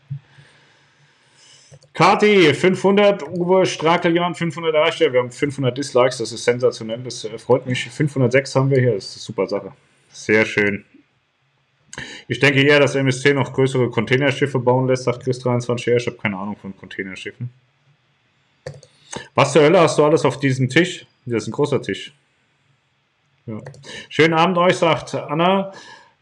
Kati, 1.94 2.52
500, 2.52 3.22
Uwe 3.22 3.64
Strakeljan, 3.64 4.34
500 4.34 4.74
erreicht. 4.74 4.98
Wir 4.98 5.20
haben 5.20 5.30
500 5.30 5.78
Dislikes, 5.78 6.18
das 6.18 6.32
ist 6.32 6.44
sensationell, 6.44 6.98
das 7.04 7.24
äh, 7.24 7.38
freut 7.38 7.66
mich. 7.66 7.88
506 7.88 8.56
haben 8.56 8.70
wir 8.70 8.80
hier, 8.80 8.94
das 8.94 9.06
ist 9.06 9.16
eine 9.16 9.22
super 9.22 9.46
Sache. 9.46 9.72
Sehr 10.10 10.44
schön. 10.44 10.84
Ich 12.26 12.40
denke 12.40 12.60
eher, 12.60 12.80
dass 12.80 12.96
MSC 12.96 13.32
noch 13.34 13.52
größere 13.52 13.88
Containerschiffe 13.90 14.58
bauen 14.58 14.88
lässt, 14.88 15.04
sagt 15.04 15.22
Chris 15.22 15.38
23. 15.38 15.86
Ich 15.86 16.06
habe 16.08 16.16
keine 16.16 16.36
Ahnung 16.36 16.56
von 16.56 16.76
Containerschiffen. 16.76 17.50
Was 19.36 19.52
zur 19.52 19.62
Hölle 19.62 19.78
hast 19.78 19.96
du 19.96 20.04
alles 20.04 20.24
auf 20.24 20.40
diesem 20.40 20.68
Tisch? 20.68 21.06
Das 21.26 21.44
ist 21.44 21.48
ein 21.48 21.52
großer 21.52 21.80
Tisch. 21.80 22.12
Ja. 23.46 23.58
Schönen 24.08 24.34
Abend 24.34 24.58
euch, 24.58 24.76
sagt 24.76 25.14
Anna. 25.14 25.72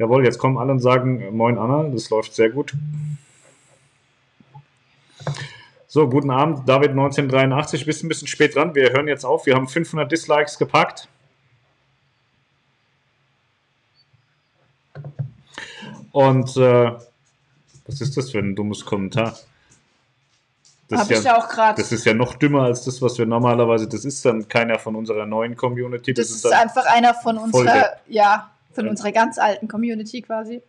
Jawohl, 0.03 0.25
jetzt 0.25 0.39
kommen 0.39 0.59
alle 0.59 0.73
und 0.73 0.81
sagen, 0.81 1.37
moin 1.37 1.57
Anna, 1.57 1.85
das 1.85 2.11
läuft 2.11 2.35
sehr 2.35 2.51
gut. 2.51 2.73
So, 5.87 6.09
guten 6.09 6.33
Abend, 6.33 6.69
David 6.69 6.91
1983, 6.91 7.87
bist 7.87 8.03
ein 8.03 8.09
bisschen 8.09 8.27
spät 8.27 8.57
dran. 8.57 8.75
Wir 8.75 8.91
hören 8.91 9.07
jetzt 9.07 9.25
auf. 9.25 9.47
Wir 9.47 9.55
haben 9.55 9.69
500 9.69 10.11
Dislikes 10.11 10.59
gepackt. 10.59 11.07
Und 16.11 16.57
äh, 16.57 16.91
was 17.87 18.01
ist 18.01 18.17
das 18.17 18.33
für 18.33 18.41
ein 18.41 18.57
dummes 18.57 18.85
Kommentar? 18.85 19.39
Das 20.89 21.09
ist 21.09 21.25
ja, 21.25 21.39
auch 21.39 21.49
gerade. 21.49 21.81
Das 21.81 21.93
ist 21.93 22.05
ja 22.05 22.13
noch 22.13 22.35
dümmer 22.35 22.65
als 22.65 22.83
das, 22.85 23.01
was 23.01 23.19
wir 23.19 23.27
normalerweise. 23.27 23.87
Das 23.87 24.05
ist 24.05 24.25
dann 24.25 24.49
keiner 24.49 24.81
von 24.81 24.97
unserer 24.97 25.27
neuen 25.27 25.57
Community. 25.57 26.13
Das, 26.13 26.27
das 26.27 26.37
ist, 26.39 26.45
ist 26.47 26.53
einfach 26.53 26.87
einer 26.87 27.15
von 27.15 27.39
unserer, 27.39 27.99
ja, 28.09 28.52
von 28.73 28.89
unserer 28.89 29.13
ganz 29.13 29.39
alten 29.39 29.69
Community 29.69 30.23
quasi. 30.23 30.63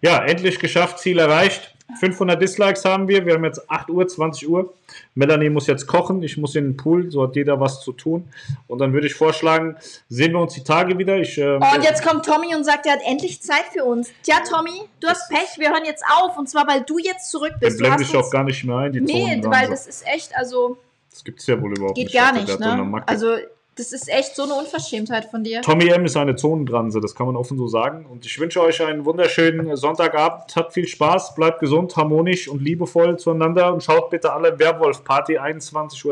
Ja, 0.00 0.24
endlich 0.24 0.58
geschafft, 0.58 0.98
Ziel 0.98 1.18
erreicht. 1.18 1.74
500 2.00 2.40
Dislikes 2.40 2.84
haben 2.84 3.08
wir. 3.08 3.24
Wir 3.24 3.34
haben 3.34 3.44
jetzt 3.44 3.70
8 3.70 3.88
Uhr, 3.88 4.06
20 4.06 4.48
Uhr. 4.48 4.74
Melanie 5.14 5.48
muss 5.48 5.66
jetzt 5.66 5.86
kochen. 5.86 6.22
Ich 6.22 6.36
muss 6.36 6.54
in 6.54 6.64
den 6.64 6.76
Pool. 6.76 7.10
So 7.10 7.22
hat 7.22 7.34
jeder 7.34 7.58
was 7.60 7.80
zu 7.80 7.92
tun. 7.92 8.28
Und 8.66 8.78
dann 8.78 8.92
würde 8.92 9.06
ich 9.06 9.14
vorschlagen, 9.14 9.76
sehen 10.08 10.32
wir 10.32 10.40
uns 10.40 10.52
die 10.52 10.62
Tage 10.62 10.98
wieder. 10.98 11.16
Ich, 11.16 11.38
äh, 11.38 11.58
oh, 11.58 11.74
und 11.74 11.82
jetzt 11.82 12.06
kommt 12.06 12.26
Tommy 12.26 12.54
und 12.54 12.64
sagt, 12.64 12.84
er 12.84 12.92
hat 12.92 13.00
endlich 13.06 13.40
Zeit 13.40 13.64
für 13.72 13.84
uns. 13.84 14.10
Tja, 14.22 14.36
Tommy, 14.48 14.82
du 15.00 15.08
hast 15.08 15.30
Pech. 15.30 15.56
Wir 15.56 15.70
hören 15.70 15.86
jetzt 15.86 16.04
auf. 16.14 16.36
Und 16.36 16.48
zwar, 16.50 16.68
weil 16.68 16.82
du 16.82 16.98
jetzt 16.98 17.30
zurück 17.30 17.54
bist. 17.58 17.80
Dann 17.80 17.88
blende 17.88 18.02
ich 18.02 18.14
auch 18.14 18.30
gar 18.30 18.44
nicht 18.44 18.62
mehr 18.64 18.76
ein. 18.76 18.92
Die 18.92 19.00
nee, 19.00 19.40
weil 19.44 19.68
das 19.68 19.86
ist 19.86 20.06
echt, 20.06 20.36
also. 20.36 20.76
Das 21.10 21.24
gibt 21.24 21.40
es 21.40 21.46
ja 21.46 21.60
wohl 21.60 21.72
überhaupt 21.72 21.94
geht 21.94 22.04
nicht. 22.04 22.12
Geht 22.12 22.20
gar 22.20 22.32
nicht, 22.34 22.60
ne? 22.60 23.02
Also 23.06 23.38
das 23.78 23.92
ist 23.92 24.08
echt 24.08 24.34
so 24.34 24.42
eine 24.42 24.54
Unverschämtheit 24.54 25.26
von 25.26 25.44
dir. 25.44 25.62
Tommy 25.62 25.88
M. 25.88 26.04
ist 26.04 26.16
eine 26.16 26.34
Zonendranse, 26.34 27.00
das 27.00 27.14
kann 27.14 27.26
man 27.26 27.36
offen 27.36 27.56
so 27.56 27.68
sagen. 27.68 28.06
Und 28.06 28.26
ich 28.26 28.38
wünsche 28.40 28.60
euch 28.60 28.82
einen 28.82 29.04
wunderschönen 29.04 29.76
Sonntagabend. 29.76 30.54
Habt 30.56 30.72
viel 30.72 30.88
Spaß, 30.88 31.36
bleibt 31.36 31.60
gesund, 31.60 31.96
harmonisch 31.96 32.48
und 32.48 32.60
liebevoll 32.60 33.18
zueinander. 33.18 33.72
Und 33.72 33.84
schaut 33.84 34.10
bitte 34.10 34.32
alle 34.32 34.58
Werwolf 34.58 35.04
Party, 35.04 35.38
21.30 35.38 36.04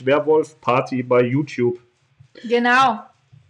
Uhr 0.00 0.06
Werwolf 0.06 0.60
Party 0.60 1.04
bei 1.04 1.22
YouTube. 1.22 1.78
Genau. 2.42 2.98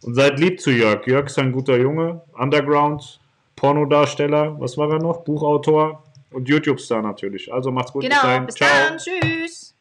Und 0.03 0.15
seid 0.15 0.39
lieb 0.39 0.61
zu 0.61 0.71
Jörg. 0.71 1.07
Jörg 1.07 1.27
ist 1.27 1.39
ein 1.39 1.51
guter 1.51 1.79
Junge, 1.79 2.21
Underground, 2.39 3.19
Pornodarsteller, 3.57 4.61
was 4.61 4.77
war 4.77 4.91
er 4.91 4.99
noch? 4.99 5.25
Buchautor 5.25 6.03
und 6.33 6.49
YouTube-Star 6.49 7.01
natürlich. 7.01 7.51
Also 7.51 7.71
macht's 7.71 7.93
gut. 7.93 8.03
Genau, 8.03 8.41
bis, 8.41 8.55
bis 8.55 8.69
dann. 8.69 8.99
Tschüss. 8.99 9.74